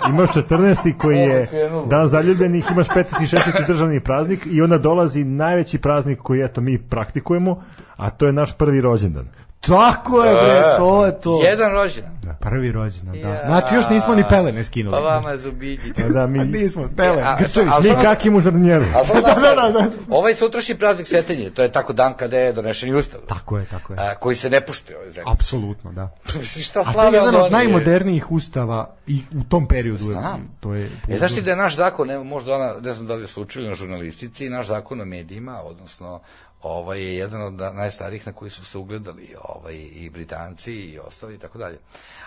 imaš 0.08 0.30
14. 0.30 0.98
koji 0.98 1.18
je 1.18 1.48
dan 1.86 2.08
zaljubljenih, 2.08 2.64
imaš 2.72 2.88
15. 2.88 3.22
i 3.22 3.26
16. 3.26 3.66
državni 3.66 4.00
praznik 4.00 4.46
i 4.46 4.62
onda 4.62 4.78
dolazi 4.78 5.24
najveći 5.24 5.78
praznik 5.78 6.18
koji 6.18 6.42
eto 6.42 6.60
mi 6.60 6.78
praktikujemo, 6.80 7.62
a 7.96 8.10
to 8.10 8.26
je 8.26 8.32
naš 8.32 8.56
prvi 8.56 8.80
rođendan. 8.80 9.28
Tako 9.62 10.24
je, 10.24 10.34
bre, 10.34 10.62
to 10.78 11.06
je 11.06 11.20
to. 11.20 11.40
Jedan 11.42 11.72
rođendan. 11.72 12.12
Prvi 12.40 12.72
rođendan, 12.72 13.14
da. 13.14 13.28
Ja. 13.28 13.42
Znači 13.46 13.74
još 13.74 13.88
nismo 13.88 14.14
ni 14.14 14.24
pelene 14.28 14.64
skinuli. 14.64 14.92
Pa 14.92 15.00
vama 15.00 15.36
zubiđi. 15.36 15.92
Pa 15.92 16.02
da 16.02 16.26
mi 16.26 16.40
A 16.40 16.44
nismo, 16.44 16.88
pele, 16.96 17.22
A, 17.22 17.36
grčević. 17.38 17.72
a- 17.72 17.80
mi 17.80 18.40
žrnjeru. 18.40 18.84
A 18.96 19.06
samo 19.06 19.20
da, 19.20 19.34
Da, 19.34 19.62
da, 19.62 19.80
da. 19.80 19.90
Ovaj 20.10 20.34
sutrašnji 20.34 20.74
praznik 20.74 21.06
Svetenje, 21.06 21.50
to 21.50 21.62
je 21.62 21.72
tako 21.72 21.92
dan 21.92 22.14
kada 22.14 22.38
je 22.38 22.52
donešen 22.52 22.88
i 22.88 22.94
ustav. 22.94 23.20
Tako 23.20 23.58
je, 23.58 23.64
tako 23.64 23.92
je. 23.92 23.98
A, 24.00 24.14
koji 24.14 24.36
se 24.36 24.50
ne 24.50 24.60
poštuje 24.60 24.98
ove 24.98 25.10
zemlje. 25.10 25.24
Apsolutno, 25.28 25.92
da. 25.92 26.14
Mislim, 26.34 26.64
šta 26.64 26.80
A 26.80 26.82
to 26.82 26.88
je 26.88 26.92
slave 26.92 27.18
jedan 27.18 27.34
od 27.36 27.52
najmodernijih 27.52 28.32
ustava 28.32 28.90
i 29.06 29.22
u 29.32 29.44
tom 29.44 29.66
periodu. 29.66 30.04
je- 30.04 30.12
Znam. 30.12 30.56
To 30.60 30.74
je 30.74 30.90
E, 31.08 31.18
znaš 31.18 31.34
ti 31.34 31.42
da 31.42 31.50
je 31.50 31.56
naš 31.56 31.76
zakon, 31.76 32.10
evo, 32.10 32.24
možda 32.24 32.54
ona, 32.54 32.74
ne 32.80 32.94
znam 32.94 33.06
da 33.06 33.14
li 33.14 33.26
su 33.26 33.42
učili 33.42 33.68
na 33.68 33.74
žurnalistici, 33.74 34.48
naš 34.48 34.66
zakon 34.66 35.00
o 35.00 35.04
medijima, 35.04 35.60
odnosno 35.60 36.20
ovaj 36.62 37.00
je 37.00 37.16
jedan 37.16 37.42
od 37.42 37.54
na- 37.54 37.72
najstarijih 37.72 38.26
na 38.26 38.32
koji 38.32 38.50
su 38.50 38.64
se 38.64 38.78
ugledali 38.78 39.34
ovaj, 39.44 39.74
i 39.74 40.10
Britanci 40.10 40.72
i 40.72 40.98
ostali 40.98 41.34
i 41.34 41.38
tako 41.38 41.58
dalje. 41.58 41.78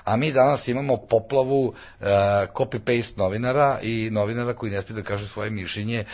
A 0.04 0.16
mi 0.16 0.32
danas 0.32 0.68
imamo 0.68 0.98
poplavu 0.98 1.74
e, 2.02 2.06
copy-paste 2.54 3.18
novinara 3.18 3.80
i 3.82 4.10
novinara 4.12 4.54
koji 4.54 4.72
ne 4.72 4.82
smije 4.82 5.02
da 5.02 5.08
kaže 5.08 5.28
svoje 5.28 5.50
mišljenje, 5.50 6.06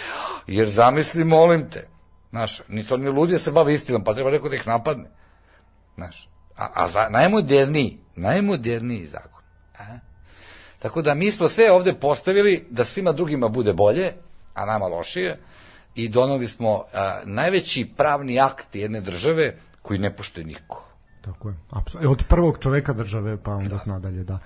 jer 0.47 0.69
zamisli, 0.69 1.23
molim 1.23 1.69
te, 1.69 1.87
znaš, 2.29 2.61
nisu 2.67 2.93
oni 2.93 3.09
ludi 3.09 3.33
da 3.33 3.39
se 3.39 3.51
bave 3.51 3.73
istinom, 3.73 4.03
pa 4.03 4.13
treba 4.13 4.31
neko 4.31 4.49
da 4.49 4.55
ih 4.55 4.67
napadne. 4.67 5.09
Znaš, 5.95 6.29
a, 6.57 6.67
a 6.73 6.87
za, 6.87 7.09
najmoderniji, 7.09 7.97
najmoderniji 8.15 9.05
zakon. 9.05 9.41
A? 9.79 9.83
Tako 10.79 11.01
da 11.01 11.13
mi 11.13 11.31
smo 11.31 11.49
sve 11.49 11.71
ovde 11.71 11.93
postavili 11.93 12.67
da 12.69 12.85
svima 12.85 13.11
drugima 13.11 13.47
bude 13.47 13.73
bolje, 13.73 14.13
a 14.53 14.65
nama 14.65 14.87
lošije, 14.87 15.39
i 15.95 16.09
doneli 16.09 16.47
smo 16.47 16.83
a, 16.93 17.19
najveći 17.25 17.91
pravni 17.97 18.39
akt 18.39 18.75
jedne 18.75 19.01
države 19.01 19.55
koji 19.81 19.99
ne 19.99 20.15
poštuje 20.15 20.45
niko. 20.45 20.85
Tako 21.21 21.49
je. 21.49 21.55
Apsolutno. 21.69 22.11
Od 22.11 22.23
prvog 22.29 22.57
čoveka 22.59 22.93
države 22.93 23.37
pa 23.37 23.51
onda 23.51 23.75
da. 23.85 23.93
nadalje, 23.93 24.23
da. 24.23 24.39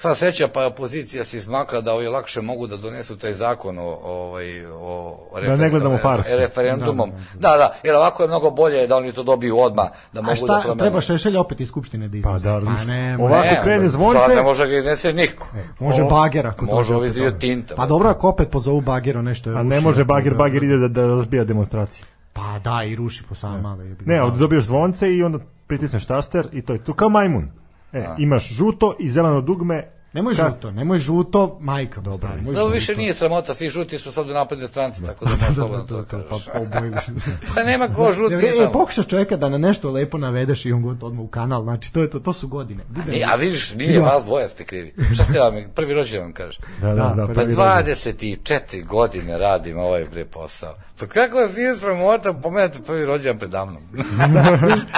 Sva 0.00 0.14
sreća 0.14 0.48
pa 0.48 0.60
je 0.60 0.66
opozicija 0.66 1.24
se 1.24 1.36
izmakla 1.36 1.80
da 1.80 1.94
ovi 1.94 2.06
lakše 2.06 2.40
mogu 2.42 2.66
da 2.66 2.76
donesu 2.76 3.16
taj 3.16 3.32
zakon 3.32 3.78
o, 3.78 3.98
ovaj, 4.04 4.66
o 4.66 5.16
Da 5.36 5.56
ne 5.56 5.70
gledamo 5.70 5.94
refer- 5.94 6.02
farsu. 6.02 6.36
referendumom. 6.36 7.10
Da, 7.34 7.48
da, 7.50 7.74
jer 7.84 7.94
ovako 7.94 8.22
je 8.22 8.28
mnogo 8.28 8.50
bolje 8.50 8.86
da 8.86 8.96
oni 8.96 9.12
to 9.12 9.22
dobiju 9.22 9.58
odmah, 9.58 9.86
da 10.12 10.20
A 10.20 10.22
mogu 10.22 10.30
da 10.30 10.36
šta, 10.36 10.60
promene. 10.60 10.78
treba 10.78 11.00
Šešelj 11.00 11.36
opet 11.36 11.60
iz 11.60 11.68
Skupštine 11.68 12.08
da 12.08 12.12
Pa 12.12 12.18
iznosi? 12.18 12.44
da, 12.44 12.60
pa 12.66 12.84
ne, 12.84 13.16
ovako 13.16 13.36
Ne, 13.46 13.60
krene 13.62 13.88
zvonce, 13.88 14.20
sad 14.20 14.36
ne 14.36 14.42
može 14.42 14.66
ga 14.66 14.76
iznese 14.76 15.12
niko. 15.12 15.46
Može 15.80 16.02
O, 16.02 16.08
bager 16.08 16.46
ako 16.46 16.64
može 16.64 16.94
ovi 16.94 17.10
tinta, 17.32 17.74
Pa 17.74 17.86
dobro, 17.86 18.08
ako 18.08 18.28
opet 18.28 18.50
pozovu 18.50 18.80
bagero 18.80 19.22
nešto 19.22 19.50
je 19.50 19.56
a 19.56 19.62
ne 19.62 19.76
ruši, 19.76 19.84
može 19.84 20.04
bager, 20.04 20.32
ga- 20.32 20.38
bager 20.38 20.62
ide 20.62 20.76
da, 20.78 20.88
da 20.90 21.06
razbija 21.06 21.44
demonstracije. 21.44 22.06
Pa 22.32 22.58
da, 22.58 22.84
i 22.84 22.96
ruši 22.96 23.24
po 23.24 23.34
ga. 23.34 24.04
Ne, 24.04 24.22
ovdje 24.22 24.38
dobiješ 24.38 24.64
zvonce 24.64 25.12
i 25.12 25.22
onda 25.22 25.38
pritisneš 25.66 26.06
taster 26.06 26.48
i 26.52 26.62
to 26.62 26.72
je 26.72 26.84
tu 26.84 26.94
kao 26.94 27.08
majmun. 27.08 27.50
E, 27.92 28.06
imaš 28.18 28.52
žuto 28.52 28.96
i 28.98 29.10
zeleno 29.10 29.40
dugme. 29.40 29.97
Nemoj 30.12 30.34
Ka- 30.34 30.46
žuto, 30.46 30.70
nemoj 30.70 30.98
žuto, 30.98 31.58
majka 31.60 32.00
dobro. 32.00 32.28
Nemoj 32.30 32.54
Da, 32.54 32.60
žuto. 32.60 32.72
više 32.72 32.96
nije 32.96 33.14
sramota, 33.14 33.54
svi 33.54 33.68
žuti 33.68 33.98
su 33.98 34.12
sad 34.12 34.30
u 34.30 34.32
napredne 34.32 34.68
stranci, 34.68 35.06
tako 35.06 35.24
da 35.24 35.30
možeš 35.32 35.46
to 35.48 35.62
To, 35.88 35.96
da 35.96 36.04
to, 36.04 36.04
kažeš. 36.28 36.46
pa 36.46 36.58
obojili 36.58 36.96
smo 37.00 37.18
se. 37.18 37.30
Pa 37.54 37.62
nema 37.62 37.88
ko 37.88 38.12
žut 38.12 38.32
E, 38.32 38.36
nije 38.36 38.48
e, 38.48 38.58
tamo. 38.58 38.72
pokušaš 38.72 39.06
čovjeka 39.06 39.36
da 39.36 39.48
na 39.48 39.58
nešto 39.58 39.90
lepo 39.90 40.18
navedeš 40.18 40.66
i 40.66 40.72
on 40.72 40.82
god 40.82 41.02
odmah 41.02 41.20
u 41.20 41.28
kanal, 41.28 41.62
znači 41.62 41.92
to 41.92 42.00
je 42.00 42.10
to, 42.10 42.20
to 42.20 42.32
su 42.32 42.48
godine. 42.48 42.84
Bude 42.88 43.10
Nije, 43.12 43.26
a 43.26 43.36
vidiš, 43.36 43.74
nije 43.74 43.94
Ja. 43.94 44.00
vas 44.02 44.24
dvoje 44.24 44.48
ste 44.48 44.64
krivi. 44.64 44.94
Šta 45.14 45.24
ste 45.24 45.38
vam, 45.40 45.54
prvi 45.74 45.94
rođendan 45.94 46.22
vam 46.22 46.32
kaže? 46.34 46.58
Da, 46.80 46.88
da, 46.88 46.94
Da, 46.94 47.02
da, 47.06 47.22
pa 47.22 47.26
Pa 47.28 47.34
prvi 47.34 47.54
rođendan. 47.54 47.84
24 47.86 48.86
godine 48.86 49.38
radim 49.38 49.78
ovaj 49.78 50.04
bre 50.04 50.24
posao. 50.24 50.74
Pa 50.98 51.06
kako 51.06 51.36
vas 51.36 51.56
nije 51.56 51.76
sramota 51.76 52.32
pomenete 52.34 52.78
prvi 52.80 53.04
rođendan 53.06 53.38
predamnom? 53.38 53.82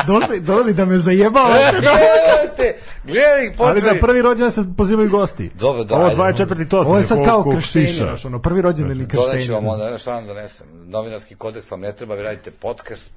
Doli, 0.06 0.40
doli 0.40 0.72
da 0.74 0.84
me 0.84 0.98
zajebao. 0.98 1.48
Gledaj 3.04 3.44
ih 3.44 3.50
Ali 3.50 3.74
počeli. 3.74 3.94
da 3.94 4.00
prvi 4.00 4.22
rođendan 4.22 4.52
se 4.52 4.64
pozivaju 5.00 5.20
gosti. 5.20 5.50
Dobro, 5.54 5.84
da, 5.84 5.94
Ovo 5.96 6.04
ajde. 6.22 6.44
24. 6.44 6.68
to. 6.68 6.80
Ovo 6.80 6.98
je 6.98 7.04
sad 7.04 7.24
kao 7.24 7.44
krštenje. 7.50 7.88
ono, 8.24 8.38
prvi 8.38 8.60
rođendan 8.62 8.96
ili 8.96 9.06
Doneću 9.06 9.32
krštenje. 9.32 9.54
vam 9.54 9.66
onda, 9.66 9.98
šta 9.98 10.14
vam 10.14 10.26
donesem? 10.26 10.66
Novinarski 10.86 11.34
kodeks 11.34 11.70
vam 11.70 11.80
ne 11.80 11.92
treba, 11.92 12.14
vi 12.14 12.22
radite 12.22 12.50
podcast. 12.50 13.14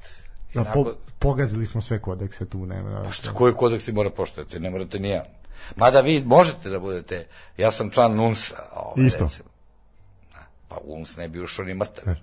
Da, 0.54 0.62
nakon- 0.62 0.84
po, 0.84 0.92
pogazili 1.20 1.66
smo 1.66 1.82
sve 1.82 2.02
kodekse 2.02 2.46
tu, 2.46 2.66
nema. 2.66 3.12
Šta, 3.12 3.34
koji 3.34 3.54
kodeks 3.54 3.88
mora 3.88 4.10
poštovati? 4.10 4.60
Ne 4.60 4.70
morate 4.70 5.00
ni 5.00 5.10
jedan. 5.10 5.28
Mada 5.76 6.02
vi 6.02 6.24
možete 6.26 6.70
da 6.70 6.80
budete, 6.80 7.28
ja 7.58 7.72
sam 7.72 7.90
član 7.90 8.16
NUNS-a. 8.16 8.64
Ovaj, 8.76 9.08
Isto. 9.08 9.24
recimo. 9.24 9.50
Da, 10.32 10.40
Pa 10.68 10.78
UNS 10.84 11.18
ne 11.18 11.28
bi 11.28 11.42
ušao 11.42 11.66
ni 11.66 11.74
mrtav. 11.74 12.14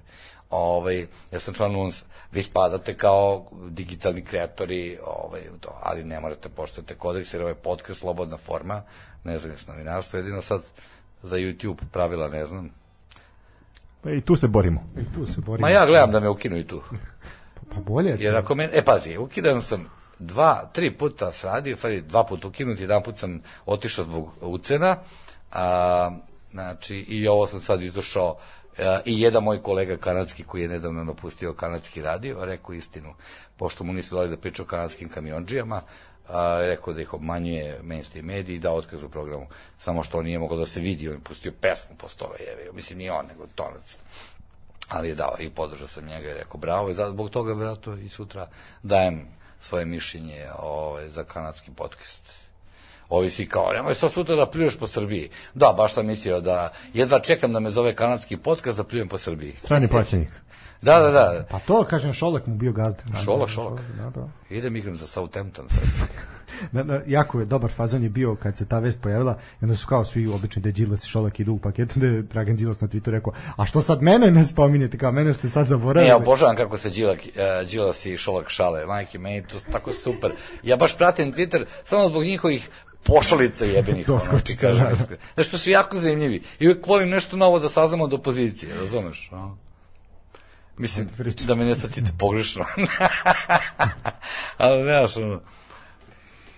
Ovaj, 0.51 1.07
ja 1.33 1.41
sam 1.41 1.55
član 1.55 1.77
UNS. 1.77 2.05
Vi 2.33 2.43
spadate 2.43 2.97
kao 2.97 3.45
digitalni 3.69 4.23
kreatori, 4.23 4.99
ovaj, 5.07 5.41
to, 5.61 5.79
ali 5.83 6.05
ne 6.05 6.21
morate 6.21 6.49
poštovati 6.49 6.95
kodeks, 6.95 7.35
jer 7.35 7.43
ovo 7.43 7.49
je 7.49 7.55
podcast, 7.55 8.01
slobodna 8.01 8.37
forma, 8.37 8.83
nezavisno 9.25 9.73
novinarstvo, 9.73 10.19
jedino 10.19 10.43
sad 10.43 10.63
za 11.23 11.37
YouTube 11.37 11.81
pravila 11.93 12.29
ne 12.29 12.47
znam. 12.47 12.71
Pa 14.01 14.11
I 14.11 14.21
tu 14.21 14.37
se 14.37 14.49
borimo. 14.49 14.85
I 14.97 15.15
tu 15.15 15.27
se 15.27 15.41
borimo. 15.41 15.67
Ma 15.67 15.71
ja 15.71 15.87
gledam 15.87 16.13
da 16.13 16.21
me 16.21 16.29
ukinu 16.29 16.57
i 16.57 16.67
tu. 16.67 16.83
Pa 17.75 17.81
bolje. 17.81 18.17
Jer 18.19 18.37
ako 18.37 18.55
men, 18.55 18.71
e 18.73 18.85
pazi, 18.85 19.19
ukidan 19.19 19.63
sam 19.63 19.87
dva, 20.19 20.71
tri 20.73 20.91
puta 20.91 21.33
sradio, 21.33 21.77
stvari 21.77 22.03
dva 22.03 22.25
puta 22.25 22.49
ukinut, 22.49 22.81
jedan 22.81 23.03
put 23.03 23.17
sam 23.17 23.41
otišao 23.67 24.05
zbog 24.05 24.31
ucena, 24.41 24.97
a, 25.53 26.11
znači 26.53 26.97
i 26.97 27.29
ovo 27.29 27.47
sam 27.47 27.61
sad 27.61 27.83
izašao 27.83 28.37
a, 28.79 29.01
i 29.05 29.21
jedan 29.21 29.43
moj 29.43 29.63
kolega 29.63 29.97
kanadski 29.97 30.43
koji 30.45 30.63
je 30.63 30.69
nedavno 30.69 31.05
napustio 31.05 31.55
kanadski 31.55 32.03
radio, 32.03 32.45
rekao 32.45 32.75
istinu, 32.75 33.15
pošto 33.57 33.85
mu 33.85 33.93
nisu 33.93 34.15
dali 34.15 34.29
da 34.29 34.37
priča 34.37 34.63
o 34.63 34.67
kanadskim 34.67 35.09
kamionđijama, 35.09 35.83
a, 36.33 36.59
rekao 36.61 36.93
da 36.93 37.03
ih 37.03 37.15
obmanjuje 37.15 37.81
mainstream 37.83 38.27
mediji 38.27 38.57
i 38.57 38.59
da 38.59 38.73
otkaz 38.73 39.03
u 39.03 39.09
programu. 39.09 39.47
Samo 39.79 40.03
što 40.03 40.19
on 40.19 40.25
nije 40.25 40.39
mogao 40.39 40.59
da 40.59 40.67
se 40.67 40.81
vidi, 40.81 41.09
on 41.09 41.15
je 41.15 41.21
pustio 41.21 41.53
pesmu 41.61 41.97
postove, 41.97 42.39
je, 42.39 42.73
mislim 42.73 42.99
nije 42.99 43.13
on, 43.13 43.27
nego 43.27 43.47
tonac 43.55 43.97
ali 44.91 45.09
je 45.09 45.15
dao 45.15 45.37
i 45.39 45.51
podržao 45.51 45.89
sam 45.89 46.07
njega 46.07 46.31
i 46.31 46.35
rekao 46.35 46.61
bravo 46.61 46.91
i 46.91 46.95
zbog 46.95 47.31
toga 47.31 47.53
vjerojatno 47.53 47.97
i 47.97 48.09
sutra 48.09 48.49
dajem 48.83 49.27
svoje 49.61 49.85
mišljenje 49.85 50.47
ovaj, 50.59 51.09
za 51.09 51.25
kanadski 51.25 51.71
podcast. 51.71 52.23
Ovi 53.09 53.31
si 53.31 53.47
kao, 53.47 53.73
nemoj 53.73 53.95
sad 53.95 54.13
sutra 54.13 54.37
da 54.37 54.47
pljuješ 54.47 54.79
po 54.79 54.87
Srbiji. 54.87 55.31
Da, 55.55 55.75
baš 55.77 55.95
sam 55.95 56.07
mislio 56.07 56.41
da 56.41 56.73
jedva 56.95 57.21
čekam 57.21 57.53
da 57.53 57.61
me 57.61 57.71
zove 57.71 57.95
kanadski 57.95 58.37
podcast 58.37 58.77
da 58.77 58.85
pljujem 58.85 59.09
po 59.09 59.19
Srbiji. 59.19 59.55
Strani 59.57 59.89
plaćenik. 59.89 60.29
Da, 60.83 60.99
da, 60.99 61.11
da. 61.11 61.45
Pa 61.51 61.59
to, 61.59 61.85
kažem, 61.85 62.13
Šolak 62.13 62.47
mu 62.47 62.55
bio 62.55 62.73
gazda. 62.73 63.03
Šolak, 63.25 63.49
Šolak. 63.49 63.81
Da, 63.97 64.11
da. 64.11 64.29
Idem 64.51 64.77
igram 64.77 64.97
za 64.97 65.07
Southampton 65.07 65.69
sad. 65.69 66.09
Da, 66.73 66.83
da, 66.83 67.03
jako 67.07 67.41
je 67.41 67.47
dobar 67.47 67.71
fazon 67.71 68.03
je 68.03 68.09
bio 68.09 68.35
kad 68.35 68.57
se 68.57 68.67
ta 68.67 68.79
vest 68.79 69.01
pojavila 69.01 69.39
i 69.61 69.65
onda 69.65 69.77
su 69.77 69.87
kao 69.87 70.05
svi 70.05 70.27
obični 70.27 70.63
da 70.63 70.69
je 70.69 70.73
Đilas 70.73 71.05
i 71.05 71.09
Šolak 71.09 71.41
idu 71.41 71.53
u 71.53 71.59
paketu 71.59 71.99
da 72.01 72.07
je 72.07 72.23
Dragan 72.23 72.57
Đilas 72.57 72.81
na 72.81 72.89
Twitteru 72.89 73.11
rekao 73.11 73.33
a 73.57 73.67
što 73.67 73.83
sad 73.83 74.03
mene 74.03 74.31
ne 74.31 74.45
spominjete 74.45 74.99
kao 74.99 75.13
mene 75.13 75.33
ste 75.33 75.49
sad 75.49 75.69
zaboravili 75.69 76.05
Ne, 76.05 76.09
ja 76.09 76.17
obožavam 76.17 76.57
kako 76.57 76.79
se 76.79 76.91
Đilak, 76.91 77.19
uh, 77.19 77.69
Đilas 77.71 78.07
i 78.07 78.19
Šolak 78.19 78.49
šale. 78.49 78.87
Majke, 78.87 79.19
meni 79.19 79.43
to 79.43 79.57
tako 79.73 79.93
super. 79.93 80.33
Ja 80.63 80.77
baš 80.77 80.97
pratim 80.97 81.33
Twitter 81.33 81.65
samo 81.85 82.09
zbog 82.09 82.23
njihovih 82.23 82.71
pošalica 83.03 83.65
jebenih. 83.65 84.07
Doskočica, 84.07 84.61
kažem. 84.61 84.85
da, 84.85 84.95
da. 84.95 85.17
Znaš, 85.35 85.49
što 85.49 85.59
su 85.59 85.71
jako 85.71 85.97
zanimljivi. 85.97 86.43
I 86.59 86.67
uvijek 86.67 86.87
volim 86.87 87.09
nešto 87.09 87.37
novo 87.37 87.59
da 87.59 87.69
saznam 87.69 88.01
od 88.01 88.13
opozicije, 88.13 88.75
razumeš? 88.75 89.29
No? 89.33 89.57
Mislim, 90.81 91.09
da 91.47 91.55
me 91.55 91.65
ne 91.65 91.75
shvatite 91.75 92.11
pogrešno. 92.19 92.65
Ali 94.59 94.85
nemaš 94.85 95.17
ono. 95.17 95.41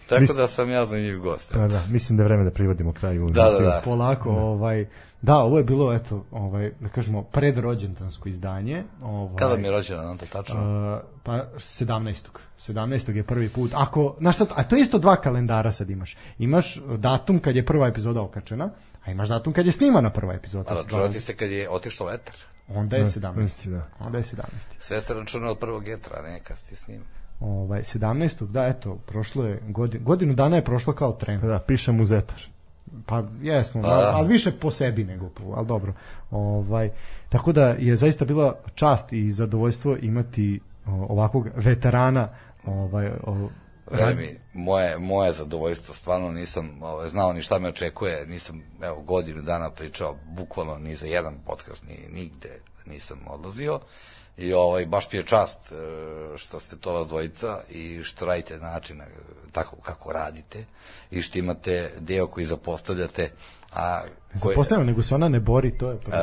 Tako 0.09 0.21
Mis- 0.21 0.37
da 0.37 0.49
sam 0.49 0.71
ja 0.71 0.85
zanimljiv 0.85 1.21
gost. 1.21 1.53
Da, 1.55 1.69
da, 1.69 1.83
mislim 1.89 2.17
da 2.17 2.23
je 2.23 2.25
vreme 2.25 2.45
da 2.45 2.51
privodimo 2.51 2.93
kraju. 2.93 3.29
Da, 3.29 3.51
da, 3.51 3.59
da. 3.59 3.81
polako 3.85 4.31
ovaj 4.31 4.87
da 5.23 5.37
ovo 5.37 5.59
je 5.59 5.65
bilo 5.65 5.95
eto 5.95 6.25
ovaj 6.31 6.73
da 6.81 6.89
kažemo 6.89 7.23
predrođendansko 7.23 8.29
izdanje 8.29 8.85
ovaj 9.03 9.37
Kada 9.37 9.57
mi 9.57 9.65
je 9.65 9.71
rođena, 9.71 10.03
on 10.03 10.19
to 10.19 10.27
tačno? 10.27 10.57
Uh, 10.95 11.01
pa 11.23 11.33
17. 11.57 12.29
17. 12.59 13.17
je 13.17 13.23
prvi 13.23 13.49
put. 13.49 13.71
Ako, 13.75 14.17
znaš 14.19 14.37
sad, 14.37 14.49
a 14.57 14.65
to 14.65 14.77
je 14.77 14.83
isto 14.83 14.99
dva 14.99 15.17
kalendara 15.17 15.73
sad 15.73 15.91
imaš. 15.91 16.17
Imaš 16.39 16.77
datum 16.97 17.39
kad 17.39 17.57
je 17.57 17.67
prva 17.67 17.87
epizoda 17.87 18.21
okačena, 18.21 18.71
a 19.05 19.11
imaš 19.11 19.29
datum 19.29 19.53
kad 19.53 19.67
je 19.67 19.73
snimana 19.73 20.11
prva 20.11 20.35
epizoda. 20.35 20.71
A 20.71 20.75
dva- 20.75 20.83
računati 20.83 21.21
se 21.21 21.37
kad 21.37 21.51
je 21.51 21.71
otišao 21.71 22.07
vetar. 22.07 22.35
Onda 22.69 22.97
je 22.97 23.07
17. 23.07 23.37
Misli, 23.37 23.73
da. 23.73 23.89
Onda 24.01 24.19
je 24.19 24.25
17. 24.25 24.43
Sve 24.79 25.01
se 25.01 25.15
računa 25.15 25.51
od 25.51 25.59
prvog 25.59 25.89
jetra, 25.89 26.23
ne, 26.23 26.41
kad 26.41 26.63
ti 26.63 26.77
snima. 26.77 27.05
Ovaj 27.41 27.83
17. 27.83 28.47
da 28.47 28.67
eto, 28.67 28.97
prošlo 28.97 29.47
je 29.47 29.61
godinu, 29.69 30.05
godinu 30.05 30.35
dana 30.35 30.57
je 30.57 30.65
prošlo 30.65 30.93
kao 30.93 31.13
tren. 31.13 31.41
Da, 31.41 31.59
pišem 31.67 32.01
u 32.01 32.05
zetaš. 32.05 32.51
Pa 33.07 33.23
jesmo, 33.43 33.81
A. 33.85 33.91
ali, 33.91 34.05
ali 34.13 34.29
više 34.29 34.53
po 34.53 34.71
sebi 34.71 35.05
nego 35.05 35.29
po, 35.29 35.55
ali 35.57 35.67
dobro. 35.67 35.95
Ovaj 36.31 36.91
tako 37.29 37.53
da 37.53 37.67
je 37.69 37.97
zaista 37.97 38.25
bila 38.25 38.55
čast 38.75 39.13
i 39.13 39.33
zadovoljstvo 39.33 39.97
imati 40.03 40.61
ovakvog 40.87 41.49
veterana 41.55 42.29
ovaj 42.67 43.11
o, 43.23 43.49
Veri 43.91 44.15
mi, 44.15 44.39
moje, 44.53 44.99
moje 44.99 45.33
zadovoljstvo, 45.33 45.95
stvarno 45.95 46.31
nisam 46.31 46.83
ovaj, 46.83 47.09
znao 47.09 47.33
ni 47.33 47.43
šta 47.43 47.59
me 47.59 47.69
očekuje, 47.69 48.27
nisam 48.27 48.63
evo, 48.83 49.01
godinu 49.01 49.43
dana 49.43 49.71
pričao, 49.71 50.17
bukvalno 50.27 50.79
ni 50.79 50.97
za 50.97 51.07
jedan 51.07 51.35
podcast, 51.47 51.85
ni 51.89 52.21
nigde 52.21 52.61
nisam 52.87 53.19
odlazio. 53.27 53.81
I 54.39 54.53
ovaj, 54.53 54.87
baš 54.87 55.13
mi 55.13 55.19
je 55.19 55.27
čast 55.27 55.73
e, 55.73 55.77
što 56.37 56.61
ste 56.61 56.77
to 56.77 56.93
vas 56.93 57.09
dvojica 57.09 57.61
i 57.71 58.03
što 58.03 58.27
radite 58.27 58.59
na 58.59 58.71
način 58.71 59.01
e, 59.01 59.07
tako 59.53 59.77
kako 59.77 60.13
radite 60.13 60.65
i 61.11 61.23
što 61.23 61.39
imate 61.39 61.91
deo 61.99 62.27
koji 62.27 62.47
zapostavljate, 62.47 63.31
a 63.73 64.01
koji, 64.43 64.55
Zapostavljam, 64.55 64.87
nego 64.87 65.03
se 65.03 65.15
ona 65.15 65.29
ne 65.29 65.41
bori, 65.41 65.79
to 65.79 65.91
je 65.91 66.01
prvo. 66.01 66.17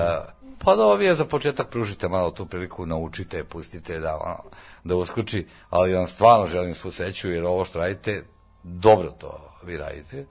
Pa 0.64 0.76
da 0.76 0.94
vi 0.94 1.06
je 1.06 1.16
za 1.16 1.26
početak 1.26 1.70
pružite 1.70 2.10
malo 2.10 2.32
tu 2.32 2.46
priliku, 2.46 2.86
naučite, 2.86 3.44
pustite 3.44 4.00
da, 4.00 4.16
ono, 4.16 4.44
da 4.84 4.96
uskoči, 4.96 5.48
ali 5.70 5.94
vam 5.94 6.08
stvarno 6.08 6.48
želim 6.48 6.74
svu 6.74 6.92
sreću, 6.92 7.30
jer 7.30 7.46
ovo 7.46 7.66
što 7.66 7.80
radite, 7.80 8.24
dobro 8.64 9.12
to 9.12 9.52
vi 9.64 9.78
radite. 9.78 10.26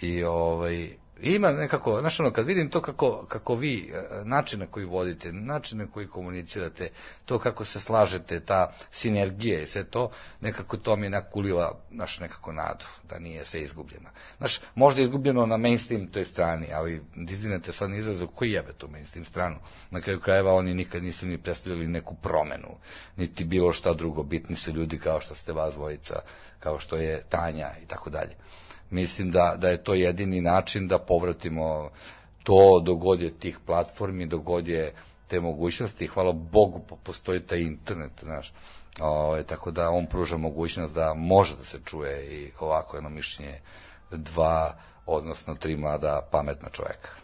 I 0.00 0.24
ovaj, 0.24 1.03
ima 1.32 1.52
nekako, 1.52 2.00
znaš 2.00 2.20
ono, 2.20 2.30
kad 2.30 2.46
vidim 2.46 2.70
to 2.70 2.80
kako, 2.80 3.26
kako 3.28 3.54
vi, 3.54 3.92
e, 3.94 4.24
način 4.24 4.60
na 4.60 4.66
koji 4.66 4.86
vodite, 4.86 5.32
način 5.32 5.78
na 5.78 5.86
koji 5.86 6.06
komunicirate, 6.06 6.88
to 7.24 7.38
kako 7.38 7.64
se 7.64 7.80
slažete, 7.80 8.40
ta 8.40 8.72
sinergija 8.90 9.60
i 9.60 9.66
sve 9.66 9.84
to, 9.84 10.10
nekako 10.40 10.76
to 10.76 10.96
mi 10.96 11.08
nekako 11.08 11.38
uliva, 11.38 11.72
znaš, 11.92 12.20
nekako 12.20 12.52
nadu, 12.52 12.84
da 13.08 13.18
nije 13.18 13.44
sve 13.44 13.60
izgubljeno. 13.60 14.08
Znaš, 14.38 14.60
možda 14.74 15.00
je 15.00 15.04
izgubljeno 15.04 15.46
na 15.46 15.56
mainstream 15.56 16.06
toj 16.06 16.24
strani, 16.24 16.66
ali 16.72 17.02
dizinete 17.16 17.72
sad 17.72 17.90
na 17.90 17.96
izrazu 17.96 18.26
koji 18.26 18.52
jebe 18.52 18.72
tu 18.72 18.88
mainstream 18.88 19.24
stranu. 19.24 19.56
Na 19.90 20.00
kraju 20.00 20.20
krajeva 20.20 20.52
oni 20.52 20.74
nikad 20.74 21.02
nisu 21.02 21.26
ni 21.26 21.38
predstavljali 21.38 21.88
neku 21.88 22.14
promenu, 22.14 22.76
niti 23.16 23.44
bilo 23.44 23.72
šta 23.72 23.94
drugo, 23.94 24.22
bitni 24.22 24.56
su 24.56 24.72
ljudi 24.72 24.98
kao 24.98 25.20
što 25.20 25.34
ste 25.34 25.52
vas 25.52 25.74
dvojica, 25.74 26.14
kao 26.60 26.80
što 26.80 26.96
je 26.96 27.22
Tanja 27.28 27.70
i 27.82 27.86
tako 27.86 28.10
dalje 28.10 28.36
mislim 28.94 29.30
da, 29.30 29.54
da 29.58 29.68
je 29.68 29.84
to 29.84 29.94
jedini 29.94 30.40
način 30.40 30.88
da 30.88 30.98
povratimo 30.98 31.90
to 32.42 32.80
dogod 32.80 33.22
je 33.22 33.38
tih 33.38 33.58
platformi, 33.66 34.26
dogod 34.26 34.68
je 34.68 34.92
te 35.28 35.40
mogućnosti. 35.40 36.06
Hvala 36.06 36.32
Bogu 36.32 36.80
po- 36.88 36.96
postoji 36.96 37.40
taj 37.40 37.60
internet, 37.60 38.12
znaš. 38.22 38.52
Ove, 39.00 39.42
tako 39.42 39.70
da 39.70 39.90
on 39.90 40.06
pruža 40.06 40.36
mogućnost 40.36 40.94
da 40.94 41.14
može 41.14 41.56
da 41.56 41.64
se 41.64 41.78
čuje 41.84 42.26
i 42.26 42.50
ovako 42.60 42.96
jedno 42.96 43.10
mišljenje 43.10 43.60
dva, 44.10 44.74
odnosno 45.06 45.54
tri 45.54 45.76
mlada 45.76 46.28
pametna 46.30 46.68
čoveka. 46.68 47.23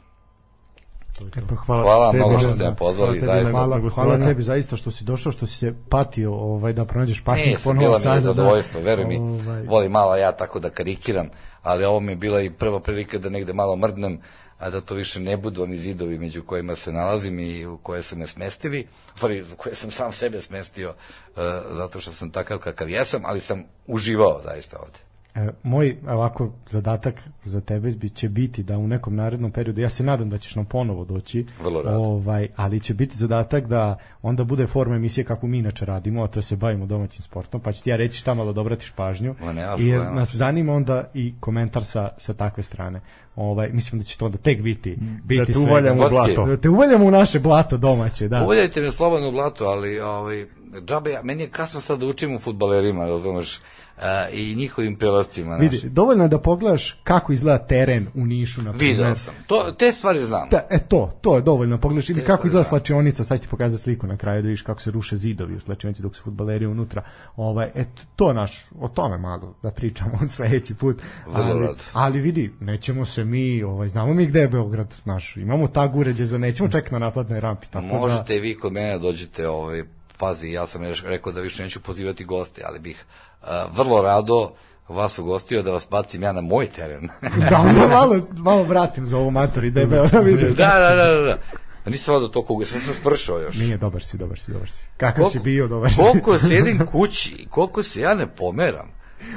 Pa 1.49 1.55
hvala, 1.57 1.83
Hvala 1.83 2.11
tebi 2.13 2.19
mnogo 2.25 2.39
što 2.39 2.53
ste 2.53 2.65
me 2.65 2.77
pozvali, 2.77 3.15
tebi 3.15 3.27
zaista. 3.27 3.53
na 3.53 3.59
Hvala, 3.59 3.91
hvala 3.95 4.19
tebi 4.19 4.43
zaista 4.43 4.77
što 4.77 4.91
si 4.91 5.05
došao, 5.05 5.33
što 5.33 5.47
si 5.47 5.57
se 5.57 5.75
patio 5.89 6.35
ovaj, 6.35 6.73
da 6.73 6.85
pronađeš 6.85 7.25
patnik 7.25 7.47
Nisam, 7.47 7.63
po 7.65 7.79
bilo 7.79 7.85
Novom 7.93 8.03
mi 8.03 8.17
je 8.17 8.21
Sadu. 8.21 8.35
zadovoljstvo, 8.35 8.81
veruj 8.81 9.05
mi, 9.05 9.17
Ovaj, 9.19 9.63
volim 9.63 9.93
malo 9.93 10.17
ja 10.17 10.33
tako 10.33 10.59
da 10.61 10.71
karikiram, 10.71 11.29
ali 11.63 11.85
ovo 11.85 12.01
mi 12.01 12.13
je 12.13 12.17
bila 12.17 12.41
i 12.41 12.51
prva 12.51 12.81
prilika 12.81 13.19
da 13.19 13.29
negde 13.29 13.53
malo 13.53 13.77
mrdnem, 13.77 14.21
a 14.59 14.71
da 14.71 14.81
to 14.81 14.95
više 14.95 15.21
ne 15.21 15.37
budu 15.37 15.63
oni 15.63 15.77
zidovi 15.77 16.19
među 16.19 16.43
kojima 16.43 16.75
se 16.77 16.93
nalazim 16.93 17.39
i 17.39 17.67
u 17.67 17.79
koje 17.79 18.03
su 18.03 18.17
me 18.17 18.27
smestili, 18.27 18.87
stvari 19.15 19.43
u 19.43 19.57
koje 19.57 19.75
sam 19.75 19.91
sam 19.91 20.13
sebe 20.13 20.41
smestio, 20.41 20.89
uh, 20.91 21.43
zato 21.71 22.01
što 22.01 22.13
sam 22.13 22.31
takav 22.31 22.59
kakav 22.59 22.89
jesam, 22.91 23.23
ali 23.25 23.41
sam 23.41 23.65
uživao 23.87 24.41
zaista 24.45 24.79
ovde. 24.79 25.10
E, 25.35 25.49
moj 25.63 25.97
ovako 26.07 26.53
zadatak 26.67 27.15
za 27.45 27.61
tebe 27.61 27.91
bi 27.91 28.09
će 28.11 28.29
biti 28.29 28.63
da 28.63 28.79
u 28.79 28.89
nekom 28.89 29.17
narednom 29.17 29.51
periodu, 29.51 29.81
ja 29.81 29.89
se 29.89 30.05
nadam 30.05 30.31
da 30.31 30.39
ćeš 30.39 30.55
nam 30.55 30.65
ponovo 30.65 31.05
doći, 31.05 31.47
Vrlo 31.61 31.83
rado. 31.83 31.99
ovaj, 31.99 32.49
ali 32.57 32.81
će 32.81 32.95
biti 32.95 33.17
zadatak 33.17 33.67
da 33.67 33.81
onda 34.23 34.45
bude 34.45 34.67
forma 34.67 34.97
emisije 34.97 35.25
kako 35.25 35.47
mi 35.47 35.59
inače 35.59 35.85
radimo, 35.85 36.23
a 36.23 36.27
to 36.27 36.43
se 36.43 36.57
bavimo 36.57 36.87
domaćim 36.87 37.23
sportom, 37.23 37.61
pa 37.61 37.73
ću 37.73 37.83
ti 37.83 37.91
ja 37.91 37.97
reći 37.97 38.19
šta 38.19 38.35
malo 38.35 38.53
da 38.53 38.61
obratiš 38.61 38.91
pažnju. 38.91 39.31
I 39.33 39.35
problema. 39.35 40.11
nas 40.11 40.35
zanima 40.35 40.73
onda 40.73 41.11
i 41.15 41.35
komentar 41.41 41.85
sa, 41.85 42.09
sa 42.19 42.35
takve 42.35 42.63
strane. 42.63 43.01
Ovaj, 43.37 43.69
mislim 43.69 44.01
da 44.01 44.05
će 44.05 44.19
to 44.19 44.27
onda 44.27 44.39
tek 44.39 44.63
biti, 44.63 44.97
biti 45.25 45.39
Da 45.39 45.47
te 45.47 45.53
sve. 45.53 45.63
uvaljamo 45.63 46.07
u 46.07 46.11
blato. 46.11 46.47
Da 46.47 46.57
te 46.57 46.69
uvaljamo 46.69 47.05
u 47.07 47.11
naše 47.11 47.39
blato 47.41 47.77
domaće, 47.77 48.29
da. 48.29 48.45
Uvaljajte 48.45 48.81
me 48.81 48.91
slobodno 48.91 49.29
u 49.29 49.33
blato, 49.33 49.65
ali 49.65 50.01
ovaj, 50.01 50.47
džabe, 50.81 51.11
ja- 51.11 51.23
meni 51.23 51.43
je 51.43 51.49
kasno 51.49 51.81
sad 51.81 52.01
da 52.01 52.07
učim 52.07 52.35
u 52.35 52.39
futbalerima, 52.39 53.07
razumeš, 53.07 53.61
uh, 54.01 54.39
i 54.39 54.55
njihovim 54.55 54.97
prelascima. 54.97 55.57
znaš. 55.57 55.71
Vidi, 55.71 55.89
dovoljno 55.89 56.25
je 56.25 56.29
da 56.29 56.39
pogledaš 56.39 57.01
kako 57.05 57.33
izgleda 57.33 57.67
teren 57.67 58.07
u 58.15 58.27
Nišu 58.27 58.63
na. 58.63 58.71
Video 58.71 59.15
sam. 59.15 59.35
To, 59.47 59.73
te 59.79 59.93
stvari 59.93 60.25
znam. 60.25 60.49
Da, 60.51 60.67
e 60.71 60.79
to, 60.79 61.13
to 61.21 61.37
je 61.37 61.43
dovoljno. 61.43 61.79
Pogledaš 61.79 62.09
ili 62.09 62.21
Te 62.21 62.27
kako 62.27 62.37
stvari 62.37 62.49
izgleda 62.49 62.63
znam. 62.63 62.71
slačionica, 62.71 63.25
sad 63.25 63.39
ću 63.39 63.45
ti 63.45 63.51
pokazati 63.51 63.83
sliku 63.83 64.07
na 64.07 64.17
kraju 64.17 64.43
da 64.43 64.47
vidiš 64.47 64.63
kako 64.63 64.81
se 64.81 64.91
ruše 64.91 65.17
zidovi 65.17 65.57
u 65.57 65.61
slačionici 65.61 66.03
dok 66.03 66.17
su 66.17 66.23
fudbaleri 66.23 66.67
unutra. 66.67 67.03
Ovaj, 67.37 67.71
et, 67.75 67.89
to 68.17 68.33
naš, 68.33 68.65
o 68.81 68.89
tome 68.89 69.19
malo 69.19 69.55
da 69.63 69.71
pričamo 69.71 70.19
od 70.23 70.31
sledeći 70.37 70.75
put. 70.75 71.03
Ali, 71.33 71.69
ali 71.93 72.21
vidi, 72.21 72.53
nećemo 72.61 73.05
se 73.05 73.25
mi, 73.25 73.63
ovaj, 73.63 73.89
znamo 73.89 74.15
mi 74.15 74.27
gde 74.27 74.41
je 74.41 74.49
Beograd, 74.49 74.95
naš, 75.05 75.37
imamo 75.37 75.67
tag 75.69 75.97
uređe 75.97 76.25
za, 76.25 76.39
nećemo 76.39 76.69
čekati 76.69 76.93
na 76.93 76.99
naplatnoj 76.99 77.41
rampi. 77.41 77.67
Tako 77.71 77.87
Možete 77.87 78.37
i 78.37 78.41
vi 78.41 78.55
kod 78.55 78.73
mene 78.73 78.93
da 78.93 78.99
dođete, 78.99 79.49
ovaj, 79.49 79.85
pazi, 80.21 80.53
ja 80.53 80.67
sam 80.67 80.85
još 80.85 81.03
rekao 81.03 81.33
da 81.33 81.41
više 81.41 81.63
neću 81.63 81.81
pozivati 81.81 82.25
goste, 82.25 82.63
ali 82.67 82.79
bih 82.79 83.05
uh, 83.43 83.49
vrlo 83.77 84.03
rado 84.03 84.51
vas 84.89 85.19
ugostio 85.19 85.63
da 85.63 85.73
vas 85.73 85.89
bacim 85.91 86.23
ja 86.23 86.33
na 86.33 86.41
moj 86.41 86.67
teren. 86.67 87.09
Da, 87.23 87.29
da 87.51 87.59
onda 87.59 87.89
malo, 87.89 88.27
malo 88.33 88.63
vratim 88.63 89.07
za 89.07 89.19
ovo 89.19 89.31
matori 89.31 89.71
debelo 89.71 90.07
da 90.07 90.21
vidim. 90.21 90.55
da, 90.55 90.79
da, 90.79 90.95
da, 90.95 91.15
da, 91.15 91.21
da. 91.21 91.39
A 91.85 91.91
nisam 91.91 92.15
vadao 92.15 92.29
to 92.29 92.45
kuga, 92.45 92.67
sam 92.67 92.81
sam 92.81 92.95
spršao 92.95 93.39
još. 93.39 93.57
Nije, 93.57 93.77
dobar 93.77 94.03
si, 94.05 94.17
dobar 94.17 94.39
si, 94.39 94.53
dobar 94.53 94.71
si. 94.71 94.87
Kakav 94.97 95.15
Koliko- 95.15 95.31
si 95.31 95.39
bio, 95.39 95.69
dobar 95.69 95.91
si. 95.91 95.97
Koliko 95.97 96.39
sedim 96.39 96.87
kući, 96.87 97.47
koliko 97.51 97.83
se 97.83 98.01
ja 98.01 98.15
ne 98.15 98.27
pomeram. 98.35 98.91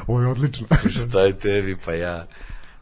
Ovo 0.07 0.21
je 0.21 0.27
odlično. 0.27 0.67
Šta 0.89 1.21
je 1.21 1.39
tebi, 1.39 1.77
pa 1.85 1.93
ja. 1.93 2.25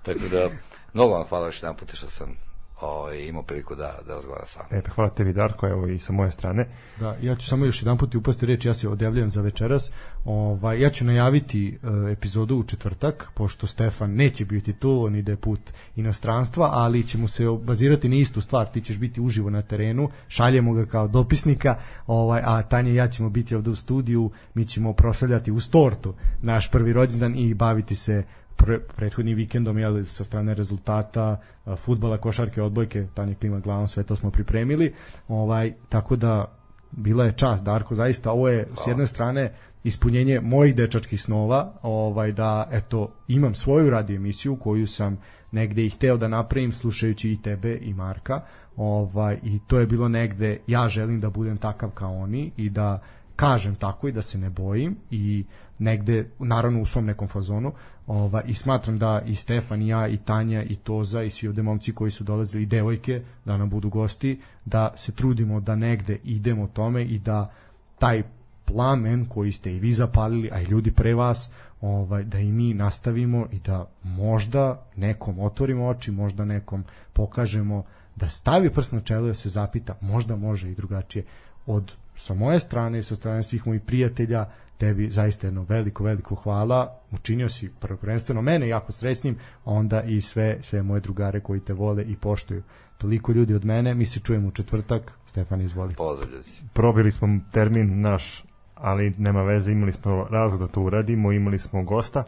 Tako 0.02 0.28
da, 0.32 0.50
mnogo 0.94 1.14
vam 1.14 1.28
hvala 1.30 1.46
još 1.46 1.64
jedan 1.64 1.76
put 1.76 1.94
što 1.94 2.10
sam 2.10 2.38
ovaj, 2.82 3.26
imao 3.28 3.44
priliku 3.44 3.76
da, 3.76 4.00
da 4.08 4.14
razgovaram 4.14 4.48
s 4.48 4.56
vama. 4.56 4.68
E, 4.72 4.82
pa 4.82 4.92
hvala 4.92 5.10
tebi 5.10 5.34
Darko, 5.34 5.68
evo 5.68 5.88
i 5.88 6.00
sa 6.00 6.14
moje 6.14 6.32
strane. 6.32 6.68
Da, 7.00 7.16
ja 7.22 7.36
ću 7.36 7.48
samo 7.48 7.66
još 7.66 7.82
jedan 7.82 7.98
put 7.98 8.16
upasti 8.16 8.46
reč, 8.46 8.66
ja 8.66 8.74
se 8.74 8.90
odjavljujem 8.90 9.30
za 9.30 9.42
večeras. 9.42 9.92
Ovaj, 10.26 10.82
ja 10.82 10.90
ću 10.90 11.06
najaviti 11.06 11.80
e, 11.84 12.12
epizodu 12.12 12.56
u 12.56 12.64
četvrtak, 12.64 13.32
pošto 13.34 13.68
Stefan 13.68 14.16
neće 14.16 14.46
biti 14.46 14.74
tu, 14.74 15.04
on 15.04 15.16
ide 15.16 15.36
put 15.36 15.60
inostranstva, 15.96 16.70
ali 16.72 17.08
ćemo 17.08 17.28
se 17.28 17.44
bazirati 17.64 18.10
na 18.10 18.16
istu 18.16 18.42
stvar, 18.42 18.68
ti 18.68 18.82
ćeš 18.82 18.98
biti 18.98 19.22
uživo 19.22 19.50
na 19.50 19.62
terenu, 19.62 20.10
šaljemo 20.28 20.74
ga 20.74 20.86
kao 20.86 21.08
dopisnika, 21.08 21.76
ovaj, 22.08 22.42
a 22.46 22.62
Tanja 22.62 22.92
i 22.92 22.96
ja 22.96 23.08
ćemo 23.08 23.30
biti 23.30 23.56
ovde 23.56 23.70
u 23.70 23.76
studiju, 23.76 24.32
mi 24.54 24.66
ćemo 24.66 24.94
proslavljati 24.94 25.52
uz 25.52 25.70
tortu 25.70 26.14
naš 26.42 26.72
prvi 26.72 26.94
rođendan 26.94 27.36
i 27.36 27.54
baviti 27.54 27.96
se 27.96 28.24
pre, 28.56 28.80
prethodnim 28.80 29.38
vikendom 29.38 29.78
jel, 29.80 30.06
sa 30.06 30.24
strane 30.24 30.54
rezultata 30.54 31.38
futbala, 31.78 32.18
košarke, 32.18 32.62
odbojke, 32.62 33.08
Tanja 33.14 33.36
klima 33.36 33.60
glavom, 33.60 33.88
sve 33.88 34.04
to 34.04 34.16
smo 34.16 34.32
pripremili. 34.32 34.94
Ovaj, 35.28 35.74
tako 35.90 36.16
da 36.16 36.46
bila 36.92 37.26
je 37.26 37.32
čast 37.32 37.64
Darko, 37.64 37.96
zaista 37.96 38.32
ovo 38.32 38.50
je 38.50 38.68
s 38.84 38.88
jedne 38.88 39.08
strane 39.08 39.54
ispunjenje 39.84 40.40
mojih 40.40 40.76
dečačkih 40.76 41.22
snova, 41.22 41.74
ovaj 41.82 42.32
da 42.32 42.68
eto 42.72 43.12
imam 43.28 43.56
svoju 43.56 43.90
radio 43.90 44.16
emisiju 44.16 44.56
koju 44.56 44.88
sam 44.88 45.18
negde 45.52 45.86
i 45.86 45.90
hteo 45.90 46.18
da 46.18 46.28
napravim 46.28 46.72
slušajući 46.72 47.32
i 47.32 47.42
tebe 47.42 47.78
i 47.82 47.94
Marka. 47.94 48.42
Ovaj 48.76 49.38
i 49.44 49.60
to 49.68 49.80
je 49.80 49.88
bilo 49.88 50.08
negde 50.08 50.58
ja 50.68 50.88
želim 50.90 51.20
da 51.20 51.30
budem 51.30 51.58
takav 51.58 51.90
kao 51.90 52.14
oni 52.14 52.52
i 52.58 52.70
da 52.70 53.00
kažem 53.36 53.76
tako 53.76 54.08
i 54.08 54.12
da 54.12 54.22
se 54.22 54.38
ne 54.38 54.50
bojim 54.50 54.96
i 55.12 55.46
negde 55.80 56.30
naravno 56.40 56.82
u 56.82 56.86
svom 56.86 57.06
nekom 57.06 57.28
fazonu 57.28 57.72
ova, 58.12 58.42
i 58.42 58.54
smatram 58.54 59.00
da 59.00 59.22
i 59.26 59.36
Stefan 59.36 59.82
i 59.82 59.88
ja 59.88 60.08
i 60.08 60.18
Tanja 60.18 60.64
i 60.64 60.76
Toza 60.76 61.24
i 61.24 61.30
svi 61.30 61.48
ovde 61.48 61.62
momci 61.62 61.94
koji 61.94 62.12
su 62.12 62.24
dolazili 62.24 62.64
i 62.64 62.66
devojke 62.66 63.22
da 63.46 63.58
nam 63.58 63.70
budu 63.70 63.90
gosti 63.90 64.40
da 64.66 64.94
se 64.96 65.12
trudimo 65.12 65.60
da 65.60 65.76
negde 65.76 66.18
idemo 66.24 66.68
tome 66.68 67.04
i 67.04 67.20
da 67.20 67.52
taj 68.00 68.24
plamen 68.66 69.26
koji 69.26 69.52
ste 69.52 69.76
i 69.76 69.80
vi 69.80 69.94
zapalili, 69.94 70.50
a 70.54 70.62
i 70.62 70.66
ljudi 70.66 70.92
pre 70.92 71.14
vas, 71.14 71.50
ovaj, 71.82 72.24
da 72.24 72.40
i 72.40 72.52
mi 72.52 72.74
nastavimo 72.74 73.48
i 73.52 73.60
da 73.60 73.90
možda 74.04 74.86
nekom 74.96 75.40
otvorimo 75.40 75.88
oči, 75.88 76.12
možda 76.12 76.46
nekom 76.46 76.84
pokažemo 77.14 77.84
da 78.16 78.30
stavi 78.30 78.70
prst 78.70 78.92
na 78.92 79.02
čelo 79.02 79.26
i 79.26 79.30
da 79.30 79.34
se 79.34 79.50
zapita, 79.50 79.98
možda 80.02 80.36
može 80.36 80.72
i 80.72 80.76
drugačije. 80.76 81.26
Od 81.66 81.92
sa 82.16 82.34
moje 82.34 82.60
strane 82.60 83.00
i 83.00 83.04
sa 83.04 83.16
strane 83.16 83.44
svih 83.44 83.68
mojih 83.68 83.82
prijatelja, 83.82 84.46
tebi 84.82 85.10
zaista 85.10 85.48
jedno 85.48 85.66
veliko, 85.70 86.04
veliko 86.04 86.36
hvala. 86.36 87.00
Učinio 87.12 87.50
si 87.50 87.70
prvenstveno 87.80 88.42
mene 88.42 88.68
jako 88.68 88.92
srećnim, 88.92 89.36
a 89.66 89.72
onda 89.72 90.02
i 90.02 90.22
sve, 90.22 90.58
sve 90.62 90.84
moje 90.84 91.02
drugare 91.02 91.40
koji 91.40 91.60
te 91.60 91.74
vole 91.74 92.04
i 92.04 92.16
poštuju. 92.16 92.64
Toliko 92.98 93.32
ljudi 93.32 93.54
od 93.54 93.66
mene, 93.66 93.94
mi 93.96 94.06
se 94.06 94.20
čujemo 94.20 94.48
u 94.48 94.52
četvrtak. 94.52 95.12
Stefan, 95.28 95.62
izvoli. 95.62 95.96
Pozdrav 95.98 96.32
ljudi. 96.32 96.50
probili 96.74 97.12
smo 97.12 97.28
termin 97.52 98.02
naš, 98.02 98.44
ali 98.76 99.14
nema 99.18 99.44
veze, 99.44 99.72
imali 99.72 99.92
smo 99.92 100.28
razlog 100.30 100.62
da 100.62 100.68
to 100.68 100.82
uradimo, 100.82 101.32
imali 101.32 101.60
smo 101.60 101.84
gosta 101.84 102.24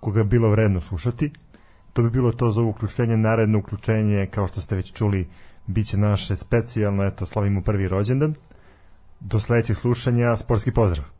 koga 0.00 0.20
je 0.20 0.24
bilo 0.24 0.50
vredno 0.50 0.80
slušati. 0.80 1.30
To 1.92 2.02
bi 2.02 2.10
bilo 2.10 2.32
to 2.32 2.50
za 2.50 2.60
ovo 2.60 2.70
uključenje, 2.70 3.16
naredno 3.16 3.58
uključenje, 3.58 4.26
kao 4.30 4.46
što 4.46 4.60
ste 4.60 4.76
već 4.76 4.92
čuli, 4.92 5.28
bit 5.66 5.86
će 5.86 5.96
naše 5.96 6.36
specijalno, 6.36 7.04
eto, 7.04 7.26
slavimo 7.26 7.62
prvi 7.62 7.88
rođendan. 7.88 8.34
Do 9.20 9.40
sledećeg 9.40 9.76
slušanja, 9.76 10.36
sportski 10.36 10.72
pozdrav! 10.72 11.15